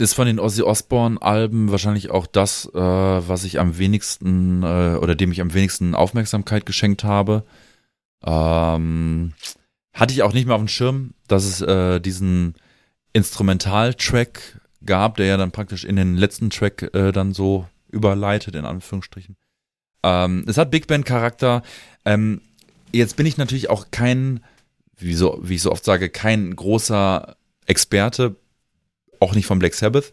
ist 0.00 0.14
von 0.14 0.26
den 0.26 0.40
Ozzy 0.40 0.62
Osbourne 0.62 1.20
Alben 1.20 1.70
wahrscheinlich 1.70 2.10
auch 2.10 2.26
das, 2.26 2.66
äh, 2.74 2.78
was 2.78 3.44
ich 3.44 3.60
am 3.60 3.78
wenigsten 3.78 4.62
äh, 4.62 4.96
oder 4.96 5.14
dem 5.14 5.30
ich 5.30 5.40
am 5.40 5.54
wenigsten 5.54 5.94
Aufmerksamkeit 5.94 6.66
geschenkt 6.66 7.04
habe. 7.04 7.44
Ähm, 8.24 9.34
hatte 9.92 10.12
ich 10.14 10.22
auch 10.22 10.32
nicht 10.32 10.46
mehr 10.46 10.54
auf 10.54 10.62
dem 10.62 10.68
Schirm, 10.68 11.14
dass 11.28 11.44
es 11.44 11.60
äh, 11.60 12.00
diesen 12.00 12.54
Instrumental-Track 13.12 14.60
gab, 14.84 15.16
der 15.16 15.26
ja 15.26 15.36
dann 15.36 15.50
praktisch 15.50 15.84
in 15.84 15.96
den 15.96 16.16
letzten 16.16 16.50
Track 16.50 16.94
äh, 16.94 17.12
dann 17.12 17.34
so 17.34 17.66
überleitet, 17.90 18.54
in 18.54 18.64
Anführungsstrichen. 18.64 19.36
Ähm, 20.02 20.44
es 20.46 20.56
hat 20.56 20.70
Big 20.70 20.86
Band-Charakter. 20.86 21.62
Ähm, 22.04 22.40
jetzt 22.92 23.16
bin 23.16 23.26
ich 23.26 23.36
natürlich 23.36 23.68
auch 23.68 23.86
kein, 23.90 24.40
wie, 24.96 25.14
so, 25.14 25.38
wie 25.42 25.56
ich 25.56 25.62
so 25.62 25.72
oft 25.72 25.84
sage, 25.84 26.08
kein 26.08 26.54
großer 26.56 27.36
Experte 27.66 28.36
auch 29.20 29.34
nicht 29.34 29.46
von 29.46 29.58
Black 29.58 29.74
Sabbath. 29.74 30.12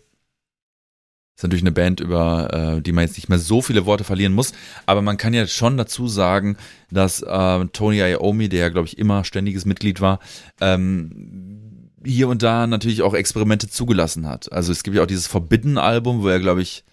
Ist 1.35 1.43
natürlich 1.43 1.63
eine 1.63 1.71
Band, 1.71 1.99
über 1.99 2.77
äh, 2.77 2.81
die 2.81 2.91
man 2.91 3.03
jetzt 3.05 3.15
nicht 3.15 3.29
mehr 3.29 3.37
so 3.37 3.61
viele 3.61 3.85
Worte 3.85 4.03
verlieren 4.03 4.33
muss. 4.33 4.53
Aber 4.87 5.03
man 5.03 5.17
kann 5.17 5.35
ja 5.35 5.45
schon 5.45 5.77
dazu 5.77 6.07
sagen, 6.07 6.57
dass 6.89 7.21
äh, 7.21 7.65
Tony 7.73 7.99
Iommi, 7.99 8.49
der 8.49 8.59
ja, 8.59 8.69
glaube 8.69 8.87
ich, 8.87 8.97
immer 8.97 9.23
ständiges 9.23 9.65
Mitglied 9.65 10.01
war, 10.01 10.19
ähm, 10.61 11.91
hier 12.03 12.27
und 12.27 12.41
da 12.41 12.65
natürlich 12.65 13.03
auch 13.03 13.13
Experimente 13.13 13.69
zugelassen 13.69 14.27
hat. 14.27 14.51
Also 14.51 14.71
es 14.71 14.81
gibt 14.81 14.95
ja 14.95 15.03
auch 15.03 15.07
dieses 15.07 15.27
Forbidden-Album, 15.27 16.23
wo 16.23 16.27
er, 16.27 16.39
glaube 16.39 16.63
ich, 16.63 16.83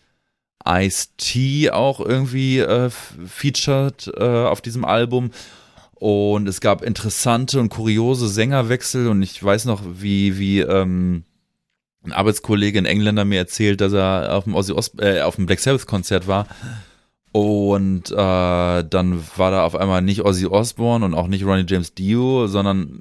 Ice-T 0.67 1.71
auch 1.71 2.01
irgendwie 2.01 2.59
äh, 2.59 2.91
featured 2.91 4.13
äh, 4.15 4.45
auf 4.45 4.61
diesem 4.61 4.85
Album. 4.85 5.31
Und 5.95 6.49
es 6.49 6.61
gab 6.61 6.83
interessante 6.83 7.61
und 7.61 7.71
kuriose 7.71 8.29
Sängerwechsel 8.29 9.09
und 9.09 9.23
ich 9.23 9.43
weiß 9.43 9.65
noch, 9.65 9.83
wie, 9.87 10.39
wie, 10.39 10.61
ähm, 10.61 11.25
ein 12.05 12.13
Arbeitskollege, 12.13 12.79
ein 12.79 12.87
Engländer, 12.87 13.25
mir 13.25 13.39
erzählt, 13.39 13.81
dass 13.81 13.93
er 13.93 14.35
auf 14.35 14.45
dem, 14.45 14.55
Ozzy 14.55 14.73
Os 14.73 14.93
äh, 14.99 15.23
auf 15.23 15.37
dem 15.37 15.47
Black 15.47 15.61
Sabbath 15.61 15.87
Konzert 15.87 16.27
war. 16.27 16.47
Und 17.33 18.13
äh, 18.13 18.15
dann 18.15 19.25
war 19.37 19.51
da 19.51 19.65
auf 19.65 19.75
einmal 19.75 20.03
nicht 20.03 20.25
Ozzy 20.25 20.47
Osbourne 20.47 21.05
und 21.05 21.15
auch 21.15 21.27
nicht 21.27 21.45
Ronnie 21.45 21.67
James 21.67 21.95
Dio, 21.95 22.47
sondern 22.47 23.01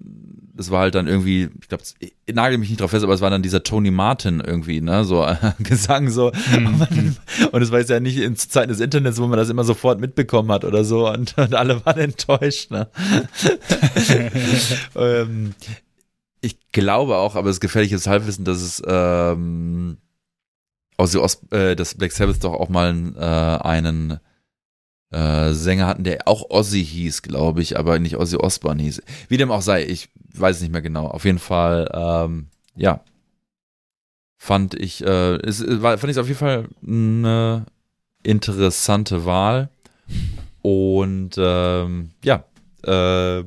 es 0.58 0.70
war 0.70 0.82
halt 0.82 0.96
dann 0.96 1.08
irgendwie, 1.08 1.50
ich 1.62 1.68
glaube, 1.68 1.84
ich 2.00 2.14
nagel 2.34 2.58
mich 2.58 2.70
nicht 2.70 2.82
drauf 2.82 2.92
fest, 2.92 3.04
aber 3.04 3.14
es 3.14 3.22
war 3.22 3.30
dann 3.30 3.42
dieser 3.42 3.64
Tony 3.64 3.92
Martin 3.92 4.40
irgendwie, 4.40 4.82
ne, 4.82 5.04
so 5.04 5.26
Gesang 5.60 6.10
so. 6.10 6.32
Mhm. 6.52 7.16
Und 7.52 7.62
es 7.62 7.72
war 7.72 7.80
jetzt 7.80 7.90
ja 7.90 8.00
nicht 8.00 8.18
in 8.18 8.36
Zeiten 8.36 8.70
des 8.70 8.80
Internets, 8.80 9.20
wo 9.20 9.28
man 9.28 9.38
das 9.38 9.50
immer 9.50 9.64
sofort 9.64 10.00
mitbekommen 10.00 10.52
hat 10.52 10.64
oder 10.64 10.84
so 10.84 11.10
und, 11.10 11.38
und 11.38 11.56
alle 11.56 11.84
waren 11.86 12.00
enttäuscht, 12.00 12.72
ne. 12.72 12.88
ähm, 14.96 15.54
ich 16.44 16.60
glaube 16.72 17.16
auch, 17.16 17.36
aber 17.36 17.50
es 17.50 17.58
ist 17.58 17.62
gefährliches 17.62 18.06
Halbwissen, 18.06 18.46
dass 18.46 18.62
es 18.62 18.82
ähm, 18.86 19.98
Ozzy 20.98 21.18
Os 21.18 21.42
äh, 21.52 21.76
dass 21.76 21.96
Black 21.96 22.12
Sabbath 22.12 22.44
doch 22.44 22.54
auch 22.54 22.70
mal 22.70 23.14
äh, 23.16 23.66
einen 23.66 24.20
äh, 25.12 25.54
Sänger 25.54 25.88
hatten, 25.88 26.04
der 26.04 26.28
auch 26.28 26.50
Ozzy 26.50 26.84
hieß, 26.84 27.22
glaube 27.22 27.62
ich, 27.62 27.78
aber 27.80 27.98
nicht 28.00 28.18
Ozzy 28.18 28.36
Osbourne 28.36 28.84
hieß. 28.84 29.02
Wie 29.30 29.38
dem 29.38 29.52
auch 29.52 29.62
sei, 29.62 29.86
ich 29.86 30.10
weiß 30.34 30.62
nicht 30.62 30.72
mehr 30.72 30.82
genau. 30.82 31.08
Auf 31.08 31.26
jeden 31.26 31.40
Fall, 31.40 31.90
ähm, 31.94 32.48
ja, 32.76 33.04
fand 34.38 34.74
ich, 34.74 35.04
äh, 35.06 35.36
es, 35.38 35.64
war, 35.82 35.98
fand 35.98 36.12
ich 36.12 36.20
auf 36.20 36.28
jeden 36.28 36.40
Fall 36.40 36.68
eine 36.86 37.66
interessante 38.24 39.26
Wahl. 39.26 39.70
Und 40.62 41.36
ähm, 41.38 42.12
ja, 42.24 42.44
äh, 42.84 43.44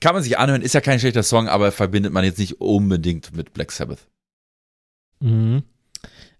kann 0.00 0.14
man 0.14 0.22
sich 0.22 0.38
anhören, 0.38 0.62
ist 0.62 0.74
ja 0.74 0.80
kein 0.80 0.98
schlechter 0.98 1.22
Song, 1.22 1.48
aber 1.48 1.72
verbindet 1.72 2.12
man 2.12 2.24
jetzt 2.24 2.38
nicht 2.38 2.60
unbedingt 2.60 3.34
mit 3.34 3.52
Black 3.52 3.72
Sabbath. 3.72 4.06
Mhm. 5.20 5.62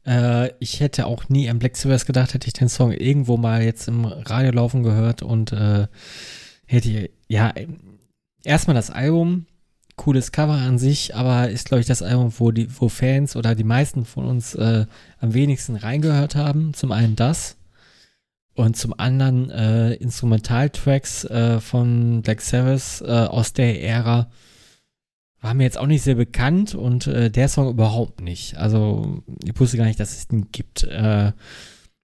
Äh, 0.07 0.53
ich 0.61 0.81
hätte 0.81 1.07
auch 1.07 1.28
nie 1.28 1.49
an 1.51 1.59
Black 1.59 1.77
Sabbath 1.77 2.07
gedacht, 2.07 2.35
hätte 2.35 2.47
ich 2.47 2.55
den 2.55 2.69
Song 2.69 2.93
irgendwo 2.93 3.37
mal 3.37 3.62
jetzt 3.62 3.89
im 3.89 4.05
Radio 4.05 4.53
laufen 4.53 4.82
gehört 4.82 5.23
und 5.23 5.53
äh, 5.53 5.87
hätte, 6.66 7.11
ja, 7.28 7.53
erstmal 8.45 8.74
das 8.74 8.91
Album 8.91 9.47
cooles 9.97 10.32
Cover 10.32 10.55
an 10.55 10.78
sich, 10.78 11.15
aber 11.15 11.51
ist, 11.51 11.66
glaube 11.66 11.82
ich, 11.82 11.87
das 11.87 12.01
Album, 12.01 12.32
wo 12.39 12.53
die, 12.53 12.69
wo 12.81 12.89
Fans 12.89 13.37
oder 13.37 13.55
die 13.55 13.65
meisten 13.65 14.07
von 14.07 14.24
uns 14.24 14.55
äh, 14.55 14.87
am 15.20 15.35
wenigsten 15.35 15.77
reingehört 15.77 16.37
haben. 16.37 16.73
Zum 16.73 16.91
einen 16.91 17.16
das. 17.16 17.57
Und 18.55 18.77
zum 18.77 18.95
anderen 18.99 19.51
äh, 19.51 19.95
Instrumentaltracks 19.95 21.25
äh, 21.25 21.61
von 21.61 22.23
Black 22.23 22.41
Sabbath 22.41 23.03
äh, 23.03 23.11
aus 23.11 23.53
der 23.53 23.83
Ära 23.83 24.31
war 25.41 25.55
mir 25.55 25.65
jetzt 25.65 25.79
auch 25.79 25.87
nicht 25.87 26.03
sehr 26.03 26.17
bekannt 26.17 26.75
und 26.75 27.07
äh, 27.07 27.31
der 27.31 27.49
Song 27.49 27.71
überhaupt 27.71 28.21
nicht. 28.21 28.57
Also 28.57 29.23
ich 29.43 29.59
wusste 29.59 29.79
gar 29.79 29.87
nicht, 29.87 30.01
dass 30.01 30.13
es 30.13 30.29
den 30.29 30.51
gibt. 30.53 30.85
Äh, 30.85 31.33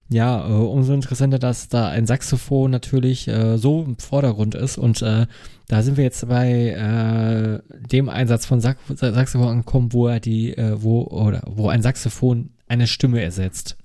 ja, 0.09 0.47
äh, 0.47 0.51
umso 0.51 0.93
interessanter, 0.93 1.37
dass 1.37 1.67
da 1.67 1.89
ein 1.89 2.07
Saxophon 2.07 2.71
natürlich 2.71 3.27
äh, 3.27 3.57
so 3.57 3.83
im 3.83 3.97
Vordergrund 3.97 4.55
ist 4.55 4.77
und 4.77 5.01
äh, 5.01 5.27
da 5.67 5.81
sind 5.83 5.97
wir 5.97 6.05
jetzt 6.05 6.27
bei 6.29 6.69
äh, 6.69 7.59
dem 7.87 8.07
Einsatz 8.07 8.45
von 8.45 8.61
Sax 8.61 8.79
Saxophon 8.87 9.49
angekommen, 9.49 9.91
wo 9.91 10.07
er 10.07 10.21
die, 10.21 10.57
äh, 10.57 10.81
wo 10.81 11.03
oder 11.03 11.43
wo 11.45 11.67
ein 11.67 11.81
Saxophon 11.81 12.51
eine 12.67 12.87
Stimme 12.87 13.21
ersetzt. 13.21 13.77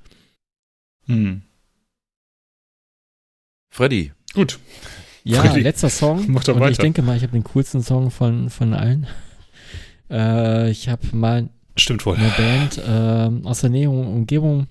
Hm. 1.06 1.42
Freddy. 3.72 4.12
Gut. 4.34 4.58
Ja, 5.24 5.40
Freddy, 5.40 5.60
letzter 5.60 5.88
Song. 5.88 6.26
mach 6.28 6.44
doch 6.44 6.54
und 6.56 6.60
ich 6.60 6.68
weiter. 6.68 6.82
denke 6.82 7.00
mal, 7.00 7.16
ich 7.16 7.22
habe 7.22 7.32
den 7.32 7.42
coolsten 7.42 7.82
Song 7.82 8.10
von, 8.10 8.50
von 8.50 8.74
allen. 8.74 9.06
Äh, 10.10 10.70
ich 10.70 10.90
habe 10.90 11.16
mal 11.16 11.48
Stimmt 11.76 12.04
wohl. 12.04 12.16
eine 12.16 12.28
Band 12.36 12.82
ähm, 12.86 13.46
aus 13.46 13.62
der 13.62 13.70
Nähe 13.70 13.88
und 13.88 14.06
Umgebung 14.06 14.66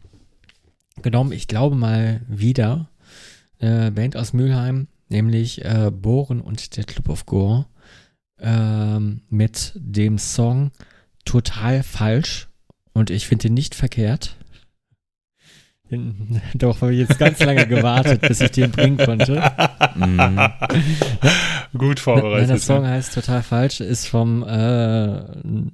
genommen. 1.01 1.31
Ich 1.31 1.47
glaube 1.47 1.75
mal 1.75 2.21
wieder. 2.27 2.89
Eine 3.59 3.91
Band 3.91 4.15
aus 4.15 4.33
Mülheim, 4.33 4.87
nämlich 5.09 5.65
äh, 5.65 5.89
Bohren 5.91 6.39
und 6.39 6.77
der 6.77 6.83
Club 6.83 7.09
of 7.09 7.25
Gore. 7.25 7.65
Ähm, 8.39 9.21
mit 9.29 9.73
dem 9.75 10.19
Song 10.19 10.71
Total 11.25 11.81
Falsch. 11.81 12.49
Und 12.93 13.09
ich 13.09 13.27
finde 13.27 13.47
den 13.47 13.55
nicht 13.55 13.73
verkehrt. 13.73 14.35
Doch, 16.53 16.81
habe 16.81 16.93
ich 16.93 16.99
jetzt 16.99 17.19
ganz 17.19 17.39
lange 17.39 17.67
gewartet, 17.67 18.21
bis 18.21 18.41
ich 18.41 18.51
den 18.51 18.71
bringen 18.71 18.97
konnte. 18.97 19.41
Mhm. 19.95 20.39
Gut 21.77 21.99
vorbereitet. 21.99 22.49
der 22.49 22.59
Song 22.59 22.85
heißt 22.85 23.13
total 23.13 23.43
falsch, 23.43 23.81
ist 23.81 24.07
vom 24.07 24.43
äh, 24.43 25.21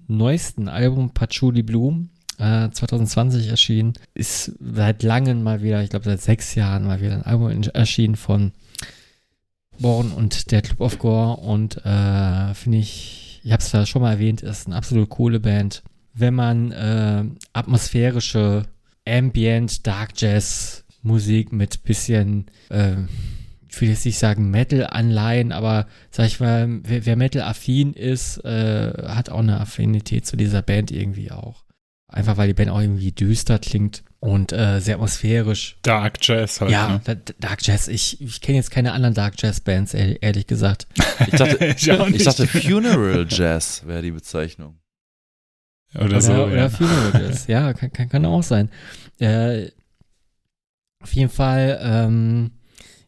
neuesten 0.08 0.70
Album 0.70 1.12
Patchouli 1.12 1.64
Bloom, 1.64 2.10
äh, 2.40 2.70
2020 2.70 3.48
erschienen. 3.48 3.94
Ist 4.14 4.54
seit 4.60 5.04
langem 5.04 5.44
mal 5.44 5.62
wieder, 5.62 5.84
ich 5.84 5.90
glaube 5.90 6.06
seit 6.06 6.22
sechs 6.22 6.56
Jahren 6.56 6.86
mal 6.86 7.02
wieder 7.02 7.14
ein 7.14 7.24
Album 7.24 7.64
erschienen 7.74 8.16
von 8.16 8.54
Born 9.80 10.12
und 10.12 10.52
der 10.52 10.64
Club 10.64 10.82
of 10.82 11.00
Gore 11.00 11.38
und 11.38 11.86
äh, 11.86 12.54
finde 12.56 12.80
ich, 12.80 13.42
ich 13.44 13.52
habe 13.52 13.62
es 13.62 13.70
da 13.70 13.86
schon 13.86 14.02
mal 14.02 14.14
erwähnt, 14.14 14.42
ist 14.42 14.66
eine 14.66 14.76
absolut 14.76 15.10
coole 15.10 15.40
Band. 15.40 15.84
Wenn 16.14 16.34
man 16.34 16.72
äh, 16.72 17.24
atmosphärische 17.54 18.64
Ambient, 19.08 19.86
Dark 19.88 20.12
Jazz 20.18 20.84
Musik 21.02 21.52
mit 21.54 21.84
bisschen 21.84 22.48
äh, 22.70 22.96
ich 23.70 23.82
will 23.82 23.90
jetzt 23.90 24.06
nicht 24.06 24.18
sagen 24.18 24.50
Metal-Anleihen, 24.50 25.52
aber 25.52 25.86
sag 26.10 26.26
ich 26.28 26.40
mal, 26.40 26.80
wer, 26.84 27.06
wer 27.06 27.16
Metal-affin 27.16 27.94
ist, 27.94 28.44
äh, 28.44 28.92
hat 29.08 29.30
auch 29.30 29.40
eine 29.40 29.60
Affinität 29.60 30.26
zu 30.26 30.36
dieser 30.36 30.62
Band 30.64 30.90
irgendwie 30.90 31.32
auch. 31.32 31.64
Einfach 32.12 32.38
weil 32.38 32.48
die 32.48 32.54
Band 32.54 32.72
auch 32.72 32.80
irgendwie 32.80 33.12
düster 33.12 33.60
klingt 33.60 34.04
und 34.20 34.52
äh, 34.54 34.80
sehr 34.80 34.96
atmosphärisch. 34.96 35.78
Dark 35.84 36.18
Jazz 36.22 36.62
halt. 36.62 36.72
ja, 36.72 36.88
Ne? 36.90 37.02
da- 37.04 37.16
da- 37.16 37.34
Dark 37.40 37.60
Jazz. 37.68 37.88
Ich, 37.90 38.20
ich 38.22 38.42
kenne 38.42 38.58
jetzt 38.58 38.72
keine 38.72 38.94
anderen 38.94 39.14
Dark 39.14 39.36
Jazz-Bands, 39.38 39.94
ehrlich, 39.94 40.18
ehrlich 40.22 40.48
gesagt. 40.48 40.88
Ich 41.28 41.36
dachte, 41.38 41.66
Ich 41.78 41.92
auch 41.92 42.08
ich 42.08 42.24
dachte 42.24 42.48
Funeral 42.48 43.28
Jazz 43.30 43.84
wäre 43.86 44.02
die 44.02 44.12
Bezeichnung. 44.12 44.80
Oder, 45.96 46.06
Oder, 46.06 46.22
so. 46.22 46.34
oder 46.34 46.56
ja. 46.56 46.70
Funeral 46.70 47.22
Jazz. 47.22 47.48
ja, 47.48 47.74
kann, 47.74 47.92
kann, 47.92 48.10
kann 48.10 48.26
auch 48.26 48.44
sein. 48.44 48.70
Äh, 49.20 49.68
auf 51.02 51.14
jeden 51.14 51.30
Fall, 51.30 51.80
ähm, 51.82 52.52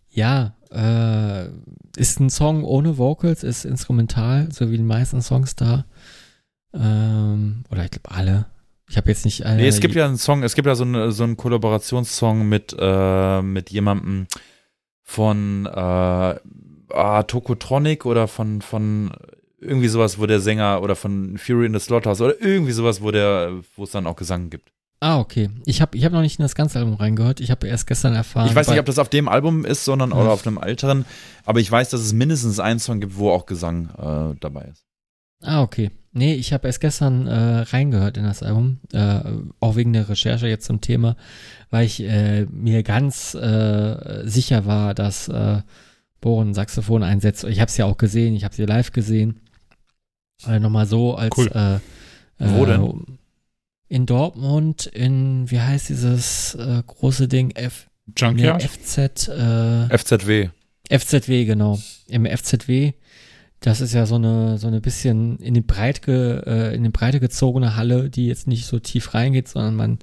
ja, 0.10 0.56
äh, 0.72 1.50
ist 1.98 2.20
ein 2.20 2.30
Song 2.30 2.64
ohne 2.64 2.98
Vocals, 2.98 3.44
ist 3.44 3.66
instrumental, 3.66 4.50
so 4.52 4.72
wie 4.72 4.78
die 4.78 4.84
meisten 4.84 5.22
Songs 5.22 5.56
da. 5.56 5.86
Ähm, 6.74 7.64
oder 7.70 7.84
ich 7.86 7.92
glaube 7.92 8.12
alle. 8.12 8.46
Ich 8.90 8.98
habe 8.98 9.10
jetzt 9.10 9.26
nicht. 9.26 9.42
Äh, 9.42 9.56
Nee, 9.56 9.68
es 9.68 9.80
gibt 9.80 9.96
ja 9.96 10.06
einen 10.06 10.18
Song, 10.18 10.44
es 10.44 10.56
gibt 10.56 10.68
ja 10.68 10.76
so, 10.76 10.84
eine, 10.84 11.12
so 11.12 11.24
einen 11.24 11.38
Kollaborationssong 11.38 12.48
mit, 12.48 12.76
äh, 12.80 13.42
mit 13.42 13.70
jemandem 13.70 14.28
von 15.04 15.66
äh, 15.66 15.70
ah, 16.94 17.24
Tokotronic 17.24 18.06
oder 18.06 18.28
von, 18.28 18.62
von 18.62 19.12
irgendwie 19.62 19.88
sowas, 19.88 20.20
wo 20.20 20.26
der 20.26 20.40
Sänger 20.40 20.82
oder 20.82 20.96
von 20.96 21.38
Fury 21.38 21.66
in 21.66 21.74
the 21.74 21.80
Slaughterhouse 21.80 22.22
oder 22.22 22.40
irgendwie 22.42 22.72
sowas, 22.72 23.02
wo 23.02 23.12
der, 23.12 23.52
wo 23.76 23.84
es 23.84 23.92
dann 23.92 24.08
auch 24.08 24.16
Gesang 24.16 24.50
gibt. 24.50 24.72
Ah, 25.02 25.20
okay. 25.20 25.50
Ich 25.66 25.82
habe 25.82 25.96
ich 25.96 26.04
hab 26.04 26.12
noch 26.12 26.22
nicht 26.22 26.40
in 26.40 26.44
das 26.44 26.56
ganze 26.56 26.78
Album 26.80 26.96
reingehört. 26.96 27.40
Ich 27.40 27.52
habe 27.52 27.68
erst 27.68 27.88
gestern 27.88 28.14
erfahren. 28.16 28.48
Ich 28.50 28.56
weiß 28.56 28.68
nicht, 28.70 28.80
ob 28.80 28.86
das 28.86 29.00
auf 29.00 29.08
dem 29.10 29.30
Album 29.30 29.64
ist, 29.64 29.86
sondern 29.86 30.10
Ja. 30.12 30.18
oder 30.18 30.32
auf 30.32 30.46
einem 30.46 30.58
älteren, 30.62 31.06
aber 31.46 31.60
ich 31.62 31.72
weiß, 31.72 31.90
dass 31.90 32.02
es 32.02 32.12
mindestens 32.12 32.60
einen 32.60 32.80
Song 32.80 33.00
gibt, 33.00 33.18
wo 33.18 33.30
auch 33.32 33.46
Gesang 33.46 33.90
äh, 33.98 34.36
dabei 34.42 34.66
ist. 34.72 34.84
Ah, 35.42 35.62
okay. 35.62 35.92
Nee, 36.12 36.34
ich 36.34 36.52
habe 36.54 36.68
erst 36.68 36.82
gestern 36.82 37.28
äh, 37.28 37.60
reingehört 37.62 38.18
in 38.18 38.24
das 38.24 38.44
Album, 38.44 38.80
äh, 38.92 39.20
auch 39.60 39.76
wegen 39.78 39.94
der 39.94 40.10
Recherche 40.10 40.48
jetzt 40.48 40.66
zum 40.66 40.82
Thema, 40.82 41.16
weil 41.70 41.86
ich 41.86 42.02
äh, 42.04 42.46
mir 42.52 42.84
ganz 42.84 43.36
äh, 43.36 44.24
sicher 44.28 44.66
war, 44.66 44.94
dass 44.96 45.28
äh, 45.30 45.62
Bohren 46.20 46.54
Saxophon 46.54 47.04
einsetzt. 47.04 47.46
Ich 47.46 47.62
habe 47.62 47.70
es 47.70 47.78
ja 47.78 47.86
auch 47.86 47.98
gesehen, 47.98 48.36
ich 48.36 48.44
habe 48.44 48.56
sie 48.56 48.66
live 48.66 48.92
gesehen. 48.92 49.40
Äh, 50.48 50.60
Nochmal 50.60 50.86
so 50.86 51.16
als 51.16 51.38
Cool. 51.38 51.48
äh, 51.48 51.80
Wo 52.40 52.64
äh, 52.64 52.68
denn? 52.68 53.20
In 53.88 54.06
Dortmund, 54.06 54.86
in, 54.86 55.50
wie 55.50 55.60
heißt 55.60 55.90
dieses 55.90 56.54
äh, 56.56 56.84
große 56.86 57.28
Ding? 57.28 57.52
F, 57.52 57.88
nee, 58.06 58.14
Junkyard? 58.18 58.62
FZ, 58.64 59.28
äh, 59.30 59.98
FZW. 59.98 60.50
FZW, 60.92 61.46
genau. 61.46 61.80
Im 62.08 62.26
FZW. 62.26 62.94
Das 63.62 63.82
ist 63.82 63.94
ja 63.94 64.06
so 64.06 64.16
eine, 64.16 64.58
so 64.58 64.68
eine 64.68 64.80
bisschen 64.80 65.38
in 65.40 65.54
die 65.54 65.62
Breit, 65.62 66.02
ge, 66.04 66.40
äh, 66.46 66.76
in 66.76 66.84
die 66.84 66.90
Breite 66.90 67.20
gezogene 67.20 67.76
Halle, 67.76 68.10
die 68.10 68.28
jetzt 68.28 68.48
nicht 68.48 68.66
so 68.66 68.80
tief 68.80 69.14
reingeht, 69.14 69.48
sondern 69.50 69.76
man 69.76 70.00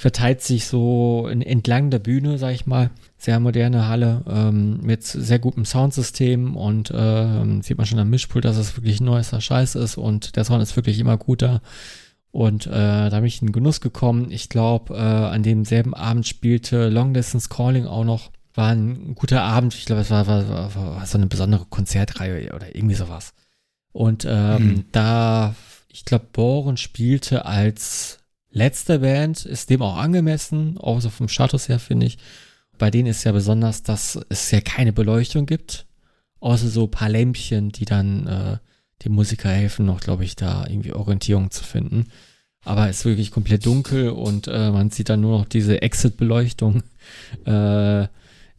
verteilt 0.00 0.40
sich 0.40 0.66
so 0.66 1.28
in, 1.30 1.42
entlang 1.42 1.90
der 1.90 1.98
Bühne, 1.98 2.38
sag 2.38 2.54
ich 2.54 2.64
mal. 2.64 2.90
Sehr 3.18 3.38
moderne 3.38 3.86
Halle 3.86 4.22
ähm, 4.26 4.80
mit 4.82 5.04
sehr 5.04 5.38
gutem 5.38 5.66
Soundsystem 5.66 6.56
und 6.56 6.90
ähm, 6.94 7.60
sieht 7.60 7.76
man 7.76 7.86
schon 7.86 7.98
am 7.98 8.08
Mischpult, 8.08 8.46
dass 8.46 8.56
es 8.56 8.78
wirklich 8.78 9.02
neuester 9.02 9.42
Scheiß 9.42 9.74
ist 9.74 9.98
und 9.98 10.36
der 10.36 10.44
Sound 10.44 10.62
ist 10.62 10.74
wirklich 10.74 10.98
immer 10.98 11.18
gut 11.18 11.42
da. 11.42 11.60
Und 12.32 12.66
äh, 12.66 12.70
da 12.70 13.10
bin 13.10 13.26
ich 13.26 13.42
in 13.42 13.52
Genuss 13.52 13.82
gekommen. 13.82 14.30
Ich 14.30 14.48
glaube, 14.48 14.94
äh, 14.94 14.98
an 14.98 15.42
demselben 15.42 15.92
Abend 15.92 16.26
spielte 16.26 16.88
Long 16.88 17.12
Distance 17.12 17.50
Calling 17.50 17.84
auch 17.84 18.04
noch. 18.04 18.30
War 18.54 18.70
ein 18.70 19.14
guter 19.14 19.42
Abend. 19.42 19.74
Ich 19.74 19.84
glaube, 19.84 20.00
es 20.00 20.10
war, 20.10 20.26
war, 20.26 20.48
war, 20.48 20.74
war 20.74 21.06
so 21.06 21.18
eine 21.18 21.26
besondere 21.26 21.66
Konzertreihe 21.68 22.54
oder 22.54 22.74
irgendwie 22.74 22.94
sowas. 22.94 23.34
Und 23.92 24.24
ähm, 24.24 24.56
Hm. 24.56 24.84
da, 24.92 25.54
ich 25.88 26.06
glaube, 26.06 26.24
Boren 26.32 26.78
spielte 26.78 27.44
als 27.44 28.19
letzte 28.50 29.00
Band, 29.00 29.44
ist 29.44 29.70
dem 29.70 29.82
auch 29.82 29.96
angemessen, 29.96 30.78
auch 30.78 31.00
so 31.00 31.10
vom 31.10 31.28
Status 31.28 31.68
her, 31.68 31.78
finde 31.78 32.06
ich. 32.06 32.18
Bei 32.78 32.90
denen 32.90 33.08
ist 33.08 33.24
ja 33.24 33.32
besonders, 33.32 33.82
dass 33.82 34.18
es 34.28 34.50
ja 34.50 34.60
keine 34.60 34.92
Beleuchtung 34.92 35.46
gibt, 35.46 35.86
außer 36.40 36.68
so 36.68 36.84
ein 36.84 36.90
paar 36.90 37.08
Lämpchen, 37.08 37.70
die 37.70 37.84
dann 37.84 38.26
äh, 38.26 38.58
dem 39.04 39.12
Musiker 39.12 39.50
helfen, 39.50 39.86
noch, 39.86 40.00
glaube 40.00 40.24
ich, 40.24 40.36
da 40.36 40.66
irgendwie 40.66 40.92
Orientierung 40.92 41.50
zu 41.50 41.64
finden. 41.64 42.06
Aber 42.64 42.88
es 42.88 42.98
ist 42.98 43.04
wirklich 43.04 43.30
komplett 43.30 43.64
dunkel 43.64 44.10
und 44.10 44.46
äh, 44.46 44.70
man 44.70 44.90
sieht 44.90 45.08
dann 45.08 45.22
nur 45.22 45.38
noch 45.38 45.46
diese 45.46 45.80
Exit-Beleuchtung 45.80 46.82
äh, 47.46 48.02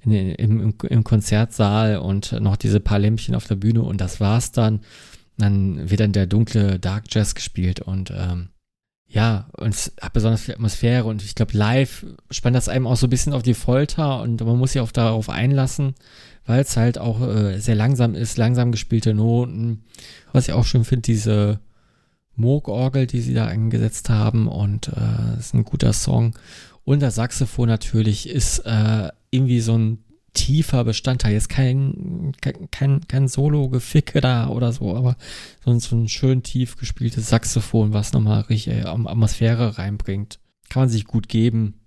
in, 0.04 0.12
im, 0.12 0.74
im 0.90 1.04
Konzertsaal 1.04 1.98
und 1.98 2.32
noch 2.42 2.58
diese 2.58 2.80
paar 2.80 2.98
Lämpchen 2.98 3.36
auf 3.36 3.46
der 3.46 3.56
Bühne 3.56 3.84
und 3.84 4.02
das 4.02 4.20
war's 4.20 4.52
dann. 4.52 4.82
Dann 5.38 5.90
wird 5.90 6.02
dann 6.02 6.12
der 6.12 6.28
dunkle 6.28 6.80
Dark 6.80 7.06
Jazz 7.10 7.36
gespielt 7.36 7.80
und 7.80 8.12
ähm, 8.16 8.50
ja, 9.14 9.50
und 9.58 9.74
es 9.76 9.92
hat 10.00 10.14
besonders 10.14 10.44
viel 10.44 10.54
Atmosphäre 10.54 11.04
und 11.04 11.22
ich 11.22 11.36
glaube, 11.36 11.58
live 11.58 12.06
spannt 12.30 12.56
das 12.56 12.70
einem 12.70 12.88
auch 12.88 12.96
so 12.96 13.08
ein 13.08 13.10
bisschen 13.10 13.34
auf 13.34 13.44
die 13.44 13.54
Folter 13.54 14.22
und 14.22 14.40
man 14.40 14.58
muss 14.58 14.72
sich 14.72 14.82
auch 14.82 14.94
darauf 14.94 15.30
einlassen, 15.30 15.96
weil 16.46 16.62
es 16.62 16.78
halt 16.78 16.98
auch 16.98 17.22
äh, 17.22 17.60
sehr 17.60 17.76
langsam 17.76 18.16
ist, 18.16 18.38
langsam 18.38 18.72
gespielte 18.72 19.14
Noten. 19.14 19.84
Was 20.32 20.48
ich 20.48 20.54
auch 20.54 20.64
schön 20.64 20.86
finde, 20.86 21.02
diese 21.02 21.60
Moog-Orgel, 22.38 23.06
die 23.06 23.20
sie 23.20 23.34
da 23.34 23.48
eingesetzt 23.48 24.10
haben 24.10 24.48
und 24.48 24.88
äh, 24.88 25.38
ist 25.38 25.54
ein 25.54 25.66
guter 25.66 25.92
Song. 25.92 26.34
Und 26.86 27.02
das 27.02 27.16
Saxophon 27.16 27.68
natürlich 27.68 28.30
ist 28.30 28.60
äh, 28.60 29.10
irgendwie 29.30 29.60
so 29.60 29.78
ein 29.78 30.00
tiefer 30.34 30.84
Bestandteil. 30.84 31.34
Jetzt 31.34 31.50
kein, 31.50 32.34
kein, 32.72 33.08
kein, 33.08 33.28
Solo-Geficke 33.28 34.22
da 34.22 34.48
oder 34.48 34.72
so, 34.72 34.96
aber 34.96 35.18
so 35.64 35.72
ein, 35.72 35.80
so 35.80 35.96
ein 35.96 36.08
schön 36.08 36.44
tief 36.44 36.78
gespieltes 36.78 37.30
Saxophon, 37.30 37.94
was 37.94 38.14
nochmal 38.14 38.42
richtig 38.42 38.74
äh, 38.74 38.82
Atmosphäre 38.82 39.78
reinbringt. 39.78 40.40
Kann 40.70 40.84
man 40.84 40.90
sich 40.90 41.06
gut 41.06 41.28
geben. 41.28 41.82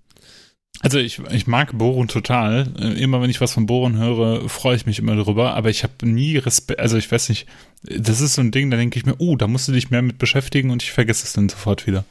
Also 0.80 0.98
ich, 0.98 1.18
ich 1.30 1.46
mag 1.46 1.78
Boron 1.78 2.08
total. 2.08 2.66
Äh, 2.78 3.00
immer 3.02 3.22
wenn 3.22 3.30
ich 3.30 3.40
was 3.40 3.52
von 3.52 3.66
Boron 3.66 3.96
höre, 3.96 4.48
freue 4.48 4.76
ich 4.76 4.86
mich 4.86 4.98
immer 4.98 5.16
drüber. 5.16 5.54
Aber 5.54 5.70
ich 5.70 5.82
habe 5.82 6.06
nie 6.06 6.36
Respekt, 6.36 6.80
also 6.80 6.96
ich 6.98 7.10
weiß 7.10 7.30
nicht, 7.30 7.46
das 7.82 8.20
ist 8.20 8.34
so 8.34 8.42
ein 8.42 8.50
Ding, 8.50 8.70
da 8.70 8.76
denke 8.76 8.98
ich 8.98 9.06
mir, 9.06 9.14
oh, 9.18 9.36
da 9.36 9.46
musst 9.46 9.68
du 9.68 9.72
dich 9.72 9.90
mehr 9.90 10.02
mit 10.02 10.18
beschäftigen 10.18 10.70
und 10.70 10.82
ich 10.82 10.92
vergesse 10.92 11.24
es 11.24 11.32
dann 11.32 11.48
sofort 11.48 11.86
wieder. 11.86 12.04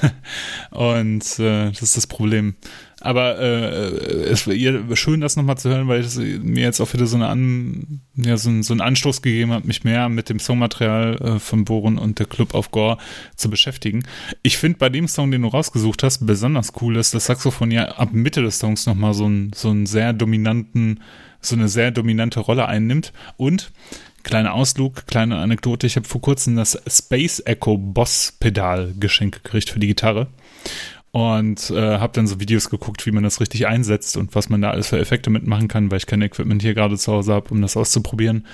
und 0.70 1.38
äh, 1.38 1.70
das 1.70 1.82
ist 1.82 1.96
das 1.96 2.06
Problem. 2.06 2.54
Aber 3.04 3.38
äh, 3.38 4.30
es 4.30 4.46
wäre 4.46 4.96
schön, 4.96 5.20
das 5.20 5.36
nochmal 5.36 5.58
zu 5.58 5.68
hören, 5.68 5.88
weil 5.88 6.00
es 6.00 6.16
mir 6.16 6.62
jetzt 6.62 6.80
auch 6.80 6.90
wieder 6.94 7.04
so, 7.04 7.16
eine 7.16 7.28
An, 7.28 8.00
ja, 8.14 8.38
so, 8.38 8.62
so 8.62 8.72
einen 8.72 8.80
Anstoß 8.80 9.20
gegeben 9.20 9.52
hat, 9.52 9.66
mich 9.66 9.84
mehr 9.84 10.08
mit 10.08 10.30
dem 10.30 10.38
Songmaterial 10.38 11.16
äh, 11.16 11.38
von 11.38 11.66
Boron 11.66 11.98
und 11.98 12.18
der 12.18 12.24
Club 12.24 12.54
of 12.54 12.70
Gore 12.70 12.96
zu 13.36 13.50
beschäftigen. 13.50 14.04
Ich 14.42 14.56
finde 14.56 14.78
bei 14.78 14.88
dem 14.88 15.06
Song, 15.06 15.30
den 15.30 15.42
du 15.42 15.48
rausgesucht 15.48 16.02
hast, 16.02 16.26
besonders 16.26 16.72
cool, 16.80 16.94
dass 16.94 17.10
das 17.10 17.26
Saxophon 17.26 17.70
ja 17.70 17.88
ab 17.88 18.14
Mitte 18.14 18.40
des 18.40 18.58
Songs 18.58 18.86
nochmal 18.86 19.12
so, 19.12 19.26
ein, 19.26 19.50
so 19.54 19.68
einen 19.68 19.84
sehr 19.84 20.14
dominanten, 20.14 21.00
so 21.42 21.56
eine 21.56 21.68
sehr 21.68 21.90
dominante 21.90 22.40
Rolle 22.40 22.66
einnimmt. 22.66 23.12
Und 23.36 23.70
Kleiner 24.22 24.54
Ausflug, 24.54 25.06
kleine 25.06 25.36
Anekdote. 25.36 25.86
Ich 25.86 25.96
habe 25.96 26.08
vor 26.08 26.22
kurzem 26.22 26.56
das 26.56 26.80
Space 26.86 27.42
Echo 27.44 27.76
Boss 27.76 28.32
Pedal 28.40 28.94
geschenkt 28.98 29.44
gekriegt 29.44 29.68
für 29.68 29.78
die 29.78 29.88
Gitarre 29.88 30.28
und 31.14 31.70
äh, 31.70 31.98
habe 31.98 32.12
dann 32.12 32.26
so 32.26 32.40
Videos 32.40 32.70
geguckt, 32.70 33.06
wie 33.06 33.12
man 33.12 33.22
das 33.22 33.40
richtig 33.40 33.68
einsetzt 33.68 34.16
und 34.16 34.34
was 34.34 34.48
man 34.48 34.60
da 34.60 34.72
alles 34.72 34.88
für 34.88 34.98
Effekte 34.98 35.30
mitmachen 35.30 35.68
kann, 35.68 35.92
weil 35.92 35.98
ich 35.98 36.06
kein 36.06 36.20
Equipment 36.22 36.60
hier 36.60 36.74
gerade 36.74 36.98
zu 36.98 37.12
Hause 37.12 37.34
habe, 37.34 37.50
um 37.50 37.62
das 37.62 37.76
auszuprobieren. 37.76 38.48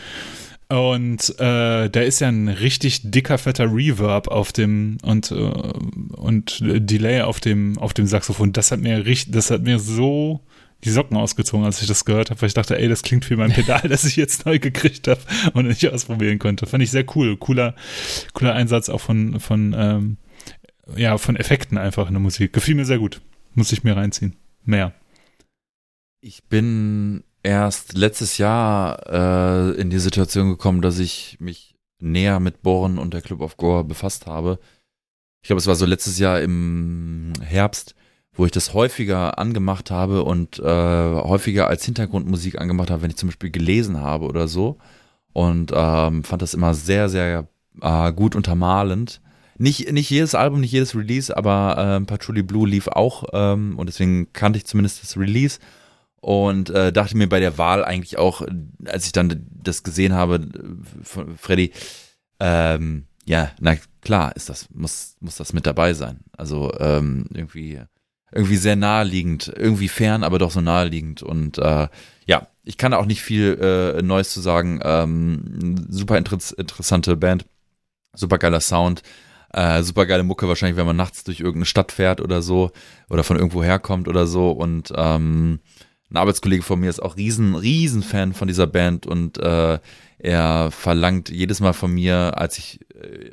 Und 0.68 1.30
äh, 1.38 1.88
da 1.88 2.00
ist 2.02 2.20
ja 2.20 2.28
ein 2.28 2.48
richtig 2.48 3.10
dicker, 3.10 3.38
fetter 3.38 3.64
Reverb 3.74 4.28
auf 4.28 4.52
dem 4.52 4.98
und, 5.02 5.30
äh, 5.30 5.34
und 5.34 6.58
Delay 6.60 7.22
auf 7.22 7.40
dem, 7.40 7.78
auf 7.78 7.94
dem 7.94 8.06
Saxophon. 8.06 8.52
Das 8.52 8.70
hat 8.70 8.80
mir 8.80 9.06
richtig, 9.06 9.32
das 9.32 9.50
hat 9.50 9.62
mir 9.62 9.78
so 9.78 10.40
die 10.84 10.90
Socken 10.90 11.16
ausgezogen, 11.16 11.64
als 11.64 11.80
ich 11.80 11.88
das 11.88 12.04
gehört 12.04 12.28
habe, 12.28 12.42
weil 12.42 12.48
ich 12.48 12.54
dachte, 12.54 12.78
ey, 12.78 12.88
das 12.90 13.02
klingt 13.02 13.30
wie 13.30 13.36
mein 13.36 13.52
Pedal, 13.52 13.80
das 13.88 14.04
ich 14.04 14.16
jetzt 14.16 14.44
neu 14.44 14.58
gekriegt 14.58 15.08
habe 15.08 15.20
und 15.54 15.66
nicht 15.66 15.88
ausprobieren 15.88 16.38
konnte. 16.38 16.66
Fand 16.66 16.82
ich 16.82 16.90
sehr 16.90 17.06
cool. 17.16 17.38
Cooler, 17.38 17.74
cooler 18.34 18.52
Einsatz 18.52 18.90
auch 18.90 19.00
von, 19.00 19.40
von 19.40 19.74
ähm, 19.74 20.16
ja, 20.96 21.18
von 21.18 21.36
Effekten 21.36 21.78
einfach 21.78 22.06
in 22.06 22.14
der 22.14 22.20
Musik. 22.20 22.52
Gefiel 22.52 22.74
mir 22.74 22.84
sehr 22.84 22.98
gut. 22.98 23.20
Muss 23.54 23.72
ich 23.72 23.84
mir 23.84 23.96
reinziehen. 23.96 24.36
Mehr. 24.64 24.92
Ich 26.20 26.44
bin 26.44 27.24
erst 27.42 27.94
letztes 27.94 28.38
Jahr 28.38 29.06
äh, 29.08 29.80
in 29.80 29.90
die 29.90 29.98
Situation 29.98 30.50
gekommen, 30.50 30.82
dass 30.82 30.98
ich 30.98 31.36
mich 31.40 31.74
näher 32.00 32.40
mit 32.40 32.62
Born 32.62 32.98
und 32.98 33.14
der 33.14 33.22
Club 33.22 33.40
of 33.40 33.56
Gore 33.56 33.84
befasst 33.84 34.26
habe. 34.26 34.58
Ich 35.42 35.48
glaube, 35.48 35.60
es 35.60 35.66
war 35.66 35.74
so 35.74 35.86
letztes 35.86 36.18
Jahr 36.18 36.40
im 36.40 37.32
Herbst, 37.42 37.94
wo 38.34 38.44
ich 38.44 38.52
das 38.52 38.74
häufiger 38.74 39.38
angemacht 39.38 39.90
habe 39.90 40.24
und 40.24 40.58
äh, 40.58 40.62
häufiger 40.64 41.66
als 41.66 41.84
Hintergrundmusik 41.84 42.60
angemacht 42.60 42.90
habe, 42.90 43.02
wenn 43.02 43.10
ich 43.10 43.16
zum 43.16 43.28
Beispiel 43.28 43.50
gelesen 43.50 44.00
habe 44.00 44.26
oder 44.26 44.48
so. 44.48 44.78
Und 45.32 45.72
ähm, 45.74 46.24
fand 46.24 46.42
das 46.42 46.54
immer 46.54 46.74
sehr, 46.74 47.08
sehr 47.08 47.48
äh, 47.80 48.12
gut 48.12 48.34
untermalend. 48.34 49.20
Nicht, 49.60 49.92
nicht 49.92 50.08
jedes 50.08 50.34
Album, 50.34 50.62
nicht 50.62 50.72
jedes 50.72 50.96
Release, 50.96 51.36
aber 51.36 51.76
ähm, 51.78 52.06
Patchouli 52.06 52.42
Blue 52.42 52.66
lief 52.66 52.88
auch 52.88 53.24
ähm, 53.34 53.78
und 53.78 53.88
deswegen 53.88 54.32
kannte 54.32 54.56
ich 54.56 54.64
zumindest 54.64 55.02
das 55.02 55.18
Release 55.18 55.58
und 56.22 56.70
äh, 56.70 56.94
dachte 56.94 57.14
mir 57.14 57.28
bei 57.28 57.40
der 57.40 57.58
Wahl 57.58 57.84
eigentlich 57.84 58.16
auch, 58.16 58.40
als 58.86 59.04
ich 59.04 59.12
dann 59.12 59.46
das 59.50 59.82
gesehen 59.82 60.14
habe 60.14 60.48
von 61.02 61.36
Freddy, 61.36 61.72
ähm, 62.40 63.04
ja, 63.26 63.50
na 63.60 63.76
klar, 64.00 64.34
ist 64.34 64.48
das, 64.48 64.66
muss, 64.72 65.16
muss 65.20 65.36
das 65.36 65.52
mit 65.52 65.66
dabei 65.66 65.92
sein. 65.92 66.20
Also 66.38 66.72
ähm, 66.78 67.26
irgendwie, 67.34 67.82
irgendwie 68.32 68.56
sehr 68.56 68.76
naheliegend, 68.76 69.52
irgendwie 69.54 69.88
fern, 69.88 70.24
aber 70.24 70.38
doch 70.38 70.52
so 70.52 70.62
naheliegend. 70.62 71.22
Und 71.22 71.58
äh, 71.58 71.88
ja, 72.24 72.48
ich 72.64 72.78
kann 72.78 72.94
auch 72.94 73.04
nicht 73.04 73.20
viel 73.20 73.58
äh, 73.60 74.00
Neues 74.00 74.32
zu 74.32 74.40
sagen. 74.40 74.80
Ähm, 74.82 75.84
super 75.90 76.16
inter 76.16 76.38
interessante 76.56 77.14
Band, 77.16 77.44
super 78.14 78.38
geiler 78.38 78.60
Sound. 78.60 79.02
Äh, 79.52 79.82
super 79.82 80.06
geile 80.06 80.22
Mucke, 80.22 80.46
wahrscheinlich, 80.48 80.76
wenn 80.76 80.86
man 80.86 80.96
nachts 80.96 81.24
durch 81.24 81.40
irgendeine 81.40 81.66
Stadt 81.66 81.92
fährt 81.92 82.20
oder 82.20 82.40
so 82.42 82.70
oder 83.08 83.24
von 83.24 83.36
irgendwo 83.36 83.62
herkommt 83.62 84.06
oder 84.06 84.26
so. 84.26 84.50
Und 84.50 84.92
ähm, 84.96 85.60
ein 86.10 86.16
Arbeitskollege 86.16 86.62
von 86.62 86.80
mir 86.80 86.90
ist 86.90 87.02
auch 87.02 87.16
riesen, 87.16 87.54
riesen 87.54 88.02
Fan 88.02 88.32
von 88.32 88.48
dieser 88.48 88.66
Band 88.66 89.06
und 89.06 89.38
äh, 89.38 89.78
er 90.18 90.70
verlangt 90.70 91.30
jedes 91.30 91.60
Mal 91.60 91.72
von 91.72 91.92
mir, 91.92 92.36
als 92.36 92.58
ich 92.58 92.80
äh, 92.94 93.30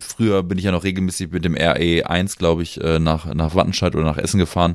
früher 0.00 0.42
bin 0.42 0.58
ich 0.58 0.64
ja 0.64 0.72
noch 0.72 0.84
regelmäßig 0.84 1.30
mit 1.30 1.44
dem 1.44 1.54
RE1, 1.54 2.36
glaube 2.38 2.62
ich, 2.62 2.80
äh, 2.80 2.98
nach, 2.98 3.32
nach 3.32 3.54
Wattenscheid 3.54 3.94
oder 3.94 4.04
nach 4.04 4.18
Essen 4.18 4.38
gefahren 4.38 4.74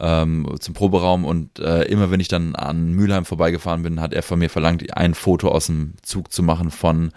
ähm, 0.00 0.46
zum 0.58 0.74
Proberaum 0.74 1.24
und 1.24 1.58
äh, 1.58 1.82
immer 1.84 2.10
wenn 2.10 2.20
ich 2.20 2.28
dann 2.28 2.54
an 2.54 2.92
Mülheim 2.92 3.24
vorbeigefahren 3.24 3.82
bin, 3.82 4.00
hat 4.00 4.12
er 4.12 4.22
von 4.22 4.38
mir 4.38 4.50
verlangt, 4.50 4.96
ein 4.96 5.14
Foto 5.14 5.48
aus 5.48 5.66
dem 5.66 5.94
Zug 6.02 6.32
zu 6.32 6.42
machen 6.42 6.70
von 6.70 7.12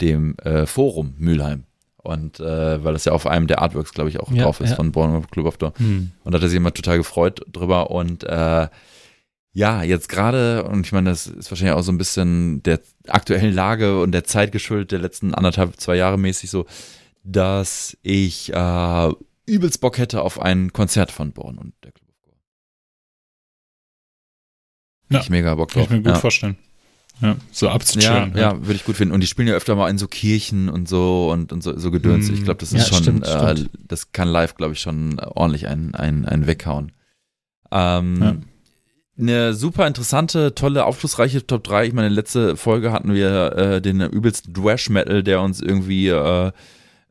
dem 0.00 0.36
äh, 0.38 0.66
Forum 0.66 1.14
Mülheim. 1.18 1.64
Und 2.04 2.38
äh, 2.38 2.84
weil 2.84 2.92
das 2.92 3.06
ja 3.06 3.12
auf 3.12 3.26
einem 3.26 3.46
der 3.46 3.62
Artworks, 3.62 3.92
glaube 3.92 4.10
ich, 4.10 4.20
auch 4.20 4.30
ja, 4.30 4.44
drauf 4.44 4.60
ist 4.60 4.70
ja. 4.70 4.76
von 4.76 4.92
Born 4.92 5.26
Club 5.30 5.46
of 5.46 5.56
Door. 5.56 5.72
Hm. 5.78 6.12
Und 6.22 6.32
da 6.32 6.36
hat 6.36 6.42
er 6.42 6.48
sich 6.48 6.58
immer 6.58 6.74
total 6.74 6.98
gefreut 6.98 7.40
drüber. 7.50 7.90
Und 7.90 8.24
äh, 8.24 8.68
ja, 9.52 9.82
jetzt 9.82 10.08
gerade, 10.08 10.64
und 10.64 10.84
ich 10.84 10.92
meine, 10.92 11.10
das 11.10 11.26
ist 11.26 11.50
wahrscheinlich 11.50 11.74
auch 11.74 11.82
so 11.82 11.92
ein 11.92 11.98
bisschen 11.98 12.62
der 12.62 12.80
aktuellen 13.08 13.54
Lage 13.54 14.02
und 14.02 14.12
der 14.12 14.24
Zeit 14.24 14.52
geschuldet, 14.52 14.92
der 14.92 14.98
letzten 14.98 15.32
anderthalb, 15.32 15.80
zwei 15.80 15.96
Jahre 15.96 16.18
mäßig 16.18 16.50
so, 16.50 16.66
dass 17.22 17.96
ich 18.02 18.52
äh, 18.52 19.12
übelst 19.46 19.80
Bock 19.80 19.96
hätte 19.96 20.22
auf 20.22 20.40
ein 20.40 20.72
Konzert 20.72 21.10
von 21.10 21.32
Born 21.32 21.56
und 21.56 21.72
der 21.82 21.92
Club 21.92 22.08
of 22.10 22.20
Gore. 22.22 22.36
Ja, 25.10 25.20
ich 25.20 25.30
mega 25.30 25.54
Bock 25.54 25.70
drauf. 25.70 25.88
Kann 25.88 25.98
ich 25.98 26.02
mir 26.02 26.10
gut 26.10 26.16
ja. 26.16 26.20
vorstellen. 26.20 26.58
Ja, 27.20 27.36
so 27.52 27.68
abzuchillen. 27.68 28.32
Ja, 28.34 28.52
ja, 28.52 28.58
würde 28.58 28.74
ich 28.74 28.84
gut 28.84 28.96
finden. 28.96 29.14
Und 29.14 29.20
die 29.20 29.26
spielen 29.26 29.48
ja 29.48 29.54
öfter 29.54 29.76
mal 29.76 29.88
in 29.88 29.98
so 29.98 30.08
Kirchen 30.08 30.68
und 30.68 30.88
so 30.88 31.30
und, 31.30 31.52
und 31.52 31.62
so, 31.62 31.78
so 31.78 31.90
Gedöns. 31.90 32.28
Ich 32.28 32.44
glaube, 32.44 32.58
das 32.58 32.72
ist 32.72 32.88
ja, 32.88 32.94
schon, 32.94 33.02
stimmt, 33.02 33.26
äh, 33.26 33.56
stimmt. 33.56 33.70
das 33.86 34.12
kann 34.12 34.28
live, 34.28 34.56
glaube 34.56 34.72
ich, 34.72 34.80
schon 34.80 35.18
ordentlich 35.20 35.68
einen, 35.68 35.94
einen, 35.94 36.26
einen 36.26 36.46
weghauen. 36.46 36.92
Ähm, 37.70 38.22
ja. 38.22 38.36
Eine 39.16 39.54
super 39.54 39.86
interessante, 39.86 40.56
tolle, 40.56 40.84
aufschlussreiche 40.84 41.46
Top 41.46 41.62
3. 41.62 41.86
Ich 41.86 41.92
meine, 41.92 42.08
letzte 42.08 42.56
Folge 42.56 42.90
hatten 42.90 43.14
wir 43.14 43.52
äh, 43.52 43.80
den 43.80 44.00
übelsten 44.00 44.52
Dwash 44.52 44.90
Metal, 44.90 45.22
der 45.22 45.40
uns 45.40 45.60
irgendwie 45.60 46.08
äh, 46.08 46.50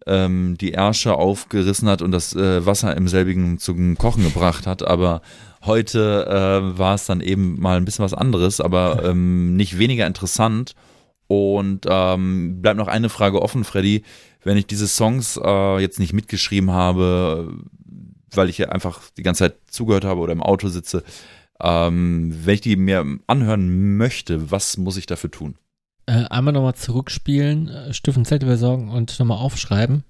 ähm, 0.06 0.58
die 0.60 0.74
Ärsche 0.74 1.16
aufgerissen 1.16 1.88
hat 1.88 2.02
und 2.02 2.12
das 2.12 2.36
äh, 2.36 2.66
Wasser 2.66 2.96
im 2.98 3.08
selbigen 3.08 3.58
zum 3.58 3.98
Kochen 3.98 4.24
gebracht 4.24 4.68
hat. 4.68 4.86
Aber 4.86 5.22
Heute 5.66 6.26
äh, 6.28 6.78
war 6.78 6.96
es 6.96 7.06
dann 7.06 7.22
eben 7.22 7.60
mal 7.60 7.78
ein 7.78 7.86
bisschen 7.86 8.04
was 8.04 8.14
anderes, 8.14 8.60
aber 8.60 9.04
ähm, 9.06 9.56
nicht 9.56 9.78
weniger 9.78 10.08
interessant. 10.08 10.76
Und 11.28 11.86
ähm, 11.90 12.62
bleibt 12.62 12.78
noch 12.78 12.88
eine 12.88 13.10
Frage 13.10 13.42
offen, 13.42 13.64
Freddy. 13.64 14.04
Wenn 14.44 14.58
ich 14.58 14.68
diese 14.68 14.88
Songs 14.88 15.40
äh, 15.42 15.80
jetzt 15.80 16.00
nicht 16.00 16.14
mitgeschrieben 16.14 16.72
habe, 16.72 17.54
weil 18.32 18.50
ich 18.50 18.58
ja 18.58 18.70
einfach 18.70 19.02
die 19.18 19.24
ganze 19.24 19.46
Zeit 19.46 19.56
zugehört 19.68 20.06
habe 20.06 20.20
oder 20.20 20.34
im 20.34 20.44
Auto 20.44 20.68
sitze, 20.68 21.04
ähm, 21.62 22.34
wenn 22.44 22.56
ich 22.56 22.62
die 22.62 22.76
mir 22.76 23.06
anhören 23.28 23.98
möchte, 23.98 24.52
was 24.52 24.78
muss 24.78 24.98
ich 24.98 25.06
dafür 25.06 25.32
tun? 25.32 25.56
Äh, 26.06 26.26
einmal 26.26 26.54
nochmal 26.54 26.76
zurückspielen, 26.76 27.70
äh, 27.70 27.94
Stift 27.94 28.18
und 28.18 28.26
Zettel 28.26 28.50
besorgen 28.50 28.90
und 28.90 29.18
nochmal 29.18 29.38
aufschreiben. 29.38 30.04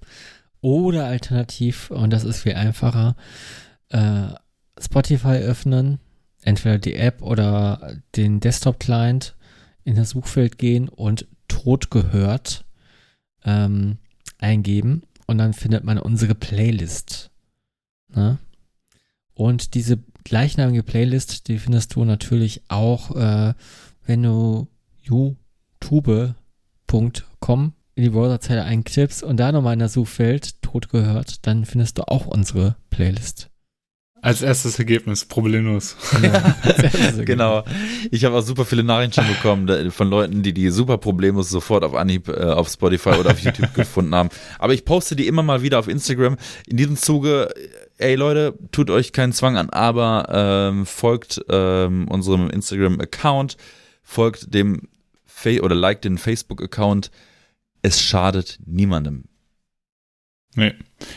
Oder 0.60 1.06
alternativ, 1.06 1.90
und 1.90 2.12
das 2.12 2.24
ist 2.24 2.40
viel 2.40 2.54
einfacher, 2.54 3.16
äh, 3.90 4.28
Spotify 4.80 5.36
öffnen, 5.36 6.00
entweder 6.42 6.78
die 6.78 6.94
App 6.94 7.22
oder 7.22 7.96
den 8.16 8.40
Desktop-Client 8.40 9.36
in 9.84 9.96
das 9.96 10.10
Suchfeld 10.10 10.58
gehen 10.58 10.88
und 10.88 11.26
tot 11.48 11.90
gehört 11.90 12.64
ähm, 13.44 13.98
eingeben 14.38 15.02
und 15.26 15.38
dann 15.38 15.52
findet 15.52 15.84
man 15.84 15.98
unsere 15.98 16.34
Playlist. 16.34 17.30
Ne? 18.14 18.38
Und 19.34 19.74
diese 19.74 19.98
gleichnamige 20.24 20.82
Playlist, 20.82 21.48
die 21.48 21.58
findest 21.58 21.94
du 21.94 22.04
natürlich 22.04 22.62
auch, 22.68 23.14
äh, 23.16 23.54
wenn 24.06 24.22
du 24.22 24.68
youtube.com 25.02 26.34
in 27.96 28.02
die 28.02 28.10
Browserzeile 28.10 28.64
eintippst 28.64 29.22
und 29.22 29.38
da 29.38 29.52
nochmal 29.52 29.74
in 29.74 29.78
das 29.78 29.92
Suchfeld 29.92 30.60
tot 30.62 30.88
gehört, 30.88 31.46
dann 31.46 31.64
findest 31.64 31.98
du 31.98 32.08
auch 32.08 32.26
unsere 32.26 32.76
Playlist. 32.90 33.50
Als 34.24 34.40
erstes 34.40 34.78
Ergebnis, 34.78 35.26
problemlos. 35.26 35.96
Ja, 36.22 36.54
genau. 37.24 37.62
Ich 38.10 38.24
habe 38.24 38.36
auch 38.36 38.40
super 38.40 38.64
viele 38.64 38.82
Nachrichten 38.82 39.12
schon 39.12 39.28
bekommen 39.28 39.90
von 39.90 40.08
Leuten, 40.08 40.42
die 40.42 40.54
die 40.54 40.70
super 40.70 40.96
problemlos 40.96 41.50
sofort 41.50 41.84
auf 41.84 41.94
Anhieb 41.94 42.28
äh, 42.28 42.40
auf 42.44 42.70
Spotify 42.70 43.10
oder 43.10 43.32
auf 43.32 43.38
YouTube 43.40 43.74
gefunden 43.74 44.14
haben. 44.14 44.30
Aber 44.58 44.72
ich 44.72 44.86
poste 44.86 45.14
die 45.14 45.26
immer 45.26 45.42
mal 45.42 45.60
wieder 45.60 45.78
auf 45.78 45.88
Instagram. 45.88 46.38
In 46.66 46.78
diesem 46.78 46.96
Zuge, 46.96 47.52
ey 47.98 48.14
Leute, 48.14 48.58
tut 48.72 48.88
euch 48.88 49.12
keinen 49.12 49.34
Zwang 49.34 49.58
an, 49.58 49.68
aber 49.68 50.26
ähm, 50.30 50.86
folgt 50.86 51.44
ähm, 51.50 52.08
unserem 52.08 52.48
Instagram-Account, 52.48 53.58
folgt 54.02 54.54
dem 54.54 54.88
Fa 55.26 55.50
oder 55.60 55.74
liked 55.74 56.04
den 56.04 56.16
Facebook-Account. 56.16 57.10
Es 57.82 58.00
schadet 58.00 58.58
niemandem. 58.64 59.24
Nee. 60.54 60.72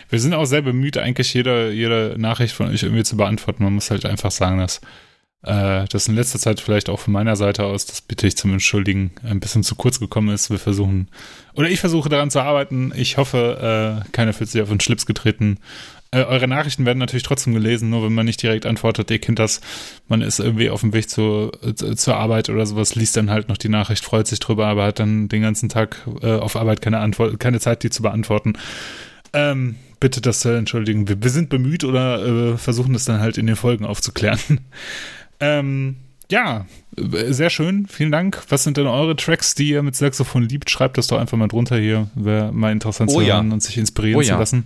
Wir 0.10 0.20
sind 0.20 0.34
auch 0.34 0.46
sehr 0.46 0.62
bemüht, 0.62 0.98
eigentlich 0.98 1.34
jede, 1.34 1.72
jede 1.72 2.16
Nachricht 2.18 2.54
von 2.54 2.68
euch 2.68 2.84
irgendwie 2.84 3.04
zu 3.04 3.18
beantworten. 3.18 3.64
Man 3.64 3.74
muss 3.74 3.92
halt 3.92 4.06
einfach 4.06 4.32
sagen, 4.32 4.60
dass 4.60 4.82
äh, 5.44 5.86
das 5.90 6.08
in 6.08 6.16
letzter 6.16 6.40
Zeit 6.40 6.60
vielleicht 6.60 6.90
auch 6.90 7.00
von 7.00 7.14
meiner 7.14 7.36
Seite 7.36 7.64
aus, 7.64 7.86
das 7.86 8.02
bitte 8.02 8.28
ich 8.28 8.36
zum 8.38 8.52
Entschuldigen, 8.52 9.12
ein 9.24 9.40
bisschen 9.40 9.64
zu 9.64 9.76
kurz 9.76 10.00
gekommen 10.00 10.30
ist. 10.30 10.50
Wir 10.50 10.60
versuchen, 10.60 11.10
oder 11.54 11.70
ich 11.70 11.80
versuche 11.80 12.10
daran 12.10 12.32
zu 12.32 12.42
arbeiten. 12.42 12.92
Ich 12.96 13.18
hoffe, 13.18 14.04
äh, 14.06 14.10
keiner 14.12 14.34
fühlt 14.34 14.50
sich 14.50 14.62
auf 14.62 14.70
den 14.70 14.80
Schlips 14.80 15.06
getreten. 15.06 15.60
Äh, 16.12 16.24
eure 16.24 16.48
Nachrichten 16.48 16.86
werden 16.86 17.00
natürlich 17.00 17.24
trotzdem 17.24 17.54
gelesen, 17.54 17.90
nur 17.90 18.04
wenn 18.04 18.14
man 18.14 18.26
nicht 18.26 18.42
direkt 18.42 18.66
antwortet, 18.66 19.12
ihr 19.12 19.20
kennt 19.20 19.40
das, 19.40 19.62
man 20.08 20.22
ist 20.22 20.40
irgendwie 20.40 20.70
auf 20.70 20.82
dem 20.82 20.94
Weg 20.94 21.10
zu, 21.10 21.52
zu, 21.76 21.96
zur 21.96 22.16
Arbeit 22.16 22.50
oder 22.50 22.66
sowas, 22.66 22.96
liest 22.96 23.18
dann 23.18 23.30
halt 23.30 23.50
noch 23.50 23.58
die 23.58 23.70
Nachricht, 23.70 24.06
freut 24.06 24.26
sich 24.26 24.40
drüber, 24.40 24.68
aber 24.68 24.86
hat 24.86 25.00
dann 25.00 25.28
den 25.28 25.42
ganzen 25.42 25.68
Tag 25.68 26.08
äh, 26.22 26.36
auf 26.36 26.56
Arbeit 26.56 26.82
keine 26.82 27.00
Antwort, 27.00 27.40
keine 27.40 27.60
Zeit, 27.60 27.84
die 27.84 27.90
zu 27.90 28.02
beantworten. 28.02 28.54
Ähm, 29.34 29.76
bitte 30.00 30.22
das 30.22 30.40
zu 30.40 30.50
entschuldigen. 30.50 31.08
Wir, 31.08 31.22
wir 31.22 31.30
sind 31.30 31.50
bemüht 31.50 31.84
oder 31.84 32.26
äh, 32.54 32.58
versuchen 32.58 32.94
das 32.94 33.06
dann 33.06 33.20
halt 33.20 33.38
in 33.38 33.48
den 33.48 33.56
Folgen 33.56 33.86
aufzuklären. 33.86 34.40
ähm, 35.40 35.98
ja, 36.30 36.66
sehr 36.98 37.50
schön. 37.50 37.88
Vielen 37.88 38.12
Dank. 38.12 38.44
Was 38.50 38.64
sind 38.64 38.78
denn 38.78 38.88
eure 38.88 39.16
Tracks, 39.16 39.56
die 39.56 39.70
ihr 39.70 39.82
mit 39.82 39.96
Saxophon 39.96 40.44
liebt? 40.44 40.70
Schreibt 40.70 40.98
das 40.98 41.08
doch 41.08 41.20
einfach 41.20 41.38
mal 41.38 41.48
drunter 41.48 41.78
hier. 41.78 42.10
Wäre 42.16 42.52
mal 42.52 42.72
interessant 42.72 43.12
Oh 43.12 43.20
zu 43.20 43.22
ja. 43.22 43.36
hören 43.36 43.52
und 43.52 43.64
sich 43.64 43.78
inspirieren 43.78 44.20
Oh 44.20 44.24
zu 44.24 44.30
ja. 44.30 44.40
lassen. 44.40 44.66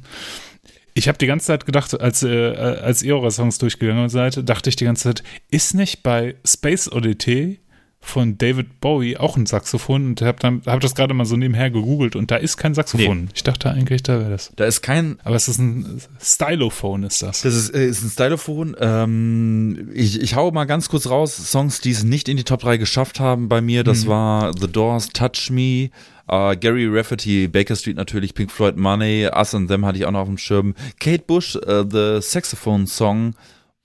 Ich 0.93 1.07
habe 1.07 1.17
die 1.17 1.27
ganze 1.27 1.47
Zeit 1.47 1.65
gedacht, 1.65 1.99
als, 1.99 2.23
äh, 2.23 2.47
als 2.55 3.03
ihr 3.03 3.15
eure 3.15 3.31
Songs 3.31 3.59
durchgegangen 3.59 4.09
seid, 4.09 4.49
dachte 4.49 4.69
ich 4.69 4.75
die 4.75 4.85
ganze 4.85 5.03
Zeit, 5.03 5.23
ist 5.49 5.73
nicht 5.73 6.03
bei 6.03 6.35
Space 6.45 6.91
Oddity 6.91 7.59
von 8.03 8.37
David 8.37 8.81
Bowie 8.81 9.15
auch 9.17 9.37
ein 9.37 9.45
Saxophon? 9.45 10.07
Und 10.07 10.21
habe 10.23 10.61
hab 10.65 10.79
das 10.81 10.95
gerade 10.95 11.13
mal 11.13 11.25
so 11.25 11.37
nebenher 11.37 11.69
gegoogelt 11.69 12.15
und 12.15 12.31
da 12.31 12.35
ist 12.37 12.57
kein 12.57 12.73
Saxophon. 12.73 13.29
Ich 13.35 13.43
dachte 13.43 13.69
eigentlich, 13.69 14.01
da 14.03 14.19
wäre 14.19 14.31
das. 14.31 14.51
Da 14.55 14.65
ist 14.65 14.81
kein 14.81 15.19
Aber 15.23 15.35
es 15.35 15.47
ist 15.47 15.59
ein 15.59 16.01
Stylophon, 16.19 17.03
ist 17.03 17.21
das. 17.21 17.41
Das 17.41 17.53
ist, 17.55 17.69
äh, 17.75 17.85
ist 17.87 18.03
ein 18.03 18.09
Stylophon. 18.09 18.75
Ähm, 18.79 19.91
ich, 19.93 20.19
ich 20.19 20.35
hau 20.35 20.51
mal 20.51 20.65
ganz 20.65 20.89
kurz 20.89 21.07
raus, 21.07 21.35
Songs, 21.37 21.79
die 21.81 21.91
es 21.91 22.03
nicht 22.03 22.27
in 22.27 22.37
die 22.37 22.43
Top 22.43 22.61
3 22.61 22.77
geschafft 22.77 23.19
haben 23.19 23.47
bei 23.49 23.61
mir. 23.61 23.83
Das 23.83 24.05
Mhm. 24.05 24.09
war 24.09 24.51
The 24.59 24.67
Doors, 24.67 25.09
Touch 25.09 25.49
Me, 25.51 25.89
äh, 26.27 26.55
Gary 26.57 26.87
Rafferty, 26.89 27.47
Baker 27.47 27.75
Street 27.75 27.97
natürlich, 27.97 28.33
Pink 28.33 28.51
Floyd 28.51 28.77
Money, 28.77 29.27
Us 29.33 29.53
and 29.53 29.69
Them 29.69 29.85
hatte 29.85 29.99
ich 29.99 30.05
auch 30.05 30.11
noch 30.11 30.21
auf 30.21 30.27
dem 30.27 30.37
Schirm. 30.39 30.73
Kate 30.99 31.23
Bush, 31.27 31.55
äh, 31.55 31.85
The 31.89 32.17
Saxophone 32.21 32.87
Song 32.87 33.35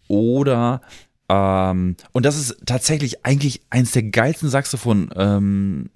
oder 0.09 0.81
ähm, 1.29 1.97
und 2.13 2.27
das 2.27 2.39
ist 2.39 2.57
tatsächlich 2.67 3.25
eigentlich 3.25 3.63
eins 3.71 3.93
der 3.93 4.05
geilsten 4.05 4.49
Saxophon 4.49 5.11
ähm, 5.17 5.91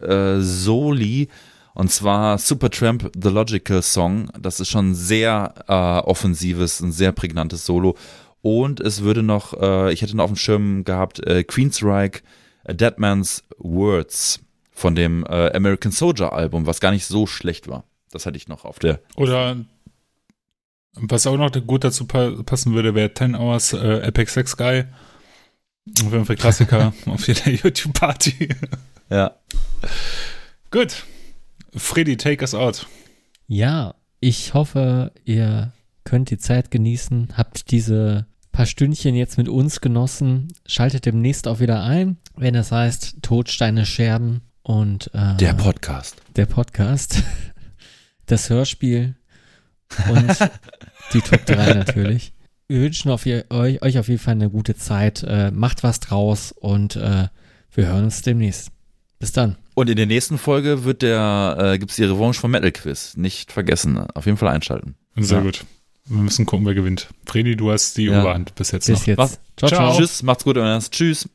äh, 0.00 0.40
Soli 0.40 1.28
und 1.74 1.90
zwar 1.90 2.38
Supertramp 2.38 3.10
The 3.14 3.28
Logical 3.28 3.82
Song. 3.82 4.30
Das 4.38 4.60
ist 4.60 4.68
schon 4.68 4.94
sehr 4.94 5.54
äh, 5.68 5.72
offensives, 5.72 6.80
ein 6.80 6.92
sehr 6.92 7.12
prägnantes 7.12 7.64
Solo. 7.64 7.96
Und 8.42 8.80
es 8.80 9.02
würde 9.02 9.22
noch, 9.22 9.58
äh, 9.60 9.92
ich 9.92 10.02
hätte 10.02 10.16
noch 10.16 10.24
auf 10.24 10.30
dem 10.30 10.36
Schirm 10.36 10.84
gehabt, 10.84 11.26
äh, 11.26 11.44
Queensryche, 11.44 12.22
A 12.64 12.72
Dead 12.72 12.98
Man's 12.98 13.44
Words 13.58 14.40
von 14.72 14.94
dem 14.94 15.24
äh, 15.24 15.52
American 15.54 15.92
Soldier 15.92 16.32
Album, 16.32 16.66
was 16.66 16.80
gar 16.80 16.90
nicht 16.90 17.06
so 17.06 17.26
schlecht 17.26 17.68
war. 17.68 17.84
Das 18.10 18.26
hatte 18.26 18.36
ich 18.36 18.48
noch 18.48 18.64
auf 18.64 18.78
der. 18.78 19.00
Oder 19.16 19.56
was 20.94 21.26
auch 21.26 21.36
noch 21.36 21.50
gut 21.66 21.84
dazu 21.84 22.06
pa 22.06 22.30
passen 22.44 22.74
würde, 22.74 22.94
wäre 22.94 23.12
10 23.12 23.34
Hours 23.34 23.72
äh, 23.72 23.98
Epic 24.00 24.30
Sex 24.32 24.56
Guy. 24.56 24.84
Auf 26.04 26.12
jeden 26.12 26.24
Fall 26.26 26.36
Klassiker 26.36 26.92
auf 27.06 27.26
jeder 27.26 27.50
YouTube-Party. 27.50 28.48
Ja. 29.08 29.36
Gut. 30.70 31.04
Freddy, 31.74 32.16
take 32.16 32.42
us 32.42 32.54
out. 32.54 32.86
Ja, 33.46 33.94
ich 34.20 34.54
hoffe, 34.54 35.12
ihr 35.24 35.72
könnt 36.04 36.30
die 36.30 36.38
Zeit 36.38 36.70
genießen, 36.70 37.30
habt 37.36 37.70
diese 37.70 38.26
paar 38.52 38.66
Stündchen 38.66 39.14
jetzt 39.14 39.38
mit 39.38 39.48
uns 39.48 39.80
genossen. 39.80 40.52
Schaltet 40.66 41.06
demnächst 41.06 41.46
auch 41.46 41.60
wieder 41.60 41.82
ein, 41.84 42.18
wenn 42.36 42.54
es 42.54 42.72
heißt 42.72 43.18
Todsteine 43.22 43.86
Scherben 43.86 44.42
und 44.62 45.10
äh, 45.14 45.36
Der 45.36 45.54
Podcast. 45.54 46.20
der 46.36 46.46
Podcast, 46.46 47.22
das 48.26 48.50
Hörspiel 48.50 49.14
und 50.08 50.28
die 51.12 51.20
Top 51.20 51.44
3 51.46 51.74
natürlich. 51.74 52.32
Wir 52.68 52.80
wünschen 52.82 53.10
auf 53.10 53.26
ihr, 53.26 53.44
euch, 53.50 53.82
euch 53.82 53.98
auf 53.98 54.08
jeden 54.08 54.20
Fall 54.20 54.32
eine 54.34 54.50
gute 54.50 54.76
Zeit. 54.76 55.22
Äh, 55.26 55.50
macht 55.50 55.82
was 55.82 56.00
draus 56.00 56.52
und 56.52 56.96
äh, 56.96 57.28
wir 57.74 57.86
hören 57.86 58.04
uns 58.04 58.22
demnächst. 58.22 58.68
Bis 59.18 59.32
dann. 59.32 59.56
Und 59.74 59.90
in 59.90 59.96
der 59.96 60.06
nächsten 60.06 60.38
Folge 60.38 60.84
wird 60.84 61.02
der, 61.02 61.56
äh, 61.58 61.78
gibt 61.78 61.90
es 61.90 61.96
die 61.96 62.04
Revanche 62.04 62.40
vom 62.40 62.50
Metal 62.50 62.72
Quiz. 62.72 63.16
Nicht 63.16 63.52
vergessen. 63.52 63.98
Auf 63.98 64.26
jeden 64.26 64.38
Fall 64.38 64.48
einschalten. 64.48 64.94
Sehr 65.16 65.38
Ja. 65.38 65.44
gut. 65.44 65.64
Wir 66.06 66.22
müssen 66.22 66.44
gucken, 66.46 66.66
wer 66.66 66.74
gewinnt. 66.74 67.08
Freddy, 67.26 67.54
du 67.56 67.70
hast 67.70 67.96
die 67.96 68.06
Ja. 68.06 68.20
Oberhand 68.20 68.54
bis 68.56 68.72
jetzt 68.72 68.86
Bis 68.86 69.00
noch. 69.00 69.06
jetzt. 69.06 69.18
Was? 69.18 69.40
Ciao, 69.56 69.68
ciao. 69.68 69.90
Ciao. 69.90 69.96
Tschüss, 69.98 70.22
macht's 70.22 70.44
gut, 70.44 70.56
Ernst. 70.56 70.92
Tschüss. 70.92 71.28